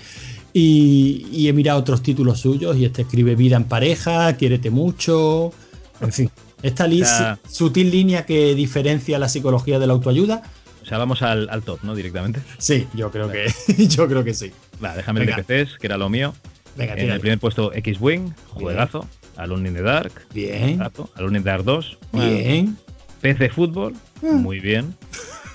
Y, 0.56 1.26
y 1.32 1.48
he 1.48 1.52
mirado 1.52 1.80
otros 1.80 2.00
títulos 2.02 2.40
suyos 2.40 2.76
y 2.76 2.84
este 2.84 3.02
escribe 3.02 3.34
Vida 3.34 3.56
en 3.56 3.64
pareja, 3.64 4.36
Quiérete 4.36 4.70
mucho. 4.70 5.52
En 6.00 6.12
fin, 6.12 6.30
esta 6.62 6.86
li- 6.86 7.02
O 7.02 7.06
sea- 7.06 7.38
sutil 7.50 7.90
línea 7.90 8.24
que 8.24 8.54
diferencia 8.54 9.18
la 9.18 9.28
psicología 9.28 9.78
de 9.80 9.86
la 9.88 9.92
autoayuda. 9.94 10.42
O 10.82 10.86
sea, 10.86 10.98
vamos 10.98 11.22
al, 11.22 11.48
al 11.50 11.62
top, 11.62 11.80
¿no? 11.82 11.94
Directamente. 11.96 12.40
Sí, 12.58 12.86
yo 12.94 13.10
creo 13.10 13.30
que, 13.32 13.46
yo 13.88 14.06
creo 14.06 14.22
que 14.22 14.32
sí. 14.32 14.52
Va, 14.82 14.94
déjame 14.94 15.20
el 15.20 15.26
Venga. 15.26 15.42
de 15.42 15.64
PCs, 15.66 15.78
que 15.78 15.86
era 15.88 15.96
lo 15.98 16.08
mío. 16.08 16.32
Venga, 16.76 16.92
En 16.92 17.00
tira. 17.00 17.14
el 17.14 17.20
primer 17.20 17.38
puesto 17.40 17.72
X-Wing, 17.72 18.32
juegazo. 18.50 19.06
Alone 19.36 19.68
in 19.68 19.74
the 19.74 19.82
Dark, 19.82 20.12
Bien. 20.32 20.80
Alone 21.16 21.38
in 21.38 21.42
the 21.42 21.50
Dark 21.50 21.64
2. 21.64 21.98
bien. 22.12 22.76
PC 23.20 23.48
Fútbol, 23.48 23.94
Mm. 24.22 24.36
muy 24.36 24.60
bien. 24.60 24.94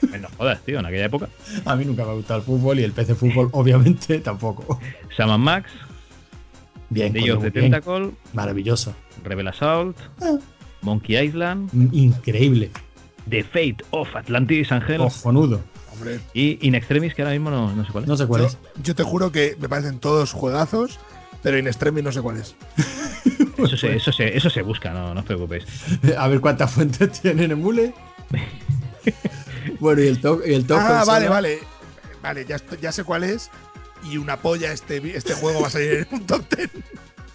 No 0.01 0.27
jodas, 0.37 0.61
tío, 0.61 0.79
en 0.79 0.85
aquella 0.85 1.05
época. 1.05 1.27
A 1.65 1.75
mí 1.75 1.85
nunca 1.85 2.03
me 2.05 2.11
ha 2.11 2.13
gustado 2.13 2.39
el 2.39 2.45
fútbol 2.45 2.79
y 2.79 2.83
el 2.83 2.91
PC 2.91 3.15
fútbol, 3.15 3.49
obviamente, 3.53 4.19
tampoco. 4.19 4.79
Shaman 5.17 5.41
Max, 5.41 5.69
Bien, 6.91 7.11
muy 7.13 7.21
bien. 7.23 7.51
Tentacle, 7.51 8.11
maravilloso. 8.33 8.95
Rebel 9.23 9.47
Assault, 9.47 9.95
Ah. 10.21 10.37
Monkey 10.81 11.17
Island, 11.17 11.69
Increíble. 11.93 12.71
The 13.29 13.43
Fate 13.43 13.77
of 13.91 14.15
Atlantis 14.15 14.71
Angel 14.71 14.97
Cojonudo. 14.97 15.61
Hombre, 15.93 16.19
y 16.33 16.57
In 16.65 16.73
Extremis, 16.73 17.13
que 17.13 17.21
ahora 17.21 17.33
mismo 17.33 17.51
no, 17.51 17.75
no 17.75 17.85
sé 17.85 17.91
cuál 17.91 18.05
es. 18.05 18.07
No 18.07 18.17
sé 18.17 18.25
cuál 18.25 18.41
yo, 18.41 18.47
es. 18.47 18.57
yo 18.81 18.95
te 18.95 19.03
juro 19.03 19.31
que 19.31 19.55
me 19.59 19.69
parecen 19.69 19.99
todos 19.99 20.31
juegazos, 20.31 20.97
pero 21.43 21.57
In 21.59 21.67
Extremis 21.67 22.03
no 22.03 22.11
sé 22.11 22.21
cuál 22.21 22.37
es. 22.37 22.55
Eso, 23.57 23.75
se, 23.75 23.93
eso, 23.97 24.11
se, 24.13 24.37
eso 24.37 24.49
se 24.49 24.61
busca, 24.61 24.93
no, 24.93 25.13
no 25.13 25.19
os 25.19 25.25
preocupéis. 25.25 25.65
A 26.17 26.27
ver 26.29 26.39
cuántas 26.39 26.71
fuentes 26.71 27.21
tienen 27.21 27.51
en 27.51 27.59
Mule. 27.59 27.93
Bueno, 29.79 30.01
y 30.01 30.07
el 30.07 30.21
top, 30.21 30.41
y 30.45 30.53
el 30.53 30.65
top 30.65 30.79
ah, 30.81 31.03
vale, 31.05 31.27
vale. 31.29 31.59
Vale, 32.21 32.45
ya, 32.45 32.57
ya 32.81 32.91
sé 32.91 33.03
cuál 33.03 33.23
es. 33.23 33.49
Y 34.03 34.17
una 34.17 34.37
polla 34.41 34.71
este, 34.71 34.97
este 35.15 35.33
juego 35.33 35.61
va 35.61 35.67
a 35.67 35.71
salir 35.71 36.07
en 36.09 36.19
un 36.19 36.25
top 36.27 36.43
10. 36.55 36.69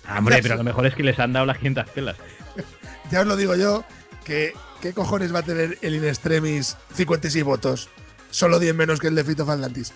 Ah, 0.06 0.18
Hombre, 0.18 0.36
Ya 0.38 0.42
pero 0.42 0.55
sé. 0.55 0.59
lo 0.59 0.64
mejor 0.64 0.86
es 0.86 0.94
que 0.94 1.02
les 1.02 1.18
han 1.18 1.32
dado 1.32 1.46
las 1.46 1.59
500 1.59 1.90
pelas. 1.90 2.16
Ya 3.10 3.20
os 3.20 3.26
lo 3.26 3.36
digo 3.36 3.55
yo, 3.55 3.84
que 4.24 4.55
¿qué 4.80 4.92
cojones 4.94 5.32
va 5.34 5.40
a 5.40 5.42
tener 5.42 5.78
el 5.82 5.94
In 5.94 6.05
Extremis 6.06 6.76
56 6.94 7.44
votos? 7.44 7.88
Solo 8.30 8.59
10 8.59 8.74
menos 8.74 8.98
que 8.98 9.09
el 9.09 9.14
de 9.14 9.22
Fate 9.24 9.42
of 9.42 9.48
Atlantis. 9.51 9.92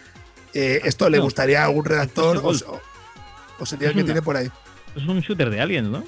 Eh, 0.54 0.80
¿Esto 0.84 1.08
le 1.08 1.18
gustaría 1.18 1.62
a 1.62 1.64
algún 1.66 1.84
redactor 1.86 2.36
o, 2.38 2.50
o- 3.58 3.66
sería 3.66 3.88
el 3.88 3.94
que 3.94 4.00
una- 4.00 4.04
tiene 4.06 4.22
por 4.22 4.36
ahí? 4.36 4.50
Es 4.94 5.04
un 5.06 5.20
shooter 5.20 5.48
de 5.50 5.60
aliens, 5.60 5.88
¿no? 5.88 6.04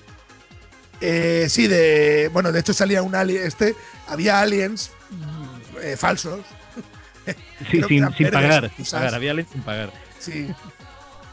Eh, 1.00 1.46
sí, 1.48 1.66
de. 1.68 2.28
Bueno, 2.32 2.52
de 2.52 2.60
hecho 2.60 2.72
salía 2.74 3.02
un 3.02 3.14
alien. 3.14 3.42
Este. 3.46 3.74
Había 4.06 4.40
aliens 4.40 4.90
eh, 5.82 5.96
falsos. 5.96 6.40
Sí, 7.70 7.82
sin, 7.88 8.30
pagar. 8.30 8.70
sin 8.76 8.86
pagar. 8.86 9.14
Había 9.14 9.34
sin 9.44 9.62
pagar. 9.62 9.92
Sí. 10.18 10.48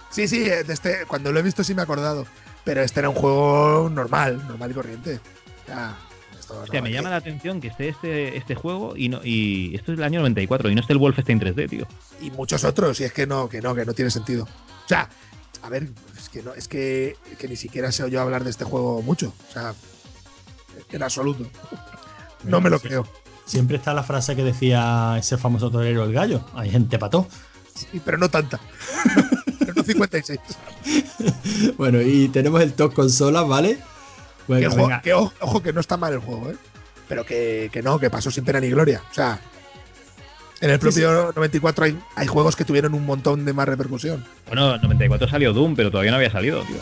Sí, 0.10 0.28
sí, 0.28 0.50
eh, 0.50 0.64
este, 0.68 1.06
cuando 1.08 1.32
lo 1.32 1.40
he 1.40 1.44
visto 1.44 1.64
sí 1.64 1.74
me 1.74 1.82
he 1.82 1.84
acordado. 1.84 2.26
Pero 2.64 2.82
este 2.82 3.00
era 3.00 3.10
un 3.10 3.16
juego 3.16 3.90
normal, 3.90 4.46
normal 4.48 4.72
y 4.72 4.74
corriente. 4.74 5.20
Ya, 5.68 5.98
esto 6.38 6.62
Hostia, 6.62 6.82
no 6.82 6.84
me 6.86 6.92
llama 6.92 7.10
la 7.10 7.16
atención 7.18 7.62
que 7.62 7.70
esté 7.70 7.90
este, 7.90 8.36
este 8.36 8.56
juego 8.56 8.96
y 8.98 9.08
no 9.10 9.22
y 9.24 9.74
esto 9.76 9.94
es 9.94 9.98
del 9.98 10.06
año 10.06 10.20
94 10.20 10.70
y 10.70 10.76
no 10.76 10.82
esté 10.82 10.94
el 10.94 11.00
Wolfenstein 11.00 11.40
3D, 11.40 11.70
tío. 11.70 11.88
Y 12.20 12.32
muchos 12.32 12.64
otros, 12.66 13.00
y 13.00 13.06
es 13.06 13.14
que 13.14 13.26
no, 13.26 13.48
que 13.48 13.62
no, 13.62 13.74
que 13.74 13.86
no 13.86 13.94
tiene 13.94 14.12
sentido. 14.12 14.44
O 14.44 14.88
sea, 14.88 15.10
a 15.62 15.70
ver, 15.70 15.88
es 16.18 16.30
que 16.30 16.42
no, 16.42 16.54
es 16.54 16.68
que, 16.68 17.16
que 17.38 17.48
ni 17.48 17.56
siquiera 17.56 17.92
se 17.92 18.04
oyó 18.04 18.22
hablar 18.22 18.44
de 18.44 18.50
este 18.50 18.66
juego 18.66 19.02
mucho. 19.02 19.34
O 19.50 19.52
sea, 19.54 19.74
en 20.92 21.04
absoluto. 21.04 21.50
No 22.44 22.62
me 22.62 22.70
lo 22.70 22.80
creo. 22.80 23.08
Siempre 23.48 23.78
está 23.78 23.94
la 23.94 24.04
frase 24.04 24.36
que 24.36 24.44
decía 24.44 25.16
ese 25.18 25.38
famoso 25.38 25.72
torero 25.72 26.04
el 26.04 26.14
gallo. 26.14 26.42
Hay 26.54 26.70
gente 26.70 27.00
pató. 27.00 27.28
Sí, 27.74 28.02
pero 28.04 28.18
no 28.18 28.30
tanta. 28.30 28.60
pero 29.60 29.74
no 29.74 29.84
56. 29.84 30.40
Bueno, 31.78 32.02
y 32.02 32.28
tenemos 32.30 32.62
el 32.62 32.74
top 32.74 32.94
consola, 32.94 33.42
¿vale? 33.44 33.76
Que, 33.76 33.84
Bueno, 34.48 34.76
venga. 34.76 35.02
que 35.02 35.14
ojo, 35.14 35.34
ojo, 35.40 35.64
que 35.64 35.74
no 35.74 35.80
está 35.80 35.98
mal 35.98 36.14
el 36.14 36.20
juego, 36.20 36.52
¿eh? 36.52 36.56
Pero 37.08 37.26
que, 37.26 37.70
que 37.72 37.82
no, 37.82 37.98
que 38.00 38.10
pasó 38.10 38.30
sin 38.32 38.44
pena 38.44 38.60
ni 38.60 38.70
gloria. 38.70 39.02
O 39.10 39.14
sea, 39.14 39.40
en 40.60 40.70
el 40.72 40.80
propio 40.80 41.32
94 41.34 41.86
hay, 41.86 41.98
hay 42.16 42.28
juegos 42.28 42.56
que 42.58 42.66
tuvieron 42.66 42.94
un 42.94 43.06
montón 43.06 43.46
de 43.46 43.54
más 43.54 43.68
repercusión. 43.68 44.26
Bueno, 44.48 44.76
en 44.76 44.82
94 44.82 45.30
salió 45.30 45.54
Doom, 45.54 45.76
pero 45.76 45.90
todavía 45.90 46.12
no 46.12 46.18
había 46.18 46.32
salido, 46.32 46.64
tío. 46.64 46.78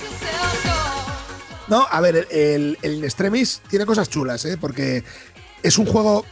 No, 1.67 1.85
a 1.89 2.01
ver, 2.01 2.15
el, 2.15 2.27
el, 2.31 2.77
el 2.81 3.03
Extremis 3.03 3.61
tiene 3.69 3.85
cosas 3.85 4.09
chulas, 4.09 4.45
¿eh? 4.45 4.57
Porque 4.59 5.03
es 5.63 5.77
un 5.77 5.85
juego 5.87 6.25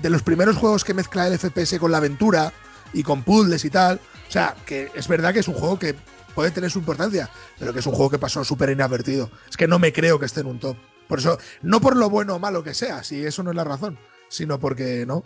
de 0.00 0.10
los 0.10 0.22
primeros 0.22 0.56
juegos 0.56 0.84
que 0.84 0.94
mezcla 0.94 1.26
el 1.26 1.38
FPS 1.38 1.78
con 1.78 1.90
la 1.90 1.98
aventura 1.98 2.52
y 2.92 3.02
con 3.02 3.22
puzzles 3.22 3.64
y 3.64 3.70
tal. 3.70 4.00
O 4.28 4.30
sea, 4.30 4.54
que 4.64 4.90
es 4.94 5.08
verdad 5.08 5.32
que 5.32 5.40
es 5.40 5.48
un 5.48 5.54
juego 5.54 5.78
que 5.78 5.94
puede 6.34 6.50
tener 6.50 6.70
su 6.70 6.80
importancia, 6.80 7.30
pero 7.58 7.72
que 7.72 7.78
es 7.80 7.86
un 7.86 7.94
juego 7.94 8.10
que 8.10 8.18
pasó 8.18 8.44
súper 8.44 8.70
inadvertido. 8.70 9.30
Es 9.48 9.56
que 9.56 9.66
no 9.66 9.78
me 9.78 9.92
creo 9.92 10.18
que 10.18 10.26
esté 10.26 10.40
en 10.40 10.46
un 10.46 10.58
top. 10.58 10.76
Por 11.08 11.18
eso, 11.18 11.38
no 11.62 11.80
por 11.80 11.96
lo 11.96 12.10
bueno 12.10 12.34
o 12.34 12.38
malo 12.38 12.62
que 12.62 12.74
sea, 12.74 13.02
si 13.02 13.24
eso 13.24 13.42
no 13.42 13.50
es 13.50 13.56
la 13.56 13.64
razón, 13.64 13.98
sino 14.28 14.58
porque 14.58 15.04
no. 15.06 15.24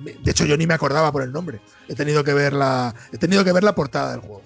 De 0.00 0.30
hecho, 0.30 0.46
yo 0.46 0.56
ni 0.56 0.66
me 0.66 0.74
acordaba 0.74 1.12
por 1.12 1.22
el 1.22 1.32
nombre. 1.32 1.60
He 1.88 1.94
tenido 1.94 2.24
que 2.24 2.32
ver 2.32 2.54
la, 2.54 2.94
he 3.12 3.18
tenido 3.18 3.44
que 3.44 3.52
ver 3.52 3.64
la 3.64 3.74
portada 3.74 4.12
del 4.12 4.20
juego. 4.20 4.42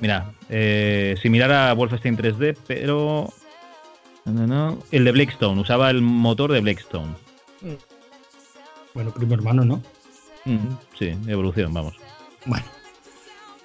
Mira, 0.00 0.32
eh, 0.48 1.16
similar 1.20 1.52
a 1.52 1.72
Wolfenstein 1.74 2.16
3D, 2.16 2.56
pero. 2.66 3.32
No. 4.24 4.78
El 4.90 5.04
de 5.04 5.12
Blackstone, 5.12 5.60
usaba 5.60 5.90
el 5.90 6.00
motor 6.00 6.52
de 6.52 6.60
Blackstone. 6.60 7.14
Bueno, 8.94 9.10
primo 9.12 9.34
hermano, 9.34 9.64
¿no? 9.64 9.82
Mm, 10.44 10.74
sí, 10.98 11.14
evolución, 11.26 11.72
vamos. 11.72 11.94
Bueno. 12.46 12.64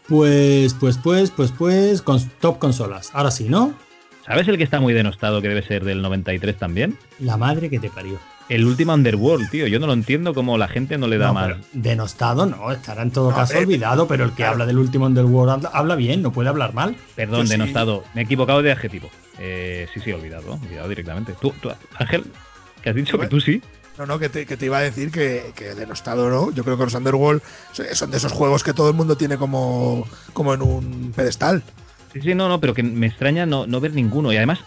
Pues, 0.08 0.74
pues, 0.74 0.98
pues, 0.98 1.32
pues, 1.32 1.52
pues, 1.52 2.02
con 2.02 2.20
top 2.40 2.60
consolas. 2.60 3.10
Ahora 3.14 3.32
sí, 3.32 3.50
¿no? 3.50 3.74
¿Sabes 4.26 4.48
el 4.48 4.58
que 4.58 4.64
está 4.64 4.80
muy 4.80 4.94
denostado 4.94 5.42
que 5.42 5.48
debe 5.50 5.62
ser 5.64 5.84
del 5.86 6.02
93 6.02 6.58
también? 6.58 6.98
La 7.20 7.38
madre 7.38 7.70
que 7.70 7.80
te 7.80 7.90
parió. 7.90 8.20
El 8.50 8.66
último 8.66 8.94
Underworld, 8.94 9.50
tío. 9.50 9.68
Yo 9.68 9.80
no 9.80 9.88
lo 9.88 9.94
entiendo 9.94 10.34
cómo 10.34 10.58
la 10.58 10.70
gente 10.70 10.98
no 10.98 11.08
le 11.08 11.18
da 11.18 11.34
No, 11.34 11.40
pero 11.42 11.58
denostado 11.74 12.46
no, 12.46 12.72
estará 12.72 13.02
en 13.02 13.12
todo 13.12 13.30
No, 13.32 13.36
caso 13.36 13.54
hombre, 13.54 13.66
olvidado, 13.66 14.08
pero 14.08 14.24
el 14.24 14.30
que 14.32 14.38
claro. 14.38 14.54
habla 14.54 14.66
del 14.66 14.78
último 14.80 15.06
Underworld 15.06 15.68
habla, 15.74 15.96
bien, 15.96 16.22
no 16.22 16.32
puede 16.32 16.48
hablar 16.48 16.74
mal. 16.74 16.96
Perdón, 17.16 17.42
Yo 17.42 17.46
sí. 17.48 17.52
denostado. 17.52 18.04
Me 18.14 18.22
he 18.22 18.24
equivocado 18.24 18.62
de 18.62 18.72
adjetivo. 18.72 19.10
Eh, 19.40 19.88
sí, 19.94 20.00
sí, 20.00 20.12
olvidado. 20.14 20.54
Olvidado 20.54 20.88
directamente. 20.88 21.34
Tú, 21.42 21.54
tú, 21.62 21.70
Ángel, 21.98 22.26
que 22.82 22.90
has 22.90 22.96
dicho 22.96 23.18
que 23.20 23.28
tú 23.28 23.42
sí. 23.42 23.62
No, 23.98 24.06
no, 24.06 24.20
que 24.20 24.30
te, 24.30 24.46
que 24.46 24.58
te 24.58 24.66
iba 24.68 24.78
a 24.78 24.82
decir 24.82 25.12
que, 25.12 25.54
que 25.56 25.74
denostado 25.74 26.30
no. 26.30 26.52
Yo 26.52 26.64
creo 26.64 26.78
que 26.78 26.84
los 26.84 26.94
Underworld 26.94 27.42
son 27.94 28.12
de 28.12 28.18
esos 28.18 28.32
juegos 28.32 28.64
que 28.64 28.74
todo 28.74 28.90
el 28.90 28.96
mundo 28.96 29.18
tiene 29.18 29.38
como, 29.38 30.08
como 30.34 30.54
en 30.54 30.62
un 30.62 31.12
pedestal. 31.16 31.64
Sí, 32.14 32.22
sí, 32.22 32.36
no, 32.36 32.48
no, 32.48 32.60
pero 32.60 32.74
que 32.74 32.84
me 32.84 33.08
extraña 33.08 33.46
no, 33.46 33.66
no 33.66 33.80
ver 33.82 33.94
ninguno. 33.94 34.32
Y 34.32 34.38
además, 34.38 34.60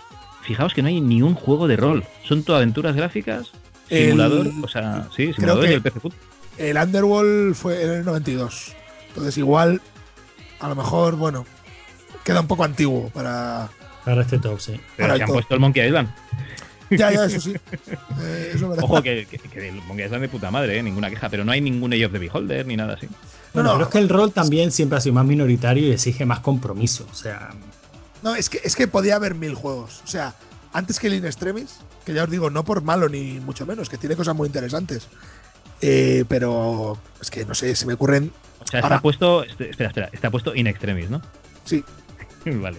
fijaos 0.42 0.74
que 0.74 0.82
no 0.82 0.88
hay 0.88 1.00
ni 1.00 1.22
un 1.22 1.34
juego 1.34 1.68
de 1.68 1.76
rol. 1.76 2.04
Son 2.24 2.42
todo 2.42 2.56
aventuras 2.56 2.96
gráficas, 2.96 3.52
El- 3.88 4.06
simulador, 4.06 4.48
o 4.62 4.68
sea, 4.68 5.06
sí, 5.16 5.32
simulador 5.32 5.64
que- 5.64 5.70
y 5.70 5.74
el 5.74 5.82
PC 5.82 6.00
Foot. 6.00 6.14
El 6.58 6.76
Underworld 6.76 7.54
fue 7.54 7.82
en 7.84 7.90
el 7.90 8.04
92. 8.04 8.74
Entonces, 9.08 9.38
igual, 9.38 9.80
a 10.58 10.68
lo 10.68 10.74
mejor, 10.74 11.14
bueno, 11.16 11.46
queda 12.24 12.40
un 12.40 12.46
poco 12.48 12.64
antiguo 12.64 13.08
para. 13.14 13.68
Para 14.04 14.22
este 14.22 14.38
top, 14.38 14.58
sí. 14.60 14.72
Pero 14.96 15.08
Para 15.08 15.12
se 15.12 15.16
el 15.16 15.22
han 15.22 15.26
top. 15.28 15.34
puesto 15.36 15.54
el 15.54 15.60
Monkey 15.60 15.86
Island. 15.86 16.08
Ya, 16.90 17.12
ya, 17.12 17.24
eso 17.26 17.40
sí. 17.40 17.54
Eh, 18.20 18.52
eso 18.54 18.64
es 18.64 18.68
verdad. 18.68 18.84
Ojo, 18.84 19.02
que, 19.02 19.26
que, 19.30 19.38
que 19.38 19.68
el 19.68 19.76
Monkey 19.82 20.04
Island 20.06 20.22
de 20.22 20.28
puta 20.28 20.50
madre, 20.50 20.78
¿eh? 20.78 20.82
ninguna 20.82 21.08
queja. 21.10 21.28
Pero 21.28 21.44
no 21.44 21.52
hay 21.52 21.60
ningún 21.60 21.92
Age 21.92 22.06
of 22.06 22.12
the 22.12 22.18
Beholder 22.18 22.66
ni 22.66 22.76
nada 22.76 22.94
así. 22.94 23.08
Bueno, 23.54 23.68
no. 23.70 23.74
pero 23.76 23.86
es 23.88 23.92
que 23.92 23.98
el 23.98 24.08
rol 24.08 24.32
también 24.32 24.70
siempre 24.72 24.98
ha 24.98 25.00
sido 25.00 25.14
más 25.14 25.24
minoritario 25.24 25.86
y 25.88 25.92
exige 25.92 26.24
más 26.26 26.40
compromiso. 26.40 27.06
O 27.10 27.14
sea, 27.14 27.50
No, 28.22 28.34
es 28.34 28.48
que, 28.50 28.60
es 28.64 28.74
que 28.76 28.86
podía 28.88 29.16
haber 29.16 29.34
mil 29.34 29.54
juegos. 29.54 30.02
O 30.04 30.06
sea, 30.06 30.34
antes 30.72 30.98
que 31.00 31.06
el 31.08 31.14
In 31.14 31.24
Extremis, 31.26 31.78
que 32.04 32.12
ya 32.14 32.24
os 32.24 32.30
digo, 32.30 32.50
no 32.50 32.64
por 32.64 32.82
malo 32.82 33.08
ni 33.08 33.40
mucho 33.40 33.66
menos, 33.66 33.88
que 33.88 33.96
tiene 33.98 34.16
cosas 34.16 34.34
muy 34.36 34.46
interesantes. 34.46 35.08
Eh, 35.82 36.24
pero 36.28 36.98
es 37.20 37.30
que 37.30 37.44
no 37.46 37.54
sé, 37.54 37.74
se 37.74 37.86
me 37.86 37.94
ocurren. 37.94 38.30
O 38.62 38.66
sea, 38.66 38.80
está 38.80 38.88
Ahora- 38.88 39.00
puesto. 39.00 39.42
este- 39.44 39.70
Espera, 39.70 39.88
espera. 39.90 40.10
Está 40.12 40.30
puesto 40.30 40.54
in 40.54 40.66
extremis, 40.66 41.08
¿no? 41.08 41.22
Sí, 41.64 41.82
vale. 42.46 42.78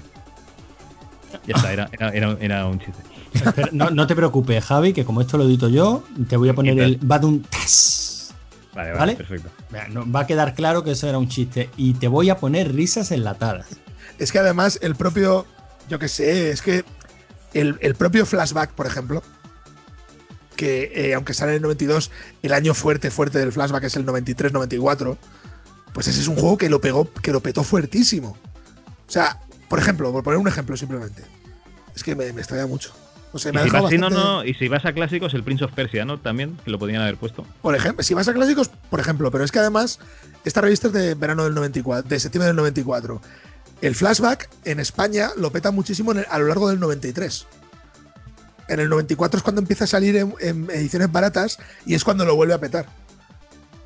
Ya 1.47 1.55
está, 1.55 1.71
era, 1.73 1.89
era, 1.93 2.09
era- 2.09 2.37
era 2.39 2.65
un 2.67 2.77
chiste. 2.79 3.01
Espera, 3.33 3.69
no, 3.71 3.89
no 3.89 4.07
te 4.07 4.15
preocupes, 4.15 4.63
Javi, 4.63 4.93
que 4.93 5.05
como 5.05 5.21
esto 5.21 5.37
lo 5.37 5.45
edito 5.45 5.69
yo, 5.69 6.03
te 6.29 6.37
voy 6.37 6.49
a 6.49 6.53
poner 6.53 6.79
el 6.79 6.97
Badun 7.01 7.41
Tas. 7.43 8.33
Vale, 8.73 8.89
vale, 8.91 8.99
¿Vale? 8.99 9.15
perfecto. 9.15 9.49
No- 9.89 10.09
va 10.11 10.21
a 10.21 10.27
quedar 10.27 10.53
claro 10.55 10.83
que 10.83 10.91
eso 10.91 11.07
era 11.07 11.17
un 11.17 11.27
chiste 11.27 11.69
y 11.77 11.93
te 11.95 12.07
voy 12.07 12.29
a 12.29 12.37
poner 12.37 12.73
risas 12.73 13.11
enlatadas. 13.11 13.67
es 14.19 14.31
que 14.31 14.39
además 14.39 14.79
el 14.81 14.95
propio. 14.95 15.45
Yo 15.89 15.99
qué 15.99 16.07
sé, 16.07 16.51
es 16.51 16.61
que 16.61 16.85
el, 17.53 17.77
el 17.81 17.95
propio 17.95 18.25
flashback, 18.25 18.71
por 18.71 18.85
ejemplo, 18.87 19.21
que 20.55 20.91
eh, 20.95 21.13
aunque 21.15 21.33
sale 21.33 21.51
en 21.51 21.55
el 21.57 21.61
92, 21.63 22.11
el 22.43 22.53
año 22.53 22.73
fuerte, 22.73 23.11
fuerte 23.11 23.39
del 23.39 23.51
flashback 23.51 23.83
es 23.85 23.95
el 23.95 24.05
93-94, 24.05 25.17
pues 25.93 26.07
ese 26.07 26.21
es 26.21 26.27
un 26.27 26.35
juego 26.35 26.57
que 26.57 26.69
lo 26.69 26.79
pegó, 26.79 27.11
que 27.11 27.31
lo 27.31 27.41
petó 27.41 27.63
fuertísimo. 27.63 28.37
O 29.07 29.11
sea, 29.11 29.39
por 29.67 29.79
ejemplo, 29.79 30.11
por 30.13 30.23
poner 30.23 30.39
un 30.39 30.47
ejemplo 30.47 30.77
simplemente. 30.77 31.23
Es 31.95 32.03
que 32.03 32.15
me, 32.15 32.31
me 32.31 32.39
extraña 32.41 32.67
mucho. 32.67 32.93
O 33.33 33.39
sea, 33.39 33.51
Y 33.51 33.55
me 33.55 33.63
si, 33.63 33.69
vas, 33.69 33.81
no, 33.83 33.83
bastante- 33.83 34.09
no, 34.15 34.43
y 34.43 34.53
si 34.55 34.67
vas 34.67 34.83
a 34.85 34.91
clásicos, 34.93 35.33
el 35.33 35.43
Prince 35.43 35.63
of 35.63 35.71
Persia, 35.73 36.03
¿no? 36.03 36.19
También, 36.19 36.57
que 36.65 36.71
lo 36.71 36.77
podían 36.77 37.01
haber 37.01 37.15
puesto. 37.17 37.45
Por 37.61 37.75
ejemplo, 37.75 38.03
si 38.03 38.13
vas 38.13 38.27
a 38.27 38.33
clásicos, 38.33 38.69
por 38.89 38.99
ejemplo, 38.99 39.31
pero 39.31 39.43
es 39.45 39.51
que 39.51 39.59
además, 39.59 39.99
esta 40.43 40.59
revista 40.61 40.87
es 40.87 40.93
de 40.93 41.15
verano 41.15 41.45
del 41.45 41.53
94, 41.53 42.09
de 42.09 42.19
septiembre 42.19 42.47
del 42.47 42.57
94. 42.57 43.21
El 43.81 43.95
flashback 43.95 44.49
en 44.65 44.79
España 44.81 45.29
lo 45.37 45.51
peta 45.51 45.71
muchísimo 45.71 46.11
el- 46.11 46.25
a 46.29 46.37
lo 46.39 46.47
largo 46.47 46.69
del 46.69 46.79
93. 46.79 47.47
En 48.67 48.79
el 48.79 48.89
94 48.89 49.37
es 49.37 49.43
cuando 49.43 49.61
empieza 49.61 49.85
a 49.85 49.87
salir 49.87 50.15
en, 50.17 50.33
en 50.39 50.69
ediciones 50.69 51.11
baratas 51.11 51.57
y 51.85 51.93
es 51.95 52.03
cuando 52.03 52.25
lo 52.25 52.35
vuelve 52.35 52.53
a 52.53 52.59
petar. 52.59 52.85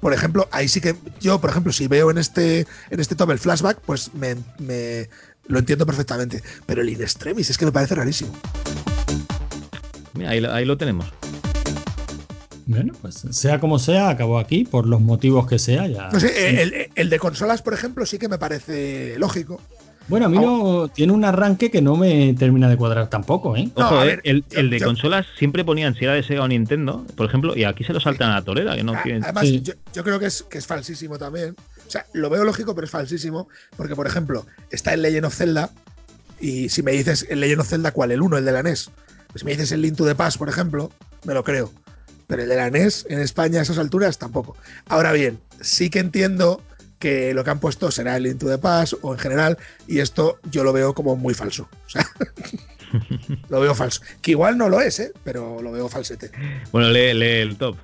Por 0.01 0.13
ejemplo, 0.13 0.47
ahí 0.51 0.67
sí 0.67 0.81
que 0.81 0.95
yo, 1.21 1.39
por 1.39 1.49
ejemplo, 1.49 1.71
si 1.71 1.87
veo 1.87 2.11
en 2.11 2.17
este, 2.17 2.67
en 2.89 2.99
este 2.99 3.15
top 3.15 3.31
el 3.31 3.39
flashback, 3.39 3.79
pues 3.81 4.13
me, 4.13 4.35
me- 4.59 5.09
lo 5.47 5.59
entiendo 5.59 5.85
perfectamente. 5.85 6.43
Pero 6.65 6.81
el 6.81 6.89
in 6.89 7.01
extremis 7.01 7.49
es 7.49 7.57
que 7.57 7.65
me 7.65 7.71
parece 7.71 7.95
rarísimo. 7.95 8.31
Mira, 10.15 10.29
ahí, 10.31 10.39
lo- 10.41 10.53
ahí 10.53 10.65
lo 10.65 10.77
tenemos. 10.77 11.05
Bueno, 12.67 12.93
pues 13.01 13.23
sea 13.29 13.59
como 13.59 13.77
sea, 13.77 14.09
acabó 14.09 14.39
aquí, 14.39 14.63
por 14.63 14.87
los 14.87 14.99
motivos 14.99 15.45
que 15.47 15.59
sea. 15.59 15.85
Ya. 15.87 16.09
No 16.11 16.19
sé, 16.19 16.61
el, 16.63 16.89
el 16.95 17.09
de 17.11 17.19
consolas, 17.19 17.61
por 17.61 17.73
ejemplo, 17.73 18.05
sí 18.07 18.17
que 18.17 18.27
me 18.27 18.39
parece 18.39 19.17
lógico. 19.19 19.61
Bueno, 20.07 20.27
a 20.27 20.29
mí 20.29 20.37
no, 20.37 20.87
tiene 20.87 21.13
un 21.13 21.25
arranque 21.25 21.71
que 21.71 21.81
no 21.81 21.95
me 21.95 22.33
termina 22.35 22.69
de 22.69 22.77
cuadrar 22.77 23.07
tampoco, 23.09 23.55
¿eh? 23.55 23.69
No, 23.75 23.85
Ojo, 23.85 23.99
a 23.99 24.03
eh, 24.05 24.07
ver, 24.07 24.21
el, 24.23 24.43
yo- 24.49 24.59
el 24.59 24.69
de 24.69 24.79
yo- 24.79 24.85
consolas 24.85 25.25
siempre 25.37 25.63
ponían 25.63 25.95
si 25.95 26.05
era 26.05 26.13
de 26.13 26.21
Sega 26.23 26.43
o 26.43 26.47
Nintendo, 26.47 27.05
por 27.15 27.27
ejemplo, 27.27 27.55
y 27.55 27.63
aquí 27.63 27.83
se 27.83 27.93
lo 27.93 27.99
saltan 27.99 28.31
a 28.31 28.35
la 28.35 28.41
torera, 28.43 28.75
que 28.75 28.83
no 28.83 28.93
A- 28.93 29.01
quieren. 29.01 29.23
Además, 29.23 29.43
Sí. 29.47 29.61
yo, 29.61 29.73
yo 29.93 30.03
creo 30.03 30.19
que 30.19 30.27
es, 30.27 30.43
que 30.43 30.57
es 30.59 30.65
falsísimo 30.67 31.17
también. 31.17 31.55
O 31.87 31.89
sea, 31.91 32.05
lo 32.13 32.29
veo 32.31 32.43
lógico, 32.43 32.73
pero 32.75 32.85
es 32.85 32.91
falsísimo. 32.91 33.47
Porque, 33.77 33.95
por 33.95 34.05
ejemplo, 34.07 34.45
está 34.71 34.93
el 34.93 35.01
Legend 35.03 35.25
of 35.25 35.35
Zelda. 35.35 35.69
Y 36.39 36.69
si 36.69 36.81
me 36.83 36.91
dices 36.91 37.25
el 37.29 37.39
Legend 37.39 37.61
of 37.61 37.67
Zelda, 37.69 37.91
¿cuál? 37.91 38.11
El 38.11 38.21
1, 38.21 38.37
el 38.37 38.45
de 38.45 38.51
la 38.51 38.61
NES. 38.63 38.91
Pues 39.35 39.41
si 39.41 39.47
me 39.47 39.51
dices 39.51 39.73
el 39.73 39.81
Link 39.81 39.97
to 39.97 40.05
the 40.05 40.15
Past, 40.15 40.37
por 40.37 40.47
ejemplo, 40.47 40.93
me 41.25 41.33
lo 41.33 41.43
creo. 41.43 41.69
Pero 42.25 42.43
el 42.43 42.47
de 42.47 42.55
la 42.55 42.69
NES 42.69 43.05
en 43.09 43.19
España 43.19 43.59
a 43.59 43.63
esas 43.63 43.77
alturas 43.77 44.17
tampoco. 44.17 44.55
Ahora 44.87 45.11
bien, 45.11 45.41
sí 45.59 45.89
que 45.89 45.99
entiendo 45.99 46.63
que 46.99 47.33
lo 47.33 47.43
que 47.43 47.49
han 47.49 47.59
puesto 47.59 47.91
será 47.91 48.15
el 48.15 48.23
Link 48.23 48.37
to 48.37 48.47
the 48.47 48.57
Past 48.57 48.93
o 49.01 49.11
en 49.11 49.19
general. 49.19 49.57
Y 49.87 49.99
esto 49.99 50.39
yo 50.49 50.63
lo 50.63 50.71
veo 50.71 50.93
como 50.93 51.17
muy 51.17 51.33
falso. 51.33 51.67
O 51.85 51.89
sea, 51.89 52.09
lo 53.49 53.59
veo 53.59 53.75
falso. 53.75 53.99
Que 54.21 54.31
igual 54.31 54.57
no 54.57 54.69
lo 54.69 54.79
es, 54.79 55.01
¿eh? 55.01 55.11
Pero 55.25 55.61
lo 55.61 55.69
veo 55.73 55.89
falsete. 55.89 56.31
Bueno, 56.71 56.89
lee, 56.91 57.13
lee 57.13 57.41
el 57.41 57.57
top. 57.57 57.75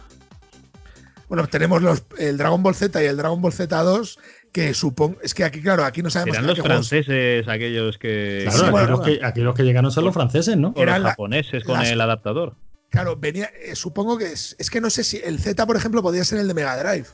Bueno, 1.28 1.46
tenemos 1.48 1.82
los, 1.82 2.04
el 2.18 2.38
Dragon 2.38 2.64
Ball 2.64 2.76
Z 2.76 3.04
y 3.04 3.08
el 3.08 3.18
Dragon 3.18 3.42
Ball 3.42 3.52
Z2, 3.52 4.18
que 4.52 4.74
supongo. 4.74 5.18
Es 5.24 5.34
que 5.34 5.44
aquí, 5.44 5.62
claro, 5.62 5.86
aquí 5.86 6.02
no 6.02 6.10
sabemos. 6.10 6.38
Qué 6.38 6.44
los 6.44 6.60
juegos- 6.60 6.68
franceses 6.90 7.48
aquellos 7.48 7.98
que. 7.98 8.42
Claro, 8.44 8.58
Sí, 8.58 8.64
aquí, 8.64 8.72
bueno, 8.72 8.88
los 8.90 9.02
que, 9.02 9.20
aquí 9.24 9.40
los 9.42 9.56
que 9.56 9.64
llegaron 9.64 9.92
son 9.92 10.06
los 10.06 10.14
franceses, 10.14 10.58
¿no? 10.58 10.70
o 10.70 10.72
los 10.74 10.82
eran 10.82 11.04
la- 11.04 11.10
japoneses 11.12 11.64
con 11.64 11.80
las- 11.80 11.90
el 11.90 12.02
adaptador. 12.02 12.56
Claro, 12.90 13.16
venía. 13.16 13.50
eh, 13.64 13.76
supongo 13.76 14.18
que 14.18 14.26
es. 14.34 14.56
Es 14.60 14.70
que 14.70 14.82
no 14.82 14.90
sé 14.90 15.04
si 15.06 15.22
el 15.24 15.40
Z, 15.40 15.66
por 15.66 15.78
ejemplo, 15.78 16.02
podría 16.02 16.26
ser 16.26 16.40
el 16.40 16.48
de 16.48 16.54
Mega 16.54 16.76
Drive. 16.82 17.08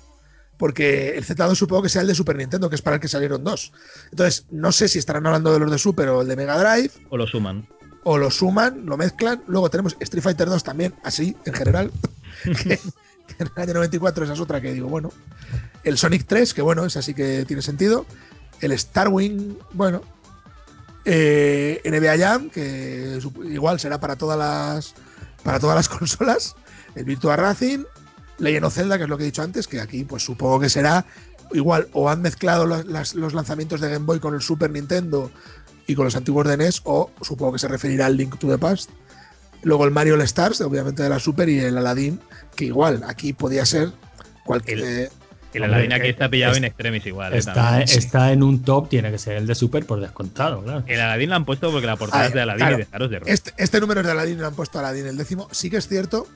Porque 0.58 1.16
el 1.16 1.24
Z2 1.24 1.54
supongo 1.56 1.84
que 1.84 1.90
sea 1.90 2.02
el 2.02 2.08
de 2.08 2.16
Super 2.16 2.36
Nintendo, 2.36 2.68
que 2.68 2.76
es 2.76 2.82
para 2.82 2.96
el 2.96 3.00
que 3.00 3.08
salieron 3.08 3.44
dos. 3.44 3.72
Entonces, 4.10 4.48
no 4.50 4.72
sé 4.72 4.88
si 4.88 4.98
estarán 4.98 5.28
hablando 5.28 5.54
de 5.54 5.60
los 5.60 5.70
de 5.70 5.78
Super 5.78 6.10
o 6.10 6.24
el 6.24 6.28
de 6.28 6.36
Mega 6.36 6.58
Drive, 6.58 6.90
O 7.12 7.18
lo 7.18 7.28
suman. 7.28 7.68
o 8.04 8.18
lo 8.18 8.32
suman, 8.32 8.84
lo 8.88 8.98
mezclan. 8.98 9.44
Luego 9.46 9.70
tenemos 9.70 9.96
Street 10.00 10.24
Fighter 10.24 10.50
2 10.50 10.64
también, 10.64 10.96
así, 11.04 11.36
en 11.46 11.54
general. 11.54 11.92
que 12.64 12.80
en 13.40 13.48
el 13.48 13.62
año 13.62 13.74
94 13.76 14.24
esa 14.24 14.34
es 14.34 14.40
otra 14.40 14.62
que 14.62 14.74
digo, 14.74 14.88
bueno. 14.88 15.12
El 15.84 15.98
Sonic 15.98 16.26
3, 16.28 16.54
que 16.54 16.62
bueno, 16.62 16.86
esa 16.86 17.02
sí 17.02 17.14
que 17.14 17.46
tiene 17.46 17.62
sentido. 17.62 18.06
El 18.62 18.78
Starwing, 18.78 19.58
bueno. 19.74 20.02
Eh, 21.06 21.82
NBA 21.86 22.18
Jam, 22.18 22.50
que 22.50 23.20
igual 23.46 23.80
será 23.80 24.00
para 24.00 24.18
todas 24.18 24.38
las 24.38 24.94
para 25.44 25.60
todas 25.60 25.76
las 25.76 25.88
consolas. 25.98 26.56
El 26.96 27.06
Virtua 27.06 27.36
Racing, 27.36 27.86
Legend 28.40 28.66
of 28.66 28.74
Zelda, 28.74 28.98
que 28.98 29.04
es 29.04 29.10
lo 29.10 29.18
que 29.18 29.24
he 29.24 29.28
dicho 29.28 29.42
antes, 29.42 29.68
que 29.68 29.80
aquí 29.80 30.04
pues 30.04 30.24
supongo 30.24 30.60
que 30.60 30.70
será 30.70 31.06
igual 31.54 31.88
o 31.94 32.10
han 32.10 32.22
mezclado 32.22 32.66
los 32.66 33.34
lanzamientos 33.34 33.80
de 33.80 33.90
Game 33.90 34.06
Boy 34.06 34.20
con 34.20 34.34
el 34.34 34.42
Super 34.42 34.70
Nintendo 34.70 35.32
y 35.86 35.96
con 35.96 36.06
los 36.06 36.16
antiguos 36.16 36.46
de 36.48 36.58
NES, 36.58 36.82
o 36.84 37.12
supongo 37.22 37.54
que 37.54 37.60
se 37.60 37.68
referirá 37.68 38.08
al 38.08 38.18
Link 38.18 38.38
to 38.38 38.48
the 38.48 38.58
Past. 38.58 38.90
Luego 39.64 39.86
el 39.86 39.92
Mario 39.92 40.14
All 40.16 40.22
Stars, 40.22 40.62
obviamente 40.62 41.04
de 41.04 41.10
la 41.10 41.20
Super, 41.20 41.50
y 41.50 41.60
el 41.60 41.78
Aladdin, 41.78 42.20
que 42.56 42.66
igual 42.66 43.04
aquí 43.08 43.34
podía 43.34 43.66
ser 43.66 43.90
cualquier. 44.46 44.80
El- 44.80 44.86
eh, 44.86 45.10
El 45.54 45.64
Aladdin 45.64 45.94
aquí 45.94 46.08
eh, 46.08 46.10
está 46.12 46.30
pillado 46.30 46.52
es- 46.52 46.58
en 46.60 46.66
extremis 46.66 47.06
igual. 47.06 47.34
eh, 47.34 47.38
Está, 47.40 47.54
también. 47.54 47.90
está 47.90 48.32
en 48.32 48.44
un 48.44 48.62
top, 48.64 48.90
tiene 48.90 49.10
que 49.12 49.18
ser 49.18 49.38
el 49.38 49.48
de 49.48 49.56
Super 49.56 49.86
por 49.86 50.00
descontado, 50.00 50.62
claro. 50.64 50.84
El 50.88 51.00
Aladdin 51.02 51.30
lo 51.30 51.36
han 51.36 51.46
puesto 51.46 51.72
porque 51.72 51.88
la 51.88 51.96
portada 51.96 52.28
es 52.28 52.34
de 52.34 52.42
Aladdin 52.42 52.60
claro. 52.60 52.76
y 52.76 52.80
dejaros 52.80 53.10
de. 53.10 53.22
Este, 53.26 53.54
este 53.58 53.80
número 53.82 54.02
es 54.02 54.06
de 54.06 54.12
Aladdin, 54.12 54.40
lo 54.40 54.48
han 54.48 54.56
puesto 54.56 54.78
Aladdin 54.80 55.08
el 55.08 55.18
décimo. 55.18 55.48
Sí 55.52 55.70
que 55.70 55.78
es 55.78 55.88
cierto 55.88 56.28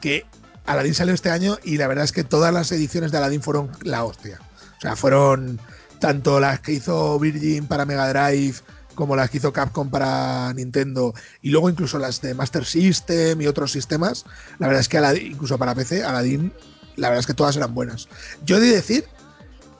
que 0.00 0.24
Aladdin 0.66 0.94
salió 0.94 1.12
este 1.14 1.30
año 1.30 1.58
y 1.64 1.76
la 1.76 1.88
verdad 1.88 2.04
es 2.04 2.12
que 2.12 2.24
todas 2.24 2.54
las 2.54 2.72
ediciones 2.72 3.12
de 3.12 3.18
Aladdin 3.18 3.42
fueron 3.42 3.70
la 3.82 4.04
hostia. 4.04 4.38
O 4.78 4.80
sea, 4.80 4.96
fueron 4.96 5.60
tanto 5.98 6.40
las 6.40 6.60
que 6.60 6.72
hizo 6.72 7.18
Virgin 7.18 7.66
para 7.66 7.84
Mega 7.84 8.08
Drive 8.08 8.54
como 8.94 9.16
las 9.16 9.30
que 9.30 9.38
hizo 9.38 9.52
Capcom 9.52 9.90
para 9.90 10.52
Nintendo 10.54 11.14
y 11.42 11.50
luego 11.50 11.70
incluso 11.70 11.98
las 11.98 12.20
de 12.20 12.34
Master 12.34 12.64
System 12.64 13.40
y 13.40 13.46
otros 13.46 13.72
sistemas. 13.72 14.24
La 14.58 14.66
verdad 14.66 14.80
es 14.80 14.88
que 14.88 15.26
incluso 15.26 15.58
para 15.58 15.74
PC, 15.74 16.04
Aladdin, 16.04 16.52
la 16.96 17.08
verdad 17.08 17.20
es 17.20 17.26
que 17.26 17.34
todas 17.34 17.56
eran 17.56 17.74
buenas. 17.74 18.08
Yo 18.44 18.56
he 18.56 18.60
de 18.60 18.74
decir 18.74 19.06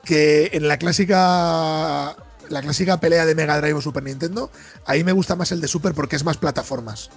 que 0.03 0.49
en 0.53 0.67
la 0.67 0.77
clásica 0.77 2.15
la 2.49 2.61
clásica 2.61 2.99
pelea 2.99 3.25
de 3.25 3.33
Mega 3.33 3.59
Drive 3.59 3.75
o 3.75 3.81
Super 3.81 4.03
Nintendo, 4.03 4.51
ahí 4.85 5.03
me 5.03 5.13
gusta 5.13 5.35
más 5.35 5.51
el 5.51 5.61
de 5.61 5.67
Super 5.67 5.93
porque 5.93 6.15
es 6.15 6.23
más 6.23 6.37
plataformas. 6.37 7.09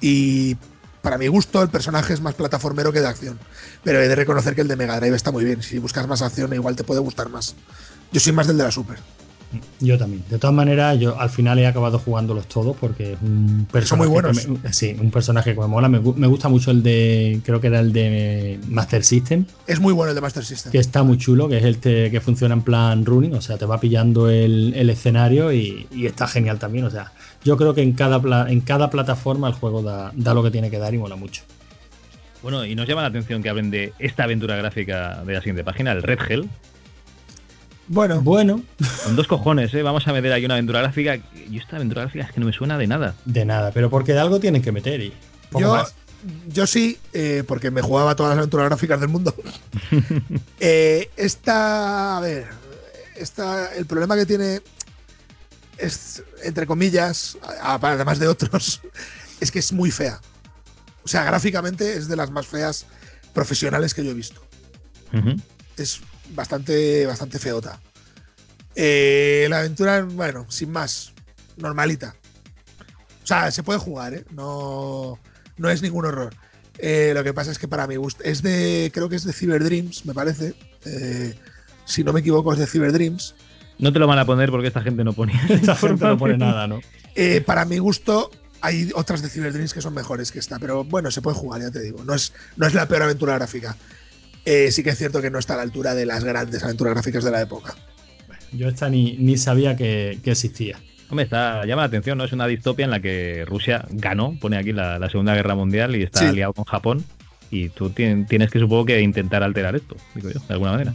Y 0.00 0.56
para 1.00 1.18
mi 1.18 1.28
gusto 1.28 1.62
el 1.62 1.68
personaje 1.68 2.12
es 2.12 2.20
más 2.20 2.34
plataformero 2.34 2.92
que 2.92 3.00
de 3.00 3.06
acción. 3.06 3.38
Pero 3.84 4.00
he 4.00 4.08
de 4.08 4.14
reconocer 4.14 4.54
que 4.54 4.62
el 4.62 4.68
de 4.68 4.76
Mega 4.76 4.98
Drive 4.98 5.16
está 5.16 5.30
muy 5.30 5.44
bien. 5.44 5.62
Si 5.62 5.78
buscas 5.78 6.06
más 6.08 6.22
acción 6.22 6.52
igual 6.52 6.76
te 6.76 6.84
puede 6.84 7.00
gustar 7.00 7.28
más. 7.28 7.54
Yo 8.10 8.20
soy 8.20 8.32
más 8.32 8.46
del 8.46 8.58
de 8.58 8.64
la 8.64 8.70
Super. 8.70 8.98
Yo 9.80 9.98
también. 9.98 10.22
De 10.30 10.38
todas 10.38 10.54
maneras, 10.54 10.98
yo 10.98 11.18
al 11.18 11.30
final 11.30 11.58
he 11.58 11.66
acabado 11.66 11.98
jugándolos 11.98 12.46
todos 12.48 12.76
porque 12.76 13.12
es 13.14 13.18
un 13.22 13.66
personaje. 13.70 14.08
muy 14.08 14.12
buenos. 14.12 14.38
que 14.40 14.48
me- 14.48 14.72
sí, 14.72 14.96
un 15.00 15.10
personaje 15.10 15.54
que 15.54 15.60
me 15.60 15.66
mola. 15.66 15.88
Me, 15.88 16.00
gu- 16.00 16.14
me 16.14 16.26
gusta 16.26 16.48
mucho 16.48 16.70
el 16.70 16.82
de. 16.82 17.40
Creo 17.44 17.60
que 17.60 17.66
era 17.68 17.80
el 17.80 17.92
de 17.92 18.58
Master 18.68 19.04
System, 19.04 19.44
Es 19.66 19.80
muy 19.80 19.92
bueno 19.92 20.10
el 20.10 20.14
de 20.14 20.20
Master 20.20 20.44
System. 20.44 20.72
que 20.72 20.78
está 20.78 21.02
muy 21.02 21.18
chulo, 21.18 21.48
que 21.48 21.58
es 21.58 21.64
el 21.64 21.78
te- 21.78 22.10
que 22.10 22.20
funciona 22.20 22.54
en 22.54 22.62
plan 22.62 23.04
running. 23.04 23.34
O 23.34 23.40
sea, 23.40 23.56
te 23.58 23.66
va 23.66 23.78
pillando 23.80 24.28
el, 24.30 24.72
el 24.76 24.90
escenario 24.90 25.52
y, 25.52 25.86
y 25.90 26.06
está 26.06 26.26
genial 26.26 26.58
también. 26.58 26.84
O 26.84 26.90
sea, 26.90 27.12
yo 27.44 27.56
creo 27.56 27.74
que 27.74 27.82
en 27.82 27.92
cada, 27.92 28.20
pla- 28.20 28.46
en 28.50 28.60
cada 28.60 28.90
plataforma 28.90 29.48
el 29.48 29.54
juego 29.54 29.82
da, 29.82 30.12
da 30.14 30.34
lo 30.34 30.42
que 30.42 30.50
tiene 30.50 30.70
que 30.70 30.78
dar 30.78 30.94
y 30.94 30.98
mola 30.98 31.16
mucho. 31.16 31.42
Bueno, 32.42 32.64
y 32.66 32.74
nos 32.74 32.86
llama 32.86 33.00
la 33.02 33.08
atención 33.08 33.42
que 33.42 33.48
hablen 33.48 33.70
de 33.70 33.94
esta 33.98 34.24
aventura 34.24 34.54
gráfica 34.56 35.22
de 35.24 35.32
la 35.32 35.40
siguiente 35.40 35.64
página, 35.64 35.92
el 35.92 36.02
Red 36.02 36.18
Hell. 36.28 36.48
Bueno, 37.88 38.22
Bueno, 38.22 38.62
Con 39.04 39.16
dos 39.16 39.26
cojones, 39.26 39.72
¿eh? 39.74 39.82
Vamos 39.82 40.06
a 40.08 40.12
meter 40.12 40.32
aquí 40.32 40.44
una 40.44 40.54
aventura 40.54 40.80
gráfica. 40.80 41.18
Y 41.50 41.58
esta 41.58 41.76
aventura 41.76 42.02
gráfica 42.02 42.24
es 42.24 42.32
que 42.32 42.40
no 42.40 42.46
me 42.46 42.52
suena 42.52 42.78
de 42.78 42.86
nada. 42.86 43.14
de 43.24 43.44
nada, 43.44 43.72
pero 43.72 43.90
porque 43.90 44.12
de 44.12 44.20
algo 44.20 44.40
tienen 44.40 44.62
que 44.62 44.72
meter 44.72 45.00
y. 45.00 45.12
poco 45.50 45.60
yo, 45.60 45.74
más. 45.74 45.94
yo 46.48 46.66
sí, 46.66 46.98
eh, 47.12 47.44
porque 47.46 47.70
me 47.70 47.82
jugaba 47.82 48.16
todas 48.16 48.30
las 48.30 48.38
aventuras 48.38 48.68
gráficas 48.68 49.00
del 49.00 49.08
mundo. 49.10 49.34
Eh, 50.60 51.10
esta, 51.16 52.16
a 52.16 52.20
ver, 52.20 52.46
esta, 53.16 53.74
el 53.74 53.84
problema 53.84 54.16
que 54.16 54.24
tiene 54.24 54.62
es, 55.76 56.22
entre 56.42 56.66
comillas, 56.66 57.36
además 57.60 58.18
de 58.18 58.28
otros, 58.28 58.80
es 59.40 59.50
que 59.50 59.58
es 59.58 59.72
muy 59.72 59.90
fea. 59.90 60.20
O 61.04 61.08
sea, 61.08 61.24
gráficamente 61.24 61.96
es 61.96 62.08
de 62.08 62.16
las 62.16 62.30
más 62.30 62.46
feas 62.46 62.86
profesionales 63.34 63.92
que 63.92 64.02
yo 64.02 64.12
he 64.12 64.14
visto. 64.14 64.42
Es 65.76 66.00
bastante, 66.30 67.06
bastante 67.06 67.38
feota. 67.38 67.80
Eh, 68.74 69.46
la 69.50 69.60
aventura, 69.60 70.02
bueno, 70.02 70.46
sin 70.48 70.70
más, 70.70 71.12
normalita. 71.56 72.14
O 73.22 73.26
sea, 73.26 73.50
se 73.50 73.62
puede 73.62 73.78
jugar, 73.78 74.14
¿eh? 74.14 74.24
No, 74.32 75.18
no 75.56 75.70
es 75.70 75.82
ningún 75.82 76.04
horror. 76.04 76.34
Eh, 76.78 77.12
lo 77.14 77.22
que 77.22 77.32
pasa 77.32 77.50
es 77.50 77.58
que 77.58 77.68
para 77.68 77.86
mi 77.86 77.96
gusto 77.96 78.22
es 78.24 78.42
de, 78.42 78.90
creo 78.92 79.08
que 79.08 79.16
es 79.16 79.24
de 79.24 79.32
Cyber 79.32 79.62
Dreams, 79.62 80.04
me 80.06 80.14
parece. 80.14 80.54
Eh, 80.84 81.34
si 81.84 82.02
no 82.02 82.12
me 82.12 82.20
equivoco, 82.20 82.52
es 82.52 82.58
de 82.58 82.66
Cyber 82.66 82.92
Dreams. 82.92 83.34
No 83.78 83.92
te 83.92 83.98
lo 83.98 84.06
van 84.06 84.18
a 84.18 84.24
poner 84.24 84.50
porque 84.50 84.68
esta 84.68 84.82
gente 84.82 85.04
no 85.04 85.12
pone. 85.12 85.32
Esta 85.48 85.74
gente 85.76 86.04
no 86.04 86.18
pone 86.18 86.36
nada, 86.36 86.66
¿no? 86.66 86.80
Eh, 87.14 87.40
para 87.40 87.64
mi 87.64 87.78
gusto, 87.78 88.30
hay 88.60 88.90
otras 88.94 89.22
de 89.22 89.28
Cyber 89.28 89.52
Dreams 89.52 89.72
que 89.72 89.80
son 89.80 89.94
mejores 89.94 90.32
que 90.32 90.38
esta, 90.38 90.58
pero 90.58 90.84
bueno, 90.84 91.10
se 91.10 91.22
puede 91.22 91.36
jugar, 91.36 91.60
ya 91.60 91.70
te 91.70 91.80
digo. 91.80 92.04
No 92.04 92.14
es, 92.14 92.32
no 92.56 92.66
es 92.66 92.74
la 92.74 92.86
peor 92.86 93.02
aventura 93.02 93.34
gráfica. 93.34 93.76
Eh, 94.44 94.70
sí 94.70 94.82
que 94.82 94.90
es 94.90 94.98
cierto 94.98 95.22
que 95.22 95.30
no 95.30 95.38
está 95.38 95.54
a 95.54 95.56
la 95.56 95.62
altura 95.62 95.94
de 95.94 96.04
las 96.06 96.22
grandes 96.24 96.62
aventuras 96.62 96.94
gráficas 96.94 97.24
de 97.24 97.30
la 97.30 97.40
época. 97.40 97.74
Yo 98.52 98.68
esta 98.68 98.88
ni, 98.88 99.16
ni 99.16 99.36
sabía 99.38 99.74
que, 99.76 100.18
que 100.22 100.32
existía. 100.32 100.78
Hombre, 101.08 101.24
está, 101.24 101.64
llama 101.66 101.82
la 101.82 101.86
atención, 101.88 102.18
¿no? 102.18 102.24
Es 102.24 102.32
una 102.32 102.46
distopia 102.46 102.84
en 102.84 102.90
la 102.90 103.00
que 103.00 103.44
Rusia 103.46 103.84
ganó, 103.90 104.36
pone 104.40 104.56
aquí 104.56 104.72
la, 104.72 104.98
la 104.98 105.08
Segunda 105.10 105.34
Guerra 105.34 105.54
Mundial 105.54 105.96
y 105.96 106.02
está 106.02 106.20
Sí. 106.20 106.26
aliado 106.26 106.52
con 106.52 106.64
Japón. 106.64 107.04
Y 107.50 107.68
tú 107.68 107.90
tien- 107.90 108.26
tienes 108.26 108.50
que, 108.50 108.58
supongo 108.58 108.84
que, 108.86 109.00
intentar 109.00 109.42
alterar 109.42 109.76
esto, 109.76 109.96
digo 110.14 110.30
yo, 110.30 110.40
de 110.40 110.52
alguna 110.54 110.72
manera. 110.72 110.94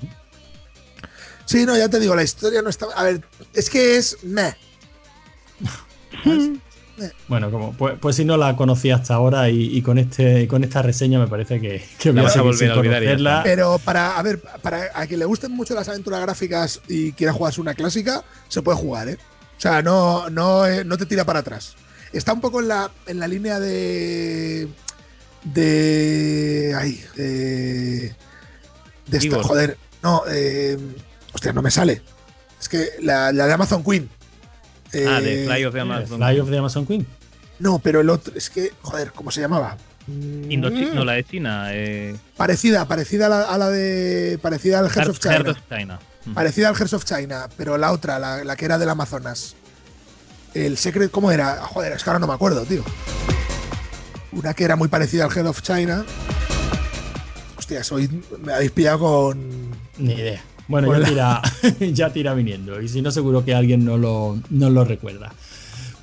Sí, 1.45 1.65
no, 1.65 1.77
ya 1.77 1.89
te 1.89 1.99
digo, 1.99 2.15
la 2.15 2.23
historia 2.23 2.61
no 2.61 2.69
está. 2.69 2.85
A 2.95 3.03
ver, 3.03 3.21
es 3.53 3.69
que 3.69 3.97
es. 3.97 4.17
Meh. 4.23 4.53
Bueno, 7.27 7.51
como, 7.51 7.73
pues, 7.73 7.95
pues 7.99 8.15
si 8.15 8.25
no 8.25 8.37
la 8.37 8.55
conocía 8.55 8.95
hasta 8.95 9.13
ahora 9.15 9.49
y, 9.49 9.75
y 9.77 9.81
con 9.81 9.97
este 9.97 10.47
con 10.47 10.63
esta 10.63 10.81
reseña 10.81 11.19
me 11.19 11.27
parece 11.27 11.59
que, 11.59 11.83
que 11.97 12.11
voy 12.11 12.21
a 12.21 12.23
vas 12.23 12.37
a 12.37 12.41
volver 12.41 12.71
a 12.71 12.75
olvidar 12.75 13.01
y 13.03 13.05
ya 13.05 13.11
conocerla. 13.11 13.41
Pero 13.43 13.79
para, 13.79 14.17
a 14.17 14.21
ver, 14.21 14.41
para 14.61 14.89
a 14.93 15.07
quien 15.07 15.19
le 15.19 15.25
gusten 15.25 15.51
mucho 15.51 15.75
las 15.75 15.89
aventuras 15.89 16.21
gráficas 16.21 16.81
y 16.87 17.11
quiera 17.13 17.33
jugarse 17.33 17.61
una 17.61 17.73
clásica, 17.73 18.23
se 18.47 18.61
puede 18.61 18.77
jugar, 18.77 19.09
¿eh? 19.09 19.17
O 19.57 19.61
sea, 19.61 19.81
no, 19.81 20.29
no, 20.29 20.65
eh, 20.65 20.85
no 20.85 20.97
te 20.97 21.05
tira 21.05 21.25
para 21.25 21.39
atrás. 21.39 21.75
Está 22.13 22.33
un 22.33 22.41
poco 22.41 22.61
en 22.61 22.69
la, 22.69 22.89
en 23.07 23.19
la 23.19 23.27
línea 23.27 23.59
de. 23.59 24.67
De. 25.43 26.73
Ay, 26.77 27.03
de. 27.15 28.15
De 29.07 29.17
esta, 29.17 29.25
Igor. 29.25 29.43
joder. 29.43 29.77
No, 30.01 30.23
eh, 30.29 30.77
hostia, 31.33 31.51
no 31.53 31.61
me 31.61 31.71
sale. 31.71 32.01
Es 32.59 32.69
que 32.69 32.89
la, 33.01 33.31
la 33.31 33.47
de 33.47 33.53
Amazon 33.53 33.83
Queen. 33.83 34.09
Ah, 35.07 35.21
de 35.21 35.43
Eh, 35.43 35.47
Fly 35.47 35.65
of 35.65 35.73
the 35.73 35.79
Amazon. 35.81 36.17
Fly 36.19 36.39
of 36.39 36.49
the 36.49 36.57
Amazon 36.57 36.85
Queen. 36.85 37.05
No, 37.59 37.79
pero 37.79 37.99
el 38.01 38.09
otro. 38.09 38.33
Es 38.35 38.49
que, 38.49 38.71
joder, 38.81 39.11
¿cómo 39.11 39.31
se 39.31 39.41
llamaba? 39.41 39.77
Indochi- 40.07 40.91
no, 40.93 41.05
la 41.05 41.13
de 41.13 41.23
China. 41.23 41.67
Eh, 41.71 42.15
Parecida, 42.37 42.87
parecida 42.87 43.27
a 43.27 43.29
la, 43.29 43.41
a 43.43 43.57
la 43.57 43.69
de. 43.69 44.39
Parecida 44.41 44.79
al 44.79 44.85
Hearts 44.89 44.97
Heart- 44.97 45.09
of 45.09 45.19
China. 45.19 45.35
Heart 45.35 45.47
of 45.49 45.57
China. 45.69 45.99
Mm. 46.25 46.33
Parecida 46.33 46.69
al 46.69 46.75
Hearts 46.75 46.93
of 46.93 47.03
China, 47.05 47.47
pero 47.57 47.77
la 47.77 47.91
otra, 47.91 48.17
la, 48.17 48.43
la 48.43 48.55
que 48.55 48.65
era 48.65 48.77
del 48.77 48.89
Amazonas. 48.89 49.55
El 50.53 50.77
Secret, 50.77 51.11
¿cómo 51.11 51.31
era? 51.31 51.57
Joder, 51.61 51.93
es 51.93 52.03
que 52.03 52.09
ahora 52.09 52.19
no 52.19 52.27
me 52.27 52.33
acuerdo, 52.33 52.63
tío. 52.65 52.83
Una 54.31 54.53
que 54.53 54.63
era 54.63 54.75
muy 54.75 54.87
parecida 54.87 55.25
al 55.25 55.31
Heart 55.31 55.47
of 55.47 55.61
China. 55.61 56.05
Hostia, 57.57 57.83
soy, 57.83 58.09
me 58.41 58.53
habéis 58.53 58.71
pillado 58.71 58.99
con. 58.99 59.69
Ni 59.97 60.13
idea. 60.13 60.41
Bueno, 60.69 60.97
ya 60.97 61.05
tira, 61.09 61.41
ya 61.93 62.13
tira 62.13 62.33
viniendo. 62.33 62.81
Y 62.81 62.87
si 62.87 63.01
no, 63.01 63.11
seguro 63.11 63.43
que 63.43 63.53
alguien 63.53 63.83
no 63.83 63.97
lo, 63.97 64.39
no 64.49 64.69
lo 64.69 64.85
recuerda. 64.85 65.31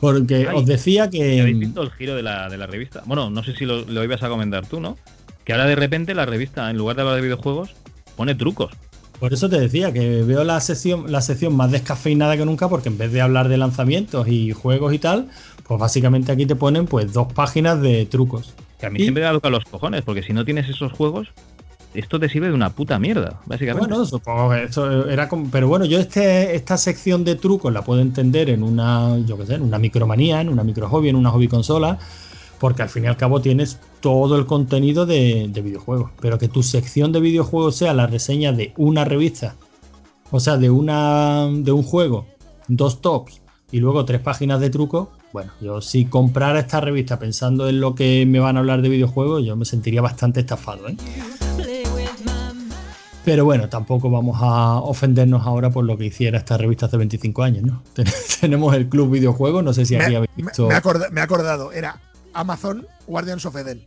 Porque 0.00 0.46
Ay, 0.48 0.56
os 0.56 0.66
decía 0.66 1.08
¿Y 1.10 1.38
¿Habéis 1.40 1.54
que. 1.58 1.64
visto 1.66 1.82
el 1.82 1.90
giro 1.92 2.14
de 2.14 2.22
la, 2.22 2.48
de 2.50 2.58
la 2.58 2.66
revista? 2.66 3.02
Bueno, 3.06 3.30
no 3.30 3.42
sé 3.42 3.54
si 3.56 3.64
lo, 3.64 3.82
lo 3.86 4.04
ibas 4.04 4.22
a 4.22 4.28
comentar 4.28 4.66
tú, 4.66 4.78
¿no? 4.80 4.98
Que 5.44 5.52
ahora 5.52 5.64
de 5.66 5.76
repente 5.76 6.14
la 6.14 6.26
revista, 6.26 6.68
en 6.70 6.76
lugar 6.76 6.96
de 6.96 7.02
hablar 7.02 7.16
de 7.16 7.22
videojuegos, 7.22 7.70
pone 8.16 8.34
trucos. 8.34 8.72
Por 9.18 9.32
eso 9.32 9.48
te 9.48 9.58
decía 9.58 9.92
que 9.94 10.22
veo 10.22 10.44
la 10.44 10.60
sección, 10.60 11.10
la 11.10 11.22
sección 11.22 11.56
más 11.56 11.70
descafeinada 11.72 12.36
que 12.36 12.44
nunca, 12.44 12.68
porque 12.68 12.90
en 12.90 12.98
vez 12.98 13.12
de 13.12 13.22
hablar 13.22 13.48
de 13.48 13.56
lanzamientos 13.56 14.28
y 14.28 14.52
juegos 14.52 14.92
y 14.92 14.98
tal, 14.98 15.28
pues 15.66 15.80
básicamente 15.80 16.32
aquí 16.32 16.44
te 16.44 16.56
ponen 16.56 16.84
pues 16.86 17.14
dos 17.14 17.32
páginas 17.32 17.80
de 17.80 18.04
trucos. 18.04 18.52
Que 18.78 18.86
a 18.86 18.90
mí 18.90 18.98
Y- 18.98 19.02
siempre 19.04 19.22
me 19.22 19.26
da 19.28 19.32
loca 19.32 19.48
los 19.48 19.64
cojones, 19.64 20.02
porque 20.02 20.22
si 20.22 20.34
no 20.34 20.44
tienes 20.44 20.68
esos 20.68 20.92
juegos, 20.92 21.28
esto 21.94 22.20
te 22.20 22.28
sirve 22.28 22.48
de 22.48 22.54
una 22.54 22.70
puta 22.70 22.98
mierda, 22.98 23.40
básicamente. 23.46 23.88
Bueno, 23.88 24.04
supongo 24.04 24.50
que 24.50 24.64
esto 24.64 25.08
era 25.08 25.28
como. 25.28 25.50
Pero 25.50 25.68
bueno, 25.68 25.84
yo 25.84 25.98
este, 25.98 26.54
esta 26.54 26.76
sección 26.76 27.24
de 27.24 27.36
trucos 27.36 27.72
la 27.72 27.82
puedo 27.82 28.00
entender 28.00 28.50
en 28.50 28.62
una, 28.62 29.18
yo 29.26 29.38
qué 29.38 29.46
sé, 29.46 29.54
en 29.54 29.62
una 29.62 29.78
micromanía, 29.78 30.40
en 30.40 30.48
una 30.48 30.64
micro 30.64 30.88
hobby, 30.88 31.08
en 31.08 31.16
una 31.16 31.30
hobby 31.30 31.48
consola, 31.48 31.98
porque 32.58 32.82
al 32.82 32.88
fin 32.88 33.04
y 33.04 33.06
al 33.06 33.16
cabo 33.16 33.40
tienes 33.40 33.78
todo 34.00 34.36
el 34.36 34.46
contenido 34.46 35.06
de, 35.06 35.48
de 35.48 35.62
videojuegos. 35.62 36.10
Pero 36.20 36.38
que 36.38 36.48
tu 36.48 36.62
sección 36.62 37.12
de 37.12 37.20
videojuegos 37.20 37.76
sea 37.76 37.94
la 37.94 38.06
reseña 38.06 38.52
de 38.52 38.72
una 38.76 39.04
revista, 39.04 39.56
o 40.30 40.40
sea, 40.40 40.56
de 40.56 40.70
una 40.70 41.48
de 41.50 41.72
un 41.72 41.82
juego, 41.82 42.26
dos 42.68 43.00
tops 43.00 43.40
y 43.72 43.80
luego 43.80 44.04
tres 44.04 44.20
páginas 44.20 44.60
de 44.60 44.70
trucos. 44.70 45.08
Bueno, 45.32 45.52
yo 45.60 45.80
si 45.80 46.06
comprara 46.06 46.60
esta 46.60 46.80
revista 46.80 47.18
pensando 47.18 47.68
en 47.68 47.80
lo 47.80 47.94
que 47.94 48.24
me 48.26 48.38
van 48.38 48.56
a 48.56 48.60
hablar 48.60 48.80
de 48.80 48.88
videojuegos, 48.88 49.44
yo 49.44 49.56
me 49.56 49.64
sentiría 49.64 50.00
bastante 50.00 50.40
estafado, 50.40 50.88
¿eh? 50.88 50.96
Pero 53.26 53.44
bueno, 53.44 53.68
tampoco 53.68 54.08
vamos 54.08 54.38
a 54.40 54.76
ofendernos 54.76 55.44
ahora 55.44 55.68
por 55.68 55.84
lo 55.84 55.98
que 55.98 56.04
hiciera 56.06 56.38
esta 56.38 56.56
revista 56.56 56.86
hace 56.86 56.96
25 56.96 57.42
años, 57.42 57.64
¿no? 57.64 57.82
Ten- 57.92 58.06
Tenemos 58.40 58.72
el 58.76 58.88
Club 58.88 59.10
Videojuegos, 59.10 59.62
no 59.64 59.72
sé 59.74 59.84
si 59.84 59.96
aquí 59.96 60.14
habéis 60.14 60.30
visto. 60.36 60.68
me 60.68 60.74
he 60.74 60.76
acorda- 60.76 61.10
me 61.10 61.20
he 61.20 61.24
acordado, 61.24 61.72
era 61.72 62.00
Amazon 62.32 62.86
Guardians 63.08 63.44
of 63.44 63.56
Eden. 63.56 63.82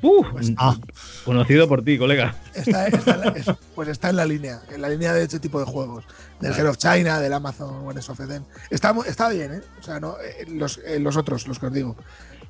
¡Uh! 0.00 0.24
Ah, 0.56 0.76
Conocido 1.24 1.68
por 1.68 1.84
ti, 1.84 1.96
colega. 1.98 2.34
Está, 2.54 2.88
está 2.88 3.14
en 3.14 3.20
la- 3.20 3.28
es- 3.36 3.46
pues 3.74 3.88
está 3.88 4.08
en 4.10 4.16
la 4.16 4.24
línea, 4.24 4.62
en 4.74 4.80
la 4.80 4.88
línea 4.88 5.12
de 5.12 5.22
este 5.24 5.38
tipo 5.38 5.60
de 5.60 5.66
juegos. 5.66 6.04
Del 6.40 6.54
Heart 6.54 6.70
of 6.70 6.76
China, 6.78 7.20
del 7.20 7.32
Amazon 7.34 7.82
Guardians 7.82 8.08
of 8.08 8.18
Eden. 8.20 8.44
Está 8.70 9.28
bien, 9.28 9.52
¿eh? 9.52 9.60
O 9.78 9.82
sea, 9.82 10.00
no, 10.00 10.16
eh, 10.18 10.46
los, 10.48 10.80
eh, 10.86 10.98
los 10.98 11.16
otros, 11.18 11.46
los 11.46 11.58
que 11.58 11.66
os 11.66 11.72
digo. 11.74 11.94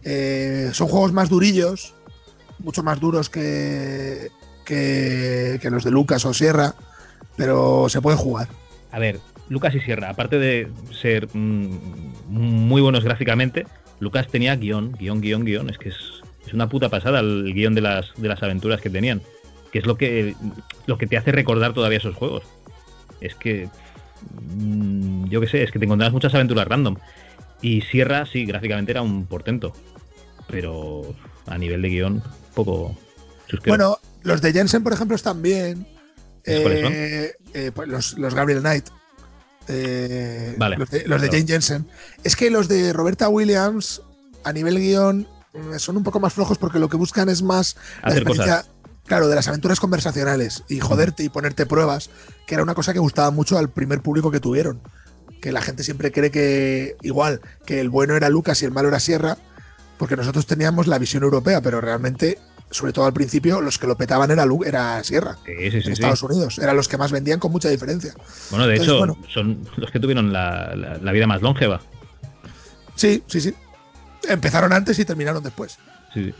Eh, 0.04 0.70
son 0.72 0.86
juegos 0.86 1.12
más 1.12 1.28
durillos, 1.28 1.94
mucho 2.60 2.82
más 2.84 3.00
duros 3.00 3.28
que, 3.28 4.30
que, 4.72 5.58
que 5.60 5.70
los 5.70 5.84
de 5.84 5.90
Lucas 5.90 6.24
o 6.24 6.32
Sierra, 6.32 6.74
pero 7.36 7.88
se 7.88 8.00
puede 8.00 8.16
jugar. 8.16 8.48
A 8.90 8.98
ver, 8.98 9.20
Lucas 9.48 9.74
y 9.74 9.80
Sierra, 9.80 10.08
aparte 10.08 10.38
de 10.38 10.68
ser 10.90 11.28
mm, 11.32 11.78
muy 12.28 12.80
buenos 12.80 13.04
gráficamente, 13.04 13.66
Lucas 14.00 14.28
tenía 14.28 14.56
guion, 14.56 14.92
guion, 14.92 15.20
guion, 15.20 15.44
guion. 15.44 15.68
Es 15.70 15.76
que 15.76 15.90
es, 15.90 15.96
es 16.46 16.54
una 16.54 16.68
puta 16.68 16.88
pasada 16.88 17.20
el 17.20 17.52
guion 17.52 17.74
de 17.74 17.82
las, 17.82 18.12
de 18.16 18.28
las 18.28 18.42
aventuras 18.42 18.80
que 18.80 18.88
tenían. 18.88 19.20
Que 19.70 19.78
es 19.78 19.86
lo 19.86 19.96
que, 19.96 20.34
lo 20.86 20.96
que 20.98 21.06
te 21.06 21.16
hace 21.16 21.32
recordar 21.32 21.74
todavía 21.74 21.98
esos 21.98 22.16
juegos. 22.16 22.44
Es 23.20 23.34
que. 23.34 23.68
mm, 24.56 25.28
yo 25.28 25.40
qué 25.40 25.48
sé, 25.48 25.62
es 25.62 25.70
que 25.70 25.78
te 25.78 25.84
encontrabas 25.84 26.12
muchas 26.12 26.34
aventuras 26.34 26.66
random. 26.66 26.96
Y 27.60 27.82
Sierra, 27.82 28.24
sí, 28.26 28.46
gráficamente 28.46 28.92
era 28.92 29.02
un 29.02 29.26
portento. 29.26 29.72
Pero 30.48 31.14
a 31.46 31.58
nivel 31.58 31.82
de 31.82 31.88
guion, 31.88 32.22
poco. 32.54 32.96
Bueno, 33.66 33.98
los 34.22 34.40
de 34.40 34.52
Jensen, 34.52 34.82
por 34.82 34.92
ejemplo, 34.92 35.16
están 35.16 35.42
bien. 35.42 35.86
Eh, 36.44 37.32
eh, 37.54 37.70
pues 37.74 37.88
los, 37.88 38.18
los 38.18 38.34
Gabriel 38.34 38.60
Knight. 38.60 38.86
Eh, 39.68 40.54
Vale. 40.58 40.76
Los 40.76 40.90
de, 40.90 41.06
los 41.06 41.22
de. 41.22 41.28
Jane 41.28 41.46
Jensen. 41.46 41.86
Es 42.24 42.36
que 42.36 42.50
los 42.50 42.68
de 42.68 42.92
Roberta 42.92 43.28
Williams, 43.28 44.02
a 44.44 44.52
nivel 44.52 44.78
guion, 44.78 45.26
mm, 45.52 45.78
son 45.78 45.96
un 45.96 46.02
poco 46.02 46.20
más 46.20 46.32
flojos 46.32 46.58
porque 46.58 46.78
lo 46.78 46.88
que 46.88 46.96
buscan 46.96 47.28
es 47.28 47.42
más 47.42 47.76
la 48.02 48.08
Hacer 48.08 48.22
experiencia, 48.22 48.64
Claro, 49.06 49.28
de 49.28 49.34
las 49.34 49.48
aventuras 49.48 49.80
conversacionales 49.80 50.62
y 50.68 50.78
joderte 50.80 51.24
y 51.24 51.28
ponerte 51.28 51.66
pruebas, 51.66 52.10
que 52.46 52.54
era 52.54 52.62
una 52.62 52.74
cosa 52.74 52.92
que 52.92 52.98
gustaba 53.00 53.30
mucho 53.30 53.58
al 53.58 53.68
primer 53.68 54.00
público 54.00 54.30
que 54.30 54.40
tuvieron. 54.40 54.80
Que 55.40 55.50
la 55.50 55.60
gente 55.60 55.82
siempre 55.82 56.12
cree 56.12 56.30
que, 56.30 56.96
igual, 57.02 57.40
que 57.66 57.80
el 57.80 57.90
bueno 57.90 58.14
era 58.14 58.28
Lucas 58.28 58.62
y 58.62 58.64
el 58.64 58.70
malo 58.70 58.88
era 58.88 59.00
Sierra, 59.00 59.38
porque 59.98 60.16
nosotros 60.16 60.46
teníamos 60.46 60.86
la 60.86 60.98
visión 60.98 61.24
europea, 61.24 61.60
pero 61.60 61.80
realmente, 61.80 62.38
sobre 62.72 62.92
todo 62.92 63.06
al 63.06 63.12
principio, 63.12 63.60
los 63.60 63.78
que 63.78 63.86
lo 63.86 63.96
petaban 63.96 64.30
era, 64.30 64.44
era 64.66 65.04
Sierra. 65.04 65.36
Sí, 65.46 65.52
sí, 65.56 65.70
sí, 65.70 65.76
en 65.76 65.82
sí. 65.84 65.92
Estados 65.92 66.22
Unidos. 66.22 66.58
Eran 66.58 66.74
los 66.76 66.88
que 66.88 66.96
más 66.98 67.12
vendían 67.12 67.38
con 67.38 67.52
mucha 67.52 67.68
diferencia. 67.68 68.14
Bueno, 68.50 68.66
de 68.66 68.72
Entonces, 68.74 68.88
hecho, 68.92 68.98
bueno. 68.98 69.16
son 69.32 69.68
los 69.76 69.90
que 69.90 70.00
tuvieron 70.00 70.32
la, 70.32 70.74
la- 70.74 70.98
la 70.98 71.12
vida 71.12 71.26
más 71.26 71.40
longeva. 71.42 71.80
Sí, 72.96 73.22
sí, 73.26 73.40
sí. 73.40 73.54
Empezaron 74.28 74.72
antes 74.72 74.98
y 74.98 75.04
terminaron 75.04 75.42
después. 75.42 75.78
Sí, 76.14 76.32
sí. 76.32 76.34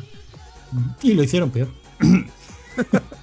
y 1.11 1.15
lo 1.15 1.23
hicieron 1.23 1.51
peor. 1.51 1.69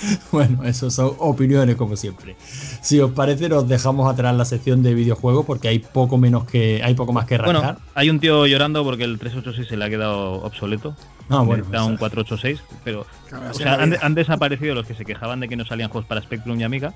bueno, 0.32 0.64
eso 0.64 0.90
son 0.90 1.12
opiniones 1.18 1.76
como 1.76 1.96
siempre. 1.96 2.36
Si 2.80 3.00
os 3.00 3.10
parece, 3.12 3.48
nos 3.48 3.66
dejamos 3.68 4.10
atrás 4.12 4.34
la 4.36 4.44
sección 4.44 4.82
de 4.82 4.94
videojuegos 4.94 5.44
porque 5.46 5.68
hay 5.68 5.78
poco 5.80 6.18
menos 6.18 6.44
que 6.44 6.80
hay 6.84 6.94
poco 6.94 7.12
más 7.12 7.24
que 7.26 7.36
rascar. 7.38 7.62
Bueno, 7.62 7.80
hay 7.94 8.10
un 8.10 8.20
tío 8.20 8.46
llorando 8.46 8.84
porque 8.84 9.04
el 9.04 9.18
386 9.18 9.68
se 9.68 9.76
le 9.76 9.84
ha 9.84 9.90
quedado 9.90 10.34
obsoleto. 10.42 10.94
ah, 11.28 11.40
bueno, 11.42 11.64
Necesita 11.64 11.84
un 11.84 11.96
pues, 11.98 12.12
486, 12.12 12.60
pero 12.84 13.06
Cabrón, 13.28 13.50
o 13.50 13.54
sea, 13.54 13.74
han, 13.74 14.14
desaparecido 14.14 14.74
los 14.74 14.86
que 14.86 14.94
se 14.94 15.04
quejaban 15.04 15.40
de 15.40 15.48
que 15.48 15.56
no 15.56 15.64
salían 15.64 15.90
juegos 15.90 16.06
para 16.08 16.20
Spectrum 16.22 16.58
y 16.60 16.64
Amiga. 16.64 16.94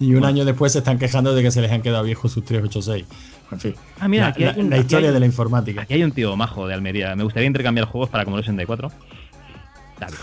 y 0.00 0.14
un 0.14 0.24
año 0.24 0.44
después 0.44 0.72
se 0.72 0.78
están 0.78 0.98
quejando 0.98 1.34
de 1.34 1.42
que 1.42 1.50
se 1.52 1.60
les 1.60 1.70
han 1.70 1.82
quedado 1.82 2.02
viejos 2.04 2.32
sus 2.32 2.44
386. 2.44 3.06
En 3.52 3.60
fin, 3.60 3.74
Ah, 4.00 4.08
mira, 4.08 4.24
la, 4.24 4.28
aquí 4.30 4.44
hay 4.44 4.54
la- 4.56 4.60
un- 4.62 4.70
la 4.70 4.76
aquí 4.76 4.80
historia 4.82 5.08
hay- 5.10 5.14
de 5.14 5.20
la 5.20 5.26
informática. 5.26 5.82
Aquí 5.82 5.94
hay 5.94 6.02
un 6.04 6.12
tío 6.12 6.34
majo 6.36 6.66
de 6.66 6.74
Almería. 6.74 7.14
Me 7.14 7.22
gustaría 7.22 7.46
intercambiar 7.46 7.86
juegos 7.86 8.08
para 8.10 8.24
Commodore 8.24 8.44
64. 8.46 8.90
Dale. 10.00 10.16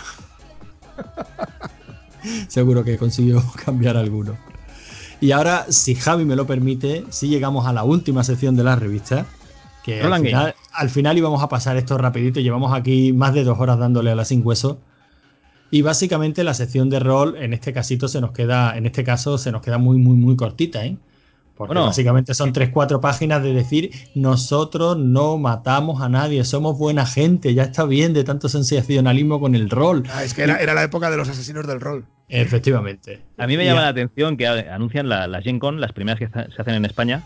seguro 2.48 2.84
que 2.84 2.98
consiguió 2.98 3.42
cambiar 3.64 3.96
alguno. 3.96 4.36
Y 5.20 5.32
ahora, 5.32 5.66
si 5.68 5.94
Javi 5.94 6.24
me 6.24 6.36
lo 6.36 6.46
permite, 6.46 7.04
si 7.10 7.28
llegamos 7.28 7.66
a 7.66 7.72
la 7.72 7.84
última 7.84 8.24
sección 8.24 8.56
de 8.56 8.64
la 8.64 8.76
revista, 8.76 9.26
que 9.84 10.00
al 10.00 10.22
final, 10.22 10.54
al 10.72 10.90
final, 10.90 11.18
íbamos 11.18 11.42
a 11.42 11.48
pasar 11.48 11.76
esto 11.76 11.98
rapidito, 11.98 12.40
llevamos 12.40 12.72
aquí 12.72 13.12
más 13.12 13.34
de 13.34 13.44
dos 13.44 13.58
horas 13.58 13.78
dándole 13.78 14.10
a 14.10 14.14
la 14.14 14.24
sin 14.24 14.46
hueso. 14.46 14.78
Y 15.70 15.82
básicamente 15.82 16.42
la 16.42 16.54
sección 16.54 16.90
de 16.90 17.00
rol, 17.00 17.36
en 17.36 17.52
este 17.52 17.72
casito 17.72 18.08
se 18.08 18.20
nos 18.20 18.32
queda, 18.32 18.76
en 18.76 18.86
este 18.86 19.04
caso 19.04 19.38
se 19.38 19.52
nos 19.52 19.62
queda 19.62 19.78
muy, 19.78 19.98
muy, 19.98 20.16
muy 20.16 20.36
cortita, 20.36 20.84
¿eh? 20.84 20.96
Porque 21.66 21.78
básicamente 21.78 22.32
son 22.32 22.54
tres, 22.54 22.70
cuatro 22.70 23.02
páginas 23.02 23.42
de 23.42 23.52
decir, 23.52 23.90
nosotros 24.14 24.96
no 24.96 25.36
matamos 25.36 26.00
a 26.00 26.08
nadie, 26.08 26.42
somos 26.44 26.78
buena 26.78 27.04
gente, 27.04 27.52
ya 27.52 27.64
está 27.64 27.84
bien 27.84 28.14
de 28.14 28.24
tanto 28.24 28.48
sensacionalismo 28.48 29.40
con 29.40 29.54
el 29.54 29.68
rol. 29.68 30.04
Ah, 30.10 30.24
es 30.24 30.32
que 30.32 30.42
era, 30.42 30.72
la 30.72 30.82
época 30.82 31.10
de 31.10 31.18
los 31.18 31.28
asesinos 31.28 31.66
del 31.66 31.80
rol. 31.80 32.06
Efectivamente. 32.30 33.20
A 33.36 33.46
mí 33.46 33.58
me 33.58 33.66
llama 33.66 33.82
la 33.82 33.88
atención 33.88 34.38
que 34.38 34.46
anuncian 34.46 35.10
las 35.10 35.28
la 35.28 35.42
Gen 35.42 35.58
Con, 35.58 35.82
las 35.82 35.92
primeras 35.92 36.18
que 36.18 36.28
se 36.28 36.62
hacen 36.62 36.74
en 36.74 36.86
España, 36.86 37.24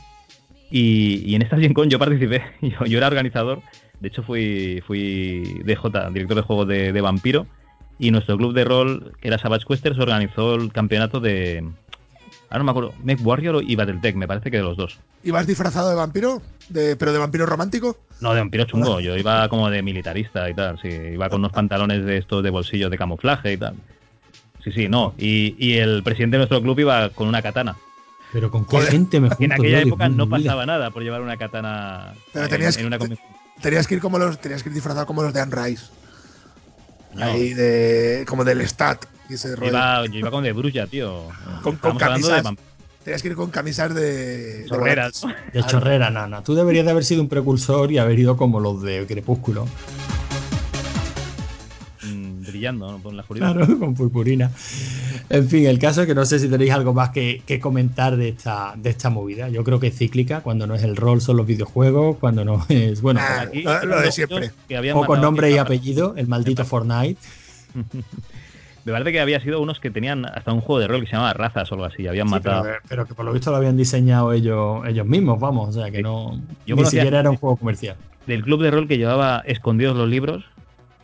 y, 0.69 1.33
en 1.37 1.43
esta 1.43 1.57
Gen 1.57 1.73
Con 1.73 1.89
yo 1.89 2.01
participé, 2.01 2.43
yo, 2.61 2.99
era 2.99 3.07
organizador, 3.07 3.63
de 4.01 4.09
hecho 4.09 4.25
fui, 4.25 4.83
fui 4.85 5.63
DJ, 5.65 6.11
director 6.13 6.37
de 6.37 6.43
juegos 6.43 6.67
de, 6.67 6.93
de 6.93 7.01
Vampiro, 7.01 7.47
y 8.01 8.11
nuestro 8.11 8.37
club 8.37 8.53
de 8.53 8.65
rol, 8.65 9.13
que 9.21 9.29
era 9.29 9.39
Savage 9.39 9.65
Questers, 9.67 9.99
organizó 9.99 10.57
el 10.57 10.73
campeonato 10.73 11.21
de, 11.21 11.65
Ahora 12.55 12.63
no 12.63 12.65
me 12.67 12.71
acuerdo, 12.71 12.95
Mech 13.03 13.19
Warrior 13.21 13.65
y 13.67 13.75
Battletech, 13.75 14.15
me 14.15 14.29
parece 14.29 14.49
que 14.49 14.59
de 14.59 14.63
los 14.63 14.77
dos. 14.77 15.01
¿Ibas 15.25 15.45
disfrazado 15.45 15.91
de 15.91 15.97
vampiro? 15.97 16.41
De, 16.69 16.95
¿Pero 16.95 17.13
de 17.13 17.19
vampiro 17.19 17.47
romántico? 17.47 17.99
No, 18.21 18.33
de 18.33 18.39
vampiro 18.39 18.63
chungo. 18.63 19.01
Yo 19.01 19.17
iba 19.17 19.49
como 19.49 19.69
de 19.71 19.83
militarista 19.83 20.49
y 20.49 20.55
tal, 20.55 20.79
sí. 20.81 20.87
Iba 20.89 21.29
con 21.29 21.41
unos 21.41 21.51
pantalones 21.51 22.05
de 22.05 22.17
estos 22.17 22.45
de 22.45 22.51
bolsillo 22.51 22.91
de 22.91 22.97
camuflaje 22.97 23.55
y 23.55 23.57
tal. 23.57 23.75
Sí, 24.63 24.71
sí, 24.71 24.89
no. 24.89 25.15
Y, 25.19 25.79
el 25.79 26.05
presidente 26.05 26.37
de 26.37 26.39
nuestro 26.39 26.63
club 26.63 26.79
iba 26.79 27.09
con 27.09 27.27
una 27.27 27.43
katana. 27.43 27.75
Pero 28.33 28.53
con 28.53 28.65
qué 28.67 28.83
gente 28.83 29.19
me 29.19 29.31
En 29.41 29.51
aquella 29.51 29.81
época 29.81 30.09
no 30.09 30.29
pasaba 30.29 30.65
nada 30.65 30.93
por 30.93 31.03
llevar 31.03 31.23
una 31.23 31.37
katana 31.37 32.15
Pero 32.33 32.49
tenías, 32.49 32.77
en, 32.77 32.87
una 32.87 33.01
tenías 33.61 33.89
que 33.89 33.97
ir 33.97 34.01
como 34.01 34.21
los, 34.21 34.41
tenías 34.41 34.63
que 34.63 34.69
ir 34.69 34.77
disfrazado 34.77 35.07
como 35.07 35.25
los 35.25 35.35
de 35.35 35.41
Anne 35.41 35.57
Rice. 35.57 35.87
Ahí 37.21 37.53
de. 37.53 38.25
como 38.29 38.45
del 38.45 38.61
stat. 38.61 39.07
Iba, 39.29 40.07
yo 40.07 40.19
iba 40.19 40.31
con 40.31 40.45
de 40.45 40.53
brulla, 40.53 40.87
tío. 40.87 41.29
Con, 41.63 41.77
con 41.77 41.97
camisas. 41.97 42.45
Tenías 43.05 43.21
que 43.21 43.29
ir 43.29 43.35
con 43.35 43.51
camisas 43.51 43.95
de. 43.95 44.65
Chorreras. 44.67 45.27
De, 45.53 45.63
chorrera, 45.65 46.11
nana. 46.11 46.43
Tú 46.43 46.55
deberías 46.55 46.87
de 46.87 46.91
haber 46.91 47.05
sido 47.05 47.21
un 47.21 47.29
precursor 47.29 47.93
y 47.93 47.99
haber 47.99 48.19
ido 48.19 48.37
como 48.39 48.61
los 48.61 48.83
de 48.83 49.07
Crepúsculo. 49.07 49.67
Mm, 52.03 52.47
brillando, 52.47 52.93
¿no? 52.93 53.03
Con 53.03 53.17
la 53.17 53.23
Claro, 53.23 53.79
con 53.79 53.95
purpurina. 53.95 54.51
En 55.29 55.49
fin, 55.49 55.67
el 55.67 55.79
caso 55.79 56.01
es 56.01 56.07
que 56.07 56.15
no 56.15 56.25
sé 56.25 56.39
si 56.39 56.49
tenéis 56.49 56.71
algo 56.71 56.95
más 56.95 57.11
que, 57.11 57.43
comentar 57.61 58.17
de 58.17 58.31
esta, 58.31 58.73
de 58.75 58.89
esta 58.89 59.11
movida. 59.11 59.51
Yo 59.51 59.65
creo 59.65 59.79
que 59.79 59.89
es 59.89 59.99
cíclica. 59.99 60.41
Cuando 60.41 60.67
no 60.67 60.75
es 60.75 60.83
el 60.83 60.97
rol, 60.97 61.21
son 61.21 61.37
los 61.37 61.47
videojuegos. 61.47 62.17
Cuando 62.17 62.43
no 62.43 62.65
es. 62.71 63.03
Bueno, 63.03 63.21
ah, 63.23 63.47
lo, 63.85 64.01
de 64.01 64.13
siempre. 64.13 64.51
O 64.95 65.05
con 65.05 65.21
nombre 65.21 65.51
y 65.51 65.59
apellido, 65.59 66.15
el 66.17 66.27
maldito 66.27 66.65
Fortnite. 66.67 67.21
Me 68.85 68.93
parece 68.93 69.13
que 69.13 69.21
había 69.21 69.41
sido 69.41 69.61
unos 69.61 69.81
que 69.81 69.91
tenían 69.91 70.27
hasta 70.27 70.53
un 70.53 70.61
juego 70.61 70.79
de 70.79 70.89
rol 70.89 71.01
que 71.01 71.07
se 71.07 71.13
llamaba 71.13 71.33
Razas 71.33 71.71
o 71.71 71.75
algo 71.75 71.87
así, 71.87 72.07
habían 72.07 72.29
matado. 72.29 72.67
Pero, 72.87 73.07
que 73.07 73.15
por 73.15 73.25
lo 73.25 73.33
visto 73.33 73.51
lo 73.51 73.57
habían 73.57 73.77
diseñado 73.77 74.33
ellos, 74.33 74.87
ellos 74.87 75.07
mismos, 75.07 75.41
vamos, 75.41 75.71
o 75.71 75.73
sea 75.73 75.91
que 75.91 76.03
no. 76.03 76.39
ni 76.67 76.85
siquiera 76.85 77.21
era 77.21 77.31
un 77.31 77.37
juego 77.37 77.57
comercial. 77.57 77.97
Del 78.27 78.43
club 78.43 78.63
de 78.63 78.71
rol 78.71 78.87
que 78.87 78.99
llevaba 78.99 79.43
escondidos 79.47 79.97
los 79.97 80.09
libros 80.09 80.45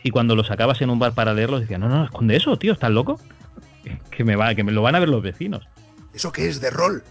y 0.03 0.11
cuando 0.11 0.35
los 0.35 0.47
sacabas 0.47 0.81
en 0.81 0.89
un 0.89 0.99
bar 0.99 1.13
para 1.13 1.33
leerlos 1.33 1.61
decían, 1.61 1.81
no, 1.81 1.89
no, 1.89 2.05
esconde 2.05 2.35
eso, 2.35 2.57
tío, 2.57 2.73
¿estás 2.73 2.91
loco? 2.91 3.19
Que 4.11 4.23
me, 4.23 4.35
va, 4.35 4.53
que 4.53 4.63
me 4.63 4.71
lo 4.71 4.83
van 4.83 4.93
a 4.93 4.99
ver 4.99 5.09
los 5.09 5.23
vecinos. 5.23 5.67
¿Eso 6.13 6.31
qué 6.31 6.47
es 6.47 6.61
de 6.61 6.69
rol? 6.69 7.03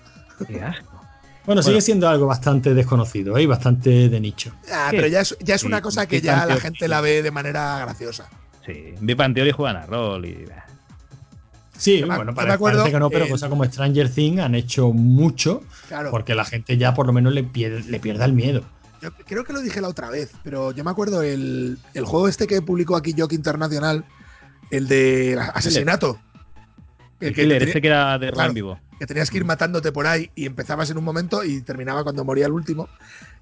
Qué 0.47 0.63
asco. 0.63 1.01
Bueno, 1.47 1.63
sigue 1.63 1.81
siendo 1.81 2.09
algo 2.09 2.27
bastante 2.27 2.75
desconocido 2.75 3.37
¿eh? 3.37 3.43
y 3.43 3.47
bastante 3.47 4.09
de 4.09 4.21
nicho. 4.21 4.53
Ah, 4.73 4.89
pero 4.93 5.09
ya 5.09 5.23
es, 5.23 5.37
ya 5.41 5.57
es 5.57 5.65
una 5.65 5.81
cosa 5.83 6.07
que 6.07 6.21
ya 6.21 6.47
la 6.47 6.57
gente 6.57 6.87
la 6.87 7.01
ve 7.01 7.23
de 7.23 7.31
manera 7.33 7.81
graciosa. 7.81 8.29
Sí, 8.65 8.95
Vi 9.01 9.15
Panteón 9.15 9.51
juegan 9.53 9.77
a 9.77 9.87
rol 9.87 10.27
y. 10.27 10.47
Sí, 11.77 12.03
bueno, 12.03 12.35
para, 12.35 12.59
parece 12.59 12.91
que 12.91 12.99
no, 12.99 13.09
pero 13.09 13.27
cosas 13.27 13.49
como 13.49 13.65
Stranger 13.65 14.11
Things 14.11 14.41
han 14.41 14.55
hecho 14.55 14.93
mucho 14.93 15.63
porque 16.11 16.35
la 16.35 16.45
gente 16.45 16.77
ya 16.77 16.93
por 16.93 17.07
lo 17.07 17.15
menos 17.15 17.33
le, 17.33 17.43
pierde, 17.43 17.83
le 17.91 17.99
pierda 17.99 18.27
el 18.27 18.35
miedo. 18.35 18.63
Yo 19.01 19.11
creo 19.13 19.45
que 19.45 19.55
lo 19.55 19.63
dije 19.63 19.81
la 19.81 19.89
otra 19.89 20.11
vez, 20.11 20.31
pero 20.45 20.73
yo 20.73 20.85
me 20.85 20.91
acuerdo 20.91 21.23
el, 21.23 21.79
el 21.95 22.05
juego 22.05 22.29
este 22.29 22.47
que 22.47 22.61
publicó 22.61 22.97
aquí 22.97 23.15
Jock 23.17 23.33
Internacional, 23.33 24.05
el 24.71 24.89
de 24.89 25.39
asesinato. 25.55 26.21
El, 27.19 27.35
que 27.35 27.43
killer, 27.43 27.63
ese 27.63 27.81
que 27.81 27.89
era 27.89 28.19
de 28.19 28.31
claro, 28.31 28.53
vivo. 28.53 28.79
Que 28.99 29.07
tenías 29.07 29.31
que 29.31 29.39
ir 29.39 29.47
matándote 29.47 29.91
por 29.91 30.07
ahí 30.07 30.31
y 30.35 30.45
empezabas 30.45 30.91
en 30.91 30.99
un 30.99 31.05
momento 31.05 31.45
y 31.45 31.63
terminaba 31.63 32.03
cuando 32.03 32.27
moría 32.27 32.45
el 32.45 32.53
último. 32.53 32.91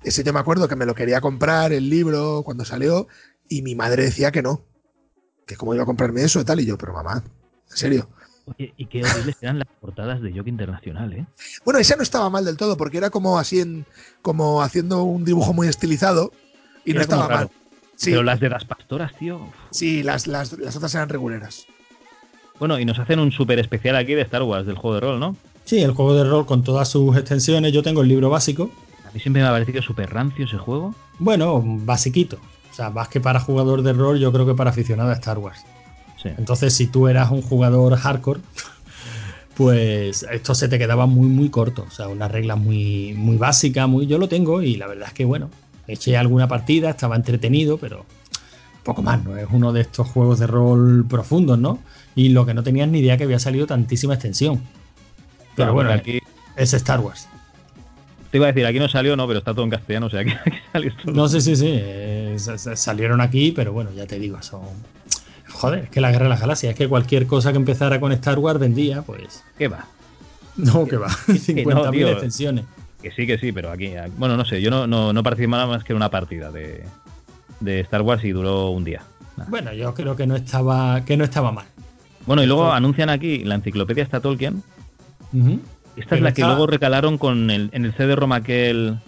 Ese 0.04 0.22
yo 0.22 0.32
me 0.32 0.38
acuerdo 0.38 0.68
que 0.68 0.76
me 0.76 0.86
lo 0.86 0.94
quería 0.94 1.20
comprar, 1.20 1.72
el 1.72 1.90
libro, 1.90 2.42
cuando 2.44 2.64
salió, 2.64 3.08
y 3.48 3.62
mi 3.62 3.74
madre 3.74 4.05
decía 4.05 4.30
que 4.30 4.42
no 4.42 4.64
que 5.49 5.57
cómo 5.57 5.75
iba 5.75 5.83
a 5.83 5.86
comprarme 5.86 6.23
eso 6.23 6.41
y 6.41 6.44
tal. 6.44 6.60
Y 6.60 6.67
yo, 6.67 6.78
pero 6.78 6.93
mamá, 6.93 7.25
en 7.70 7.77
serio. 7.77 8.09
Oye, 8.47 8.73
y 8.77 8.86
qué 8.86 9.02
horribles 9.02 9.36
eran 9.41 9.59
las 9.59 9.68
portadas 9.81 10.23
de 10.23 10.33
Jock 10.33 10.47
Internacional, 10.47 11.12
¿eh? 11.12 11.27
Bueno, 11.65 11.81
esa 11.81 11.97
no 11.97 12.02
estaba 12.02 12.31
mal 12.31 12.44
del 12.44 12.57
todo, 12.57 12.77
porque 12.77 12.99
era 12.99 13.10
como 13.10 13.39
así 13.39 13.60
en, 13.60 13.85
como 14.23 14.62
haciendo 14.62 15.02
un 15.02 15.25
dibujo 15.25 15.52
muy 15.52 15.68
estilizado 15.68 16.33
y 16.85 16.93
no 16.93 17.01
estaba 17.01 17.28
mal. 17.28 17.51
Pero 18.02 18.23
las 18.23 18.39
de 18.39 18.49
las 18.49 18.65
pastoras, 18.65 19.17
tío. 19.17 19.49
Sí, 19.70 20.02
las, 20.02 20.27
las, 20.27 20.52
otras 20.52 20.94
eran 20.94 21.09
reguleras. 21.09 21.67
Bueno, 22.59 22.78
y 22.78 22.85
nos 22.85 22.99
hacen 22.99 23.18
un 23.18 23.33
súper 23.33 23.59
especial 23.59 23.97
aquí 23.97 24.15
de 24.15 24.23
Star 24.23 24.43
Wars, 24.43 24.67
del 24.67 24.77
juego 24.77 24.94
de 24.94 25.01
rol, 25.01 25.20
¿no? 25.20 25.36
Sí, 25.65 25.81
el 25.81 25.93
juego 25.93 26.15
de 26.15 26.25
rol 26.25 26.47
con 26.47 26.62
todas 26.62 26.89
sus 26.89 27.17
extensiones. 27.17 27.73
Yo 27.73 27.83
tengo 27.83 28.02
el 28.02 28.09
libro 28.09 28.31
básico. 28.31 28.70
A 29.07 29.10
mí 29.12 29.20
siempre 29.20 29.43
me 29.43 29.49
ha 29.49 29.52
parecido 29.52 29.83
súper 29.83 30.10
rancio 30.10 30.44
ese 30.44 30.59
juego. 30.59 30.94
Bueno, 31.18 31.62
basiquito 31.62 32.39
sea, 32.78 32.90
más 32.90 33.08
que 33.08 33.20
para 33.20 33.40
jugador 33.40 33.82
de 33.82 33.92
rol, 33.92 34.18
yo 34.18 34.32
creo 34.32 34.47
que 34.47 34.55
para 34.55 34.70
aficionado 34.70 35.10
a 35.10 35.15
Star 35.15 35.39
Wars. 35.39 35.65
Entonces, 36.24 36.74
si 36.74 36.86
tú 36.86 37.08
eras 37.08 37.31
un 37.31 37.42
jugador 37.42 37.97
hardcore, 37.97 38.40
pues 39.55 40.24
esto 40.31 40.55
se 40.55 40.68
te 40.68 40.78
quedaba 40.78 41.07
muy, 41.07 41.28
muy 41.28 41.48
corto. 41.48 41.84
O 41.86 41.90
sea, 41.90 42.08
una 42.08 42.28
regla 42.28 42.57
muy, 42.57 43.15
muy 43.15 43.36
básica, 43.36 43.86
muy. 43.86 44.07
Yo 44.07 44.18
lo 44.18 44.28
tengo 44.28 44.62
y 44.62 44.76
la 44.76 44.86
verdad 44.86 45.08
es 45.08 45.15
que, 45.15 45.24
bueno, 45.24 45.50
eché 45.86 46.16
alguna 46.16 46.48
partida, 46.48 46.90
estaba 46.90 47.16
entretenido, 47.16 47.78
pero 47.78 48.05
poco 48.84 49.02
más, 49.02 49.23
¿no? 49.24 49.36
Es 49.36 49.47
uno 49.50 49.73
de 49.73 49.82
estos 49.82 50.08
juegos 50.08 50.39
de 50.39 50.47
rol 50.47 51.05
profundos, 51.08 51.58
¿no? 51.58 51.78
Y 52.15 52.31
lo 52.31 52.47
que 52.47 52.55
no 52.55 52.62
tenías 52.62 52.89
ni 52.89 52.98
idea 52.98 53.16
que 53.16 53.24
había 53.24 53.39
salido 53.39 53.66
tantísima 53.66 54.15
extensión. 54.15 54.60
Pero 55.55 55.73
bueno, 55.73 55.92
aquí 55.92 56.20
es 56.57 56.74
Star 56.74 57.00
Wars. 57.00 57.28
Te 58.31 58.36
iba 58.36 58.47
a 58.47 58.52
decir, 58.52 58.66
aquí 58.66 58.78
no 58.78 58.89
salió, 58.89 59.16
no, 59.16 59.26
pero 59.26 59.39
está 59.39 59.55
todo 59.55 59.65
en 59.65 59.70
castellano, 59.70 60.07
o 60.07 60.10
sea, 60.10 60.20
aquí, 60.20 60.32
salió 60.73 60.92
todo. 61.02 61.12
No, 61.12 61.28
sí, 61.28 61.40
sí, 61.40 61.57
sí. 61.57 61.81
salieron 62.74 63.20
aquí, 63.20 63.52
pero 63.52 63.73
bueno, 63.73 63.90
ya 63.94 64.07
te 64.07 64.18
digo, 64.18 64.42
son. 64.42 64.62
Joder, 65.48 65.84
es 65.84 65.90
que 65.90 66.00
la 66.00 66.10
guerra 66.10 66.24
de 66.24 66.31
las 66.31 66.40
galaxias, 66.40 66.73
es 66.73 66.76
que 66.76 66.89
cualquier 66.89 67.26
cosa 67.26 67.52
que 67.52 67.58
empezara 67.58 67.98
con 68.00 68.12
Star 68.12 68.39
Wars 68.39 68.60
vendía, 68.60 69.02
pues. 69.02 69.42
¿Qué 69.57 69.68
va? 69.68 69.86
No, 70.57 70.86
que 70.86 70.97
va. 70.97 71.08
50.000 71.26 72.08
extensiones. 72.10 72.65
Que 73.02 73.12
sí, 73.12 73.26
que 73.26 73.39
sí, 73.39 73.52
pero 73.52 73.70
aquí. 73.70 73.92
Bueno, 74.18 74.36
no 74.36 74.44
sé, 74.44 74.60
yo 74.60 74.70
no, 74.70 74.86
no, 74.86 75.12
no 75.12 75.23
participé 75.23 75.52
nada 75.52 75.66
más 75.66 75.84
que 75.84 75.92
en 75.92 75.97
una 75.97 76.10
partida 76.10 76.50
de, 76.50 76.84
de 77.60 77.81
Star 77.81 78.02
Wars 78.02 78.24
y 78.24 78.31
duró 78.31 78.70
un 78.70 78.84
día. 78.84 79.02
Bueno, 79.48 79.73
yo 79.73 79.94
creo 79.94 80.16
que 80.16 80.26
no 80.26 80.36
estaba, 80.36 81.05
que 81.05 81.16
no 81.16 81.24
estaba 81.24 81.52
mal. 81.52 81.66
Bueno, 82.26 82.42
y 82.42 82.47
luego 82.47 82.73
anuncian 82.73 83.08
aquí 83.08 83.44
la 83.44 83.55
enciclopedia 83.55 84.02
está 84.02 84.20
Tolkien. 84.20 84.62
Esta 85.99 86.17
es 86.17 86.23
la 86.23 86.33
que 86.33 86.43
luego 86.43 86.67
recalaron 86.67 87.18
con 87.18 87.51
el, 87.51 87.70
en 87.73 87.85
el 87.85 87.93
CD-ROM 87.93 88.33
aquel. 88.33 88.99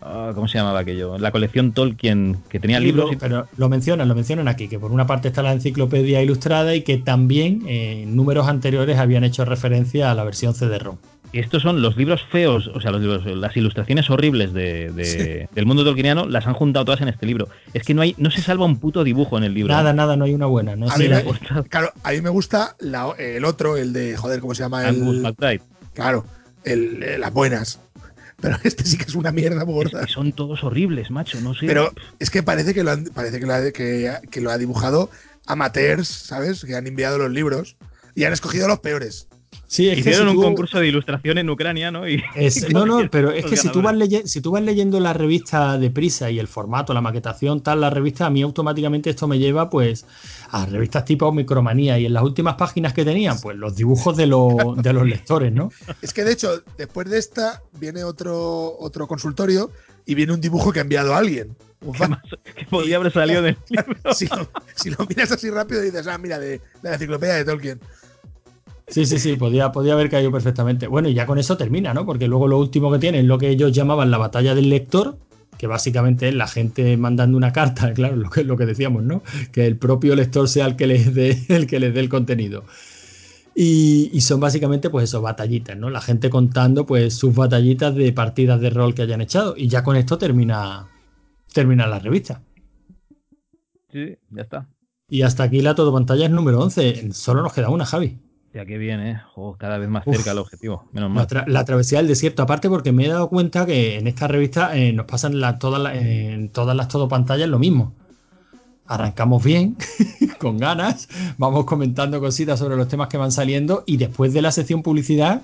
Ah, 0.00 0.30
¿Cómo 0.34 0.46
se 0.46 0.58
llamaba 0.58 0.80
aquello? 0.80 1.18
La 1.18 1.32
colección 1.32 1.72
Tolkien, 1.72 2.38
que 2.48 2.60
tenía 2.60 2.78
libros. 2.78 3.10
Pero 3.18 3.48
lo 3.56 3.68
mencionan, 3.68 4.06
lo 4.06 4.14
mencionan 4.14 4.46
aquí, 4.46 4.68
que 4.68 4.78
por 4.78 4.92
una 4.92 5.06
parte 5.06 5.28
está 5.28 5.42
la 5.42 5.52
enciclopedia 5.52 6.22
ilustrada 6.22 6.74
y 6.74 6.82
que 6.82 6.98
también 6.98 7.62
eh, 7.66 8.02
en 8.02 8.14
números 8.14 8.46
anteriores 8.46 8.98
habían 8.98 9.24
hecho 9.24 9.44
referencia 9.44 10.10
a 10.10 10.14
la 10.14 10.22
versión 10.22 10.54
CD-ROM. 10.54 10.96
Y 11.32 11.40
estos 11.40 11.62
son 11.62 11.82
los 11.82 11.96
libros 11.96 12.22
feos, 12.30 12.70
o 12.72 12.80
sea, 12.80 12.92
los 12.92 13.00
libros, 13.00 13.26
las 13.26 13.56
ilustraciones 13.56 14.08
horribles 14.08 14.52
de, 14.52 15.48
del 15.52 15.66
mundo 15.66 15.84
tolkieniano, 15.84 16.26
las 16.28 16.46
han 16.46 16.54
juntado 16.54 16.84
todas 16.84 17.00
en 17.00 17.08
este 17.08 17.26
libro. 17.26 17.48
Es 17.74 17.82
que 17.82 17.94
no 17.94 18.02
hay, 18.02 18.14
no 18.16 18.30
se 18.30 18.40
salva 18.40 18.64
un 18.64 18.78
puto 18.78 19.02
dibujo 19.02 19.36
en 19.36 19.44
el 19.44 19.52
libro. 19.52 19.74
Nada, 19.74 19.92
nada, 19.92 20.16
no 20.16 20.24
hay 20.24 20.34
una 20.34 20.46
buena. 20.46 20.76
No 20.76 20.88
a 20.88 20.96
mí 20.96 21.08
me, 21.08 21.22
claro, 21.68 21.92
a 22.02 22.12
mí 22.12 22.20
me 22.20 22.30
gusta 22.30 22.76
el 23.18 23.44
otro, 23.44 23.76
el 23.76 23.92
de, 23.92 24.16
joder, 24.16 24.40
¿cómo 24.40 24.54
se 24.54 24.62
llama? 24.62 24.88
El, 24.88 25.34
Claro, 25.96 26.26
eh, 26.64 27.16
las 27.18 27.32
buenas. 27.32 27.80
Pero 28.38 28.58
este 28.64 28.84
sí 28.84 28.98
que 28.98 29.04
es 29.04 29.14
una 29.14 29.32
mierda 29.32 29.64
gorda. 29.64 30.06
son 30.06 30.32
todos 30.32 30.62
horribles, 30.62 31.10
macho, 31.10 31.40
no 31.40 31.54
sé. 31.54 31.66
Pero 31.66 31.90
es 32.18 32.28
que 32.28 32.42
parece 32.42 32.74
que 32.74 32.84
lo, 32.84 32.90
han, 32.90 33.04
parece 33.06 33.40
que 33.40 33.46
lo, 33.46 33.54
ha, 33.54 33.70
que, 33.72 34.40
lo 34.40 34.50
ha 34.50 34.58
dibujado 34.58 35.10
amateurs, 35.46 36.06
¿sabes? 36.06 36.64
Que 36.64 36.76
han 36.76 36.86
enviado 36.86 37.16
los 37.16 37.30
libros 37.30 37.76
y 38.14 38.24
han 38.24 38.34
escogido 38.34 38.68
los 38.68 38.80
peores. 38.80 39.26
Sí, 39.68 39.88
es 39.88 39.94
que 39.94 40.00
Hicieron 40.10 40.28
si 40.28 40.30
un 40.30 40.36
tú- 40.36 40.42
concurso 40.42 40.78
de 40.78 40.86
ilustración 40.86 41.38
en 41.38 41.50
Ucrania, 41.50 41.90
¿no? 41.90 42.08
Y, 42.08 42.22
Es- 42.36 42.68
no, 42.72 42.86
no, 42.86 43.10
pero 43.10 43.32
es 43.32 43.44
que 43.46 43.56
si 43.56 43.68
tú, 43.70 43.82
vas 43.82 43.92
ganadores. 43.94 44.22
leye- 44.24 44.26
si 44.26 44.40
tú 44.40 44.52
vas 44.52 44.62
leyendo 44.62 45.00
la 45.00 45.12
revista 45.12 45.76
de 45.76 45.90
prisa 45.90 46.30
y 46.30 46.38
el 46.38 46.46
formato, 46.46 46.94
la 46.94 47.00
maquetación, 47.00 47.62
tal, 47.62 47.80
la 47.80 47.90
revista, 47.90 48.26
a 48.26 48.30
mí 48.30 48.42
automáticamente 48.42 49.10
esto 49.10 49.26
me 49.26 49.38
lleva 49.40 49.68
pues 49.68 50.06
a 50.50 50.66
revistas 50.66 51.04
tipo 51.04 51.32
Micromanía 51.32 51.98
y 51.98 52.06
en 52.06 52.12
las 52.14 52.22
últimas 52.22 52.54
páginas 52.54 52.92
que 52.92 53.04
tenían, 53.04 53.40
pues 53.40 53.56
los 53.56 53.74
dibujos 53.74 54.16
de, 54.16 54.26
los- 54.28 54.76
de 54.76 54.92
los 54.92 55.04
lectores, 55.06 55.52
¿no? 55.52 55.70
Es 56.02 56.12
que 56.12 56.22
de 56.24 56.32
hecho, 56.32 56.62
después 56.78 57.10
de 57.10 57.18
esta, 57.18 57.62
viene 57.80 58.04
otro, 58.04 58.76
otro 58.78 59.08
consultorio 59.08 59.72
y 60.06 60.14
viene 60.14 60.32
un 60.32 60.40
dibujo 60.40 60.72
que 60.72 60.78
ha 60.78 60.82
enviado 60.82 61.14
alguien. 61.16 61.56
Un 61.80 61.92
¿Qué 61.92 61.98
fan. 61.98 62.10
más? 62.10 62.22
Que 62.54 62.64
podía 62.66 62.96
haber 62.96 63.12
salido 63.12 63.42
del 63.42 63.56
libro. 63.68 64.14
Si, 64.14 64.26
lo, 64.28 64.48
si 64.76 64.90
lo 64.90 64.98
miras 65.08 65.32
así 65.32 65.50
rápido 65.50 65.80
dices, 65.82 66.06
ah, 66.06 66.16
mira, 66.18 66.38
de, 66.38 66.48
de 66.50 66.60
la 66.82 66.94
enciclopedia 66.94 67.34
de 67.34 67.44
Tolkien. 67.44 67.80
Sí, 68.88 69.04
sí, 69.04 69.18
sí, 69.18 69.36
podía, 69.36 69.72
podía 69.72 69.94
haber 69.94 70.08
caído 70.08 70.30
perfectamente. 70.30 70.86
Bueno, 70.86 71.08
y 71.08 71.14
ya 71.14 71.26
con 71.26 71.38
eso 71.38 71.56
termina, 71.56 71.92
¿no? 71.92 72.06
Porque 72.06 72.28
luego 72.28 72.46
lo 72.46 72.58
último 72.58 72.90
que 72.92 72.98
tiene 72.98 73.18
es 73.18 73.24
lo 73.24 73.36
que 73.36 73.48
ellos 73.48 73.72
llamaban 73.72 74.10
la 74.12 74.18
batalla 74.18 74.54
del 74.54 74.70
lector, 74.70 75.18
que 75.58 75.66
básicamente 75.66 76.28
es 76.28 76.34
la 76.34 76.46
gente 76.46 76.96
mandando 76.96 77.36
una 77.36 77.52
carta, 77.52 77.92
claro, 77.94 78.16
lo 78.16 78.30
que, 78.30 78.44
lo 78.44 78.56
que 78.56 78.66
decíamos, 78.66 79.02
¿no? 79.02 79.22
Que 79.52 79.66
el 79.66 79.76
propio 79.76 80.14
lector 80.14 80.48
sea 80.48 80.66
el 80.66 80.76
que 80.76 80.86
les 80.86 81.12
dé 81.14 81.44
el, 81.48 81.66
que 81.66 81.80
les 81.80 81.94
dé 81.94 82.00
el 82.00 82.08
contenido. 82.08 82.64
Y, 83.54 84.10
y 84.12 84.20
son 84.20 84.38
básicamente, 84.40 84.90
pues 84.90 85.04
eso, 85.04 85.22
batallitas, 85.22 85.76
¿no? 85.76 85.90
La 85.90 86.00
gente 86.00 86.30
contando, 86.30 86.86
pues, 86.86 87.14
sus 87.14 87.34
batallitas 87.34 87.94
de 87.94 88.12
partidas 88.12 88.60
de 88.60 88.70
rol 88.70 88.94
que 88.94 89.02
hayan 89.02 89.22
echado. 89.22 89.54
Y 89.56 89.68
ya 89.68 89.82
con 89.82 89.96
esto 89.96 90.18
termina, 90.18 90.88
termina 91.52 91.86
la 91.86 91.98
revista. 91.98 92.42
Sí, 93.90 94.16
ya 94.30 94.42
está. 94.42 94.68
Y 95.08 95.22
hasta 95.22 95.44
aquí 95.44 95.60
la 95.62 95.74
todo 95.74 95.92
pantalla 95.92 96.26
es 96.26 96.30
número 96.30 96.60
11. 96.60 97.12
Solo 97.12 97.42
nos 97.42 97.52
queda 97.52 97.70
una, 97.70 97.86
Javi. 97.86 98.18
Ya 98.56 98.64
que 98.64 98.78
bien, 98.78 99.00
¿eh? 99.00 99.20
Jo, 99.34 99.54
cada 99.58 99.76
vez 99.76 99.86
más 99.90 100.04
cerca 100.06 100.30
el 100.30 100.38
objetivo. 100.38 100.86
Menos 100.92 101.10
La, 101.10 101.14
mal. 101.14 101.26
tra- 101.26 101.46
la 101.46 101.62
travesía 101.66 101.98
del 101.98 102.08
desierto, 102.08 102.42
aparte 102.42 102.70
porque 102.70 102.90
me 102.90 103.04
he 103.04 103.08
dado 103.08 103.28
cuenta 103.28 103.66
que 103.66 103.98
en 103.98 104.06
esta 104.06 104.28
revista 104.28 104.74
eh, 104.74 104.94
nos 104.94 105.04
pasan 105.04 105.38
la- 105.42 105.58
todas, 105.58 105.78
las- 105.78 105.94
en 105.96 106.48
todas 106.48 106.74
las 106.74 106.88
todo 106.88 107.06
pantallas 107.06 107.50
lo 107.50 107.58
mismo. 107.58 107.92
Arrancamos 108.86 109.44
bien, 109.44 109.76
con 110.40 110.56
ganas, 110.56 111.06
vamos 111.36 111.66
comentando 111.66 112.18
cositas 112.18 112.58
sobre 112.58 112.76
los 112.76 112.88
temas 112.88 113.08
que 113.08 113.18
van 113.18 113.30
saliendo 113.30 113.84
y 113.84 113.98
después 113.98 114.32
de 114.32 114.40
la 114.40 114.50
sección 114.50 114.82
publicidad 114.82 115.42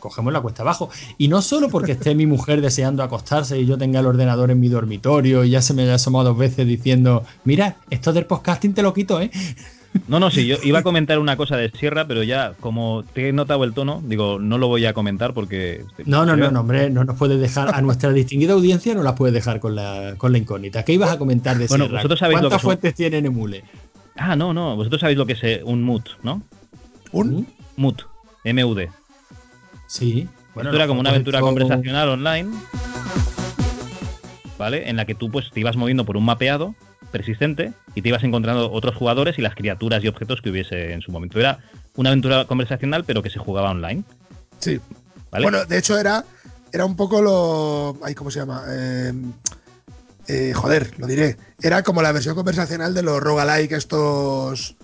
cogemos 0.00 0.32
la 0.32 0.40
cuesta 0.40 0.62
abajo. 0.62 0.88
Y 1.18 1.28
no 1.28 1.42
solo 1.42 1.68
porque 1.68 1.92
esté 1.92 2.14
mi 2.14 2.24
mujer 2.26 2.62
deseando 2.62 3.02
acostarse 3.02 3.60
y 3.60 3.66
yo 3.66 3.76
tenga 3.76 4.00
el 4.00 4.06
ordenador 4.06 4.50
en 4.50 4.58
mi 4.58 4.68
dormitorio 4.68 5.44
y 5.44 5.50
ya 5.50 5.60
se 5.60 5.74
me 5.74 5.82
haya 5.82 5.96
asomado 5.96 6.30
dos 6.30 6.38
veces 6.38 6.66
diciendo, 6.66 7.24
mira, 7.44 7.76
esto 7.90 8.14
del 8.14 8.24
podcasting 8.24 8.72
te 8.72 8.80
lo 8.82 8.94
quito, 8.94 9.20
¿eh? 9.20 9.30
No, 10.06 10.20
no, 10.20 10.30
sí, 10.30 10.46
yo 10.46 10.56
iba 10.62 10.80
a 10.80 10.82
comentar 10.82 11.18
una 11.18 11.36
cosa 11.36 11.56
de 11.56 11.70
Sierra, 11.70 12.06
pero 12.06 12.22
ya, 12.22 12.52
como 12.60 13.04
te 13.14 13.28
he 13.28 13.32
notado 13.32 13.64
el 13.64 13.72
tono, 13.74 14.02
digo, 14.04 14.38
no 14.38 14.58
lo 14.58 14.68
voy 14.68 14.84
a 14.86 14.92
comentar 14.92 15.32
porque. 15.34 15.82
No, 16.04 16.24
no, 16.24 16.32
no, 16.32 16.34
creo- 16.36 16.50
no, 16.50 16.60
hombre, 16.60 16.90
no 16.90 17.04
nos 17.04 17.16
puedes 17.16 17.40
dejar, 17.40 17.74
a 17.74 17.80
nuestra 17.80 18.12
distinguida 18.12 18.52
audiencia 18.52 18.94
no 18.94 19.02
las 19.02 19.14
puedes 19.14 19.32
dejar 19.34 19.60
con 19.60 19.74
la, 19.74 20.14
con 20.18 20.32
la 20.32 20.38
incógnita. 20.38 20.84
¿Qué 20.84 20.92
ibas 20.92 21.10
a 21.10 21.18
comentar 21.18 21.56
de 21.58 21.66
Bueno, 21.66 21.84
Sierra? 21.86 21.98
vosotros 22.00 22.18
sabéis 22.20 22.36
lo 22.40 22.48
¿Cuántas 22.48 22.58
que 22.58 22.62
son- 22.62 22.68
fuentes 22.68 22.94
tiene 22.94 23.22
Nemule? 23.22 23.64
Ah, 24.16 24.36
no, 24.36 24.52
no, 24.52 24.76
vosotros 24.76 25.00
sabéis 25.00 25.16
lo 25.18 25.26
que 25.26 25.32
es 25.34 25.44
eh, 25.44 25.62
un 25.64 25.82
mood, 25.82 26.02
¿no? 26.22 26.42
Un, 27.12 27.46
Mood, 27.76 27.96
M-U-D. 28.44 28.90
Sí. 29.86 30.28
Bueno, 30.54 30.72
era 30.74 30.86
como 30.86 31.00
una 31.00 31.10
aventura 31.10 31.40
conversacional 31.40 32.08
online, 32.10 32.50
¿vale? 34.58 34.88
En 34.90 34.96
la 34.96 35.04
que 35.04 35.14
tú 35.14 35.30
pues 35.30 35.50
te 35.50 35.60
ibas 35.60 35.76
moviendo 35.76 36.04
por 36.04 36.16
un 36.16 36.24
mapeado 36.24 36.74
persistente 37.10 37.72
y 37.94 38.02
te 38.02 38.08
ibas 38.08 38.22
encontrando 38.24 38.70
otros 38.70 38.94
jugadores 38.96 39.38
y 39.38 39.42
las 39.42 39.54
criaturas 39.54 40.02
y 40.04 40.08
objetos 40.08 40.40
que 40.42 40.50
hubiese 40.50 40.92
en 40.92 41.00
su 41.02 41.10
momento. 41.12 41.38
Era 41.40 41.58
una 41.96 42.10
aventura 42.10 42.44
conversacional, 42.46 43.04
pero 43.04 43.22
que 43.22 43.30
se 43.30 43.38
jugaba 43.38 43.70
online, 43.70 44.04
sí. 44.60 44.80
¿vale? 45.30 45.44
Bueno, 45.44 45.64
de 45.64 45.78
hecho 45.78 45.98
era, 45.98 46.24
era 46.72 46.84
un 46.84 46.96
poco 46.96 47.20
lo. 47.22 47.98
Ay, 48.04 48.14
¿Cómo 48.14 48.30
se 48.30 48.40
llama? 48.40 48.64
Eh, 48.68 49.12
eh, 50.28 50.52
joder, 50.54 50.92
lo 50.98 51.06
diré. 51.06 51.36
Era 51.62 51.82
como 51.82 52.02
la 52.02 52.12
versión 52.12 52.34
conversacional 52.34 52.92
de 52.94 53.02
los 53.02 53.20
roguelike 53.20 53.72
estos. 53.72 54.76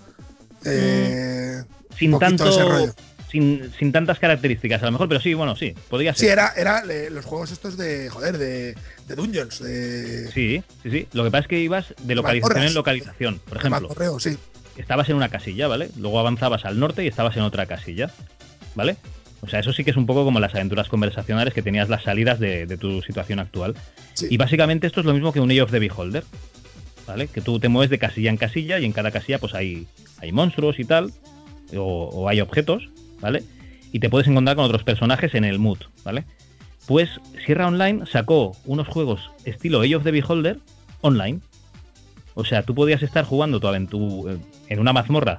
eh, 0.65 1.63
sin 1.97 2.11
poquito 2.11 2.47
ese 2.47 2.57
tanto. 2.59 2.69
rollo. 2.71 2.93
Sin, 3.31 3.71
sin 3.77 3.91
tantas 3.91 4.17
características, 4.19 4.81
a 4.81 4.85
lo 4.85 4.93
mejor, 4.93 5.09
pero 5.09 5.19
sí, 5.19 5.33
bueno, 5.33 5.55
sí, 5.57 5.75
podría 5.89 6.13
Sí, 6.13 6.21
ser. 6.21 6.31
era, 6.33 6.53
era 6.55 6.83
eh, 6.89 7.09
los 7.09 7.25
juegos 7.25 7.51
estos 7.51 7.75
de. 7.75 8.09
Joder, 8.09 8.37
de, 8.37 8.75
de 9.07 9.15
Dungeons. 9.15 9.59
De, 9.59 10.31
Sí, 10.31 10.63
sí, 10.83 10.91
sí. 10.91 11.07
Lo 11.13 11.23
que 11.23 11.31
pasa 11.31 11.41
es 11.41 11.47
que 11.47 11.59
ibas 11.59 11.93
de 12.01 12.15
localización 12.15 12.63
en 12.63 12.73
localización. 12.73 13.39
Por 13.39 13.57
ejemplo, 13.57 13.89
sí. 14.19 14.37
estabas 14.77 15.09
en 15.09 15.15
una 15.15 15.29
casilla, 15.29 15.67
¿vale? 15.67 15.89
Luego 15.97 16.19
avanzabas 16.19 16.65
al 16.65 16.79
norte 16.79 17.03
y 17.03 17.07
estabas 17.07 17.35
en 17.37 17.43
otra 17.43 17.65
casilla, 17.65 18.11
¿vale? 18.75 18.97
O 19.41 19.47
sea, 19.47 19.59
eso 19.59 19.73
sí 19.73 19.83
que 19.83 19.91
es 19.91 19.97
un 19.97 20.07
poco 20.07 20.23
como 20.25 20.39
las 20.39 20.55
aventuras 20.55 20.89
conversacionales 20.89 21.53
que 21.53 21.61
tenías 21.61 21.87
las 21.87 22.03
salidas 22.03 22.39
de, 22.39 22.65
de 22.65 22.77
tu 22.77 23.01
situación 23.03 23.39
actual. 23.39 23.75
Sí. 24.13 24.27
Y 24.31 24.37
básicamente 24.37 24.87
esto 24.87 25.01
es 25.01 25.05
lo 25.05 25.13
mismo 25.13 25.31
que 25.31 25.39
un 25.39 25.51
Age 25.51 25.61
of 25.61 25.71
the 25.71 25.79
Beholder, 25.79 26.23
¿vale? 27.05 27.27
Que 27.27 27.41
tú 27.41 27.59
te 27.59 27.69
mueves 27.69 27.91
de 27.91 27.99
casilla 27.99 28.31
en 28.31 28.37
casilla 28.37 28.79
y 28.79 28.85
en 28.85 28.91
cada 28.91 29.11
casilla 29.11 29.37
pues 29.37 29.53
hay, 29.53 29.87
hay 30.19 30.31
monstruos 30.31 30.79
y 30.79 30.85
tal, 30.85 31.13
o, 31.75 32.09
o 32.11 32.27
hay 32.27 32.41
objetos, 32.41 32.89
¿vale? 33.19 33.43
Y 33.91 33.99
te 33.99 34.09
puedes 34.09 34.27
encontrar 34.27 34.55
con 34.55 34.65
otros 34.65 34.83
personajes 34.83 35.35
en 35.35 35.43
el 35.45 35.59
mood, 35.59 35.77
¿vale? 36.03 36.25
Pues 36.87 37.09
Sierra 37.45 37.67
Online 37.67 38.05
sacó 38.05 38.55
unos 38.65 38.87
juegos 38.87 39.31
estilo 39.43 39.81
Age 39.81 39.95
of 39.95 40.03
the 40.03 40.11
Beholder 40.11 40.59
online. 41.01 41.39
O 42.35 42.43
sea, 42.45 42.63
tú 42.63 42.75
podías 42.75 43.01
estar 43.01 43.25
jugando 43.25 43.59
tu 43.59 43.67
aventura 43.67 44.35
en 44.69 44.79
una 44.79 44.93
mazmorra 44.93 45.37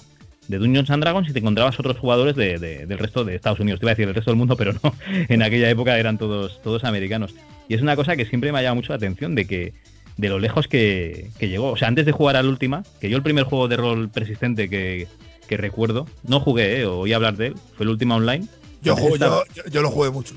de 0.49 0.59
Dungeons 0.59 0.91
and 0.91 1.03
Dragons 1.03 1.29
y 1.29 1.33
te 1.33 1.41
encontrabas 1.41 1.79
otros 1.79 1.99
jugadores 1.99 2.37
de- 2.37 2.59
de- 2.59 2.87
del 2.87 2.99
resto 2.99 3.25
de 3.25 3.35
Estados 3.35 3.61
Unidos. 3.61 3.81
Te 3.81 3.87
iba 3.87 3.91
a 3.91 3.95
decir 3.95 4.09
el 4.09 4.15
resto 4.15 4.31
del 4.31 4.39
mundo, 4.39 4.57
pero 4.59 4.73
no. 4.83 4.95
En 5.29 5.43
aquella 5.43 5.69
época 5.69 5.99
eran 5.99 6.19
todos, 6.19 6.61
todos 6.63 6.85
americanos. 6.85 7.35
Y 7.69 7.75
es 7.75 7.83
una 7.83 7.97
cosa 7.97 8.17
que 8.17 8.25
siempre 8.27 8.51
me 8.53 8.59
ha 8.59 8.63
llamado 8.63 8.77
mucho 8.77 8.93
la 8.93 8.97
atención 8.97 9.35
de 9.35 9.47
que 9.47 9.75
de 10.17 10.29
lo 10.29 10.39
lejos 10.39 10.67
que, 10.69 11.31
que 11.39 11.49
llegó. 11.49 11.71
O 11.73 11.77
sea, 11.77 11.89
antes 11.89 12.07
de 12.07 12.13
jugar 12.13 12.37
al 12.37 12.47
Última, 12.49 12.83
que 13.01 13.11
yo 13.11 13.17
el 13.19 13.23
primer 13.23 13.45
juego 13.45 13.69
de 13.69 13.77
rol 13.77 14.09
persistente 14.09 14.71
que, 14.71 15.07
que 15.47 15.57
recuerdo, 15.59 16.07
no 16.27 16.41
jugué, 16.41 16.81
¿eh? 16.81 16.87
oí 16.87 17.13
hablar 17.13 17.37
de 17.37 17.49
él, 17.49 17.55
fue 17.77 17.85
el 17.85 17.91
Última 17.91 18.17
Online. 18.17 18.47
Yo, 18.83 18.95
estaba- 19.15 19.43
yo, 19.55 19.65
yo- 19.65 19.71
yo 19.71 19.83
lo 19.83 19.91
jugué 19.91 20.11
mucho. 20.11 20.35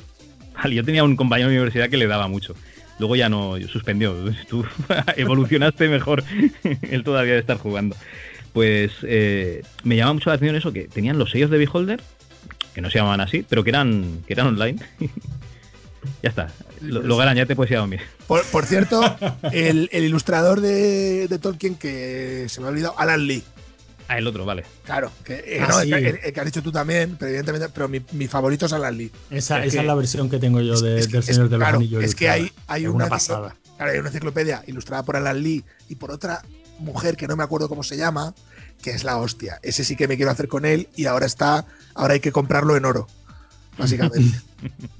Yo 0.71 0.83
tenía 0.83 1.03
un 1.03 1.15
compañero 1.15 1.49
de 1.49 1.55
universidad 1.55 1.89
que 1.89 1.97
le 1.97 2.07
daba 2.07 2.27
mucho. 2.27 2.55
Luego 2.99 3.15
ya 3.15 3.29
no 3.29 3.55
suspendió. 3.71 4.15
Tú 4.49 4.65
evolucionaste 5.15 5.87
mejor. 5.87 6.23
Él 6.81 7.03
todavía 7.03 7.33
de 7.33 7.39
estar 7.39 7.57
jugando. 7.57 7.95
Pues 8.53 8.91
eh, 9.03 9.63
me 9.83 9.95
llama 9.95 10.13
mucho 10.13 10.29
la 10.29 10.35
atención 10.35 10.55
eso, 10.55 10.73
que 10.73 10.87
tenían 10.87 11.17
los 11.17 11.31
sellos 11.31 11.49
de 11.49 11.59
Beholder, 11.59 12.01
que 12.73 12.81
no 12.81 12.89
se 12.89 12.97
llamaban 12.97 13.21
así, 13.21 13.45
pero 13.47 13.63
que 13.63 13.69
eran, 13.69 14.23
que 14.27 14.33
eran 14.33 14.47
online. 14.47 14.79
ya 16.23 16.29
está. 16.29 16.51
Lo, 16.81 17.01
lo 17.03 17.17
ganan, 17.17 17.37
ya 17.37 17.45
te 17.45 17.55
puedes 17.55 17.71
ir 17.71 17.77
a. 17.77 17.87
Por, 18.27 18.65
cierto, 18.65 19.01
el, 19.51 19.89
el 19.91 20.03
ilustrador 20.03 20.61
de, 20.61 21.27
de 21.27 21.39
Tolkien 21.39 21.75
que 21.75 22.47
se 22.47 22.61
me 22.61 22.67
ha 22.67 22.69
olvidado, 22.69 22.95
Alan 22.97 23.27
Lee. 23.27 23.43
Ah, 24.09 24.17
el 24.17 24.27
otro, 24.27 24.43
vale. 24.43 24.63
Claro, 24.83 25.11
que, 25.23 25.35
eh, 25.45 25.59
Ah, 25.61 25.67
no, 25.69 25.79
el 25.81 25.85
sí. 25.85 25.89
que- 25.93 26.09
el- 26.09 26.19
el 26.23 26.33
que 26.33 26.39
has 26.39 26.45
dicho 26.47 26.61
tú 26.63 26.71
también, 26.71 27.15
pero 27.17 27.29
evidentemente, 27.29 27.69
pero 27.69 27.87
mi, 27.87 28.01
mi 28.13 28.27
favorito 28.27 28.65
es 28.65 28.73
Alan 28.73 28.97
Lee. 28.97 29.11
Esa, 29.29 29.59
Es 29.59 29.67
esa 29.67 29.71
que- 29.75 29.79
es 29.81 29.85
la 29.85 29.93
versión 29.95 30.29
que 30.29 30.39
tengo 30.39 30.59
yo 30.61 30.73
es- 30.73 30.81
de- 30.81 30.99
es 30.99 31.11
del 31.11 31.19
es- 31.19 31.25
Señor 31.27 31.47
de 31.49 31.57
los 31.57 31.65
claro, 31.65 31.77
Anillos. 31.77 32.03
es 32.03 32.15
que 32.15 32.27
hay, 32.29 32.51
hay 32.67 32.85
Es 32.85 32.89
una, 32.89 33.07
pasada. 33.07 33.55
claro, 33.77 33.91
hay 33.91 33.99
una 33.99 34.09
enciclopedia 34.09 34.63
ilustrada 34.67 35.03
por 35.03 35.15
Alan 35.15 35.41
Lee 35.43 35.63
y 35.87 35.95
por 35.95 36.09
otra 36.11 36.41
mujer 36.79 37.15
que 37.17 37.27
no 37.27 37.35
me 37.37 37.43
acuerdo 37.43 37.69
cómo 37.69 37.83
se 37.83 37.97
llama, 37.97 38.33
que 38.81 38.89
es 38.91 39.03
la 39.03 39.17
hostia. 39.17 39.59
Ese 39.61 39.83
sí 39.83 39.95
que 39.95 40.07
me 40.07 40.15
quiero 40.17 40.31
hacer 40.31 40.47
con 40.47 40.65
él 40.65 40.87
y 40.95 41.05
ahora 41.05 41.27
está, 41.27 41.65
ahora 41.93 42.15
hay 42.15 42.19
que 42.19 42.31
comprarlo 42.31 42.75
en 42.77 42.85
oro, 42.85 43.07
básicamente. 43.77 44.39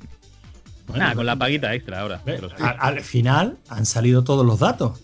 Bueno, 0.87 1.05
ah, 1.07 1.13
con 1.13 1.25
la 1.27 1.35
paguita 1.35 1.73
extra 1.75 1.99
ahora. 1.99 2.19
Pero 2.25 2.49
al, 2.59 2.75
al 2.79 3.01
final 3.01 3.59
han 3.69 3.85
salido 3.85 4.23
todos 4.23 4.43
los 4.43 4.57
datos. 4.59 4.99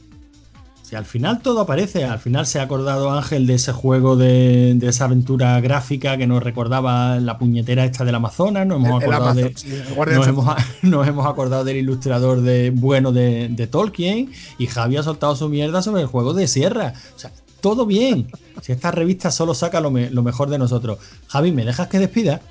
Al 0.96 1.06
final 1.06 1.42
todo 1.42 1.62
aparece, 1.62 2.06
al 2.06 2.20
final 2.20 2.46
se 2.46 2.60
ha 2.60 2.64
acordado 2.64 3.12
Ángel 3.12 3.46
de 3.48 3.56
ese 3.56 3.72
juego 3.72 4.16
de, 4.16 4.74
de 4.76 4.88
esa 4.88 5.06
aventura 5.06 5.60
gráfica 5.62 6.18
que 6.18 6.28
nos 6.28 6.42
recordaba 6.44 7.20
la 7.20 7.38
puñetera 7.38 7.86
esta 7.86 8.06
del 8.06 8.16
Amazonas, 8.16 8.66
nos 8.68 8.78
hemos 8.78 9.04
El- 9.04 9.10
el 9.10 9.14
acordado 9.14 9.32
Amazon, 9.40 9.54
de, 9.54 9.58
sí, 9.58 10.14
nos 10.16 10.28
hemos, 10.28 10.56
nos 10.82 11.08
hemos 11.08 11.26
acordado 11.26 11.64
del 11.64 11.78
ilustrador 11.78 12.42
de, 12.42 12.72
bueno 12.74 13.12
de, 13.12 13.50
de 13.50 13.68
Tolkien 13.68 14.32
y 14.58 14.68
Javi 14.68 14.98
ha 14.98 15.04
soltado 15.04 15.36
su 15.36 15.50
mierda 15.50 15.82
sobre 15.82 16.02
el 16.02 16.08
juego 16.08 16.34
de 16.34 16.48
Sierra. 16.48 16.94
O 17.16 17.20
sea, 17.20 17.32
todo 17.62 17.86
bien. 17.86 18.28
Si 18.62 18.72
esta 18.72 18.92
revista 18.92 19.32
solo 19.32 19.54
saca 19.54 19.82
lo, 19.82 19.92
me- 19.92 20.10
lo 20.12 20.22
mejor 20.24 20.50
de 20.50 20.58
nosotros. 20.60 21.00
Javi, 21.28 21.52
¿me 21.52 21.66
dejas 21.66 21.88
que 21.88 22.00
despida? 22.00 22.42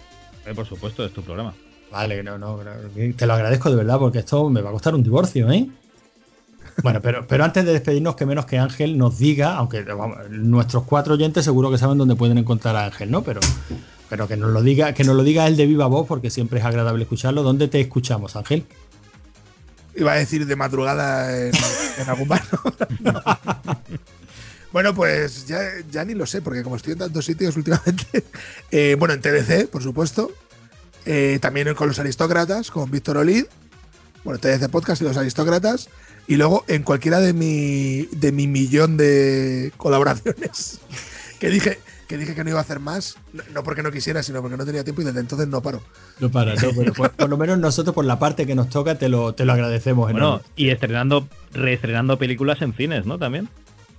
Eh, 0.46 0.52
por 0.54 0.66
supuesto, 0.66 1.04
es 1.04 1.12
tu 1.12 1.22
programa. 1.22 1.54
Vale, 1.92 2.22
no, 2.24 2.36
no, 2.38 2.56
no, 2.56 2.70
te 3.16 3.24
lo 3.26 3.32
agradezco 3.34 3.70
de 3.70 3.76
verdad 3.76 3.98
porque 4.00 4.18
esto 4.18 4.50
me 4.50 4.60
va 4.60 4.70
a 4.70 4.72
costar 4.72 4.94
un 4.96 5.02
divorcio, 5.04 5.48
¿eh? 5.52 5.68
Bueno, 6.82 7.00
pero, 7.00 7.26
pero 7.26 7.44
antes 7.44 7.64
de 7.64 7.72
despedirnos, 7.72 8.16
que 8.16 8.26
menos 8.26 8.46
que 8.46 8.58
Ángel 8.58 8.98
nos 8.98 9.18
diga, 9.18 9.56
aunque 9.56 9.82
vamos, 9.82 10.18
nuestros 10.30 10.84
cuatro 10.84 11.14
oyentes 11.14 11.44
seguro 11.44 11.70
que 11.70 11.78
saben 11.78 11.98
dónde 11.98 12.16
pueden 12.16 12.38
encontrar 12.38 12.76
a 12.76 12.86
Ángel, 12.86 13.10
¿no? 13.10 13.22
Pero, 13.22 13.40
pero 14.08 14.26
que 14.26 14.36
nos 14.36 14.50
lo 14.50 14.62
diga, 14.62 14.92
que 14.92 15.04
nos 15.04 15.14
lo 15.14 15.22
diga 15.22 15.46
él 15.46 15.56
de 15.56 15.66
viva 15.66 15.86
voz, 15.86 16.06
porque 16.06 16.30
siempre 16.30 16.58
es 16.58 16.64
agradable 16.64 17.04
escucharlo. 17.04 17.42
¿Dónde 17.42 17.68
te 17.68 17.80
escuchamos, 17.80 18.36
Ángel? 18.36 18.64
Iba 19.94 20.12
a 20.12 20.16
decir 20.16 20.46
de 20.46 20.56
madrugada 20.56 21.36
en, 21.38 21.52
en 21.98 22.08
algún 22.08 22.28
bar. 22.28 22.42
No. 23.00 23.22
Bueno, 24.74 24.92
pues 24.92 25.46
ya, 25.46 25.60
ya 25.88 26.04
ni 26.04 26.14
lo 26.14 26.26
sé, 26.26 26.42
porque 26.42 26.64
como 26.64 26.74
estoy 26.74 26.94
en 26.94 26.98
tantos 26.98 27.26
sitios 27.26 27.56
últimamente, 27.56 28.24
eh, 28.72 28.96
bueno, 28.98 29.14
en 29.14 29.20
TDC, 29.20 29.68
por 29.68 29.84
supuesto, 29.84 30.32
eh, 31.06 31.38
también 31.40 31.72
con 31.74 31.86
los 31.86 32.00
aristócratas, 32.00 32.72
con 32.72 32.90
Víctor 32.90 33.18
Olid, 33.18 33.44
bueno, 34.24 34.40
TDC 34.40 34.70
Podcast 34.70 35.02
y 35.02 35.04
los 35.04 35.16
aristócratas, 35.16 35.88
y 36.26 36.36
luego 36.36 36.64
en 36.68 36.82
cualquiera 36.82 37.20
de 37.20 37.32
mi, 37.32 38.06
de 38.12 38.32
mi 38.32 38.46
millón 38.46 38.96
de 38.96 39.72
colaboraciones 39.76 40.80
que 41.38 41.50
dije, 41.50 41.78
que 42.08 42.16
dije 42.16 42.34
que 42.34 42.42
no 42.42 42.50
iba 42.50 42.58
a 42.58 42.62
hacer 42.62 42.80
más, 42.80 43.16
no, 43.32 43.42
no 43.52 43.62
porque 43.62 43.82
no 43.82 43.90
quisiera, 43.90 44.22
sino 44.22 44.40
porque 44.40 44.56
no 44.56 44.64
tenía 44.64 44.84
tiempo 44.84 45.02
y 45.02 45.04
desde 45.04 45.20
entonces 45.20 45.48
no 45.48 45.62
paro. 45.62 45.82
No 46.20 46.30
para, 46.30 46.54
no, 46.54 46.70
pero 46.76 46.92
por, 46.92 47.10
por 47.10 47.28
lo 47.28 47.36
menos 47.36 47.58
nosotros 47.58 47.94
por 47.94 48.04
la 48.04 48.18
parte 48.18 48.46
que 48.46 48.54
nos 48.54 48.70
toca 48.70 48.96
te 48.96 49.08
lo, 49.08 49.34
te 49.34 49.44
lo 49.44 49.52
agradecemos. 49.52 50.10
Bueno, 50.10 50.18
enorme. 50.18 50.46
y 50.56 50.70
estrenando, 50.70 51.28
reestrenando 51.52 52.18
películas 52.18 52.62
en 52.62 52.72
cines, 52.72 53.06
¿no? 53.06 53.18
También. 53.18 53.48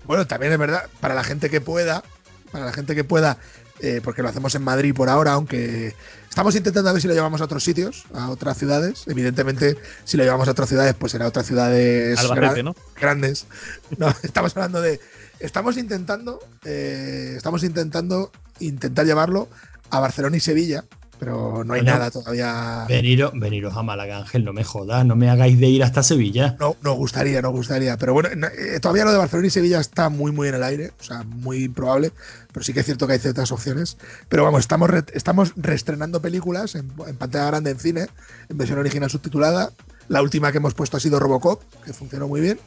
Bueno, 0.05 0.25
también 0.27 0.53
es 0.53 0.59
verdad, 0.59 0.83
para 0.99 1.15
la 1.15 1.23
gente 1.23 1.49
que 1.49 1.61
pueda, 1.61 2.03
para 2.51 2.65
la 2.65 2.73
gente 2.73 2.95
que 2.95 3.03
pueda, 3.03 3.37
eh, 3.79 4.01
porque 4.03 4.21
lo 4.21 4.29
hacemos 4.29 4.55
en 4.55 4.63
Madrid 4.63 4.93
por 4.93 5.09
ahora, 5.09 5.33
aunque 5.33 5.93
estamos 6.29 6.55
intentando 6.55 6.89
a 6.89 6.93
ver 6.93 7.01
si 7.01 7.07
lo 7.07 7.13
llevamos 7.13 7.41
a 7.41 7.45
otros 7.45 7.63
sitios, 7.63 8.05
a 8.13 8.29
otras 8.29 8.57
ciudades. 8.57 9.03
Evidentemente, 9.07 9.77
si 10.03 10.17
lo 10.17 10.23
llevamos 10.23 10.47
a 10.47 10.51
otras 10.51 10.69
ciudades, 10.69 10.93
pues 10.97 11.11
será 11.11 11.27
otras 11.27 11.45
ciudades 11.45 12.17
Albacete, 12.19 12.63
¿no? 12.63 12.75
grandes. 12.99 13.45
No, 13.97 14.13
estamos 14.23 14.55
hablando 14.55 14.81
de. 14.81 14.99
Estamos 15.39 15.77
intentando. 15.77 16.39
eh, 16.63 17.33
estamos 17.35 17.63
intentando 17.63 18.31
intentar 18.59 19.05
llevarlo 19.05 19.49
a 19.89 19.99
Barcelona 19.99 20.37
y 20.37 20.39
Sevilla, 20.39 20.85
pero 21.19 21.63
no 21.63 21.73
hay 21.73 21.81
Bueno, 21.81 21.97
nada 21.97 22.11
todavía. 22.11 22.85
Veniros, 22.87 23.31
veniros 23.35 23.75
a 23.75 23.83
Málaga, 23.83 24.17
Ángel, 24.19 24.43
no 24.45 24.53
me 24.53 24.63
jodas, 24.63 25.05
no 25.05 25.15
me 25.15 25.29
hagáis 25.29 25.59
de 25.59 25.67
ir 25.67 25.83
hasta 25.83 26.03
Sevilla. 26.03 26.55
No, 26.59 26.75
nos 26.81 26.95
gustaría, 26.97 27.41
nos 27.41 27.51
gustaría. 27.51 27.97
Pero 27.97 28.13
bueno, 28.13 28.29
no, 28.35 28.47
eh, 28.47 28.79
todavía 28.79 29.05
lo 29.05 29.11
de 29.11 29.17
Barcelona 29.17 29.47
y 29.47 29.51
Sevilla 29.51 29.79
está 29.79 30.09
muy, 30.09 30.31
muy 30.31 30.47
en 30.47 30.55
el 30.55 30.63
aire. 30.63 30.91
O 30.99 31.03
sea, 31.03 31.23
muy 31.23 31.63
improbable. 31.63 32.11
Pero 32.51 32.63
sí 32.63 32.73
que 32.73 32.79
es 32.81 32.85
cierto 32.85 33.07
que 33.07 33.13
hay 33.13 33.19
ciertas 33.19 33.51
opciones. 33.51 33.97
Pero 34.29 34.43
vamos, 34.43 34.61
estamos, 34.61 34.89
re- 34.89 35.03
estamos 35.13 35.53
reestrenando 35.55 36.21
películas 36.21 36.75
en, 36.75 36.91
en 37.07 37.15
pantalla 37.17 37.47
grande 37.47 37.71
en 37.71 37.79
cine, 37.79 38.07
en 38.49 38.57
versión 38.57 38.79
original 38.79 39.09
subtitulada. 39.09 39.71
La 40.07 40.21
última 40.21 40.51
que 40.51 40.57
hemos 40.59 40.73
puesto 40.73 40.97
ha 40.97 40.99
sido 40.99 41.19
Robocop, 41.19 41.61
que 41.83 41.91
funcionó 41.93 42.27
muy 42.27 42.41
bien. 42.41 42.59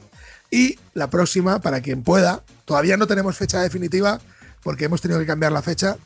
Y 0.51 0.79
la 0.95 1.09
próxima, 1.11 1.61
para 1.61 1.81
quien 1.81 2.03
pueda, 2.03 2.43
todavía 2.65 2.97
no 2.97 3.07
tenemos 3.07 3.37
fecha 3.37 3.61
definitiva, 3.61 4.19
porque 4.63 4.87
hemos 4.87 5.01
tenido 5.01 5.21
que 5.21 5.27
cambiar 5.27 5.53
la 5.53 5.63
fecha. 5.63 5.97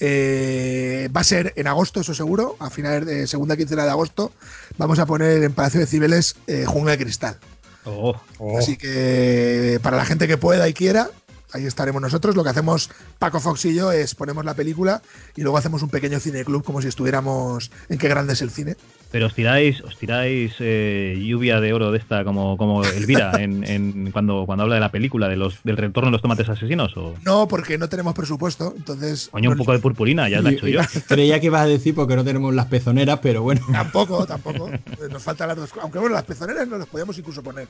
Eh, 0.00 1.08
va 1.14 1.20
a 1.20 1.24
ser 1.24 1.52
en 1.56 1.66
agosto, 1.66 2.00
eso 2.00 2.14
seguro, 2.14 2.56
a 2.58 2.70
finales 2.70 3.06
de 3.06 3.26
segunda 3.26 3.56
quincena 3.56 3.84
de 3.84 3.90
agosto. 3.90 4.32
Vamos 4.78 4.98
a 4.98 5.06
poner 5.06 5.42
en 5.42 5.52
Palacio 5.52 5.80
de 5.80 5.86
Cibeles 5.86 6.36
eh, 6.46 6.64
Jungla 6.66 6.92
de 6.92 6.98
Cristal. 6.98 7.36
Oh, 7.84 8.14
Así 8.58 8.76
que 8.76 9.80
para 9.82 9.96
la 9.96 10.04
gente 10.04 10.28
que 10.28 10.38
pueda 10.38 10.68
y 10.68 10.72
quiera, 10.72 11.10
ahí 11.52 11.66
estaremos 11.66 12.00
nosotros. 12.02 12.34
Lo 12.36 12.42
que 12.44 12.50
hacemos 12.50 12.90
Paco 13.18 13.40
Fox 13.40 13.64
y 13.66 13.74
yo 13.74 13.92
es 13.92 14.14
ponemos 14.14 14.44
la 14.44 14.54
película 14.54 15.02
y 15.36 15.42
luego 15.42 15.56
hacemos 15.58 15.82
un 15.82 15.88
pequeño 15.90 16.18
cineclub 16.20 16.64
como 16.64 16.80
si 16.82 16.88
estuviéramos 16.88 17.70
en 17.88 17.98
qué 17.98 18.08
grande 18.08 18.32
es 18.34 18.42
el 18.42 18.50
cine. 18.50 18.76
pero 19.10 19.26
os 19.26 19.34
tiráis, 19.34 19.80
os 19.82 19.96
tiráis 19.98 20.54
eh, 20.60 21.20
lluvia 21.22 21.60
de 21.60 21.72
oro 21.72 21.90
de 21.92 21.98
esta 21.98 22.24
como, 22.24 22.56
como 22.56 22.82
Elvira 22.84 23.32
en, 23.42 23.62
en- 23.64 24.10
cuando, 24.12 24.44
cuando 24.46 24.62
habla 24.64 24.76
de 24.76 24.80
la 24.80 24.90
película 24.90 25.28
de 25.28 25.36
los, 25.36 25.62
del 25.64 25.76
retorno 25.76 26.08
de 26.08 26.12
los 26.12 26.22
tomates 26.22 26.48
asesinos 26.48 26.96
o 26.96 27.14
No, 27.24 27.46
porque 27.48 27.76
no 27.78 27.88
tenemos 27.88 28.14
presupuesto, 28.14 28.72
entonces 28.76 29.28
coño 29.30 29.50
un 29.50 29.56
poco 29.58 29.72
de 29.72 29.78
purpurina, 29.80 30.28
ya 30.28 30.40
la 30.40 30.50
he 30.50 30.54
hecho 30.54 30.66
yo. 30.68 30.80
Creía 31.08 31.40
que 31.40 31.46
ibas 31.46 31.62
a 31.62 31.66
decir 31.66 31.94
porque 31.94 32.16
no 32.16 32.24
tenemos 32.24 32.54
las 32.54 32.66
pezoneras, 32.66 33.18
pero 33.22 33.42
bueno. 33.42 33.60
Tampoco, 33.70 34.24
tampoco. 34.26 34.70
Nos 35.10 35.22
faltan 35.22 35.48
las 35.48 35.56
dos. 35.58 35.70
Aunque 35.82 35.98
bueno, 35.98 36.14
las 36.14 36.24
pezoneras 36.24 36.66
no 36.66 36.78
las 36.78 36.86
podíamos 36.88 37.18
incluso 37.18 37.42
poner. 37.42 37.68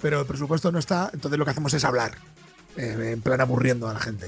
Pero 0.00 0.20
el 0.20 0.26
presupuesto 0.26 0.72
no 0.72 0.80
está, 0.80 1.10
entonces 1.14 1.38
lo 1.38 1.44
que 1.44 1.52
hacemos 1.52 1.72
es 1.74 1.84
hablar. 1.84 2.12
Eh, 2.76 3.10
en 3.12 3.20
plan 3.22 3.40
aburriendo 3.40 3.88
a 3.88 3.94
la 3.94 4.00
gente. 4.00 4.26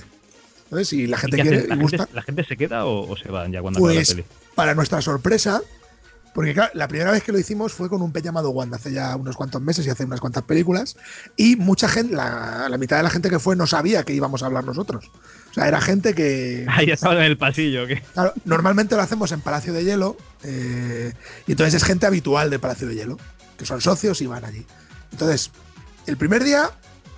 Entonces, 0.64 0.88
si 0.88 1.06
la 1.06 1.16
¿Y 1.16 1.20
gente 1.20 1.38
quiere 1.38 1.66
y 1.70 1.74
¿La, 1.76 1.76
gusta, 1.76 2.06
gente, 2.06 2.14
la 2.14 2.22
gente 2.22 2.44
se 2.44 2.56
queda 2.56 2.84
o, 2.86 3.08
o 3.10 3.16
se 3.16 3.28
van 3.30 3.52
ya 3.52 3.60
cuando 3.62 3.80
acaba 3.80 3.94
la 3.94 4.04
pues 4.04 4.08
peli? 4.08 4.24
para 4.54 4.74
nuestra 4.74 5.00
sorpresa, 5.02 5.62
porque 6.34 6.52
claro, 6.52 6.72
la 6.74 6.88
primera 6.88 7.12
vez 7.12 7.22
que 7.22 7.30
lo 7.30 7.38
hicimos 7.38 7.72
fue 7.72 7.88
con 7.88 8.02
un 8.02 8.10
pez 8.12 8.24
llamado 8.24 8.50
Wanda 8.50 8.76
hace 8.76 8.90
ya 8.92 9.14
unos 9.14 9.36
cuantos 9.36 9.62
meses 9.62 9.86
y 9.86 9.90
hace 9.90 10.04
unas 10.04 10.20
cuantas 10.20 10.42
películas. 10.42 10.96
Y 11.36 11.54
mucha 11.56 11.88
gente, 11.88 12.14
la, 12.16 12.66
la 12.68 12.76
mitad 12.78 12.96
de 12.96 13.04
la 13.04 13.10
gente 13.10 13.30
que 13.30 13.38
fue 13.38 13.54
no 13.54 13.66
sabía 13.68 14.02
que 14.04 14.14
íbamos 14.14 14.42
a 14.42 14.46
hablar 14.46 14.64
nosotros. 14.64 15.10
O 15.50 15.54
sea, 15.54 15.68
era 15.68 15.80
gente 15.80 16.12
que. 16.14 16.66
Ah, 16.68 16.82
ya 16.82 16.94
estaban 16.94 17.18
en 17.18 17.24
el 17.24 17.38
pasillo. 17.38 17.86
¿qué? 17.86 18.02
Claro, 18.14 18.32
normalmente 18.44 18.96
lo 18.96 19.02
hacemos 19.02 19.30
en 19.30 19.42
Palacio 19.42 19.72
de 19.72 19.84
Hielo. 19.84 20.16
eh, 20.42 21.12
y 21.46 21.52
entonces 21.52 21.74
es 21.74 21.84
gente 21.84 22.06
habitual 22.06 22.50
de 22.50 22.58
Palacio 22.58 22.88
de 22.88 22.96
Hielo, 22.96 23.16
que 23.58 23.64
son 23.66 23.80
socios 23.80 24.20
y 24.20 24.26
van 24.26 24.44
allí. 24.44 24.66
Entonces, 25.12 25.52
el 26.06 26.16
primer 26.16 26.42
día 26.42 26.72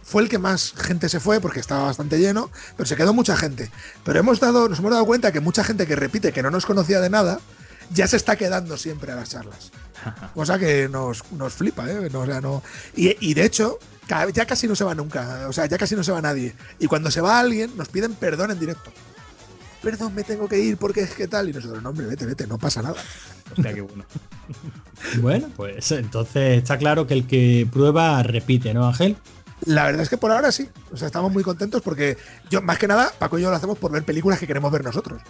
fue 0.07 0.23
el 0.23 0.29
que 0.29 0.39
más 0.39 0.73
gente 0.77 1.09
se 1.09 1.19
fue 1.19 1.41
porque 1.41 1.59
estaba 1.59 1.83
bastante 1.85 2.19
lleno, 2.21 2.49
pero 2.77 2.87
se 2.87 2.95
quedó 2.95 3.13
mucha 3.13 3.37
gente. 3.37 3.71
Pero 4.05 4.21
hemos 4.21 4.39
dado, 4.39 4.69
nos 4.69 4.79
hemos 4.79 4.93
dado 4.93 5.05
cuenta 5.05 5.33
que 5.33 5.41
mucha 5.41 5.65
gente 5.65 5.85
que 5.87 5.97
repite 5.97 6.33
que 6.33 6.43
no 6.45 6.51
nos 6.51 6.65
conocía 6.65 7.01
de 7.01 7.11
nada, 7.11 7.41
ya 7.93 8.07
se 8.07 8.17
está 8.17 8.37
quedando 8.37 8.77
siempre 8.77 9.11
a 9.11 9.17
las 9.17 9.31
charlas. 9.31 9.73
Cosa 10.35 10.59
que 10.61 10.89
nos, 10.89 11.25
nos 11.33 11.53
flipa, 11.55 11.91
¿eh? 11.91 12.09
No, 12.13 12.21
o 12.21 12.27
sea, 12.27 12.41
no- 12.41 12.63
y, 12.95 13.17
y 13.31 13.35
de 13.35 13.45
hecho, 13.45 13.79
cada- 14.07 14.31
ya 14.31 14.47
casi 14.47 14.69
no 14.69 14.77
se 14.77 14.85
va 14.85 14.95
nunca. 14.95 15.47
O 15.49 15.53
sea, 15.53 15.67
ya 15.67 15.77
casi 15.77 15.97
no 15.97 16.05
se 16.05 16.13
va 16.13 16.23
nadie. 16.23 16.55
Y 16.79 16.87
cuando 16.87 17.11
se 17.11 17.21
va 17.21 17.41
alguien, 17.41 17.77
nos 17.77 17.89
piden 17.89 18.15
perdón 18.15 18.53
en 18.53 18.61
directo. 18.61 18.93
Perdón, 19.83 20.15
me 20.15 20.23
tengo 20.25 20.49
que 20.49 20.59
ir 20.59 20.77
porque 20.79 21.01
es 21.01 21.11
que 21.11 21.27
tal. 21.29 21.49
Y 21.49 21.53
nosotros, 21.53 21.83
no, 21.83 21.91
hombre, 21.91 22.07
vete, 22.07 22.27
vete, 22.27 22.47
no 22.47 22.59
pasa 22.59 22.81
nada. 22.83 22.97
Hostia, 23.51 23.75
qué 23.75 23.81
bueno. 23.81 24.05
Bueno, 25.21 25.49
pues 25.57 25.91
entonces 25.93 26.59
está 26.59 26.79
claro 26.79 27.07
que 27.07 27.15
el 27.15 27.27
que 27.27 27.69
prueba 27.73 28.23
repite, 28.23 28.73
¿no, 28.75 28.87
Ángel? 28.87 29.17
La 29.65 29.85
verdad 29.85 30.03
es 30.03 30.09
que 30.11 30.19
por 30.19 30.31
ahora 30.31 30.53
sí. 30.53 30.69
O 30.93 30.97
sea, 30.97 31.07
estamos 31.07 31.33
muy 31.33 31.43
contentos 31.43 31.81
porque 31.83 32.17
yo, 32.51 32.61
más 32.63 32.79
que 32.79 32.87
nada, 32.87 33.11
Paco 33.19 33.39
y 33.39 33.43
yo 33.43 33.51
lo 33.51 33.57
hacemos 33.57 33.79
por 33.79 33.91
ver 33.91 34.03
películas 34.05 34.39
que 34.39 34.47
queremos 34.47 34.71
ver 34.71 34.85
nosotros. 34.85 35.21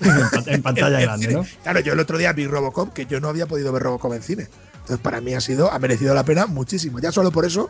En 0.00 0.10
pan- 0.30 0.44
en 0.46 0.62
pantalla 0.62 0.98
En 1.00 1.04
grande. 1.04 1.32
¿no? 1.34 1.44
Claro, 1.62 1.80
yo 1.80 1.92
el 1.92 2.00
otro 2.00 2.16
día 2.18 2.32
vi 2.32 2.46
Robocop, 2.46 2.92
que 2.92 3.04
yo 3.06 3.20
no 3.20 3.28
había 3.28 3.46
podido 3.46 3.70
ver 3.72 3.82
Robocop 3.82 4.14
en 4.14 4.22
cine. 4.22 4.48
Entonces, 4.72 4.98
para 4.98 5.20
mí 5.20 5.34
ha 5.34 5.40
sido, 5.40 5.70
ha 5.70 5.78
merecido 5.78 6.14
la 6.14 6.24
pena 6.24 6.46
muchísimo. 6.46 6.98
Ya 6.98 7.12
solo 7.12 7.30
por 7.30 7.44
eso 7.44 7.68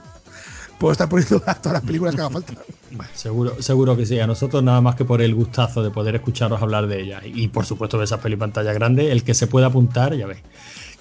puedo 0.78 0.92
estar 0.92 1.08
poniendo 1.08 1.40
todas 1.40 1.72
las 1.72 1.82
películas 1.82 2.14
que 2.14 2.20
haga 2.20 2.30
falta. 2.30 2.52
Bueno, 2.92 3.10
seguro, 3.14 3.60
seguro 3.60 3.96
que 3.96 4.06
sí. 4.06 4.20
A 4.20 4.26
nosotros 4.28 4.62
nada 4.62 4.80
más 4.80 4.94
que 4.94 5.04
por 5.04 5.20
el 5.20 5.34
gustazo 5.34 5.82
de 5.82 5.90
poder 5.90 6.14
escucharos 6.14 6.62
hablar 6.62 6.86
de 6.86 7.00
ellas. 7.00 7.22
Y 7.24 7.48
por 7.48 7.66
supuesto 7.66 7.98
de 7.98 8.04
esas 8.04 8.20
peli 8.20 8.36
pantalla 8.36 8.72
grande, 8.72 9.10
el 9.10 9.24
que 9.24 9.34
se 9.34 9.48
pueda 9.48 9.66
apuntar, 9.66 10.14
ya 10.14 10.26
ves, 10.26 10.38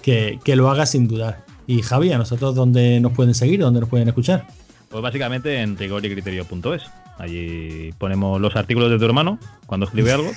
que, 0.02 0.40
que 0.42 0.56
lo 0.56 0.68
haga 0.70 0.86
sin 0.86 1.06
dudar. 1.06 1.44
Y 1.68 1.82
Javi, 1.82 2.10
¿a 2.12 2.18
nosotros 2.18 2.54
dónde 2.56 2.98
nos 2.98 3.12
pueden 3.12 3.34
seguir? 3.34 3.60
¿Dónde 3.60 3.78
nos 3.80 3.88
pueden 3.88 4.08
escuchar? 4.08 4.46
Pues 4.88 5.02
básicamente 5.02 5.60
en 5.60 5.76
rigoricriterio.es. 5.76 6.82
Allí 7.18 7.92
ponemos 7.98 8.40
los 8.40 8.54
artículos 8.56 8.90
de 8.90 8.98
tu 8.98 9.04
hermano 9.04 9.38
cuando 9.66 9.86
escribe 9.86 10.12
algo 10.12 10.30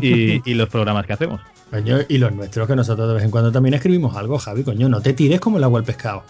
y, 0.00 0.40
y 0.50 0.54
los 0.54 0.68
programas 0.68 1.06
que 1.06 1.12
hacemos. 1.12 1.40
Coño, 1.70 1.98
y 2.08 2.18
los 2.18 2.32
nuestros, 2.32 2.68
que 2.68 2.76
nosotros 2.76 3.08
de 3.08 3.14
vez 3.14 3.24
en 3.24 3.30
cuando 3.30 3.50
también 3.52 3.74
escribimos 3.74 4.14
algo, 4.16 4.38
Javi, 4.38 4.62
coño, 4.62 4.88
no 4.88 5.00
te 5.00 5.12
tires 5.14 5.40
como 5.40 5.56
el 5.58 5.64
agua 5.64 5.78
al 5.78 5.86
pescado. 5.86 6.22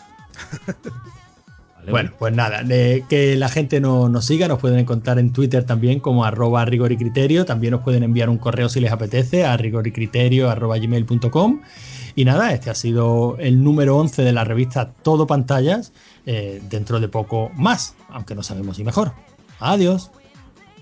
¿vale? 1.78 1.90
Bueno, 1.90 2.10
pues 2.18 2.32
nada, 2.32 2.62
de 2.62 3.04
que 3.08 3.34
la 3.34 3.48
gente 3.48 3.80
no- 3.80 4.08
nos 4.08 4.24
siga, 4.26 4.46
nos 4.46 4.60
pueden 4.60 4.78
encontrar 4.78 5.18
en 5.18 5.32
Twitter 5.32 5.64
también 5.64 5.98
como 5.98 6.24
arroba 6.24 6.64
rigor 6.64 6.92
y 6.92 6.96
criterio, 6.96 7.44
también 7.44 7.72
nos 7.72 7.80
pueden 7.82 8.04
enviar 8.04 8.28
un 8.28 8.38
correo 8.38 8.68
si 8.68 8.78
les 8.80 8.92
apetece 8.92 9.44
a 9.44 9.56
rigoricriterio 9.56 10.48
arroba 10.48 10.78
gmail.com 10.78 11.60
y 12.14 12.24
nada, 12.24 12.52
este 12.52 12.70
ha 12.70 12.74
sido 12.76 13.36
el 13.40 13.64
número 13.64 13.96
11 13.96 14.22
de 14.22 14.32
la 14.32 14.44
revista 14.44 14.92
Todo 15.02 15.26
Pantallas, 15.26 15.92
eh, 16.26 16.60
dentro 16.68 17.00
de 17.00 17.08
poco 17.08 17.50
más, 17.54 17.94
aunque 18.08 18.34
no 18.34 18.42
sabemos 18.42 18.76
si 18.76 18.84
mejor. 18.84 19.12
Adiós. 19.60 20.10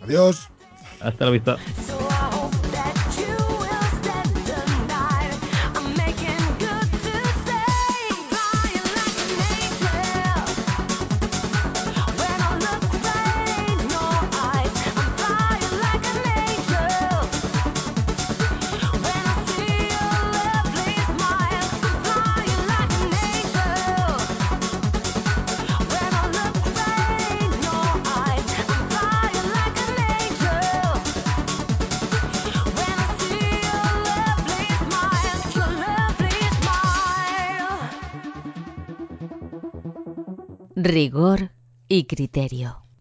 Adiós. 0.02 0.48
Hasta 1.00 1.24
la 1.26 1.30
vista. 1.30 1.56
Rigor 40.82 41.50
y 41.88 42.04
criterio. 42.04 42.86